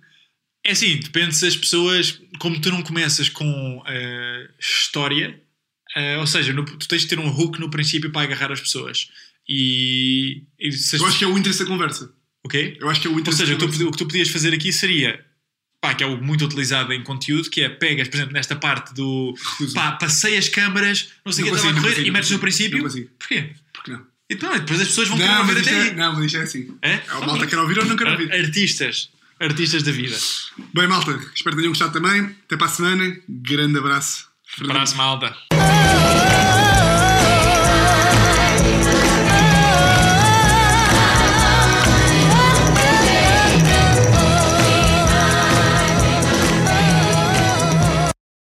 É 0.67 0.73
assim, 0.73 0.97
depende 0.99 1.37
se 1.37 1.47
as 1.47 1.57
pessoas, 1.57 2.21
como 2.41 2.61
tu 2.61 2.71
não 2.71 2.83
começas 2.83 3.29
com 3.29 3.83
eh, 3.87 4.51
história, 4.59 5.41
eh, 5.97 6.19
ou 6.19 6.27
seja, 6.27 6.53
no- 6.53 6.65
tu 6.65 6.87
tens 6.89 7.03
de 7.03 7.09
ter 7.09 7.19
um 7.19 7.29
hook 7.29 7.59
no 7.61 7.71
princípio 7.71 8.11
para 8.11 8.23
agarrar 8.23 8.53
as 8.53 8.61
pessoas. 8.61 9.09
E, 9.49 10.43
e 10.59 10.71
se 10.73 10.97
Eu 10.97 11.07
acho 11.07 11.19
que 11.19 11.25
é 11.25 11.29
o 11.29 11.37
interesse 11.37 11.59
da 11.61 11.67
conversa. 11.67 12.13
O 12.45 12.49
quê? 12.49 12.77
Eu 12.81 12.89
acho 12.89 13.01
que 13.01 13.07
é 13.07 13.11
o 13.11 13.15
Ou 13.15 13.21
interesse 13.21 13.39
seja, 13.41 13.55
da 13.57 13.59
tu, 13.67 13.89
o 13.89 13.91
que 13.91 13.99
tu 13.99 14.07
podias 14.07 14.29
fazer 14.29 14.55
aqui 14.55 14.73
seria, 14.73 15.25
pá, 15.81 15.95
que 15.95 16.03
é 16.05 16.07
algo 16.07 16.25
muito 16.25 16.45
utilizado 16.45 16.93
em 16.93 17.03
conteúdo, 17.03 17.51
que 17.51 17.61
é 17.63 17.69
pegas, 17.69 18.09
por 18.09 18.17
exemplo, 18.17 18.33
nesta 18.33 18.55
parte 18.57 18.95
do 18.95 19.35
pá, 19.75 19.93
passei 19.93 20.37
as 20.37 20.49
câmaras, 20.49 21.09
não 21.25 21.33
sei 21.33 21.45
o 21.45 21.49
que 21.49 21.55
estava 21.55 21.71
a 21.71 21.75
correr 21.75 21.89
consigo, 21.91 22.09
e 22.09 22.11
metes 22.11 22.31
no 22.31 22.39
princípio. 22.39 22.83
Porquê? 23.19 23.51
Porque 23.73 23.91
não? 23.91 24.07
Então, 24.31 24.53
depois 24.57 24.81
as 24.81 24.89
pessoas 24.89 25.09
vão 25.09 25.19
querer 25.19 25.39
ouvir 25.39 25.59
até 25.59 25.89
é, 25.89 25.95
não, 25.95 26.15
mas 26.15 26.27
isto 26.27 26.37
é 26.39 26.43
assim. 26.43 26.79
É? 26.83 26.93
É 27.09 27.15
o 27.15 27.27
malta 27.27 27.47
quer 27.49 27.59
ouvir 27.59 27.79
ou 27.81 27.85
não 27.85 27.97
quer 27.97 28.07
ouvir. 28.07 28.33
Artistas. 28.33 29.11
Artistas 29.41 29.83
da 29.83 29.91
vida. 29.91 30.17
Bem, 30.73 30.87
malta, 30.87 31.11
espero 31.35 31.57
que 31.57 31.63
tenham 31.63 31.71
gostado 31.73 31.93
também. 31.93 32.37
Até 32.45 32.57
para 32.57 32.67
a 32.67 32.71
semana. 32.71 33.17
Grande 33.29 33.79
abraço. 33.79 34.29
Abraço, 34.61 34.97
malta. 34.97 35.50
Oh 35.73 36.40